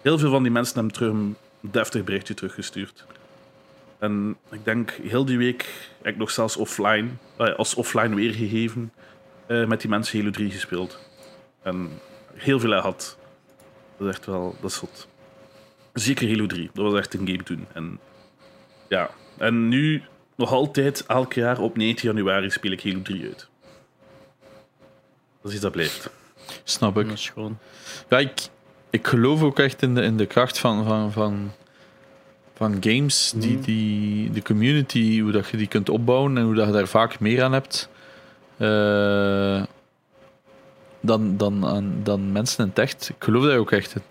heel 0.01 0.17
veel 0.17 0.29
van 0.31 0.43
die 0.43 0.51
mensen 0.51 0.75
hebben 0.75 0.93
terug 0.93 1.11
een 1.11 1.35
deftig 1.59 2.03
berichtje 2.03 2.33
teruggestuurd. 2.33 3.05
En 3.99 4.37
ik 4.51 4.65
denk, 4.65 4.91
heel 4.91 5.25
die 5.25 5.37
week 5.37 5.89
heb 6.01 6.13
ik 6.13 6.19
nog 6.19 6.31
zelfs 6.31 6.57
offline, 6.57 7.09
eh, 7.37 7.55
als 7.55 7.75
offline 7.75 8.15
weergegeven, 8.15 8.91
met 9.47 9.81
die 9.81 9.89
mensen 9.89 10.19
Halo 10.19 10.31
3 10.31 10.51
gespeeld. 10.51 10.99
En 11.61 11.89
heel 12.33 12.59
veel 12.59 12.69
gehad. 12.69 13.17
Dat 13.97 14.07
is 14.07 14.13
echt 14.13 14.25
wel, 14.25 14.55
dat 14.61 14.71
is 14.71 14.77
zot. 14.77 15.07
Zeker 15.93 16.29
Halo 16.29 16.45
3, 16.45 16.69
dat 16.73 16.91
was 16.91 16.99
echt 16.99 17.13
een 17.13 17.27
game 17.27 17.43
toen. 17.43 17.65
En 17.73 17.99
ja, 18.87 19.09
en 19.37 19.67
nu 19.67 20.03
nog 20.35 20.51
altijd, 20.51 21.05
elk 21.07 21.33
jaar 21.33 21.59
op 21.59 21.77
19 21.77 22.09
januari 22.09 22.49
speel 22.49 22.71
ik 22.71 22.83
Halo 22.83 23.01
3 23.01 23.23
uit. 23.23 23.47
Dat 25.41 25.51
is 25.51 25.51
iets 25.51 25.61
dat 25.61 25.71
blijft. 25.71 26.09
Snap 26.63 26.97
ik. 26.97 27.07
Dat 27.07 27.17
is 27.17 27.29
gewoon... 27.29 27.57
Ja, 28.09 28.17
ik, 28.17 28.47
ik 28.89 29.07
geloof 29.07 29.41
ook 29.41 29.59
echt 29.59 29.81
in 29.81 29.95
de, 29.95 30.01
in 30.01 30.17
de 30.17 30.25
kracht 30.25 30.59
van, 30.59 30.85
van, 30.85 31.11
van, 31.11 31.51
van 32.55 32.77
games, 32.79 33.33
die, 33.35 33.59
die, 33.59 34.31
de 34.31 34.41
community, 34.41 35.19
hoe 35.19 35.31
dat 35.31 35.49
je 35.49 35.57
die 35.57 35.67
kunt 35.67 35.89
opbouwen 35.89 36.37
en 36.37 36.43
hoe 36.43 36.55
dat 36.55 36.67
je 36.67 36.73
daar 36.73 36.87
vaak 36.87 37.19
meer 37.19 37.43
aan 37.43 37.53
hebt 37.53 37.89
eh, 38.57 39.63
dan, 40.99 41.37
dan, 41.37 41.65
aan, 41.65 41.93
dan 42.03 42.31
mensen 42.31 42.63
in 42.63 42.69
het 42.69 42.79
echt. 42.79 43.09
Ik 43.09 43.23
geloof 43.23 43.43
dat 43.43 43.53
ook 43.55 43.71
echt. 43.71 43.93
Het 43.93 44.03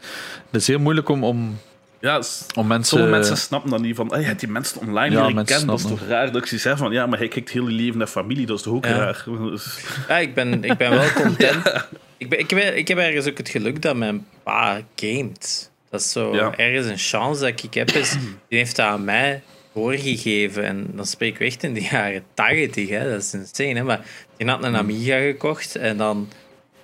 is 0.61 0.67
heel 0.67 0.79
moeilijk 0.79 1.09
om, 1.09 1.25
om, 1.25 1.59
Ja, 2.05 2.21
om 2.55 2.67
mensen... 2.67 2.85
sommige 2.99 3.11
mensen 3.11 3.37
snappen 3.37 3.71
dat 3.71 3.81
niet. 3.81 3.97
Van, 3.97 4.11
ah, 4.11 4.21
je 4.21 4.27
hebt 4.27 4.41
die 4.41 4.49
mensen 4.49 4.81
online 4.81 5.15
Ja, 5.15 5.21
leren 5.21 5.35
mensen 5.35 5.57
kennen, 5.57 5.67
dat 5.77 5.85
is 5.85 5.91
toch 5.99 6.09
raar? 6.09 6.33
Dat 6.33 6.43
ik 6.43 6.49
zie 6.49 6.59
zeggen 6.59 6.83
van, 6.85 6.93
ja, 6.93 7.07
maar 7.07 7.19
hij 7.19 7.29
kijkt 7.29 7.51
heel 7.51 7.69
je 7.69 7.75
leven 7.75 7.99
naar 7.99 8.07
familie, 8.07 8.47
dat 8.47 8.57
is 8.57 8.63
toch 8.63 8.75
ook 8.75 8.85
Ja. 8.87 8.97
raar? 8.97 9.25
Dus- 9.51 9.79
Ja, 10.09 10.19
ik 10.19 10.35
ben, 10.35 10.65
ik 10.65 10.77
ben 10.77 10.91
wel 10.91 11.13
content. 11.23 11.87
Ik, 12.17 12.29
ben, 12.29 12.39
ik, 12.39 12.51
heb, 12.51 12.75
ik 12.75 12.89
heb 12.89 12.99
ergens 12.99 13.27
ook 13.29 13.39
het 13.39 13.49
geluk 13.49 13.83
dat 13.83 13.97
mijn 13.97 14.27
pa 14.43 14.81
gamet. 14.97 15.71
Dat 15.91 16.01
is 16.01 16.13
zo 16.13 16.35
Ja. 16.35 16.57
ergens 16.57 16.87
een 16.87 16.99
chance 16.99 17.41
dat 17.41 17.63
ik 17.63 17.75
heb. 17.75 17.91
Is, 17.91 18.11
die 18.49 18.59
heeft 18.59 18.77
dat 18.77 18.87
aan 18.87 19.05
mij 19.05 19.43
doorgegeven. 19.75 20.65
En 20.65 20.87
dan 20.95 21.07
spreken 21.07 21.39
we 21.39 21.45
echt 21.45 21.63
in 21.63 21.75
de 21.75 21.83
jaren 21.83 22.23
80, 22.35 22.89
hè. 22.89 23.11
dat 23.11 23.23
is 23.23 23.35
insane. 23.35 23.75
Hè? 23.75 23.83
Maar 23.83 24.01
die 24.37 24.49
had 24.49 24.65
een 24.65 24.77
Amiga 24.77 25.19
gekocht 25.19 25.77
en 25.77 25.97
dan, 25.97 26.29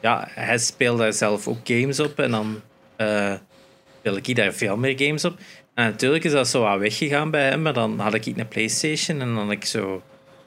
ja, 0.01 0.29
hij 0.31 0.59
speelde 0.59 1.03
daar 1.03 1.13
zelf 1.13 1.49
ook 1.49 1.59
games 1.65 2.01
op 2.01 2.19
en 2.19 2.31
dan 2.31 2.61
uh, 2.97 3.33
speelde 4.01 4.21
ik 4.23 4.37
daar 4.37 4.53
veel 4.53 4.77
meer 4.77 4.95
games 4.99 5.25
op. 5.25 5.39
En 5.75 5.85
natuurlijk 5.85 6.25
is 6.25 6.33
dat 6.33 6.49
zo 6.49 6.63
wat 6.63 6.79
weggegaan 6.79 7.31
bij 7.31 7.49
hem, 7.49 7.63
maar 7.63 7.73
dan 7.73 7.99
had 7.99 8.15
ik 8.15 8.27
een 8.27 8.49
PlayStation 8.49 9.21
en 9.21 9.35
dan 9.35 9.45
had 9.45 9.53
ik 9.53 9.65
zo, 9.65 10.03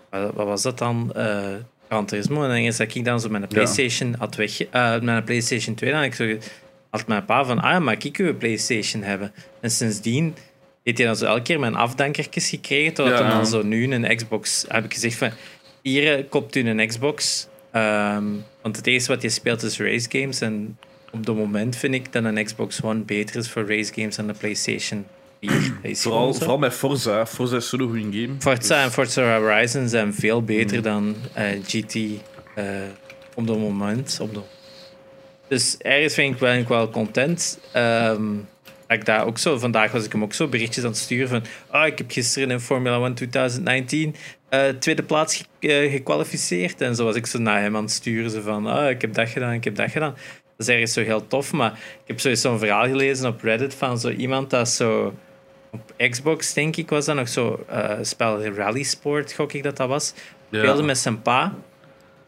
wat, 0.09 0.34
wat 0.34 0.45
was 0.45 0.61
dat 0.61 0.77
dan? 0.77 1.13
Uh, 1.17 1.45
Gran 1.88 2.05
Turismo. 2.05 2.43
En 2.43 2.49
dan 2.49 2.57
is 2.57 2.77
dat 2.77 2.95
ik 2.95 3.05
dan 3.05 3.19
zo 3.19 3.30
met 3.30 3.41
een 3.41 3.47
PlayStation 3.47 4.15
had 4.19 4.35
weg, 4.35 4.61
uh, 4.61 4.91
met 4.91 5.15
een 5.15 5.23
PlayStation 5.23 5.75
2, 5.75 5.91
dan 5.91 5.99
had 5.99 6.07
ik 6.07 6.15
zo 6.15 6.38
had 6.89 7.07
mijn 7.07 7.25
pa 7.25 7.45
van, 7.45 7.59
ah, 7.59 7.84
maar 7.84 7.95
ik 7.99 8.17
wil 8.17 8.27
een 8.27 8.38
PlayStation 8.38 9.03
hebben. 9.03 9.34
En 9.61 9.71
sindsdien 9.71 10.35
heeft 10.84 10.97
hij 10.97 11.07
dan 11.07 11.15
zo 11.15 11.25
elke 11.25 11.41
keer 11.41 11.59
mijn 11.59 11.75
afdankertjes 11.75 12.49
gekregen, 12.49 12.93
totdat 12.93 13.19
ja. 13.19 13.30
dan 13.30 13.45
zo 13.45 13.63
nu 13.63 13.93
een 13.93 14.15
Xbox... 14.15 14.65
Heb 14.67 14.84
ik 14.85 14.93
gezegd 14.93 15.15
van, 15.15 15.31
hier 15.81 16.17
eh, 16.17 16.23
koopt 16.30 16.55
u 16.55 16.69
een 16.69 16.88
Xbox. 16.88 17.47
Um, 17.75 18.43
want 18.61 18.75
het 18.75 18.88
eerste 18.88 19.11
wat 19.11 19.21
je 19.21 19.30
speelt 19.30 19.63
is 19.63 19.80
race 19.80 20.09
games. 20.09 20.41
En 20.41 20.77
op 21.14 21.26
het 21.26 21.35
moment 21.35 21.76
vind 21.76 21.94
ik 21.94 22.11
dat 22.11 22.23
een 22.23 22.44
Xbox 22.44 22.81
One 22.81 22.99
beter 22.99 23.35
is 23.35 23.49
voor 23.49 23.68
race 23.68 23.94
games 23.94 24.15
dan 24.15 24.27
de 24.27 24.34
PlayStation 24.34 25.06
4. 25.41 25.95
vooral, 25.95 26.34
vooral 26.34 26.57
met 26.57 26.73
Forza. 26.73 27.26
Forza 27.26 27.56
is 27.56 27.69
zo'n 27.69 27.80
goede 27.80 27.99
game. 27.99 28.35
Forza 28.40 28.57
dus- 28.57 28.69
en 28.69 28.91
Forza 28.91 29.40
Horizon 29.40 29.88
zijn 29.88 30.14
veel 30.14 30.44
beter 30.44 30.77
mm. 30.77 30.84
dan 30.84 31.15
uh, 31.38 31.44
GT 31.65 31.95
uh, 31.95 32.11
op 33.35 33.48
het 33.48 33.60
moment. 33.60 34.18
Op 34.22 34.34
de... 34.34 34.40
Dus 35.48 35.77
ergens 35.77 36.14
vind 36.14 36.34
ik 36.34 36.40
wel, 36.40 36.53
ik 36.53 36.68
wel 36.68 36.90
content. 36.90 37.60
Um, 37.76 38.48
ik 38.88 39.06
daar 39.06 39.26
ook 39.26 39.38
zo, 39.38 39.57
vandaag 39.57 39.91
was 39.91 40.06
ik 40.06 40.11
hem 40.11 40.23
ook 40.23 40.34
zo 40.34 40.48
berichtjes 40.48 40.84
aan 40.84 40.90
het 40.90 40.99
sturen 40.99 41.27
van 41.27 41.44
oh, 41.72 41.85
ik 41.85 41.98
heb 41.98 42.11
gisteren 42.11 42.52
in 42.52 42.60
Formula 42.60 43.06
1 43.06 43.14
2019 43.14 44.15
uh, 44.49 44.68
tweede 44.68 45.03
plaats 45.03 45.44
ge 45.60 45.88
gekwalificeerd. 45.91 46.81
En 46.81 46.95
zo 46.95 47.03
was 47.06 47.15
ik 47.15 47.26
zo 47.26 47.40
naar 47.40 47.61
hem 47.61 47.76
aan 47.76 47.84
het 47.84 47.91
sturen. 47.91 48.31
Zo 48.31 48.41
van, 48.41 48.72
oh, 48.72 48.90
ik 48.90 49.02
heb 49.02 49.14
dat 49.14 49.30
gedaan, 49.30 49.53
ik 49.53 49.64
heb 49.64 49.76
dat 49.76 49.91
gedaan. 49.91 50.15
Dat 50.65 50.76
is 50.76 50.81
ergens 50.81 50.94
zo 50.94 51.02
heel 51.02 51.27
tof. 51.27 51.52
Maar 51.52 51.72
ik 51.72 52.07
heb 52.07 52.19
sowieso 52.19 52.52
een 52.52 52.60
verhaal 52.60 52.85
gelezen 52.85 53.27
op 53.27 53.41
Reddit 53.41 53.73
van 53.73 53.99
zo 53.99 54.10
iemand 54.10 54.49
dat 54.49 54.69
zo... 54.69 55.14
Op 55.72 55.94
Xbox, 56.10 56.53
denk 56.53 56.76
ik, 56.76 56.90
was 56.90 57.06
dat 57.06 57.15
nog 57.15 57.30
zo... 57.30 57.65
Uh, 57.72 57.91
spel 58.02 58.45
Rally 58.45 58.84
Sport, 58.84 59.34
gok 59.34 59.53
ik 59.53 59.64
dat 59.64 59.77
dat 59.77 59.88
was. 59.88 60.14
Speelde 60.48 60.80
ja. 60.80 60.85
met 60.85 60.98
zijn 60.98 61.22
pa. 61.22 61.53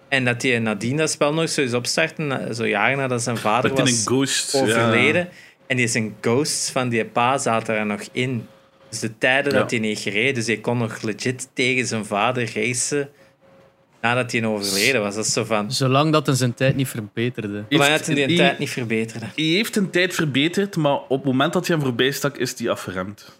En 0.07 0.25
dat 0.25 0.41
hij 0.41 0.59
nadien 0.59 0.97
dat 0.97 1.09
spel 1.09 1.33
nog 1.33 1.49
zo 1.49 1.61
is 1.61 1.73
opstarten, 1.73 2.55
zo 2.55 2.67
jaren 2.67 2.97
nadat 2.97 3.21
zijn 3.21 3.37
vader 3.37 3.69
dat 3.69 3.79
was 3.79 4.01
ghost, 4.05 4.55
overleden. 4.55 5.21
Ja. 5.21 5.29
En 5.67 5.77
die 5.77 5.87
zijn 5.87 6.15
ghosts 6.21 6.69
van 6.69 6.89
die 6.89 7.05
pa 7.05 7.37
zaten 7.37 7.75
er 7.75 7.85
nog 7.85 8.01
in. 8.11 8.47
Dus 8.89 8.99
de 8.99 9.17
tijden 9.17 9.53
ja. 9.53 9.59
dat 9.59 9.71
hij 9.71 9.79
niet 9.79 9.99
gereden, 9.99 10.33
dus 10.33 10.47
hij 10.47 10.57
kon 10.57 10.77
nog 10.77 11.01
legit 11.01 11.49
tegen 11.53 11.85
zijn 11.85 12.05
vader 12.05 12.51
racen 12.53 13.09
nadat 14.01 14.31
hij 14.31 14.45
overleden 14.45 15.01
was. 15.01 15.15
Dat 15.15 15.25
is 15.25 15.33
zo 15.33 15.43
van... 15.43 15.71
Zolang 15.71 16.11
dat 16.11 16.25
hij 16.25 16.35
zijn 16.35 16.53
tijd 16.53 16.75
niet 16.75 16.87
verbeterde. 16.87 17.63
Zolang 17.69 17.91
dat 17.91 18.05
hij 18.05 18.27
die 18.27 18.37
tijd 18.37 18.59
niet 18.59 18.69
verbeterde. 18.69 19.25
Hij 19.35 19.43
heeft 19.43 19.75
een 19.75 19.89
tijd 19.89 20.13
verbeterd, 20.13 20.75
maar 20.75 20.95
op 20.95 21.09
het 21.09 21.23
moment 21.23 21.53
dat 21.53 21.67
hij 21.67 21.75
hem 21.75 21.85
voorbij 21.85 22.11
stak, 22.11 22.37
is 22.37 22.59
hij 22.59 22.69
afgeremd. 22.69 23.31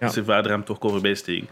Ja. 0.00 0.08
Zijn 0.08 0.24
vader 0.24 0.50
hem 0.50 0.64
toch 0.64 0.78
kon 0.78 0.90
voorbij 0.90 1.14
steken. 1.14 1.48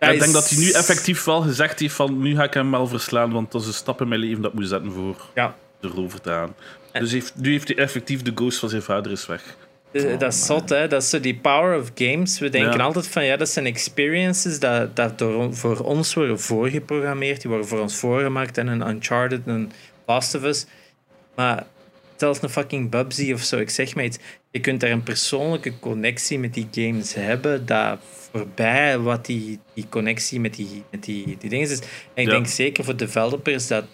Ja, 0.00 0.08
ik 0.08 0.20
denk 0.20 0.32
dat 0.32 0.50
hij 0.50 0.58
nu 0.58 0.70
effectief 0.70 1.24
wel 1.24 1.40
gezegd 1.40 1.80
heeft 1.80 1.94
van 1.94 2.20
nu 2.20 2.36
ga 2.36 2.44
ik 2.44 2.54
hem 2.54 2.70
wel 2.70 2.86
verslaan, 2.86 3.32
want 3.32 3.52
dat 3.52 3.60
is 3.60 3.66
een 3.66 3.72
stap 3.74 4.00
in 4.00 4.08
mijn 4.08 4.20
leven 4.20 4.42
dat 4.42 4.52
ik 4.52 4.58
moet 4.58 4.68
zetten 4.68 4.92
voor 4.92 5.16
ja. 5.34 5.56
de 5.80 5.88
rover 5.88 6.20
te 6.20 6.30
gaan. 6.30 6.54
Dus 6.92 7.12
heeft, 7.12 7.32
nu 7.36 7.50
heeft 7.50 7.68
hij 7.68 7.76
effectief 7.76 8.22
de 8.22 8.32
ghost 8.34 8.58
van 8.58 8.68
zijn 8.68 8.82
vader 8.82 9.12
is 9.12 9.26
weg. 9.26 9.56
Oh, 9.92 10.18
dat 10.18 10.32
is 10.32 10.46
zot, 10.46 10.68
hè? 10.68 10.88
Dat 10.88 11.02
is 11.02 11.10
zo 11.10 11.20
die 11.20 11.36
power 11.36 11.80
of 11.80 11.90
games. 11.94 12.38
We 12.38 12.48
denken 12.48 12.78
ja. 12.78 12.84
altijd 12.84 13.06
van 13.06 13.24
ja, 13.24 13.36
dat 13.36 13.48
zijn 13.48 13.66
experiences 13.66 14.58
dat, 14.58 14.96
dat 14.96 15.18
door, 15.18 15.54
voor 15.54 15.78
ons 15.78 16.14
worden 16.14 16.40
voorgeprogrammeerd. 16.40 17.40
Die 17.40 17.50
worden 17.50 17.68
voor 17.68 17.80
ons 17.80 17.96
voorgemaakt 17.96 18.58
en 18.58 18.66
een 18.66 18.88
Uncharted, 18.88 19.40
een 19.44 19.72
Last 20.06 20.34
of 20.34 20.42
Us. 20.42 20.66
Maar 21.34 21.66
zelfs 22.16 22.42
een 22.42 22.48
fucking 22.48 22.90
Bubsy 22.90 23.32
of 23.32 23.42
zo, 23.42 23.58
ik 23.58 23.70
zeg 23.70 23.94
maar 23.94 24.04
iets. 24.04 24.18
Je 24.50 24.60
kunt 24.60 24.80
daar 24.80 24.90
een 24.90 25.02
persoonlijke 25.02 25.78
connectie 25.78 26.38
met 26.38 26.54
die 26.54 26.68
games 26.70 27.14
hebben, 27.14 27.66
dat 27.66 27.98
voorbij 28.30 28.98
wat 28.98 29.26
die, 29.26 29.58
die 29.74 29.86
connectie 29.88 30.40
met 30.40 30.54
die, 30.54 30.84
met 30.90 31.04
die, 31.04 31.36
die 31.38 31.50
dingen 31.50 31.70
is. 31.70 31.78
En 31.80 31.86
ik 32.14 32.26
ja. 32.26 32.30
denk 32.30 32.46
zeker 32.46 32.84
voor 32.84 32.96
developers 32.96 33.66
dat 33.66 33.84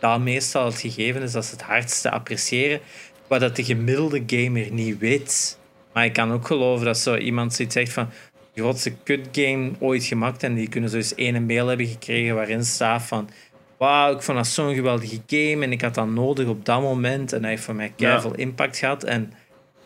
dat 0.00 0.20
meestal 0.20 0.64
het 0.64 0.80
gegeven 0.80 1.22
is 1.22 1.32
dat 1.32 1.44
ze 1.44 1.52
het 1.52 1.62
hardste 1.62 2.10
appreciëren, 2.10 2.80
wat 3.26 3.40
dat 3.40 3.56
de 3.56 3.64
gemiddelde 3.64 4.22
gamer 4.26 4.72
niet 4.72 4.98
weet. 4.98 5.58
Maar 5.92 6.04
ik 6.04 6.12
kan 6.12 6.32
ook 6.32 6.46
geloven 6.46 6.86
dat 6.86 6.98
zo 6.98 7.16
iemand 7.16 7.54
zoiets 7.54 7.74
zegt 7.74 7.92
van 7.92 8.08
de 8.52 8.60
grootste 8.60 8.92
kut 9.02 9.28
game 9.32 9.70
ooit 9.78 10.04
gemaakt 10.04 10.42
en 10.42 10.54
die 10.54 10.68
kunnen 10.68 10.90
zo 10.90 10.96
eens 10.96 11.14
één 11.14 11.46
mail 11.46 11.66
hebben 11.66 11.86
gekregen 11.86 12.34
waarin 12.34 12.64
staat 12.64 13.02
van 13.02 13.28
wauw, 13.76 14.14
ik 14.14 14.22
vond 14.22 14.36
dat 14.38 14.46
zo'n 14.46 14.74
geweldige 14.74 15.20
game 15.26 15.64
en 15.64 15.72
ik 15.72 15.80
had 15.80 15.94
dat 15.94 16.08
nodig 16.08 16.46
op 16.46 16.64
dat 16.64 16.80
moment 16.80 17.32
en 17.32 17.40
hij 17.40 17.50
heeft 17.50 17.62
voor 17.62 17.74
mij 17.74 17.92
keihard 17.96 18.36
ja. 18.36 18.42
impact 18.42 18.76
gehad 18.76 19.04
en 19.04 19.32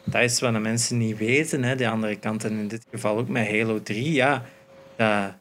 dat 0.05 0.23
is 0.23 0.41
wat 0.41 0.53
de 0.53 0.59
mensen 0.59 0.99
niet 0.99 1.19
weten. 1.19 1.65
Hè. 1.65 1.75
De 1.75 1.89
andere 1.89 2.17
kant, 2.17 2.45
en 2.45 2.51
in 2.51 2.69
dit 2.69 2.87
geval 2.91 3.19
ook 3.19 3.29
met 3.29 3.49
Halo 3.49 3.83
3, 3.83 4.13
ja, 4.13 4.45
dat, 4.97 5.33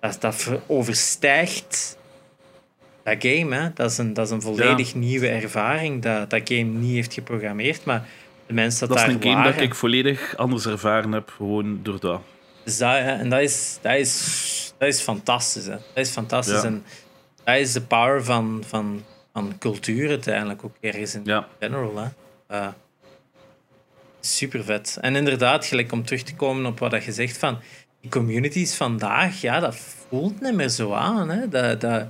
dat, 0.00 0.20
dat 0.20 0.60
overstijgt 0.66 1.97
dat 3.08 3.32
game. 3.32 3.56
Hè. 3.56 3.72
Dat, 3.74 3.90
is 3.90 3.98
een, 3.98 4.14
dat 4.14 4.26
is 4.26 4.32
een 4.32 4.42
volledig 4.42 4.92
ja. 4.92 4.98
nieuwe 4.98 5.28
ervaring 5.28 6.02
dat 6.02 6.30
dat 6.30 6.40
game 6.44 6.62
niet 6.62 6.94
heeft 6.94 7.14
geprogrammeerd. 7.14 7.84
Maar 7.84 8.06
de 8.46 8.52
mensen 8.52 8.80
dat, 8.80 8.88
dat 8.88 8.98
daar 8.98 9.08
is 9.08 9.14
een 9.14 9.22
game 9.22 9.34
waren, 9.34 9.52
dat 9.52 9.62
ik 9.62 9.74
volledig 9.74 10.36
anders 10.36 10.66
ervaren 10.66 11.12
heb, 11.12 11.32
gewoon 11.36 11.80
door 11.82 12.00
dat. 12.00 12.20
Dus 12.64 12.78
dat, 12.78 12.90
hè, 12.90 13.12
en 13.12 13.28
dat 13.28 13.40
is, 13.40 13.78
dat 13.80 13.94
is, 13.94 14.74
dat 14.78 14.88
is 14.88 15.00
fantastisch. 15.00 15.64
Hè. 15.64 15.70
Dat 15.70 15.80
is 15.94 16.10
fantastisch. 16.10 16.62
Ja. 16.62 16.64
En 16.64 16.84
dat 17.44 17.56
is 17.56 17.72
de 17.72 17.80
power 17.80 18.24
van, 18.24 18.62
van, 18.66 19.04
van 19.32 19.58
cultuur 19.58 20.08
uiteindelijk 20.08 20.64
ook 20.64 20.76
ergens 20.80 21.14
in 21.14 21.20
Ja. 21.24 21.48
general. 21.60 21.96
Hè. 21.96 22.08
Uh, 22.56 22.68
super 24.20 24.64
vet. 24.64 24.98
En 25.00 25.16
inderdaad, 25.16 25.66
gelijk 25.66 25.92
om 25.92 26.04
terug 26.04 26.22
te 26.22 26.34
komen 26.34 26.66
op 26.66 26.78
wat 26.78 27.04
je 27.04 27.12
zegt 27.12 27.38
van 27.38 27.58
die 28.00 28.10
communities 28.10 28.74
vandaag, 28.74 29.40
ja, 29.40 29.60
dat 29.60 29.76
voelt 29.76 30.40
niet 30.40 30.54
meer 30.54 30.68
zo 30.68 30.92
aan. 30.92 31.28
Hè. 31.30 31.48
Dat, 31.48 31.80
dat, 31.80 32.06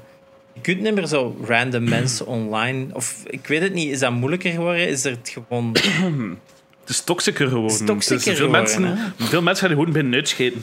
je 0.62 0.72
kunt 0.72 0.80
niet 0.80 0.94
meer 0.94 1.06
zo 1.06 1.36
random 1.47 1.89
mensen 1.89 2.26
online, 2.26 2.86
of 2.94 3.22
ik 3.26 3.47
weet 3.47 3.62
het 3.62 3.72
niet, 3.74 3.90
is 3.90 3.98
dat 3.98 4.12
moeilijker 4.12 4.51
geworden? 4.52 4.89
Is 4.89 5.05
er 5.05 5.10
het 5.10 5.28
gewoon. 5.28 5.76
Het 6.80 6.97
is 6.97 7.02
toxischer 7.05 7.47
geworden. 7.48 7.70
Het 7.72 7.80
is 7.80 7.86
toxischer 7.86 8.36
veel, 8.36 8.47
geworden, 8.47 8.80
mensen, 8.82 9.12
veel 9.18 9.43
mensen 9.43 9.68
gaan 9.68 9.76
gewoon 9.76 9.93
binnen 9.93 10.14
uitscheten. 10.14 10.62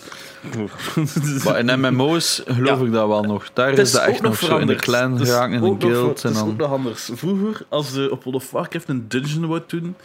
Maar 1.43 1.59
in 1.59 1.79
MMO's 1.79 2.41
geloof 2.45 2.79
Ja. 2.79 2.85
ik 2.85 2.91
dat 2.91 3.07
wel 3.07 3.23
nog. 3.23 3.49
Daar 3.53 3.69
Het 3.69 3.77
is 3.79 3.91
dat 3.91 4.01
echt 4.01 4.21
nog 4.21 4.37
zo 4.37 4.57
in 4.57 4.67
de 4.67 4.75
clan 4.75 5.17
geraakt, 5.25 5.53
in 5.53 5.61
de 5.61 5.75
guild. 5.87 6.23
En 6.23 6.29
Het 6.29 6.37
is 6.37 6.43
ook 6.43 6.47
dan... 6.47 6.55
nog 6.57 6.71
anders. 6.71 7.09
Vroeger, 7.13 7.65
als 7.69 7.91
je 7.93 8.11
op 8.11 8.23
World 8.23 8.41
of 8.43 8.51
Warcraft 8.51 8.89
een 8.89 9.07
dungeon 9.07 9.47
wou 9.47 9.61
doen, 9.67 9.95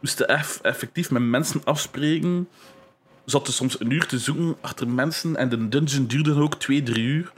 moest 0.00 0.18
je 0.18 0.26
eff- 0.26 0.58
effectief 0.62 1.10
met 1.10 1.22
mensen 1.22 1.60
afspreken. 1.64 2.48
Zat 3.24 3.46
er 3.46 3.52
soms 3.52 3.80
een 3.80 3.90
uur 3.90 4.06
te 4.06 4.18
zoeken 4.18 4.56
achter 4.60 4.88
mensen 4.88 5.36
en 5.36 5.48
de 5.48 5.68
dungeon 5.68 6.06
duurde 6.06 6.32
dan 6.34 6.42
ook 6.42 6.54
twee, 6.54 6.82
drie 6.82 7.04
uur. 7.04 7.32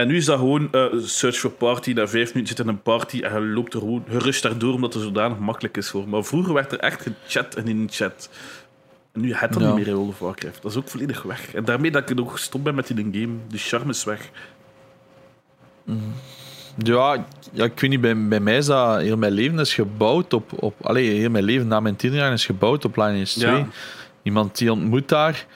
En 0.00 0.06
nu 0.08 0.16
is 0.16 0.24
dat 0.24 0.38
gewoon 0.38 0.68
eh, 0.72 0.84
search 1.02 1.36
for 1.36 1.50
party. 1.50 1.92
Na 1.92 2.08
vijf 2.08 2.34
minuten 2.34 2.56
zit 2.56 2.58
in 2.66 2.68
een 2.68 2.82
party 2.82 3.20
en 3.20 3.32
je 3.32 3.48
loopt 3.48 3.74
er 3.74 3.80
gewoon 3.80 4.04
gerust 4.08 4.42
daardoor 4.42 4.74
omdat 4.74 4.94
het 4.94 5.02
zodanig 5.02 5.38
makkelijk 5.38 5.76
is 5.76 5.88
voor. 5.88 6.08
Maar 6.08 6.24
vroeger 6.24 6.54
werd 6.54 6.72
er 6.72 6.78
echt 6.78 7.02
gechat 7.02 7.54
en 7.54 7.68
in 7.68 7.78
een 7.80 7.88
chat. 7.90 8.30
En 9.12 9.20
nu 9.20 9.34
het 9.34 9.52
dat 9.52 9.62
Ja. 9.62 9.66
niet 9.66 9.76
meer 9.76 9.86
in 9.86 9.94
World 9.94 10.08
of 10.08 10.18
Warcraft. 10.18 10.62
Dat 10.62 10.70
is 10.70 10.76
ook 10.76 10.88
volledig 10.88 11.22
weg. 11.22 11.54
En 11.54 11.64
daarmee 11.64 11.90
dat 11.90 12.10
ik 12.10 12.20
ook 12.20 12.30
gestopt 12.30 12.64
ben 12.64 12.74
met 12.74 12.86
die 12.86 12.96
game. 12.96 13.36
De 13.48 13.58
charme 13.58 13.90
is 13.90 14.04
weg. 14.04 14.30
Ja, 16.76 17.24
ja, 17.52 17.64
ik 17.64 17.80
weet 17.80 17.90
niet, 17.90 18.00
bij, 18.00 18.26
bij 18.28 18.40
mij 18.40 18.56
is 18.56 18.66
dat... 18.66 19.00
Heel 19.00 19.16
mijn 19.16 19.32
leven 19.32 19.58
is 19.58 19.74
gebouwd 19.74 20.32
op... 20.32 20.62
op 20.62 20.74
allee, 20.82 21.10
heel 21.10 21.30
mijn 21.30 21.44
leven 21.44 21.66
na 21.68 21.80
mijn 21.80 21.96
tien 21.96 22.12
jaar 22.12 22.32
is 22.32 22.46
gebouwd 22.46 22.84
op 22.84 22.96
Lineage 22.96 23.38
2. 23.38 23.56
Ja. 23.56 23.66
Iemand 24.22 24.58
die 24.58 24.72
ontmoet 24.72 25.08
daar, 25.08 25.46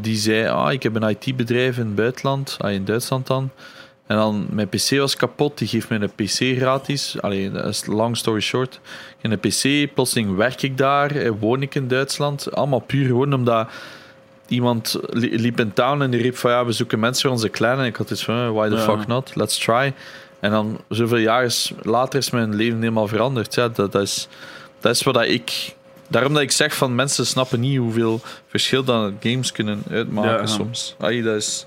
die 0.00 0.16
zei, 0.16 0.46
ah, 0.48 0.72
ik 0.72 0.82
heb 0.82 0.94
een 0.94 1.08
IT-bedrijf 1.08 1.78
in 1.78 1.86
het 1.86 1.94
buitenland, 1.94 2.56
ah, 2.58 2.72
in 2.72 2.84
Duitsland 2.84 3.26
dan. 3.26 3.50
En 4.06 4.16
dan, 4.16 4.46
mijn 4.50 4.68
PC 4.68 4.90
was 4.98 5.16
kapot, 5.16 5.58
die 5.58 5.68
geeft 5.68 5.88
mij 5.88 6.00
een 6.00 6.10
PC 6.14 6.58
gratis. 6.58 7.16
Allee, 7.20 7.50
long 7.86 8.16
story 8.16 8.40
short. 8.40 8.80
Ik 9.22 9.30
heb 9.30 9.44
een 9.44 9.50
PC, 9.50 9.94
plotseling 9.94 10.36
werk 10.36 10.62
ik 10.62 10.76
daar, 10.78 11.10
eh, 11.10 11.30
woon 11.40 11.62
ik 11.62 11.74
in 11.74 11.88
Duitsland. 11.88 12.52
Allemaal 12.54 12.78
puur 12.80 13.06
gewoon 13.06 13.32
omdat 13.34 13.68
iemand 14.46 14.98
li- 15.08 15.40
liep 15.40 15.60
in 15.60 15.72
town 15.72 16.02
en 16.02 16.10
die 16.10 16.20
riep 16.22 16.36
van, 16.36 16.50
ja, 16.50 16.64
we 16.64 16.72
zoeken 16.72 16.98
mensen 16.98 17.22
voor 17.22 17.30
onze 17.30 17.48
kleine. 17.48 17.80
En 17.82 17.86
ik 17.88 17.96
had 17.96 18.10
iets 18.10 18.24
van, 18.24 18.52
why 18.52 18.68
the 18.68 18.74
Ja. 18.74 18.80
fuck 18.80 19.06
not, 19.06 19.30
let's 19.34 19.58
try. 19.58 19.92
En 20.40 20.50
dan, 20.50 20.80
zoveel 20.88 21.16
jaar 21.18 21.44
is- 21.44 21.72
later 21.82 22.18
is 22.18 22.30
mijn 22.30 22.54
leven 22.54 22.78
helemaal 22.78 23.08
veranderd. 23.08 23.54
Ja, 23.54 23.68
dat, 23.68 23.92
dat, 23.92 24.02
is, 24.02 24.28
dat 24.80 24.94
is 24.94 25.02
wat 25.02 25.22
ik... 25.24 25.76
Daarom 26.08 26.32
dat 26.32 26.42
ik 26.42 26.50
zeg 26.50 26.74
van 26.76 26.94
mensen 26.94 27.26
snappen 27.26 27.60
niet 27.60 27.78
hoeveel 27.78 28.20
verschil 28.46 28.84
dan 28.84 29.16
games 29.20 29.52
kunnen 29.52 29.82
uitmaken 29.90 30.30
Ja, 30.30 30.38
ja. 30.38 30.46
soms. 30.46 30.94
Ay, 30.98 31.22
dat, 31.22 31.36
is, 31.36 31.66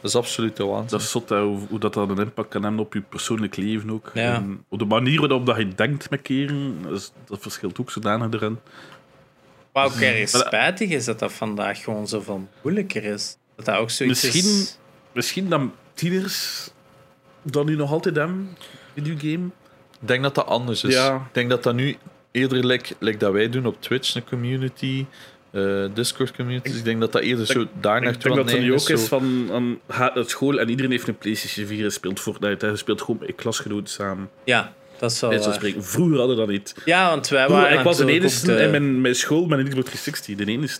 dat 0.00 0.10
is 0.10 0.16
absoluut 0.16 0.56
de 0.56 0.64
waanzin. 0.64 0.88
Dat 0.88 1.00
is 1.00 1.10
zot, 1.10 1.28
hè, 1.28 1.40
hoe, 1.42 1.58
hoe 1.68 1.78
dat, 1.78 1.94
dan 1.94 2.10
een 2.10 2.18
impact 2.18 2.48
kan 2.48 2.62
hebben 2.62 2.80
op 2.80 2.94
je 2.94 3.00
persoonlijk 3.00 3.56
leven 3.56 3.90
ook. 3.90 4.10
Ja. 4.14 4.34
En 4.34 4.64
op 4.68 4.78
de 4.78 4.84
manier 4.84 5.20
waarop 5.20 5.46
dat 5.46 5.56
je 5.56 5.68
denkt 5.68 6.10
met 6.10 6.22
keren, 6.22 6.82
dat, 6.82 6.92
is- 6.92 7.12
dat 7.26 7.38
verschilt 7.40 7.80
ook 7.80 7.90
zodanig 7.90 8.32
erin. 8.32 8.58
Wat 9.72 9.84
ook 9.94 10.00
ergens 10.00 10.32
Maar- 10.32 10.46
spijtig 10.46 10.90
is 10.90 11.04
dat 11.04 11.18
dat 11.18 11.32
vandaag 11.32 11.82
gewoon 11.82 12.08
zoveel 12.08 12.48
moeilijker 12.62 13.04
is. 13.04 13.36
Dat 13.56 13.64
dat 13.64 13.76
ook 13.76 13.90
zoiets 13.90 14.22
Misschien- 14.22 14.60
is. 14.60 14.78
Misschien 15.12 15.48
dat 15.48 15.60
tieners 15.94 16.68
dan 17.42 17.66
nu 17.66 17.76
nog 17.76 17.90
altijd 17.92 18.16
hebben, 18.16 18.56
videogame. 18.94 19.46
Ik 20.00 20.08
denk 20.08 20.22
dat 20.22 20.34
dat 20.34 20.46
anders 20.46 20.84
is. 20.84 20.94
Ja. 20.94 21.14
Ik 21.14 21.22
denk 21.34 21.50
dat 21.50 21.62
dat 21.62 21.74
nu 21.74 21.96
eerder 22.36 22.66
like, 22.66 22.94
like 22.98 23.18
dat 23.18 23.32
wij 23.32 23.48
doen 23.48 23.66
op 23.66 23.82
Twitch, 23.82 24.14
een 24.14 24.24
community, 24.24 25.04
eh, 25.50 25.84
Discord 25.94 26.36
community. 26.36 26.68
Ik 26.68 26.84
denk 26.84 27.00
dat 27.00 27.12
dat 27.12 27.22
eerder 27.22 27.46
zo 27.46 27.66
daar 27.80 27.96
Ik 27.96 28.02
naartoe 28.02 28.22
denk 28.22 28.36
aan 28.36 28.42
dat 28.46 28.50
het 28.54 28.62
nu 28.62 28.72
ook 28.72 28.76
is 28.78 28.84
zo- 28.84 29.06
van 29.18 29.48
aan, 29.52 29.78
naar 30.14 30.24
school 30.26 30.58
en 30.58 30.68
iedereen 30.68 30.90
heeft 30.90 31.08
een 31.08 31.16
PlayStation 31.18 31.66
4 31.66 31.84
en 31.84 31.92
speelt 31.92 32.20
Fortnite. 32.20 32.66
Hij 32.66 32.76
speelt 32.76 33.00
gewoon 33.02 33.20
met 33.20 33.34
klasgenoten 33.34 33.88
samen. 33.88 34.28
Ja, 34.44 34.72
dat 34.98 35.10
is 35.10 35.20
wel 35.20 35.52
spreken. 35.52 35.84
Vroeger 35.84 36.18
hadden 36.18 36.36
we 36.36 36.42
dat 36.42 36.50
niet. 36.50 36.74
Ja, 36.84 37.08
want 37.10 37.28
wij 37.28 37.44
Vroeger, 37.44 37.62
waren 37.64 37.78
ik 37.78 37.84
was 37.84 37.96
de 37.96 38.06
enige 38.12 38.46
de- 38.46 38.62
in 38.62 38.70
mijn, 38.70 39.00
mijn 39.00 39.14
school 39.14 39.46
met 39.46 39.58
een 39.58 39.68
Xbox 39.68 39.84
360. 39.90 40.34
De 40.36 40.44
enige. 40.52 40.78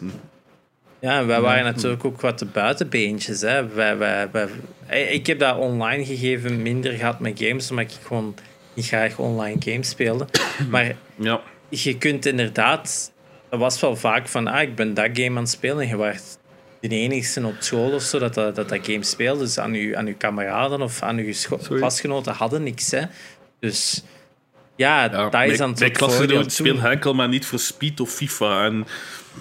Ja, 1.01 1.19
en 1.19 1.27
wij 1.27 1.41
waren 1.41 1.65
natuurlijk 1.65 2.05
ook 2.05 2.21
wat 2.21 2.39
de 2.39 2.45
buitenbeentjes. 2.45 3.41
Hè. 3.41 3.69
Wij, 3.69 3.99
wij, 3.99 4.29
wij, 4.33 4.49
ik 5.13 5.27
heb 5.27 5.39
dat 5.39 5.57
online 5.57 6.05
gegeven 6.05 6.63
minder 6.63 6.93
gehad 6.93 7.21
met 7.21 7.41
games, 7.43 7.71
omdat 7.71 7.85
ik 7.85 7.97
gewoon 8.07 8.35
niet 8.77 8.87
graag 8.87 9.19
online 9.19 9.57
games 9.65 9.89
speelde. 9.89 10.27
Maar 10.71 10.97
Ja. 11.15 11.41
je 11.69 11.99
kunt 11.99 12.27
inderdaad... 12.27 13.13
Dat 13.51 13.61
was 13.61 13.81
wel 13.81 13.97
vaak 13.97 14.29
van, 14.29 14.47
ah, 14.47 14.63
ik 14.63 14.75
ben 14.75 14.95
dat 14.95 15.09
game 15.13 15.37
aan 15.37 15.37
het 15.37 15.49
spelen 15.49 15.89
en 15.89 15.89
je 15.89 16.89
de 16.89 16.95
enigste 16.95 17.47
op 17.47 17.55
school 17.59 17.93
of 17.93 18.03
zo 18.03 18.19
dat 18.19 18.35
dat, 18.35 18.55
dat, 18.57 18.69
dat 18.69 18.79
game 18.87 19.05
speelde. 19.05 19.41
Dus 19.45 19.59
aan 19.59 19.75
je, 19.75 19.97
aan 19.97 20.07
uw 20.07 20.15
kameraden 20.17 20.83
of 20.83 21.03
aan 21.03 21.19
uw 21.19 21.33
klasgenoten 21.69 22.33
hadden 22.33 22.63
niks. 22.63 22.91
Hè. 22.91 23.03
Dus 23.61 24.05
ja, 24.77 25.03
Ja, 25.03 25.09
dat 25.09 25.25
is 25.25 25.59
mijn, 25.59 25.71
mijn 25.71 25.83
het 25.83 25.97
klasgenoten 25.99 26.43
toen. 26.43 26.51
spelen 26.51 26.85
enkel 26.91 27.15
maar 27.15 27.29
niet 27.29 27.47
voor 27.47 27.59
Speed 27.59 28.01
of 28.01 28.11
FIFA. 28.11 28.65
En 28.65 28.87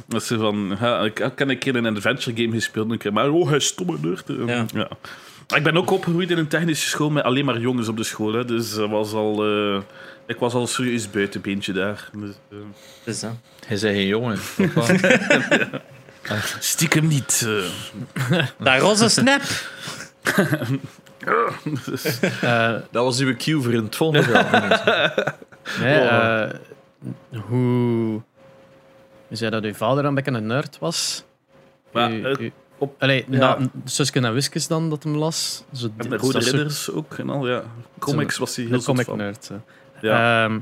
dat 0.07 0.24
ze 0.24 0.38
van, 0.38 0.78
ja, 0.80 0.99
ik 1.02 1.20
ik 1.20 1.40
heb 1.40 1.49
een 1.49 1.57
keer 1.60 1.76
een 1.76 1.86
adventure 1.95 2.41
game 2.41 2.53
gespeeld, 2.56 2.91
een 2.91 2.98
keer, 2.98 3.14
maar 3.14 3.30
oh, 3.30 3.48
hij 3.48 3.56
is 3.57 3.66
stomme 3.66 3.98
nerd. 4.02 4.24
Ja. 4.74 4.90
Ik 5.55 5.63
ben 5.63 5.77
ook 5.77 5.91
opgegroeid 5.91 6.31
in 6.31 6.38
een 6.38 6.47
technische 6.47 6.89
school 6.89 7.09
met 7.09 7.23
alleen 7.23 7.45
maar 7.45 7.59
jongens 7.59 7.88
op 7.88 7.97
de 7.97 8.03
school. 8.03 8.34
Hè, 8.34 8.45
dus 8.45 8.73
dat 8.73 8.89
was 8.89 9.13
al, 9.13 9.45
eh, 9.45 9.81
ik 10.27 10.38
was 10.39 10.53
al 10.53 10.67
serieus 10.67 11.09
buitenbeentje 11.11 11.73
daar. 11.73 12.09
Dus, 12.13 12.31
eh, 12.51 12.57
Dus, 13.03 13.22
hè. 13.22 13.30
Hij 13.67 13.77
zei 13.77 13.95
geen 13.95 14.07
jongen. 14.07 14.38
stiekem 16.59 17.07
niet. 17.07 17.47
eh. 17.47 18.45
Dat 18.59 18.81
roze 18.81 19.09
snap! 19.09 19.41
Eh, 22.41 22.73
dat 22.91 23.03
was 23.03 23.19
uw 23.19 23.35
cue 23.35 23.61
voor 23.61 23.73
in 23.73 23.84
het 23.84 23.95
volgende 23.95 24.23
verhaal. 24.23 25.09
nee, 25.80 26.49
hoe... 27.41 28.22
Je 29.27 29.35
zei 29.35 29.51
dat 29.51 29.63
uw 29.63 29.73
vader 29.73 30.05
een 30.05 30.15
beetje 30.15 30.31
een 30.31 30.45
nerd 30.45 30.80
was. 30.80 31.23
Maar, 31.91 32.11
U- 32.11 32.35
u- 32.39 32.51
op- 32.77 32.95
Allee, 33.02 33.26
ja. 33.30 33.38
na, 33.38 33.57
Susken 33.85 34.26
en 34.26 34.34
Wiskes 34.34 34.68
dan, 34.68 34.89
dat 34.89 35.03
hem 35.03 35.15
las. 35.15 35.64
Zo, 35.73 35.88
En 35.97 36.10
de 36.10 36.18
Rode 36.18 36.31
soort- 36.41 36.43
Ridders 36.56 36.91
ook 36.91 37.14
en 37.18 37.30
al, 37.30 37.47
ja. 37.47 37.64
Comics 37.99 38.38
was 38.38 38.56
hij 38.56 38.65
heel 38.65 38.81
comic 38.84 39.06
van. 39.06 39.18
nerd. 39.18 39.49
Ja. 40.02 40.45
Ehm, 40.45 40.60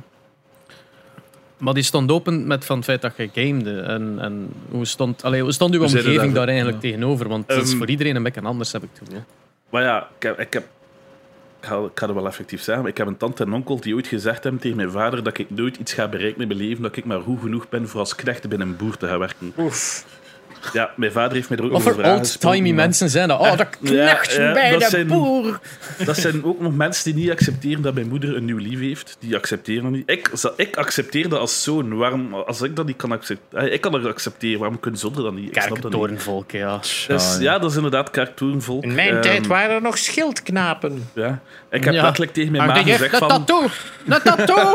maar 1.57 1.73
die 1.73 1.83
stond 1.83 2.11
open 2.11 2.47
met 2.47 2.65
van 2.65 2.75
het 2.75 2.85
feit 2.85 3.01
dat 3.01 3.13
je 3.17 3.29
gamede. 3.33 3.79
En, 3.81 4.15
en 4.19 4.49
hoe, 4.69 4.85
stond, 4.85 5.23
allee, 5.23 5.41
hoe 5.41 5.51
stond 5.51 5.73
uw 5.73 5.81
omgeving 5.81 6.15
daar- 6.21 6.33
daar 6.33 6.47
eigenlijk 6.47 6.83
ja. 6.83 6.89
tegenover? 6.89 7.27
Want 7.27 7.47
dat 7.47 7.61
is 7.63 7.69
Ehm, 7.69 7.77
voor 7.77 7.89
iedereen 7.89 8.15
een 8.15 8.23
beetje 8.23 8.41
anders, 8.41 8.71
heb 8.71 8.83
ik 8.83 8.89
het 8.93 9.07
gevoel. 9.07 9.23
Maar 9.69 9.83
ja, 9.83 10.07
ik 10.17 10.23
heb, 10.23 10.39
ik 10.39 10.53
heb 10.53 10.63
ik 11.59 11.69
ga, 11.69 11.75
ik 11.77 11.91
ga 11.99 12.05
het 12.05 12.15
wel 12.15 12.27
effectief 12.27 12.61
zeggen, 12.61 12.83
maar 12.83 12.91
ik 12.91 12.97
heb 12.97 13.07
een 13.07 13.17
tante 13.17 13.43
en 13.43 13.53
onkel 13.53 13.79
die 13.79 13.95
ooit 13.95 14.07
gezegd 14.07 14.43
hebben 14.43 14.61
tegen 14.61 14.77
mijn 14.77 14.91
vader 14.91 15.23
dat 15.23 15.37
ik 15.37 15.49
nooit 15.49 15.77
iets 15.77 15.93
ga 15.93 16.07
bereiken 16.07 16.41
in 16.41 16.47
mijn 16.47 16.59
leven, 16.59 16.83
dat 16.83 16.95
ik 16.95 17.05
maar 17.05 17.21
goed 17.21 17.39
genoeg 17.41 17.69
ben 17.69 17.87
voor 17.87 17.99
als 17.99 18.15
knecht 18.15 18.49
binnen 18.49 18.67
een 18.67 18.75
boer 18.75 18.97
te 18.97 19.07
gaan 19.07 19.19
werken. 19.19 19.53
Oef. 19.57 20.05
Ja, 20.73 20.91
mijn 20.95 21.11
vader 21.11 21.33
heeft 21.33 21.49
mij 21.49 21.57
er 21.57 21.63
ook 21.63 21.71
over 21.73 21.83
voor 21.83 21.93
vragen 22.01 22.19
old-timey 22.19 22.51
gesproken, 22.51 22.75
mensen 22.75 23.09
zijn 23.09 23.27
dat? 23.27 23.39
Oh, 23.39 23.57
dat 23.57 23.69
knecht 23.81 24.33
ja, 24.33 24.53
bij 24.53 24.71
dat 24.71 24.79
de 24.81 24.87
zijn- 24.89 25.07
boer. 25.07 25.59
Dat 26.05 26.17
zijn 26.17 26.43
ook 26.45 26.59
nog 26.59 26.75
mensen 26.75 27.03
die 27.03 27.23
niet 27.23 27.31
accepteren 27.31 27.81
dat 27.81 27.93
mijn 27.93 28.07
moeder 28.07 28.35
een 28.35 28.45
nieuw 28.45 28.57
lief 28.57 28.79
heeft. 28.79 29.17
Die 29.19 29.35
accepteren 29.35 29.83
dat 29.83 29.91
niet. 29.91 30.09
Ik, 30.09 30.31
ik 30.55 30.75
accepteer 30.77 31.29
dat 31.29 31.39
als 31.39 31.63
zoon. 31.63 31.97
Waarom, 31.97 32.33
als 32.33 32.61
ik 32.61 32.75
dat 32.75 32.85
niet 32.85 32.95
kan 32.95 33.11
accepteren, 33.11 33.73
ik 33.73 33.81
kan 33.81 33.91
dat 33.91 34.05
accepteren, 34.05 34.59
waarom 34.59 34.79
kunnen 34.79 34.99
zonder 34.99 35.23
dat 35.23 35.33
niet? 35.33 35.53
Dat. 35.53 35.65
Kerktorenvolk, 35.65 36.51
ja. 36.51 36.79
Dus, 37.07 37.37
ja, 37.39 37.59
dat 37.59 37.69
is 37.69 37.75
inderdaad 37.75 38.09
kerktorenvolk. 38.11 38.83
In 38.83 38.95
mijn 38.95 39.09
Ehm, 39.13 39.21
tijd 39.21 39.47
waren 39.47 39.75
er 39.75 39.81
nog 39.81 39.97
schildknapen. 39.97 41.07
Ja. 41.13 41.39
Ik 41.71 41.83
heb 41.83 41.93
Ja. 41.93 42.01
letterlijk 42.01 42.33
tegen 42.33 42.51
mijn 42.51 42.67
ma 42.67 42.75
gezegd 42.81 43.13
een 43.13 43.19
van... 43.19 43.27
tattoo! 43.27 43.63
Een 44.07 44.21
tattoo! 44.23 44.73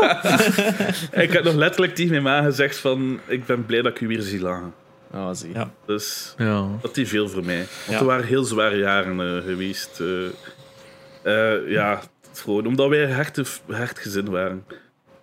Ik 1.23 1.31
heb 1.33 1.43
nog 1.43 1.53
letterlijk 1.55 1.95
tegen 1.95 2.11
mijn 2.11 2.23
ma 2.23 2.41
gezegd 2.41 2.77
van... 2.77 3.19
Ik 3.25 3.45
ben 3.45 3.65
blij 3.65 3.81
dat 3.81 3.91
ik 3.91 3.99
u 4.01 4.07
weer 4.07 4.21
zie 4.21 4.41
lachen. 4.41 4.73
Oh, 5.13 5.29
zie. 5.31 5.53
Ja. 5.53 5.71
Dus 5.85 6.33
ja. 6.37 6.67
dat 6.81 6.97
is 6.97 7.09
veel 7.09 7.29
voor 7.29 7.45
mij. 7.45 7.57
Want 7.57 7.69
Ja. 7.89 7.99
er 7.99 8.05
waren 8.05 8.25
heel 8.25 8.43
zware 8.43 8.77
jaren 8.77 9.19
eh, 9.37 9.43
geweest. 9.43 9.99
eh. 9.99 10.25
Eh, 11.23 11.69
ja, 11.71 11.99
het 11.99 12.29
is 12.33 12.41
gewoon 12.41 12.65
omdat 12.65 12.89
wij 12.89 13.03
een 13.03 13.09
hechte, 13.09 13.45
hecht 13.71 13.99
gezin 13.99 14.29
waren. 14.29 14.65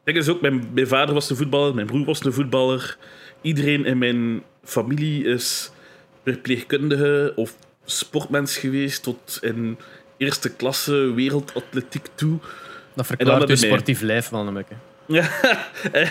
Kijk 0.05 0.17
eens 0.17 0.29
ook, 0.29 0.41
mijn, 0.41 0.69
mijn 0.73 0.87
vader 0.89 1.15
was 1.15 1.31
een 1.31 1.37
voetballer, 1.37 1.75
mijn 1.75 1.87
broer 1.87 2.05
was 2.05 2.25
een 2.25 2.33
voetballer. 2.33 2.97
Iedereen 3.41 3.85
in 3.85 3.99
mijn 3.99 4.43
familie 4.65 5.25
is 5.25 5.71
verpleegkundige 6.25 7.33
of 7.37 7.55
sportmens 7.85 8.57
geweest 8.59 9.03
tot 9.03 9.39
in 9.41 9.79
eerste 10.17 10.49
klasse 10.55 11.13
wereldatletiek 11.15 12.07
toe. 12.15 12.39
Dat 12.95 13.07
verklaart 13.07 13.41
je 13.41 13.47
mij. 13.47 13.57
sportief 13.57 14.01
lijf 14.01 14.29
wel 14.29 14.47
een 14.47 14.55
beetje. 14.55 14.75
Ja, 15.09 15.29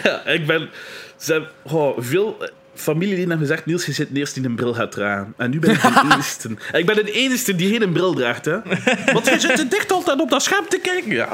ja, 0.03 0.26
ik 0.26 0.45
ben... 0.47 0.69
Ze 1.18 1.31
hebben, 1.31 1.49
oh, 1.64 1.95
veel 1.99 2.38
eh, 2.76 2.81
familieleden 2.81 3.30
hebben 3.30 3.47
gezegd, 3.47 3.65
Niels, 3.65 3.85
je 3.85 3.91
zit 3.91 4.07
het 4.07 4.18
eerst 4.18 4.34
die 4.34 4.45
een 4.45 4.56
bril 4.56 4.73
gaat 4.73 4.91
dragen. 4.91 5.34
En 5.38 5.49
nu 5.49 5.60
ben 5.60 5.72
ik 5.72 5.81
de 5.81 6.02
enigste. 6.11 6.49
En 6.72 6.80
ik 6.80 6.85
ben 6.85 6.95
de 6.95 7.11
enige 7.11 7.56
die 7.56 7.77
geen 7.80 7.91
bril 7.91 8.14
draagt, 8.14 8.45
hè. 8.45 8.60
Want 9.14 9.26
je 9.27 9.39
zit 9.39 9.56
te 9.56 9.68
dicht 9.68 9.91
altijd 9.91 10.22
op 10.22 10.30
dat 10.30 10.43
scherm 10.43 10.65
te 10.69 10.80
kijken. 10.80 11.11
Ja, 11.11 11.30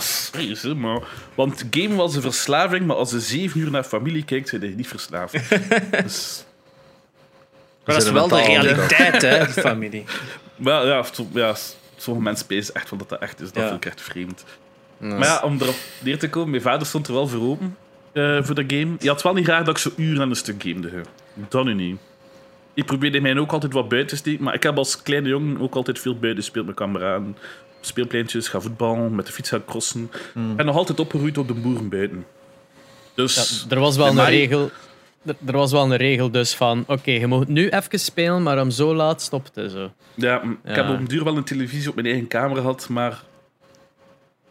hè, 0.61 0.75
maar... 0.75 0.99
Want 1.35 1.63
game 1.69 1.95
was 1.95 2.15
een 2.15 2.21
verslaving, 2.21 2.85
maar 2.85 2.95
als 2.95 3.11
je 3.11 3.19
zeven 3.19 3.59
uur 3.59 3.71
naar 3.71 3.83
familie 3.83 4.23
kijkt, 4.23 4.49
zijn 4.49 4.61
je 4.61 4.67
niet 4.67 4.87
verslaafd. 4.87 5.33
Dus, 6.03 6.45
Maar 7.85 7.95
dat 7.95 8.03
is 8.05 8.11
wel 8.11 8.27
de 8.27 8.41
realiteit, 8.41 9.21
hè, 9.21 9.37
de 9.45 9.61
familie. 9.61 10.03
maar 10.55 10.85
ja, 10.85 11.05
ja, 11.33 11.55
sommige 11.97 12.23
mensen 12.25 12.45
spelen 12.45 12.65
echt 12.73 12.87
van 12.87 12.97
dat 12.97 13.09
dat 13.09 13.21
echt 13.21 13.41
is. 13.41 13.51
Dat 13.51 13.63
Ja. 13.63 13.69
vind 13.69 13.85
ik 13.85 13.91
echt 13.91 14.01
vreemd. 14.01 14.43
Maar 14.97 15.19
ja, 15.19 15.41
om 15.43 15.57
erop 15.61 15.75
neer 15.99 16.19
te 16.19 16.29
komen, 16.29 16.49
mijn 16.49 16.61
vader 16.61 16.87
stond 16.87 17.07
er 17.07 17.13
wel 17.13 17.27
voor 17.27 17.41
open 17.41 17.77
eh, 18.13 18.37
voor 18.43 18.55
dat 18.55 18.65
game. 18.67 18.95
Je 18.99 19.07
had 19.07 19.21
wel 19.21 19.33
niet 19.33 19.45
graag 19.45 19.63
dat 19.63 19.75
ik 19.75 19.81
zo 19.81 19.91
uren 19.95 20.21
aan 20.21 20.29
een 20.29 20.35
stuk 20.35 20.61
gamede. 20.63 21.01
Dat 21.49 21.63
nu 21.65 21.73
niet. 21.73 21.99
Ik 22.73 22.85
probeerde 22.85 23.21
mij 23.21 23.37
ook 23.37 23.51
altijd 23.51 23.73
wat 23.73 23.89
buiten 23.89 24.09
te 24.09 24.15
steken, 24.15 24.43
maar 24.43 24.53
ik 24.53 24.63
heb 24.63 24.77
als 24.77 25.01
kleine 25.01 25.29
jongen 25.29 25.59
ook 25.61 25.75
altijd 25.75 25.99
veel 25.99 26.15
buiten 26.19 26.43
gespeeld 26.43 26.65
met 26.65 26.75
kameraden. 26.75 27.37
Speelpleintjes, 27.81 28.47
ga 28.47 28.59
voetballen, 28.61 29.15
met 29.15 29.25
de 29.25 29.31
fiets 29.31 29.49
gaan 29.49 29.65
crossen. 29.65 30.11
Hmm. 30.33 30.53
En 30.59 30.65
nog 30.65 30.75
altijd 30.75 30.99
opgeroeid 30.99 31.37
op 31.37 31.47
de 31.47 31.53
boeren 31.53 31.89
buiten. 31.89 32.25
Dus 33.15 33.65
Ja, 33.69 33.75
er 33.75 33.81
was 33.81 33.97
wel 33.97 34.07
een 34.07 34.15
mij- 34.15 34.29
regel. 34.37 34.71
Er, 35.25 35.35
er 35.45 35.53
was 35.57 35.71
wel 35.71 35.83
een 35.83 35.95
regel 35.95 36.31
dus 36.31 36.53
van, 36.55 36.83
oké, 36.87 37.11
je 37.11 37.27
mag 37.27 37.47
nu 37.47 37.69
even 37.69 37.99
spelen, 37.99 38.43
maar 38.43 38.61
om 38.61 38.69
zo 38.71 38.95
laat 38.95 39.21
stopt 39.21 39.55
het 39.55 39.71
zo. 39.71 39.91
Ja, 40.13 40.41
ik 40.63 40.75
heb 40.75 40.89
op 40.89 40.97
een 40.97 41.05
duur 41.07 41.23
wel 41.23 41.37
een 41.37 41.43
televisie 41.43 41.89
op 41.89 41.95
mijn 41.95 42.07
eigen 42.07 42.27
kamer 42.27 42.57
gehad, 42.57 42.89
maar... 42.89 43.23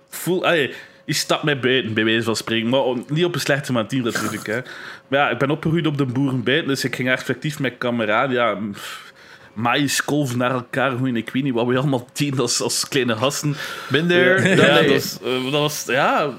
Voel, 0.09 0.45
allee, 0.45 0.75
je 1.05 1.13
stapt 1.13 1.43
mij 1.43 1.61
buiten, 1.61 1.95
bij 1.95 2.05
wijze 2.05 2.23
van 2.23 2.37
spreken. 2.37 2.69
Maar 2.69 2.81
on- 2.81 3.05
niet 3.09 3.25
op 3.25 3.35
een 3.35 3.41
slechte 3.41 3.73
manier 3.73 4.03
natuurlijk. 4.03 4.47
Hè. 4.47 4.61
Maar 5.09 5.19
ja, 5.21 5.31
ik 5.31 5.39
ben 5.39 5.51
opgegroeid 5.51 5.87
op 5.87 5.99
de 5.99 6.05
boeren 6.07 6.43
buiten, 6.43 6.69
dus 6.69 6.85
ik 6.85 6.95
ging 6.97 7.11
effectief 7.11 7.59
met 7.59 7.75
kameraden... 7.79 8.37
Ja, 8.37 8.55
pff, 8.73 9.13
maïs, 9.53 10.05
kolven 10.05 10.39
naar 10.39 10.51
elkaar 10.51 10.91
gooien. 10.97 11.17
Ik 11.17 11.31
weet 11.31 11.43
niet 11.43 11.55
wat 11.55 11.67
we 11.67 11.79
allemaal 11.79 12.07
deden 12.13 12.41
als, 12.41 12.61
als 12.61 12.89
kleine 12.89 13.17
gasten. 13.17 13.55
Minder. 13.89 14.47
Ja, 14.49 14.55
Ja, 14.67 14.75
dat, 14.83 14.87
was, 14.91 15.19
eh, 15.23 15.43
dat 15.43 15.53
was... 15.61 15.85
Ja, 15.87 16.31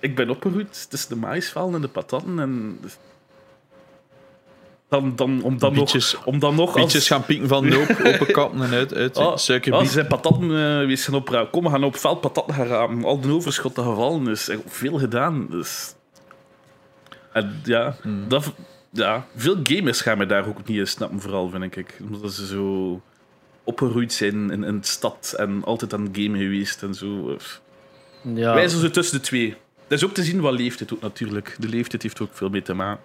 ik 0.00 0.16
ben 0.16 0.30
opgegroeid 0.30 0.86
tussen 0.90 1.08
de 1.08 1.16
maïsvelden 1.16 1.74
en 1.74 1.80
de 1.80 1.88
patatten. 1.88 2.38
En 2.38 2.78
dan, 4.90 5.12
dan, 5.16 5.42
om 5.42 5.58
dan 5.58 5.72
Bietjes- 5.72 6.12
nog... 6.12 6.26
Om 6.26 6.38
dan 6.38 6.54
nog 6.54 6.76
als- 6.76 7.06
gaan 7.08 7.24
pieken 7.24 7.48
van 7.48 7.68
noop, 7.68 7.88
open 8.04 8.32
kappen 8.32 8.62
en 8.62 8.70
uit. 8.72 8.94
uit 8.94 9.16
Oh, 9.16 9.36
suikerbiet. 9.36 9.80
oh, 9.80 9.86
ze 9.86 9.92
zijn 9.92 10.06
patatten 10.06 10.50
uh, 10.50 10.86
wees 10.86 11.04
gaan 11.04 11.14
oprapen. 11.14 11.50
Kom, 11.50 11.64
we 11.64 11.70
gaan 11.70 11.84
op 11.84 11.96
veld 11.96 12.20
patatten 12.20 12.54
gaan. 12.54 13.04
Al 13.04 13.20
de 13.20 13.32
overschotten 13.32 13.84
gevallen 13.84 14.28
is. 14.28 14.48
Echt 14.48 14.60
veel 14.66 14.98
gedaan. 14.98 15.46
Dus. 15.50 15.94
En 17.32 17.60
ja, 17.64 17.96
Hmm. 18.02 18.28
dat, 18.28 18.52
ja, 18.90 19.26
veel 19.36 19.56
gamers 19.62 20.00
gaan 20.00 20.18
me 20.18 20.26
daar 20.26 20.48
ook 20.48 20.66
niet 20.66 20.78
in 20.78 20.86
snappen, 20.86 21.20
vooral 21.20 21.48
vind 21.48 21.76
ik. 21.76 21.98
Omdat 22.10 22.32
ze 22.32 22.46
zo 22.46 23.00
opgeroeid 23.64 24.12
zijn 24.12 24.50
in, 24.50 24.64
in 24.64 24.80
de 24.80 24.86
stad 24.86 25.34
en 25.36 25.64
altijd 25.64 25.94
aan 25.94 26.02
het 26.04 26.16
gamen 26.16 26.40
geweest 26.40 26.82
en 26.82 26.94
zo. 26.94 27.36
Ja, 28.34 28.54
Wij 28.54 28.68
zijn 28.68 28.80
zo 28.80 28.90
tussen 28.90 29.18
de 29.18 29.24
twee. 29.24 29.56
Dat 29.88 29.98
is 29.98 30.04
ook 30.04 30.14
te 30.14 30.22
zien 30.22 30.40
wat 30.40 30.52
leeftijd 30.52 30.92
ook 30.94 31.00
natuurlijk. 31.00 31.56
De 31.58 31.68
leeftijd 31.68 32.02
heeft 32.02 32.20
ook 32.20 32.30
veel 32.32 32.48
mee 32.48 32.62
te 32.62 32.74
maken. 32.74 33.02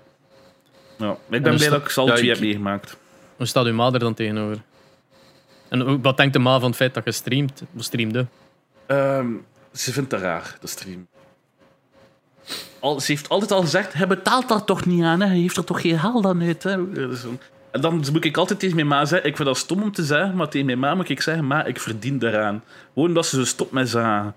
Ja, 0.97 1.11
ik 1.11 1.17
ben 1.29 1.41
blij 1.41 1.57
dat- 1.57 1.69
dat 1.81 1.89
ik 1.91 1.97
alle 1.97 2.23
ja, 2.23 2.29
heb 2.31 2.39
meegemaakt. 2.39 2.97
hoe 3.37 3.45
staat 3.45 3.65
uw 3.65 3.75
vader 3.75 3.99
dan 3.99 4.13
tegenover? 4.13 4.57
En 5.69 5.79
hoe- 5.81 6.01
wat 6.01 6.17
denkt 6.17 6.33
de 6.33 6.39
ma 6.39 6.59
van 6.59 6.67
het 6.67 6.75
feit 6.75 6.93
dat 6.93 7.03
je 7.05 7.11
streamt? 7.11 7.61
Of 7.77 7.83
streamde? 7.83 8.25
Ehm, 8.85 9.27
ze 9.73 9.91
vindt 9.91 10.09
dat 10.09 10.21
raar, 10.21 10.57
de 10.61 10.67
stream. 10.67 11.07
Al, 12.79 12.99
ze 12.99 13.11
heeft 13.11 13.29
altijd 13.29 13.51
al 13.51 13.61
gezegd, 13.61 13.93
hij 13.93 14.07
betaalt 14.07 14.49
daar 14.49 14.63
toch 14.63 14.85
niet 14.85 15.03
aan, 15.03 15.21
hè? 15.21 15.27
hij 15.27 15.37
heeft 15.37 15.57
er 15.57 15.63
toch 15.63 15.81
geen 15.81 15.97
haal 15.97 16.21
dan 16.21 16.41
uit. 16.41 16.63
Hè? 16.63 16.91
Dus, 16.91 17.23
En 17.71 17.81
dan 17.81 18.03
moet 18.11 18.25
ik 18.25 18.37
altijd 18.37 18.59
tegen 18.59 18.75
mijn 18.75 18.87
ma 18.87 19.05
zeggen, 19.05 19.29
ik 19.29 19.35
vind 19.35 19.47
dat 19.47 19.57
stom 19.57 19.81
om 19.81 19.91
te 19.91 20.03
zeggen, 20.03 20.35
maar 20.35 20.49
tegen 20.49 20.65
mijn 20.65 20.79
ma 20.79 20.95
moet 20.95 21.09
ik 21.09 21.21
zeggen, 21.21 21.47
ma, 21.47 21.65
ik 21.65 21.79
verdien 21.79 22.19
daaraan. 22.19 22.63
Gewoon 22.93 23.13
dat 23.13 23.25
ze 23.25 23.35
zo 23.35 23.45
stopt 23.45 23.71
met 23.71 23.89
zagen. 23.89 24.35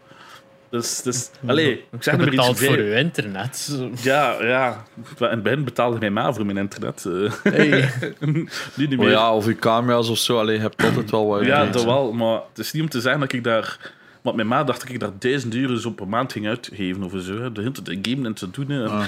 Dus, 0.71 1.03
dus 1.03 1.31
allee, 1.47 1.73
ik 1.93 2.03
zeg 2.03 2.15
Je 2.15 2.21
maar 2.21 2.27
iets 2.33 2.37
betaalt 2.37 2.59
voor 2.65 2.79
je 2.83 2.95
internet. 2.97 3.79
Ja, 4.03 4.43
ja. 4.43 4.85
In 5.19 5.27
het 5.29 5.43
begin 5.43 5.65
betaalde 5.65 5.99
mijn 5.99 6.13
ma 6.13 6.33
voor 6.33 6.47
mijn 6.47 6.57
internet. 6.59 7.07
eh. 7.07 7.33
Hey. 7.53 7.91
nu 8.21 8.49
niet 8.77 8.93
Oh 8.93 8.99
meer. 8.99 9.11
ja, 9.11 9.35
of 9.35 9.47
je 9.47 9.57
camera's 9.57 10.09
of 10.09 10.19
zo. 10.19 10.39
Allee, 10.39 10.55
je 10.55 10.61
hebt 10.61 10.83
altijd 10.83 11.11
wel 11.11 11.27
wat 11.27 11.45
Ja, 11.45 11.67
dat 11.67 11.85
wel. 11.85 12.13
Maar 12.13 12.41
het 12.49 12.59
is 12.59 12.73
niet 12.73 12.83
om 12.83 12.89
te 12.89 13.01
zeggen 13.01 13.21
dat 13.21 13.33
ik 13.33 13.45
daar... 13.45 13.93
Want 14.23 14.37
mijn 14.37 14.49
ma 14.49 14.65
dacht 14.65 14.81
dat 14.81 14.89
ik 14.91 15.01
daar 15.01 15.11
duizend 15.19 15.55
euro 15.55 15.75
zo 15.77 15.91
per 15.91 16.09
maand 16.09 16.33
ging 16.33 16.47
uitgeven 16.49 17.03
of 17.03 17.11
zo. 17.11 17.39
hè. 17.41 17.53
De 17.53 17.61
hele 17.61 17.73
tijd 17.73 18.03
te 18.03 18.11
gamen 18.11 18.27
en 18.27 18.35
te 18.35 18.51
doen. 18.51 18.71
En 18.71 18.89
Ah. 18.89 19.03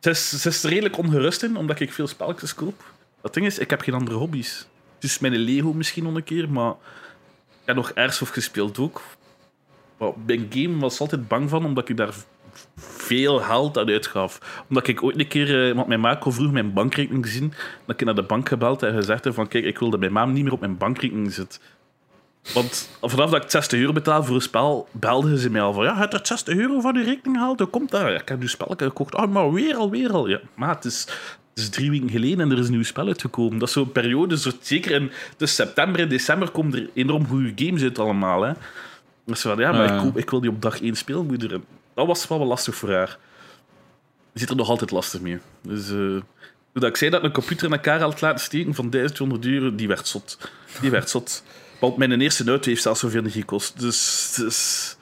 Ze, 0.00 0.10
is, 0.10 0.40
ze 0.40 0.48
is 0.48 0.62
er 0.62 0.68
redelijk 0.70 0.98
ongerust 0.98 1.42
in, 1.42 1.56
omdat 1.56 1.80
ik 1.80 1.92
veel 1.92 2.06
spelletjes 2.06 2.54
koop. 2.54 2.84
Dat 3.22 3.34
ding 3.34 3.46
is, 3.46 3.58
ik 3.58 3.70
heb 3.70 3.80
geen 3.80 3.94
andere 3.94 4.16
hobby's. 4.16 4.66
Dus 4.98 5.18
mijn 5.18 5.36
Lego 5.36 5.72
misschien 5.72 6.02
nog 6.04 6.14
een 6.14 6.24
keer, 6.24 6.50
maar... 6.50 6.70
Ik 6.70 7.68
heb 7.68 7.76
nog 7.76 7.94
Airsoft 7.94 8.32
gespeeld 8.32 8.78
ook. 8.78 9.02
Maar 10.02 10.12
bij 10.26 10.46
game 10.50 10.78
was 10.78 11.00
altijd 11.00 11.28
bang 11.28 11.48
van, 11.50 11.64
omdat 11.64 11.88
ik 11.88 11.96
daar 11.96 12.14
veel 12.76 13.38
geld 13.38 13.78
aan 13.78 13.88
uitgaf. 13.88 14.62
Omdat 14.68 14.86
ik 14.86 15.02
ooit 15.02 15.18
een 15.18 15.28
keer... 15.28 15.68
eh, 15.68 15.74
Want 15.74 15.86
mijn 15.86 16.00
ma 16.00 16.14
kon 16.14 16.32
vroeg 16.32 16.52
mijn 16.52 16.72
bankrekening 16.72 17.26
zien. 17.26 17.52
Dat 17.86 18.00
ik 18.00 18.06
naar 18.06 18.14
de 18.14 18.22
bank 18.22 18.48
gebeld 18.48 18.82
en 18.82 18.94
gezegd 18.94 19.24
heb 19.24 19.34
van... 19.34 19.48
Kijk, 19.48 19.64
ik 19.64 19.78
wil 19.78 19.90
dat 19.90 20.00
mijn 20.00 20.12
ma 20.12 20.24
niet 20.24 20.42
meer 20.42 20.52
op 20.52 20.60
mijn 20.60 20.76
bankrekening 20.76 21.32
zit. 21.32 21.60
Want 22.54 22.90
vanaf 23.00 23.30
dat 23.30 23.44
ik 23.44 23.50
60 23.50 23.78
euro 23.78 23.92
betaal 23.92 24.24
voor 24.24 24.34
een 24.34 24.40
spel, 24.40 24.88
belden 24.92 25.38
ze 25.38 25.50
mij 25.50 25.62
al 25.62 25.72
van... 25.72 25.84
Ja, 25.84 25.96
hebt 25.96 26.14
er 26.14 26.20
60 26.22 26.56
euro 26.56 26.80
van 26.80 26.94
je 26.94 27.04
rekening 27.04 27.36
gehaald? 27.36 27.58
Hoe 27.58 27.68
komt? 27.68 27.90
Ja, 27.90 28.08
ik 28.08 28.28
heb 28.28 28.40
nu 28.40 28.48
spel 28.48 28.74
gekocht. 28.76 29.14
Oh, 29.14 29.26
maar 29.32 29.52
weer 29.52 29.74
al, 29.74 29.90
weer 29.90 30.12
al. 30.12 30.28
Ja, 30.28 30.40
maar 30.54 30.74
het 30.74 30.84
is, 30.84 31.08
is 31.54 31.68
drie 31.68 31.90
weken 31.90 32.10
geleden 32.10 32.40
en 32.40 32.50
er 32.50 32.58
is 32.58 32.66
een 32.66 32.72
nieuw 32.72 32.82
spel 32.82 33.06
uitgekomen. 33.06 33.58
Dat 33.58 33.68
is 33.68 33.74
zo'n 33.74 33.92
periode, 33.92 34.38
zo, 34.38 34.50
zeker 34.60 34.90
in 34.90 35.10
dus 35.36 35.54
september 35.54 36.00
en 36.00 36.08
december 36.08 36.50
komen 36.50 36.74
er 36.74 36.90
enorm 36.94 37.26
goede 37.26 37.52
games 37.56 37.82
uit 37.82 37.98
allemaal. 37.98 38.42
Hè. 38.42 38.52
Dus 39.26 39.40
van, 39.40 39.58
ja, 39.58 39.72
maar 39.72 39.92
Ja. 39.94 40.02
ik, 40.02 40.14
ik 40.14 40.30
wil 40.30 40.40
die 40.40 40.50
op 40.50 40.62
dag 40.62 40.80
1 40.80 40.96
spelen. 40.96 41.26
moet 41.26 41.42
er- 41.42 41.60
Dat 41.94 42.06
was 42.06 42.28
wel 42.28 42.38
wel 42.38 42.46
lastig 42.46 42.74
voor 42.74 42.92
haar. 42.92 43.18
Die 44.32 44.40
zit 44.40 44.50
er 44.50 44.56
nog 44.56 44.68
altijd 44.68 44.90
lastig 44.90 45.20
mee. 45.20 45.38
Dus... 45.62 45.88
eh, 45.90 45.94
toen 46.72 46.84
ik 46.88 46.96
zei 46.96 47.10
dat 47.10 47.22
een 47.22 47.32
computer 47.32 47.66
in 47.66 47.72
elkaar 47.72 48.00
had 48.00 48.20
laten 48.20 48.44
steken 48.44 48.74
van 48.74 48.90
1200 48.90 49.44
euro, 49.46 49.74
die 49.74 49.88
werd 49.88 50.08
zot. 50.08 50.38
Die 50.80 50.90
werd 50.90 51.10
zot. 51.10 51.42
Want 51.80 51.96
mijn 51.96 52.20
eerste 52.20 52.44
auto 52.48 52.68
heeft 52.68 52.82
zelfs 52.82 53.00
zoveel 53.00 53.22
niet 53.22 53.32
gekost. 53.32 53.80
Dus, 53.80 54.32
dus... 54.36 54.96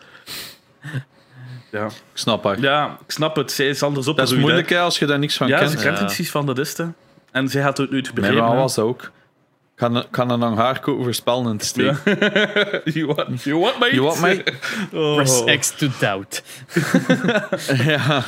Ja. 1.70 1.86
Ik 1.86 1.92
snap 2.14 2.44
haar. 2.44 2.60
ja, 2.60 2.98
ik 3.06 3.10
snap 3.10 3.36
het. 3.36 3.52
Zij 3.52 3.68
is 3.68 3.82
anders 3.82 4.06
op. 4.08 4.16
Dat 4.16 4.30
is 4.32 4.38
moeilijk 4.38 4.68
hè, 4.68 4.78
als 4.80 4.98
je 4.98 5.06
daar 5.06 5.18
niks 5.18 5.36
van 5.36 5.48
Ja, 5.48 5.58
kent. 5.58 5.70
ze 5.70 5.76
kent 5.76 5.98
Ja. 5.98 6.04
precies 6.04 6.30
van, 6.30 6.46
dat 6.46 6.58
is 6.58 6.76
het. 6.78 6.88
En 7.30 7.48
zij 7.48 7.62
had 7.62 7.76
het 7.78 7.90
nooit 7.90 8.04
Mijn 8.04 8.14
begrepen. 8.14 8.50
hè. 8.50 8.56
was 8.56 8.74
dat 8.74 8.84
ook. 8.84 9.10
Ik 9.80 9.86
kan, 9.92 10.04
kan 10.10 10.42
een 10.42 10.56
haar 10.56 10.80
kopen 10.80 11.02
voor 11.04 11.14
spellen 11.14 11.50
in 11.50 11.56
te 11.56 11.64
steken. 11.66 12.18
you, 12.94 13.06
want, 13.06 13.42
you 13.42 13.58
want 13.60 13.78
me? 13.78 13.88
You 13.94 14.02
want 14.02 14.20
me? 14.20 14.44
Oh. 14.98 15.14
Press 15.14 15.44
X 15.58 15.70
to 15.70 15.86
doubt. 16.00 16.42
ja. 17.86 18.22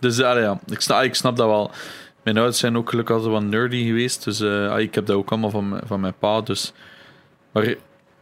Dus 0.00 0.22
allee, 0.22 0.42
ja, 0.42 0.60
ik 0.66 0.80
snap, 0.80 1.02
ik 1.02 1.14
snap 1.14 1.36
dat 1.36 1.46
wel. 1.46 1.70
Mijn 2.22 2.36
ouders 2.36 2.58
zijn 2.58 2.76
ook 2.76 2.90
gelukkig 2.90 3.14
altijd 3.14 3.32
wat 3.32 3.42
nerdy 3.42 3.84
geweest. 3.86 4.24
Dus 4.24 4.40
eh, 4.40 4.70
ah, 4.70 4.80
ik 4.80 4.94
heb 4.94 5.06
dat 5.06 5.16
ook 5.16 5.30
allemaal 5.30 5.50
van, 5.50 5.68
mijn- 5.68 5.82
van 5.86 6.00
mijn 6.00 6.14
pa. 6.18 6.40
Dus. 6.40 6.72
Maar 7.52 7.74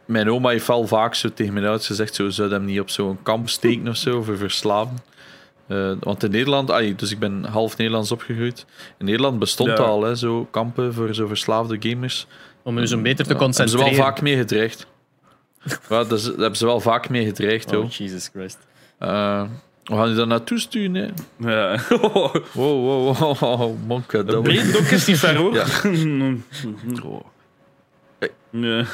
mijn 0.05 0.29
oma 0.31 0.49
heeft 0.49 0.67
wel 0.67 0.87
vaak 0.87 1.15
zo 1.15 1.33
tegen 1.33 1.53
mijn 1.53 1.65
ouders 1.65 1.87
gezegd: 1.87 2.15
zo, 2.15 2.29
zou 2.29 2.51
hem 2.51 2.65
niet 2.65 2.79
op 2.79 2.89
zo'n 2.89 3.19
kamp 3.23 3.49
steken 3.49 3.87
of 3.87 3.95
zo, 3.97 4.21
voor 4.23 4.37
verslaven. 4.37 4.97
Eh, 5.67 5.91
want 5.99 6.23
in 6.23 6.31
Nederland, 6.31 6.99
dus 6.99 7.11
ik 7.11 7.19
ben 7.19 7.43
half 7.45 7.77
Nederlands 7.77 8.11
opgegroeid. 8.11 8.65
In 8.97 9.05
Nederland 9.05 9.39
bestond 9.39 9.69
Ja. 9.69 9.83
al 9.83 10.03
hè, 10.03 10.15
zo 10.15 10.47
kampen 10.51 10.93
voor 10.93 11.13
zo 11.13 11.27
verslaafde 11.27 11.77
gamers. 11.89 12.27
Om 12.63 12.79
je 12.79 12.87
zo 12.87 13.01
beter 13.01 13.25
te 13.25 13.33
Ja, 13.33 13.37
hebben 13.37 13.53
ze 13.53 13.61
concentreren. 13.61 13.97
wel 13.97 14.05
vaak 14.05 14.21
mee 14.21 14.37
gedreigd. 14.37 14.87
ja, 15.89 16.03
daar 16.03 16.19
hebben 16.19 16.55
ze 16.55 16.65
wel 16.65 16.79
vaak 16.79 17.09
mee 17.09 17.25
gedreigd. 17.25 17.75
Oh. 17.75 17.89
Jesus 17.91 18.29
Christ. 18.33 18.57
Eh, 18.99 19.43
we 19.83 19.95
gaan 19.95 20.09
je 20.09 20.15
daar 20.15 20.27
naartoe 20.27 20.59
sturen. 20.59 20.93
Hè. 20.95 21.07
Ja. 21.51 21.79
Wow, 21.89 22.33
wow, 22.53 23.17
wow, 23.17 23.37
wow, 23.39 23.75
monke. 23.87 24.23
Dat 24.23 24.43
Breed 24.43 24.91
is 24.91 25.05
niet 25.07 25.17
ver 25.19 25.35
hoor. 25.35 25.53
Ja. 25.53 25.65
Oh. 27.03 27.21
Ja. 28.51 28.85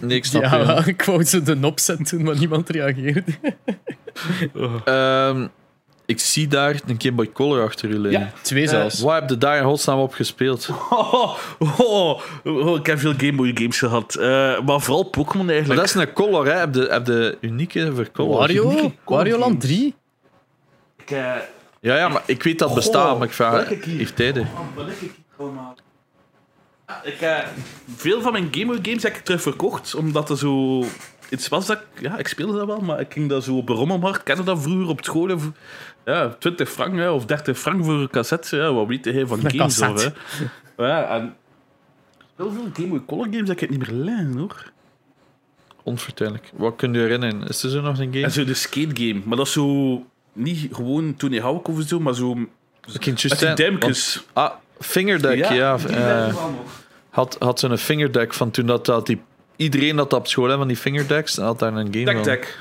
Nee, 0.00 0.16
ik 0.16 0.24
snap 0.24 0.42
Ja, 0.42 0.56
je. 0.84 0.90
ik 0.90 1.02
wou 1.02 1.24
zo 1.24 1.42
de 1.42 1.58
opzet 1.62 2.10
doen, 2.10 2.22
maar 2.22 2.38
niemand 2.38 2.68
reageerde. 2.68 3.32
Ehm, 4.84 5.46
ik 6.12 6.20
zie 6.20 6.48
daar 6.48 6.80
een 6.86 6.94
Game 6.98 7.14
Boy 7.14 7.32
Color 7.32 7.62
achter 7.62 7.88
u 7.88 7.98
liggen. 7.98 8.20
Ja. 8.20 8.32
Twee 8.42 8.66
zelfs. 8.66 9.00
Wat 9.00 9.14
heb 9.20 9.28
je 9.28 9.38
daar 9.38 9.56
in 9.56 9.64
godsnaam 9.64 9.98
op 9.98 10.14
gespeeld? 10.14 10.68
Oh, 10.90 11.38
oh, 11.78 12.20
oh, 12.44 12.76
ik 12.78 12.86
heb 12.86 12.98
veel 12.98 13.14
Game 13.16 13.32
Boy 13.32 13.50
games 13.54 13.78
gehad. 13.78 14.14
Eh, 14.14 14.60
maar 14.60 14.80
vooral 14.80 15.02
Pokémon 15.02 15.46
Maar 15.46 15.54
eigenlijk. 15.54 15.80
dat 15.80 15.96
is 15.96 16.02
een 16.02 16.12
Color, 16.12 16.46
hè? 16.46 16.52
Heb 16.52 16.74
je, 16.74 16.80
heb 16.90 17.06
je 17.06 17.38
unieke 17.40 17.94
voor 17.94 18.10
Color? 18.10 18.38
Wario? 18.38 18.70
unieke 18.70 18.92
Wario 19.04 19.38
Land 19.38 19.60
3? 19.60 19.94
Ik, 20.98 21.10
eh, 21.10 21.34
Ja, 21.80 21.96
ja, 21.96 22.08
maar 22.08 22.22
ik 22.26 22.42
weet 22.42 22.58
dat 22.58 22.68
het 22.68 22.78
bestaat, 22.78 23.18
maar 23.18 23.26
ik 23.26 23.32
vraag... 23.34 23.66
keer? 23.66 23.96
Heeft 23.96 24.18
hij 24.18 24.34
er? 24.34 24.40
Oh, 24.40 24.60
wat 24.74 24.86
heb 24.86 25.00
ik 25.00 25.14
allemaal? 25.38 25.76
Ja, 26.86 27.00
Ik, 27.04 27.20
eh, 27.20 27.38
veel 27.96 28.20
van 28.22 28.32
mijn 28.32 28.48
Game 28.50 28.66
Boy 28.66 28.78
games 28.82 29.02
heb 29.02 29.16
ik 29.16 29.24
terug 29.24 29.42
verkocht, 29.42 29.94
omdat 29.94 30.30
er 30.30 30.38
zo 30.38 30.84
iets 31.32 31.48
was 31.48 31.66
dat 31.66 31.78
ik, 31.78 32.00
ja, 32.00 32.18
ik 32.18 32.28
speelde 32.28 32.58
dat 32.58 32.66
wel, 32.66 32.80
maar 32.80 33.00
ik 33.00 33.12
ging 33.12 33.28
dat 33.28 33.44
zo 33.44 33.56
op 33.56 33.66
de 33.66 33.72
rommelmarkt, 33.72 34.22
kende 34.22 34.42
dat 34.42 34.62
vroeger 34.62 34.88
op 34.88 35.04
school, 35.04 35.38
ja, 36.04 36.28
20 36.38 36.70
frank 36.70 36.94
hè, 36.96 37.10
of 37.10 37.24
30 37.26 37.58
frank 37.58 37.84
voor 37.84 37.94
een 37.94 38.10
cassette, 38.10 38.56
ja, 38.56 38.72
wat 38.72 38.86
weet 38.86 39.04
hij 39.04 39.26
van 39.26 39.38
Een 39.44 39.50
games 39.50 39.80
of, 39.80 40.04
hè. 40.76 40.86
Ja, 40.86 41.08
en 41.08 41.34
heel 42.36 42.52
veel 42.52 42.68
Game 42.72 42.88
Boy 42.88 43.02
Color 43.06 43.26
games 43.30 43.48
heb 43.48 43.60
ik 43.60 43.70
niet 43.70 43.78
meer 43.78 43.92
liggen, 44.04 44.36
hoor. 44.38 44.70
Onvertuinlijk. 45.82 46.50
Wat 46.56 46.76
kun 46.76 46.92
je 46.92 46.98
herinneren? 47.00 47.46
Is 47.48 47.62
er 47.62 47.70
zo 47.70 47.80
nog 47.80 47.98
een 47.98 48.12
game? 48.12 48.24
En 48.24 48.30
zo 48.32 48.44
de 48.44 48.54
skate 48.54 48.90
game, 49.06 49.20
maar 49.24 49.36
dat 49.36 49.46
is 49.46 49.52
zo 49.52 50.06
niet 50.32 50.68
gewoon 50.74 51.16
Tony 51.16 51.40
Hawk 51.40 51.68
of 51.68 51.82
zo, 51.86 52.00
maar 52.00 52.14
zo 52.14 52.30
Ik 52.32 52.38
met 52.92 53.02
die 53.04 53.14
zeggen, 53.16 53.56
duimpjes. 53.56 54.14
want- 54.14 54.26
Ah, 54.32 54.56
Fingerdeck, 54.78 55.36
ja. 55.52 55.76
die 55.76 55.86
eh, 55.96 56.34
had 57.10 57.36
had 57.38 57.60
zo'n 57.60 57.76
fingerdeck 57.76 58.34
van 58.34 58.50
toen 58.50 58.66
dat, 58.66 58.86
dat 58.86 59.06
die, 59.06 59.20
iedereen 59.62 59.96
dat 59.96 60.12
op 60.12 60.26
school 60.26 60.48
had 60.48 60.58
van 60.58 60.68
die 60.68 60.76
fingerdecks, 60.76 61.38
en 61.38 61.44
had 61.44 61.58
daar 61.58 61.74
een 61.74 61.92
game 61.92 62.04
Tech 62.04 62.14
van. 62.14 62.22
Deck. 62.22 62.58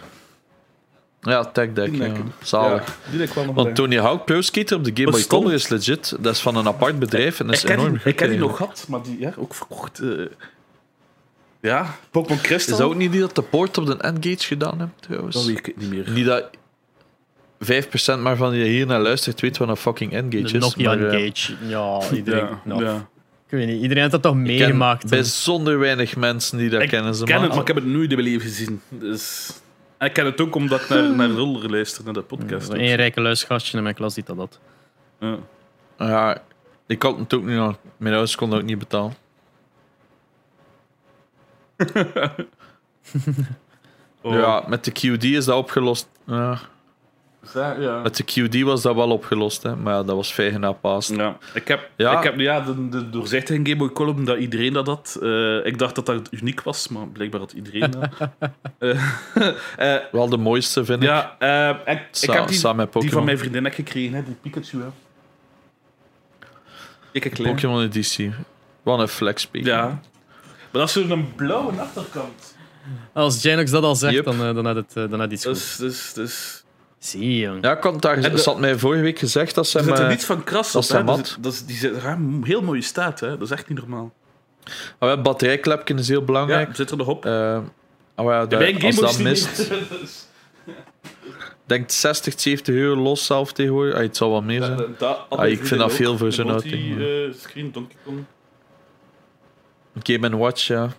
Ja, 1.22 1.46
Tech 1.46 1.74
Deck, 1.74 1.96
ja. 1.96 2.12
Zalig. 2.44 2.88
Ja, 2.88 2.94
die 3.10 3.18
denk 3.18 3.30
ik 3.30 3.36
wel 3.36 3.46
nog 3.46 3.56
Want 3.56 3.68
bij. 3.68 3.76
Tony 3.76 3.98
Hawk 3.98 4.26
Pro 4.26 4.42
Skater 4.42 4.78
op 4.78 4.84
de 4.84 4.92
Game 4.94 5.12
Boy. 5.12 5.26
Color 5.26 5.54
is 5.54 5.68
legit. 5.68 6.16
Dat 6.20 6.34
is 6.34 6.40
van 6.42 6.56
een 6.56 6.68
apart 6.68 7.00
bedrijf 7.00 7.40
en 7.40 7.46
dat 7.48 7.56
is 7.56 7.64
ik 7.64 7.70
enorm 7.70 7.92
die, 7.92 8.02
ik 8.04 8.16
ken 8.16 8.30
die 8.30 8.40
nog 8.40 8.58
gehad, 8.58 8.86
maar 8.88 9.02
die 9.04 9.20
ja, 9.20 9.34
ook 9.38 9.54
verkocht. 9.54 10.00
eh. 10.00 10.10
ja, 11.62 11.96
Pokémon 12.12 12.42
Crystal. 12.42 12.74
Is 12.74 12.80
dat 12.80 12.90
ook 12.90 12.96
niet 12.96 13.12
die 13.12 13.22
dat 13.22 13.36
de 13.36 13.42
poort 13.42 13.78
op 13.78 13.86
de 13.86 13.98
N-Gage 14.02 14.46
gedaan 14.48 14.80
hebt, 14.80 15.02
trouwens? 15.02 15.36
Dat 15.36 15.46
weet 15.46 15.68
ik 15.68 15.78
niet 15.78 15.90
meer. 15.90 16.12
Niet 16.12 16.26
dat 16.26 16.50
5% 18.18 18.20
maar 18.20 18.36
van 18.36 18.52
die 18.52 18.64
hier 18.64 18.86
naar 18.86 19.02
luistert 19.02 19.42
weet 19.42 19.58
wat 19.58 19.70
een 19.70 19.76
fucking 19.78 20.12
N-Gage 20.12 20.30
De 20.30 20.38
is. 20.38 20.52
Nokia 20.52 20.96
maar, 20.96 21.08
eh, 21.08 21.14
Engage. 21.14 21.54
Ja, 21.68 22.00
iedereen. 22.14 22.46
Ja, 22.46 22.62
nou, 22.64 22.84
ja. 22.84 23.10
Ik 23.52 23.58
weet 23.58 23.68
niet, 23.68 23.82
iedereen 23.82 24.02
heeft 24.02 24.12
dat 24.12 24.22
toch 24.22 24.36
ik 24.36 24.46
ken 24.46 24.58
meegemaakt. 24.58 25.10
bijzonder 25.10 25.80
weinig 25.80 26.16
mensen 26.16 26.58
die 26.58 26.70
dat 26.70 26.82
Ik 26.82 26.90
kennen. 26.90 27.16
Ze 27.16 27.24
ken 27.24 27.34
maar. 27.34 27.44
het, 27.44 27.52
maar 27.52 27.62
ik 27.62 27.68
heb 27.68 27.76
het 27.76 27.86
nooit 27.86 28.10
in 28.10 28.16
mijn 28.18 28.30
leven 28.30 28.48
gezien. 28.48 28.82
Dus... 28.90 29.52
En 29.98 30.08
ik 30.08 30.14
ken 30.14 30.26
het 30.26 30.42
ook 30.42 30.56
omdat 30.56 30.82
ik 30.82 30.90
naar, 30.90 31.10
naar 31.16 31.30
Ruller 31.30 31.70
luister, 31.70 32.04
naar 32.04 32.14
de 32.14 32.22
podcast. 32.22 32.70
ook. 32.70 32.76
Eén 32.78 32.96
rijke 32.96 33.22
luisgastje 33.22 33.78
in 33.78 33.84
mijn 33.84 33.96
klas 33.96 34.14
die 34.14 34.24
dat 34.24 34.38
had. 34.38 34.60
Ja. 35.20 35.38
Ja, 35.98 36.42
ik 36.88 37.02
had 37.04 37.18
het 37.18 37.34
ook 37.34 37.44
niet 37.44 37.60
aan. 37.60 37.78
Mijn 37.98 38.14
ouders 38.14 38.36
konden 38.36 38.60
ook 38.60 38.66
niet 38.66 38.80
betalen. 38.80 39.14
Oh. 44.24 44.34
Ja, 44.34 44.64
met 44.68 44.86
de 44.86 44.92
QD 44.92 45.24
is 45.24 45.46
dat 45.46 45.58
opgelost. 45.58 46.10
Ja, 46.26 46.60
Ja, 47.54 47.76
ja. 47.80 48.02
met 48.02 48.16
de 48.18 48.24
QD 48.24 48.62
was 48.62 48.82
dat 48.82 48.96
wel 48.96 49.10
opgelost, 49.12 49.64
hè. 49.64 49.76
maar 49.76 49.94
ja, 49.94 50.04
dat 50.04 50.16
was 50.16 50.34
vijgen 50.34 50.60
na 50.60 50.72
paas. 50.72 51.08
Ja, 51.08 51.38
ik 51.54 51.68
heb, 51.68 51.90
Ja. 51.96 52.18
Ik 52.18 52.24
heb 52.24 52.40
ja, 52.40 52.60
de, 52.62 52.90
de 52.90 53.10
doorzichtige 53.10 53.60
Game 53.64 53.76
Boy 53.76 53.90
column 53.92 54.26
dat 54.26 54.38
iedereen 54.38 54.74
dat 54.74 54.88
had. 54.88 55.18
Eh, 55.22 55.66
ik 55.66 55.78
dacht 55.78 55.96
dat 55.96 56.06
dat 56.06 56.28
uniek 56.32 56.62
was, 56.62 56.88
maar 56.88 57.08
blijkbaar 57.08 57.40
had 57.40 57.52
iedereen 57.52 57.92
dat. 57.92 58.10
Eh, 58.78 59.08
eh, 59.96 60.02
Wel 60.12 60.30
de 60.30 60.38
mooiste, 60.38 60.86
vind 60.86 61.04
ik. 61.04 61.10
ja, 61.10 61.36
eh, 61.40 61.94
ik, 61.94 62.00
ik 62.02 62.08
Sa- 62.12 62.34
heb 62.34 62.48
die, 62.48 62.58
samen 62.58 62.90
met 62.94 63.02
die 63.02 63.12
van 63.12 63.24
mijn 63.24 63.38
vriendin 63.38 63.64
heb 63.64 63.72
ik 63.74 63.86
gekregen, 63.86 64.14
hè, 64.14 64.24
die 64.24 64.34
Pikachu. 64.42 64.82
Hè. 67.12 67.20
Klein. 67.20 67.54
Pokémon 67.56 67.82
editie. 67.84 68.34
Wat 68.84 69.00
een 69.00 69.08
flex 69.08 69.48
Ja. 69.52 69.84
Maar 70.72 70.82
dat 70.82 70.88
is 70.88 71.08
zo'n 71.08 71.34
blauwe 71.36 71.72
achterkant. 71.82 72.56
Als 73.14 73.42
Janox 73.42 73.72
dat 73.72 73.84
al 73.84 73.96
zegt, 73.96 74.14
Yep. 74.14 74.26
dan, 74.26 74.38
dan 74.56 74.66
had 74.66 74.76
het, 74.76 74.94
dan 74.94 75.20
had 75.20 75.32
iets 75.32 75.46
goed. 75.46 75.54
Dus, 75.54 75.76
dus, 75.78 76.14
dus. 76.14 76.61
Zie, 77.02 77.38
jong. 77.40 77.64
Ja, 77.64 77.78
ik 77.78 77.84
had 77.84 78.02
daar, 78.02 78.18
En 78.18 78.32
de- 78.32 78.38
ze 78.40 78.50
had 78.50 78.60
mij 78.60 78.78
vorige 78.78 79.02
week 79.02 79.20
gezegd 79.20 79.56
dat 79.56 79.68
ze 79.68 79.78
Er 79.80 79.84
hem... 79.86 79.90
zit 79.94 80.00
er 80.04 80.10
eh, 80.10 80.16
niets 80.16 80.26
van 80.26 80.44
kras 80.44 80.72
dat 80.72 80.92
op. 80.92 80.98
hè. 80.98 81.04
Dat 81.04 81.20
is- 81.20 81.38
dat 81.40 81.54
is- 81.54 81.66
Die 81.66 81.76
zit 81.76 82.04
een 82.04 82.44
heel 82.46 82.62
mooie 82.62 82.82
staat. 82.82 83.20
Hè. 83.20 83.30
Dat 83.30 83.42
is 83.42 83.52
echt 83.52 83.70
niet 83.70 83.78
normaal. 83.80 84.14
ah, 84.98 85.10
ja, 85.10 85.18
batterijklepje 85.22 85.94
is 85.94 86.08
heel 86.08 86.20
Ja, 86.20 86.26
belangrijk. 86.26 86.76
zit 86.76 86.92
er 86.92 86.98
nog 86.98 87.08
op. 87.08 87.26
Eh, 87.26 87.58
ah, 88.16 88.26
ja, 88.26 88.46
Ja, 88.50 88.86
als 88.88 88.96
dat 88.96 89.20
mist, 89.20 89.72
denkt 91.66 91.92
60, 91.94 92.40
70 92.40 92.76
euro 92.76 93.02
los 93.02 93.26
zelf 93.26 93.54
tegenwoordig. 93.54 93.94
Ah, 93.96 94.02
het 94.02 94.18
zal 94.18 94.32
wel 94.32 94.42
meer 94.42 94.64
zijn. 94.64 94.78
Ja, 94.80 94.86
dat- 94.98 95.26
Ah, 95.30 95.48
ik 95.48 95.66
vind 95.66 95.80
dat 95.80 95.94
veel 95.94 96.18
voor 96.18 96.32
zo'n 96.32 96.50
auto. 96.50 96.70
auto, 96.70 96.78
Die 96.78 97.34
screen 97.34 97.72
Donkey 97.72 97.98
Kong. 98.06 98.24
Game 100.04 100.38
Watch, 100.38 100.68
ja. 100.68 100.90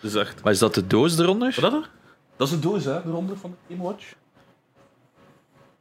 Dus 0.00 0.14
echt. 0.14 0.42
Maar 0.42 0.52
is 0.52 0.58
dat 0.58 0.74
de 0.74 0.86
doos 0.86 1.18
eronder? 1.18 1.56
Wat 1.60 1.70
dat 1.70 1.82
er? 1.82 1.88
Dat 2.36 2.48
is 2.48 2.54
de 2.54 2.60
doos, 2.60 2.84
hè, 2.84 2.96
eronder 3.06 3.36
van 3.38 3.50
de 3.50 3.74
Game 3.74 3.88
Watch. 3.88 4.12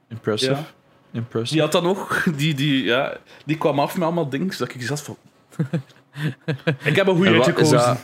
Impressive. 0.10 0.52
Ja. 0.52 0.66
Impressive. 1.12 1.54
Die 1.54 1.62
had 1.62 1.72
dan 1.72 1.84
nog, 1.84 2.24
die, 2.36 2.54
die, 2.54 2.84
ja, 2.84 3.18
die 3.46 3.58
kwam 3.58 3.80
af 3.80 3.94
met 3.94 4.04
allemaal 4.04 4.30
dingen, 4.30 4.54
dat 4.58 4.74
ik 4.74 4.82
zat 4.82 5.02
van... 5.02 5.18
ik 6.84 6.96
heb 6.96 7.08
een 7.08 7.16
goede 7.16 7.30
En 7.30 7.38
wat 7.38 7.48
is 7.48 7.56
uitgekozen. 7.56 7.78
dat? 7.78 8.00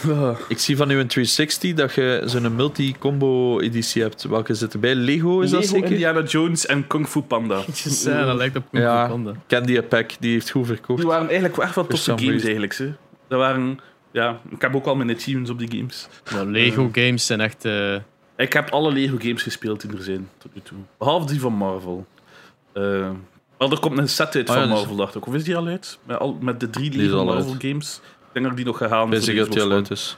Ik 0.48 0.58
zie 0.58 0.76
van 0.76 0.88
uw 0.88 1.06
360 1.06 1.74
dat 1.74 1.94
je 1.94 2.22
zo'n 2.24 2.54
multi-combo 2.54 3.60
editie 3.60 4.02
hebt. 4.02 4.22
Welke 4.22 4.54
zit 4.54 4.72
erbij? 4.72 4.94
Lego 4.94 5.40
is 5.40 5.50
dat 5.50 5.60
Lego, 5.60 5.74
zeker? 5.74 5.90
Indiana 5.90 6.22
Jones 6.22 6.66
en 6.66 6.86
Kung 6.86 7.08
Fu 7.08 7.20
Panda. 7.20 7.62
Ja, 8.04 8.24
dat 8.24 8.36
lijkt 8.36 8.56
op 8.56 8.64
Kung 8.70 8.84
Fu. 8.84 9.08
Panda. 9.08 9.32
Candy 9.46 9.80
Pack, 9.82 10.10
die 10.20 10.32
heeft 10.32 10.50
goed 10.50 10.66
verkocht. 10.66 10.98
Die 10.98 11.08
waren 11.08 11.24
eigenlijk 11.26 11.56
wel 11.56 11.64
echt 11.66 11.74
wel 11.74 11.86
toffe 11.86 12.10
games 12.10 12.24
reason. 12.24 12.42
eigenlijk. 12.44 12.72
Ze. 12.72 12.92
Dat 13.28 13.38
waren, 13.38 13.78
ja, 14.10 14.40
ik 14.50 14.60
heb 14.60 14.74
ook 14.76 14.86
al 14.86 14.96
mijn 14.96 15.10
achievements 15.10 15.50
op 15.50 15.58
die 15.58 15.70
games. 15.78 16.08
Ja, 16.30 16.44
Lego 16.44 16.88
games 16.92 17.26
zijn 17.26 17.40
echt... 17.40 17.64
eh, 17.64 17.96
Ik 18.38 18.52
heb 18.52 18.70
alle 18.70 18.92
Lego 18.92 19.16
games 19.18 19.42
gespeeld 19.42 19.80
die 19.80 19.96
er 19.96 20.02
zijn 20.02 20.28
tot 20.38 20.54
nu 20.54 20.60
toe. 20.60 20.78
Behalve 20.98 21.26
die 21.26 21.40
van 21.40 21.52
Marvel. 21.52 22.06
Maar 23.58 23.70
er 23.70 23.78
komt 23.80 23.98
een 23.98 24.08
set 24.08 24.34
uit 24.36 24.48
Ah, 24.48 24.54
van 24.54 24.62
ja, 24.64 24.68
dus- 24.70 24.78
Marvel, 24.78 24.96
dacht 24.96 25.14
ik. 25.14 25.26
Of 25.26 25.34
is 25.34 25.44
die 25.44 25.56
al 25.56 25.66
uit? 25.66 25.98
Met, 26.04 26.18
al, 26.18 26.38
met 26.40 26.60
de 26.60 26.70
drie 26.70 26.90
is 26.90 26.96
Lego 26.96 27.24
Marvel 27.24 27.52
uit. 27.52 27.62
games. 27.62 27.96
Ik 27.96 28.32
denk 28.32 28.44
dat 28.44 28.50
ik 28.50 28.56
die 28.56 28.66
nog 28.66 28.76
ga 28.78 28.88
halen. 28.88 29.08
Weet 29.10 29.20
voor 29.24 29.28
ik 29.28 29.34
de 29.38 29.44
dat 29.44 29.52
die 29.52 29.62
al 29.62 29.72
uit 29.72 29.90
is. 29.90 30.16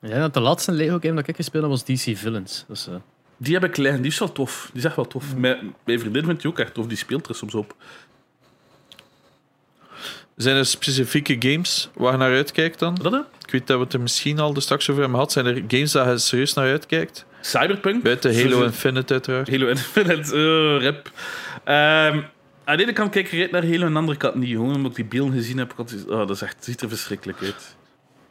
Dat 0.00 0.34
de 0.34 0.40
laatste 0.40 0.72
Lego 0.72 0.98
game 1.00 1.14
dat 1.14 1.28
ik 1.28 1.36
gespeeld 1.36 1.62
heb 1.62 1.72
was 1.72 1.84
DC 1.84 2.16
Villains. 2.16 2.64
Dat 2.68 2.76
is, 2.76 2.86
eh, 2.86 2.94
Die 3.36 3.54
heb 3.54 3.64
ik 3.64 3.76
liggen, 3.76 4.02
die 4.02 4.10
is 4.10 4.18
wel 4.18 4.32
tof. 4.32 4.68
Die 4.72 4.78
is 4.80 4.86
echt 4.86 4.96
wel 4.96 5.06
tof. 5.06 5.36
Mijn, 5.36 5.74
mijn 5.84 6.00
vriendin 6.00 6.24
vindt 6.24 6.40
die 6.42 6.50
ook 6.50 6.58
echt 6.58 6.74
tof, 6.74 6.86
die 6.86 6.96
speelt 6.96 7.28
er 7.28 7.34
soms 7.34 7.54
op. 7.54 7.74
Zijn 10.36 10.56
er 10.56 10.66
specifieke 10.66 11.36
games 11.38 11.90
waar 11.94 12.12
je 12.12 12.18
naar 12.18 12.32
uitkijkt 12.34 12.78
dan? 12.78 12.98
Hè? 13.02 13.18
Ik 13.18 13.50
weet 13.50 13.66
dat 13.66 13.78
we 13.78 13.84
het 13.84 13.92
er 13.92 14.00
misschien 14.00 14.38
al 14.38 14.54
er 14.54 14.62
straks 14.62 14.90
over 14.90 15.02
hebben 15.02 15.20
gehad. 15.20 15.32
Zijn 15.32 15.46
er 15.46 15.64
games 15.68 15.92
waar 15.92 16.10
je 16.10 16.18
serieus 16.18 16.54
naar 16.54 16.70
uitkijkt? 16.70 17.24
Cyberpunk. 17.44 18.02
Buiten 18.02 18.34
Halo 18.42 18.62
Infinite 18.64 19.12
uiteraard. 19.12 19.50
Halo 19.50 19.66
Infinite, 19.68 20.34
eh, 20.34 20.80
rip. 20.82 21.10
Ehm, 21.64 22.20
aan 22.64 22.76
de 22.76 22.82
ene 22.82 22.92
kant 22.92 23.10
kijk 23.10 23.32
ik 23.32 23.50
naar 23.50 23.66
Halo, 23.66 23.84
aan 23.86 23.92
de 23.92 23.98
andere 23.98 24.18
kant 24.18 24.34
niet. 24.34 24.48
Gewoon 24.50 24.74
omdat 24.74 24.90
ik 24.90 24.96
die 24.96 25.04
beelden 25.04 25.34
gezien 25.34 25.58
heb. 25.58 25.72
ik 25.78 25.78
Oh, 26.08 26.18
dat 26.18 26.30
is 26.30 26.42
echt, 26.42 26.64
ziet 26.64 26.80
er 26.80 26.88
verschrikkelijk 26.88 27.38
uit. 27.42 27.76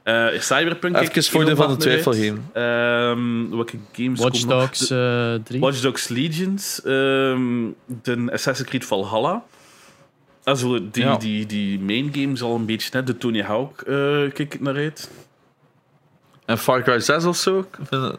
Eh, 0.04 0.40
Cyberpunk. 0.42 0.98
Even 0.98 1.24
voordeel 1.24 1.48
heel 1.56 1.64
van 1.66 1.72
de 1.74 1.78
twijfel 1.78 2.12
geven. 2.14 2.50
Ehm, 2.54 3.50
welke 3.50 3.78
games 3.92 4.20
Watch? 4.20 4.42
Dogs 4.42 4.88
De- 4.88 5.36
eh 5.40 5.44
3. 5.46 5.60
Watch 5.60 5.80
Dogs 5.82 6.08
Legions. 6.08 6.82
ehm, 6.84 7.66
de 8.04 8.30
Assassin's 8.32 8.70
Creed 8.70 8.86
Valhalla. 8.86 9.44
Also, 10.44 10.90
die, 10.92 11.04
Ja. 11.04 11.18
die, 11.18 11.46
die 11.46 11.80
main 11.80 12.10
games 12.14 12.42
al 12.42 12.56
een 12.56 12.66
beetje. 12.66 12.90
Hè. 12.92 13.04
De 13.04 13.18
Tony 13.18 13.42
Hawk 13.42 13.82
eh, 13.82 13.94
kijk 14.34 14.40
ik 14.54 14.60
naar 14.62 14.76
uit. 14.76 15.10
En 16.46 16.58
Far 16.58 16.82
Cry 16.84 17.00
6 17.00 17.24
of 17.26 17.38
zo? 17.38 17.68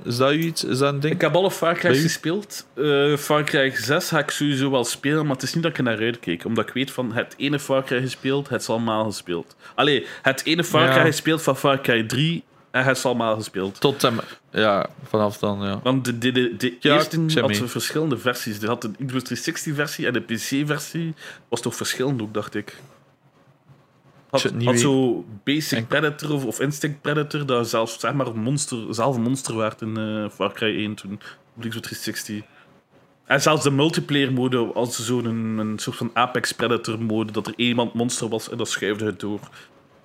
Is 0.05 0.17
dat 0.17 0.33
iets? 0.33 0.65
Is 0.65 0.79
dat 0.79 0.93
een 0.93 1.01
ding? 1.01 1.15
Ik 1.15 1.21
heb 1.21 1.35
alle 1.35 1.51
Far 1.51 1.75
Cry's 1.75 2.03
gespeeld. 2.03 2.67
Eh 2.75 3.17
Far 3.17 3.45
Cry 3.45 3.73
6 3.77 4.09
ga 4.09 4.19
ik 4.19 4.31
sowieso 4.31 4.71
wel 4.71 4.85
spelen, 4.85 5.23
maar 5.27 5.35
het 5.35 5.43
is 5.43 5.55
niet 5.55 5.63
dat 5.63 5.73
ik 5.79 5.83
naar 5.85 5.99
uitkeek. 5.99 6.45
Omdat 6.45 6.69
ik 6.69 6.75
weet 6.75 6.91
van 6.91 7.13
het 7.13 7.35
ene 7.37 7.59
Far 7.59 7.85
Cry 7.85 8.01
gespeeld, 8.01 8.49
het 8.49 8.61
is 8.61 8.69
allemaal 8.69 9.05
gespeeld. 9.05 9.57
Allee, 9.75 10.07
het 10.23 10.45
ene 10.45 10.65
Far 10.65 10.89
Cry 10.89 10.99
Ja. 10.99 11.05
gespeeld 11.05 11.43
van 11.43 11.57
Far 11.57 11.81
Cry 11.81 12.03
3 12.07 12.43
en 12.71 12.85
het 12.85 12.97
is 12.97 13.05
allemaal 13.05 13.37
gespeeld. 13.37 13.81
Tot 13.81 14.03
met- 14.03 14.25
Ja, 14.51 14.87
vanaf 15.09 15.39
dan, 15.39 15.63
ja. 15.63 15.81
Want 15.83 16.05
de, 16.05 16.19
de, 16.19 16.33
de, 16.33 16.57
de 16.57 16.77
Ja, 16.81 16.95
eerste 16.95 17.41
had 17.41 17.57
zo 17.57 17.67
verschillende 17.67 18.19
versies. 18.19 18.61
Er 18.63 18.69
had 18.69 18.85
een 18.85 18.91
Xbox 19.07 19.25
360 19.25 19.75
versie 19.75 20.07
en 20.07 20.13
de 20.13 20.21
PC 20.21 20.67
versie 20.67 21.15
was 21.49 21.61
toch 21.61 21.75
verschillend 21.77 22.23
ook, 22.23 22.35
dacht 22.35 22.55
ik. 22.55 22.77
Had, 24.43 24.53
had 24.65 24.79
zo 24.79 25.25
Basic 25.45 25.79
En- 25.79 25.87
Predator 25.87 26.33
of, 26.33 26.45
of 26.45 26.61
Instinct 26.61 27.01
Predator, 27.01 27.47
dat 27.47 27.69
zelfs 27.69 28.01
zeg 28.01 28.13
maar 28.13 28.37
monster, 28.37 28.95
zelf 28.95 29.17
een 29.17 29.23
monster 29.23 29.57
werd 29.57 29.81
in 29.81 29.97
eh, 29.97 30.31
Far 30.31 30.53
Cry 30.53 30.77
1 30.77 30.95
toen, 30.95 31.13
op 31.57 31.63
Xbox 31.69 31.81
360. 31.81 32.43
En 33.25 33.43
zelfs 33.43 33.63
de 33.63 33.71
multiplayer 33.71 34.33
mode, 34.33 34.59
als 34.59 35.05
zo'n 35.07 35.25
een, 35.25 35.59
een 35.59 35.79
soort 35.79 35.97
van 35.97 36.11
Apex 36.15 36.53
Predator 36.53 37.03
mode, 37.03 37.33
dat 37.33 37.47
er 37.47 37.53
iemand 37.57 37.95
monster 37.95 38.29
was 38.29 38.51
en 38.51 38.57
dat 38.57 38.69
schuifde 38.69 39.05
het 39.05 39.21
door. 39.21 39.41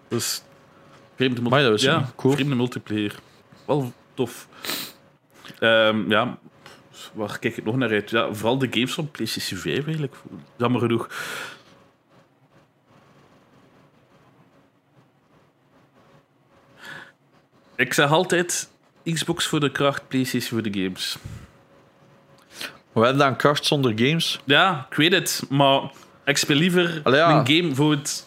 Dus 0.08 0.44
vreemde, 1.16 1.36
multi- 1.42 1.50
Maar 1.56 1.62
dat 1.64 1.72
was 1.72 1.82
ja, 1.82 2.12
cool. 2.16 2.34
vreemde 2.34 2.56
multiplayer. 2.56 3.16
Wel 3.66 3.94
tof. 4.14 4.48
Ehm, 5.60 6.10
ja, 6.12 6.38
waar 7.14 7.40
kijk 7.40 7.58
ik 7.58 7.64
nog 7.66 7.76
naar 7.76 7.90
uit? 7.90 8.10
Ja, 8.10 8.34
vooral 8.34 8.58
de 8.58 8.68
games 8.72 8.94
van 8.94 9.12
PlayStation 9.12 9.60
5 9.60 9.84
eigenlijk. 9.86 10.16
Jammer 10.58 10.82
genoeg. 10.82 11.10
Ik 17.80 17.94
zeg 17.94 18.12
altijd 18.12 18.70
Xbox 19.04 19.46
voor 19.46 19.60
de 19.60 19.72
kracht, 19.72 20.08
PlayStation 20.08 20.62
voor 20.62 20.72
de 20.72 20.82
games. 20.82 21.18
We 22.92 23.02
hebben 23.02 23.18
dan 23.18 23.36
kracht 23.36 23.66
zonder 23.66 23.92
games. 23.96 24.40
Ja, 24.44 24.88
ik 24.90 24.96
weet 24.96 25.12
het, 25.14 25.44
maar 25.50 25.82
ik 26.26 26.38
speel 26.38 26.56
liever 26.56 27.02
Allee, 27.04 27.20
ja. 27.20 27.40
een 27.40 27.48
game 27.48 27.76
voor 27.76 27.92
het 27.92 28.26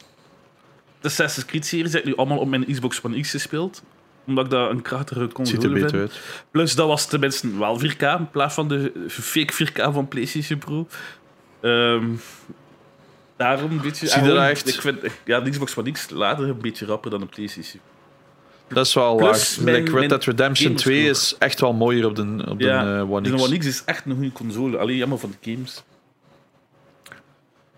de 1.01 1.09
Assassin's 1.09 1.47
Creed-serie. 1.47 1.85
Dat 1.85 1.95
ik 1.95 2.05
nu 2.05 2.17
allemaal 2.17 2.39
op 2.39 2.49
mijn 2.49 2.67
Xbox 2.67 3.03
One 3.03 3.21
X 3.21 3.31
gespeeld. 3.31 3.83
Omdat 4.27 4.45
ik 4.45 4.51
dat 4.51 4.71
een 4.71 4.83
krachtige 4.83 5.29
console 5.29 5.61
ziet 5.61 5.71
er 5.71 5.71
vind. 5.71 5.85
beter 5.85 6.01
uit. 6.01 6.21
Plus, 6.51 6.75
dat 6.75 6.87
was 6.87 7.07
tenminste 7.07 7.59
wel 7.59 7.81
4K 7.81 8.03
in 8.19 8.31
plaats 8.31 8.55
van 8.55 8.69
de 8.69 8.93
fake 9.09 9.53
4K 9.53 9.93
van 9.93 10.09
PlayStation 10.09 10.59
Pro. 10.59 10.87
Ehm, 11.61 12.07
daarom 13.37 13.71
een 13.71 13.81
beetje. 13.81 14.07
Zie 14.07 14.21
je 14.21 14.27
dat 14.27 14.37
gewoon, 14.37 14.51
echt? 14.51 14.69
Ik 14.69 14.81
vind 14.81 14.99
ja, 15.25 15.41
de 15.41 15.51
Xbox 15.51 15.77
One 15.77 15.91
X 15.91 16.11
later 16.11 16.49
een 16.49 16.61
beetje 16.61 16.87
rapper 16.87 17.11
dan 17.11 17.21
de 17.21 17.27
PlayStation. 17.27 17.81
Dat 18.69 18.87
is 18.87 18.95
wel 18.95 19.17
Plus 19.17 19.57
waar. 19.57 19.65
mijn- 19.65 19.85
Like 19.85 19.99
Red 19.99 20.09
Dead 20.09 20.25
Redemption 20.25 20.67
gamerscore. 20.67 20.97
2 20.99 21.11
is 21.11 21.35
echt 21.39 21.61
wel 21.61 21.73
mooier 21.73 22.07
op 22.07 22.17
de, 22.17 22.45
op 22.49 22.59
de 22.59 22.69
eh, 22.69 23.11
One 23.11 23.21
X. 23.23 23.31
een 23.31 23.41
One 23.41 23.59
X 23.59 23.67
is 23.67 23.83
echt 23.85 24.07
een 24.07 24.13
goede 24.15 24.33
console. 24.33 24.79
Alleen 24.79 24.97
jammer 24.97 25.19
van 25.19 25.35
de 25.41 25.51
games. 25.53 25.83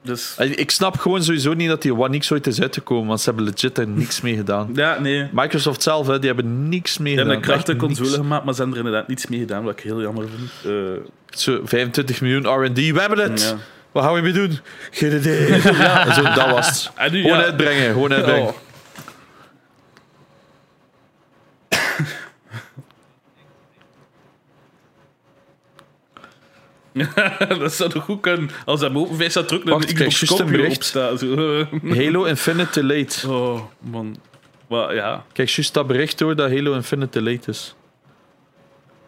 Dus 0.02 0.35
Ik 0.39 0.70
snap 0.70 0.98
gewoon 0.98 1.23
sowieso 1.23 1.52
niet 1.55 1.69
dat 1.69 1.82
die 1.82 1.94
One 1.97 2.19
X 2.19 2.32
ooit 2.32 2.47
is 2.47 2.61
uitgekomen, 2.61 3.06
want 3.06 3.20
ze 3.20 3.28
hebben 3.31 3.44
legit 3.44 3.78
er 3.78 3.89
niks 3.89 4.20
mee 4.20 4.36
gedaan. 4.36 4.70
ja, 4.74 4.98
nee. 5.01 5.28
Microsoft 5.32 5.82
zelf, 5.82 6.06
hè, 6.06 6.19
die 6.19 6.27
hebben 6.27 6.69
niks 6.69 6.98
mee 6.98 7.06
Die 7.15 7.16
hebben 7.24 7.35
gedaan. 7.43 7.51
een 7.59 7.65
krachtige 7.65 7.86
console 7.86 8.16
gemaakt, 8.23 8.44
maar 8.44 8.55
ze 8.55 8.61
hebben 8.61 8.78
er 8.78 8.85
inderdaad 8.85 9.09
niets 9.09 9.27
mee 9.27 9.39
gedaan, 9.39 9.65
wat 9.65 9.73
ik 9.78 9.85
heel 9.85 10.01
jammer 10.01 10.24
vind. 10.36 10.51
Eh, 10.74 11.39
Zo, 11.39 11.61
25 11.65 12.20
miljoen 12.20 12.65
R&D, 12.65 12.77
we 12.77 13.01
hebben 13.01 13.19
het! 13.19 13.43
ja. 13.43 13.56
Wat 13.93 14.05
gaan 14.05 14.15
we 14.15 14.20
mee 14.20 14.32
doen? 14.32 14.59
Geen 14.90 15.16
idee. 15.16 15.51
ja, 15.62 16.12
zo, 16.15 16.23
dat 16.23 16.51
was 16.51 16.90
het. 16.94 17.12
Nu, 17.12 17.20
Gewoon 17.23 17.39
ja, 17.39 17.44
uitbrengen, 17.44 17.93
gewoon 17.93 18.12
uitbrengen. 18.12 18.48
Oh. 18.48 18.55
dat 27.59 27.73
zou 27.73 27.91
toch 27.91 28.05
goed 28.05 28.21
kunnen. 28.21 28.51
Als 28.65 28.81
hij 28.81 28.95
open 28.95 29.16
vijf 29.16 29.31
staat 29.31 29.49
terug, 29.49 29.62
dan 29.65 29.73
Wacht, 29.73 29.85
een 29.85 29.91
ik 29.91 29.99
juist 29.99 30.39
een 30.41 30.47
bericht. 30.51 30.85
Zo. 30.85 31.66
Halo 32.01 32.25
Infinite 32.25 32.85
Late. 32.85 33.29
Oh, 33.33 33.61
man. 33.79 34.16
Maar 34.69 34.95
ja, 34.95 35.25
Kijk, 35.33 35.49
juist 35.49 35.75
dat 35.75 35.87
bericht 35.87 36.21
hoor 36.21 36.37
dat 36.37 36.51
Halo 36.51 36.75
Infinite 36.75 37.23
Late 37.23 37.51
is. 37.51 37.75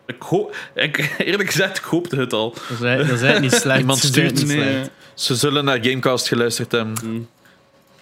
ik 0.06 0.22
hoop... 0.22 0.56
Ik, 0.74 1.14
eerlijk 1.18 1.48
gezegd, 1.48 1.78
ik 1.78 1.84
hoopte 1.84 2.16
het 2.16 2.32
al. 2.32 2.50
Dat 2.50 2.62
is, 2.70 2.78
dat 2.78 2.88
is 3.00 3.08
eigenlijk 3.08 3.40
niet 3.40 3.52
slecht. 3.52 3.78
Iemand 3.84 4.02
Dat 4.02 4.10
is 4.10 4.16
stuurt 4.16 4.46
Nee. 4.46 4.62
slecht. 4.72 4.90
Ze 5.14 5.34
zullen 5.34 5.64
naar 5.64 5.78
Gamecast 5.84 6.28
geluisterd 6.28 6.72
hebben. 6.72 7.28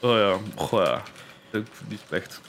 Oh 0.01 0.17
ja, 0.17 0.37
goh 0.55 0.85
ja. 0.85 1.03
Ik 1.53 1.67
vind 1.73 1.89
die 1.89 1.99
slecht. 2.09 2.41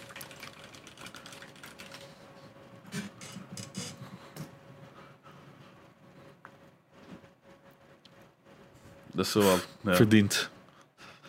Dat 9.15 9.25
is 9.25 9.31
zo 9.31 9.39
wat. 9.41 9.67
Ja. 9.81 9.95
Verdiend. 9.95 10.49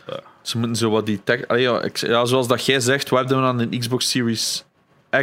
Ja. 0.06 0.20
Ze 0.42 0.58
moeten 0.58 0.76
zo 0.76 0.90
wat 0.90 1.06
die 1.06 1.20
tech... 1.24 1.46
Allee, 1.48 1.62
ja, 1.62 1.82
ik- 1.82 1.96
ja, 1.96 2.24
zoals 2.24 2.48
dat 2.48 2.66
jij 2.66 2.80
zegt, 2.80 3.10
we 3.10 3.16
hebben 3.16 3.40
dan 3.42 3.58
een 3.60 3.78
Xbox 3.78 4.10
Series 4.10 4.64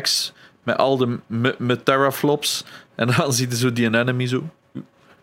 X 0.01 0.33
met 0.63 0.77
al 0.77 0.97
de 0.97 1.17
m- 1.27 1.55
met 1.57 1.85
teraflops. 1.85 2.63
En 2.95 3.07
dan 3.17 3.33
zie 3.33 3.49
je 3.49 3.55
zo 3.55 3.73
die 3.73 3.85
enemy 3.85 4.27
zo. 4.27 4.43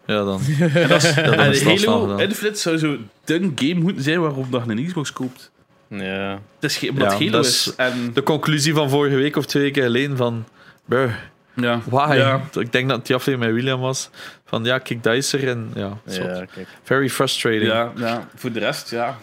Ja, 0.07 0.25
dan. 0.25 0.41
En, 0.61 0.89
dat 0.89 1.03
is, 1.03 1.15
Ja, 1.15 1.23
dan 1.23 1.35
en 1.35 1.65
Halo. 1.87 2.17
Infinite 2.17 2.59
zou 2.59 2.79
zo 2.79 2.97
de 3.25 3.53
game 3.55 3.75
moeten 3.81 4.03
zijn 4.03 4.21
waarop 4.21 4.53
dat 4.53 4.63
je 4.67 4.71
een 4.71 4.87
Xbox 4.87 5.13
koopt. 5.13 5.51
Ja. 5.89 6.41
Het 6.61 6.71
is 6.71 6.77
geen, 6.77 6.91
omdat 6.91 7.11
Ja, 7.13 7.19
Halo 7.19 7.31
dat 7.31 7.45
is. 7.47 7.67
is- 7.67 7.75
En, 7.77 8.11
De 8.15 8.23
conclusie 8.23 8.75
van 8.75 8.91
vorige 8.91 9.17
week 9.17 9.37
of 9.37 9.47
twee 9.47 9.63
weken 9.63 9.83
geleden 9.83 10.17
van... 10.17 10.45
Bruh, 10.85 11.13
ja. 11.55 11.81
why? 11.85 12.15
Ja. 12.17 12.43
Ik 12.53 12.73
denk 12.73 12.89
dat 12.89 13.07
die 13.07 13.17
aflevering 13.17 13.53
met 13.53 13.63
William 13.63 13.81
was. 13.81 14.11
Van 14.51 14.65
ja, 14.65 14.79
kijk, 14.79 15.03
dat 15.03 15.15
is 15.15 15.33
er. 15.33 15.49
En 15.49 15.71
ja, 15.75 15.99
ja, 16.05 16.45
kijk. 16.45 16.69
very 16.83 17.09
frustrating. 17.09 17.63
Ja, 17.63 17.93
ja, 17.97 18.29
voor 18.35 18.53
de 18.53 18.59
rest, 18.59 18.91
ja. 18.91 19.19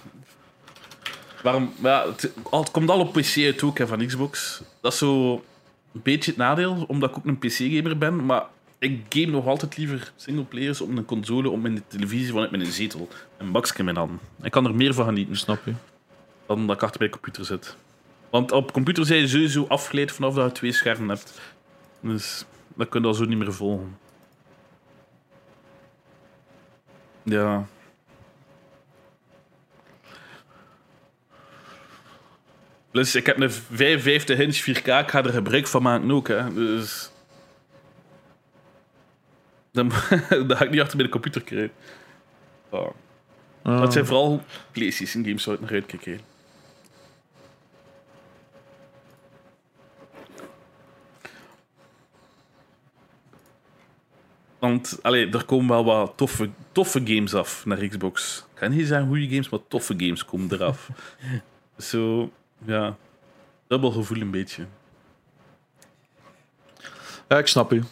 Waarom, 1.43 1.73
ja, 1.83 2.05
het, 2.07 2.31
het 2.51 2.71
komt 2.71 2.89
al 2.89 2.99
op 2.99 3.13
PC 3.13 3.37
uit 3.37 3.63
ook 3.63 3.77
hè, 3.77 3.87
van 3.87 4.05
Xbox. 4.05 4.61
Dat 4.81 4.91
is 4.91 4.97
zo 4.97 5.33
een 5.93 6.01
beetje 6.03 6.31
het 6.31 6.39
nadeel, 6.39 6.85
omdat 6.87 7.09
ik 7.09 7.17
ook 7.17 7.25
een 7.25 7.37
PC-gamer 7.37 7.97
ben. 7.97 8.25
Maar 8.25 8.43
ik 8.79 9.01
game 9.09 9.31
nog 9.31 9.47
altijd 9.47 9.77
liever 9.77 10.11
singleplayers 10.15 10.81
op 10.81 10.89
een 10.89 11.05
console, 11.05 11.49
op 11.49 11.61
mijn 11.61 11.83
televisie, 11.87 12.31
vanuit 12.31 12.51
mijn 12.51 12.65
zetel. 12.65 13.07
Een 13.37 13.51
bakje 13.51 13.73
in 13.77 13.85
mijn 13.85 13.97
hand. 13.97 14.21
Ik 14.41 14.51
kan 14.51 14.65
er 14.65 14.75
meer 14.75 14.93
van 14.93 15.05
genieten 15.05 15.35
Snap 15.35 15.59
je? 15.65 15.73
dan 16.45 16.67
dat 16.67 16.75
ik 16.75 16.83
achter 16.83 16.99
bij 16.99 17.07
de 17.07 17.13
computer 17.13 17.45
zit. 17.45 17.75
Want 18.29 18.51
op 18.51 18.71
computer 18.71 19.05
zijn 19.05 19.19
je 19.19 19.27
sowieso 19.27 19.65
afgeleid 19.67 20.11
vanaf 20.11 20.33
dat 20.33 20.45
je 20.45 20.51
twee 20.51 20.71
schermen 20.71 21.09
hebt. 21.09 21.39
Dus 21.99 22.45
dat 22.75 22.89
kun 22.89 23.01
je 23.01 23.07
al 23.07 23.13
zo 23.13 23.25
niet 23.25 23.37
meer 23.37 23.53
volgen. 23.53 23.97
Ja. 27.29 27.67
Plus, 32.91 33.15
ik 33.15 33.25
heb 33.25 33.39
een 33.39 33.51
55 33.51 34.39
inch 34.39 34.61
4K, 34.61 34.85
ik 34.85 35.09
ga 35.09 35.23
er 35.23 35.29
gebruik 35.33 35.67
van 35.67 35.81
maken 35.81 36.11
ook. 36.11 36.27
Hè. 36.27 36.53
Dus... 36.53 37.11
Dan, 39.71 39.91
dat 40.47 40.57
ga 40.57 40.63
ik 40.63 40.69
niet 40.69 40.79
achter 40.79 40.97
bij 40.97 41.05
de 41.05 41.11
computer 41.11 41.41
krijgen. 41.41 41.71
Ah. 42.69 42.91
Dat 43.61 43.93
zijn 43.93 44.05
vooral 44.05 44.43
PlayStation 44.71 45.23
games 45.23 45.45
waar 45.45 45.55
ik 45.55 45.61
naar 45.61 45.71
uitkijk. 45.71 46.19
Want 54.67 54.99
allee, 55.01 55.29
er 55.29 55.45
komen 55.45 55.69
wel 55.69 55.85
wat 55.85 56.13
toffe, 56.15 56.49
toffe 56.71 57.01
games 57.03 57.33
af 57.33 57.65
naar 57.65 57.87
Xbox. 57.87 58.45
Ik 58.53 58.59
kan 58.59 58.71
niet 58.71 58.87
zeggen 58.87 59.07
goede 59.07 59.27
games, 59.27 59.49
maar 59.49 59.59
toffe 59.67 59.93
games 59.97 60.25
komen 60.25 60.53
eraf. 60.53 60.89
Zo, 61.77 62.31
ja. 62.65 62.95
Dubbel 63.67 63.91
gevoel 63.91 64.21
een 64.21 64.31
beetje. 64.31 64.65
Ja, 67.27 67.37
ik 67.37 67.47
snap 67.47 67.73
u. 67.73 67.83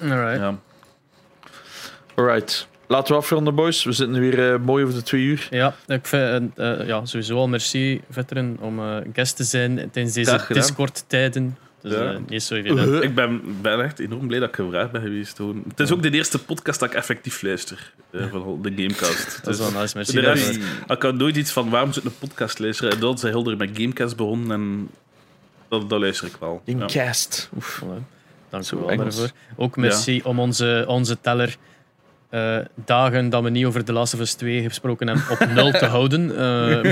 Alright. 0.00 0.38
Ja. 0.38 0.58
Alright. 2.14 2.68
Laten 2.86 3.12
we 3.14 3.20
afronden, 3.20 3.54
boys. 3.54 3.84
We 3.84 3.92
zitten 3.92 4.20
weer 4.20 4.52
eh, 4.52 4.60
mooi 4.60 4.84
over 4.84 4.96
de 4.96 5.02
twee 5.02 5.22
uur. 5.22 5.48
Ja, 5.50 5.74
ik 5.86 6.06
vind 6.06 6.56
eh, 6.56 6.80
eh, 6.80 6.86
ja, 6.86 7.04
sowieso 7.04 7.36
al 7.36 7.48
merci, 7.48 8.02
Vetteren, 8.10 8.56
om 8.60 8.78
eh 8.78 8.96
guest 9.12 9.36
te 9.36 9.44
zijn 9.44 9.90
tijdens 9.90 10.14
deze. 10.14 10.44
Discord-tijden. 10.48 11.56
Dus 11.84 11.92
Ja. 11.92 12.12
eh, 12.12 12.18
niet 12.28 12.42
zo 12.42 12.54
evident. 12.54 12.78
Uh-huh. 12.88 13.02
Ik 13.02 13.14
ben, 13.14 13.42
ben 13.62 13.80
echt 13.80 13.98
enorm 13.98 14.26
blij 14.26 14.38
dat 14.38 14.48
ik 14.48 14.54
gevraagd 14.54 14.90
ben 14.92 15.00
geweest. 15.02 15.36
Gewoon. 15.36 15.62
Het 15.68 15.80
is 15.80 15.92
ook 15.92 16.02
de 16.02 16.10
eerste 16.10 16.44
podcast 16.44 16.80
dat 16.80 16.88
ik 16.88 16.94
effectief 16.94 17.42
luister. 17.42 17.92
eh, 18.10 18.26
van 18.30 18.58
de 18.62 18.70
Gamecast. 18.76 19.24
Dat 19.44 19.52
is 19.54 19.58
Dus- 19.58 19.70
wel 19.72 19.80
nice, 19.80 19.96
merci 19.96 20.12
de 20.12 20.20
rest- 20.20 20.44
daarvoor. 20.54 20.96
Ik 20.96 21.02
had 21.02 21.14
nooit 21.14 21.36
iets 21.36 21.50
van 21.52 21.70
waarom 21.70 21.92
zit 21.92 22.04
een 22.04 22.18
podcast 22.18 22.58
luisteren. 22.58 22.92
En 22.92 23.00
dan 23.00 23.18
zijn 23.18 23.32
Hilder 23.32 23.56
met 23.56 23.70
Gamecast 23.72 24.16
begonnen 24.16 24.50
en 24.50 24.88
dat, 25.68 25.90
dat 25.90 26.00
luister 26.00 26.26
ik 26.26 26.34
wel. 26.40 26.62
Ja. 26.64 26.86
Cast. 26.86 27.50
Oef. 27.56 27.82
Voilà. 27.84 28.02
Dank 28.50 28.64
Zo 28.64 28.76
u 28.76 28.84
wel 28.86 28.96
daarvoor. 28.96 29.30
Ook 29.56 29.76
merci 29.76 30.20
om 30.24 30.38
onze, 30.40 30.84
onze 30.88 31.20
teller 31.20 31.56
eh, 32.28 32.58
dagen 32.74 33.30
dat 33.30 33.42
we 33.42 33.50
niet 33.50 33.64
over 33.64 33.84
The 33.84 33.92
Last 33.92 34.14
of 34.14 34.20
Us 34.20 34.32
2 34.34 34.62
gesproken 34.62 35.06
hebben 35.06 35.24
op 35.30 35.46
nul 35.54 35.70
te 35.70 35.86
houden. 35.94 36.36
Eh, 36.36 36.84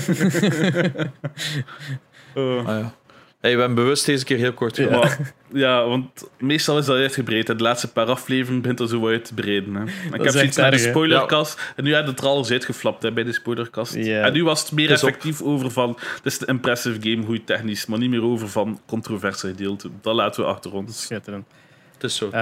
Eh, 2.35 2.67
Ah, 2.67 2.67
ja. 2.67 2.95
Hey, 3.43 3.55
we 3.55 3.59
hebben 3.59 3.75
bewust 3.85 4.07
deze 4.07 4.25
keer 4.25 4.37
heel 4.39 4.53
kort 4.53 4.77
gedaan. 4.77 4.99
maar, 4.99 5.33
ja, 5.53 5.85
want 5.87 6.29
meestal 6.39 6.79
is 6.79 6.87
dat 6.87 6.97
uitgebreid. 6.97 7.47
De 7.47 7.57
laatste 7.57 7.93
paar 7.93 8.07
afleveringen 8.07 8.61
begint 8.61 8.79
dat 8.79 8.91
zo 8.91 9.09
uit 9.09 9.25
te 9.25 9.35
breiden. 9.35 9.75
Hè. 9.75 9.85
Ik 10.13 10.23
heb 10.23 10.29
zoiets 10.33 10.57
naar 10.57 10.71
de 10.71 10.79
spoilerkast. 10.79 11.73
En 11.77 11.85
nu 11.85 11.95
had 11.95 12.07
het 12.07 12.21
er 12.21 12.27
alles 12.27 12.51
uitgeflapt 12.51 13.03
hè, 13.03 13.13
bij 13.13 13.25
de 13.25 13.33
spoilerkast. 13.33 13.95
En 13.95 14.33
nu 14.33 14.45
was 14.45 14.61
het 14.63 14.73
meer 14.73 14.87
op. 14.89 14.95
effectief 14.95 15.43
over 15.43 15.71
van... 15.71 15.99
Het 16.15 16.25
is 16.33 16.41
een 16.41 16.47
impressive 16.47 17.11
game, 17.11 17.25
goed 17.25 17.47
technisch. 17.47 17.87
Maar 17.87 17.99
niet 17.99 18.11
meer 18.11 18.23
over 18.23 18.49
van 18.49 18.81
controverse 18.87 19.47
gedeelte. 19.47 19.89
Dat 20.01 20.15
laten 20.15 20.43
we 20.43 20.49
achter 20.49 20.73
ons. 20.73 21.03
schitterend. 21.03 21.47
Het 21.95 22.03
is 22.11 22.17
zo. 22.17 22.27
Eh, 22.31 22.33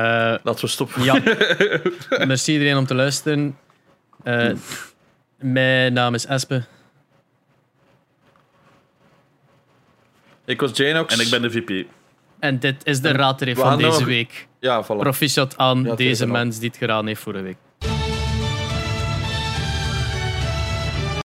Laten 0.42 0.60
we 0.64 0.66
stoppen. 0.66 1.02
ja, 1.04 1.22
merci 2.26 2.52
iedereen 2.52 2.76
om 2.76 2.86
te 2.86 2.94
luisteren. 2.94 3.56
Eh, 4.22 4.50
mijn 5.38 5.92
naam 5.92 6.14
is 6.14 6.26
Espe. 6.26 6.62
Ik 10.50 10.60
was 10.60 10.70
Janox. 10.76 11.14
En 11.14 11.20
ik 11.20 11.30
ben 11.30 11.42
de 11.42 11.50
VP. 11.50 11.86
En 12.38 12.58
dit 12.58 12.86
is 12.86 13.00
de 13.00 13.10
raadreef 13.12 13.58
van 13.58 13.76
deze 13.78 13.88
nog- 13.90 14.04
week. 14.04 14.46
Ja, 14.60 14.84
voilà. 14.84 14.86
Proficiat 14.98 15.56
aan 15.56 15.82
Ja, 15.84 15.94
deze 15.94 16.26
mens 16.26 16.58
die 16.58 16.68
het 16.68 16.78
gedaan 16.78 17.06
heeft 17.06 17.20
vorige 17.20 17.42
week. 17.42 17.56